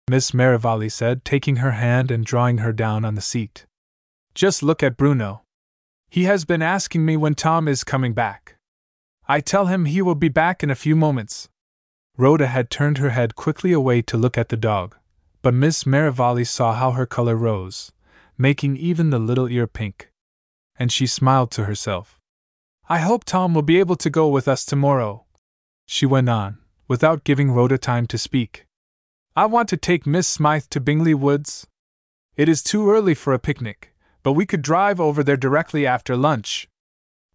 Miss 0.09 0.33
Merivale 0.33 0.89
said, 0.89 1.25
taking 1.25 1.57
her 1.57 1.71
hand 1.71 2.11
and 2.11 2.25
drawing 2.25 2.59
her 2.59 2.71
down 2.71 3.03
on 3.03 3.15
the 3.15 3.21
seat. 3.21 3.65
Just 4.33 4.63
look 4.63 4.81
at 4.81 4.95
Bruno. 4.95 5.41
He 6.09 6.23
has 6.23 6.45
been 6.45 6.61
asking 6.61 7.05
me 7.05 7.17
when 7.17 7.35
Tom 7.35 7.67
is 7.67 7.83
coming 7.83 8.13
back. 8.13 8.55
I 9.27 9.41
tell 9.41 9.65
him 9.65 9.83
he 9.83 10.01
will 10.01 10.15
be 10.15 10.29
back 10.29 10.63
in 10.63 10.69
a 10.69 10.75
few 10.75 10.95
moments. 10.95 11.49
Rhoda 12.15 12.47
had 12.47 12.69
turned 12.69 12.99
her 12.99 13.09
head 13.09 13.35
quickly 13.35 13.73
away 13.73 14.01
to 14.03 14.15
look 14.15 14.37
at 14.37 14.47
the 14.47 14.55
dog, 14.55 14.95
but 15.41 15.53
Miss 15.53 15.85
Merivale 15.85 16.45
saw 16.45 16.73
how 16.73 16.91
her 16.91 17.05
color 17.05 17.35
rose, 17.35 17.91
making 18.37 18.77
even 18.77 19.09
the 19.09 19.19
little 19.19 19.49
ear 19.49 19.67
pink. 19.67 20.09
And 20.79 20.89
she 20.89 21.05
smiled 21.05 21.51
to 21.51 21.65
herself. 21.65 22.17
I 22.87 22.99
hope 22.99 23.25
Tom 23.25 23.53
will 23.53 23.61
be 23.61 23.79
able 23.79 23.97
to 23.97 24.09
go 24.09 24.29
with 24.29 24.47
us 24.47 24.63
tomorrow, 24.63 25.25
she 25.85 26.05
went 26.05 26.29
on, 26.29 26.59
without 26.87 27.25
giving 27.25 27.51
Rhoda 27.51 27.77
time 27.77 28.07
to 28.07 28.17
speak. 28.17 28.66
I 29.37 29.45
want 29.45 29.69
to 29.69 29.77
take 29.77 30.07
Miss 30.07 30.27
Smythe 30.27 30.63
to 30.71 30.79
Bingley 30.79 31.13
Woods. 31.13 31.67
It 32.35 32.49
is 32.49 32.63
too 32.63 32.89
early 32.89 33.13
for 33.13 33.33
a 33.33 33.39
picnic, 33.39 33.93
but 34.23 34.33
we 34.33 34.47
could 34.47 34.63
drive 34.63 34.99
over 34.99 35.23
there 35.23 35.37
directly 35.37 35.85
after 35.85 36.17
lunch. 36.17 36.67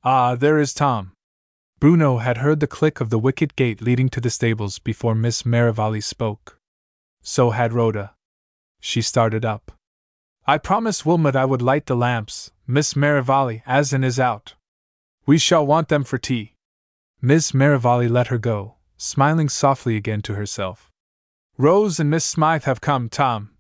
Ah, 0.03 0.35
there 0.35 0.59
is 0.59 0.74
Tom. 0.74 1.12
Bruno 1.79 2.19
had 2.19 2.39
heard 2.39 2.59
the 2.59 2.66
click 2.66 3.01
of 3.01 3.11
the 3.11 3.20
wicket 3.20 3.55
gate 3.55 3.81
leading 3.81 4.09
to 4.09 4.20
the 4.20 4.31
stables 4.31 4.81
before 4.81 5.15
Miss 5.15 5.47
Merivale 5.47 6.01
spoke. 6.01 6.59
So 7.23 7.51
had 7.51 7.73
Rhoda. 7.73 8.15
She 8.81 9.01
started 9.01 9.45
up. 9.45 9.70
I 10.45 10.59
promised 10.59 11.07
Wilmot 11.07 11.37
I 11.37 11.45
would 11.45 11.62
light 11.62 11.87
the 11.87 11.95
lamps, 11.95 12.51
Miss 12.66 12.97
Merivale, 12.97 13.62
as 13.65 13.93
in 13.93 14.03
is 14.03 14.19
out. 14.19 14.55
We 15.24 15.39
shall 15.39 15.65
want 15.65 15.87
them 15.87 16.03
for 16.03 16.19
tea. 16.19 16.55
Miss 17.20 17.55
Merivale 17.55 18.09
let 18.09 18.27
her 18.27 18.39
go, 18.39 18.74
smiling 18.97 19.49
softly 19.49 19.95
again 19.95 20.20
to 20.23 20.35
herself. 20.35 20.91
Rose 21.62 22.01
and 22.01 22.10
Miss 22.10 22.24
Smythe 22.24 22.64
have 22.64 22.80
come, 22.80 23.09
Tom. 23.09 23.51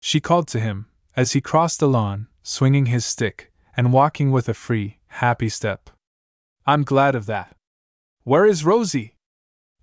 She 0.00 0.18
called 0.18 0.48
to 0.48 0.58
him, 0.58 0.86
as 1.14 1.30
he 1.30 1.40
crossed 1.40 1.78
the 1.78 1.86
lawn, 1.86 2.26
swinging 2.42 2.86
his 2.86 3.06
stick, 3.06 3.52
and 3.76 3.92
walking 3.92 4.32
with 4.32 4.48
a 4.48 4.52
free, 4.52 4.98
happy 5.22 5.48
step. 5.48 5.90
I'm 6.66 6.82
glad 6.82 7.14
of 7.14 7.26
that. 7.26 7.54
Where 8.24 8.46
is 8.46 8.64
Rosie? 8.64 9.14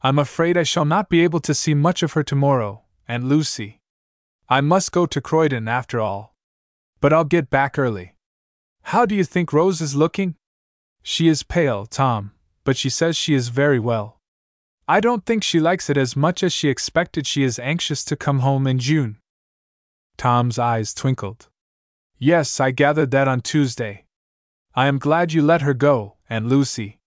I'm 0.01 0.19
afraid 0.19 0.57
I 0.57 0.63
shall 0.63 0.83
not 0.83 1.07
be 1.07 1.23
able 1.23 1.39
to 1.39 1.53
see 1.53 1.73
much 1.73 2.03
of 2.03 2.11
her 2.11 2.21
tomorrow, 2.23 2.81
Aunt 3.07 3.23
Lucy. 3.23 3.79
I 4.49 4.59
must 4.59 4.91
go 4.91 5.05
to 5.05 5.21
Croydon 5.21 5.69
after 5.69 6.01
all. 6.01 6.35
But 6.99 7.13
I'll 7.13 7.23
get 7.23 7.49
back 7.49 7.79
early. 7.79 8.13
How 8.91 9.05
do 9.05 9.15
you 9.15 9.23
think 9.23 9.53
Rose 9.53 9.79
is 9.79 9.95
looking? 9.95 10.35
She 11.01 11.29
is 11.29 11.43
pale, 11.43 11.85
Tom, 11.85 12.33
but 12.65 12.75
she 12.75 12.89
says 12.89 13.15
she 13.15 13.33
is 13.33 13.47
very 13.47 13.79
well. 13.79 14.19
I 14.87 14.99
don't 14.99 15.25
think 15.25 15.43
she 15.43 15.59
likes 15.59 15.89
it 15.89 15.97
as 15.97 16.15
much 16.15 16.43
as 16.43 16.51
she 16.51 16.67
expected. 16.67 17.25
She 17.25 17.43
is 17.43 17.57
anxious 17.57 18.03
to 18.05 18.17
come 18.17 18.39
home 18.39 18.67
in 18.67 18.79
June. 18.79 19.17
Tom's 20.17 20.59
eyes 20.59 20.93
twinkled. 20.93 21.47
Yes, 22.19 22.59
I 22.59 22.71
gathered 22.71 23.11
that 23.11 23.27
on 23.27 23.41
Tuesday. 23.41 24.05
I 24.75 24.87
am 24.87 24.99
glad 24.99 25.31
you 25.31 25.41
let 25.41 25.61
her 25.61 25.73
go, 25.73 26.15
Aunt 26.29 26.47
Lucy. 26.47 26.99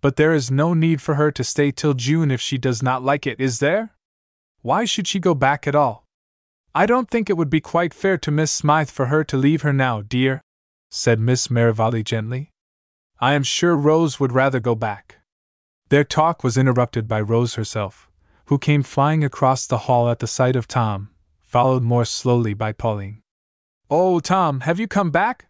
But 0.00 0.16
there 0.16 0.32
is 0.32 0.50
no 0.50 0.74
need 0.74 1.02
for 1.02 1.16
her 1.16 1.32
to 1.32 1.42
stay 1.42 1.72
till 1.72 1.94
June 1.94 2.30
if 2.30 2.40
she 2.40 2.56
does 2.56 2.82
not 2.82 3.02
like 3.02 3.26
it, 3.26 3.40
is 3.40 3.58
there? 3.58 3.94
Why 4.62 4.84
should 4.84 5.08
she 5.08 5.18
go 5.18 5.34
back 5.34 5.66
at 5.66 5.74
all? 5.74 6.04
I 6.74 6.86
don't 6.86 7.10
think 7.10 7.28
it 7.28 7.36
would 7.36 7.50
be 7.50 7.60
quite 7.60 7.92
fair 7.92 8.16
to 8.18 8.30
Miss 8.30 8.52
Smythe 8.52 8.90
for 8.90 9.06
her 9.06 9.24
to 9.24 9.36
leave 9.36 9.62
her 9.62 9.72
now, 9.72 10.02
dear, 10.02 10.40
said 10.90 11.18
Miss 11.18 11.50
Merivale 11.50 12.04
gently. 12.04 12.50
I 13.20 13.34
am 13.34 13.42
sure 13.42 13.74
Rose 13.74 14.20
would 14.20 14.32
rather 14.32 14.60
go 14.60 14.76
back. 14.76 15.17
Their 15.90 16.04
talk 16.04 16.44
was 16.44 16.58
interrupted 16.58 17.08
by 17.08 17.20
Rose 17.20 17.54
herself, 17.54 18.10
who 18.46 18.58
came 18.58 18.82
flying 18.82 19.24
across 19.24 19.66
the 19.66 19.78
hall 19.78 20.10
at 20.10 20.18
the 20.18 20.26
sight 20.26 20.54
of 20.54 20.68
Tom, 20.68 21.10
followed 21.40 21.82
more 21.82 22.04
slowly 22.04 22.52
by 22.52 22.72
Pauline. 22.72 23.22
Oh, 23.90 24.20
Tom, 24.20 24.60
have 24.60 24.78
you 24.78 24.86
come 24.86 25.10
back? 25.10 25.46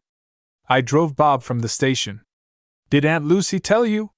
I 0.69 0.81
drove 0.81 1.17
Bob 1.17 1.43
from 1.43 1.59
the 1.59 1.69
station. 1.69 2.21
Did 2.89 3.05
Aunt 3.05 3.25
Lucy 3.25 3.59
tell 3.59 3.85
you? 3.85 4.11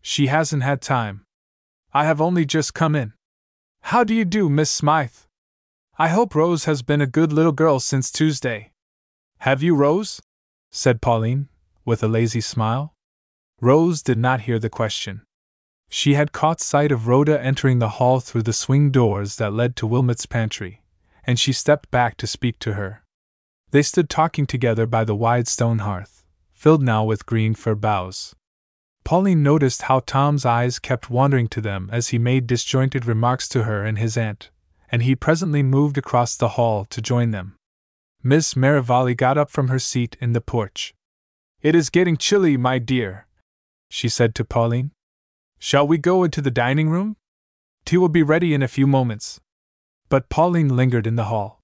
She 0.00 0.26
hasn't 0.26 0.64
had 0.64 0.82
time. 0.82 1.24
I 1.94 2.06
have 2.06 2.20
only 2.20 2.44
just 2.44 2.74
come 2.74 2.96
in. 2.96 3.12
How 3.82 4.02
do 4.02 4.14
you 4.14 4.24
do, 4.24 4.48
Miss 4.48 4.70
Smythe? 4.70 5.26
I 5.96 6.08
hope 6.08 6.34
Rose 6.34 6.64
has 6.64 6.82
been 6.82 7.00
a 7.00 7.06
good 7.06 7.32
little 7.32 7.52
girl 7.52 7.78
since 7.78 8.10
Tuesday. 8.10 8.72
Have 9.38 9.62
you, 9.62 9.76
Rose? 9.76 10.20
said 10.72 11.00
Pauline, 11.00 11.48
with 11.84 12.02
a 12.02 12.08
lazy 12.08 12.40
smile. 12.40 12.94
Rose 13.60 14.02
did 14.02 14.18
not 14.18 14.42
hear 14.42 14.58
the 14.58 14.70
question. 14.70 15.22
She 15.94 16.14
had 16.14 16.32
caught 16.32 16.58
sight 16.58 16.90
of 16.90 17.06
Rhoda 17.06 17.38
entering 17.38 17.78
the 17.78 18.00
hall 18.00 18.18
through 18.18 18.44
the 18.44 18.54
swing 18.54 18.90
doors 18.90 19.36
that 19.36 19.52
led 19.52 19.76
to 19.76 19.86
Wilmot's 19.86 20.24
pantry, 20.24 20.80
and 21.24 21.38
she 21.38 21.52
stepped 21.52 21.90
back 21.90 22.16
to 22.16 22.26
speak 22.26 22.58
to 22.60 22.72
her. 22.72 23.02
They 23.72 23.82
stood 23.82 24.08
talking 24.08 24.46
together 24.46 24.86
by 24.86 25.04
the 25.04 25.14
wide 25.14 25.48
stone 25.48 25.80
hearth, 25.80 26.24
filled 26.54 26.82
now 26.82 27.04
with 27.04 27.26
green 27.26 27.54
fir 27.54 27.74
boughs. 27.74 28.34
Pauline 29.04 29.42
noticed 29.42 29.82
how 29.82 30.00
Tom's 30.00 30.46
eyes 30.46 30.78
kept 30.78 31.10
wandering 31.10 31.46
to 31.48 31.60
them 31.60 31.90
as 31.92 32.08
he 32.08 32.18
made 32.18 32.46
disjointed 32.46 33.04
remarks 33.04 33.46
to 33.50 33.64
her 33.64 33.84
and 33.84 33.98
his 33.98 34.16
aunt, 34.16 34.48
and 34.90 35.02
he 35.02 35.14
presently 35.14 35.62
moved 35.62 35.98
across 35.98 36.38
the 36.38 36.56
hall 36.56 36.86
to 36.86 37.02
join 37.02 37.32
them. 37.32 37.54
Miss 38.22 38.56
Merivale 38.56 39.14
got 39.14 39.36
up 39.36 39.50
from 39.50 39.68
her 39.68 39.78
seat 39.78 40.16
in 40.22 40.32
the 40.32 40.40
porch. 40.40 40.94
It 41.60 41.74
is 41.74 41.90
getting 41.90 42.16
chilly, 42.16 42.56
my 42.56 42.78
dear, 42.78 43.26
she 43.90 44.08
said 44.08 44.34
to 44.36 44.44
Pauline. 44.46 44.92
Shall 45.64 45.86
we 45.86 45.96
go 45.96 46.24
into 46.24 46.40
the 46.40 46.50
dining 46.50 46.90
room? 46.90 47.14
Tea 47.84 47.96
will 47.96 48.08
be 48.08 48.24
ready 48.24 48.52
in 48.52 48.64
a 48.64 48.74
few 48.76 48.84
moments. 48.84 49.40
But 50.08 50.28
Pauline 50.28 50.74
lingered 50.74 51.06
in 51.06 51.14
the 51.14 51.26
hall. 51.26 51.60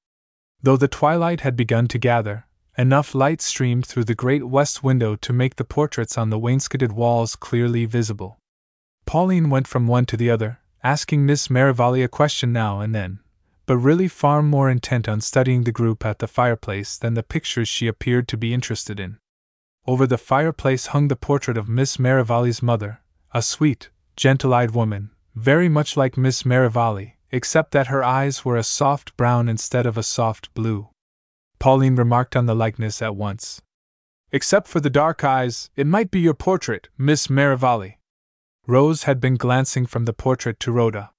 Though 0.62 0.76
the 0.76 0.86
twilight 0.86 1.40
had 1.40 1.56
begun 1.56 1.88
to 1.88 1.98
gather, 1.98 2.46
enough 2.78 3.12
light 3.12 3.42
streamed 3.42 3.86
through 3.86 4.04
the 4.04 4.14
great 4.14 4.46
west 4.46 4.84
window 4.84 5.16
to 5.16 5.32
make 5.32 5.56
the 5.56 5.64
portraits 5.64 6.16
on 6.16 6.30
the 6.30 6.38
wainscoted 6.38 6.92
walls 6.92 7.34
clearly 7.34 7.86
visible. 7.86 8.38
Pauline 9.04 9.50
went 9.50 9.66
from 9.66 9.88
one 9.88 10.06
to 10.06 10.16
the 10.16 10.30
other, 10.30 10.60
asking 10.84 11.26
Miss 11.26 11.50
Merivale 11.50 12.04
a 12.04 12.06
question 12.06 12.52
now 12.52 12.78
and 12.78 12.94
then, 12.94 13.18
but 13.66 13.78
really 13.78 14.06
far 14.06 14.44
more 14.44 14.70
intent 14.70 15.08
on 15.08 15.20
studying 15.20 15.64
the 15.64 15.72
group 15.72 16.06
at 16.06 16.20
the 16.20 16.28
fireplace 16.28 16.96
than 16.96 17.14
the 17.14 17.24
pictures 17.24 17.66
she 17.66 17.88
appeared 17.88 18.28
to 18.28 18.36
be 18.36 18.54
interested 18.54 19.00
in. 19.00 19.18
Over 19.88 20.06
the 20.06 20.18
fireplace 20.18 20.86
hung 20.86 21.08
the 21.08 21.16
portrait 21.16 21.56
of 21.56 21.68
Miss 21.68 21.98
Merivale's 21.98 22.62
mother, 22.62 23.00
a 23.32 23.42
sweet, 23.42 23.90
gentle 24.16 24.54
eyed 24.54 24.70
woman, 24.70 25.10
very 25.34 25.68
much 25.68 25.96
like 25.96 26.16
Miss 26.16 26.44
Merivale, 26.44 27.14
except 27.30 27.72
that 27.72 27.88
her 27.88 28.02
eyes 28.02 28.44
were 28.44 28.56
a 28.56 28.62
soft 28.62 29.16
brown 29.16 29.48
instead 29.48 29.86
of 29.86 29.98
a 29.98 30.02
soft 30.02 30.52
blue. 30.54 30.88
Pauline 31.58 31.96
remarked 31.96 32.36
on 32.36 32.46
the 32.46 32.54
likeness 32.54 33.02
at 33.02 33.16
once. 33.16 33.60
Except 34.30 34.68
for 34.68 34.80
the 34.80 34.90
dark 34.90 35.24
eyes, 35.24 35.70
it 35.76 35.86
might 35.86 36.10
be 36.10 36.20
your 36.20 36.34
portrait, 36.34 36.88
Miss 36.96 37.28
Merivale. 37.28 37.98
Rose 38.66 39.04
had 39.04 39.20
been 39.20 39.36
glancing 39.36 39.86
from 39.86 40.04
the 40.04 40.12
portrait 40.12 40.60
to 40.60 40.72
Rhoda. 40.72 41.10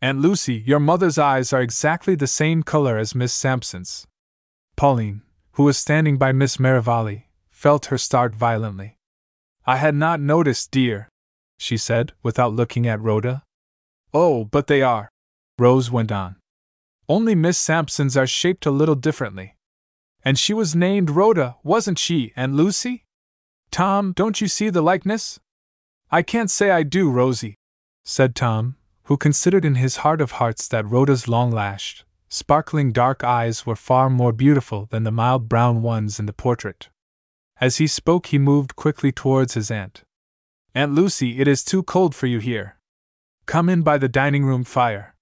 Aunt 0.00 0.20
Lucy, 0.20 0.62
your 0.66 0.80
mother's 0.80 1.18
eyes 1.18 1.52
are 1.52 1.60
exactly 1.60 2.14
the 2.14 2.26
same 2.26 2.62
color 2.62 2.98
as 2.98 3.14
Miss 3.14 3.32
Sampson's. 3.32 4.06
Pauline, 4.76 5.22
who 5.52 5.64
was 5.64 5.76
standing 5.76 6.18
by 6.18 6.32
Miss 6.32 6.58
Merivale, 6.58 7.24
felt 7.50 7.86
her 7.86 7.98
start 7.98 8.34
violently. 8.34 8.96
I 9.66 9.76
had 9.76 9.94
not 9.94 10.20
noticed, 10.20 10.70
dear, 10.70 11.08
she 11.58 11.76
said, 11.76 12.12
without 12.22 12.54
looking 12.54 12.86
at 12.86 13.00
Rhoda. 13.00 13.42
Oh, 14.14 14.44
but 14.44 14.68
they 14.68 14.80
are, 14.80 15.10
Rose 15.58 15.90
went 15.90 16.10
on. 16.10 16.36
Only 17.08 17.34
Miss 17.34 17.58
Sampson's 17.58 18.16
are 18.16 18.26
shaped 18.26 18.64
a 18.64 18.70
little 18.70 18.94
differently. 18.94 19.56
And 20.24 20.38
she 20.38 20.54
was 20.54 20.74
named 20.74 21.10
Rhoda, 21.10 21.56
wasn't 21.62 21.98
she, 21.98 22.32
Aunt 22.36 22.54
Lucy? 22.54 23.04
Tom, 23.70 24.12
don't 24.12 24.40
you 24.40 24.48
see 24.48 24.70
the 24.70 24.82
likeness? 24.82 25.38
I 26.10 26.22
can't 26.22 26.50
say 26.50 26.70
I 26.70 26.84
do, 26.84 27.10
Rosie, 27.10 27.56
said 28.04 28.34
Tom, 28.34 28.76
who 29.04 29.16
considered 29.16 29.64
in 29.64 29.74
his 29.74 29.98
heart 29.98 30.20
of 30.20 30.32
hearts 30.32 30.68
that 30.68 30.88
Rhoda's 30.88 31.28
long 31.28 31.50
lashed, 31.50 32.04
sparkling 32.28 32.92
dark 32.92 33.24
eyes 33.24 33.66
were 33.66 33.76
far 33.76 34.08
more 34.08 34.32
beautiful 34.32 34.86
than 34.90 35.04
the 35.04 35.10
mild 35.10 35.48
brown 35.48 35.82
ones 35.82 36.18
in 36.18 36.26
the 36.26 36.32
portrait. 36.32 36.88
As 37.60 37.76
he 37.76 37.86
spoke, 37.86 38.26
he 38.26 38.38
moved 38.38 38.76
quickly 38.76 39.12
towards 39.12 39.54
his 39.54 39.70
aunt. 39.70 40.02
Aunt 40.74 40.92
Lucy, 40.92 41.40
it 41.40 41.48
is 41.48 41.64
too 41.64 41.82
cold 41.82 42.14
for 42.14 42.26
you 42.26 42.38
here. 42.38 42.76
Come 43.46 43.68
in 43.68 43.82
by 43.82 43.96
the 43.98 44.08
dining 44.08 44.44
room 44.44 44.64
fire. 44.64 45.14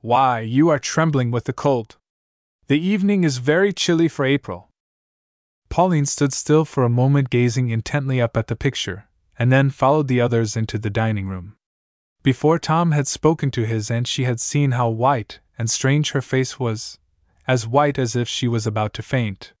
Why, 0.00 0.40
you 0.40 0.68
are 0.68 0.78
trembling 0.78 1.30
with 1.30 1.44
the 1.44 1.52
cold. 1.52 1.96
The 2.68 2.78
evening 2.78 3.24
is 3.24 3.38
very 3.38 3.72
chilly 3.72 4.06
for 4.06 4.24
April. 4.24 4.70
Pauline 5.68 6.06
stood 6.06 6.32
still 6.32 6.64
for 6.64 6.84
a 6.84 6.88
moment, 6.88 7.30
gazing 7.30 7.70
intently 7.70 8.20
up 8.20 8.36
at 8.36 8.46
the 8.46 8.54
picture, 8.54 9.08
and 9.36 9.50
then 9.50 9.70
followed 9.70 10.06
the 10.06 10.20
others 10.20 10.56
into 10.56 10.78
the 10.78 10.90
dining 10.90 11.26
room. 11.26 11.56
Before 12.22 12.58
Tom 12.58 12.92
had 12.92 13.08
spoken 13.08 13.50
to 13.50 13.66
his 13.66 13.90
aunt, 13.90 14.06
she 14.06 14.24
had 14.24 14.40
seen 14.40 14.72
how 14.72 14.88
white 14.88 15.40
and 15.58 15.68
strange 15.68 16.12
her 16.12 16.22
face 16.22 16.60
was, 16.60 16.98
as 17.48 17.66
white 17.66 17.98
as 17.98 18.14
if 18.14 18.28
she 18.28 18.46
was 18.46 18.66
about 18.66 18.92
to 18.94 19.02
faint. 19.02 19.52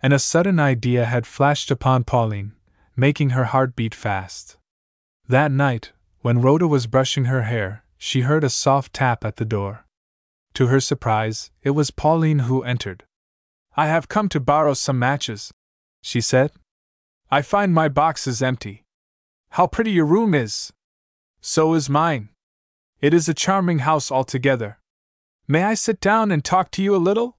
And 0.00 0.12
a 0.12 0.18
sudden 0.18 0.58
idea 0.58 1.04
had 1.04 1.26
flashed 1.26 1.70
upon 1.70 2.02
Pauline, 2.02 2.55
making 2.96 3.30
her 3.30 3.44
heart 3.44 3.76
beat 3.76 3.94
fast. 3.94 4.56
That 5.28 5.52
night, 5.52 5.92
when 6.20 6.40
Rhoda 6.40 6.66
was 6.66 6.86
brushing 6.86 7.26
her 7.26 7.42
hair, 7.42 7.84
she 7.98 8.22
heard 8.22 8.44
a 8.44 8.50
soft 8.50 8.92
tap 8.92 9.24
at 9.24 9.36
the 9.36 9.44
door. 9.44 9.84
To 10.54 10.68
her 10.68 10.80
surprise, 10.80 11.50
it 11.62 11.70
was 11.70 11.90
Pauline 11.90 12.40
who 12.40 12.62
entered. 12.62 13.04
I 13.76 13.88
have 13.88 14.08
come 14.08 14.28
to 14.30 14.40
borrow 14.40 14.72
some 14.74 14.98
matches, 14.98 15.52
she 16.02 16.20
said. 16.20 16.52
I 17.30 17.42
find 17.42 17.74
my 17.74 17.88
box 17.88 18.26
is 18.26 18.42
empty. 18.42 18.84
How 19.50 19.66
pretty 19.66 19.90
your 19.90 20.06
room 20.06 20.34
is! 20.34 20.72
So 21.40 21.74
is 21.74 21.90
mine. 21.90 22.30
It 23.00 23.12
is 23.12 23.28
a 23.28 23.34
charming 23.34 23.80
house 23.80 24.10
altogether. 24.10 24.78
May 25.46 25.62
I 25.62 25.74
sit 25.74 26.00
down 26.00 26.32
and 26.32 26.44
talk 26.44 26.70
to 26.72 26.82
you 26.82 26.96
a 26.96 26.98
little? 26.98 27.36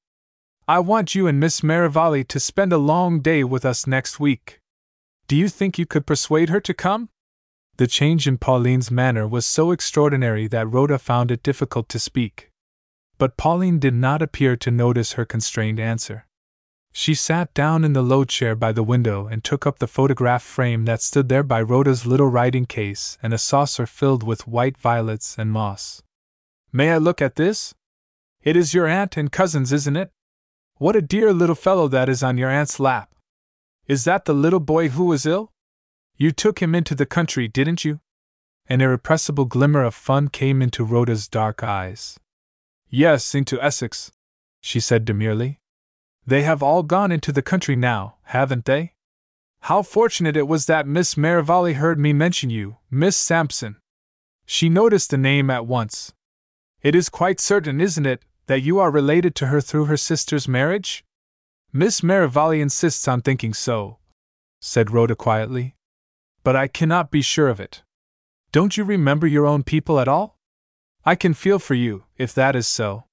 I 0.67 0.79
want 0.79 1.15
you 1.15 1.27
and 1.27 1.39
Miss 1.39 1.63
Merrivale 1.63 2.23
to 2.23 2.39
spend 2.39 2.71
a 2.71 2.77
long 2.77 3.21
day 3.21 3.43
with 3.43 3.65
us 3.65 3.87
next 3.87 4.19
week. 4.19 4.59
Do 5.27 5.35
you 5.35 5.49
think 5.49 5.77
you 5.77 5.85
could 5.85 6.05
persuade 6.05 6.47
her 6.47 6.61
to 6.61 6.73
come? 6.73 7.09
The 7.75 7.85
change 7.85 8.27
in 8.27 8.37
Pauline's 8.37 8.89
manner 8.89 9.27
was 9.27 9.45
so 9.45 9.71
extraordinary 9.71 10.47
that 10.47 10.71
Rhoda 10.71 10.97
found 10.97 11.31
it 11.31 11.43
difficult 11.43 11.89
to 11.89 11.99
speak. 11.99 12.49
But 13.17 13.35
Pauline 13.35 13.77
did 13.77 13.93
not 13.93 14.21
appear 14.21 14.55
to 14.55 14.71
notice 14.71 15.13
her 15.13 15.25
constrained 15.25 15.81
answer. 15.81 16.25
She 16.93 17.13
sat 17.13 17.53
down 17.53 17.83
in 17.83 17.91
the 17.91 18.01
low 18.01 18.23
chair 18.23 18.55
by 18.55 18.71
the 18.71 18.83
window 18.83 19.27
and 19.27 19.43
took 19.43 19.67
up 19.67 19.79
the 19.79 19.85
photograph 19.85 20.41
frame 20.41 20.85
that 20.85 21.01
stood 21.01 21.27
there 21.27 21.43
by 21.43 21.61
Rhoda's 21.61 22.05
little 22.05 22.27
writing 22.27 22.65
case 22.65 23.17
and 23.21 23.33
a 23.33 23.37
saucer 23.37 23.85
filled 23.85 24.23
with 24.23 24.47
white 24.47 24.77
violets 24.77 25.37
and 25.37 25.51
moss. 25.51 26.01
May 26.71 26.91
I 26.91 26.97
look 26.97 27.21
at 27.21 27.35
this? 27.35 27.75
It 28.43 28.55
is 28.55 28.73
your 28.73 28.87
aunt 28.87 29.17
and 29.17 29.31
cousins, 29.31 29.73
isn't 29.73 29.97
it? 29.97 30.09
What 30.77 30.95
a 30.95 31.01
dear 31.01 31.33
little 31.33 31.55
fellow 31.55 31.89
that 31.89 32.07
is 32.07 32.23
on 32.23 32.37
your 32.37 32.49
aunt's 32.49 32.79
lap. 32.79 33.13
Is 33.87 34.03
that 34.03 34.25
the 34.25 34.33
little 34.33 34.59
boy 34.59 34.89
who 34.89 35.05
was 35.05 35.25
ill? 35.25 35.53
You 36.17 36.31
took 36.31 36.61
him 36.61 36.75
into 36.75 36.93
the 36.93 37.05
country, 37.05 37.47
didn't 37.47 37.85
you? 37.85 38.01
An 38.67 38.81
irrepressible 38.81 39.45
glimmer 39.45 39.83
of 39.83 39.95
fun 39.95 40.27
came 40.27 40.61
into 40.61 40.83
Rhoda's 40.83 41.29
dark 41.29 41.63
eyes. 41.63 42.19
Yes, 42.89 43.33
into 43.33 43.61
Essex, 43.61 44.11
she 44.59 44.81
said 44.81 45.05
demurely. 45.05 45.61
They 46.25 46.43
have 46.43 46.61
all 46.61 46.83
gone 46.83 47.13
into 47.13 47.31
the 47.31 47.41
country 47.41 47.77
now, 47.77 48.15
haven't 48.23 48.65
they? 48.65 48.93
How 49.61 49.81
fortunate 49.81 50.35
it 50.35 50.47
was 50.47 50.65
that 50.65 50.85
Miss 50.85 51.15
Merivale 51.15 51.73
heard 51.73 51.97
me 51.97 52.11
mention 52.11 52.49
you, 52.49 52.77
Miss 52.91 53.15
Sampson. 53.15 53.77
She 54.45 54.67
noticed 54.67 55.11
the 55.11 55.17
name 55.17 55.49
at 55.49 55.65
once. 55.65 56.13
It 56.81 56.93
is 56.93 57.07
quite 57.07 57.39
certain, 57.39 57.79
isn't 57.79 58.05
it, 58.05 58.23
that 58.47 58.61
you 58.61 58.79
are 58.79 58.91
related 58.91 59.33
to 59.35 59.47
her 59.47 59.61
through 59.61 59.85
her 59.85 59.97
sister's 59.97 60.47
marriage? 60.47 61.05
Miss 61.73 62.01
Merivale 62.01 62.61
insists 62.61 63.07
on 63.07 63.21
thinking 63.21 63.53
so, 63.53 63.99
said 64.61 64.91
Rhoda 64.91 65.15
quietly. 65.15 65.75
But 66.43 66.55
I 66.55 66.67
cannot 66.67 67.11
be 67.11 67.21
sure 67.21 67.49
of 67.49 67.59
it. 67.59 67.83
Don't 68.51 68.77
you 68.77 68.83
remember 68.83 69.27
your 69.27 69.45
own 69.45 69.63
people 69.63 69.99
at 69.99 70.07
all? 70.07 70.37
I 71.05 71.15
can 71.15 71.33
feel 71.33 71.59
for 71.59 71.73
you, 71.73 72.05
if 72.17 72.33
that 72.33 72.55
is 72.55 72.67
so. 72.67 73.03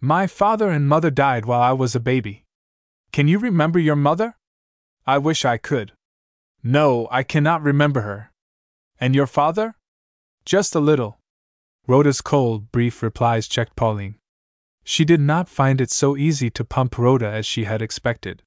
My 0.00 0.26
father 0.26 0.70
and 0.70 0.88
mother 0.88 1.10
died 1.10 1.46
while 1.46 1.62
I 1.62 1.72
was 1.72 1.94
a 1.94 2.00
baby. 2.00 2.44
Can 3.12 3.28
you 3.28 3.38
remember 3.38 3.78
your 3.78 3.96
mother? 3.96 4.36
I 5.06 5.18
wish 5.18 5.44
I 5.44 5.56
could. 5.56 5.92
No, 6.62 7.08
I 7.10 7.22
cannot 7.22 7.62
remember 7.62 8.00
her. 8.00 8.32
And 8.98 9.14
your 9.14 9.26
father? 9.26 9.76
Just 10.44 10.74
a 10.74 10.80
little. 10.80 11.18
Rhoda's 11.86 12.20
cold, 12.20 12.72
brief 12.72 13.02
replies 13.02 13.46
checked 13.46 13.76
Pauline. 13.76 14.16
She 14.84 15.06
did 15.06 15.20
not 15.20 15.48
find 15.48 15.80
it 15.80 15.90
so 15.90 16.16
easy 16.16 16.50
to 16.50 16.64
pump 16.64 16.98
Rhoda 16.98 17.26
as 17.26 17.46
she 17.46 17.64
had 17.64 17.80
expected. 17.80 18.42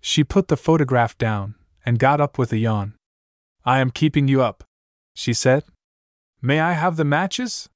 She 0.00 0.24
put 0.24 0.48
the 0.48 0.56
photograph 0.56 1.18
down 1.18 1.54
and 1.84 1.98
got 1.98 2.20
up 2.20 2.38
with 2.38 2.52
a 2.52 2.56
yawn. 2.56 2.94
I 3.64 3.80
am 3.80 3.90
keeping 3.90 4.26
you 4.26 4.40
up, 4.40 4.64
she 5.14 5.34
said. 5.34 5.64
May 6.40 6.60
I 6.60 6.72
have 6.72 6.96
the 6.96 7.04
matches? 7.04 7.68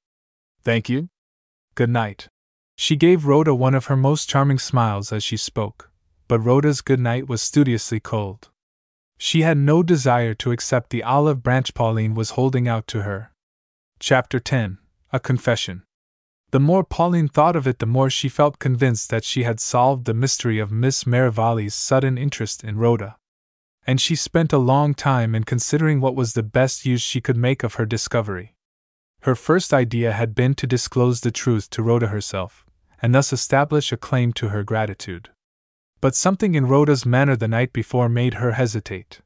Thank 0.63 0.89
you. 0.89 1.09
Good 1.75 1.91
night. 1.91 2.29
She 2.77 2.97
gave 2.97 3.27
Rhoda 3.27 3.55
one 3.55 3.75
of 3.75 3.87
her 3.87 3.97
most 3.97 4.29
charming 4.29 4.59
smiles 4.59 5.13
as 5.13 5.23
she 5.23 5.37
spoke, 5.37 5.91
but 6.29 6.41
Rhoda's 6.41 6.81
good 6.81 7.01
night 7.01 7.29
was 7.29 7.43
studiously 7.43 8.01
cold. 8.01 8.49
She 9.19 9.43
had 9.43 9.59
no 9.59 9.83
desire 9.83 10.33
to 10.35 10.53
accept 10.53 10.89
the 10.89 11.03
olive 11.03 11.43
branch 11.43 11.75
Pauline 11.75 12.15
was 12.15 12.31
holding 12.31 12.67
out 12.67 12.87
to 12.87 13.03
her. 13.03 13.33
Chapter 13.99 14.41
10 14.41 14.79
A 15.13 15.21
Confession 15.21 15.83
the 16.51 16.61
more 16.61 16.83
Pauline 16.85 17.29
thought 17.29 17.57
of 17.57 17.67
it, 17.67 17.79
the 17.79 17.87
more 17.87 18.11
she 18.11 18.29
felt 18.29 18.59
convinced 18.59 19.11
that 19.11 19.25
she 19.25 19.45
had 19.45 19.61
solved 19.61 20.05
the 20.05 20.15
mystery 20.15 20.59
of 20.59 20.73
Miss 20.73 21.07
Merivale's 21.07 21.75
sudden 21.75 22.19
interest 22.19 22.65
in 22.65 22.77
Rhoda. 22.77 23.17
And 23.87 24.01
she 24.01 24.17
spent 24.17 24.53
a 24.53 24.59
long 24.59 24.95
time 24.95 25.35
in 25.35 25.45
considering 25.45 26.01
what 26.01 26.17
was 26.17 26.35
the 26.35 26.43
best 26.43 26.85
use 26.85 27.01
she 27.01 27.21
could 27.21 27.37
make 27.37 27.63
of 27.63 27.75
her 27.75 27.87
discovery. 27.87 28.55
Her 29.23 29.35
first 29.35 29.73
idea 29.73 30.13
had 30.13 30.35
been 30.35 30.55
to 30.55 30.67
disclose 30.67 31.21
the 31.21 31.31
truth 31.31 31.71
to 31.71 31.83
Rhoda 31.83 32.09
herself, 32.09 32.65
and 33.01 33.15
thus 33.15 33.33
establish 33.33 33.93
a 33.93 33.97
claim 33.97 34.33
to 34.35 34.49
her 34.49 34.63
gratitude. 34.63 35.31
But 36.01 36.15
something 36.15 36.55
in 36.55 36.67
Rhoda's 36.67 37.07
manner 37.07 37.37
the 37.37 37.49
night 37.49 37.73
before 37.73 38.09
made 38.09 38.35
her 38.35 38.53
hesitate 38.53 39.21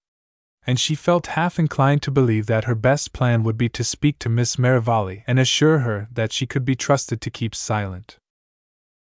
and 0.67 0.81
she 0.81 0.95
felt 0.95 1.29
half 1.29 1.59
inclined 1.59 2.03
to 2.03 2.11
believe 2.11 2.47
that 2.47 2.65
her 2.65 2.75
best 2.75 3.13
plan 3.13 3.43
would 3.43 3.59
be 3.59 3.69
to 3.69 3.85
speak 3.85 4.19
to 4.19 4.29
Miss 4.29 4.59
Merivale 4.59 5.23
and 5.27 5.39
assure 5.39 5.81
her 5.81 6.09
that 6.13 6.33
she 6.33 6.47
could 6.47 6.65
be 6.65 6.75
trusted 6.75 7.21
to 7.21 7.31
keep 7.31 7.55
silent. 7.55 8.19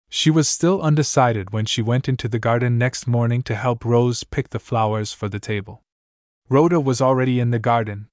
She 0.08 0.30
was 0.30 0.48
still 0.48 0.82
undecided 0.82 1.50
when 1.50 1.64
she 1.64 1.82
went 1.82 2.08
into 2.08 2.28
the 2.28 2.38
garden 2.38 2.78
next 2.78 3.06
morning 3.06 3.42
to 3.44 3.54
help 3.54 3.84
Rose 3.84 4.24
pick 4.24 4.50
the 4.50 4.58
flowers 4.58 5.12
for 5.12 5.28
the 5.28 5.40
table. 5.40 5.82
Rhoda 6.48 6.78
was 6.78 7.00
already 7.00 7.40
in 7.40 7.50
the 7.50 7.58
garden. 7.58 8.08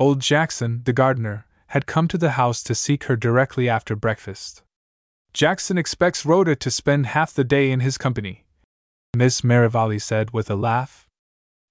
Old 0.00 0.20
Jackson, 0.20 0.82
the 0.84 0.92
gardener, 0.92 1.46
had 1.68 1.86
come 1.86 2.08
to 2.08 2.18
the 2.18 2.32
house 2.32 2.62
to 2.62 2.74
seek 2.74 3.04
her 3.04 3.16
directly 3.16 3.68
after 3.68 3.94
breakfast. 3.94 4.62
Jackson 5.34 5.76
expects 5.76 6.24
Rhoda 6.24 6.56
to 6.56 6.70
spend 6.70 7.06
half 7.06 7.34
the 7.34 7.44
day 7.44 7.70
in 7.70 7.80
his 7.80 7.98
company, 7.98 8.46
Miss 9.14 9.42
Merivale 9.42 9.98
said 9.98 10.30
with 10.30 10.50
a 10.50 10.54
laugh. 10.54 11.07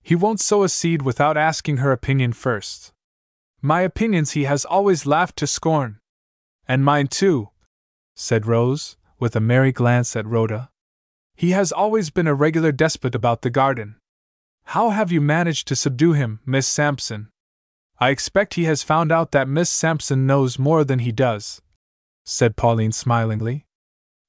He 0.08 0.16
won't 0.16 0.40
sow 0.40 0.64
a 0.64 0.70
seed 0.70 1.02
without 1.02 1.36
asking 1.36 1.78
her 1.78 1.92
opinion 1.92 2.32
first. 2.32 2.94
My 3.62 3.82
opinions 3.82 4.32
he 4.32 4.46
has 4.46 4.64
always 4.64 5.06
laughed 5.06 5.36
to 5.40 5.48
scorn. 5.48 6.00
And 6.66 6.86
mine 6.86 7.08
too, 7.08 7.50
said 8.16 8.46
Rose, 8.46 8.96
with 9.20 9.36
a 9.36 9.42
merry 9.42 9.74
glance 9.74 10.16
at 10.16 10.26
Rhoda. 10.26 10.70
He 11.36 11.52
has 11.52 11.74
always 11.74 12.10
been 12.10 12.26
a 12.26 12.34
regular 12.34 12.72
despot 12.72 13.16
about 13.16 13.42
the 13.42 13.50
garden. 13.50 13.98
How 14.68 14.92
have 14.92 15.12
you 15.12 15.20
managed 15.20 15.68
to 15.68 15.76
subdue 15.76 16.14
him, 16.14 16.40
Miss 16.46 16.70
Sampson? 16.70 17.28
I 18.00 18.12
expect 18.12 18.54
he 18.54 18.64
has 18.64 18.84
found 18.84 19.12
out 19.12 19.34
that 19.34 19.50
Miss 19.50 19.70
Sampson 19.70 20.26
knows 20.26 20.58
more 20.58 20.86
than 20.86 21.00
he 21.00 21.12
does, 21.12 21.62
said 22.24 22.56
Pauline 22.56 22.94
smilingly. 22.94 23.66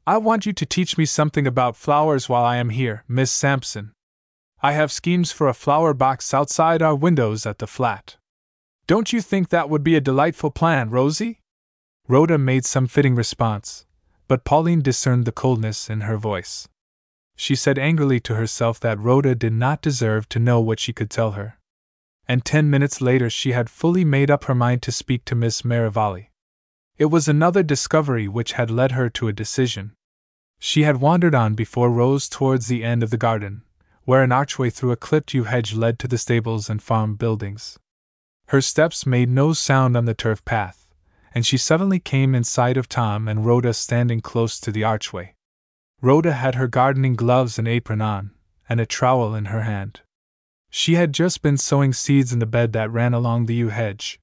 I 0.08 0.16
want 0.16 0.44
you 0.44 0.52
to 0.54 0.66
teach 0.66 0.98
me 0.98 1.04
something 1.04 1.46
about 1.46 1.76
flowers 1.76 2.28
while 2.28 2.44
I 2.44 2.56
am 2.56 2.70
here, 2.70 3.04
Miss 3.06 3.30
Sampson. 3.30 3.92
I 4.60 4.72
have 4.72 4.90
schemes 4.90 5.30
for 5.30 5.48
a 5.48 5.54
flower 5.54 5.94
box 5.94 6.34
outside 6.34 6.82
our 6.82 6.96
windows 6.96 7.46
at 7.46 7.58
the 7.58 7.66
flat. 7.66 8.16
Don't 8.88 9.12
you 9.12 9.20
think 9.20 9.50
that 9.50 9.70
would 9.70 9.84
be 9.84 9.94
a 9.94 10.00
delightful 10.00 10.50
plan, 10.50 10.90
Rosie? 10.90 11.40
Rhoda 12.08 12.38
made 12.38 12.64
some 12.64 12.86
fitting 12.86 13.14
response, 13.14 13.86
but 14.26 14.44
Pauline 14.44 14.82
discerned 14.82 15.26
the 15.26 15.32
coldness 15.32 15.88
in 15.88 16.00
her 16.00 16.16
voice. 16.16 16.66
She 17.36 17.54
said 17.54 17.78
angrily 17.78 18.18
to 18.20 18.34
herself 18.34 18.80
that 18.80 18.98
Rhoda 18.98 19.36
did 19.36 19.52
not 19.52 19.80
deserve 19.80 20.28
to 20.30 20.40
know 20.40 20.58
what 20.58 20.80
she 20.80 20.92
could 20.92 21.10
tell 21.10 21.32
her. 21.32 21.58
And 22.26 22.44
ten 22.44 22.68
minutes 22.68 23.00
later 23.00 23.30
she 23.30 23.52
had 23.52 23.70
fully 23.70 24.04
made 24.04 24.30
up 24.30 24.44
her 24.44 24.54
mind 24.54 24.82
to 24.82 24.92
speak 24.92 25.24
to 25.26 25.36
Miss 25.36 25.64
Merivale. 25.64 26.30
It 26.96 27.06
was 27.06 27.28
another 27.28 27.62
discovery 27.62 28.26
which 28.26 28.54
had 28.54 28.72
led 28.72 28.92
her 28.92 29.08
to 29.10 29.28
a 29.28 29.32
decision. 29.32 29.92
She 30.58 30.82
had 30.82 31.00
wandered 31.00 31.34
on 31.34 31.54
before 31.54 31.90
Rose 31.90 32.28
towards 32.28 32.66
the 32.66 32.82
end 32.82 33.04
of 33.04 33.10
the 33.10 33.16
garden, 33.16 33.62
where 34.08 34.22
an 34.22 34.32
archway 34.32 34.70
through 34.70 34.90
a 34.90 34.96
clipped 34.96 35.34
yew 35.34 35.44
hedge 35.44 35.74
led 35.74 35.98
to 35.98 36.08
the 36.08 36.16
stables 36.16 36.70
and 36.70 36.82
farm 36.82 37.14
buildings. 37.14 37.78
Her 38.46 38.62
steps 38.62 39.04
made 39.04 39.28
no 39.28 39.52
sound 39.52 39.98
on 39.98 40.06
the 40.06 40.14
turf 40.14 40.42
path, 40.46 40.88
and 41.34 41.44
she 41.44 41.58
suddenly 41.58 41.98
came 41.98 42.34
in 42.34 42.42
sight 42.42 42.78
of 42.78 42.88
Tom 42.88 43.28
and 43.28 43.44
Rhoda 43.44 43.74
standing 43.74 44.22
close 44.22 44.58
to 44.60 44.72
the 44.72 44.82
archway. 44.82 45.34
Rhoda 46.00 46.32
had 46.32 46.54
her 46.54 46.68
gardening 46.68 47.16
gloves 47.16 47.58
and 47.58 47.68
apron 47.68 48.00
on, 48.00 48.30
and 48.66 48.80
a 48.80 48.86
trowel 48.86 49.34
in 49.34 49.44
her 49.52 49.64
hand. 49.64 50.00
She 50.70 50.94
had 50.94 51.12
just 51.12 51.42
been 51.42 51.58
sowing 51.58 51.92
seeds 51.92 52.32
in 52.32 52.38
the 52.38 52.46
bed 52.46 52.72
that 52.72 52.90
ran 52.90 53.12
along 53.12 53.44
the 53.44 53.56
yew 53.56 53.68
hedge. 53.68 54.18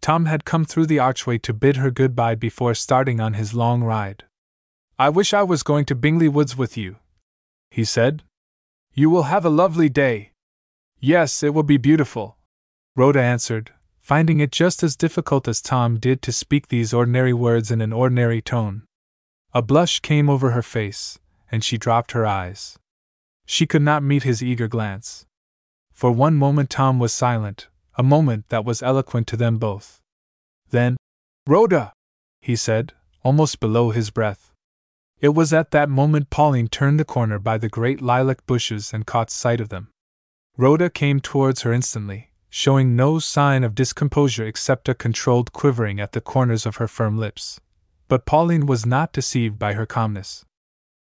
Tom 0.00 0.24
had 0.24 0.44
come 0.44 0.64
through 0.64 0.86
the 0.86 0.98
archway 0.98 1.38
to 1.38 1.54
bid 1.54 1.76
her 1.76 1.92
good 1.92 2.16
bye 2.16 2.34
before 2.34 2.74
starting 2.74 3.20
on 3.20 3.34
his 3.34 3.54
long 3.54 3.84
ride. 3.84 4.24
I 4.98 5.10
wish 5.10 5.32
I 5.32 5.44
was 5.44 5.62
going 5.62 5.84
to 5.84 5.94
Bingley 5.94 6.28
Woods 6.28 6.58
with 6.58 6.76
you, 6.76 6.96
he 7.70 7.84
said, 7.84 8.24
you 8.94 9.08
will 9.08 9.24
have 9.24 9.44
a 9.44 9.50
lovely 9.50 9.88
day. 9.88 10.32
Yes, 11.00 11.42
it 11.42 11.54
will 11.54 11.62
be 11.62 11.78
beautiful, 11.78 12.36
Rhoda 12.94 13.20
answered, 13.20 13.72
finding 14.00 14.40
it 14.40 14.52
just 14.52 14.82
as 14.82 14.96
difficult 14.96 15.48
as 15.48 15.62
Tom 15.62 15.98
did 15.98 16.20
to 16.22 16.32
speak 16.32 16.68
these 16.68 16.92
ordinary 16.92 17.32
words 17.32 17.70
in 17.70 17.80
an 17.80 17.92
ordinary 17.92 18.42
tone. 18.42 18.82
A 19.54 19.62
blush 19.62 20.00
came 20.00 20.28
over 20.28 20.50
her 20.50 20.62
face, 20.62 21.18
and 21.50 21.64
she 21.64 21.78
dropped 21.78 22.12
her 22.12 22.26
eyes. 22.26 22.78
She 23.46 23.66
could 23.66 23.82
not 23.82 24.02
meet 24.02 24.22
his 24.22 24.42
eager 24.42 24.68
glance. 24.68 25.26
For 25.92 26.12
one 26.12 26.34
moment 26.34 26.70
Tom 26.70 26.98
was 26.98 27.12
silent, 27.12 27.68
a 27.96 28.02
moment 28.02 28.48
that 28.48 28.64
was 28.64 28.82
eloquent 28.82 29.26
to 29.28 29.36
them 29.36 29.58
both. 29.58 30.00
Then, 30.70 30.96
Rhoda! 31.46 31.92
he 32.40 32.56
said, 32.56 32.92
almost 33.22 33.60
below 33.60 33.90
his 33.90 34.10
breath. 34.10 34.51
It 35.22 35.34
was 35.36 35.52
at 35.52 35.70
that 35.70 35.88
moment 35.88 36.30
Pauline 36.30 36.66
turned 36.66 36.98
the 36.98 37.04
corner 37.04 37.38
by 37.38 37.56
the 37.56 37.68
great 37.68 38.02
lilac 38.02 38.44
bushes 38.44 38.92
and 38.92 39.06
caught 39.06 39.30
sight 39.30 39.60
of 39.60 39.68
them. 39.68 39.88
Rhoda 40.56 40.90
came 40.90 41.20
towards 41.20 41.62
her 41.62 41.72
instantly, 41.72 42.30
showing 42.50 42.96
no 42.96 43.20
sign 43.20 43.62
of 43.62 43.76
discomposure 43.76 44.44
except 44.44 44.88
a 44.88 44.94
controlled 44.94 45.52
quivering 45.52 46.00
at 46.00 46.10
the 46.10 46.20
corners 46.20 46.66
of 46.66 46.76
her 46.76 46.88
firm 46.88 47.16
lips. 47.16 47.60
But 48.08 48.26
Pauline 48.26 48.66
was 48.66 48.84
not 48.84 49.12
deceived 49.12 49.60
by 49.60 49.74
her 49.74 49.86
calmness. 49.86 50.44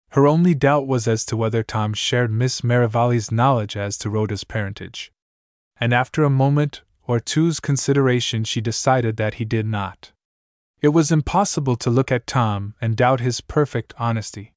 Her 0.09 0.27
only 0.27 0.53
doubt 0.53 0.85
was 0.85 1.07
as 1.07 1.23
to 1.25 1.37
whether 1.37 1.63
Tom 1.63 1.93
shared 1.93 2.29
Miss 2.29 2.61
Merivale's 2.61 3.31
knowledge 3.31 3.77
as 3.77 3.97
to 3.99 4.09
Rhoda's 4.09 4.43
parentage. 4.43 5.13
And 5.79 5.93
after 5.93 6.25
a 6.25 6.29
moment 6.29 6.81
or 7.07 7.21
two's 7.21 7.61
consideration, 7.61 8.43
she 8.43 8.59
decided 8.59 9.15
that 9.15 9.35
he 9.35 9.45
did 9.45 9.65
not. 9.65 10.11
It 10.81 10.89
was 10.89 11.11
impossible 11.11 11.75
to 11.75 11.89
look 11.89 12.09
at 12.09 12.25
Tom 12.25 12.73
and 12.79 12.95
doubt 12.95 13.19
his 13.19 13.41
perfect 13.41 13.93
honesty. 13.97 14.53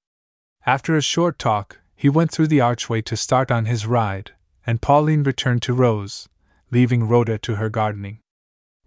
After 0.65 0.97
a 0.97 1.03
short 1.03 1.37
talk, 1.37 1.81
he 1.97 2.09
went 2.09 2.31
through 2.31 2.47
the 2.47 2.61
archway 2.61 3.03
to 3.03 3.17
start 3.17 3.51
on 3.51 3.65
his 3.65 3.87
ride, 3.87 4.31
and 4.65 4.81
Pauline 4.81 5.25
returned 5.25 5.63
to 5.63 5.75
Rose, 5.75 6.29
leaving 6.71 7.09
Rhoda 7.09 7.39
to 7.39 7.57
her 7.57 7.69
gardening. 7.69 8.21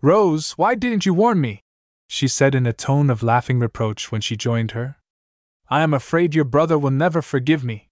Rose, 0.02 0.52
why 0.52 0.76
didn't 0.76 1.06
you 1.06 1.14
warn 1.14 1.42
me? 1.42 1.62
she 2.08 2.28
said 2.28 2.56
in 2.56 2.66
a 2.66 2.72
tone 2.72 3.10
of 3.10 3.24
laughing 3.24 3.60
reproach 3.60 4.12
when 4.12 4.22
she 4.22 4.38
joined 4.38 4.72
her. 4.72 4.98
I 5.70 5.82
am 5.82 5.94
afraid 5.94 6.36
your 6.36 6.46
brother 6.46 6.78
will 6.78 6.92
never 6.92 7.22
forgive 7.22 7.64
me. 7.64 7.90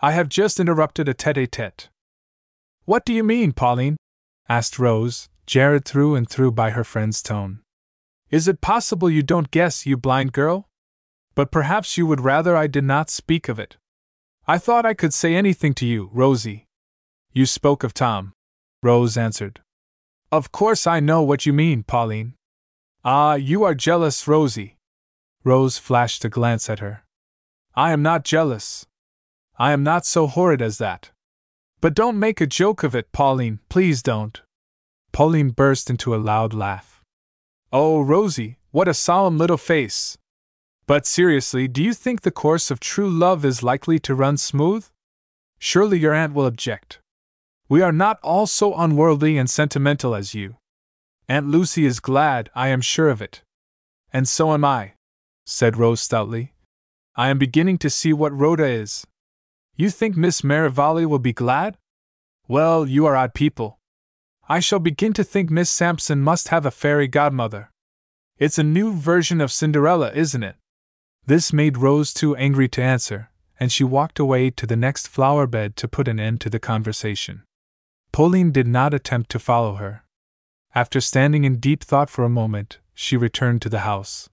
I 0.00 0.12
have 0.12 0.28
just 0.28 0.60
interrupted 0.60 1.08
a 1.08 1.14
tete 1.14 1.38
a 1.38 1.46
tete. 1.46 1.88
What 2.84 3.04
do 3.04 3.12
you 3.12 3.24
mean, 3.24 3.52
Pauline? 3.52 3.96
asked 4.48 4.78
Rose, 4.78 5.28
jarred 5.46 5.84
through 5.84 6.14
and 6.14 6.28
through 6.28 6.52
by 6.52 6.70
her 6.70 6.84
friend's 6.84 7.22
tone. 7.22 7.60
Is 8.30 8.46
it 8.46 8.60
possible 8.60 9.08
you 9.08 9.22
don't 9.22 9.50
guess, 9.50 9.86
you 9.86 9.96
blind 9.96 10.32
girl? 10.32 10.68
But 11.34 11.50
perhaps 11.50 11.96
you 11.96 12.06
would 12.06 12.20
rather 12.20 12.56
I 12.56 12.66
did 12.66 12.84
not 12.84 13.08
speak 13.08 13.48
of 13.48 13.58
it. 13.58 13.76
I 14.46 14.58
thought 14.58 14.84
I 14.84 14.94
could 14.94 15.14
say 15.14 15.34
anything 15.34 15.72
to 15.74 15.86
you, 15.86 16.10
Rosie. 16.12 16.66
You 17.32 17.46
spoke 17.46 17.84
of 17.84 17.94
Tom. 17.94 18.32
Rose 18.82 19.16
answered. 19.16 19.60
Of 20.30 20.52
course 20.52 20.86
I 20.86 21.00
know 21.00 21.22
what 21.22 21.46
you 21.46 21.52
mean, 21.52 21.84
Pauline. 21.84 22.34
Ah, 23.04 23.34
you 23.34 23.64
are 23.64 23.74
jealous, 23.74 24.28
Rosie. 24.28 24.76
Rose 25.42 25.78
flashed 25.78 26.24
a 26.24 26.28
glance 26.28 26.68
at 26.68 26.80
her. 26.80 27.04
I 27.74 27.92
am 27.92 28.02
not 28.02 28.24
jealous. 28.24 28.86
I 29.58 29.72
am 29.72 29.82
not 29.82 30.04
so 30.04 30.26
horrid 30.26 30.60
as 30.60 30.78
that. 30.78 31.12
But 31.80 31.94
don't 31.94 32.18
make 32.18 32.40
a 32.40 32.46
joke 32.46 32.82
of 32.82 32.94
it, 32.94 33.12
Pauline, 33.12 33.60
please 33.68 34.02
don't. 34.02 34.42
Pauline 35.12 35.50
burst 35.50 35.88
into 35.88 36.14
a 36.14 36.16
loud 36.18 36.52
laugh. 36.52 36.97
Oh, 37.70 38.00
Rosie, 38.00 38.56
what 38.70 38.88
a 38.88 38.94
solemn 38.94 39.36
little 39.36 39.58
face! 39.58 40.16
But 40.86 41.06
seriously, 41.06 41.68
do 41.68 41.82
you 41.82 41.92
think 41.92 42.22
the 42.22 42.30
course 42.30 42.70
of 42.70 42.80
true 42.80 43.10
love 43.10 43.44
is 43.44 43.62
likely 43.62 43.98
to 43.98 44.14
run 44.14 44.38
smooth? 44.38 44.86
Surely 45.58 45.98
your 45.98 46.14
aunt 46.14 46.32
will 46.32 46.46
object. 46.46 47.00
We 47.68 47.82
are 47.82 47.92
not 47.92 48.18
all 48.22 48.46
so 48.46 48.74
unworldly 48.74 49.36
and 49.36 49.50
sentimental 49.50 50.14
as 50.14 50.34
you. 50.34 50.56
Aunt 51.28 51.48
Lucy 51.48 51.84
is 51.84 52.00
glad, 52.00 52.48
I 52.54 52.68
am 52.68 52.80
sure 52.80 53.10
of 53.10 53.20
it. 53.20 53.42
And 54.14 54.26
so 54.26 54.54
am 54.54 54.64
I, 54.64 54.94
said 55.44 55.76
Rose 55.76 56.00
stoutly. 56.00 56.54
I 57.16 57.28
am 57.28 57.36
beginning 57.36 57.76
to 57.78 57.90
see 57.90 58.14
what 58.14 58.32
Rhoda 58.32 58.64
is. 58.64 59.06
You 59.76 59.90
think 59.90 60.16
Miss 60.16 60.42
Merivale 60.42 61.04
will 61.04 61.18
be 61.18 61.34
glad? 61.34 61.76
Well, 62.46 62.86
you 62.86 63.04
are 63.04 63.14
odd 63.14 63.34
people. 63.34 63.77
I 64.50 64.60
shall 64.60 64.78
begin 64.78 65.12
to 65.12 65.24
think 65.24 65.50
Miss 65.50 65.68
Sampson 65.68 66.22
must 66.22 66.48
have 66.48 66.64
a 66.64 66.70
fairy 66.70 67.06
godmother. 67.06 67.70
It's 68.38 68.58
a 68.58 68.62
new 68.62 68.94
version 68.94 69.42
of 69.42 69.52
Cinderella, 69.52 70.10
isn't 70.12 70.42
it? 70.42 70.56
This 71.26 71.52
made 71.52 71.76
Rose 71.76 72.14
too 72.14 72.34
angry 72.36 72.66
to 72.68 72.82
answer, 72.82 73.30
and 73.60 73.70
she 73.70 73.84
walked 73.84 74.18
away 74.18 74.48
to 74.52 74.66
the 74.66 74.76
next 74.76 75.08
flower 75.08 75.46
bed 75.46 75.76
to 75.76 75.88
put 75.88 76.08
an 76.08 76.18
end 76.18 76.40
to 76.40 76.48
the 76.48 76.58
conversation. 76.58 77.42
Pauline 78.10 78.50
did 78.50 78.66
not 78.66 78.94
attempt 78.94 79.30
to 79.32 79.38
follow 79.38 79.74
her. 79.74 80.04
After 80.74 81.00
standing 81.00 81.44
in 81.44 81.60
deep 81.60 81.84
thought 81.84 82.08
for 82.08 82.24
a 82.24 82.30
moment, 82.30 82.78
she 82.94 83.18
returned 83.18 83.60
to 83.62 83.68
the 83.68 83.80
house. 83.80 84.30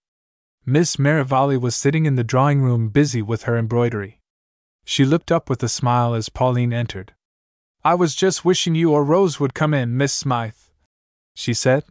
Miss 0.65 0.97
Merivale 0.97 1.57
was 1.57 1.75
sitting 1.75 2.05
in 2.05 2.15
the 2.15 2.23
drawing 2.23 2.61
room 2.61 2.87
busy 2.87 3.21
with 3.21 3.43
her 3.43 3.57
embroidery. 3.57 4.21
She 4.85 5.03
looked 5.03 5.31
up 5.31 5.49
with 5.49 5.61
a 5.61 5.67
smile 5.67 6.13
as 6.13 6.29
Pauline 6.29 6.71
entered. 6.71 7.14
I 7.85 7.93
was 7.93 8.15
just 8.15 8.43
wishing 8.43 8.73
you 8.73 8.93
or 8.93 9.03
Rose 9.03 9.39
would 9.39 9.53
come 9.53 9.71
in, 9.71 9.95
Miss 9.95 10.11
Smythe, 10.11 10.55
she 11.35 11.53
said. 11.53 11.83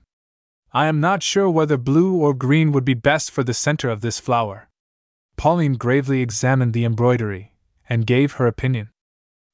I 0.72 0.86
am 0.86 0.98
not 0.98 1.22
sure 1.22 1.48
whether 1.48 1.76
blue 1.76 2.16
or 2.16 2.34
green 2.34 2.72
would 2.72 2.84
be 2.84 2.94
best 2.94 3.30
for 3.30 3.44
the 3.44 3.54
center 3.54 3.88
of 3.88 4.00
this 4.00 4.18
flower. 4.18 4.68
Pauline 5.36 5.74
gravely 5.74 6.20
examined 6.20 6.72
the 6.72 6.84
embroidery 6.84 7.54
and 7.88 8.08
gave 8.08 8.32
her 8.32 8.48
opinion. 8.48 8.90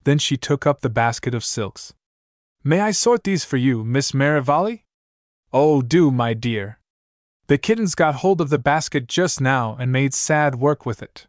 Then 0.05 0.17
she 0.17 0.39
took 0.39 0.67
up 0.67 0.81
the 0.81 0.89
basket 0.89 1.35
of 1.35 1.44
silks. 1.44 1.93
May 2.65 2.81
I 2.81 2.93
sort 2.93 3.25
these 3.25 3.44
for 3.44 3.59
you, 3.59 3.85
Miss 3.85 4.15
Merivale? 4.15 4.78
Oh, 5.52 5.83
do, 5.83 6.10
my 6.10 6.33
dear. 6.33 6.78
The 7.49 7.59
kittens 7.59 7.94
got 7.94 8.15
hold 8.15 8.41
of 8.41 8.49
the 8.49 8.59
basket 8.59 9.09
just 9.09 9.43
now 9.43 9.77
and 9.78 9.93
made 9.93 10.15
sad 10.15 10.55
work 10.55 10.86
with 10.86 11.02
it. 11.02 11.27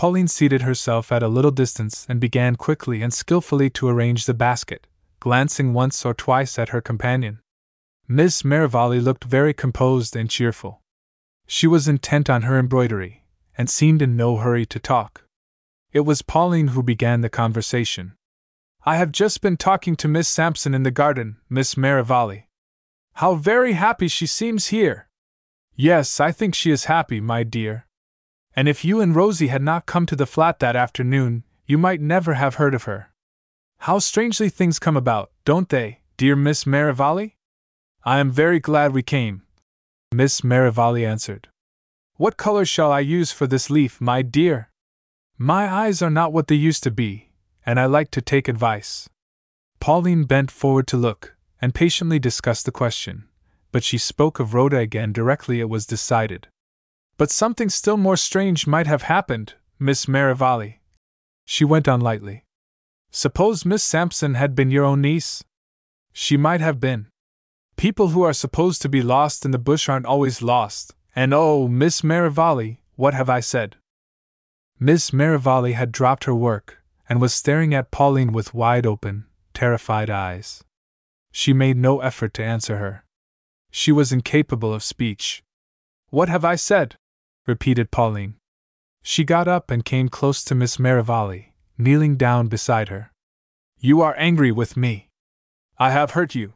Pauline 0.00 0.28
seated 0.28 0.62
herself 0.62 1.12
at 1.12 1.22
a 1.22 1.28
little 1.28 1.50
distance 1.50 2.06
and 2.08 2.18
began 2.18 2.56
quickly 2.56 3.02
and 3.02 3.12
skillfully 3.12 3.68
to 3.68 3.86
arrange 3.86 4.24
the 4.24 4.32
basket, 4.32 4.86
glancing 5.20 5.74
once 5.74 6.06
or 6.06 6.14
twice 6.14 6.58
at 6.58 6.70
her 6.70 6.80
companion. 6.80 7.40
Miss 8.08 8.42
Merivale 8.42 8.98
looked 8.98 9.24
very 9.24 9.52
composed 9.52 10.16
and 10.16 10.30
cheerful. 10.30 10.80
She 11.46 11.66
was 11.66 11.86
intent 11.86 12.30
on 12.30 12.48
her 12.48 12.58
embroidery, 12.58 13.24
and 13.58 13.68
seemed 13.68 14.00
in 14.00 14.16
no 14.16 14.38
hurry 14.38 14.64
to 14.64 14.78
talk. 14.78 15.26
It 15.92 16.06
was 16.06 16.22
Pauline 16.22 16.68
who 16.68 16.82
began 16.82 17.20
the 17.20 17.28
conversation. 17.28 18.14
I 18.86 18.96
have 18.96 19.12
just 19.12 19.42
been 19.42 19.58
talking 19.58 19.96
to 19.96 20.08
Miss 20.08 20.28
Sampson 20.28 20.72
in 20.72 20.82
the 20.82 20.90
garden, 20.90 21.36
Miss 21.50 21.76
Merivale. 21.76 22.44
How 23.16 23.34
very 23.34 23.74
happy 23.74 24.08
she 24.08 24.26
seems 24.26 24.68
here! 24.68 25.10
Yes, 25.76 26.20
I 26.20 26.32
think 26.32 26.54
she 26.54 26.70
is 26.70 26.86
happy, 26.86 27.20
my 27.20 27.42
dear. 27.42 27.84
And 28.60 28.68
if 28.68 28.84
you 28.84 29.00
and 29.00 29.16
Rosie 29.16 29.46
had 29.46 29.62
not 29.62 29.86
come 29.86 30.04
to 30.04 30.14
the 30.14 30.26
flat 30.26 30.58
that 30.58 30.76
afternoon, 30.76 31.44
you 31.64 31.78
might 31.78 31.98
never 31.98 32.34
have 32.34 32.56
heard 32.56 32.74
of 32.74 32.82
her. 32.82 33.10
How 33.78 33.98
strangely 33.98 34.50
things 34.50 34.78
come 34.78 34.98
about, 34.98 35.30
don't 35.46 35.70
they, 35.70 36.00
dear 36.18 36.36
Miss 36.36 36.66
Merivale? 36.66 37.30
I 38.04 38.18
am 38.18 38.30
very 38.30 38.60
glad 38.60 38.92
we 38.92 39.02
came, 39.02 39.44
Miss 40.12 40.44
Merivale 40.44 41.06
answered. 41.06 41.48
What 42.18 42.36
color 42.36 42.66
shall 42.66 42.92
I 42.92 43.00
use 43.00 43.32
for 43.32 43.46
this 43.46 43.70
leaf, 43.70 43.98
my 43.98 44.20
dear? 44.20 44.68
My 45.38 45.66
eyes 45.66 46.02
are 46.02 46.10
not 46.10 46.34
what 46.34 46.48
they 46.48 46.54
used 46.54 46.82
to 46.82 46.90
be, 46.90 47.30
and 47.64 47.80
I 47.80 47.86
like 47.86 48.10
to 48.10 48.20
take 48.20 48.46
advice. 48.46 49.08
Pauline 49.78 50.24
bent 50.24 50.50
forward 50.50 50.86
to 50.88 50.98
look, 50.98 51.34
and 51.62 51.74
patiently 51.74 52.18
discuss 52.18 52.62
the 52.62 52.72
question, 52.72 53.26
but 53.72 53.84
she 53.84 53.96
spoke 53.96 54.38
of 54.38 54.52
Rhoda 54.52 54.76
again 54.76 55.14
directly 55.14 55.60
it 55.60 55.70
was 55.70 55.86
decided. 55.86 56.48
But 57.20 57.30
something 57.30 57.68
still 57.68 57.98
more 57.98 58.16
strange 58.16 58.66
might 58.66 58.86
have 58.86 59.02
happened, 59.02 59.52
Miss 59.78 60.08
Merivale. 60.08 60.80
She 61.44 61.66
went 61.66 61.86
on 61.86 62.00
lightly. 62.00 62.46
Suppose 63.10 63.66
Miss 63.66 63.84
Sampson 63.84 64.36
had 64.36 64.54
been 64.54 64.70
your 64.70 64.86
own 64.86 65.02
niece? 65.02 65.44
She 66.14 66.38
might 66.38 66.62
have 66.62 66.80
been. 66.80 67.08
People 67.76 68.08
who 68.08 68.22
are 68.22 68.32
supposed 68.32 68.80
to 68.80 68.88
be 68.88 69.02
lost 69.02 69.44
in 69.44 69.50
the 69.50 69.58
bush 69.58 69.86
aren't 69.86 70.06
always 70.06 70.40
lost, 70.40 70.94
and 71.14 71.34
oh, 71.34 71.68
Miss 71.68 72.02
Merivale, 72.02 72.78
what 72.96 73.12
have 73.12 73.28
I 73.28 73.40
said? 73.40 73.76
Miss 74.78 75.12
Merivale 75.12 75.72
had 75.74 75.92
dropped 75.92 76.24
her 76.24 76.34
work, 76.34 76.78
and 77.06 77.20
was 77.20 77.34
staring 77.34 77.74
at 77.74 77.90
Pauline 77.90 78.32
with 78.32 78.54
wide 78.54 78.86
open, 78.86 79.26
terrified 79.52 80.08
eyes. 80.08 80.64
She 81.32 81.52
made 81.52 81.76
no 81.76 82.00
effort 82.00 82.32
to 82.32 82.42
answer 82.42 82.78
her. 82.78 83.04
She 83.70 83.92
was 83.92 84.10
incapable 84.10 84.72
of 84.72 84.82
speech. 84.82 85.42
What 86.08 86.30
have 86.30 86.46
I 86.46 86.54
said? 86.56 86.96
Repeated 87.46 87.90
Pauline. 87.90 88.34
She 89.02 89.24
got 89.24 89.48
up 89.48 89.70
and 89.70 89.84
came 89.84 90.08
close 90.08 90.44
to 90.44 90.54
Miss 90.54 90.78
Merivale, 90.78 91.54
kneeling 91.78 92.16
down 92.16 92.48
beside 92.48 92.88
her. 92.88 93.12
You 93.78 94.02
are 94.02 94.14
angry 94.18 94.52
with 94.52 94.76
me. 94.76 95.08
I 95.78 95.90
have 95.90 96.10
hurt 96.10 96.34
you. 96.34 96.52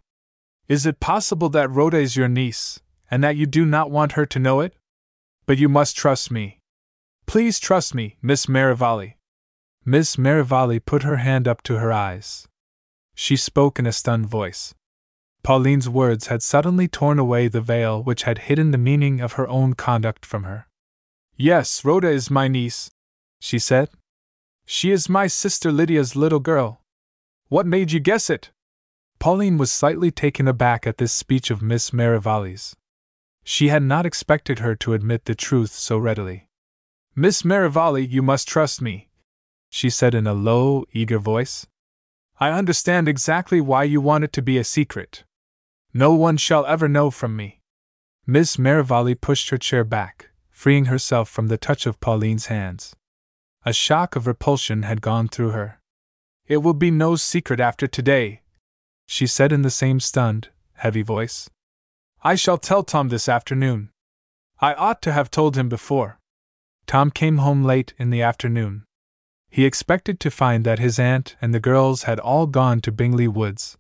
Is 0.69 0.85
it 0.85 1.01
possible 1.01 1.49
that 1.51 1.71
Rhoda 1.71 1.97
is 1.97 2.17
your 2.17 2.29
niece, 2.29 2.81
and 3.11 3.25
that 3.25 3.37
you 3.37 3.47
do 3.47 3.65
not 3.65 3.91
want 3.91 4.13
her 4.13 4.27
to 4.27 4.39
know 4.39 4.61
it? 4.61 4.75
But 5.47 5.59
you 5.59 5.69
must 5.69 5.97
trust 5.97 6.31
me. 6.31 6.61
Please 7.27 7.59
trust 7.59 7.95
me, 7.95 8.17
Miss 8.21 8.49
Merivale. 8.49 9.15
Miss 9.85 10.19
Merivale 10.19 10.81
put 10.81 11.03
her 11.03 11.17
hand 11.17 11.49
up 11.49 11.63
to 11.63 11.79
her 11.79 11.93
eyes. 11.93 12.47
She 13.15 13.37
spoke 13.37 13.79
in 13.79 13.87
a 13.87 13.93
stunned 13.93 14.27
voice. 14.27 14.75
Pauline's 15.43 15.89
words 15.89 16.29
had 16.29 16.43
suddenly 16.43 16.89
torn 16.89 17.19
away 17.19 17.49
the 17.49 17.61
veil 17.61 18.03
which 18.03 18.23
had 18.23 18.39
hidden 18.39 18.71
the 18.71 18.79
meaning 18.79 19.21
of 19.21 19.33
her 19.33 19.49
own 19.49 19.75
conduct 19.75 20.25
from 20.25 20.45
her. 20.45 20.67
Yes, 21.37 21.85
Rhoda 21.85 22.09
is 22.09 22.31
my 22.31 22.47
niece, 22.49 22.91
she 23.41 23.59
said. 23.59 23.91
She 24.67 24.93
is 24.93 25.09
my 25.09 25.27
sister 25.27 25.73
Lydia's 25.73 26.15
little 26.15 26.41
girl. 26.41 26.81
What 27.49 27.67
made 27.67 27.93
you 27.93 28.01
guess 28.01 28.31
it? 28.31 28.51
Pauline 29.19 29.59
was 29.59 29.73
slightly 29.73 30.11
taken 30.11 30.47
aback 30.47 30.87
at 30.87 30.99
this 30.99 31.13
speech 31.13 31.51
of 31.51 31.63
Miss 31.63 31.93
Merivale's. 31.93 32.77
She 33.43 33.69
had 33.69 33.83
not 33.83 34.07
expected 34.07 34.61
her 34.61 34.75
to 34.77 34.95
admit 34.95 35.25
the 35.25 35.35
truth 35.35 35.73
so 35.73 35.99
readily. 35.99 36.47
Miss 37.15 37.45
Merivale, 37.45 37.99
you 37.99 38.23
must 38.23 38.49
trust 38.49 38.81
me, 38.81 39.09
she 39.71 39.91
said 39.91 40.15
in 40.15 40.27
a 40.27 40.35
low, 40.35 40.85
eager 40.93 41.19
voice. 41.19 41.67
I 42.39 42.51
understand 42.51 43.09
exactly 43.09 43.61
why 43.61 43.85
you 43.85 44.01
want 44.01 44.25
it 44.25 44.33
to 44.35 44.43
be 44.43 44.57
a 44.59 44.65
secret. 44.65 45.25
No 45.93 46.15
one 46.15 46.37
shall 46.37 46.65
ever 46.67 46.89
know 46.89 47.11
from 47.11 47.37
me. 47.37 47.61
Miss 48.27 48.59
Merivale 48.59 49.15
pushed 49.15 49.51
her 49.51 49.59
chair 49.59 49.85
back, 49.85 50.31
freeing 50.65 50.87
herself 50.87 51.29
from 51.29 51.49
the 51.49 51.59
touch 51.59 51.85
of 51.85 52.01
Pauline's 52.01 52.47
hands. 52.47 52.97
A 53.67 53.73
shock 53.75 54.17
of 54.17 54.27
repulsion 54.27 54.85
had 54.85 55.03
gone 55.03 55.29
through 55.29 55.51
her. 55.51 55.79
It 56.47 56.63
will 56.63 56.73
be 56.73 56.91
no 56.91 57.17
secret 57.17 57.61
after 57.61 57.87
today, 57.87 58.41
she 59.05 59.27
said 59.27 59.53
in 59.53 59.61
the 59.61 59.69
same 59.69 60.01
stunned, 60.01 60.49
heavy 60.77 61.03
voice. 61.03 61.51
I 62.23 62.35
shall 62.35 62.57
tell 62.57 62.83
Tom 62.83 63.11
this 63.11 63.29
afternoon. 63.29 63.91
I 64.59 64.73
ought 64.73 65.03
to 65.03 65.13
have 65.13 65.31
told 65.31 65.55
him 65.55 65.69
before. 65.69 66.19
Tom 66.87 67.11
came 67.11 67.37
home 67.37 67.63
late 67.63 67.93
in 67.99 68.09
the 68.09 68.23
afternoon. 68.23 68.85
He 69.51 69.67
expected 69.67 70.19
to 70.21 70.31
find 70.31 70.65
that 70.65 70.79
his 70.79 70.99
aunt 70.99 71.37
and 71.43 71.53
the 71.53 71.61
girls 71.61 72.05
had 72.05 72.19
all 72.19 72.47
gone 72.47 72.81
to 72.81 72.91
Bingley 72.91 73.29
Woods, 73.29 73.77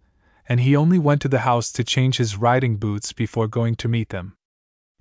and 0.46 0.60
he 0.60 0.76
only 0.76 0.98
went 0.98 1.22
to 1.22 1.28
the 1.28 1.46
house 1.48 1.72
to 1.72 1.82
change 1.82 2.18
his 2.18 2.36
riding 2.36 2.76
boots 2.76 3.14
before 3.14 3.48
going 3.48 3.74
to 3.76 3.88
meet 3.88 4.10
them. 4.10 4.36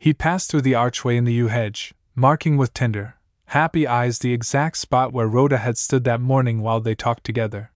He 0.03 0.14
passed 0.14 0.51
through 0.51 0.64
the 0.64 0.75
archway 0.75 1.15
in 1.15 1.23
the 1.23 1.32
yew 1.32 1.48
hedge, 1.48 1.93
marking 2.14 2.57
with 2.57 2.73
tender, 2.73 3.15
happy 3.45 3.88
eyes 3.88 4.19
the 4.19 4.33
exact 4.33 4.75
spot 4.75 5.14
where 5.14 5.30
Rhoda 5.30 5.59
had 5.59 5.77
stood 5.77 6.03
that 6.03 6.19
morning 6.19 6.59
while 6.59 6.82
they 6.82 6.93
talked 6.93 7.23
together. 7.23 7.72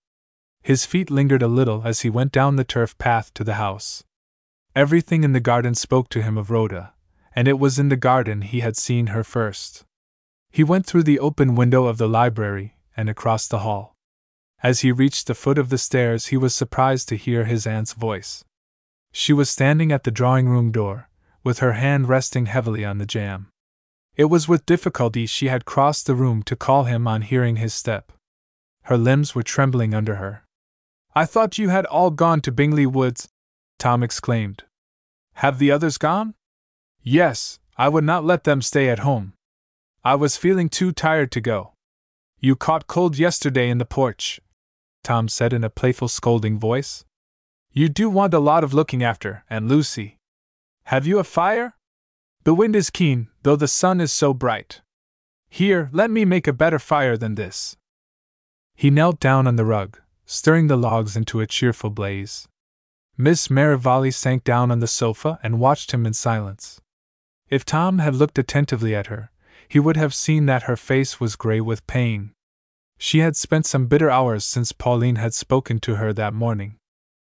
His 0.62 0.86
feet 0.86 1.10
lingered 1.10 1.42
a 1.42 1.48
little 1.48 1.84
as 1.86 2.02
he 2.02 2.10
went 2.10 2.34
down 2.34 2.58
the 2.58 2.66
turf 2.66 2.98
path 2.98 3.34
to 3.36 3.46
the 3.46 3.54
house. 3.54 4.04
Everything 4.76 5.24
in 5.24 5.32
the 5.32 5.40
garden 5.40 5.74
spoke 5.74 6.10
to 6.10 6.22
him 6.22 6.38
of 6.38 6.52
Rhoda, 6.52 6.92
and 7.34 7.48
it 7.48 7.60
was 7.60 7.80
in 7.80 7.88
the 7.88 7.96
garden 7.96 8.42
he 8.42 8.60
had 8.60 8.76
seen 8.76 9.08
her 9.08 9.24
first. 9.24 9.86
He 10.52 10.66
went 10.66 10.86
through 10.86 11.04
the 11.04 11.20
open 11.20 11.56
window 11.56 11.86
of 11.86 11.98
the 11.98 12.10
library 12.10 12.76
and 12.98 13.10
across 13.10 13.48
the 13.48 13.60
hall. 13.60 13.96
As 14.62 14.82
he 14.82 14.92
reached 14.92 15.28
the 15.28 15.34
foot 15.34 15.58
of 15.58 15.70
the 15.70 15.78
stairs, 15.78 16.26
he 16.26 16.36
was 16.36 16.54
surprised 16.54 17.08
to 17.08 17.16
hear 17.16 17.46
his 17.46 17.66
aunt's 17.66 17.94
voice. 17.94 18.44
She 19.14 19.32
was 19.32 19.50
standing 19.50 19.94
at 19.94 20.04
the 20.04 20.12
drawing 20.12 20.50
room 20.50 20.74
door, 20.74 21.07
with 21.48 21.60
her 21.60 21.74
hand 21.74 22.10
resting 22.10 22.46
heavily 22.48 22.84
on 22.84 22.98
the 22.98 23.06
jamb. 23.06 23.48
It 24.18 24.26
was 24.26 24.50
with 24.50 24.66
difficulty 24.66 25.26
she 25.26 25.48
had 25.48 25.64
crossed 25.64 26.06
the 26.06 26.14
room 26.14 26.44
to 26.44 26.58
call 26.58 26.84
him 26.84 27.08
on 27.08 27.22
hearing 27.22 27.56
his 27.56 27.74
step. 27.74 28.12
Her 28.84 28.98
limbs 28.98 29.34
were 29.34 29.44
trembling 29.44 29.94
under 29.94 30.16
her. 30.16 30.44
I 31.16 31.24
thought 31.26 31.58
you 31.58 31.70
had 31.70 31.86
all 31.86 32.12
gone 32.12 32.42
to 32.42 32.52
Bingley 32.52 32.86
Woods, 32.86 33.30
Tom 33.80 34.04
exclaimed. 34.04 34.66
Have 35.36 35.58
the 35.58 35.72
others 35.72 35.98
gone? 35.98 36.34
Yes, 37.02 37.60
I 37.78 37.88
would 37.88 38.04
not 38.04 38.26
let 38.26 38.44
them 38.44 38.62
stay 38.62 38.90
at 38.90 39.00
home. 39.00 39.32
I 40.04 40.16
was 40.16 40.36
feeling 40.36 40.68
too 40.68 40.92
tired 40.92 41.32
to 41.32 41.40
go. 41.40 41.72
You 42.42 42.58
caught 42.58 42.88
cold 42.88 43.18
yesterday 43.18 43.70
in 43.70 43.78
the 43.78 43.86
porch, 43.86 44.42
Tom 45.02 45.30
said 45.30 45.54
in 45.54 45.64
a 45.64 45.70
playful, 45.70 46.10
scolding 46.10 46.60
voice. 46.60 47.06
You 47.72 47.88
do 47.88 48.10
want 48.10 48.34
a 48.34 48.40
lot 48.40 48.66
of 48.66 48.74
looking 48.74 49.02
after, 49.02 49.46
Aunt 49.50 49.70
Lucy. 49.70 50.17
Have 50.88 51.06
you 51.06 51.20
a 51.20 51.26
fire? 51.26 51.76
The 52.46 52.54
wind 52.54 52.74
is 52.74 52.90
keen, 52.90 53.28
though 53.44 53.58
the 53.58 53.68
sun 53.68 54.00
is 54.00 54.14
so 54.14 54.34
bright. 54.34 54.80
Here, 55.50 55.90
let 55.92 56.10
me 56.10 56.24
make 56.24 56.48
a 56.48 56.54
better 56.54 56.80
fire 56.80 57.18
than 57.18 57.36
this. 57.36 57.76
He 58.74 58.90
knelt 58.90 59.20
down 59.20 59.48
on 59.48 59.58
the 59.58 59.66
rug, 59.66 60.00
stirring 60.26 60.68
the 60.68 60.78
logs 60.78 61.18
into 61.18 61.42
a 61.42 61.46
cheerful 61.46 61.90
blaze. 61.90 62.48
Miss 63.18 63.50
Merivale 63.50 64.12
sank 64.12 64.46
down 64.46 64.72
on 64.72 64.80
the 64.80 64.88
sofa 64.88 65.40
and 65.44 65.60
watched 65.60 65.92
him 65.92 66.06
in 66.06 66.14
silence. 66.14 66.80
If 67.50 67.66
Tom 67.66 68.00
had 68.00 68.16
looked 68.16 68.40
attentively 68.40 68.96
at 68.96 69.08
her, 69.08 69.30
he 69.68 69.82
would 69.82 69.98
have 69.98 70.14
seen 70.14 70.46
that 70.46 70.64
her 70.64 70.78
face 70.78 71.20
was 71.20 71.36
gray 71.36 71.60
with 71.60 71.86
pain. 71.88 72.32
She 72.98 73.20
had 73.20 73.36
spent 73.36 73.66
some 73.66 73.88
bitter 73.88 74.10
hours 74.10 74.46
since 74.46 74.72
Pauline 74.72 75.18
had 75.18 75.34
spoken 75.34 75.80
to 75.80 75.96
her 75.96 76.14
that 76.14 76.34
morning. 76.34 76.78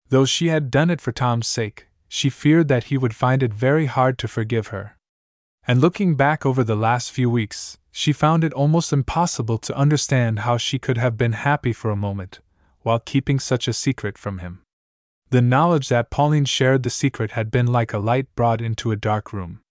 Though 0.07 0.23
she 0.23 0.47
had 0.47 0.71
done 0.71 0.89
it 0.89 1.01
for 1.01 1.11
Tom's 1.11 1.49
sake, 1.49 1.87
she 2.13 2.29
feared 2.29 2.67
that 2.67 2.85
he 2.85 2.97
would 2.97 3.15
find 3.15 3.41
it 3.41 3.53
very 3.53 3.85
hard 3.85 4.17
to 4.17 4.27
forgive 4.27 4.67
her. 4.67 4.97
And 5.65 5.79
looking 5.79 6.15
back 6.15 6.45
over 6.45 6.61
the 6.61 6.75
last 6.75 7.09
few 7.09 7.29
weeks, 7.29 7.77
she 7.89 8.11
found 8.11 8.43
it 8.43 8.51
almost 8.51 8.91
impossible 8.91 9.57
to 9.59 9.77
understand 9.77 10.39
how 10.39 10.57
she 10.57 10.77
could 10.77 10.97
have 10.97 11.17
been 11.17 11.31
happy 11.31 11.71
for 11.71 11.89
a 11.89 11.95
moment, 11.95 12.41
while 12.81 12.99
keeping 12.99 13.39
such 13.39 13.65
a 13.65 13.71
secret 13.71 14.17
from 14.17 14.39
him. 14.39 14.59
The 15.29 15.41
knowledge 15.41 15.87
that 15.87 16.09
Pauline 16.09 16.43
shared 16.43 16.83
the 16.83 16.89
secret 16.89 17.31
had 17.31 17.49
been 17.49 17.67
like 17.67 17.93
a 17.93 17.97
light 17.97 18.27
brought 18.35 18.59
into 18.59 18.91
a 18.91 18.97
dark 18.97 19.31
room. 19.31 19.61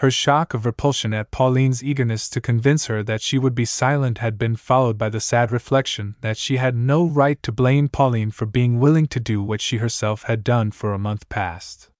Her 0.00 0.10
shock 0.10 0.54
of 0.54 0.64
repulsion 0.64 1.12
at 1.12 1.30
Pauline's 1.30 1.84
eagerness 1.84 2.30
to 2.30 2.40
convince 2.40 2.86
her 2.86 3.02
that 3.02 3.20
she 3.20 3.36
would 3.36 3.54
be 3.54 3.66
silent 3.66 4.16
had 4.16 4.38
been 4.38 4.56
followed 4.56 4.96
by 4.96 5.10
the 5.10 5.20
sad 5.20 5.52
reflection 5.52 6.16
that 6.22 6.38
she 6.38 6.56
had 6.56 6.74
no 6.74 7.04
right 7.04 7.42
to 7.42 7.52
blame 7.52 7.86
Pauline 7.86 8.30
for 8.30 8.46
being 8.46 8.80
willing 8.80 9.06
to 9.08 9.20
do 9.20 9.42
what 9.42 9.60
she 9.60 9.76
herself 9.76 10.22
had 10.22 10.42
done 10.42 10.70
for 10.70 10.94
a 10.94 10.98
month 10.98 11.28
past. 11.28 11.90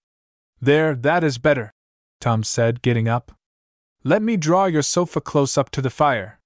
There, 0.62 0.94
that 0.94 1.22
is 1.22 1.36
better, 1.36 1.74
Tom 2.22 2.42
said, 2.42 2.80
getting 2.80 3.06
up. 3.06 3.32
Let 4.02 4.22
me 4.22 4.38
draw 4.38 4.64
your 4.64 4.80
sofa 4.80 5.20
close 5.20 5.58
up 5.58 5.68
to 5.72 5.82
the 5.82 5.90
fire. 5.90 6.40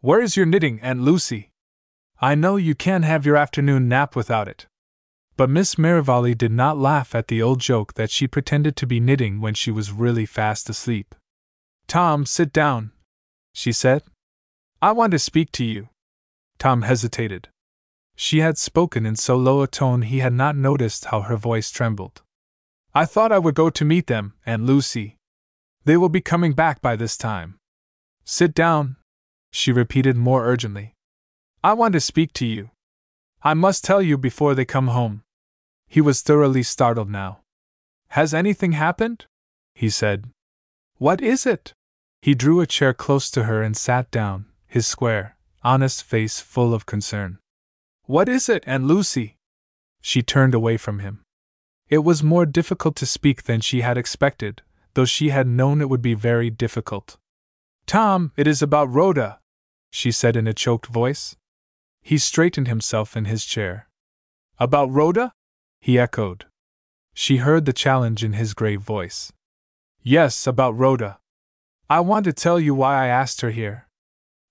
Where 0.00 0.20
is 0.20 0.36
your 0.36 0.46
knitting, 0.46 0.78
Aunt 0.80 1.00
Lucy? 1.00 1.50
I 2.20 2.36
know 2.36 2.54
you 2.54 2.76
can't 2.76 3.04
have 3.04 3.26
your 3.26 3.36
afternoon 3.36 3.88
nap 3.88 4.14
without 4.14 4.46
it. 4.46 4.68
But 5.36 5.50
Miss 5.50 5.76
Merivale 5.76 6.34
did 6.34 6.52
not 6.52 6.78
laugh 6.78 7.14
at 7.14 7.28
the 7.28 7.42
old 7.42 7.60
joke 7.60 7.94
that 7.94 8.10
she 8.10 8.28
pretended 8.28 8.76
to 8.76 8.86
be 8.86 9.00
knitting 9.00 9.40
when 9.40 9.54
she 9.54 9.70
was 9.70 9.90
really 9.90 10.26
fast 10.26 10.70
asleep. 10.70 11.14
Tom, 11.86 12.24
sit 12.24 12.52
down, 12.52 12.92
she 13.52 13.72
said. 13.72 14.02
I 14.80 14.92
want 14.92 15.10
to 15.12 15.18
speak 15.18 15.50
to 15.52 15.64
you. 15.64 15.88
Tom 16.58 16.82
hesitated. 16.82 17.48
She 18.14 18.40
had 18.40 18.58
spoken 18.58 19.04
in 19.06 19.16
so 19.16 19.36
low 19.36 19.62
a 19.62 19.66
tone 19.66 20.02
he 20.02 20.20
had 20.20 20.32
not 20.32 20.56
noticed 20.56 21.06
how 21.06 21.22
her 21.22 21.36
voice 21.36 21.70
trembled. 21.70 22.22
I 22.94 23.04
thought 23.04 23.32
I 23.32 23.40
would 23.40 23.56
go 23.56 23.70
to 23.70 23.84
meet 23.84 24.06
them, 24.06 24.34
Aunt 24.46 24.62
Lucy, 24.62 25.16
they 25.84 25.98
will 25.98 26.08
be 26.08 26.20
coming 26.22 26.52
back 26.52 26.80
by 26.80 26.96
this 26.96 27.16
time. 27.16 27.56
Sit 28.24 28.54
down, 28.54 28.96
she 29.50 29.70
repeated 29.70 30.16
more 30.16 30.46
urgently. 30.46 30.94
I 31.62 31.74
want 31.74 31.92
to 31.92 32.00
speak 32.00 32.32
to 32.34 32.46
you. 32.46 32.70
I 33.42 33.52
must 33.52 33.84
tell 33.84 34.00
you 34.00 34.16
before 34.16 34.54
they 34.54 34.64
come 34.64 34.88
home. 34.88 35.23
He 35.94 36.00
was 36.00 36.22
thoroughly 36.22 36.64
startled 36.64 37.08
now. 37.08 37.42
Has 38.08 38.34
anything 38.34 38.72
happened? 38.72 39.26
he 39.76 39.88
said. 39.88 40.28
What 40.96 41.20
is 41.20 41.46
it? 41.46 41.72
He 42.20 42.34
drew 42.34 42.60
a 42.60 42.66
chair 42.66 42.92
close 42.92 43.30
to 43.30 43.44
her 43.44 43.62
and 43.62 43.76
sat 43.76 44.10
down, 44.10 44.46
his 44.66 44.88
square, 44.88 45.36
honest 45.62 46.02
face 46.02 46.40
full 46.40 46.74
of 46.74 46.84
concern. 46.84 47.38
What 48.06 48.28
is 48.28 48.48
it, 48.48 48.64
Aunt 48.66 48.82
Lucy? 48.82 49.36
She 50.00 50.20
turned 50.20 50.52
away 50.52 50.78
from 50.78 50.98
him. 50.98 51.22
It 51.88 51.98
was 51.98 52.24
more 52.24 52.44
difficult 52.44 52.96
to 52.96 53.06
speak 53.06 53.44
than 53.44 53.60
she 53.60 53.82
had 53.82 53.96
expected, 53.96 54.62
though 54.94 55.04
she 55.04 55.28
had 55.28 55.46
known 55.46 55.80
it 55.80 55.88
would 55.88 56.02
be 56.02 56.14
very 56.14 56.50
difficult. 56.50 57.18
Tom, 57.86 58.32
it 58.36 58.48
is 58.48 58.60
about 58.60 58.92
Rhoda, 58.92 59.38
she 59.92 60.10
said 60.10 60.34
in 60.34 60.48
a 60.48 60.52
choked 60.52 60.86
voice. 60.86 61.36
He 62.02 62.18
straightened 62.18 62.66
himself 62.66 63.16
in 63.16 63.26
his 63.26 63.44
chair. 63.44 63.86
About 64.58 64.90
Rhoda? 64.90 65.32
He 65.84 65.98
echoed. 65.98 66.46
She 67.12 67.36
heard 67.36 67.66
the 67.66 67.72
challenge 67.74 68.24
in 68.24 68.32
his 68.32 68.54
grave 68.54 68.80
voice. 68.80 69.30
Yes, 70.02 70.46
about 70.46 70.78
Rhoda. 70.78 71.18
I 71.90 72.00
want 72.00 72.24
to 72.24 72.32
tell 72.32 72.58
you 72.58 72.74
why 72.74 73.04
I 73.04 73.08
asked 73.08 73.42
her 73.42 73.50
here. 73.50 73.86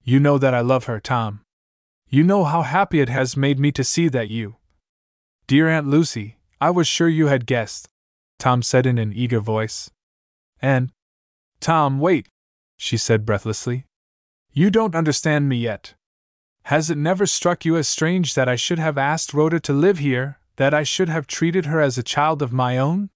You 0.03 0.19
know 0.19 0.37
that 0.37 0.53
I 0.53 0.61
love 0.61 0.83
her, 0.83 0.99
Tom. 0.99 1.41
You 2.07 2.23
know 2.23 2.43
how 2.43 2.61
happy 2.61 2.99
it 2.99 3.09
has 3.09 3.35
made 3.35 3.57
me 3.57 3.71
to 3.71 3.83
see 3.83 4.09
that 4.09 4.29
you. 4.29 4.57
Dear 5.47 5.69
Aunt 5.69 5.87
Lucy, 5.87 6.37
I 6.61 6.69
was 6.69 6.87
sure 6.87 7.09
you 7.09 7.25
had 7.25 7.47
guessed, 7.47 7.89
Tom 8.37 8.61
said 8.61 8.85
in 8.85 8.99
an 8.99 9.11
eager 9.11 9.39
voice. 9.39 9.89
And. 10.61 10.91
Tom, 11.59 11.99
wait, 11.99 12.27
she 12.77 12.95
said 12.95 13.25
breathlessly. 13.25 13.85
You 14.51 14.69
don't 14.69 14.93
understand 14.93 15.49
me 15.49 15.55
yet. 15.57 15.95
Has 16.65 16.91
it 16.91 16.97
never 16.99 17.25
struck 17.25 17.65
you 17.65 17.75
as 17.75 17.87
strange 17.87 18.35
that 18.35 18.47
I 18.47 18.55
should 18.55 18.77
have 18.77 18.99
asked 18.99 19.33
Rhoda 19.33 19.59
to 19.61 19.73
live 19.73 19.97
here, 19.97 20.37
that 20.57 20.73
I 20.73 20.83
should 20.83 21.09
have 21.09 21.27
treated 21.27 21.65
her 21.65 21.82
as 21.82 21.98
a 21.98 22.03
child 22.03 22.41
of 22.41 22.53
my 22.53 22.77
own? 22.77 23.09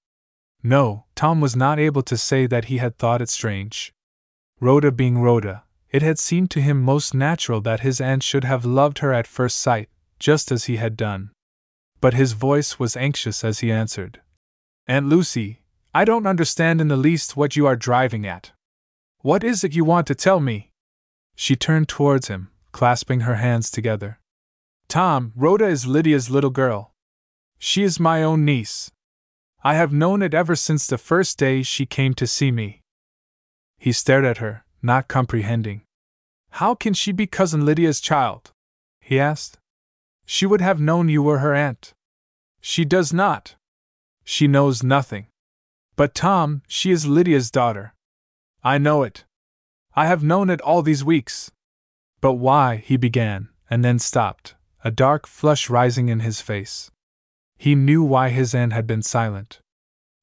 No, 0.63 1.05
Tom 1.15 1.39
was 1.39 1.55
not 1.55 1.79
able 1.79 2.01
to 2.03 2.17
say 2.17 2.47
that 2.47 2.65
he 2.65 2.77
had 2.77 2.97
thought 2.97 3.21
it 3.21 3.29
strange. 3.29 3.93
Rhoda 4.59 4.91
being 4.91 5.19
Rhoda, 5.19 5.63
it 5.89 6.01
had 6.01 6.19
seemed 6.19 6.51
to 6.51 6.61
him 6.61 6.81
most 6.81 7.13
natural 7.13 7.61
that 7.61 7.81
his 7.81 8.01
aunt 8.01 8.23
should 8.23 8.43
have 8.43 8.65
loved 8.65 8.99
her 8.99 9.13
at 9.13 9.27
first 9.27 9.57
sight, 9.57 9.89
just 10.19 10.51
as 10.51 10.65
he 10.65 10.77
had 10.77 10.97
done. 10.97 11.31
But 12.01 12.13
his 12.13 12.33
voice 12.33 12.79
was 12.79 12.97
anxious 12.97 13.43
as 13.43 13.59
he 13.59 13.71
answered 13.71 14.21
Aunt 14.87 15.07
Lucy, 15.07 15.61
I 15.93 16.05
don't 16.05 16.27
understand 16.27 16.81
in 16.81 16.87
the 16.87 16.97
least 16.97 17.35
what 17.35 17.55
you 17.55 17.65
are 17.65 17.75
driving 17.75 18.25
at. 18.25 18.51
What 19.21 19.43
is 19.43 19.63
it 19.63 19.75
you 19.75 19.83
want 19.83 20.07
to 20.07 20.15
tell 20.15 20.39
me? 20.39 20.71
She 21.35 21.55
turned 21.55 21.87
towards 21.87 22.27
him, 22.27 22.49
clasping 22.71 23.21
her 23.21 23.35
hands 23.35 23.71
together. 23.71 24.19
Tom, 24.87 25.33
Rhoda 25.35 25.65
is 25.65 25.87
Lydia's 25.87 26.29
little 26.29 26.49
girl. 26.49 26.93
She 27.59 27.83
is 27.83 27.99
my 27.99 28.23
own 28.23 28.45
niece. 28.45 28.91
I 29.63 29.73
have 29.73 29.91
known 29.91 30.21
it 30.21 30.33
ever 30.33 30.55
since 30.55 30.87
the 30.87 30.97
first 30.97 31.37
day 31.37 31.63
she 31.63 31.85
came 31.85 32.13
to 32.15 32.27
see 32.27 32.51
me. 32.51 32.81
He 33.77 33.91
stared 33.91 34.25
at 34.25 34.37
her, 34.37 34.63
not 34.81 35.07
comprehending. 35.07 35.81
How 36.51 36.75
can 36.75 36.93
she 36.93 37.11
be 37.11 37.27
Cousin 37.27 37.65
Lydia's 37.65 37.99
child? 37.99 38.51
he 39.01 39.19
asked. 39.19 39.57
She 40.25 40.45
would 40.45 40.61
have 40.61 40.79
known 40.79 41.09
you 41.09 41.23
were 41.23 41.39
her 41.39 41.53
aunt. 41.53 41.93
She 42.61 42.85
does 42.85 43.13
not. 43.13 43.55
She 44.23 44.47
knows 44.47 44.83
nothing. 44.83 45.27
But, 45.95 46.13
Tom, 46.13 46.61
she 46.67 46.91
is 46.91 47.05
Lydia's 47.05 47.49
daughter. 47.49 47.93
I 48.63 48.77
know 48.77 49.03
it. 49.03 49.25
I 49.95 50.05
have 50.05 50.23
known 50.23 50.49
it 50.49 50.61
all 50.61 50.81
these 50.81 51.03
weeks. 51.03 51.51
But 52.21 52.33
why? 52.33 52.77
he 52.77 52.97
began, 52.97 53.49
and 53.69 53.83
then 53.83 53.99
stopped, 53.99 54.55
a 54.83 54.91
dark 54.91 55.25
flush 55.25 55.69
rising 55.69 56.09
in 56.09 56.19
his 56.19 56.41
face. 56.41 56.91
He 57.57 57.75
knew 57.75 58.03
why 58.03 58.29
his 58.29 58.53
aunt 58.53 58.73
had 58.73 58.85
been 58.85 59.01
silent. 59.01 59.59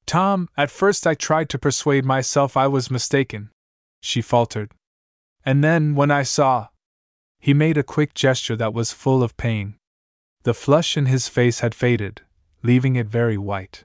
Tom, 0.06 0.48
at 0.56 0.70
first 0.70 1.06
I 1.06 1.14
tried 1.14 1.48
to 1.50 1.58
persuade 1.58 2.04
myself 2.04 2.56
I 2.56 2.66
was 2.66 2.90
mistaken, 2.90 3.50
she 4.00 4.20
faltered. 4.20 4.72
And 5.44 5.62
then, 5.62 5.94
when 5.94 6.10
I 6.10 6.22
saw. 6.22 6.68
He 7.38 7.52
made 7.52 7.76
a 7.76 7.82
quick 7.82 8.14
gesture 8.14 8.56
that 8.56 8.72
was 8.72 8.92
full 8.92 9.22
of 9.22 9.36
pain. 9.36 9.76
The 10.44 10.54
flush 10.54 10.96
in 10.96 11.06
his 11.06 11.28
face 11.28 11.60
had 11.60 11.74
faded, 11.74 12.22
leaving 12.62 12.96
it 12.96 13.06
very 13.06 13.36
white. 13.36 13.84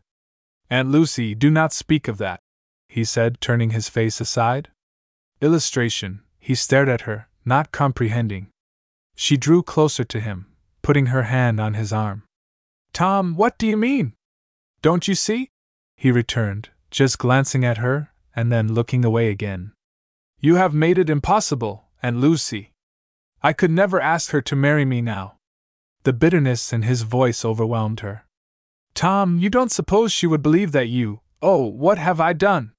Aunt 0.70 0.90
Lucy, 0.90 1.36
do 1.36 1.50
not 1.50 1.74
speak 1.74 2.08
of 2.08 2.18
that, 2.20 2.40
he 2.88 3.04
said, 3.04 3.42
turning 3.42 3.72
his 3.72 3.90
face 3.90 4.22
aside. 4.22 4.70
Illustration, 5.42 6.22
he 6.40 6.56
stared 6.56 6.90
at 6.90 7.02
her, 7.02 7.28
not 7.46 7.72
comprehending. 7.72 8.48
She 9.16 9.36
drew 9.38 9.64
closer 9.64 10.04
to 10.04 10.20
him, 10.20 10.48
putting 10.82 11.08
her 11.08 11.24
hand 11.24 11.60
on 11.60 11.74
his 11.74 11.92
arm. 11.92 12.24
Tom, 12.94 13.36
what 13.36 13.58
do 13.58 13.68
you 13.68 13.78
mean? 13.78 14.14
Don't 14.82 15.08
you 15.08 15.16
see? 15.16 15.50
He 15.96 16.12
returned, 16.12 16.70
just 16.92 17.18
glancing 17.18 17.66
at 17.66 17.78
her, 17.78 18.12
and 18.36 18.52
then 18.52 18.74
looking 18.74 19.04
away 19.04 19.30
again. 19.30 19.74
You 20.40 20.56
have 20.56 20.74
made 20.74 20.98
it 20.98 21.10
impossible, 21.10 21.86
Aunt 22.02 22.18
Lucy. 22.18 22.72
I 23.44 23.54
could 23.54 23.72
never 23.72 24.00
ask 24.00 24.32
her 24.32 24.42
to 24.42 24.56
marry 24.56 24.86
me 24.86 25.02
now. 25.02 25.36
The 26.04 26.14
bitterness 26.14 26.72
in 26.72 26.84
his 26.84 27.02
voice 27.02 27.44
overwhelmed 27.44 28.00
her. 28.00 28.26
Tom, 28.94 29.38
you 29.38 29.50
don't 29.50 29.72
suppose 29.72 30.12
she 30.12 30.28
would 30.28 30.42
believe 30.42 30.72
that 30.72 30.88
you. 30.88 31.22
Oh, 31.42 31.66
what 31.66 31.98
have 31.98 32.20
I 32.20 32.34
done? 32.34 32.74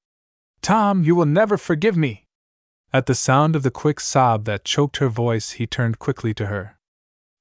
Tom, 0.62 1.04
you 1.04 1.14
will 1.14 1.26
never 1.26 1.56
forgive 1.56 1.96
me! 1.96 2.26
At 2.92 3.06
the 3.06 3.14
sound 3.14 3.54
of 3.56 3.62
the 3.62 3.70
quick 3.70 4.00
sob 4.00 4.44
that 4.44 4.64
choked 4.64 4.98
her 4.98 5.08
voice, 5.08 5.52
he 5.52 5.66
turned 5.66 5.98
quickly 5.98 6.34
to 6.34 6.46
her. 6.46 6.76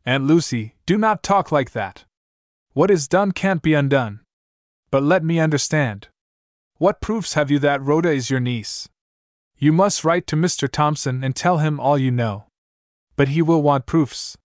Aunt 0.06 0.26
Lucy, 0.26 0.76
do 0.86 0.98
not 0.98 1.24
talk 1.24 1.52
like 1.52 1.72
that. 1.72 2.06
What 2.74 2.92
is 2.92 3.08
done 3.08 3.32
can't 3.32 3.62
be 3.62 3.74
undone. 3.74 4.22
But 4.92 5.04
let 5.04 5.24
me 5.24 5.40
understand. 5.40 6.08
What 6.78 7.02
proofs 7.02 7.34
have 7.34 7.52
you 7.52 7.60
that 7.60 7.82
Rhoda 7.82 8.10
is 8.12 8.30
your 8.30 8.40
niece? 8.40 8.88
You 9.58 9.74
must 9.74 10.04
write 10.04 10.28
to 10.28 10.36
Mr. 10.36 10.70
Thompson 10.72 11.24
and 11.24 11.36
tell 11.36 11.58
him 11.58 11.80
all 11.80 11.98
you 11.98 12.12
know. 12.12 12.46
But 13.16 13.30
he 13.30 13.42
will 13.42 13.62
want 13.62 13.86
proofs. 13.86 14.38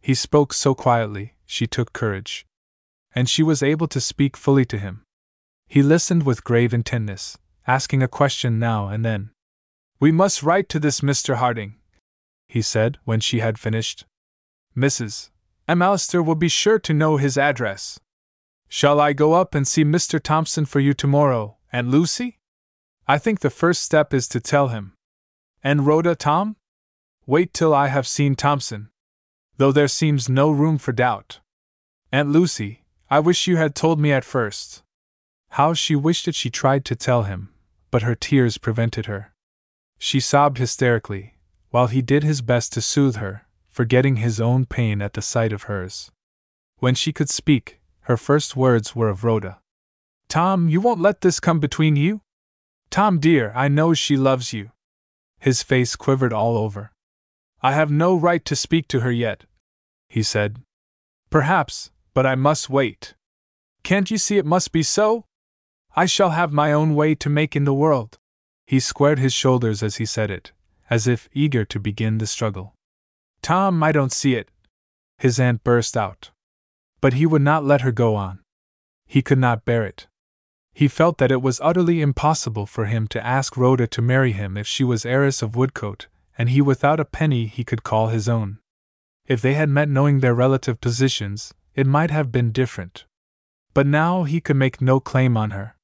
He 0.00 0.14
spoke 0.14 0.54
so 0.54 0.74
quietly, 0.74 1.34
she 1.44 1.66
took 1.66 1.92
courage. 1.92 2.46
And 3.14 3.28
she 3.28 3.42
was 3.42 3.62
able 3.62 3.88
to 3.88 4.00
speak 4.00 4.36
fully 4.36 4.64
to 4.66 4.78
him. 4.78 5.02
He 5.68 5.82
listened 5.82 6.22
with 6.22 6.44
grave 6.44 6.72
intentness, 6.72 7.36
asking 7.66 8.02
a 8.02 8.08
question 8.08 8.58
now 8.58 8.88
and 8.88 9.04
then. 9.04 9.30
We 9.98 10.12
must 10.12 10.42
write 10.42 10.68
to 10.70 10.78
this 10.78 11.00
Mr. 11.00 11.36
Harding, 11.36 11.74
he 12.48 12.62
said 12.62 12.98
when 13.04 13.20
she 13.20 13.40
had 13.40 13.58
finished. 13.58 14.06
Mrs. 14.76 15.30
McAllister 15.68 16.24
will 16.24 16.36
be 16.36 16.48
sure 16.48 16.78
to 16.78 16.94
know 16.94 17.16
his 17.16 17.36
address. 17.36 17.98
Shall 18.68 19.00
I 19.00 19.12
go 19.12 19.34
up 19.34 19.54
and 19.54 19.66
see 19.66 19.84
Mr. 19.84 20.20
Thompson 20.20 20.64
for 20.64 20.80
you 20.80 20.94
tomorrow, 20.94 21.56
Aunt 21.72 21.88
Lucy? 21.88 22.38
I 23.08 23.18
think 23.18 23.40
the 23.40 23.50
first 23.50 23.82
step 23.82 24.12
is 24.12 24.28
to 24.28 24.40
tell 24.40 24.68
him. 24.68 24.94
And 25.62 25.86
Rhoda, 25.86 26.14
Tom? 26.14 26.56
Wait 27.26 27.52
till 27.52 27.74
I 27.74 27.88
have 27.88 28.06
seen 28.06 28.34
Thompson. 28.34 28.90
Though 29.56 29.72
there 29.72 29.88
seems 29.88 30.28
no 30.28 30.50
room 30.50 30.78
for 30.78 30.92
doubt. 30.92 31.40
Aunt 32.12 32.28
Lucy, 32.28 32.84
I 33.10 33.20
wish 33.20 33.46
you 33.46 33.56
had 33.56 33.74
told 33.74 33.98
me 33.98 34.12
at 34.12 34.24
first. 34.24 34.82
How 35.50 35.74
she 35.74 35.96
wished 35.96 36.28
it 36.28 36.34
she 36.34 36.50
tried 36.50 36.84
to 36.86 36.96
tell 36.96 37.24
him, 37.24 37.50
but 37.90 38.02
her 38.02 38.14
tears 38.14 38.58
prevented 38.58 39.06
her. 39.06 39.32
She 39.98 40.20
sobbed 40.20 40.58
hysterically, 40.58 41.34
while 41.70 41.86
he 41.86 42.02
did 42.02 42.22
his 42.22 42.42
best 42.42 42.72
to 42.74 42.80
soothe 42.80 43.16
her, 43.16 43.45
forgetting 43.76 44.16
his 44.16 44.40
own 44.40 44.64
pain 44.64 45.02
at 45.02 45.12
the 45.12 45.20
sight 45.20 45.52
of 45.52 45.64
hers. 45.64 46.10
When 46.78 46.94
she 46.94 47.12
could 47.12 47.28
speak, 47.28 47.78
her 48.08 48.16
first 48.16 48.56
words 48.56 48.96
were 48.96 49.10
of 49.10 49.22
Rhoda. 49.22 49.58
Tom, 50.30 50.70
you 50.70 50.80
won't 50.80 51.02
let 51.02 51.20
this 51.20 51.40
come 51.40 51.60
between 51.60 51.94
you? 51.94 52.22
Tom, 52.88 53.18
dear, 53.18 53.52
I 53.54 53.68
know 53.68 53.92
she 53.92 54.16
loves 54.16 54.54
you. 54.54 54.70
His 55.38 55.62
face 55.62 55.94
quivered 55.94 56.32
all 56.32 56.56
over. 56.56 56.90
I 57.60 57.72
have 57.72 57.90
no 57.90 58.16
right 58.16 58.42
to 58.46 58.56
speak 58.56 58.88
to 58.88 59.00
her 59.00 59.12
yet, 59.12 59.44
he 60.08 60.22
said. 60.22 60.56
Perhaps, 61.28 61.90
but 62.14 62.24
I 62.24 62.34
must 62.34 62.70
wait. 62.70 63.12
Can't 63.82 64.10
you 64.10 64.16
see 64.16 64.38
it 64.38 64.46
must 64.46 64.72
be 64.72 64.82
so? 64.82 65.26
I 65.94 66.06
shall 66.06 66.30
have 66.30 66.50
my 66.50 66.72
own 66.72 66.94
way 66.94 67.14
to 67.16 67.28
make 67.28 67.54
in 67.54 67.64
the 67.64 67.74
world. 67.74 68.16
He 68.66 68.80
squared 68.80 69.18
his 69.18 69.34
shoulders 69.34 69.82
as 69.82 69.96
he 69.96 70.06
said 70.06 70.30
it, 70.30 70.52
as 70.88 71.06
if 71.06 71.28
eager 71.34 71.66
to 71.66 71.78
begin 71.78 72.16
the 72.16 72.26
struggle. 72.26 72.72
Tom, 73.42 73.82
I 73.82 73.92
don't 73.92 74.12
see 74.12 74.34
it. 74.34 74.50
His 75.18 75.38
aunt 75.38 75.64
burst 75.64 75.96
out. 75.96 76.30
But 77.00 77.14
he 77.14 77.26
would 77.26 77.42
not 77.42 77.64
let 77.64 77.82
her 77.82 77.92
go 77.92 78.16
on. 78.16 78.40
He 79.06 79.22
could 79.22 79.38
not 79.38 79.64
bear 79.64 79.84
it. 79.84 80.06
He 80.72 80.88
felt 80.88 81.18
that 81.18 81.32
it 81.32 81.40
was 81.40 81.60
utterly 81.62 82.00
impossible 82.02 82.66
for 82.66 82.84
him 82.84 83.06
to 83.08 83.24
ask 83.24 83.56
Rhoda 83.56 83.86
to 83.86 84.02
marry 84.02 84.32
him 84.32 84.56
if 84.56 84.66
she 84.66 84.84
was 84.84 85.06
heiress 85.06 85.40
of 85.40 85.56
Woodcote, 85.56 86.06
and 86.36 86.50
he 86.50 86.60
without 86.60 87.00
a 87.00 87.04
penny 87.04 87.46
he 87.46 87.64
could 87.64 87.82
call 87.82 88.08
his 88.08 88.28
own. 88.28 88.58
If 89.26 89.40
they 89.40 89.54
had 89.54 89.68
met 89.68 89.88
knowing 89.88 90.20
their 90.20 90.34
relative 90.34 90.80
positions, 90.80 91.54
it 91.74 91.86
might 91.86 92.10
have 92.10 92.30
been 92.30 92.52
different. 92.52 93.06
But 93.72 93.86
now 93.86 94.24
he 94.24 94.40
could 94.40 94.56
make 94.56 94.80
no 94.80 95.00
claim 95.00 95.36
on 95.36 95.50
her. 95.52 95.75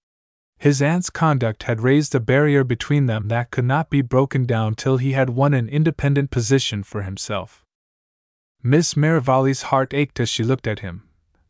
His 0.62 0.80
aunt's 0.80 1.10
conduct 1.10 1.64
had 1.64 1.80
raised 1.80 2.14
a 2.14 2.20
barrier 2.20 2.62
between 2.62 3.06
them 3.06 3.26
that 3.26 3.50
could 3.50 3.64
not 3.64 3.90
be 3.90 4.00
broken 4.00 4.44
down 4.44 4.76
till 4.76 4.98
he 4.98 5.10
had 5.10 5.30
won 5.30 5.54
an 5.54 5.68
independent 5.68 6.30
position 6.30 6.84
for 6.84 7.02
himself. 7.02 7.64
Miss 8.62 8.96
Merivale's 8.96 9.62
heart 9.62 9.92
ached 9.92 10.20
as 10.20 10.28
she 10.28 10.44
looked 10.44 10.68
at 10.68 10.78
him, 10.78 11.02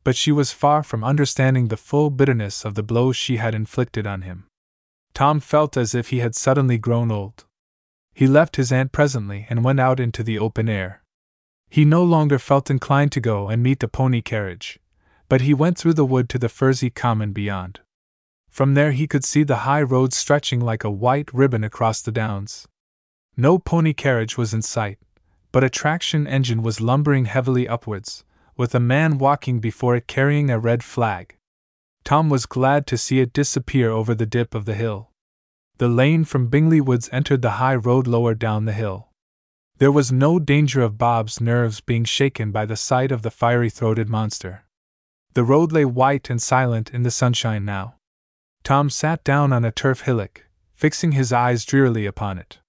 but 0.03 0.17
she 0.17 0.33
was 0.33 0.53
far 0.53 0.83
from 0.83 1.05
understanding 1.05 1.69
the 1.69 1.77
full 1.77 2.09
bitterness 2.09 2.65
of 2.65 2.75
the 2.75 2.83
blow 2.83 3.13
she 3.13 3.37
had 3.37 3.55
inflicted 3.55 4.07
on 4.07 4.23
him. 4.23 4.47
Tom 5.13 5.41
felt 5.41 5.77
as 5.77 5.95
if 5.95 6.09
he 6.09 6.21
had 6.21 6.35
suddenly 6.35 6.79
grown 6.79 7.13
old. 7.13 7.45
He 8.15 8.27
left 8.27 8.57
his 8.57 8.73
aunt 8.73 8.93
presently 8.93 9.47
and 9.51 9.63
went 9.63 9.79
out 9.79 10.01
into 10.01 10.23
the 10.23 10.39
open 10.39 10.71
air. 10.71 11.03
He 11.69 11.85
no 11.85 12.03
longer 12.03 12.39
felt 12.39 12.71
inclined 12.71 13.13
to 13.13 13.21
go 13.21 13.51
and 13.51 13.63
meet 13.63 13.81
the 13.81 13.89
pony 13.89 14.23
carriage, 14.23 14.81
but 15.29 15.43
he 15.43 15.53
went 15.53 15.77
through 15.77 16.01
the 16.01 16.07
wood 16.07 16.31
to 16.31 16.39
the 16.39 16.49
furzy 16.49 16.89
common 16.89 17.35
beyond. 17.35 17.81
From 18.53 18.75
there 18.75 18.93
he 18.93 19.07
could 19.07 19.25
see 19.25 19.45
the 19.45 19.65
high 19.65 19.81
road 19.81 20.13
stretching 20.13 20.61
like 20.61 20.85
a 20.85 20.91
white 20.91 21.33
ribbon 21.33 21.65
across 21.65 22.03
the 22.03 22.13
downs. 22.13 22.69
No 23.35 23.59
pony 23.59 23.95
carriage 23.95 24.37
was 24.37 24.53
in 24.53 24.61
sight, 24.61 24.99
but 25.53 25.65
a 25.65 25.71
traction 25.71 26.27
engine 26.27 26.63
was 26.63 26.79
lumbering 26.79 27.25
heavily 27.25 27.67
upwards, 27.67 28.25
with 28.55 28.75
a 28.75 28.79
man 28.79 29.17
walking 29.17 29.59
before 29.59 29.97
it 29.97 30.07
carrying 30.07 30.51
a 30.51 30.59
red 30.59 30.85
flag. 30.85 31.39
Tom 32.05 32.29
was 32.29 32.45
glad 32.45 32.87
to 32.89 32.99
see 32.99 33.21
it 33.21 33.33
disappear 33.33 33.91
over 33.91 34.15
the 34.15 34.27
dip 34.27 34.55
of 34.55 34.67
the 34.67 34.75
hill. 34.75 35.09
The 35.79 35.89
lane 35.89 36.25
from 36.25 36.49
Bingley 36.49 36.83
Woods 36.83 37.09
entered 37.11 37.41
the 37.41 37.53
high 37.53 37.75
road 37.75 38.07
lower 38.07 38.35
down 38.35 38.67
the 38.67 38.75
hill. 38.75 39.09
There 39.79 39.91
was 39.91 40.13
no 40.13 40.39
danger 40.39 40.83
of 40.83 40.99
Bob's 40.99 41.41
nerves 41.41 41.81
being 41.81 42.05
shaken 42.05 42.53
by 42.53 42.67
the 42.67 42.77
sight 42.77 43.11
of 43.11 43.23
the 43.23 43.31
fiery 43.31 43.71
throated 43.71 44.11
monster. 44.11 44.67
The 45.33 45.43
road 45.43 45.73
lay 45.73 45.87
white 45.87 46.29
and 46.29 46.43
silent 46.43 46.91
in 46.93 47.03
the 47.03 47.11
sunshine 47.11 47.65
now. 47.65 47.95
Tom 48.65 48.91
sat 48.91 49.25
down 49.25 49.53
on 49.53 49.65
a 49.65 49.73
turf 49.73 50.03
hillock, 50.03 50.47
fixing 50.75 51.13
his 51.13 51.33
eyes 51.33 51.65
drearily 51.65 52.07
upon 52.07 52.39
it. 52.39 52.61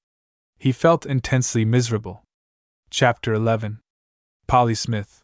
He 0.57 0.72
felt 0.72 1.05
intensely 1.05 1.65
miserable. 1.65 2.23
Chapter 2.89 3.33
11 3.33 3.80
Polly 4.47 4.75
Smith. 4.75 5.23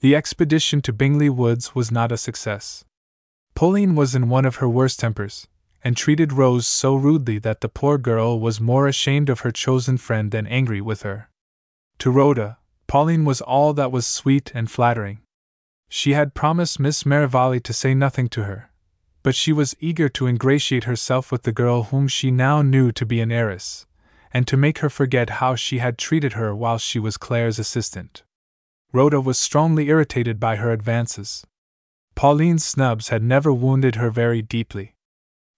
The 0.00 0.16
expedition 0.16 0.82
to 0.82 0.92
Bingley 0.92 1.30
Woods 1.30 1.74
was 1.74 1.92
not 1.92 2.10
a 2.10 2.16
success. 2.16 2.84
Pauline 3.54 3.94
was 3.94 4.14
in 4.14 4.28
one 4.28 4.44
of 4.44 4.56
her 4.56 4.68
worst 4.68 4.98
tempers, 4.98 5.46
and 5.84 5.96
treated 5.96 6.32
Rose 6.32 6.66
so 6.66 6.96
rudely 6.96 7.38
that 7.38 7.60
the 7.60 7.68
poor 7.68 7.98
girl 7.98 8.40
was 8.40 8.60
more 8.60 8.88
ashamed 8.88 9.28
of 9.28 9.40
her 9.40 9.52
chosen 9.52 9.98
friend 9.98 10.32
than 10.32 10.46
angry 10.46 10.80
with 10.80 11.02
her. 11.02 11.28
To 11.98 12.10
Rhoda, 12.10 12.58
Pauline 12.88 13.24
was 13.24 13.40
all 13.40 13.72
that 13.74 13.92
was 13.92 14.06
sweet 14.06 14.50
and 14.54 14.70
flattering. 14.70 15.20
She 15.88 16.14
had 16.14 16.34
promised 16.34 16.80
Miss 16.80 17.06
Merivale 17.06 17.60
to 17.60 17.72
say 17.72 17.94
nothing 17.94 18.28
to 18.30 18.44
her, 18.44 18.70
but 19.22 19.34
she 19.34 19.52
was 19.52 19.76
eager 19.80 20.08
to 20.08 20.26
ingratiate 20.26 20.84
herself 20.84 21.30
with 21.30 21.42
the 21.42 21.52
girl 21.52 21.84
whom 21.84 22.08
she 22.08 22.30
now 22.30 22.62
knew 22.62 22.90
to 22.92 23.06
be 23.06 23.20
an 23.20 23.30
heiress, 23.30 23.86
and 24.32 24.46
to 24.46 24.56
make 24.56 24.78
her 24.78 24.90
forget 24.90 25.30
how 25.30 25.54
she 25.54 25.78
had 25.78 25.96
treated 25.96 26.32
her 26.32 26.54
while 26.54 26.78
she 26.78 26.98
was 26.98 27.16
Claire's 27.16 27.58
assistant. 27.58 28.24
Rhoda 28.92 29.20
was 29.20 29.38
strongly 29.38 29.88
irritated 29.88 30.38
by 30.38 30.56
her 30.56 30.72
advances. 30.72 31.46
Pauline's 32.14 32.64
snubs 32.64 33.08
had 33.08 33.22
never 33.22 33.52
wounded 33.52 33.94
her 33.94 34.10
very 34.10 34.42
deeply. 34.42 34.94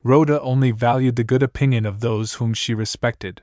Rhoda 0.04 0.40
only 0.40 0.70
valued 0.70 1.16
the 1.16 1.24
good 1.24 1.42
opinion 1.42 1.86
of 1.86 2.00
those 2.00 2.34
whom 2.34 2.54
she 2.54 2.74
respected. 2.74 3.42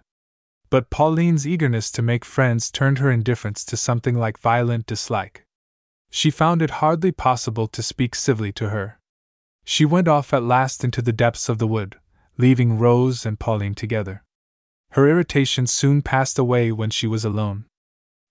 But 0.70 0.90
Pauline's 0.90 1.46
eagerness 1.46 1.92
to 1.92 2.02
make 2.02 2.24
friends 2.24 2.72
turned 2.72 3.00
her 3.00 3.12
indifference 3.12 3.66
to 3.66 3.76
something 3.76 4.16
like 4.16 4.40
violent 4.40 4.86
dislike. 4.86 5.46
She 6.10 6.32
found 6.32 6.62
it 6.62 6.80
hardly 6.80 7.12
possible 7.12 7.68
to 7.68 7.84
speak 7.84 8.16
civilly 8.16 8.54
to 8.54 8.70
her. 8.70 9.01
She 9.72 9.86
went 9.86 10.10
off 10.10 10.34
at 10.34 10.44
last 10.44 10.84
into 10.84 11.02
the 11.02 11.14
depths 11.14 11.48
of 11.48 11.58
the 11.58 11.66
wood, 11.66 11.98
leaving 12.38 12.78
Rose 12.78 13.26
and 13.26 13.40
Pauline 13.40 13.74
together. 13.74 14.22
Her 14.90 15.08
irritation 15.08 15.66
soon 15.66 16.02
passed 16.02 16.38
away 16.38 16.74
when 16.74 16.90
she 16.90 17.08
was 17.08 17.24
alone. 17.24 17.64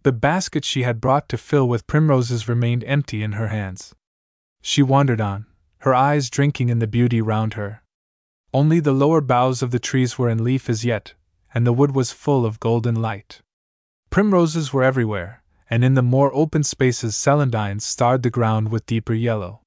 The 0.02 0.12
basket 0.12 0.66
she 0.66 0.82
had 0.82 1.00
brought 1.00 1.30
to 1.30 1.38
fill 1.38 1.66
with 1.66 1.86
primroses 1.86 2.46
remained 2.46 2.84
empty 2.84 3.22
in 3.22 3.32
her 3.32 3.48
hands. 3.48 3.94
She 4.60 4.82
wandered 4.82 5.22
on, 5.22 5.46
her 5.78 5.94
eyes 5.94 6.28
drinking 6.28 6.68
in 6.68 6.78
the 6.78 6.86
beauty 6.86 7.22
round 7.22 7.54
her. 7.54 7.84
Only 8.52 8.78
the 8.78 8.92
lower 8.92 9.22
boughs 9.22 9.62
of 9.62 9.70
the 9.70 9.78
trees 9.78 10.18
were 10.18 10.28
in 10.28 10.44
leaf 10.44 10.68
as 10.68 10.84
yet, 10.84 11.14
and 11.54 11.66
the 11.66 11.72
wood 11.72 11.94
was 11.94 12.12
full 12.12 12.44
of 12.44 12.60
golden 12.60 12.96
light. 12.96 13.40
Primroses 14.10 14.74
were 14.74 14.84
everywhere, 14.84 15.42
and 15.70 15.86
in 15.86 15.94
the 15.94 16.02
more 16.02 16.30
open 16.34 16.64
spaces 16.64 17.16
celandines 17.16 17.82
starred 17.82 18.24
the 18.24 18.28
ground 18.28 18.70
with 18.70 18.84
deeper 18.84 19.14
yellow. 19.14 19.59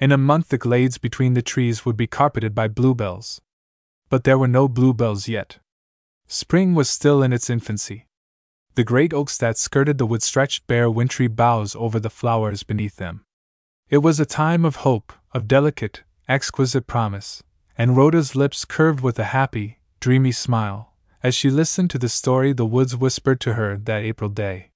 In 0.00 0.12
a 0.12 0.16
month 0.16 0.48
the 0.48 0.56
glades 0.56 0.96
between 0.96 1.34
the 1.34 1.42
trees 1.42 1.84
would 1.84 1.96
be 1.96 2.06
carpeted 2.06 2.54
by 2.54 2.68
bluebells. 2.68 3.42
But 4.08 4.24
there 4.24 4.38
were 4.38 4.48
no 4.48 4.66
bluebells 4.66 5.28
yet. 5.28 5.58
Spring 6.26 6.74
was 6.74 6.88
still 6.88 7.22
in 7.22 7.34
its 7.34 7.50
infancy. 7.50 8.06
The 8.76 8.84
great 8.84 9.12
oaks 9.12 9.36
that 9.36 9.58
skirted 9.58 9.98
the 9.98 10.06
wood 10.06 10.22
stretched 10.22 10.66
bare 10.66 10.90
wintry 10.90 11.26
boughs 11.26 11.76
over 11.76 12.00
the 12.00 12.08
flowers 12.08 12.62
beneath 12.62 12.96
them. 12.96 13.26
It 13.90 13.98
was 13.98 14.18
a 14.18 14.24
time 14.24 14.64
of 14.64 14.76
hope, 14.76 15.12
of 15.32 15.46
delicate, 15.46 16.02
exquisite 16.26 16.86
promise, 16.86 17.42
and 17.76 17.94
Rhoda's 17.94 18.34
lips 18.34 18.64
curved 18.64 19.02
with 19.02 19.18
a 19.18 19.34
happy, 19.36 19.80
dreamy 20.00 20.32
smile, 20.32 20.94
as 21.22 21.34
she 21.34 21.50
listened 21.50 21.90
to 21.90 21.98
the 21.98 22.08
story 22.08 22.54
the 22.54 22.64
woods 22.64 22.96
whispered 22.96 23.38
to 23.40 23.52
her 23.54 23.76
that 23.76 24.02
April 24.02 24.30
day. 24.30 24.69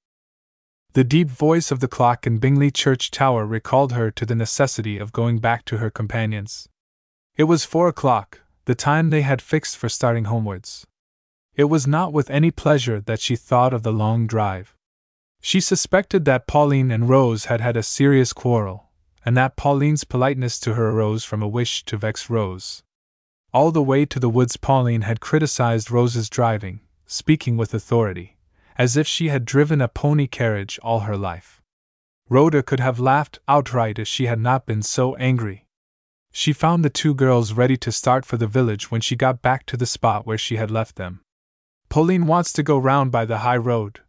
The 0.95 1.03
deep 1.03 1.29
voice 1.29 1.73
of 1.73 1.81
the 1.81 1.89
clock 1.89 2.25
in 2.25 2.39
Bingley 2.39 2.71
Church 2.71 3.11
tower 3.11 3.45
recalled 3.45 3.95
her 3.95 4.13
to 4.13 4.25
the 4.25 4.37
necessity 4.37 4.97
of 4.97 5.13
going 5.13 5.41
back 5.41 5.65
to 5.65 5.79
her 5.79 5.91
companions. 5.91 6.69
It 7.37 7.45
was 7.45 7.65
four 7.65 7.89
o'clock, 7.89 8.43
the 8.67 8.77
time 8.77 9.11
they 9.11 9.23
had 9.23 9.43
fixed 9.43 9.77
for 9.77 9.89
starting 9.89 10.27
homewards. 10.27 10.87
It 11.57 11.65
was 11.65 11.89
not 11.89 12.13
with 12.13 12.31
any 12.31 12.53
pleasure 12.53 13.01
that 13.01 13.19
she 13.19 13.35
thought 13.35 13.75
of 13.75 13.83
the 13.83 13.93
long 13.93 14.29
drive. 14.29 14.77
She 15.41 15.61
suspected 15.61 16.27
that 16.27 16.47
Pauline 16.47 16.93
and 16.93 17.09
Rose 17.09 17.47
had 17.47 17.61
had 17.61 17.77
a 17.77 17.83
serious 17.83 18.33
quarrel, 18.33 18.91
and 19.25 19.37
that 19.37 19.57
Pauline's 19.57 20.05
politeness 20.05 20.61
to 20.61 20.75
her 20.75 20.91
arose 20.91 21.25
from 21.25 21.43
a 21.43 21.49
wish 21.49 21.85
to 21.87 21.97
vex 21.97 22.31
Rose. 22.31 22.85
All 23.53 23.73
the 23.73 23.83
way 23.83 24.07
to 24.07 24.21
the 24.21 24.31
woods, 24.31 24.57
Pauline 24.57 25.03
had 25.03 25.19
criticized 25.19 25.91
Rose's 25.91 26.31
driving, 26.31 26.83
speaking 27.05 27.57
with 27.57 27.75
authority, 27.75 28.34
as 28.77 28.97
if 28.97 29.07
she 29.07 29.29
had 29.29 29.45
driven 29.45 29.81
a 29.81 29.89
pony 29.89 30.27
carriage 30.27 30.79
all 30.83 31.01
her 31.01 31.17
life. 31.17 31.63
Rhoda 32.29 32.63
could 32.63 32.81
have 32.81 32.99
laughed 32.99 33.39
outright 33.47 33.99
if 33.99 34.09
she 34.09 34.27
had 34.27 34.41
not 34.41 34.67
been 34.67 34.83
so 34.83 35.15
angry. 35.17 35.67
She 36.33 36.53
found 36.53 36.85
the 36.85 36.91
two 36.91 37.15
girls 37.15 37.53
ready 37.53 37.77
to 37.77 37.93
start 37.93 38.25
for 38.25 38.37
the 38.37 38.47
village 38.47 38.91
when 38.91 39.01
she 39.01 39.15
got 39.15 39.43
back 39.43 39.67
to 39.67 39.77
the 39.77 39.87
spot 39.87 40.27
where 40.27 40.39
she 40.39 40.57
had 40.57 40.71
left 40.71 40.97
them. 40.97 41.21
Pauline 41.89 42.27
wants 42.27 42.53
to 42.55 42.63
go 42.63 42.77
round 42.77 43.13
by 43.13 43.25
the 43.25 43.39
high 43.39 43.57
road, 43.57 44.01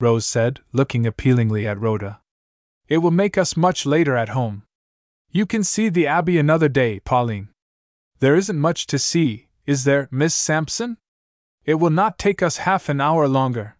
Rose 0.00 0.26
said, 0.26 0.58
looking 0.72 1.06
appealingly 1.06 1.66
at 1.68 1.78
Rhoda. 1.78 2.20
It 2.88 2.98
will 2.98 3.12
make 3.12 3.38
us 3.38 3.56
much 3.56 3.86
later 3.86 4.16
at 4.16 4.30
home. 4.30 4.64
You 5.30 5.46
can 5.46 5.62
see 5.62 5.88
the 5.88 6.08
Abbey 6.08 6.38
another 6.38 6.68
day, 6.68 6.98
Pauline. 6.98 7.50
There 8.18 8.34
isn't 8.34 8.58
much 8.58 8.86
to 8.88 8.98
see, 8.98 9.46
is 9.64 9.84
there, 9.84 10.08
Miss 10.10 10.34
Sampson? 10.34 10.96
It 11.64 11.74
will 11.74 11.90
not 11.90 12.18
take 12.18 12.42
us 12.42 12.56
half 12.58 12.88
an 12.88 13.00
hour 13.00 13.28
longer. 13.28 13.76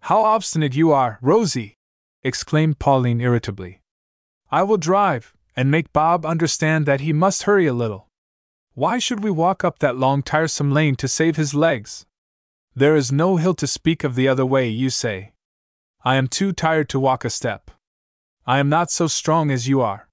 How 0.00 0.24
obstinate 0.24 0.74
you 0.74 0.92
are, 0.92 1.18
Rosie! 1.20 1.76
exclaimed 2.22 2.78
Pauline 2.78 3.20
irritably. 3.20 3.80
I 4.50 4.62
will 4.62 4.76
drive, 4.76 5.34
and 5.54 5.70
make 5.70 5.92
Bob 5.92 6.24
understand 6.24 6.86
that 6.86 7.00
he 7.00 7.12
must 7.12 7.42
hurry 7.42 7.66
a 7.66 7.72
little. 7.72 8.08
Why 8.74 8.98
should 8.98 9.22
we 9.22 9.30
walk 9.30 9.64
up 9.64 9.80
that 9.80 9.96
long, 9.96 10.22
tiresome 10.22 10.70
lane 10.70 10.94
to 10.96 11.08
save 11.08 11.36
his 11.36 11.52
legs? 11.52 12.06
There 12.74 12.94
is 12.94 13.10
no 13.10 13.36
hill 13.36 13.54
to 13.54 13.66
speak 13.66 14.04
of 14.04 14.14
the 14.14 14.28
other 14.28 14.46
way, 14.46 14.68
you 14.68 14.88
say. 14.88 15.32
I 16.04 16.14
am 16.14 16.28
too 16.28 16.52
tired 16.52 16.88
to 16.90 17.00
walk 17.00 17.24
a 17.24 17.30
step. 17.30 17.70
I 18.46 18.60
am 18.60 18.68
not 18.68 18.90
so 18.90 19.08
strong 19.08 19.50
as 19.50 19.66
you 19.68 19.80
are. 19.80 20.08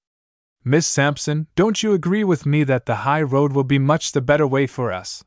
Miss 0.64 0.86
Sampson, 0.86 1.46
don't 1.54 1.82
you 1.84 1.92
agree 1.92 2.24
with 2.24 2.44
me 2.44 2.64
that 2.64 2.86
the 2.86 2.96
high 3.06 3.22
road 3.22 3.52
will 3.52 3.64
be 3.64 3.78
much 3.78 4.10
the 4.10 4.20
better 4.20 4.48
way 4.48 4.66
for 4.66 4.92
us? 4.92 5.24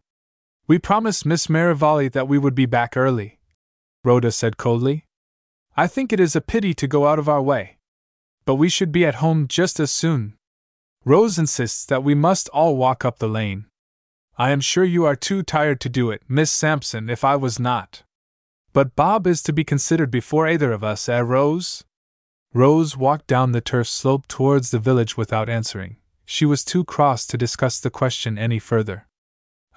We 0.68 0.78
promised 0.78 1.26
Miss 1.26 1.50
Merivale 1.50 2.10
that 2.10 2.28
we 2.28 2.38
would 2.38 2.56
be 2.56 2.66
back 2.66 2.98
early. 2.98 3.39
Rhoda 4.04 4.32
said 4.32 4.58
coldly. 4.58 5.06
I 5.76 5.88
think 5.88 6.12
it 6.12 6.20
is 6.20 6.36
a 6.36 6.42
pity 6.42 6.74
to 6.74 6.88
go 6.88 7.08
out 7.08 7.20
of 7.20 7.30
our 7.30 7.42
way. 7.42 7.78
But 8.46 8.56
we 8.56 8.70
should 8.70 8.92
be 8.92 9.06
at 9.06 9.16
home 9.16 9.48
just 9.48 9.80
as 9.80 9.92
soon. 9.92 10.36
Rose 11.06 11.38
insists 11.38 11.86
that 11.86 12.04
we 12.04 12.16
must 12.16 12.50
all 12.50 12.78
walk 12.78 13.04
up 13.04 13.20
the 13.20 13.28
lane. 13.28 13.66
I 14.38 14.52
am 14.52 14.62
sure 14.62 14.86
you 14.86 15.06
are 15.06 15.16
too 15.18 15.44
tired 15.44 15.82
to 15.82 15.90
do 15.90 16.12
it, 16.12 16.24
Miss 16.30 16.50
Sampson, 16.50 17.10
if 17.10 17.26
I 17.26 17.36
was 17.36 17.60
not. 17.60 18.04
But 18.72 18.96
Bob 18.96 19.28
is 19.28 19.42
to 19.44 19.54
be 19.54 19.64
considered 19.64 20.12
before 20.12 20.48
either 20.48 20.72
of 20.72 20.84
us, 20.84 21.10
eh, 21.10 21.20
Rose? 21.20 21.84
Rose 22.54 22.96
walked 22.96 23.28
down 23.28 23.52
the 23.52 23.62
turf 23.62 23.88
slope 23.88 24.28
towards 24.28 24.72
the 24.72 24.80
village 24.80 25.18
without 25.18 25.50
answering. 25.50 25.98
She 26.26 26.46
was 26.46 26.64
too 26.64 26.86
cross 26.86 27.28
to 27.28 27.38
discuss 27.38 27.80
the 27.80 27.90
question 27.90 28.38
any 28.38 28.60
further. 28.60 29.08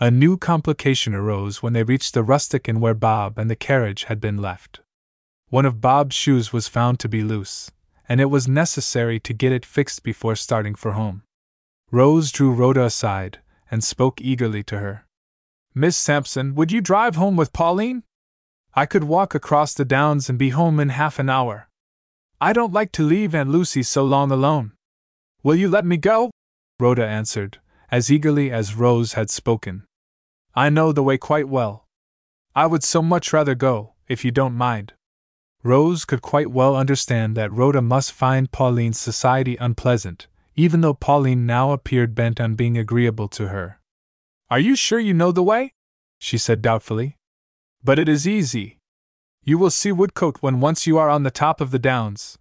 A 0.03 0.11
new 0.11 0.37
complication 0.37 1.15
arose 1.15 1.63
when 1.63 1.75
they 1.75 1.85
reached 1.85 2.13
the 2.13 2.25
rustic 2.25 2.69
inn 2.69 2.81
where 2.81 2.93
Bob 2.93 3.39
and 3.39 3.49
the 3.49 3.55
carriage 3.55 4.07
had 4.07 4.21
been 4.21 4.37
left. 4.37 4.81
One 5.49 5.65
of 5.65 5.81
Bob's 5.81 6.17
shoes 6.17 6.53
was 6.53 6.67
found 6.67 6.99
to 6.99 7.09
be 7.09 7.23
loose, 7.23 7.71
and 8.09 8.21
it 8.21 8.25
was 8.25 8.49
necessary 8.49 9.21
to 9.21 9.33
get 9.33 9.53
it 9.53 9.65
fixed 9.65 10.03
before 10.03 10.35
starting 10.35 10.75
for 10.75 10.95
home. 10.95 11.23
Rose 11.93 12.33
drew 12.33 12.53
Rhoda 12.53 12.83
aside 12.87 13.39
and 13.71 13.85
spoke 13.85 14.21
eagerly 14.21 14.65
to 14.65 14.81
her. 14.81 15.07
Miss 15.73 15.97
Sampson, 15.97 16.57
would 16.57 16.73
you 16.73 16.81
drive 16.81 17.15
home 17.15 17.37
with 17.37 17.53
Pauline? 17.53 18.03
I 18.75 18.87
could 18.87 19.05
walk 19.05 19.37
across 19.37 19.73
the 19.73 19.85
downs 19.85 20.29
and 20.29 20.37
be 20.37 20.51
home 20.51 20.81
in 20.81 20.89
half 20.89 21.21
an 21.21 21.31
hour. 21.31 21.69
I 22.41 22.53
don't 22.53 22.73
like 22.73 22.91
to 22.95 23.05
leave 23.05 23.37
Aunt 23.37 23.51
Lucy 23.51 23.85
so 23.85 24.03
long 24.03 24.33
alone. 24.33 24.73
Will 25.45 25.55
you 25.55 25.69
let 25.69 25.87
me 25.87 25.97
go? 25.97 26.33
Rhoda 26.81 27.07
answered, 27.07 27.61
as 27.89 28.11
eagerly 28.11 28.51
as 28.51 28.75
Rose 28.75 29.13
had 29.13 29.31
spoken. 29.31 29.85
I 30.55 30.69
know 30.69 30.93
the 30.93 31.03
way 31.03 31.17
quite 31.17 31.49
well. 31.49 31.87
I 32.55 32.67
would 32.67 32.85
so 32.85 33.01
much 33.01 33.33
rather 33.33 33.55
go, 33.55 33.95
if 34.07 34.25
you 34.25 34.31
don't 34.31 34.55
mind. 34.55 34.93
Rose 35.63 36.05
could 36.05 36.21
quite 36.21 36.51
well 36.51 36.77
understand 36.77 37.37
that 37.37 37.53
Rhoda 37.53 37.81
must 37.81 38.13
find 38.13 38.51
Pauline's 38.53 39.01
society 39.01 39.57
unpleasant, 39.57 40.27
even 40.55 40.83
though 40.83 40.93
Pauline 40.93 41.47
now 41.47 41.71
appeared 41.71 42.15
bent 42.15 42.41
on 42.41 42.55
being 42.55 42.77
agreeable 42.77 43.29
to 43.29 43.49
her. 43.49 43.81
Are 44.51 44.59
you 44.59 44.77
sure 44.77 44.99
you 44.99 45.15
know 45.15 45.33
the 45.33 45.43
way? 45.43 45.73
she 46.19 46.37
said 46.37 46.61
doubtfully. 46.61 47.17
But 47.83 47.99
it 47.99 48.09
is 48.09 48.29
easy. 48.29 48.79
You 49.43 49.57
will 49.57 49.71
see 49.71 49.91
Woodcote 49.91 50.39
when 50.41 50.61
once 50.61 50.87
you 50.87 50.99
are 50.99 51.09
on 51.09 51.23
the 51.23 51.31
top 51.31 51.61
of 51.63 51.71
the 51.71 51.79
downs. 51.79 52.39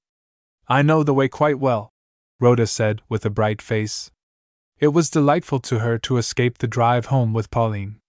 I 0.68 0.82
know 0.82 1.04
the 1.04 1.14
way 1.14 1.30
quite 1.30 1.60
well, 1.60 1.94
Rhoda 2.40 2.68
said 2.68 3.02
with 3.08 3.26
a 3.26 3.30
bright 3.30 3.62
face. 3.62 4.12
It 4.80 4.90
was 4.90 5.10
delightful 5.10 5.60
to 5.62 5.80
her 5.80 5.98
to 6.00 6.18
escape 6.18 6.58
the 6.58 6.68
drive 6.68 7.06
home 7.06 7.34
with 7.34 7.50
Pauline. 7.50 8.01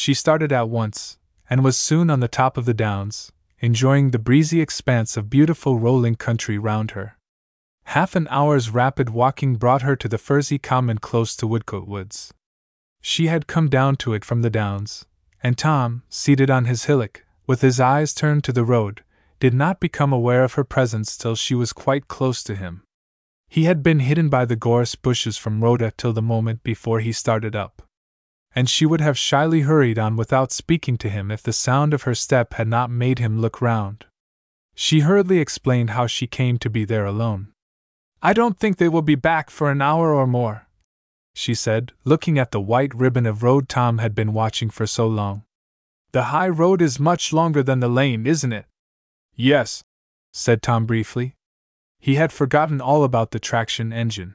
She 0.00 0.14
started 0.14 0.52
at 0.52 0.68
once, 0.68 1.18
and 1.50 1.64
was 1.64 1.76
soon 1.76 2.08
on 2.08 2.20
the 2.20 2.28
top 2.28 2.56
of 2.56 2.66
the 2.66 2.72
downs, 2.72 3.32
enjoying 3.58 4.12
the 4.12 4.20
breezy 4.20 4.60
expanse 4.60 5.16
of 5.16 5.28
beautiful 5.28 5.80
rolling 5.80 6.14
country 6.14 6.56
round 6.56 6.92
her. 6.92 7.16
Half 7.82 8.14
an 8.14 8.28
hour's 8.30 8.70
rapid 8.70 9.10
walking 9.10 9.56
brought 9.56 9.82
her 9.82 9.96
to 9.96 10.06
the 10.06 10.16
furzy 10.16 10.56
common 10.56 10.98
close 10.98 11.34
to 11.34 11.48
Woodcote 11.48 11.88
Woods. 11.88 12.32
She 13.00 13.26
had 13.26 13.48
come 13.48 13.68
down 13.68 13.96
to 13.96 14.14
it 14.14 14.24
from 14.24 14.42
the 14.42 14.50
downs, 14.50 15.04
and 15.42 15.58
Tom, 15.58 16.04
seated 16.08 16.48
on 16.48 16.66
his 16.66 16.84
hillock, 16.84 17.24
with 17.48 17.62
his 17.62 17.80
eyes 17.80 18.14
turned 18.14 18.44
to 18.44 18.52
the 18.52 18.64
road, 18.64 19.02
did 19.40 19.52
not 19.52 19.80
become 19.80 20.12
aware 20.12 20.44
of 20.44 20.52
her 20.52 20.62
presence 20.62 21.16
till 21.16 21.34
she 21.34 21.56
was 21.56 21.72
quite 21.72 22.06
close 22.06 22.44
to 22.44 22.54
him. 22.54 22.84
He 23.48 23.64
had 23.64 23.82
been 23.82 23.98
hidden 23.98 24.28
by 24.28 24.44
the 24.44 24.54
gorse 24.54 24.94
bushes 24.94 25.36
from 25.36 25.60
Rhoda 25.60 25.90
till 25.96 26.12
the 26.12 26.22
moment 26.22 26.62
before 26.62 27.00
he 27.00 27.10
started 27.10 27.56
up. 27.56 27.82
And 28.54 28.68
she 28.68 28.86
would 28.86 29.00
have 29.00 29.18
shyly 29.18 29.60
hurried 29.60 29.98
on 29.98 30.16
without 30.16 30.52
speaking 30.52 30.98
to 30.98 31.08
him 31.08 31.30
if 31.30 31.42
the 31.42 31.52
sound 31.52 31.94
of 31.94 32.02
her 32.02 32.14
step 32.14 32.54
had 32.54 32.66
not 32.66 32.90
made 32.90 33.18
him 33.18 33.40
look 33.40 33.60
round. 33.60 34.06
She 34.74 35.00
hurriedly 35.00 35.38
explained 35.38 35.90
how 35.90 36.06
she 36.06 36.26
came 36.26 36.58
to 36.58 36.70
be 36.70 36.84
there 36.84 37.04
alone. 37.04 37.52
I 38.22 38.32
don't 38.32 38.58
think 38.58 38.76
they 38.76 38.88
will 38.88 39.02
be 39.02 39.14
back 39.14 39.50
for 39.50 39.70
an 39.70 39.80
hour 39.80 40.12
or 40.12 40.26
more, 40.26 40.66
she 41.34 41.54
said, 41.54 41.92
looking 42.04 42.36
at 42.36 42.50
the 42.50 42.60
white 42.60 42.92
ribbon 42.94 43.24
of 43.24 43.44
road 43.44 43.68
Tom 43.68 43.98
had 43.98 44.12
been 44.12 44.32
watching 44.32 44.70
for 44.70 44.88
so 44.88 45.06
long. 45.06 45.44
The 46.10 46.24
high 46.24 46.48
road 46.48 46.82
is 46.82 46.98
much 46.98 47.32
longer 47.32 47.62
than 47.62 47.78
the 47.78 47.88
lane, 47.88 48.26
isn't 48.26 48.52
it? 48.52 48.66
Yes, 49.36 49.84
said 50.32 50.62
Tom 50.62 50.84
briefly. 50.84 51.36
He 52.00 52.16
had 52.16 52.32
forgotten 52.32 52.80
all 52.80 53.04
about 53.04 53.30
the 53.30 53.38
traction 53.38 53.92
engine. 53.92 54.34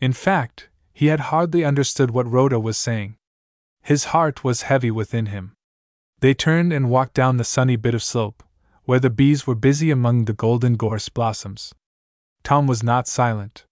In 0.00 0.12
fact, 0.12 0.70
he 0.92 1.06
had 1.06 1.30
hardly 1.30 1.64
understood 1.64 2.10
what 2.10 2.30
Rhoda 2.30 2.58
was 2.58 2.76
saying. 2.76 3.16
His 3.84 4.04
heart 4.06 4.42
was 4.42 4.62
heavy 4.62 4.90
within 4.90 5.26
him. 5.26 5.52
They 6.20 6.32
turned 6.32 6.72
and 6.72 6.88
walked 6.88 7.12
down 7.12 7.36
the 7.36 7.44
sunny 7.44 7.76
bit 7.76 7.92
of 7.94 8.02
slope, 8.02 8.42
where 8.84 8.98
the 8.98 9.10
bees 9.10 9.46
were 9.46 9.54
busy 9.54 9.90
among 9.90 10.24
the 10.24 10.32
golden 10.32 10.76
gorse 10.76 11.10
blossoms. 11.10 11.74
Tom 12.42 12.66
was 12.66 12.82
not 12.82 13.06
silent. 13.06 13.66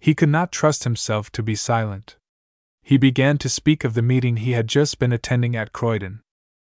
He 0.00 0.14
could 0.14 0.30
not 0.30 0.52
trust 0.52 0.84
himself 0.84 1.30
to 1.32 1.42
be 1.42 1.54
silent. 1.54 2.16
He 2.82 2.96
began 2.96 3.36
to 3.38 3.50
speak 3.50 3.84
of 3.84 3.92
the 3.92 4.00
meeting 4.00 4.38
he 4.38 4.52
had 4.52 4.68
just 4.68 4.98
been 4.98 5.12
attending 5.12 5.54
at 5.54 5.74
Croydon. 5.74 6.22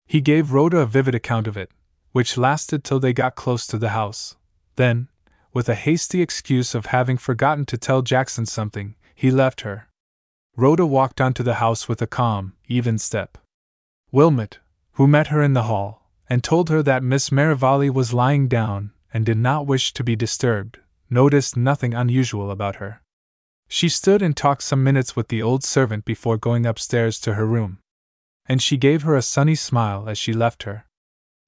He 0.07 0.19
gave 0.19 0.51
Rhoda 0.51 0.79
a 0.79 0.87
vivid 0.87 1.13
account 1.13 1.45
of 1.45 1.55
it, 1.55 1.69
which 2.11 2.37
lasted 2.37 2.83
till 2.83 2.99
they 2.99 3.13
got 3.13 3.35
close 3.35 3.67
to 3.67 3.77
the 3.77 3.89
house. 3.89 4.35
Then, 4.77 5.09
with 5.53 5.69
a 5.69 5.75
hasty 5.75 6.23
excuse 6.23 6.73
of 6.73 6.87
having 6.87 7.17
forgotten 7.17 7.65
to 7.67 7.77
tell 7.77 8.01
Jackson 8.01 8.47
something, 8.47 8.95
he 9.13 9.29
left 9.29 9.61
her. 9.61 9.89
Rhoda 10.55 10.85
walked 10.85 11.19
on 11.19 11.33
to 11.33 11.43
the 11.43 11.55
house 11.55 11.89
with 11.89 12.01
a 12.01 12.07
calm, 12.07 12.53
even 12.73 12.97
step. 12.97 13.37
Wilmot, 14.11 14.59
who 14.93 15.07
met 15.07 15.27
her 15.27 15.41
in 15.41 15.53
the 15.53 15.63
hall, 15.63 16.09
and 16.29 16.43
told 16.43 16.69
her 16.69 16.81
that 16.83 17.03
Miss 17.03 17.31
Merivale 17.31 17.89
was 17.89 18.13
lying 18.13 18.47
down 18.47 18.91
and 19.13 19.25
did 19.25 19.37
not 19.37 19.67
wish 19.67 19.93
to 19.93 20.03
be 20.03 20.15
disturbed, 20.15 20.79
noticed 21.09 21.55
nothing 21.55 21.93
unusual 21.93 22.49
about 22.49 22.77
her. 22.77 23.01
She 23.67 23.89
stood 23.89 24.21
and 24.21 24.35
talked 24.35 24.63
some 24.63 24.83
minutes 24.83 25.15
with 25.15 25.27
the 25.27 25.41
old 25.41 25.63
servant 25.63 26.05
before 26.05 26.37
going 26.37 26.65
upstairs 26.65 27.19
to 27.21 27.35
her 27.35 27.45
room. 27.45 27.79
And 28.45 28.61
she 28.61 28.77
gave 28.77 29.03
her 29.03 29.15
a 29.15 29.21
sunny 29.21 29.55
smile 29.55 30.09
as 30.09 30.17
she 30.17 30.33
left 30.33 30.63
her. 30.63 30.85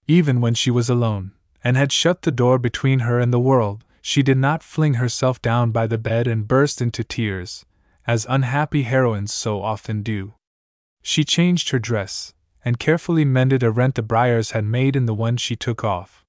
Even 0.07 0.39
when 0.41 0.53
she 0.53 0.71
was 0.71 0.89
alone, 0.89 1.31
and 1.63 1.75
had 1.75 1.91
shut 1.91 2.21
the 2.21 2.31
door 2.31 2.59
between 2.59 2.99
her 2.99 3.19
and 3.19 3.33
the 3.33 3.39
world, 3.39 3.83
she 4.01 4.21
did 4.21 4.37
not 4.37 4.61
fling 4.63 4.95
herself 4.95 5.41
down 5.41 5.71
by 5.71 5.87
the 5.87 5.97
bed 5.97 6.27
and 6.27 6.47
burst 6.47 6.81
into 6.81 7.03
tears, 7.03 7.65
as 8.05 8.27
unhappy 8.29 8.83
heroines 8.83 9.33
so 9.33 9.63
often 9.63 10.03
do. 10.03 10.35
She 11.07 11.23
changed 11.23 11.69
her 11.69 11.77
dress, 11.77 12.33
and 12.65 12.79
carefully 12.79 13.25
mended 13.25 13.61
a 13.61 13.69
rent 13.69 13.93
the 13.93 14.01
briars 14.01 14.51
had 14.51 14.65
made 14.65 14.95
in 14.95 15.05
the 15.05 15.13
one 15.13 15.37
she 15.37 15.55
took 15.55 15.83
off. 15.83 16.25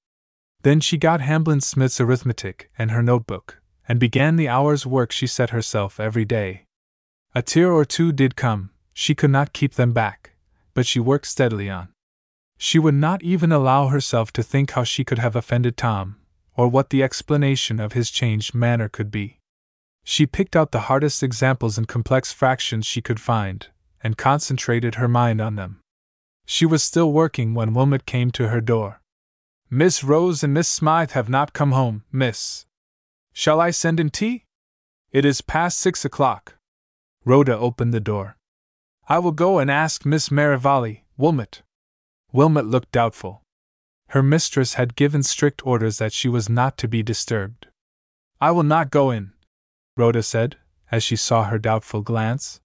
Then 0.64 0.80
she 0.80 0.98
got 0.98 1.22
Hamblin 1.22 1.62
Smith's 1.62 1.98
arithmetic 1.98 2.70
and 2.76 2.90
her 2.90 3.02
notebook, 3.02 3.62
and 3.88 3.98
began 3.98 4.36
the 4.36 4.50
hour's 4.50 4.84
work 4.84 5.12
she 5.12 5.26
set 5.26 5.48
herself 5.48 5.98
every 5.98 6.26
day. 6.26 6.66
A 7.34 7.40
tear 7.40 7.72
or 7.72 7.86
two 7.86 8.12
did 8.12 8.36
come, 8.36 8.68
She 8.92 9.14
could 9.14 9.30
not 9.30 9.54
keep 9.54 9.76
them 9.76 9.94
back, 9.94 10.32
but 10.74 10.84
she 10.84 11.00
worked 11.00 11.26
steadily 11.26 11.70
on. 11.70 11.88
She 12.58 12.78
would 12.78 12.94
not 12.94 13.22
even 13.22 13.52
allow 13.52 13.88
herself 13.88 14.30
to 14.34 14.42
think 14.42 14.72
how 14.72 14.84
she 14.84 15.04
could 15.04 15.18
have 15.18 15.34
offended 15.34 15.78
Tom, 15.78 16.16
or 16.54 16.68
what 16.68 16.90
the 16.90 17.02
explanation 17.02 17.80
of 17.80 17.94
his 17.94 18.10
changed 18.10 18.54
manner 18.54 18.90
could 18.90 19.10
be. 19.10 19.38
She 20.04 20.26
picked 20.26 20.54
out 20.54 20.72
the 20.72 20.86
hardest 20.90 21.22
examples 21.22 21.78
and 21.78 21.88
complex 21.88 22.30
fractions 22.30 22.84
she 22.84 23.00
could 23.00 23.18
find, 23.18 23.68
and 24.06 24.16
concentrated 24.16 24.94
her 24.94 25.08
mind 25.08 25.40
on 25.40 25.56
them. 25.56 25.80
She 26.44 26.64
was 26.64 26.80
still 26.80 27.12
working 27.12 27.54
when 27.54 27.74
Wilmot 27.74 28.06
came 28.06 28.30
to 28.30 28.50
her 28.50 28.60
door. 28.60 29.00
Miss 29.68 30.04
Rose 30.04 30.44
and 30.44 30.54
Miss 30.54 30.68
Smythe 30.68 31.10
have 31.10 31.28
not 31.28 31.52
come 31.52 31.72
home, 31.72 32.04
miss. 32.12 32.66
Shall 33.32 33.60
I 33.60 33.72
send 33.72 33.98
in 33.98 34.10
tea? 34.10 34.44
It 35.10 35.24
is 35.24 35.40
past 35.40 35.78
six 35.78 36.04
o'clock. 36.04 36.54
Rhoda 37.24 37.58
opened 37.58 37.92
the 37.92 37.98
door. 37.98 38.36
I 39.08 39.18
will 39.18 39.32
go 39.32 39.58
and 39.58 39.68
ask 39.68 40.06
Miss 40.06 40.30
Merivale, 40.30 41.02
Wilmot. 41.16 41.62
Wilmot 42.32 42.66
looked 42.66 42.92
doubtful. 42.92 43.42
Her 44.10 44.22
mistress 44.22 44.74
had 44.74 44.94
given 44.94 45.24
strict 45.24 45.66
orders 45.66 45.98
that 45.98 46.12
she 46.12 46.28
was 46.28 46.48
not 46.48 46.78
to 46.78 46.86
be 46.86 47.02
disturbed. 47.02 47.66
I 48.40 48.52
will 48.52 48.62
not 48.62 48.92
go 48.92 49.10
in, 49.10 49.32
Rhoda 49.96 50.22
said, 50.22 50.58
as 50.92 51.02
she 51.02 51.16
saw 51.16 51.42
her 51.42 51.58
doubtful 51.58 52.02
glance. 52.02 52.60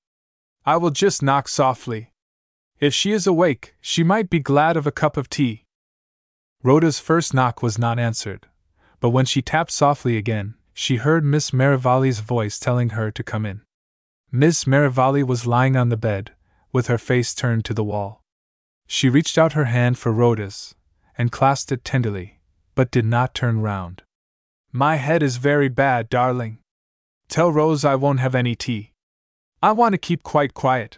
I 0.65 0.77
will 0.77 0.91
just 0.91 1.23
knock 1.23 1.48
softly. 1.48 2.11
If 2.80 2.93
she 2.93 3.11
is 3.11 3.25
awake, 3.25 3.75
she 3.81 4.03
might 4.03 4.30
be 4.30 4.40
glad 4.40 4.77
of 4.77 4.85
a 4.85 4.91
cup 4.91 5.17
of 5.17 5.30
tea. 5.30 5.65
Rhoda's 6.64 6.99
first 6.99 7.33
knock 7.33 7.64
was 7.64 7.80
not 7.80 7.98
answered, 7.98 8.48
but 8.99 9.09
when 9.09 9.25
she 9.25 9.41
tapped 9.41 9.72
softly 9.72 10.17
again, 10.17 10.53
she 10.73 10.98
heard 10.98 11.25
Miss 11.25 11.51
Merivale's 11.51 12.19
voice 12.19 12.59
telling 12.59 12.90
her 12.90 13.09
to 13.11 13.23
come 13.23 13.45
in. 13.45 13.61
Miss 14.31 14.67
Merivale 14.67 15.23
was 15.23 15.48
lying 15.48 15.75
on 15.75 15.90
the 15.90 15.98
bed, 15.98 16.31
with 16.72 16.88
her 16.88 16.98
face 16.98 17.33
turned 17.33 17.65
to 17.65 17.73
the 17.73 17.83
wall. 17.83 18.22
She 18.88 19.09
reached 19.09 19.38
out 19.38 19.53
her 19.53 19.65
hand 19.65 19.98
for 19.98 20.11
Rhoda's, 20.11 20.75
and 21.17 21.31
clasped 21.31 21.72
it 21.72 21.83
tenderly, 21.83 22.40
but 22.75 22.91
did 22.91 23.06
not 23.06 23.33
turn 23.33 23.61
round. 23.61 24.03
My 24.72 24.95
head 24.95 25.23
is 25.23 25.38
very 25.38 25.69
bad, 25.69 26.07
darling. 26.07 26.59
Tell 27.27 27.51
Rose 27.51 27.83
I 27.83 27.95
won't 27.95 28.19
have 28.19 28.35
any 28.35 28.56
tea. 28.56 28.91
I 29.61 29.72
want 29.73 29.93
to 29.93 29.99
keep 29.99 30.23
quite 30.23 30.53
quiet. 30.53 30.98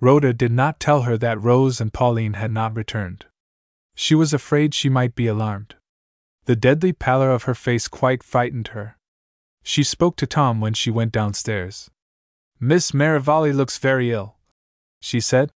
Rhoda 0.00 0.32
did 0.32 0.50
not 0.50 0.80
tell 0.80 1.02
her 1.02 1.16
that 1.18 1.40
Rose 1.40 1.80
and 1.80 1.92
Pauline 1.92 2.34
had 2.34 2.50
not 2.50 2.74
returned. 2.74 3.26
She 3.94 4.14
was 4.14 4.34
afraid 4.34 4.74
she 4.74 4.88
might 4.88 5.14
be 5.14 5.28
alarmed. 5.28 5.76
The 6.46 6.56
deadly 6.56 6.92
pallor 6.92 7.30
of 7.30 7.44
her 7.44 7.54
face 7.54 7.86
quite 7.86 8.22
frightened 8.22 8.68
her. 8.68 8.98
She 9.62 9.84
spoke 9.84 10.16
to 10.16 10.26
Tom 10.26 10.60
when 10.60 10.74
she 10.74 10.90
went 10.90 11.12
downstairs. 11.12 11.90
Miss 12.58 12.92
Merivale 12.92 13.52
looks 13.52 13.78
very 13.78 14.10
ill, 14.10 14.36
she 15.00 15.20
said, 15.20 15.50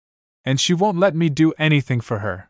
and 0.45 0.59
she 0.59 0.74
won't 0.74 0.98
let 0.98 1.16
me 1.16 1.30
do 1.30 1.53
anything 1.57 1.99
for 1.99 2.19
her. 2.19 2.49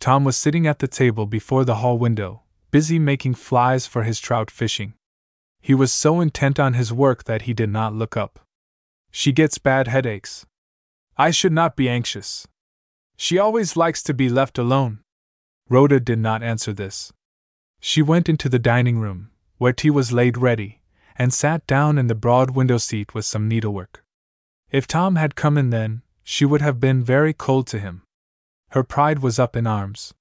Tom 0.00 0.24
was 0.24 0.36
sitting 0.36 0.66
at 0.66 0.78
the 0.78 0.88
table 0.88 1.26
before 1.26 1.64
the 1.64 1.76
hall 1.76 1.98
window, 1.98 2.42
busy 2.70 2.98
making 2.98 3.34
flies 3.34 3.86
for 3.86 4.04
his 4.04 4.18
trout 4.18 4.50
fishing. 4.50 4.94
He 5.60 5.74
was 5.74 5.92
so 5.92 6.20
intent 6.20 6.58
on 6.58 6.74
his 6.74 6.92
work 6.92 7.24
that 7.24 7.42
he 7.42 7.52
did 7.52 7.68
not 7.68 7.94
look 7.94 8.16
up. 8.16 8.40
She 9.10 9.32
gets 9.32 9.58
bad 9.58 9.88
headaches. 9.88 10.46
I 11.16 11.30
should 11.30 11.52
not 11.52 11.76
be 11.76 11.88
anxious. 11.88 12.46
She 13.16 13.38
always 13.38 13.76
likes 13.76 14.02
to 14.04 14.14
be 14.14 14.28
left 14.28 14.58
alone. 14.58 15.00
Rhoda 15.68 16.00
did 16.00 16.18
not 16.18 16.42
answer 16.42 16.72
this. 16.72 17.12
She 17.80 18.02
went 18.02 18.28
into 18.28 18.48
the 18.48 18.58
dining 18.58 18.98
room, 18.98 19.30
where 19.58 19.72
tea 19.72 19.90
was 19.90 20.12
laid 20.12 20.36
ready, 20.36 20.80
and 21.16 21.34
sat 21.34 21.66
down 21.66 21.98
in 21.98 22.06
the 22.06 22.14
broad 22.14 22.52
window 22.52 22.78
seat 22.78 23.14
with 23.14 23.24
some 23.24 23.48
needlework. 23.48 24.04
If 24.70 24.86
Tom 24.86 25.16
had 25.16 25.34
come 25.34 25.58
in 25.58 25.70
then, 25.70 26.02
she 26.22 26.44
would 26.44 26.60
have 26.60 26.80
been 26.80 27.02
very 27.02 27.34
cold 27.34 27.66
to 27.68 27.78
him. 27.78 28.02
Her 28.70 28.84
pride 28.84 29.18
was 29.18 29.38
up 29.38 29.56
in 29.56 29.66
arms. 29.66 30.14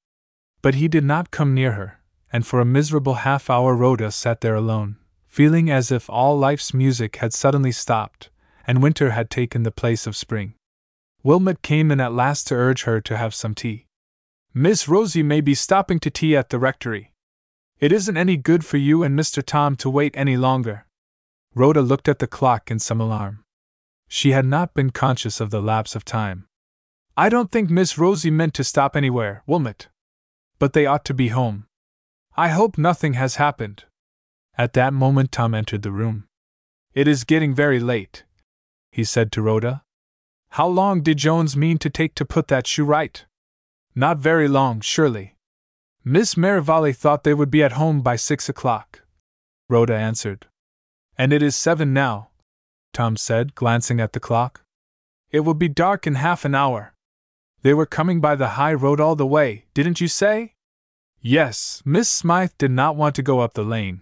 But 0.62 0.76
he 0.76 0.88
did 0.88 1.04
not 1.04 1.32
come 1.32 1.54
near 1.54 1.74
her, 1.74 2.02
and 2.34 2.46
for 2.46 2.60
a 2.60 2.66
miserable 2.66 3.16
half 3.16 3.50
hour 3.50 3.76
Rhoda 3.76 4.12
sat 4.12 4.42
there 4.42 4.56
alone, 4.56 4.98
feeling 5.28 5.70
as 5.70 5.92
if 5.92 6.10
all 6.10 6.38
life's 6.38 6.74
music 6.74 7.18
had 7.18 7.34
suddenly 7.34 7.72
stopped, 7.72 8.30
and 8.70 8.84
winter 8.84 9.10
had 9.10 9.32
taken 9.32 9.64
the 9.64 9.72
place 9.72 10.06
of 10.06 10.16
spring. 10.16 10.54
Wilmot 11.24 11.64
came 11.64 11.90
in 11.90 12.00
at 12.00 12.14
last 12.14 12.46
to 12.46 12.54
urge 12.54 12.84
her 12.84 13.02
to 13.02 13.18
have 13.18 13.34
some 13.34 13.56
tea. 13.56 13.88
Miss 14.54 14.88
Rosie 14.88 15.24
may 15.24 15.42
be 15.42 15.56
stopping 15.56 16.00
to 16.02 16.12
tea 16.12 16.38
at 16.38 16.52
the 16.52 16.60
rectory. 16.60 17.12
It 17.80 17.92
isn't 17.92 18.16
any 18.16 18.38
good 18.38 18.64
for 18.64 18.78
you 18.78 19.02
and 19.02 19.18
Mr. 19.18 19.44
Tom 19.44 19.76
to 19.78 19.90
wait 19.90 20.14
any 20.16 20.38
longer. 20.38 20.86
Rhoda 21.56 21.82
looked 21.82 22.08
at 22.08 22.20
the 22.20 22.28
clock 22.28 22.70
in 22.70 22.78
some 22.78 23.02
alarm. 23.02 23.44
She 24.08 24.34
had 24.34 24.46
not 24.46 24.76
been 24.76 24.92
conscious 24.92 25.42
of 25.42 25.50
the 25.50 25.64
lapse 25.64 25.96
of 25.96 26.06
time. 26.06 26.46
I 27.18 27.28
don't 27.28 27.52
think 27.52 27.72
Miss 27.72 27.98
Rosie 27.98 28.30
meant 28.30 28.54
to 28.54 28.64
stop 28.64 28.96
anywhere, 28.96 29.42
Wilmot. 29.48 29.88
But 30.60 30.74
they 30.74 30.86
ought 30.86 31.06
to 31.06 31.16
be 31.16 31.30
home. 31.30 31.66
I 32.38 32.50
hope 32.50 32.78
nothing 32.78 33.14
has 33.14 33.38
happened. 33.38 33.86
At 34.60 34.74
that 34.74 34.94
moment, 34.94 35.32
Tom 35.32 35.56
entered 35.56 35.82
the 35.82 35.92
room. 35.92 36.28
It 36.94 37.08
is 37.08 37.24
getting 37.24 37.56
very 37.56 37.80
late, 37.80 38.26
he 38.92 39.04
said 39.04 39.32
to 39.32 39.42
Rhoda. 39.42 39.84
How 40.52 40.68
long 40.68 41.02
did 41.02 41.18
Jones 41.18 41.56
mean 41.56 41.78
to 41.80 41.90
take 41.90 42.16
to 42.16 42.26
put 42.26 42.48
that 42.48 42.68
shoe 42.68 42.86
right? 42.86 43.26
Not 43.96 44.18
very 44.18 44.48
long, 44.48 44.82
surely. 44.82 45.36
Miss 46.04 46.36
Merivale 46.36 46.94
thought 46.94 47.24
they 47.24 47.34
would 47.34 47.52
be 47.52 47.64
at 47.64 47.74
home 47.74 48.02
by 48.02 48.16
six 48.16 48.50
o'clock. 48.50 49.04
Rhoda 49.68 49.96
answered. 49.96 50.48
And 51.18 51.34
it 51.34 51.44
is 51.44 51.56
seven 51.56 51.94
now, 51.94 52.30
Tom 52.94 53.18
said, 53.18 53.54
glancing 53.54 54.00
at 54.00 54.14
the 54.14 54.20
clock. 54.20 54.62
It 55.32 55.42
will 55.42 55.54
be 55.54 55.68
dark 55.68 56.08
in 56.08 56.16
half 56.16 56.46
an 56.46 56.56
hour. 56.56 56.94
They 57.62 57.74
were 57.74 57.86
coming 57.86 58.22
by 58.22 58.36
the 58.36 58.50
high 58.50 58.74
road 58.74 59.00
all 59.00 59.16
the 59.16 59.28
way, 59.28 59.66
didn't 59.74 60.02
you 60.02 60.08
say? 60.08 60.54
Yes, 61.22 61.84
Miss 61.86 62.10
Smythe 62.10 62.54
did 62.58 62.72
not 62.72 62.96
want 62.96 63.16
to 63.16 63.22
go 63.22 63.42
up 63.42 63.54
the 63.54 63.64
lane. 63.64 64.02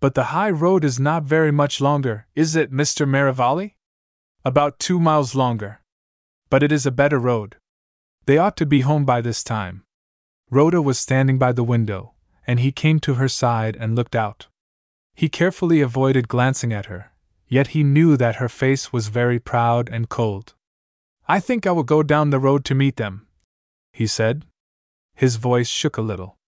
But 0.00 0.14
the 0.14 0.24
high 0.34 0.50
road 0.50 0.84
is 0.84 0.98
not 0.98 1.24
very 1.24 1.52
much 1.52 1.80
longer, 1.80 2.26
is 2.34 2.56
it, 2.56 2.72
Mr. 2.72 3.06
Merivale? 3.06 3.74
About 4.48 4.78
two 4.78 4.98
miles 4.98 5.34
longer. 5.34 5.82
But 6.48 6.62
it 6.62 6.72
is 6.72 6.86
a 6.86 6.90
better 6.90 7.18
road. 7.18 7.56
They 8.24 8.38
ought 8.38 8.56
to 8.56 8.64
be 8.64 8.80
home 8.80 9.04
by 9.04 9.20
this 9.20 9.44
time. 9.44 9.82
Rhoda 10.50 10.80
was 10.80 10.98
standing 10.98 11.36
by 11.36 11.52
the 11.52 11.62
window, 11.74 12.14
and 12.46 12.58
he 12.58 12.72
came 12.72 12.98
to 13.00 13.16
her 13.20 13.28
side 13.28 13.76
and 13.78 13.94
looked 13.94 14.16
out. 14.16 14.46
He 15.14 15.28
carefully 15.28 15.82
avoided 15.82 16.28
glancing 16.28 16.72
at 16.72 16.86
her, 16.86 17.12
yet 17.46 17.74
he 17.76 17.82
knew 17.84 18.16
that 18.16 18.36
her 18.36 18.48
face 18.48 18.90
was 18.90 19.08
very 19.08 19.38
proud 19.38 19.90
and 19.90 20.08
cold. 20.08 20.54
I 21.28 21.40
think 21.40 21.66
I 21.66 21.72
will 21.72 21.82
go 21.82 22.02
down 22.02 22.30
the 22.30 22.40
road 22.40 22.64
to 22.64 22.74
meet 22.74 22.96
them, 22.96 23.26
he 23.92 24.06
said. 24.06 24.46
His 25.14 25.36
voice 25.36 25.68
shook 25.68 25.98
a 25.98 26.08
little. 26.10 26.38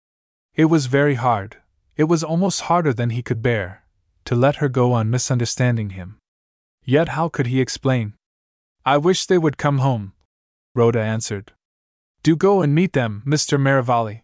It 0.55 0.65
was 0.65 0.87
very 0.87 1.17
hard, 1.27 1.57
it 1.95 2.05
was 2.05 2.23
almost 2.23 2.61
harder 2.61 2.93
than 2.93 3.11
he 3.11 3.21
could 3.21 3.43
bear, 3.43 3.83
to 4.25 4.33
let 4.33 4.55
her 4.55 4.69
go 4.69 4.91
on 4.91 5.11
misunderstanding 5.11 5.91
him. 5.91 6.17
Yet 6.83 7.09
how 7.09 7.29
could 7.29 7.47
he 7.47 7.61
explain? 7.61 8.13
I 8.85 8.97
wish 8.97 9.25
they 9.25 9.37
would 9.37 9.57
come 9.57 9.79
home, 9.79 10.13
Rhoda 10.73 11.01
answered. 11.01 11.53
Do 12.23 12.35
go 12.35 12.61
and 12.61 12.73
meet 12.73 12.93
them, 12.93 13.23
Mr. 13.25 13.59
Merivale. 13.59 14.21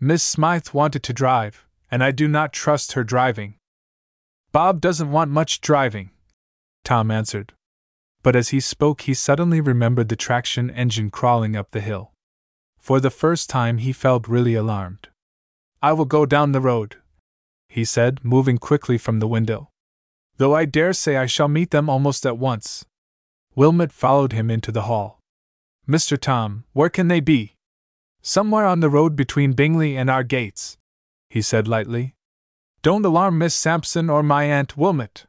Miss 0.00 0.22
Smythe 0.22 0.68
wanted 0.72 1.02
to 1.04 1.12
drive, 1.12 1.66
and 1.90 2.04
I 2.04 2.10
do 2.10 2.28
not 2.28 2.52
trust 2.52 2.92
her 2.92 3.04
driving. 3.04 3.56
Bob 4.52 4.80
doesn't 4.80 5.10
want 5.10 5.30
much 5.30 5.60
driving, 5.60 6.10
Tom 6.84 7.10
answered. 7.10 7.52
But 8.22 8.36
as 8.36 8.48
he 8.48 8.60
spoke, 8.60 9.02
he 9.02 9.14
suddenly 9.14 9.60
remembered 9.60 10.08
the 10.08 10.16
traction 10.16 10.70
engine 10.70 11.10
crawling 11.10 11.56
up 11.56 11.70
the 11.70 11.80
hill. 11.80 12.12
For 12.78 13.00
the 13.00 13.10
first 13.10 13.50
time, 13.50 13.78
he 13.78 13.92
felt 13.92 14.28
really 14.28 14.54
alarmed. 14.54 15.08
I 15.82 15.92
will 15.92 16.04
go 16.04 16.26
down 16.26 16.52
the 16.52 16.60
road, 16.60 16.96
he 17.68 17.84
said, 17.84 18.24
moving 18.24 18.58
quickly 18.58 18.98
from 18.98 19.20
the 19.20 19.28
window. 19.28 19.70
Though 20.38 20.54
I 20.54 20.64
dare 20.64 20.92
say 20.92 21.16
I 21.16 21.26
shall 21.26 21.48
meet 21.48 21.72
them 21.72 21.90
almost 21.90 22.24
at 22.24 22.38
once. 22.38 22.84
Wilmot 23.54 23.92
followed 23.92 24.32
him 24.32 24.50
into 24.50 24.70
the 24.70 24.82
hall. 24.82 25.20
Mr. 25.88 26.18
Tom, 26.18 26.64
where 26.72 26.88
can 26.88 27.08
they 27.08 27.20
be? 27.20 27.56
Somewhere 28.22 28.64
on 28.64 28.80
the 28.80 28.90
road 28.90 29.16
between 29.16 29.52
Bingley 29.52 29.96
and 29.96 30.08
our 30.08 30.22
gates, 30.22 30.78
he 31.28 31.42
said 31.42 31.66
lightly. 31.66 32.14
Don't 32.82 33.04
alarm 33.04 33.38
Miss 33.38 33.54
Sampson 33.54 34.08
or 34.08 34.22
my 34.22 34.44
Aunt 34.44 34.76
Wilmot. 34.76 35.26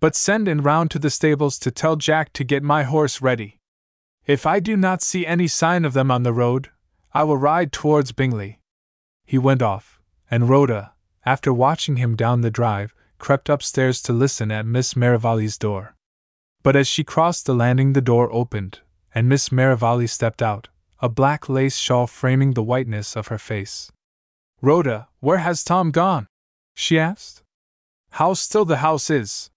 But 0.00 0.16
send 0.16 0.48
in 0.48 0.62
round 0.62 0.90
to 0.90 0.98
the 0.98 1.10
stables 1.10 1.56
to 1.60 1.70
tell 1.70 1.94
Jack 1.94 2.32
to 2.32 2.42
get 2.42 2.64
my 2.64 2.82
horse 2.82 3.22
ready. 3.22 3.60
If 4.26 4.44
I 4.46 4.58
do 4.58 4.76
not 4.76 5.02
see 5.02 5.24
any 5.24 5.46
sign 5.46 5.84
of 5.84 5.92
them 5.92 6.10
on 6.10 6.24
the 6.24 6.32
road, 6.32 6.70
I 7.12 7.22
will 7.22 7.36
ride 7.36 7.70
towards 7.70 8.10
Bingley. 8.10 8.60
He 9.24 9.38
went 9.38 9.62
off, 9.62 10.00
and 10.28 10.48
Rhoda, 10.48 10.94
after 11.24 11.52
watching 11.52 11.96
him 11.96 12.16
down 12.16 12.40
the 12.40 12.50
drive, 12.50 12.92
crept 13.22 13.48
upstairs 13.48 14.02
to 14.02 14.12
listen 14.12 14.50
at 14.50 14.66
Miss 14.66 14.96
Merivale's 14.96 15.56
door. 15.56 15.94
But 16.64 16.74
as 16.74 16.88
she 16.88 17.04
crossed 17.04 17.46
the 17.46 17.54
landing, 17.54 17.92
the 17.92 18.00
door 18.00 18.28
opened, 18.32 18.80
and 19.14 19.28
Miss 19.28 19.52
Merivale 19.52 20.08
stepped 20.08 20.42
out, 20.42 20.68
a 20.98 21.08
black 21.08 21.48
lace 21.48 21.76
shawl 21.76 22.08
framing 22.08 22.54
the 22.54 22.64
whiteness 22.64 23.14
of 23.14 23.28
her 23.28 23.38
face. 23.38 23.92
Rhoda, 24.60 25.06
where 25.20 25.38
has 25.38 25.62
Tom 25.62 25.92
gone? 25.92 26.26
she 26.74 26.98
asked. 26.98 27.44
How 28.10 28.34
still 28.34 28.64
the 28.64 28.78
house 28.78 29.08
is! 29.08 29.50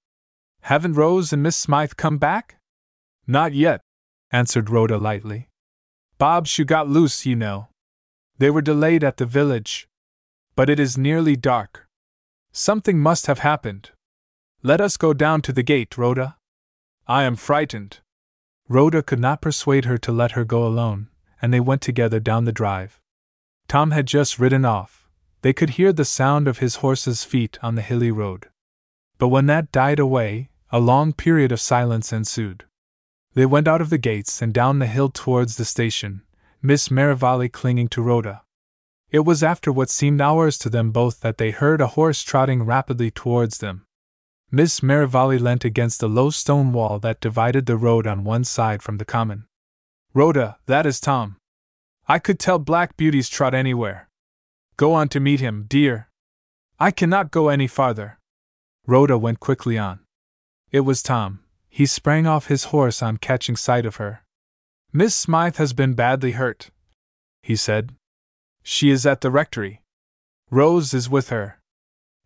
Haven't 0.62 0.94
Rose 0.94 1.34
and 1.34 1.42
Miss 1.42 1.58
Smythe 1.58 1.94
come 1.98 2.20
back? 2.20 2.58
Not 3.26 3.54
yet, 3.54 3.82
answered 4.32 4.70
Rhoda 4.70 5.00
lightly. 5.00 5.50
Bob 6.20 6.46
shoe 6.46 6.66
got 6.66 6.88
loose, 6.88 7.26
you 7.26 7.36
know. 7.36 7.70
They 8.38 8.52
were 8.52 8.62
delayed 8.62 9.04
at 9.04 9.18
the 9.18 9.26
village. 9.26 9.88
But 10.56 10.70
it 10.70 10.80
is 10.80 11.00
nearly 11.00 11.36
dark. 11.36 11.85
Something 12.58 13.00
must 13.00 13.26
have 13.26 13.40
happened. 13.40 13.90
Let 14.64 14.80
us 14.80 14.96
go 14.96 15.14
down 15.14 15.42
to 15.42 15.52
the 15.52 15.62
gate, 15.62 15.98
Rhoda. 15.98 16.38
I 17.06 17.24
am 17.24 17.36
frightened. 17.36 18.00
Rhoda 18.70 19.04
could 19.04 19.20
not 19.20 19.42
persuade 19.42 19.84
her 19.84 19.98
to 19.98 20.14
let 20.14 20.32
her 20.32 20.46
go 20.46 20.66
alone, 20.66 21.10
and 21.42 21.54
they 21.54 21.60
went 21.60 21.82
together 21.82 22.22
down 22.22 22.46
the 22.46 22.54
drive. 22.54 23.02
Tom 23.68 23.92
had 23.92 24.08
just 24.08 24.40
ridden 24.40 24.64
off. 24.64 25.10
They 25.42 25.52
could 25.52 25.72
hear 25.72 25.92
the 25.92 26.06
sound 26.06 26.48
of 26.48 26.60
his 26.60 26.78
horse's 26.78 27.26
feet 27.26 27.60
on 27.62 27.76
the 27.76 27.82
hilly 27.82 28.10
road. 28.10 28.48
But 29.18 29.28
when 29.28 29.48
that 29.48 29.74
died 29.74 30.00
away, 30.00 30.50
a 30.70 30.80
long 30.80 31.12
period 31.12 31.52
of 31.52 31.60
silence 31.60 32.14
ensued. 32.14 32.64
They 33.34 33.46
went 33.46 33.68
out 33.68 33.82
of 33.82 33.90
the 33.90 33.98
gates 33.98 34.42
and 34.42 34.54
down 34.54 34.80
the 34.80 34.88
hill 34.88 35.10
towards 35.10 35.58
the 35.58 35.66
station, 35.66 36.22
Miss 36.62 36.90
Merivale 36.90 37.50
clinging 37.50 37.90
to 37.90 38.02
Rhoda. 38.02 38.45
It 39.16 39.24
was 39.24 39.44
after 39.44 39.72
what 39.72 39.90
seemed 39.90 40.20
hours 40.20 40.58
to 40.58 40.70
them 40.70 40.92
both 40.92 41.22
that 41.22 41.38
they 41.38 41.52
heard 41.52 41.80
a 41.80 41.96
horse 41.96 42.22
trotting 42.22 42.64
rapidly 42.64 43.12
towards 43.12 43.60
them. 43.60 43.86
Miss 44.52 44.84
Merivale 44.84 45.40
leant 45.40 45.64
against 45.64 46.02
the 46.02 46.10
low 46.10 46.32
stone 46.32 46.74
wall 46.74 47.00
that 47.00 47.22
divided 47.22 47.66
the 47.66 47.78
road 47.78 48.08
on 48.08 48.26
one 48.26 48.44
side 48.44 48.84
from 48.84 48.98
the 48.98 49.06
common. 49.06 49.46
Rhoda, 50.14 50.58
that 50.66 50.86
is 50.86 51.00
Tom. 51.00 51.38
I 52.10 52.20
could 52.20 52.40
tell 52.40 52.60
black 52.60 52.98
beauties 52.98 53.30
trot 53.30 53.54
anywhere. 53.54 54.10
Go 54.76 54.92
on 54.92 55.08
to 55.08 55.22
meet 55.22 55.40
him, 55.40 55.64
dear. 55.70 56.10
I 56.78 56.92
cannot 56.92 57.32
go 57.32 57.48
any 57.48 57.68
farther. 57.68 58.20
Rhoda 58.86 59.18
went 59.18 59.40
quickly 59.40 59.78
on. 59.78 60.02
It 60.74 60.82
was 60.82 61.02
Tom. 61.02 61.40
He 61.70 61.86
sprang 61.86 62.28
off 62.28 62.48
his 62.48 62.66
horse 62.66 63.02
on 63.02 63.16
catching 63.16 63.56
sight 63.56 63.86
of 63.86 63.96
her. 63.96 64.26
Miss 64.92 65.16
Smythe 65.16 65.56
has 65.56 65.72
been 65.72 65.94
badly 65.94 66.34
hurt, 66.34 66.70
he 67.42 67.56
said. 67.56 67.94
She 68.68 68.90
is 68.90 69.06
at 69.06 69.22
the 69.22 69.30
rectory. 69.30 69.84
Rose 70.50 70.92
is 70.92 71.08
with 71.08 71.30
her. 71.30 71.60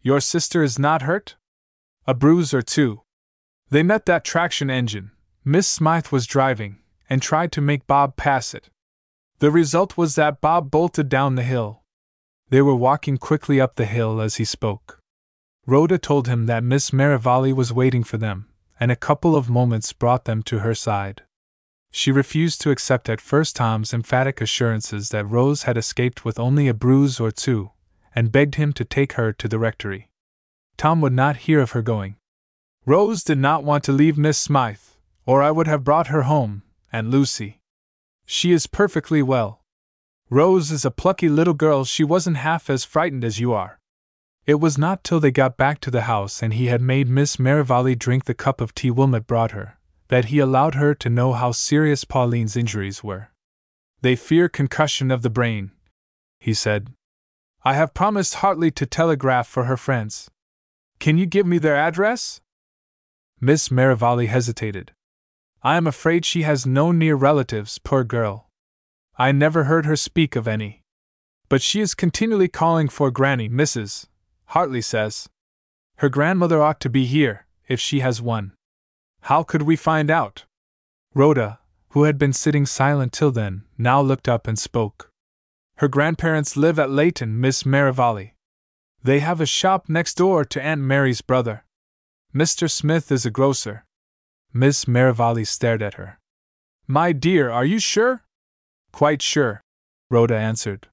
Your 0.01 0.21
sister 0.21 0.63
is 0.63 0.79
not 0.79 1.01
hurt? 1.01 1.35
A 2.07 2.13
bruise 2.13 2.53
or 2.53 2.61
two. 2.61 3.01
They 3.69 3.83
met 3.83 4.05
that 4.05 4.23
traction 4.23 4.69
engine. 4.69 5.11
Miss 5.43 5.67
Smythe 5.67 6.07
was 6.07 6.25
driving, 6.25 6.77
and 7.09 7.21
tried 7.21 7.51
to 7.51 7.61
make 7.61 7.87
Bob 7.87 8.15
pass 8.15 8.53
it. 8.53 8.69
The 9.39 9.51
result 9.51 9.97
was 9.97 10.15
that 10.15 10.39
Bob 10.39 10.71
bolted 10.71 11.09
down 11.09 11.35
the 11.35 11.43
hill. 11.43 11.83
They 12.49 12.61
were 12.61 12.75
walking 12.75 13.17
quickly 13.17 13.59
up 13.59 13.75
the 13.75 13.85
hill 13.85 14.21
as 14.21 14.37
he 14.37 14.45
spoke. 14.45 15.01
Rhoda 15.65 15.97
told 15.97 16.29
him 16.29 16.45
that 16.45 16.63
Miss 16.63 16.93
Merivale 16.93 17.51
was 17.51 17.73
waiting 17.73 18.05
for 18.05 18.17
them, 18.17 18.47
and 18.79 18.93
a 18.93 18.95
couple 18.95 19.35
of 19.35 19.49
moments 19.49 19.91
brought 19.91 20.23
them 20.23 20.41
to 20.43 20.59
her 20.59 20.73
side. 20.73 21.23
She 21.91 22.11
refused 22.11 22.61
to 22.61 22.71
accept 22.71 23.09
at 23.09 23.21
first 23.21 23.55
Tom's 23.55 23.93
emphatic 23.93 24.41
assurances 24.41 25.09
that 25.09 25.25
Rose 25.25 25.63
had 25.63 25.77
escaped 25.77 26.23
with 26.23 26.39
only 26.39 26.67
a 26.67 26.73
bruise 26.73 27.19
or 27.19 27.31
two, 27.31 27.71
and 28.15 28.31
begged 28.31 28.55
him 28.55 28.73
to 28.73 28.85
take 28.85 29.13
her 29.13 29.33
to 29.33 29.47
the 29.47 29.59
rectory. 29.59 30.09
Tom 30.77 31.01
would 31.01 31.13
not 31.13 31.47
hear 31.47 31.59
of 31.59 31.71
her 31.71 31.81
going. 31.81 32.15
Rose 32.85 33.23
did 33.23 33.37
not 33.37 33.63
want 33.63 33.83
to 33.85 33.91
leave 33.91 34.17
Miss 34.17 34.37
Smythe, 34.37 34.79
or 35.25 35.43
I 35.43 35.51
would 35.51 35.67
have 35.67 35.83
brought 35.83 36.07
her 36.07 36.23
home, 36.23 36.63
Aunt 36.93 37.09
Lucy. 37.09 37.59
She 38.25 38.51
is 38.51 38.67
perfectly 38.67 39.21
well. 39.21 39.63
Rose 40.29 40.71
is 40.71 40.85
a 40.85 40.91
plucky 40.91 41.27
little 41.27 41.55
girl, 41.55 41.85
she 41.85 42.03
wasn't 42.03 42.37
half 42.37 42.69
as 42.69 42.85
frightened 42.85 43.23
as 43.23 43.39
you 43.39 43.51
are. 43.51 43.79
It 44.45 44.59
was 44.59 44.77
not 44.77 45.03
till 45.03 45.19
they 45.19 45.31
got 45.31 45.57
back 45.57 45.79
to 45.81 45.91
the 45.91 46.03
house 46.03 46.43
and 46.43 46.53
he 46.53 46.67
had 46.67 46.81
made 46.81 47.09
Miss 47.09 47.39
Merivale 47.39 47.95
drink 47.95 48.25
the 48.25 48.35
cup 48.35 48.61
of 48.61 48.75
tea 48.75 48.91
Wilmot 48.91 49.25
brought 49.25 49.51
her, 49.51 49.78
that 50.09 50.25
he 50.25 50.39
allowed 50.39 50.75
her 50.75 50.93
to 50.95 51.09
know 51.09 51.33
how 51.33 51.51
serious 51.51 52.03
Pauline's 52.03 52.57
injuries 52.57 53.03
were. 53.03 53.29
They 54.01 54.15
fear 54.15 54.49
concussion 54.49 55.11
of 55.11 55.21
the 55.21 55.29
brain, 55.29 55.71
he 56.39 56.53
said. 56.53 56.93
I 57.63 57.73
have 57.73 57.93
promised 57.93 58.35
Hartley 58.35 58.71
to 58.71 58.85
telegraph 58.85 59.47
for 59.47 59.65
her 59.65 59.77
friends. 59.77 60.29
Can 60.99 61.17
you 61.17 61.25
give 61.25 61.45
me 61.45 61.57
their 61.57 61.75
address? 61.75 62.41
Miss 63.39 63.69
Merivale 63.71 64.27
hesitated. 64.27 64.91
I 65.61 65.77
am 65.77 65.87
afraid 65.87 66.25
she 66.25 66.43
has 66.43 66.65
no 66.65 66.91
near 66.91 67.15
relatives, 67.15 67.79
poor 67.79 68.03
girl. 68.03 68.49
I 69.17 69.31
never 69.31 69.65
heard 69.65 69.85
her 69.85 69.95
speak 69.95 70.35
of 70.35 70.47
any. 70.47 70.81
But 71.49 71.61
she 71.61 71.81
is 71.81 71.93
continually 71.93 72.47
calling 72.47 72.87
for 72.87 73.11
Granny, 73.11 73.49
Mrs. 73.49 74.07
Hartley 74.45 74.81
says. 74.81 75.27
Her 75.97 76.09
grandmother 76.09 76.61
ought 76.61 76.79
to 76.81 76.89
be 76.89 77.05
here, 77.05 77.45
if 77.67 77.79
she 77.79 77.99
has 77.99 78.21
one. 78.21 78.53
How 79.21 79.43
could 79.43 79.63
we 79.63 79.75
find 79.75 80.09
out? 80.09 80.45
Rhoda, 81.13 81.59
who 81.89 82.03
had 82.03 82.17
been 82.17 82.33
sitting 82.33 82.65
silent 82.65 83.13
till 83.13 83.31
then, 83.31 83.63
now 83.77 84.01
looked 84.01 84.27
up 84.27 84.47
and 84.47 84.57
spoke. 84.57 85.11
Her 85.77 85.87
grandparents 85.87 86.57
live 86.57 86.77
at 86.77 86.89
Layton, 86.89 87.39
Miss 87.39 87.65
Merivale. 87.65 88.33
They 89.03 89.19
have 89.19 89.39
a 89.39 89.45
shop 89.45 89.87
next 89.87 90.15
door 90.15 90.43
to 90.45 90.61
Aunt 90.61 90.81
Mary's 90.81 91.21
brother. 91.21 91.63
Mr. 92.35 92.69
Smith 92.69 93.11
is 93.11 93.25
a 93.25 93.31
grocer. 93.31 93.85
Miss 94.53 94.87
Merivale 94.87 95.45
stared 95.45 95.81
at 95.81 95.93
her. 95.95 96.19
My 96.85 97.11
dear, 97.11 97.49
are 97.49 97.65
you 97.65 97.79
sure? 97.79 98.23
Quite 98.91 99.21
sure, 99.21 99.61
Rhoda 100.09 100.35
answered. 100.35 100.87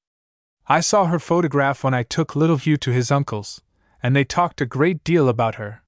I 0.68 0.80
saw 0.80 1.06
her 1.06 1.18
photograph 1.18 1.82
when 1.82 1.94
I 1.94 2.02
took 2.02 2.36
Little 2.36 2.56
Hugh 2.56 2.76
to 2.78 2.92
his 2.92 3.10
uncle's, 3.10 3.60
and 4.02 4.14
they 4.14 4.24
talked 4.24 4.60
a 4.60 4.66
great 4.66 5.02
deal 5.04 5.28
about 5.28 5.56
her. 5.56 5.82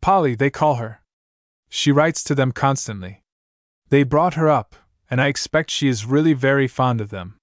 Polly, 0.00 0.34
they 0.34 0.50
call 0.50 0.76
her. 0.76 1.02
She 1.76 1.90
writes 1.90 2.22
to 2.24 2.36
them 2.36 2.52
constantly. 2.52 3.24
They 3.88 4.04
brought 4.04 4.34
her 4.34 4.48
up, 4.48 4.76
and 5.10 5.20
I 5.20 5.26
expect 5.26 5.72
she 5.72 5.88
is 5.88 6.06
really 6.06 6.32
very 6.32 6.68
fond 6.68 7.00
of 7.00 7.10
them. 7.10 7.34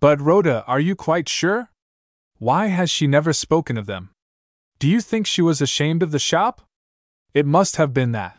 But, 0.00 0.22
Rhoda, 0.22 0.64
are 0.66 0.80
you 0.80 0.96
quite 0.96 1.28
sure? 1.28 1.68
Why 2.38 2.68
has 2.68 2.88
she 2.88 3.06
never 3.06 3.34
spoken 3.34 3.76
of 3.76 3.84
them? 3.84 4.08
Do 4.78 4.88
you 4.88 5.02
think 5.02 5.26
she 5.26 5.42
was 5.42 5.60
ashamed 5.60 6.02
of 6.02 6.12
the 6.12 6.18
shop? 6.18 6.62
It 7.34 7.44
must 7.44 7.76
have 7.76 7.92
been 7.92 8.12
that. 8.12 8.38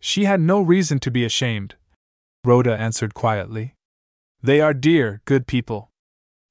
She 0.00 0.24
had 0.24 0.40
no 0.40 0.60
reason 0.60 0.98
to 1.00 1.10
be 1.12 1.24
ashamed, 1.24 1.76
Rhoda 2.42 2.76
answered 2.76 3.14
quietly. 3.14 3.74
They 4.42 4.60
are 4.60 4.74
dear, 4.74 5.22
good 5.24 5.46
people. 5.46 5.88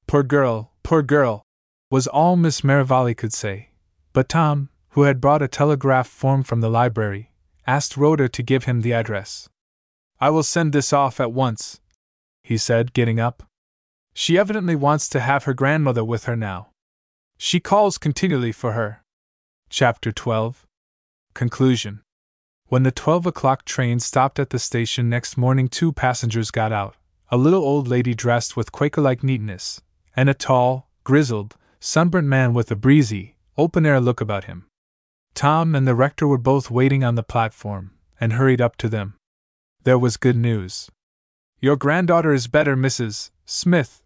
Poor 0.06 0.22
girl, 0.22 0.72
poor 0.82 1.02
girl, 1.02 1.42
was 1.90 2.06
all 2.06 2.36
Miss 2.36 2.64
Merivale 2.64 3.14
could 3.14 3.34
say. 3.34 3.68
But 4.14 4.30
Tom, 4.30 4.70
who 4.92 5.02
had 5.02 5.20
brought 5.20 5.42
a 5.42 5.46
telegraph 5.46 6.08
form 6.08 6.42
from 6.42 6.62
the 6.62 6.70
library, 6.70 7.27
asked 7.68 7.98
Rhoda 7.98 8.30
to 8.30 8.42
give 8.42 8.64
him 8.64 8.80
the 8.80 8.94
address. 8.94 9.48
I 10.18 10.30
will 10.30 10.42
send 10.42 10.72
this 10.72 10.90
off 10.92 11.20
at 11.20 11.32
once, 11.32 11.80
he 12.42 12.56
said, 12.56 12.94
getting 12.94 13.20
up. 13.20 13.42
She 14.14 14.38
evidently 14.38 14.74
wants 14.74 15.08
to 15.10 15.20
have 15.20 15.44
her 15.44 15.52
grandmother 15.52 16.02
with 16.02 16.24
her 16.24 16.34
now. 16.34 16.70
She 17.36 17.60
calls 17.60 17.98
continually 17.98 18.52
for 18.52 18.72
her. 18.72 19.02
Chapter 19.68 20.10
12 20.10 20.66
Conclusion 21.34 22.00
When 22.68 22.84
the 22.84 22.90
12 22.90 23.26
o'clock 23.26 23.66
train 23.66 24.00
stopped 24.00 24.38
at 24.38 24.48
the 24.48 24.58
station 24.58 25.10
next 25.10 25.36
morning, 25.36 25.68
two 25.68 25.92
passengers 25.92 26.50
got 26.50 26.72
out 26.72 26.96
a 27.30 27.36
little 27.36 27.62
old 27.62 27.86
lady 27.86 28.14
dressed 28.14 28.56
with 28.56 28.72
Quaker 28.72 29.02
like 29.02 29.22
neatness, 29.22 29.82
and 30.16 30.30
a 30.30 30.34
tall, 30.34 30.88
grizzled, 31.04 31.56
sunburnt 31.78 32.26
man 32.26 32.54
with 32.54 32.70
a 32.70 32.76
breezy, 32.76 33.36
open 33.58 33.84
air 33.84 34.00
look 34.00 34.22
about 34.22 34.44
him. 34.44 34.67
Tom 35.34 35.74
and 35.74 35.86
the 35.86 35.94
rector 35.94 36.26
were 36.26 36.38
both 36.38 36.70
waiting 36.70 37.04
on 37.04 37.14
the 37.14 37.22
platform, 37.22 37.92
and 38.20 38.32
hurried 38.32 38.60
up 38.60 38.76
to 38.76 38.88
them. 38.88 39.14
There 39.84 39.98
was 39.98 40.16
good 40.16 40.36
news. 40.36 40.90
Your 41.60 41.76
granddaughter 41.76 42.32
is 42.32 42.46
better, 42.46 42.76
Mrs. 42.76 43.30
Smith, 43.46 44.02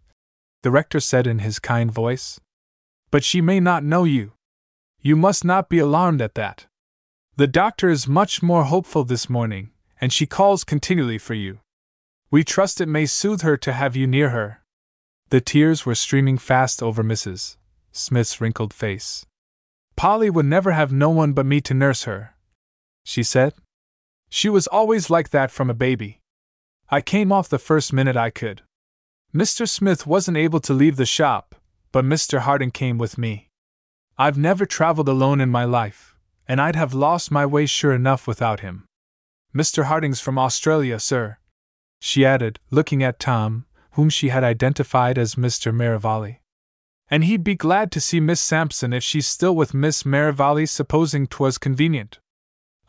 the 0.61 0.71
rector 0.71 0.99
said 0.99 1.27
in 1.27 1.39
his 1.39 1.59
kind 1.59 1.91
voice. 1.91 2.39
But 3.11 3.23
she 3.23 3.41
may 3.41 3.59
not 3.59 3.83
know 3.83 4.05
you. 4.05 4.33
You 5.01 5.15
must 5.15 5.43
not 5.43 5.69
be 5.69 5.79
alarmed 5.79 6.21
at 6.21 6.35
that. 6.35 6.65
The 7.35 7.47
doctor 7.47 7.89
is 7.89 8.07
much 8.07 8.41
more 8.41 8.63
hopeful 8.63 9.03
this 9.03 9.29
morning, 9.29 9.71
and 9.99 10.13
she 10.13 10.25
calls 10.25 10.63
continually 10.63 11.17
for 11.17 11.33
you. 11.33 11.59
We 12.31 12.43
trust 12.43 12.79
it 12.79 12.87
may 12.87 13.05
soothe 13.05 13.41
her 13.41 13.57
to 13.57 13.73
have 13.73 13.95
you 13.95 14.07
near 14.07 14.29
her. 14.29 14.61
The 15.29 15.41
tears 15.41 15.85
were 15.85 15.95
streaming 15.95 16.37
fast 16.37 16.81
over 16.81 17.03
Mrs. 17.03 17.57
Smith's 17.91 18.39
wrinkled 18.39 18.73
face. 18.73 19.25
Polly 20.03 20.29
would 20.29 20.45
never 20.45 20.73
have 20.73 20.91
no 20.91 21.09
one 21.09 21.31
but 21.31 21.45
me 21.45 21.61
to 21.61 21.73
nurse 21.73 22.03
her, 22.03 22.35
she 23.05 23.23
said. 23.23 23.53
She 24.29 24.49
was 24.49 24.67
always 24.67 25.09
like 25.09 25.29
that 25.29 25.49
from 25.49 25.69
a 25.69 25.73
baby. 25.73 26.19
I 26.89 26.99
came 26.99 27.31
off 27.31 27.47
the 27.47 27.57
first 27.57 27.93
minute 27.93 28.17
I 28.17 28.29
could. 28.29 28.63
Mr. 29.33 29.65
Smith 29.65 30.05
wasn't 30.05 30.35
able 30.35 30.59
to 30.59 30.73
leave 30.73 30.97
the 30.97 31.05
shop, 31.05 31.55
but 31.93 32.03
Mr. 32.03 32.39
Harding 32.39 32.69
came 32.69 32.97
with 32.97 33.17
me. 33.17 33.47
I've 34.17 34.37
never 34.37 34.65
traveled 34.65 35.07
alone 35.07 35.39
in 35.39 35.49
my 35.49 35.63
life, 35.63 36.17
and 36.49 36.59
I'd 36.59 36.75
have 36.75 36.93
lost 36.93 37.31
my 37.31 37.45
way 37.45 37.65
sure 37.65 37.93
enough 37.93 38.27
without 38.27 38.59
him. 38.59 38.83
Mr. 39.55 39.85
Harding's 39.85 40.19
from 40.19 40.37
Australia, 40.37 40.99
sir, 40.99 41.37
she 42.01 42.25
added, 42.25 42.59
looking 42.71 43.03
at 43.03 43.21
Tom, 43.21 43.67
whom 43.91 44.09
she 44.09 44.27
had 44.27 44.43
identified 44.43 45.17
as 45.17 45.35
Mr. 45.35 45.73
Merivale. 45.73 46.42
And 47.13 47.25
he'd 47.25 47.43
be 47.43 47.53
glad 47.53 47.91
to 47.91 48.01
see 48.01 48.19
Miss 48.19 48.41
Sampson 48.41 48.91
if 48.91 49.03
she's 49.03 49.27
still 49.27 49.55
with 49.55 49.75
Miss 49.75 50.03
Merivale, 50.03 50.65
supposing 50.65 51.27
'twas 51.27 51.59
convenient. 51.59 52.17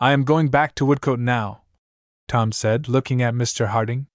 I 0.00 0.12
am 0.12 0.24
going 0.24 0.48
back 0.48 0.74
to 0.76 0.86
Woodcote 0.86 1.20
now. 1.20 1.64
Tom 2.26 2.50
said, 2.50 2.88
looking 2.88 3.20
at 3.20 3.34
Mr. 3.34 3.66
Harding. 3.66 4.06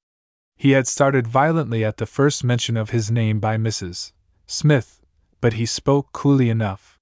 He 0.56 0.72
had 0.72 0.88
started 0.88 1.28
violently 1.28 1.86
at 1.86 1.98
the 1.98 2.08
first 2.08 2.44
mention 2.44 2.76
of 2.76 2.90
his 2.90 3.12
name 3.12 3.40
by 3.40 3.56
Mrs. 3.58 4.12
Smith, 4.48 5.00
but 5.42 5.54
he 5.54 5.68
spoke 5.68 6.12
coolly 6.12 6.50
enough. 6.50 6.98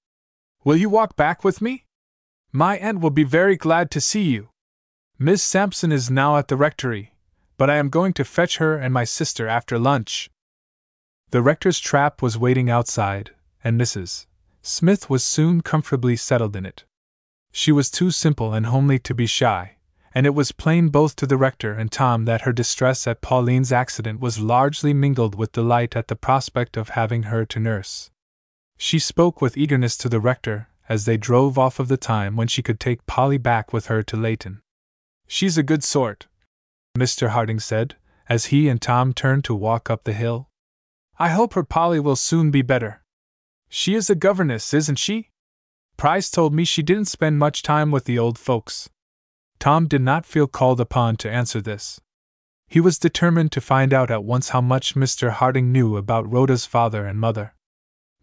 Will 0.66 0.76
you 0.76 0.90
walk 0.90 1.16
back 1.16 1.45
with 1.45 1.61
me? 1.61 1.86
My 2.52 2.77
aunt 2.77 3.00
will 3.00 3.10
be 3.22 3.24
very 3.24 3.56
glad 3.56 3.90
to 3.92 4.02
see 4.02 4.24
you. 4.24 4.50
Miss 5.18 5.42
Sampson 5.42 5.94
is 5.94 6.11
now 6.11 6.36
at 6.36 6.50
the 6.50 6.58
rectory, 6.58 7.14
but 7.58 7.69
I 7.69 7.77
am 7.77 7.88
going 7.88 8.11
to 8.16 8.26
fetch 8.26 8.58
her 8.58 8.76
and 8.76 8.94
my 8.94 9.06
sister 9.06 9.48
after 9.48 9.80
lunch. 9.80 10.30
The 11.32 11.42
rector's 11.42 11.80
trap 11.80 12.22
was 12.22 12.38
waiting 12.38 12.70
outside, 12.70 13.32
and 13.62 13.80
Mrs. 13.80 14.28
Smith 14.62 15.10
was 15.10 15.26
soon 15.26 15.62
comfortably 15.62 16.16
settled 16.16 16.56
in 16.56 16.66
it. 16.66 16.86
She 17.52 17.72
was 17.72 17.90
too 17.90 18.12
simple 18.12 18.54
and 18.54 18.68
homely 18.68 18.98
to 19.00 19.14
be 19.14 19.26
shy, 19.26 19.76
and 20.14 20.26
it 20.26 20.34
was 20.34 20.52
plain 20.54 20.88
both 20.88 21.18
to 21.18 21.28
the 21.28 21.36
rector 21.36 21.74
and 21.74 21.92
Tom 21.92 22.26
that 22.26 22.42
her 22.42 22.54
distress 22.54 23.06
at 23.08 23.22
Pauline's 23.22 23.74
accident 23.74 24.22
was 24.22 24.40
largely 24.40 24.94
mingled 24.94 25.36
with 25.36 25.52
delight 25.52 25.96
at 25.98 26.08
the 26.08 26.16
prospect 26.16 26.78
of 26.78 26.90
having 26.90 27.24
her 27.24 27.46
to 27.46 27.60
nurse. 27.60 28.10
She 28.78 28.98
spoke 28.98 29.42
with 29.42 29.58
eagerness 29.58 29.98
to 29.98 30.10
the 30.10 30.22
rector 30.22 30.70
as 30.88 31.04
they 31.04 31.18
drove 31.18 31.58
off 31.58 31.80
of 31.80 31.90
the 31.90 31.98
time 31.98 32.38
when 32.38 32.48
she 32.48 32.64
could 32.64 32.80
take 32.80 33.06
Polly 33.06 33.38
back 33.38 33.74
with 33.74 33.88
her 33.88 34.02
to 34.04 34.16
Layton. 34.16 34.62
She's 35.28 35.58
a 35.58 35.64
good 35.64 35.84
sort, 35.84 36.28
Mr. 36.98 37.30
Harding 37.30 37.60
said, 37.60 37.96
as 38.30 38.46
he 38.46 38.70
and 38.70 38.82
Tom 38.82 39.14
turned 39.14 39.44
to 39.46 39.56
walk 39.56 39.90
up 39.90 40.06
the 40.06 40.14
hill. 40.14 40.48
I 41.20 41.30
hope 41.30 41.54
her 41.54 41.64
Polly 41.64 42.00
will 42.00 42.16
soon 42.16 42.52
be 42.52 42.62
better. 42.62 43.02
She 43.70 43.96
is 43.96 44.10
a 44.10 44.16
governess, 44.16 44.74
isn't 44.74 45.00
she? 45.00 45.30
Price 45.98 46.30
told 46.30 46.54
me 46.54 46.64
she 46.64 46.84
didn't 46.84 47.06
spend 47.06 47.40
much 47.40 47.64
time 47.64 47.90
with 47.90 48.06
the 48.06 48.20
old 48.20 48.38
folks. 48.38 48.90
Tom 49.60 49.88
did 49.88 50.02
not 50.02 50.28
feel 50.28 50.46
called 50.46 50.80
upon 50.80 51.16
to 51.18 51.32
answer 51.32 51.60
this. 51.60 52.00
He 52.68 52.80
was 52.80 53.00
determined 53.00 53.52
to 53.54 53.62
find 53.62 53.94
out 53.94 54.12
at 54.12 54.24
once 54.24 54.50
how 54.50 54.62
much 54.62 54.94
Mr. 54.94 55.32
Harding 55.32 55.72
knew 55.72 55.98
about 55.98 56.32
Rhoda's 56.32 56.66
father 56.66 57.08
and 57.08 57.20
mother. 57.20 57.56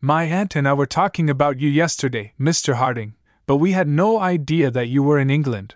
My 0.00 0.24
aunt 0.24 0.55
and 0.55 0.68
I 0.68 0.74
were 0.74 0.86
talking 0.86 1.28
about 1.28 1.58
you 1.58 1.68
yesterday, 1.68 2.34
Mr. 2.39 2.74
Harding, 2.74 3.14
but 3.47 3.56
we 3.56 3.73
had 3.73 3.89
no 3.89 4.20
idea 4.20 4.70
that 4.70 4.89
you 4.89 5.02
were 5.02 5.18
in 5.18 5.31
England. 5.31 5.74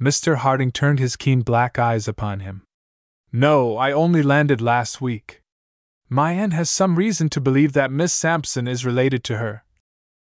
Mr. 0.00 0.36
Harding 0.36 0.70
turned 0.70 1.00
his 1.00 1.16
keen 1.16 1.42
black 1.42 1.78
eyes 1.78 2.08
upon 2.08 2.40
him. 2.40 2.62
No, 3.32 3.76
I 3.76 3.92
only 3.92 4.22
landed 4.22 4.60
last 4.60 5.00
week. 5.00 5.42
My 6.10 6.32
aunt 6.32 6.54
has 6.54 6.70
some 6.70 6.96
reason 6.96 7.28
to 7.30 7.40
believe 7.40 7.74
that 7.74 7.90
Miss 7.90 8.14
Sampson 8.14 8.66
is 8.66 8.86
related 8.86 9.22
to 9.24 9.36
her. 9.36 9.64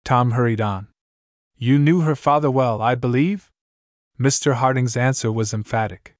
Tom 0.04 0.32
hurried 0.32 0.60
on. 0.60 0.88
You 1.56 1.78
knew 1.78 2.00
her 2.02 2.14
father 2.14 2.50
well, 2.50 2.80
I 2.80 2.94
believe? 2.94 3.50
Mr. 4.18 4.54
Harding's 4.54 4.96
answer 4.96 5.32
was 5.32 5.52
emphatic. 5.52 6.14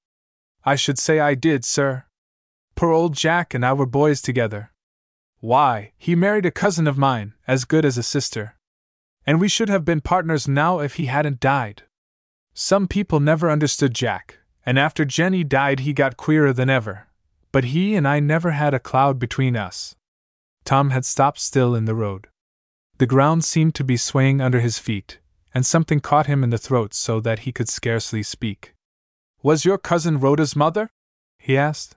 I 0.65 0.75
should 0.75 0.99
say 0.99 1.21
I 1.21 1.35
did, 1.35 1.65
sir. 1.65 2.05
Poor 2.75 2.91
old 2.91 3.15
Jack 3.15 3.55
and 3.55 3.65
I 3.65 3.73
were 3.73 3.87
boys 3.87 4.21
together. 4.21 4.73
Why, 5.39 5.93
he 5.97 6.15
married 6.15 6.47
a 6.47 6.51
cousin 6.51 6.87
of 6.87 6.99
mine, 6.99 7.35
as 7.47 7.65
good 7.65 7.85
as 7.85 7.99
a 7.99 8.03
sister. 8.03 8.57
And 9.27 9.41
we 9.41 9.49
should 9.49 9.69
have 9.69 9.85
been 9.85 10.01
partners 10.01 10.49
now 10.49 10.81
if 10.81 10.95
he 10.95 11.07
hadn't 11.07 11.41
died. 11.41 11.85
Some 12.55 12.89
people 12.89 13.21
never 13.21 13.51
understood 13.51 13.95
Jack, 13.95 14.39
and 14.67 14.79
after 14.79 15.05
Jenny 15.05 15.45
died, 15.45 15.81
he 15.81 15.93
got 15.93 16.17
queerer 16.17 16.53
than 16.53 16.71
ever. 16.71 17.09
But 17.53 17.65
he 17.65 17.95
and 17.95 18.09
I 18.09 18.19
never 18.19 18.53
had 18.53 18.75
a 18.75 18.81
cloud 18.81 19.19
between 19.19 19.57
us. 19.57 19.95
Tom 20.65 20.91
had 20.91 21.05
stopped 21.05 21.39
still 21.39 21.75
in 21.75 21.85
the 21.85 21.95
road. 21.95 22.29
The 22.99 23.07
ground 23.07 23.45
seemed 23.45 23.75
to 23.75 23.85
be 23.85 23.97
swaying 23.97 24.41
under 24.41 24.61
his 24.61 24.79
feet, 24.79 25.19
and 25.55 25.67
something 25.67 26.01
caught 26.01 26.27
him 26.27 26.43
in 26.43 26.51
the 26.51 26.59
throat 26.59 26.95
so 26.95 27.21
that 27.21 27.41
he 27.41 27.53
could 27.53 27.69
scarcely 27.69 28.23
speak. 28.23 28.75
Was 29.43 29.65
your 29.65 29.77
cousin 29.79 30.19
Rhoda's 30.19 30.57
mother? 30.57 30.89
he 31.39 31.59
asked. 31.59 31.97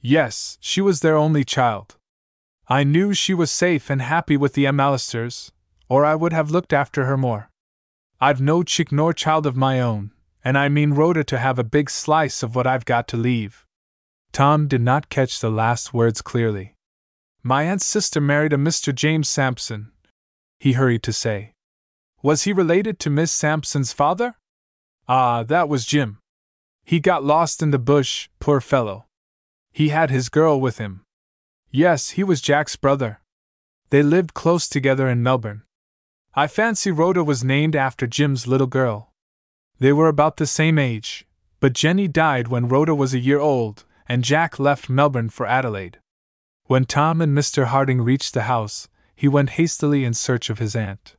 Yes, 0.00 0.56
she 0.60 0.80
was 0.80 1.00
their 1.00 1.16
only 1.16 1.44
child. 1.44 1.96
I 2.68 2.84
knew 2.84 3.12
she 3.12 3.34
was 3.34 3.50
safe 3.50 3.90
and 3.90 4.00
happy 4.00 4.36
with 4.36 4.54
the 4.54 4.64
McAllisters, 4.64 5.50
or 5.88 6.04
I 6.04 6.14
would 6.14 6.32
have 6.32 6.50
looked 6.50 6.72
after 6.72 7.04
her 7.06 7.16
more. 7.16 7.50
I've 8.20 8.40
no 8.40 8.62
chick 8.62 8.92
nor 8.92 9.12
child 9.12 9.46
of 9.46 9.56
my 9.56 9.80
own, 9.80 10.12
and 10.44 10.56
I 10.56 10.68
mean 10.68 10.92
Rhoda 10.92 11.24
to 11.24 11.38
have 11.38 11.58
a 11.58 11.64
big 11.64 11.90
slice 11.90 12.42
of 12.42 12.54
what 12.54 12.66
I've 12.66 12.84
got 12.84 13.08
to 13.08 13.16
leave. 13.16 13.66
Tom 14.32 14.68
did 14.68 14.80
not 14.80 15.08
catch 15.08 15.40
the 15.40 15.50
last 15.50 15.92
words 15.92 16.22
clearly. 16.22 16.74
My 17.42 17.62
aunt's 17.64 17.86
sister 17.86 18.20
married 18.20 18.52
a 18.52 18.56
Mr. 18.56 18.94
James 18.94 19.28
Sampson, 19.28 19.92
he 20.58 20.72
hurried 20.72 21.02
to 21.04 21.12
say. 21.12 21.52
Was 22.22 22.42
he 22.42 22.52
related 22.52 22.98
to 23.00 23.10
Miss 23.10 23.30
Sampson's 23.30 23.92
father? 23.92 24.34
Ah, 25.08 25.44
that 25.44 25.68
was 25.68 25.86
Jim. 25.86 26.18
He 26.84 27.00
got 27.00 27.24
lost 27.24 27.62
in 27.62 27.70
the 27.70 27.78
bush, 27.78 28.28
poor 28.40 28.60
fellow. 28.60 29.06
He 29.72 29.90
had 29.90 30.10
his 30.10 30.28
girl 30.28 30.60
with 30.60 30.78
him. 30.78 31.02
Yes, 31.70 32.10
he 32.10 32.24
was 32.24 32.40
Jack's 32.40 32.76
brother. 32.76 33.20
They 33.90 34.02
lived 34.02 34.34
close 34.34 34.68
together 34.68 35.08
in 35.08 35.22
Melbourne. 35.22 35.62
I 36.34 36.46
fancy 36.46 36.90
Rhoda 36.90 37.22
was 37.22 37.44
named 37.44 37.76
after 37.76 38.06
Jim's 38.06 38.46
little 38.46 38.66
girl. 38.66 39.12
They 39.78 39.92
were 39.92 40.08
about 40.08 40.38
the 40.38 40.46
same 40.46 40.78
age, 40.78 41.26
but 41.60 41.72
Jenny 41.72 42.08
died 42.08 42.48
when 42.48 42.68
Rhoda 42.68 42.94
was 42.94 43.14
a 43.14 43.18
year 43.18 43.38
old, 43.38 43.84
and 44.08 44.24
Jack 44.24 44.58
left 44.58 44.88
Melbourne 44.88 45.28
for 45.28 45.46
Adelaide. 45.46 45.98
When 46.64 46.84
Tom 46.84 47.20
and 47.20 47.36
Mr. 47.36 47.66
Harding 47.66 48.00
reached 48.00 48.34
the 48.34 48.42
house, 48.42 48.88
he 49.14 49.28
went 49.28 49.50
hastily 49.50 50.04
in 50.04 50.14
search 50.14 50.48
of 50.48 50.58
his 50.58 50.74
aunt. 50.74 51.16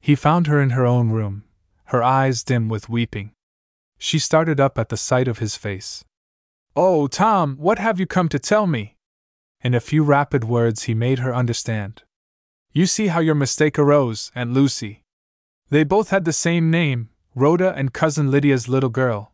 He 0.00 0.14
found 0.14 0.46
her 0.46 0.60
in 0.60 0.70
her 0.70 0.84
own 0.84 1.10
room, 1.10 1.44
her 1.86 2.02
eyes 2.02 2.42
dim 2.42 2.68
with 2.68 2.88
weeping. 2.88 3.32
She 3.98 4.18
started 4.18 4.60
up 4.60 4.78
at 4.78 4.88
the 4.88 4.96
sight 4.96 5.28
of 5.28 5.38
his 5.38 5.56
face. 5.56 6.04
Oh, 6.74 7.06
Tom, 7.06 7.56
what 7.56 7.78
have 7.78 7.98
you 7.98 8.06
come 8.06 8.28
to 8.28 8.38
tell 8.38 8.66
me? 8.66 8.96
In 9.62 9.74
a 9.74 9.80
few 9.80 10.02
rapid 10.02 10.44
words, 10.44 10.84
he 10.84 10.94
made 10.94 11.20
her 11.20 11.34
understand. 11.34 12.02
You 12.72 12.86
see 12.86 13.06
how 13.06 13.20
your 13.20 13.34
mistake 13.34 13.78
arose, 13.78 14.30
Aunt 14.34 14.52
Lucy. 14.52 15.02
They 15.70 15.82
both 15.82 16.10
had 16.10 16.24
the 16.24 16.32
same 16.32 16.70
name, 16.70 17.08
Rhoda 17.34 17.74
and 17.74 17.92
Cousin 17.92 18.30
Lydia's 18.30 18.68
little 18.68 18.90
girl. 18.90 19.32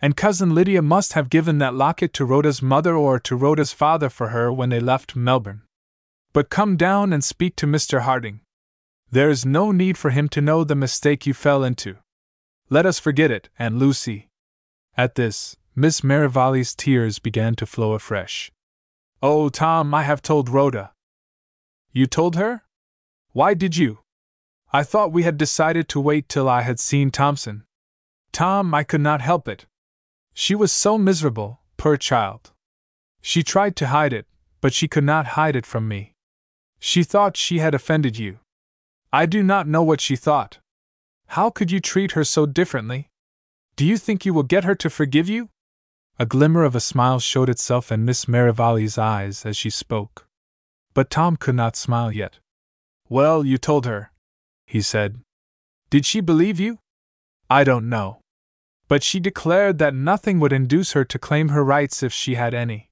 And 0.00 0.16
Cousin 0.16 0.54
Lydia 0.54 0.82
must 0.82 1.14
have 1.14 1.30
given 1.30 1.58
that 1.58 1.74
locket 1.74 2.12
to 2.14 2.24
Rhoda's 2.24 2.60
mother 2.60 2.94
or 2.94 3.18
to 3.20 3.36
Rhoda's 3.36 3.72
father 3.72 4.10
for 4.10 4.28
her 4.28 4.52
when 4.52 4.68
they 4.68 4.80
left 4.80 5.16
Melbourne. 5.16 5.62
But 6.32 6.50
come 6.50 6.76
down 6.76 7.12
and 7.12 7.24
speak 7.24 7.56
to 7.56 7.66
Mr. 7.66 8.02
Harding. 8.02 8.40
There 9.10 9.30
is 9.30 9.46
no 9.46 9.72
need 9.72 9.96
for 9.96 10.10
him 10.10 10.28
to 10.30 10.40
know 10.40 10.64
the 10.64 10.74
mistake 10.74 11.26
you 11.26 11.32
fell 11.32 11.64
into. 11.64 11.96
Let 12.68 12.84
us 12.84 12.98
forget 12.98 13.30
it, 13.30 13.48
Aunt 13.58 13.76
Lucy. 13.76 14.28
At 14.96 15.14
this, 15.14 15.56
Miss 15.74 16.02
Merivale's 16.02 16.74
tears 16.74 17.18
began 17.18 17.54
to 17.56 17.66
flow 17.66 17.92
afresh. 17.92 18.50
Oh, 19.22 19.48
Tom, 19.48 19.94
I 19.94 20.02
have 20.02 20.20
told 20.20 20.48
Rhoda. 20.48 20.92
You 21.92 22.06
told 22.06 22.36
her? 22.36 22.64
Why 23.32 23.54
did 23.54 23.76
you? 23.76 24.00
I 24.72 24.82
thought 24.82 25.12
we 25.12 25.22
had 25.22 25.38
decided 25.38 25.88
to 25.90 26.00
wait 26.00 26.28
till 26.28 26.48
I 26.48 26.62
had 26.62 26.80
seen 26.80 27.10
Thompson. 27.10 27.64
Tom, 28.32 28.74
I 28.74 28.82
could 28.84 29.00
not 29.00 29.20
help 29.20 29.48
it. 29.48 29.66
She 30.38 30.54
was 30.54 30.70
so 30.70 30.98
miserable, 30.98 31.60
poor 31.78 31.96
child. 31.96 32.52
She 33.22 33.42
tried 33.42 33.74
to 33.76 33.86
hide 33.86 34.12
it, 34.12 34.26
but 34.60 34.74
she 34.74 34.86
could 34.86 35.02
not 35.02 35.28
hide 35.28 35.56
it 35.56 35.64
from 35.64 35.88
me. 35.88 36.12
She 36.78 37.02
thought 37.04 37.38
she 37.38 37.58
had 37.58 37.74
offended 37.74 38.18
you. 38.18 38.40
I 39.10 39.24
do 39.24 39.42
not 39.42 39.66
know 39.66 39.82
what 39.82 40.02
she 40.02 40.14
thought. 40.14 40.58
How 41.28 41.48
could 41.48 41.70
you 41.70 41.80
treat 41.80 42.12
her 42.12 42.22
so 42.22 42.44
differently? 42.44 43.08
Do 43.76 43.86
you 43.86 43.96
think 43.96 44.26
you 44.26 44.34
will 44.34 44.42
get 44.42 44.64
her 44.64 44.74
to 44.74 44.90
forgive 44.90 45.26
you? 45.26 45.48
A 46.18 46.26
glimmer 46.26 46.64
of 46.64 46.76
a 46.76 46.80
smile 46.80 47.18
showed 47.18 47.48
itself 47.48 47.90
in 47.90 48.04
Miss 48.04 48.28
Merivale's 48.28 48.98
eyes 48.98 49.46
as 49.46 49.56
she 49.56 49.70
spoke. 49.70 50.26
But 50.92 51.08
Tom 51.08 51.38
could 51.38 51.54
not 51.54 51.76
smile 51.76 52.12
yet. 52.12 52.40
Well, 53.08 53.42
you 53.42 53.56
told 53.56 53.86
her, 53.86 54.12
he 54.66 54.82
said. 54.82 55.18
Did 55.88 56.04
she 56.04 56.20
believe 56.20 56.60
you? 56.60 56.78
I 57.48 57.64
don't 57.64 57.88
know. 57.88 58.20
But 58.88 59.02
she 59.02 59.18
declared 59.18 59.78
that 59.78 59.94
nothing 59.94 60.38
would 60.40 60.52
induce 60.52 60.92
her 60.92 61.04
to 61.04 61.18
claim 61.18 61.48
her 61.48 61.64
rights 61.64 62.02
if 62.02 62.12
she 62.12 62.34
had 62.34 62.54
any. 62.54 62.90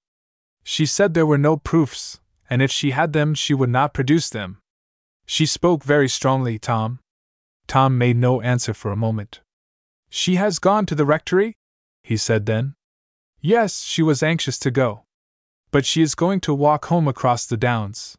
She 0.64 0.86
said 0.86 1.14
there 1.14 1.26
were 1.26 1.38
no 1.38 1.56
proofs, 1.56 2.20
and 2.50 2.60
if 2.60 2.70
she 2.70 2.90
had 2.90 3.12
them, 3.12 3.34
she 3.34 3.54
would 3.54 3.70
not 3.70 3.94
produce 3.94 4.28
them. 4.28 4.58
She 5.26 5.46
spoke 5.46 5.84
very 5.84 6.08
strongly, 6.08 6.58
Tom. 6.58 7.00
Tom 7.66 7.96
made 7.96 8.16
no 8.16 8.40
answer 8.40 8.74
for 8.74 8.90
a 8.90 8.96
moment. 8.96 9.40
She 10.10 10.36
has 10.36 10.58
gone 10.58 10.86
to 10.86 10.94
the 10.94 11.06
rectory? 11.06 11.56
he 12.02 12.16
said 12.16 12.46
then. 12.46 12.74
Yes, 13.40 13.82
she 13.82 14.02
was 14.02 14.22
anxious 14.22 14.58
to 14.60 14.70
go. 14.70 15.04
But 15.70 15.86
she 15.86 16.02
is 16.02 16.14
going 16.14 16.40
to 16.40 16.54
walk 16.54 16.86
home 16.86 17.08
across 17.08 17.46
the 17.46 17.56
downs. 17.56 18.16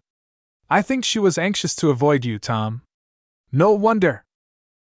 I 0.70 0.82
think 0.82 1.06
she 1.06 1.20
was 1.20 1.38
anxious 1.38 1.76
to 1.78 1.90
avoid 1.90 2.26
you, 2.26 2.40
Tom. 2.40 2.82
No 3.52 3.72
wonder! 3.72 4.24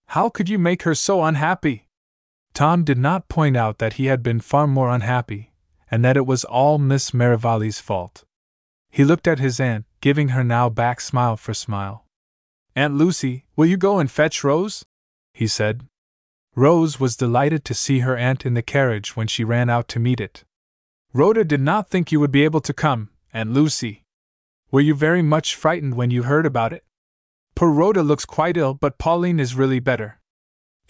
How 0.08 0.30
could 0.30 0.50
you 0.50 0.60
make 0.60 0.84
her 0.84 0.96
so 0.96 1.24
unhappy? 1.24 1.88
Tom 2.54 2.84
did 2.84 2.98
not 2.98 3.30
point 3.30 3.56
out 3.56 3.78
that 3.80 3.94
he 3.94 4.06
had 4.06 4.22
been 4.22 4.40
far 4.40 4.68
more 4.68 4.90
unhappy, 4.90 5.52
and 5.90 6.04
that 6.04 6.18
it 6.18 6.26
was 6.26 6.44
all 6.44 6.78
Miss 6.78 7.14
Merivale's 7.14 7.80
fault. 7.80 8.24
He 8.90 9.06
looked 9.06 9.28
at 9.28 9.40
his 9.40 9.60
aunt, 9.60 9.86
giving 10.02 10.30
her 10.30 10.44
now 10.44 10.70
back 10.70 11.00
smile 11.00 11.38
for 11.38 11.54
smile. 11.54 12.06
Aunt 12.76 12.96
Lucy, 12.96 13.46
will 13.56 13.66
you 13.66 13.78
go 13.78 14.00
and 14.00 14.10
fetch 14.10 14.44
Rose? 14.44 14.84
he 15.34 15.48
said. 15.48 15.86
Rose 16.56 17.00
was 17.00 17.16
delighted 17.16 17.64
to 17.66 17.74
see 17.74 18.00
her 18.00 18.18
aunt 18.18 18.46
in 18.46 18.54
the 18.54 18.62
carriage 18.62 19.16
when 19.16 19.28
she 19.28 19.44
ran 19.44 19.70
out 19.70 19.88
to 19.90 20.00
meet 20.00 20.20
it. 20.20 20.44
Rhoda 21.14 21.44
did 21.44 21.62
not 21.62 21.90
think 21.90 22.12
you 22.12 22.20
would 22.20 22.32
be 22.32 22.44
able 22.44 22.62
to 22.62 22.74
come, 22.74 23.10
Aunt 23.34 23.52
Lucy. 23.52 24.04
Were 24.72 24.82
you 24.82 24.96
very 24.96 25.22
much 25.22 25.56
frightened 25.56 25.96
when 25.96 26.12
you 26.12 26.24
heard 26.24 26.46
about 26.46 26.72
it? 26.72 26.86
Poor 27.56 27.70
Rhoda 27.70 28.04
looks 28.04 28.26
quite 28.26 28.56
ill, 28.56 28.74
but 28.74 28.98
Pauline 28.98 29.40
is 29.40 29.56
really 29.56 29.80
better. 29.80 30.21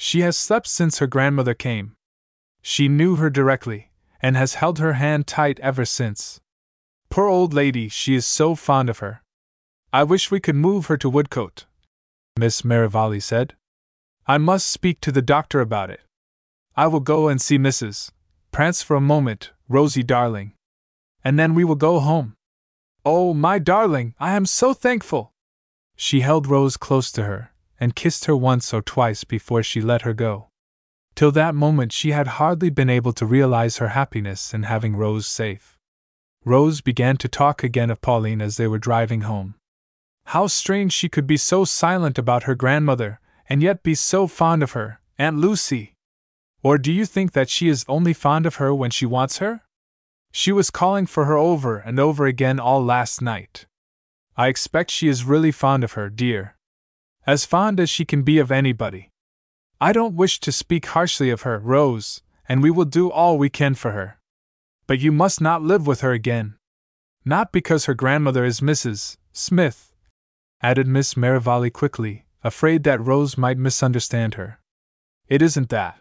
She 0.04 0.22
has 0.22 0.36
slept 0.36 0.66
since 0.66 0.98
her 0.98 1.06
grandmother 1.06 1.54
came. 1.54 1.96
She 2.64 2.88
knew 2.88 3.18
her 3.18 3.30
directly, 3.30 3.92
and 4.20 4.36
has 4.36 4.56
held 4.56 4.80
her 4.80 4.94
hand 4.94 5.28
tight 5.28 5.60
ever 5.60 5.86
since. 5.86 6.42
Poor 7.12 7.28
old 7.28 7.54
lady, 7.54 7.88
she 7.88 8.16
is 8.16 8.26
so 8.26 8.56
fond 8.56 8.90
of 8.90 8.98
her. 8.98 9.22
I 9.94 10.02
wish 10.02 10.32
we 10.32 10.40
could 10.40 10.56
move 10.56 10.88
her 10.88 10.98
to 10.98 11.08
Woodcote, 11.08 11.66
Miss 12.36 12.66
Merivale 12.66 13.20
said. 13.20 13.54
I 14.26 14.40
must 14.40 14.66
speak 14.66 15.02
to 15.02 15.12
the 15.12 15.22
doctor 15.22 15.62
about 15.62 15.92
it. 15.92 16.02
I 16.76 16.88
will 16.88 17.00
go 17.00 17.28
and 17.28 17.40
see 17.40 17.60
Mrs. 17.60 18.10
Prance 18.52 18.82
for 18.82 18.96
a 18.96 19.02
moment, 19.02 19.52
Rosie 19.70 20.02
darling. 20.02 20.54
And 21.24 21.38
then 21.38 21.54
we 21.54 21.64
will 21.64 21.76
go 21.76 22.00
home. 22.00 22.34
Oh, 23.06 23.36
my 23.36 23.60
darling, 23.60 24.16
I 24.20 24.32
am 24.32 24.48
so 24.48 24.74
thankful! 24.74 25.32
She 25.96 26.22
held 26.22 26.48
Rose 26.48 26.76
close 26.76 27.12
to 27.12 27.26
her, 27.26 27.51
and 27.82 27.96
kissed 27.96 28.26
her 28.26 28.38
once 28.38 28.74
or 28.74 28.82
twice 28.82 29.24
before 29.24 29.64
she 29.64 29.82
let 29.82 30.04
her 30.04 30.14
go. 30.14 30.48
Till 31.16 31.32
that 31.32 31.56
moment, 31.56 31.92
she 31.92 32.12
had 32.12 32.38
hardly 32.40 32.70
been 32.70 32.90
able 32.90 33.12
to 33.14 33.26
realize 33.26 33.78
her 33.78 33.90
happiness 33.90 34.54
in 34.54 34.64
having 34.64 34.96
Rose 34.96 35.28
safe. 35.28 35.78
Rose 36.46 36.80
began 36.82 37.18
to 37.18 37.28
talk 37.28 37.64
again 37.64 37.90
of 37.90 38.00
Pauline 38.00 38.42
as 38.42 38.58
they 38.58 38.68
were 38.68 38.78
driving 38.78 39.22
home. 39.22 39.56
How 40.28 40.46
strange 40.46 40.94
she 40.94 41.10
could 41.10 41.26
be 41.26 41.38
so 41.38 41.66
silent 41.66 42.18
about 42.20 42.44
her 42.44 42.56
grandmother, 42.56 43.20
and 43.50 43.64
yet 43.64 43.84
be 43.84 43.96
so 43.96 44.28
fond 44.28 44.62
of 44.62 44.74
her, 44.74 45.02
Aunt 45.18 45.38
Lucy! 45.38 45.96
Or 46.64 46.78
do 46.78 46.92
you 46.92 47.06
think 47.06 47.32
that 47.32 47.50
she 47.50 47.68
is 47.68 47.84
only 47.88 48.14
fond 48.14 48.46
of 48.46 48.56
her 48.56 48.74
when 48.74 48.92
she 48.92 49.08
wants 49.08 49.40
her? 49.40 49.62
She 50.32 50.52
was 50.52 50.70
calling 50.70 51.08
for 51.08 51.26
her 51.26 51.36
over 51.36 51.80
and 51.80 52.00
over 52.00 52.28
again 52.28 52.60
all 52.60 52.84
last 52.84 53.22
night. 53.22 53.66
I 54.38 54.48
expect 54.48 54.92
she 54.92 55.08
is 55.08 55.26
really 55.26 55.52
fond 55.52 55.84
of 55.84 55.94
her, 55.94 56.10
dear. 56.10 56.56
As 57.28 57.46
fond 57.46 57.80
as 57.80 57.90
she 57.90 58.04
can 58.04 58.24
be 58.24 58.40
of 58.40 58.52
anybody. 58.52 59.10
I 59.80 59.94
don't 59.94 60.16
wish 60.16 60.40
to 60.40 60.52
speak 60.52 60.88
harshly 60.88 61.30
of 61.30 61.42
her, 61.42 61.60
Rose, 61.60 62.22
and 62.48 62.64
we 62.64 62.72
will 62.72 62.86
do 62.86 63.12
all 63.12 63.38
we 63.38 63.50
can 63.50 63.76
for 63.76 63.92
her. 63.92 64.20
But 64.88 65.00
you 65.00 65.12
must 65.12 65.40
not 65.40 65.62
live 65.62 65.86
with 65.86 66.02
her 66.02 66.12
again. 66.12 66.56
Not 67.24 67.52
because 67.52 67.86
her 67.86 67.94
grandmother 67.94 68.44
is 68.44 68.62
Mrs. 68.62 69.18
Smith, 69.32 69.94
added 70.62 70.88
Miss 70.88 71.16
Merivale 71.16 71.70
quickly, 71.70 72.26
afraid 72.44 72.84
that 72.84 73.06
Rose 73.06 73.38
might 73.38 73.58
misunderstand 73.58 74.36
her. 74.36 74.60
It 75.28 75.42
isn't 75.42 75.70
that. 75.70 76.00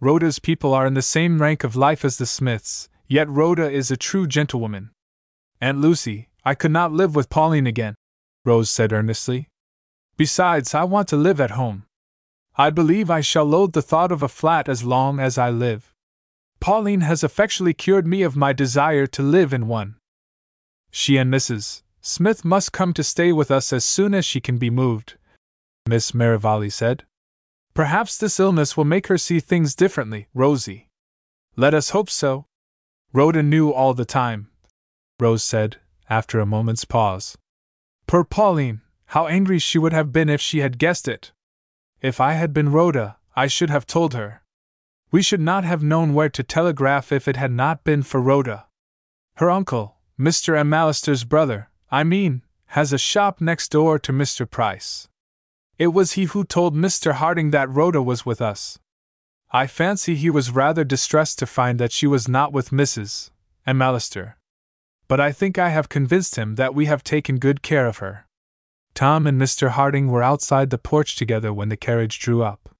Rhoda's 0.00 0.38
people 0.38 0.74
are 0.74 0.86
in 0.86 0.94
the 0.94 1.02
same 1.02 1.40
rank 1.40 1.62
of 1.62 1.76
life 1.76 2.04
as 2.04 2.16
the 2.16 2.26
Smiths, 2.26 2.88
yet 3.06 3.28
Rhoda 3.28 3.70
is 3.70 3.90
a 3.90 3.96
true 3.96 4.26
gentlewoman. 4.26 4.90
Aunt 5.60 5.78
Lucy, 5.78 6.30
I 6.44 6.54
could 6.54 6.70
not 6.70 6.92
live 6.92 7.14
with 7.14 7.28
Pauline 7.28 7.66
again, 7.66 7.94
Rose 8.44 8.70
said 8.70 8.92
earnestly. 8.92 9.49
Besides, 10.20 10.74
I 10.74 10.84
want 10.84 11.08
to 11.08 11.16
live 11.16 11.40
at 11.40 11.52
home. 11.52 11.86
I 12.54 12.68
believe 12.68 13.08
I 13.08 13.22
shall 13.22 13.46
loathe 13.46 13.72
the 13.72 13.80
thought 13.80 14.12
of 14.12 14.22
a 14.22 14.28
flat 14.28 14.68
as 14.68 14.84
long 14.84 15.18
as 15.18 15.38
I 15.38 15.48
live. 15.48 15.94
Pauline 16.60 17.00
has 17.00 17.24
effectually 17.24 17.72
cured 17.72 18.06
me 18.06 18.20
of 18.20 18.36
my 18.36 18.52
desire 18.52 19.06
to 19.06 19.22
live 19.22 19.54
in 19.54 19.66
one. 19.66 19.96
She 20.90 21.16
and 21.16 21.32
Mrs. 21.32 21.80
Smith 22.02 22.44
must 22.44 22.70
come 22.70 22.92
to 22.92 23.02
stay 23.02 23.32
with 23.32 23.50
us 23.50 23.72
as 23.72 23.82
soon 23.82 24.12
as 24.12 24.26
she 24.26 24.42
can 24.42 24.58
be 24.58 24.68
moved, 24.68 25.16
Miss 25.88 26.12
Merivale 26.12 26.68
said. 26.68 27.04
Perhaps 27.72 28.18
this 28.18 28.38
illness 28.38 28.76
will 28.76 28.84
make 28.84 29.06
her 29.06 29.16
see 29.16 29.40
things 29.40 29.74
differently, 29.74 30.28
Rosie. 30.34 30.90
Let 31.56 31.72
us 31.72 31.96
hope 31.96 32.10
so. 32.10 32.44
Rhoda 33.14 33.42
knew 33.42 33.72
all 33.72 33.94
the 33.94 34.04
time, 34.04 34.50
Rose 35.18 35.42
said, 35.42 35.78
after 36.10 36.40
a 36.40 36.44
moment's 36.44 36.84
pause. 36.84 37.38
Poor 38.06 38.22
Pauline, 38.22 38.82
how 39.10 39.26
angry 39.26 39.58
she 39.58 39.78
would 39.78 39.92
have 39.92 40.12
been 40.12 40.28
if 40.28 40.40
she 40.40 40.60
had 40.60 40.78
guessed 40.78 41.08
it. 41.08 41.32
If 42.00 42.20
I 42.20 42.34
had 42.34 42.52
been 42.52 42.70
Rhoda, 42.70 43.16
I 43.34 43.48
should 43.48 43.70
have 43.70 43.86
told 43.86 44.14
her. 44.14 44.42
We 45.10 45.20
should 45.20 45.40
not 45.40 45.64
have 45.64 45.82
known 45.82 46.14
where 46.14 46.28
to 46.28 46.42
telegraph 46.42 47.10
if 47.10 47.26
it 47.26 47.36
had 47.36 47.50
not 47.50 47.82
been 47.82 48.02
for 48.02 48.20
Rhoda. 48.20 48.66
Her 49.36 49.50
uncle, 49.50 49.96
Mr. 50.18 50.54
McAllister's 50.54 51.24
brother, 51.24 51.70
I 51.90 52.04
mean, 52.04 52.42
has 52.66 52.92
a 52.92 52.98
shop 52.98 53.40
next 53.40 53.70
door 53.72 53.98
to 53.98 54.12
Mr. 54.12 54.48
Price. 54.48 55.08
It 55.76 55.88
was 55.88 56.12
he 56.12 56.24
who 56.24 56.44
told 56.44 56.76
Mr. 56.76 57.14
Harding 57.14 57.50
that 57.50 57.68
Rhoda 57.68 58.02
was 58.02 58.24
with 58.24 58.40
us. 58.40 58.78
I 59.50 59.66
fancy 59.66 60.14
he 60.14 60.30
was 60.30 60.52
rather 60.52 60.84
distressed 60.84 61.40
to 61.40 61.46
find 61.46 61.80
that 61.80 61.90
she 61.90 62.06
was 62.06 62.28
not 62.28 62.52
with 62.52 62.70
Mrs. 62.70 63.30
McAllister 63.66 64.34
but 65.10 65.18
I 65.18 65.32
think 65.32 65.58
I 65.58 65.70
have 65.70 65.88
convinced 65.88 66.36
him 66.36 66.54
that 66.54 66.72
we 66.72 66.86
have 66.86 67.02
taken 67.02 67.40
good 67.40 67.62
care 67.62 67.88
of 67.88 67.98
her. 67.98 68.28
Tom 68.94 69.26
and 69.26 69.40
Mr. 69.40 69.70
Harding 69.70 70.08
were 70.08 70.22
outside 70.22 70.70
the 70.70 70.78
porch 70.78 71.16
together 71.16 71.52
when 71.52 71.68
the 71.68 71.76
carriage 71.76 72.18
drew 72.18 72.42
up. 72.42 72.74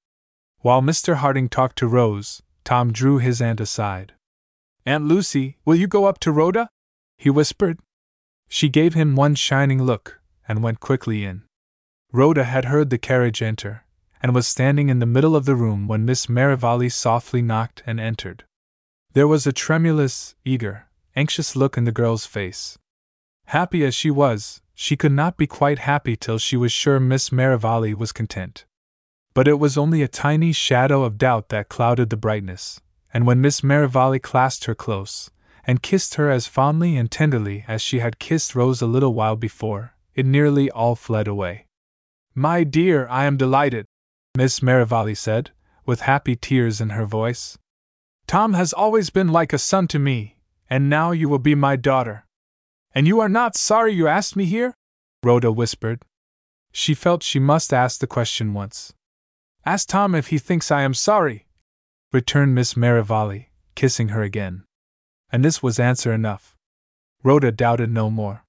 While 0.61 0.83
Mr. 0.83 1.17
Harding 1.17 1.49
talked 1.49 1.77
to 1.79 1.89
Rose, 1.89 2.43
Tom 2.65 2.93
drew 2.93 3.19
his 3.19 3.41
aunt 3.41 3.61
aside. 3.61 4.13
Aunt 4.85 5.05
Lucy, 5.05 5.57
will 5.65 5.75
you 5.75 5.87
go 5.87 6.05
up 6.05 6.19
to 6.21 6.33
Rhoda? 6.33 6.69
he 7.17 7.31
whispered. 7.31 7.79
She 8.49 8.69
gave 8.69 8.95
him 8.95 9.15
one 9.15 9.35
shining 9.35 9.83
look, 9.83 10.21
and 10.49 10.63
went 10.63 10.81
quickly 10.81 11.25
in. 11.25 11.45
Rhoda 12.13 12.45
had 12.45 12.65
heard 12.65 12.91
the 12.91 12.99
carriage 12.99 13.41
enter, 13.41 13.85
and 14.23 14.35
was 14.35 14.47
standing 14.47 14.89
in 14.89 14.99
the 14.99 15.07
middle 15.07 15.37
of 15.37 15.45
the 15.45 15.55
room 15.55 15.87
when 15.87 16.05
Miss 16.05 16.29
Merivale 16.29 16.89
softly 16.89 17.41
knocked 17.41 17.83
and 17.87 18.01
entered. 18.01 18.45
There 19.13 19.29
was 19.29 19.47
a 19.47 19.53
tremulous, 19.53 20.35
eager, 20.45 20.89
anxious 21.15 21.55
look 21.55 21.77
in 21.77 21.85
the 21.85 21.93
girl's 21.93 22.27
face. 22.27 22.79
Happy 23.51 23.85
as 23.85 23.97
she 23.97 24.13
was, 24.13 24.63
she 24.77 24.97
could 24.97 25.11
not 25.11 25.37
be 25.37 25.45
quite 25.45 25.81
happy 25.81 26.15
till 26.15 26.39
she 26.39 26.57
was 26.57 26.71
sure 26.71 27.01
Miss 27.01 27.33
Merivale 27.33 27.95
was 27.95 28.13
content. 28.13 28.65
But 29.35 29.49
it 29.49 29.59
was 29.59 29.77
only 29.77 30.03
a 30.03 30.07
tiny 30.07 30.53
shadow 30.53 31.03
of 31.03 31.19
doubt 31.19 31.49
that 31.49 31.69
clouded 31.69 32.11
the 32.11 32.17
brightness, 32.17 32.81
and 33.13 33.27
when 33.27 33.41
Miss 33.41 33.65
Merivale 33.65 34.21
clasped 34.21 34.67
her 34.67 34.77
close, 34.77 35.33
and 35.65 35.83
kissed 35.83 36.15
her 36.15 36.31
as 36.31 36.47
fondly 36.47 36.97
and 36.97 37.11
tenderly 37.11 37.65
as 37.67 37.83
she 37.83 37.99
had 37.99 38.21
kissed 38.21 38.55
Rose 38.55 38.81
a 38.81 38.87
little 38.87 39.15
while 39.15 39.35
before, 39.35 39.95
it 40.15 40.27
nearly 40.27 40.71
all 40.71 40.95
fled 40.95 41.27
away. 41.27 41.67
My 42.37 42.63
dear, 42.63 43.09
I 43.09 43.25
am 43.25 43.37
delighted, 43.37 43.85
Miss 44.37 44.63
Merivale 44.63 45.17
said, 45.17 45.51
with 45.85 46.03
happy 46.03 46.37
tears 46.37 46.81
in 46.81 46.91
her 46.91 47.05
voice. 47.05 47.59
Tom 48.29 48.53
has 48.53 48.73
always 48.73 49.11
been 49.11 49.33
like 49.33 49.53
a 49.53 49.59
son 49.59 49.89
to 49.89 49.99
me, 49.99 50.37
and 50.69 50.89
now 50.89 51.11
you 51.11 51.29
will 51.29 51.41
be 51.41 51.57
my 51.57 51.75
daughter. 51.75 52.27
And 52.93 53.07
you 53.07 53.21
are 53.21 53.29
not 53.29 53.57
sorry 53.57 53.93
you 53.93 54.09
asked 54.09 54.37
me 54.37 54.45
here? 54.45 54.75
Rhoda 55.23 55.53
whispered. 55.53 56.03
She 56.73 56.95
felt 56.95 57.23
she 57.23 57.39
must 57.39 57.73
ask 57.73 58.01
the 58.01 58.07
question 58.07 58.55
once. 58.55 58.93
Ask 59.65 59.89
Tom 59.89 60.15
if 60.15 60.29
he 60.29 60.39
thinks 60.39 60.71
I 60.71 60.83
am 60.83 60.95
sorry, 60.95 61.47
returned 62.13 62.55
Miss 62.55 62.77
Merivale, 62.77 63.47
kissing 63.75 64.09
her 64.09 64.23
again. 64.23 64.65
And 65.31 65.45
this 65.45 65.63
was 65.63 65.79
answer 65.79 66.13
enough. 66.13 66.57
Rhoda 67.23 67.53
doubted 67.53 67.91
no 67.91 68.11
more. 68.11 68.45